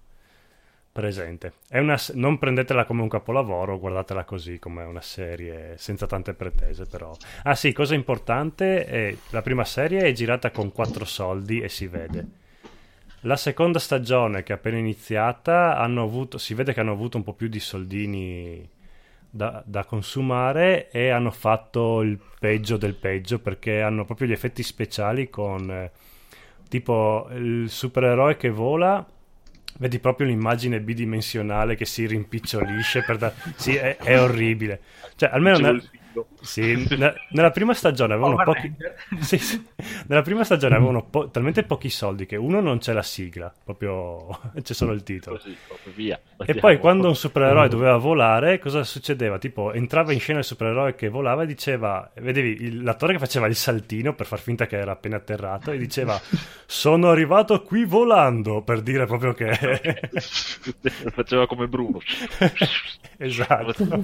presente. 0.91 1.53
È 1.69 1.79
una 1.79 1.97
non 2.15 2.37
prendetela 2.37 2.83
come 2.83 3.03
un 3.03 3.07
capolavoro, 3.07 3.79
guardatela 3.79 4.25
così 4.25 4.59
come 4.59 4.83
una 4.83 4.99
serie 4.99 5.75
senza 5.77 6.07
tante 6.07 6.33
pretese 6.33 6.85
però. 6.85 7.15
Ah 7.43 7.55
sì, 7.55 7.71
cosa 7.71 7.95
importante, 7.95 8.83
è, 8.83 9.15
la 9.29 9.41
prima 9.41 9.63
serie 9.63 10.01
è 10.01 10.11
girata 10.11 10.51
con 10.51 10.73
quattro 10.73 11.05
soldi 11.05 11.61
e 11.61 11.69
si 11.69 11.87
vede. 11.87 12.27
La 13.21 13.37
seconda 13.37 13.79
stagione 13.79 14.43
che 14.43 14.51
è 14.51 14.55
appena 14.57 14.77
iniziata 14.77 15.77
hanno 15.77 16.03
avuto, 16.03 16.37
si 16.37 16.53
vede 16.53 16.73
che 16.73 16.81
hanno 16.81 16.91
avuto 16.91 17.15
un 17.15 17.23
po' 17.23 17.33
più 17.33 17.47
di 17.47 17.61
soldini 17.61 18.69
da, 19.29 19.61
da 19.65 19.83
consumare 19.85 20.89
e 20.89 21.09
hanno 21.09 21.31
fatto 21.31 22.01
il 22.01 22.19
peggio 22.39 22.77
del 22.77 22.95
peggio 22.95 23.39
perché 23.39 23.81
hanno 23.81 24.05
proprio 24.05 24.27
gli 24.27 24.31
effetti 24.31 24.63
speciali 24.63 25.29
con 25.29 25.69
eh, 25.69 25.91
tipo 26.67 27.27
il 27.33 27.69
supereroe 27.69 28.37
che 28.37 28.49
vola 28.49 29.05
vedi 29.77 29.99
proprio 29.99 30.27
l'immagine 30.27 30.81
bidimensionale 30.81 31.75
che 31.75 31.85
si 31.85 32.05
rimpicciolisce 32.05 33.05
da- 33.17 33.33
sì, 33.55 33.75
è, 33.75 33.97
è 33.97 34.19
orribile. 34.19 34.81
Cioè 35.15 35.29
almeno 35.31 35.57
nel- 35.57 35.89
Dio. 36.27 36.27
Sì, 36.41 36.87
ne- 36.97 37.13
nella 37.31 37.51
prima 37.51 37.73
stagione 37.73 38.13
avevano 38.13 38.35
Power 38.35 38.53
pochi... 38.55 38.73
Ranger. 38.77 38.95
Sì, 39.23 39.37
sì. 39.37 39.63
Nella 40.07 40.21
prima 40.21 40.43
stagione 40.43 40.75
avevano 40.77 41.03
po- 41.05 41.29
talmente 41.29 41.63
pochi 41.63 41.89
soldi 41.89 42.25
che 42.25 42.35
uno 42.35 42.59
non 42.61 42.79
c'è 42.79 42.93
la 42.93 43.01
sigla, 43.03 43.53
proprio 43.63 44.27
c'è 44.61 44.73
solo 44.73 44.91
il 44.93 45.03
titolo. 45.03 45.37
Così, 45.37 45.55
via. 45.95 46.19
E 46.45 46.55
poi 46.55 46.77
quando 46.79 47.07
un 47.07 47.15
supereroe 47.15 47.67
doveva 47.67 47.97
volare, 47.97 48.59
cosa 48.59 48.83
succedeva? 48.83 49.37
Tipo, 49.37 49.71
entrava 49.73 50.13
in 50.13 50.19
scena 50.19 50.39
il 50.39 50.45
supereroe 50.45 50.95
che 50.95 51.09
volava 51.09 51.43
e 51.43 51.45
diceva, 51.45 52.09
vedevi 52.15 52.61
il- 52.61 52.83
l'attore 52.83 53.13
che 53.13 53.19
faceva 53.19 53.47
il 53.47 53.55
saltino 53.55 54.13
per 54.13 54.25
far 54.25 54.39
finta 54.39 54.65
che 54.67 54.77
era 54.77 54.91
appena 54.91 55.17
atterrato 55.17 55.71
e 55.71 55.77
diceva 55.77 56.19
sono 56.65 57.09
arrivato 57.09 57.61
qui 57.63 57.85
volando, 57.85 58.61
per 58.61 58.81
dire 58.81 59.05
proprio 59.05 59.33
che... 59.33 59.99
Faceva 61.11 61.47
come 61.47 61.67
Bruno. 61.67 61.99
esatto. 63.17 64.03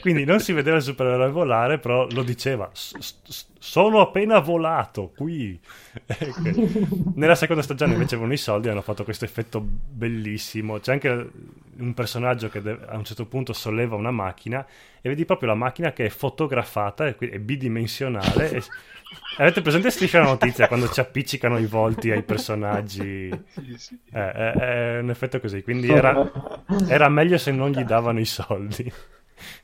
Quindi 0.00 0.24
non 0.24 0.40
si 0.40 0.52
vedeva 0.52 0.76
il 0.76 0.82
supereroe 0.82 1.30
volare, 1.30 1.39
però 1.78 2.06
lo 2.10 2.22
diceva, 2.22 2.68
"S- 2.72 2.96
s- 2.98 3.46
sono 3.58 4.00
appena 4.00 4.38
volato 4.40 5.12
qui. 5.14 5.58
Ecco. 6.06 6.42
Nella 7.16 7.34
seconda 7.34 7.62
stagione 7.62 7.92
invece 7.92 8.14
avevano 8.14 8.32
i 8.34 8.38
soldi 8.38 8.68
e 8.68 8.70
hanno 8.70 8.80
fatto 8.82 9.04
questo 9.04 9.24
effetto 9.24 9.60
bellissimo. 9.60 10.78
C'è 10.78 10.92
anche 10.92 11.30
un 11.78 11.94
personaggio 11.94 12.48
che 12.48 12.58
a 12.58 12.96
un 12.96 13.04
certo 13.04 13.26
punto 13.26 13.52
solleva 13.52 13.96
una 13.96 14.10
macchina 14.10 14.64
e 15.00 15.08
vedi 15.08 15.24
proprio 15.24 15.48
la 15.48 15.54
macchina 15.54 15.92
che 15.92 16.06
è 16.06 16.08
fotografata, 16.08 17.06
è, 17.06 17.14
bidimensionale. 17.38 18.50
e- 18.52 18.62
Avete 19.38 19.60
presente 19.62 19.90
Striscia 19.90 20.20
la 20.20 20.26
notizia 20.26 20.68
quando 20.68 20.88
ci 20.88 21.00
appiccicano 21.00 21.58
i 21.58 21.66
volti 21.66 22.10
ai 22.12 22.22
personaggi? 22.22 23.28
Eh, 23.28 24.32
è, 24.32 24.52
è 24.52 24.98
un 25.00 25.10
effetto 25.10 25.40
così, 25.40 25.62
quindi 25.62 25.88
era, 25.88 26.30
era 26.86 27.08
meglio 27.08 27.36
se 27.36 27.50
non 27.50 27.70
gli 27.70 27.82
davano 27.82 28.20
i 28.20 28.24
soldi. 28.24 28.92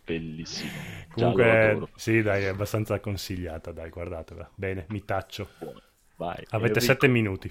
Bellissimo. 0.05 0.71
Comunque, 1.13 1.89
sì, 1.97 2.23
dai, 2.23 2.45
è 2.45 2.47
abbastanza 2.49 3.01
consigliata, 3.01 3.73
dai, 3.73 3.91
guardatela. 3.91 4.49
Bene, 4.55 4.87
mi 4.89 5.05
taccio. 5.05 5.49
Buono. 5.59 5.81
Vai. 6.17 6.45
Avete 6.51 6.79
Enrico. 6.79 6.81
sette 6.81 7.09
minuti. 7.09 7.51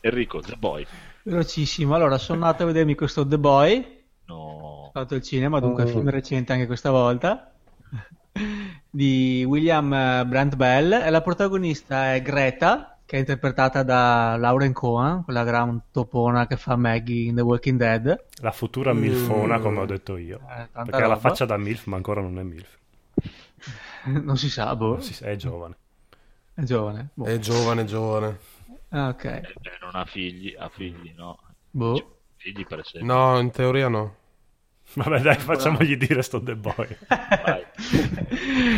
Enrico, 0.00 0.40
The 0.40 0.56
Boy. 0.56 0.86
Velocissimo. 1.22 1.94
Allora, 1.94 2.18
sono 2.18 2.44
andato 2.44 2.62
a 2.64 2.66
vedermi 2.66 2.94
questo 2.94 3.26
The 3.26 3.38
Boy. 3.38 3.96
No. 4.26 4.34
Ho 4.34 4.90
fatto 4.92 5.14
il 5.14 5.22
cinema, 5.22 5.60
dunque 5.60 5.84
Oh. 5.84 5.86
film 5.86 6.10
recente 6.10 6.52
anche 6.52 6.66
questa 6.66 6.90
volta. 6.90 7.52
Di 8.90 9.44
William 9.46 9.92
eh, 9.92 10.24
Brandt 10.26 10.56
Bell. 10.56 10.92
E 10.92 11.10
la 11.10 11.22
protagonista 11.22 12.14
è 12.14 12.22
Greta, 12.22 12.97
che 13.08 13.16
è 13.16 13.20
interpretata 13.20 13.82
da 13.82 14.36
Lauren 14.36 14.74
Cohen, 14.74 15.24
quella 15.24 15.42
gran 15.42 15.80
topona 15.90 16.46
che 16.46 16.58
fa 16.58 16.76
Maggie 16.76 17.28
in 17.28 17.36
The 17.36 17.40
Walking 17.40 17.78
Dead. 17.78 18.24
La 18.42 18.52
futura 18.52 18.92
milfona, 18.92 19.58
come 19.60 19.80
ho 19.80 19.86
detto 19.86 20.18
io. 20.18 20.40
Eh, 20.40 20.68
Perché 20.70 20.96
ha 20.96 20.98
la 21.00 21.06
roba. 21.14 21.16
faccia 21.16 21.46
da 21.46 21.56
milf, 21.56 21.86
ma 21.86 21.96
ancora 21.96 22.20
non 22.20 22.38
è 22.38 22.42
milf. 22.42 22.76
Non 24.04 24.36
si 24.36 24.50
sa, 24.50 24.76
boh. 24.76 25.00
Si- 25.00 25.24
È 25.24 25.36
giovane. 25.36 25.74
È 26.52 26.60
giovane. 26.64 27.08
Boh. 27.14 27.24
È 27.24 27.38
giovane, 27.38 27.86
giovane. 27.86 28.38
Ah, 28.90 29.08
ok. 29.08 29.24
Eh, 29.24 29.42
non 29.80 29.94
ha 29.94 30.04
figli, 30.04 30.54
ha 30.58 30.68
figli, 30.68 31.14
no. 31.16 31.38
Boh. 31.70 32.18
Figli 32.36 32.66
per 32.66 32.80
esempio. 32.80 33.10
No, 33.10 33.38
in 33.38 33.50
teoria 33.50 33.88
no. 33.88 34.16
Vabbè, 34.94 35.20
dai, 35.20 35.36
facciamogli 35.36 35.96
dire 35.96 36.22
sto 36.22 36.42
The 36.42 36.56
Boy. 36.56 36.96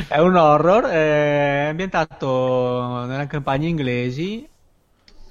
È 0.09 0.19
un 0.19 0.35
horror, 0.35 0.85
è 0.85 1.67
ambientato 1.69 3.05
nelle 3.07 3.27
campagne 3.27 3.69
inglesi, 3.69 4.47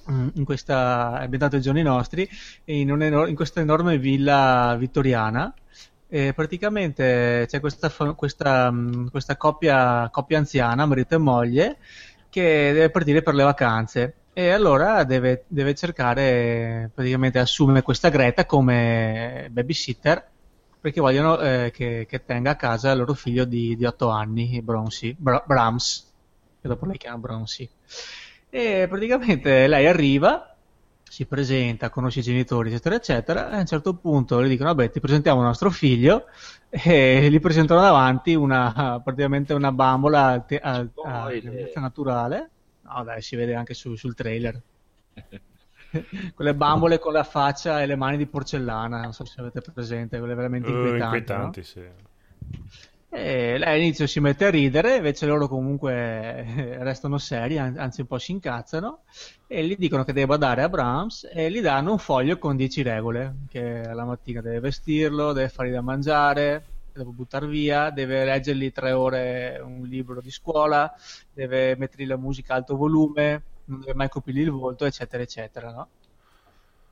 mm, 0.09 0.27
in 0.33 0.45
questa, 0.45 1.19
è 1.19 1.24
ambientato 1.24 1.58
ai 1.58 1.61
giorni 1.61 1.82
nostri, 1.82 2.27
in, 2.66 2.91
un 2.91 3.01
eno- 3.03 3.27
in 3.27 3.35
questa 3.35 3.59
enorme 3.59 3.98
villa 3.98 4.75
vittoriana. 4.80 5.53
E 6.08 6.33
praticamente 6.33 7.45
c'è 7.48 7.59
questa, 7.59 7.90
questa, 8.16 8.72
mm, 8.72 9.08
questa 9.08 9.38
coppia, 9.38 10.09
coppia 10.11 10.38
anziana, 10.38 10.85
marito 10.85 11.16
e 11.16 11.17
moglie, 11.17 11.77
che 12.30 12.72
deve 12.74 12.90
partire 12.90 13.22
per 13.22 13.35
le 13.35 13.43
vacanze. 13.43 14.14
E 14.33 14.49
allora 14.51 15.03
deve, 15.03 15.43
deve 15.48 15.75
cercare, 15.75 16.90
praticamente 16.93 17.40
assume 17.40 17.82
questa 17.82 18.09
Greta 18.09 18.45
come 18.45 19.49
babysitter 19.51 20.25
perché 20.80 21.01
vogliono 21.01 21.40
eh, 21.40 21.72
che, 21.74 22.06
che 22.08 22.24
tenga 22.25 22.51
a 22.51 22.56
casa 22.56 22.91
il 22.91 22.99
loro 22.99 23.14
figlio 23.14 23.45
di, 23.45 23.75
di 23.75 23.85
8 23.85 24.09
anni, 24.09 24.61
Bronsi, 24.61 25.16
Bra- 25.17 25.43
Brahms, 25.45 26.14
che 26.61 26.67
dopo 26.67 26.85
lei 26.85 26.98
chiama 26.98 27.17
Bronsi. 27.19 27.69
E 28.49 28.88
praticamente 28.90 29.67
lei 29.67 29.85
arriva, 29.88 30.56
si 31.03 31.25
presenta, 31.27 31.90
conosce 31.90 32.19
i 32.19 32.24
genitori, 32.24 32.69
eccetera, 32.69 32.95
eccetera, 32.95 33.51
e 33.51 33.56
a 33.58 33.59
un 33.59 33.66
certo 33.66 33.95
punto 33.98 34.40
le 34.40 34.48
dicono, 34.48 34.69
vabbè, 34.74 34.90
ti 34.91 34.99
presentiamo 34.99 35.40
il 35.41 35.45
nostro 35.48 35.69
figlio, 35.69 36.25
e 36.69 37.30
gli 37.30 37.40
presentano 37.40 37.82
davanti 37.82 38.33
una, 38.35 38.99
praticamente 39.03 39.53
una 39.53 39.72
bambola 39.72 40.43
te- 40.48 40.59
a, 40.59 40.88
a 41.01 41.32
grandezza 41.33 41.80
naturale. 41.80 42.51
No, 42.82 43.03
dai, 43.03 43.22
si 43.22 43.35
vede 43.35 43.53
anche 43.56 43.74
su- 43.74 43.95
sul 43.95 44.16
trailer. 44.16 44.61
quelle 46.34 46.56
bambole 46.56 47.00
con 47.00 47.14
la 47.14 47.24
faccia 47.24 47.82
e 47.82 47.85
le 47.85 47.95
mani 47.95 48.18
di 48.18 48.27
porcellana, 48.27 49.01
non 49.01 49.14
so 49.14 49.26
se 49.26 49.40
avete 49.42 49.61
presente, 49.61 50.19
quelle 50.19 50.35
veramente 50.35 50.69
Uh, 50.69 50.72
inquietanti. 50.72 51.35
inquietanti, 51.35 51.64
no? 51.64 51.64
sì. 51.64 51.82
E 53.11 53.58
lei 53.58 53.76
all'inizio 53.76 54.06
si 54.06 54.19
mette 54.19 54.45
a 54.45 54.50
ridere, 54.51 54.98
invece 54.98 55.26
loro 55.26 55.48
comunque 55.48 56.45
eh, 56.45 56.84
restano 56.84 57.18
seri, 57.18 57.58
an- 57.58 57.76
anzi 57.77 58.01
un 58.01 58.08
po' 58.08 58.19
si 58.19 58.32
incazzano, 58.34 59.03
e 59.48 59.66
gli 59.66 59.76
dicono 59.77 60.03
che 60.03 60.14
deve 60.14 60.27
badare 60.27 60.61
a 60.61 60.69
Brahms 60.69 61.27
e 61.32 61.50
gli 61.50 61.59
danno 61.59 61.92
un 61.93 61.98
foglio 61.98 62.38
con 62.38 62.56
10 62.56 62.84
regole, 62.84 63.45
che 63.48 63.82
la 63.92 64.06
mattina 64.06 64.42
deve 64.42 64.59
vestirlo, 64.59 65.34
deve 65.34 65.50
fargli 65.50 65.72
da 65.72 65.82
mangiare, 65.82 66.69
deve 66.92 67.09
buttare 67.11 67.48
via, 67.48 67.90
deve 67.90 68.24
leggergli 68.26 68.72
tre 68.72 68.92
ore 68.92 69.59
un 69.64 69.82
libro 69.88 70.22
di 70.22 70.30
scuola, 70.30 70.92
deve 71.32 71.76
mettergli 71.77 72.06
la 72.08 72.18
musica 72.18 72.53
a 72.53 72.58
alto 72.58 72.76
volume, 72.77 73.43
non 73.70 73.80
deve 73.82 73.94
mai 73.96 74.10
coprirgli 74.10 74.42
il 74.42 74.52
volto, 74.52 74.86
eccetera, 74.86 75.24
eccetera, 75.24 75.72
no? 75.72 75.92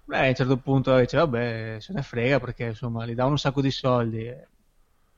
Beh, 0.06 0.26
a 0.26 0.30
un 0.30 0.36
certo 0.36 0.58
punto 0.60 0.98
dice, 0.98 1.18
vabbè, 1.18 1.78
se 1.80 1.92
ne 1.94 2.02
frega 2.02 2.40
perché 2.40 2.66
insomma 2.68 3.06
gli 3.06 3.14
dà 3.14 3.26
un 3.26 3.38
sacco 3.38 3.62
di 3.62 3.72
soldi. 3.72 4.26
E, 4.26 4.48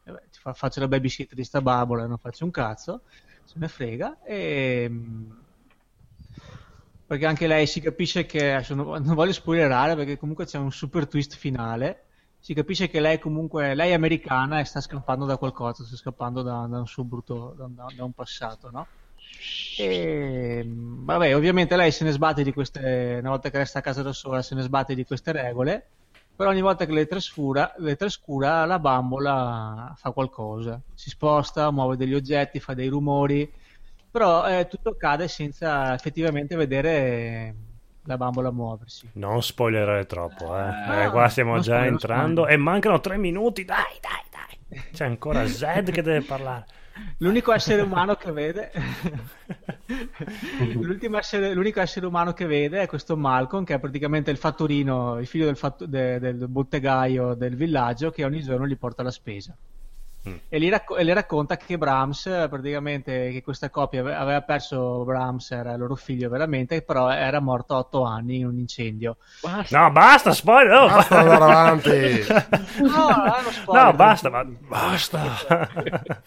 e 0.03 0.29
ti 0.31 0.39
fa- 0.39 0.53
faccio 0.53 0.79
la 0.79 0.87
babysitter 0.87 1.35
di 1.37 1.43
sta 1.43 1.61
bambola, 1.61 2.07
non 2.07 2.17
faccio 2.17 2.43
un 2.45 2.51
cazzo, 2.51 3.03
se 3.43 3.59
ne 3.59 3.67
frega. 3.67 4.19
E, 4.23 4.87
mm, 4.89 5.31
perché 7.05 7.25
anche 7.25 7.47
lei 7.47 7.65
si 7.67 7.79
capisce 7.81 8.25
che, 8.25 8.53
adesso 8.53 8.75
non 8.75 9.01
non 9.01 9.15
voglio 9.15 9.33
spoilerare 9.33 9.95
perché 9.95 10.17
comunque 10.17 10.45
c'è 10.45 10.57
un 10.57 10.71
super 10.71 11.07
twist 11.07 11.35
finale. 11.35 12.05
Si 12.39 12.53
capisce 12.53 12.87
che 12.87 12.99
lei 12.99 13.19
comunque, 13.19 13.73
lei 13.75 13.89
è 13.91 13.93
americana 13.93 14.59
e 14.59 14.65
sta 14.65 14.79
scappando 14.79 15.25
da 15.25 15.37
qualcosa, 15.37 15.83
sta 15.83 15.95
scappando 15.95 16.41
da, 16.43 16.67
da 16.69 16.79
un 16.79 16.87
suo 16.87 17.03
brutto, 17.03 17.53
da- 17.57 17.91
da 17.93 18.03
un 18.03 18.13
passato, 18.13 18.69
no? 18.69 18.89
E 19.77 20.63
mh, 20.63 21.05
vabbè, 21.05 21.35
ovviamente 21.35 21.75
lei 21.75 21.91
se 21.91 22.03
ne 22.03 22.11
sbatte 22.11 22.43
di 22.43 22.51
queste, 22.53 23.17
una 23.19 23.29
volta 23.29 23.49
che 23.49 23.57
resta 23.57 23.79
a 23.79 23.81
casa 23.81 24.01
da 24.01 24.13
sola, 24.13 24.41
se 24.41 24.55
ne 24.55 24.61
sbatte 24.61 24.93
di 24.95 25.05
queste 25.05 25.31
regole, 25.31 25.89
però 26.35 26.49
ogni 26.49 26.61
volta 26.61 26.85
che 26.85 26.91
le 26.93 27.05
trasfura, 27.07 27.73
le 27.77 27.95
trascura, 27.95 28.65
la 28.65 28.79
bambola 28.79 29.93
fa 29.95 30.11
qualcosa, 30.11 30.81
si 30.93 31.09
sposta, 31.09 31.71
muove 31.71 31.95
degli 31.97 32.13
oggetti, 32.13 32.59
fa 32.59 32.73
dei 32.73 32.87
rumori, 32.87 33.51
però 34.11 34.47
eh, 34.47 34.67
tutto 34.67 34.89
accade 34.91 35.27
senza 35.27 35.93
effettivamente 35.93 36.55
vedere 36.55 37.55
la 38.03 38.17
bambola 38.17 38.51
muoversi. 38.51 39.09
Non 39.13 39.41
spoilerare 39.43 40.05
troppo, 40.05 40.55
eh. 40.57 40.75
Ah, 40.83 41.03
Eh, 41.03 41.09
qua 41.09 41.27
stiamo 41.29 41.59
già 41.59 41.85
spoiler, 41.85 41.87
entrando 41.87 42.41
spoiler. 42.41 42.53
e 42.53 42.57
mancano 42.57 42.99
tre 42.99 43.17
minuti, 43.17 43.65
dai, 43.65 43.99
dai, 44.01 44.23
dai. 44.31 44.83
C'è 44.91 45.05
ancora 45.05 45.45
Zed 45.51 45.91
che 45.91 46.01
deve 46.01 46.21
parlare. 46.23 46.65
L'unico 47.17 47.51
essere 47.53 47.81
umano 47.81 48.15
che 48.15 48.31
vede 48.31 48.71
essere- 51.17 51.53
l'unico 51.53 51.79
essere 51.81 52.05
umano 52.05 52.33
che 52.33 52.45
vede 52.45 52.81
è 52.81 52.87
questo 52.87 53.17
Malcolm 53.17 53.63
che 53.63 53.73
è 53.73 53.79
praticamente 53.79 54.31
il 54.31 54.37
fattorino, 54.37 55.19
il 55.19 55.27
figlio 55.27 55.45
del, 55.45 55.57
fatto- 55.57 55.85
de- 55.85 56.19
del 56.19 56.47
bottegaio 56.47 57.33
del 57.33 57.55
villaggio 57.55 58.09
che 58.11 58.23
ogni 58.23 58.41
giorno 58.41 58.67
gli 58.67 58.77
porta 58.77 59.03
la 59.03 59.11
spesa. 59.11 59.55
Mm. 60.27 60.35
E, 60.49 60.59
gli 60.59 60.69
racco- 60.69 60.97
e 60.97 61.03
le 61.03 61.13
racconta 61.13 61.55
che 61.55 61.77
Brahms, 61.77 62.23
praticamente, 62.49 63.31
che 63.31 63.41
questa 63.41 63.69
coppia 63.69 64.01
ave- 64.01 64.15
aveva 64.15 64.41
perso 64.41 65.03
Brahms, 65.05 65.51
era 65.51 65.71
il 65.73 65.79
loro 65.79 65.95
figlio 65.95 66.27
veramente, 66.29 66.81
però 66.81 67.09
era 67.09 67.39
morto 67.39 67.73
a 67.73 67.77
otto 67.77 68.03
anni 68.03 68.37
in 68.39 68.45
un 68.47 68.57
incendio. 68.57 69.15
No, 69.69 69.91
basta, 69.91 70.33
spoiler. 70.33 70.77
no, 70.77 70.87
Basta 70.87 71.15
ba- 71.15 71.21
andare 71.21 71.43
avanti. 71.43 71.89
No, 72.83 73.51
spoiler, 73.51 73.83
No, 73.85 73.93
basta, 73.93 74.29
ma 74.29 74.43
basta. 74.43 75.69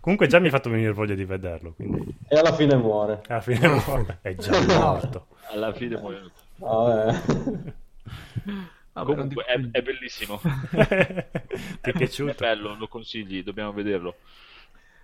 Comunque 0.00 0.26
già 0.28 0.38
mi 0.38 0.46
hai 0.46 0.50
fatto 0.50 0.70
venire 0.70 0.92
voglia 0.92 1.14
di 1.14 1.24
vederlo, 1.24 1.72
quindi 1.74 2.14
E 2.28 2.38
alla 2.38 2.52
fine 2.54 2.74
muore. 2.76 3.22
alla 3.28 3.40
fine 3.40 4.18
è 4.22 4.34
già 4.34 4.60
morto. 4.78 5.26
Alla 5.52 5.72
fine 5.72 5.96
muoiono. 5.98 6.30
Vabbè. 6.56 7.20
Vabbè, 9.02 9.14
non 9.14 9.28
Comunque 9.28 9.44
è, 9.44 9.58
è 9.70 9.82
bellissimo. 9.82 10.44
Ti 11.82 11.90
è 11.90 11.92
È 11.92 11.92
piaciuto? 11.94 12.34
bello, 12.36 12.74
lo 12.74 12.88
consigli, 12.88 13.42
dobbiamo 13.42 13.72
vederlo. 13.72 14.16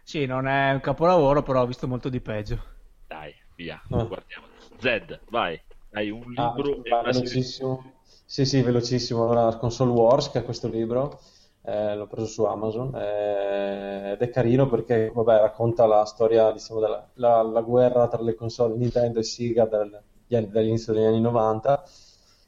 Sì, 0.03 0.25
non 0.25 0.47
è 0.47 0.73
un 0.73 0.81
capolavoro, 0.81 1.43
però 1.43 1.61
ho 1.61 1.67
visto 1.67 1.87
molto 1.87 2.09
di 2.09 2.21
peggio. 2.23 2.63
Dai, 3.09 3.33
via, 3.57 3.81
Ah. 3.91 4.05
guardiamo. 4.05 4.47
Zed, 4.79 5.21
vai. 5.31 5.61
Hai 5.93 6.11
un 6.11 6.33
Ah, 6.35 6.53
libro 6.55 6.83
e 6.85 6.91
vai, 6.91 7.03
velocissimo. 7.03 7.93
Sì, 8.25 8.45
sì, 8.45 8.61
velocissimo. 8.63 9.25
Allora, 9.31 9.57
Console 9.57 9.91
Wars, 9.93 10.31
che 10.31 10.41
è 10.41 10.45
questo 10.45 10.69
libro, 10.69 11.21
eh, 11.63 11.95
l'ho 11.97 12.07
preso 12.07 12.27
su 12.27 12.45
Amazon 12.45 12.95
eh, 12.97 14.13
ed 14.13 14.21
è 14.23 14.29
carino 14.31 14.69
perché 14.69 15.11
vabbè, 15.15 15.41
racconta 15.41 15.87
la 15.87 16.05
storia 16.05 16.51
diciamo, 16.53 16.81
della 16.81 17.09
la, 17.15 17.43
la 17.43 17.61
guerra 17.63 18.09
tra 18.09 18.23
le 18.23 18.35
console 18.35 18.77
Nintendo 18.77 19.19
e 19.21 19.23
Sega 19.25 19.65
del- 19.67 20.03
gli 20.27 20.35
anni- 20.37 20.51
dall'inizio 20.51 20.93
degli 20.93 21.05
anni 21.05 21.21
90 21.21 21.85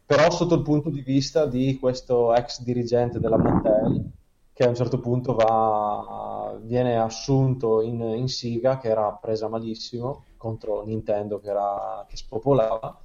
però 0.08 0.30
sotto 0.30 0.54
il 0.54 0.62
punto 0.62 0.88
di 0.88 1.02
vista 1.02 1.44
di 1.44 1.78
questo 1.78 2.34
ex 2.34 2.62
dirigente 2.62 3.20
della 3.20 3.36
Mattel 3.36 4.10
che 4.54 4.64
a 4.64 4.68
un 4.70 4.74
certo 4.74 5.00
punto 5.00 5.34
va, 5.34 6.58
viene 6.62 6.96
assunto 6.96 7.82
in, 7.82 8.00
in 8.00 8.26
Sega 8.26 8.78
che 8.78 8.88
era 8.88 9.12
presa 9.12 9.48
malissimo 9.48 10.24
contro 10.38 10.82
Nintendo 10.86 11.38
che, 11.40 11.50
era, 11.50 12.06
che 12.08 12.16
spopolava 12.16 12.98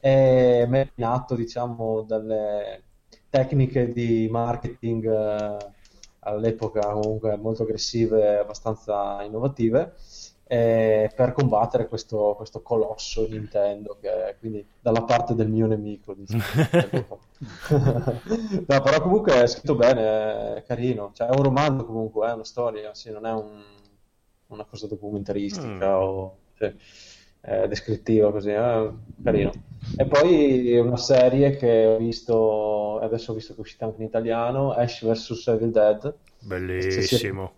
e 0.00 0.64
mette 0.66 0.94
in 0.96 1.04
atto 1.04 1.36
diciamo 1.36 2.02
delle 2.02 2.82
tecniche 3.30 3.92
di 3.92 4.26
marketing 4.28 5.04
eh, 5.08 5.56
all'epoca 6.18 6.80
comunque 6.80 7.36
molto 7.36 7.62
aggressive 7.62 8.38
abbastanza 8.38 9.22
innovative 9.22 9.94
eh, 10.48 11.12
per 11.14 11.32
combattere 11.32 11.86
questo, 11.88 12.34
questo 12.36 12.62
colosso 12.62 13.26
Nintendo 13.28 13.98
che 14.00 14.10
è 14.28 14.36
quindi 14.38 14.66
dalla 14.80 15.02
parte 15.04 15.34
del 15.34 15.48
mio 15.48 15.66
nemico 15.66 16.14
diciamo. 16.14 16.42
no, 18.66 18.80
però 18.82 19.00
comunque 19.02 19.42
è 19.42 19.46
scritto 19.46 19.74
bene, 19.74 20.56
è 20.56 20.62
carino 20.64 21.10
cioè 21.14 21.28
è 21.28 21.34
un 21.36 21.42
romanzo 21.42 21.84
comunque, 21.84 22.28
è 22.28 22.32
una 22.32 22.44
storia 22.44 22.94
sì, 22.94 23.10
non 23.10 23.26
è 23.26 23.32
un- 23.32 23.62
una 24.48 24.64
cosa 24.64 24.86
documentaristica 24.86 25.66
Mm. 25.98 26.02
o 26.02 26.36
sì, 26.56 26.74
è 27.40 27.68
descrittiva 27.68 28.32
così, 28.32 28.50
è 28.50 28.90
carino 29.22 29.52
e 29.96 30.06
poi 30.06 30.76
una 30.78 30.96
serie 30.96 31.56
che 31.56 31.86
ho 31.86 31.96
visto, 31.98 32.98
adesso 32.98 33.32
ho 33.32 33.34
visto 33.34 33.52
che 33.52 33.58
è 33.58 33.62
uscita 33.62 33.84
anche 33.84 34.00
in 34.00 34.08
italiano, 34.08 34.72
Ash 34.72 35.04
vs 35.04 35.46
Evil 35.48 35.70
Dead. 35.70 36.14
Bellissimo. 36.40 37.52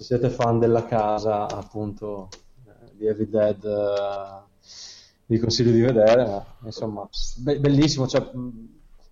Se 0.00 0.06
siete 0.06 0.30
fan 0.30 0.58
della 0.58 0.86
casa, 0.86 1.46
appunto, 1.46 2.28
eh, 2.66 2.90
di 2.96 3.06
Evil 3.06 3.28
Dead, 3.28 3.62
eh, 3.62 4.48
vi 5.26 5.38
consiglio 5.38 5.72
di 5.72 5.80
vedere, 5.82 6.24
ma 6.24 6.44
insomma, 6.64 7.06
be- 7.36 7.60
bellissimo, 7.60 8.06
cioè, 8.08 8.26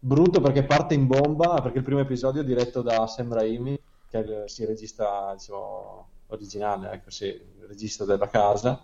brutto 0.01 0.41
perché 0.41 0.65
parte 0.65 0.95
in 0.95 1.07
bomba, 1.07 1.61
perché 1.61 1.79
il 1.79 1.85
primo 1.85 2.01
episodio 2.01 2.41
è 2.41 2.45
diretto 2.45 2.81
da 2.81 3.07
Sam 3.07 3.35
Raimi, 3.35 3.79
che 4.09 4.19
è 4.19 4.23
il, 4.23 4.43
sì, 4.47 4.65
regista, 4.65 5.35
diciamo, 5.37 6.09
originale, 6.29 6.91
ecco, 6.93 7.11
sì, 7.11 7.27
il 7.27 7.67
regista 7.69 8.07
della 8.07 8.29
casa. 8.29 8.81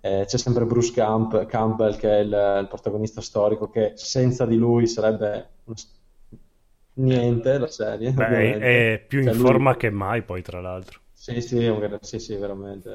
Eh, 0.00 0.24
c'è 0.26 0.38
sempre 0.38 0.66
Bruce 0.66 0.92
Camp- 0.92 1.46
Campbell 1.46 1.96
che 1.96 2.10
è 2.10 2.18
il, 2.18 2.58
il 2.60 2.66
protagonista 2.68 3.22
storico 3.22 3.70
che 3.70 3.92
senza 3.96 4.44
di 4.44 4.56
lui 4.56 4.86
sarebbe 4.86 5.48
niente 6.94 7.58
la 7.58 7.66
serie 7.66 8.12
Beh, 8.12 8.58
è 8.58 9.04
più 9.08 9.20
in 9.20 9.24
Cioè, 9.24 9.34
lui- 9.34 9.46
forma 9.46 9.76
che 9.76 9.88
mai, 9.90 10.22
poi, 10.22 10.42
tra 10.42 10.60
l'altro. 10.60 11.00
Sì, 11.24 11.40
sì, 11.40 11.66
un- 11.66 11.98
sì, 12.02 12.18
sì, 12.18 12.36
veramente. 12.36 12.90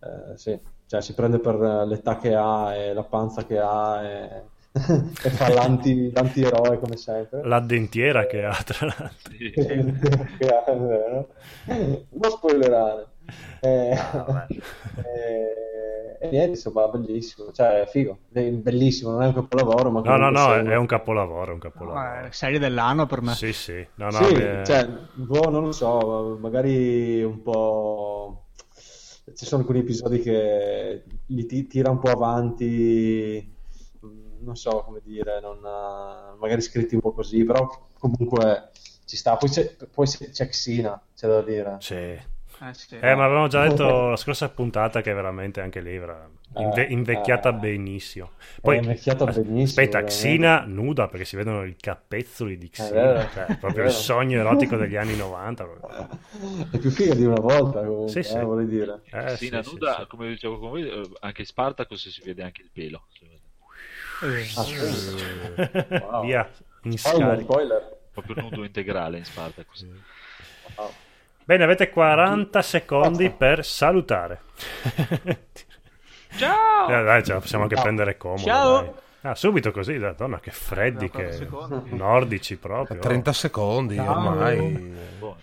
eh, 0.00 0.36
sì. 0.36 0.58
Cioè, 0.86 1.00
si 1.02 1.14
prende 1.14 1.38
per 1.38 1.56
l'età 1.86 2.16
che 2.18 2.34
ha 2.34 2.74
e 2.74 2.92
la 2.94 3.04
panza 3.04 3.44
che 3.44 3.58
ha 3.58 4.02
e, 4.02 4.42
e 5.22 5.30
fa 5.30 5.48
l'anti, 5.52 6.10
l'antieroe 6.12 6.78
come 6.78 6.96
sempre. 6.96 7.46
La 7.46 7.60
dentiera 7.60 8.26
che 8.26 8.44
ha, 8.44 8.54
tra 8.64 8.86
l'altro. 8.86 9.32
Sì. 9.32 9.50
Che 10.38 10.46
ha, 10.48 10.64
è 10.64 10.76
vero. 10.76 11.28
Non 11.66 12.30
spoilerare. 12.30 13.06
Eh, 13.60 13.94
Ah, 14.30 14.46
eh, 15.04 16.16
e 16.20 16.28
niente, 16.30 16.50
insomma, 16.50 16.88
bellissimo. 16.88 17.52
Cioè, 17.52 17.82
è 17.82 17.86
figo. 17.86 18.18
È 18.32 18.40
bellissimo, 18.50 19.10
non 19.12 19.22
è 19.22 19.26
un 19.26 19.34
capolavoro, 19.34 19.90
ma 19.90 20.00
No, 20.02 20.16
no, 20.16 20.30
no, 20.30 20.54
è 20.54 20.76
un 20.76 20.86
capolavoro, 20.86 21.50
è 21.50 21.54
un 21.54 21.60
No, 21.60 21.60
capolavoro. 21.60 22.26
è 22.26 22.30
serie 22.32 22.58
dell'anno 22.58 23.06
per 23.06 23.20
me. 23.22 23.34
Sì, 23.34 23.52
sì. 23.52 23.86
No, 23.96 24.10
no, 24.10 24.26
Sì, 24.26 24.34
eh, 24.34 24.62
cioè, 24.64 24.86
boh, 25.14 25.50
non 25.50 25.64
lo 25.64 25.72
so, 25.72 26.36
magari 26.40 27.22
un 27.22 27.42
po'... 27.42 28.44
Ci 29.34 29.44
sono 29.44 29.60
alcuni 29.60 29.80
episodi 29.80 30.20
che 30.20 31.04
li 31.26 31.46
ti- 31.46 31.66
tira 31.66 31.90
un 31.90 31.98
po' 31.98 32.08
avanti, 32.10 33.54
non 34.40 34.56
so 34.56 34.82
come 34.84 35.00
dire, 35.04 35.40
non, 35.40 35.58
magari 36.38 36.60
scritti 36.62 36.94
un 36.94 37.00
po' 37.02 37.12
così, 37.12 37.44
però 37.44 37.68
comunque 37.98 38.70
ci 39.04 39.16
sta. 39.16 39.36
Poi 39.36 39.50
c'è, 39.50 39.76
poi 39.92 40.06
c'è 40.06 40.48
Xina, 40.48 41.00
c'è 41.14 41.28
da 41.28 41.42
dire. 41.42 41.78
sì. 41.78 42.18
Eh, 42.60 42.74
sì. 42.74 42.96
Eh, 42.98 43.14
ma 43.14 43.24
avevamo 43.24 43.46
già 43.46 43.66
detto 43.68 44.08
la 44.10 44.16
scorsa 44.16 44.48
puntata 44.48 45.00
che 45.00 45.12
veramente 45.12 45.60
anche 45.60 45.80
lì 45.80 45.94
era 45.94 46.28
inve- 46.56 46.88
Eh, 46.88 46.92
invecchiata 46.92 47.50
eh. 47.50 47.52
benissimo. 47.52 48.30
È 48.56 48.60
Poi, 48.62 48.78
invecchiata 48.78 49.24
as- 49.24 49.36
benissimo, 49.36 49.62
Aspetta, 49.64 49.98
veramente. 50.00 50.12
Xina 50.28 50.64
nuda 50.66 51.06
perché 51.08 51.24
si 51.24 51.36
vedono 51.36 51.64
i 51.64 51.76
capezzoli 51.76 52.58
di 52.58 52.68
Xina, 52.68 53.28
cioè, 53.30 53.46
è 53.46 53.56
proprio 53.58 53.84
il 53.84 53.90
sogno 53.92 54.40
erotico 54.40 54.76
degli 54.76 54.96
anni 54.96 55.16
90. 55.16 55.68
È 56.72 56.78
più 56.78 56.90
figa 56.90 57.14
di 57.14 57.24
una 57.24 57.38
volta, 57.40 57.80
comunque, 57.84 58.08
Sì, 58.10 58.22
sì. 58.24 58.36
eh, 58.36 58.40
vorrei 58.42 58.66
dire. 58.66 59.02
Eh, 59.10 59.28
Sì, 59.36 59.46
sì, 59.46 59.50
la 59.50 59.62
sì, 59.62 59.72
nuda, 59.72 59.96
sì. 60.00 60.06
come 60.08 60.28
dicevo 60.28 60.58
con 60.58 60.70
voi, 60.70 60.88
eh, 60.88 61.08
anche 61.20 61.40
in 61.42 61.46
Spartacus 61.46 62.08
si 62.08 62.22
vede 62.24 62.42
anche 62.42 62.62
il 62.62 62.70
pelo. 62.72 63.04
Ah. 64.56 64.64
Wow. 66.10 66.24
Via, 66.24 66.50
in 66.82 66.98
Spoiler, 66.98 67.26
scarica. 67.28 67.42
spoiler. 67.52 67.96
Proprio 68.12 68.34
nudo 68.42 68.64
integrale 68.64 69.18
in 69.18 69.24
Spartacus. 69.24 69.86
Bene, 71.48 71.64
avete 71.64 71.88
40 71.88 72.60
secondi 72.60 73.30
per 73.30 73.64
salutare. 73.64 74.42
Ciao! 76.36 76.88
Eh, 76.90 77.02
dai, 77.04 77.24
ce 77.24 77.32
la 77.32 77.40
possiamo 77.40 77.62
anche 77.62 77.74
prendere 77.80 78.18
comodo. 78.18 78.42
Ciao! 78.42 78.80
dai. 78.82 78.90
Ah, 79.22 79.34
subito 79.34 79.70
così, 79.72 79.94
madonna, 79.96 80.40
che 80.40 80.50
freddi, 80.50 81.08
40 81.08 81.18
che 81.30 81.32
secondi. 81.32 81.96
nordici 81.96 82.56
proprio. 82.58 82.98
30 83.00 83.32
secondi 83.32 83.94
Ciao. 83.94 84.10
ormai. 84.28 84.94
Boh. 85.18 85.36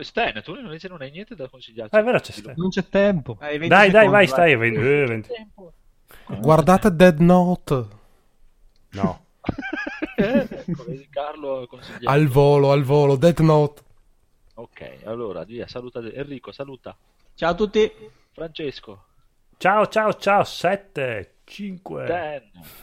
Stan, 0.00 0.40
tu 0.42 0.54
invece 0.54 0.88
non 0.88 1.02
hai 1.02 1.10
niente 1.10 1.34
da 1.34 1.46
consigliarci? 1.46 1.94
Ah, 1.94 1.98
è 1.98 2.04
vero, 2.04 2.20
c'è 2.20 2.32
Stan. 2.32 2.54
Non 2.56 2.70
c'è 2.70 2.88
tempo. 2.88 3.36
Eh, 3.42 3.58
20 3.58 3.68
Dai, 3.68 3.90
dai, 3.90 4.08
vai, 4.08 4.26
stai. 4.26 4.56
venti- 4.56 4.80
eh, 4.80 5.04
venti- 5.04 5.28
Tempo. 5.28 5.72
Guardate 6.40 6.90
Dead 6.96 7.18
Note 7.18 7.86
No. 8.92 9.24
Ecco, 10.16 10.84
vedi 10.86 11.06
Carlo 11.10 11.68
al 12.04 12.26
volo, 12.28 12.72
al 12.72 12.82
volo. 12.82 13.16
Dead 13.16 13.38
Note. 13.40 13.82
Ok, 14.60 15.00
allora, 15.04 15.42
via, 15.44 15.66
saluta 15.66 16.00
Enrico, 16.00 16.52
saluta. 16.52 16.94
Ciao 17.34 17.52
a 17.52 17.54
tutti. 17.54 17.90
Francesco, 18.32 19.04
Ciao, 19.56 19.86
ciao, 19.86 20.12
ciao. 20.14 20.44
7, 20.44 21.36
5. 21.44 22.04
Dan, 22.04 22.42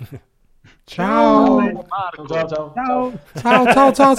Ciao. 0.86 1.60
Marco, 1.88 2.26
Ciao, 2.28 2.48
ciao. 2.48 2.74
Ciao! 2.74 3.12
Ciao, 3.36 3.66
ciao, 3.74 3.92
ciao, 3.94 4.16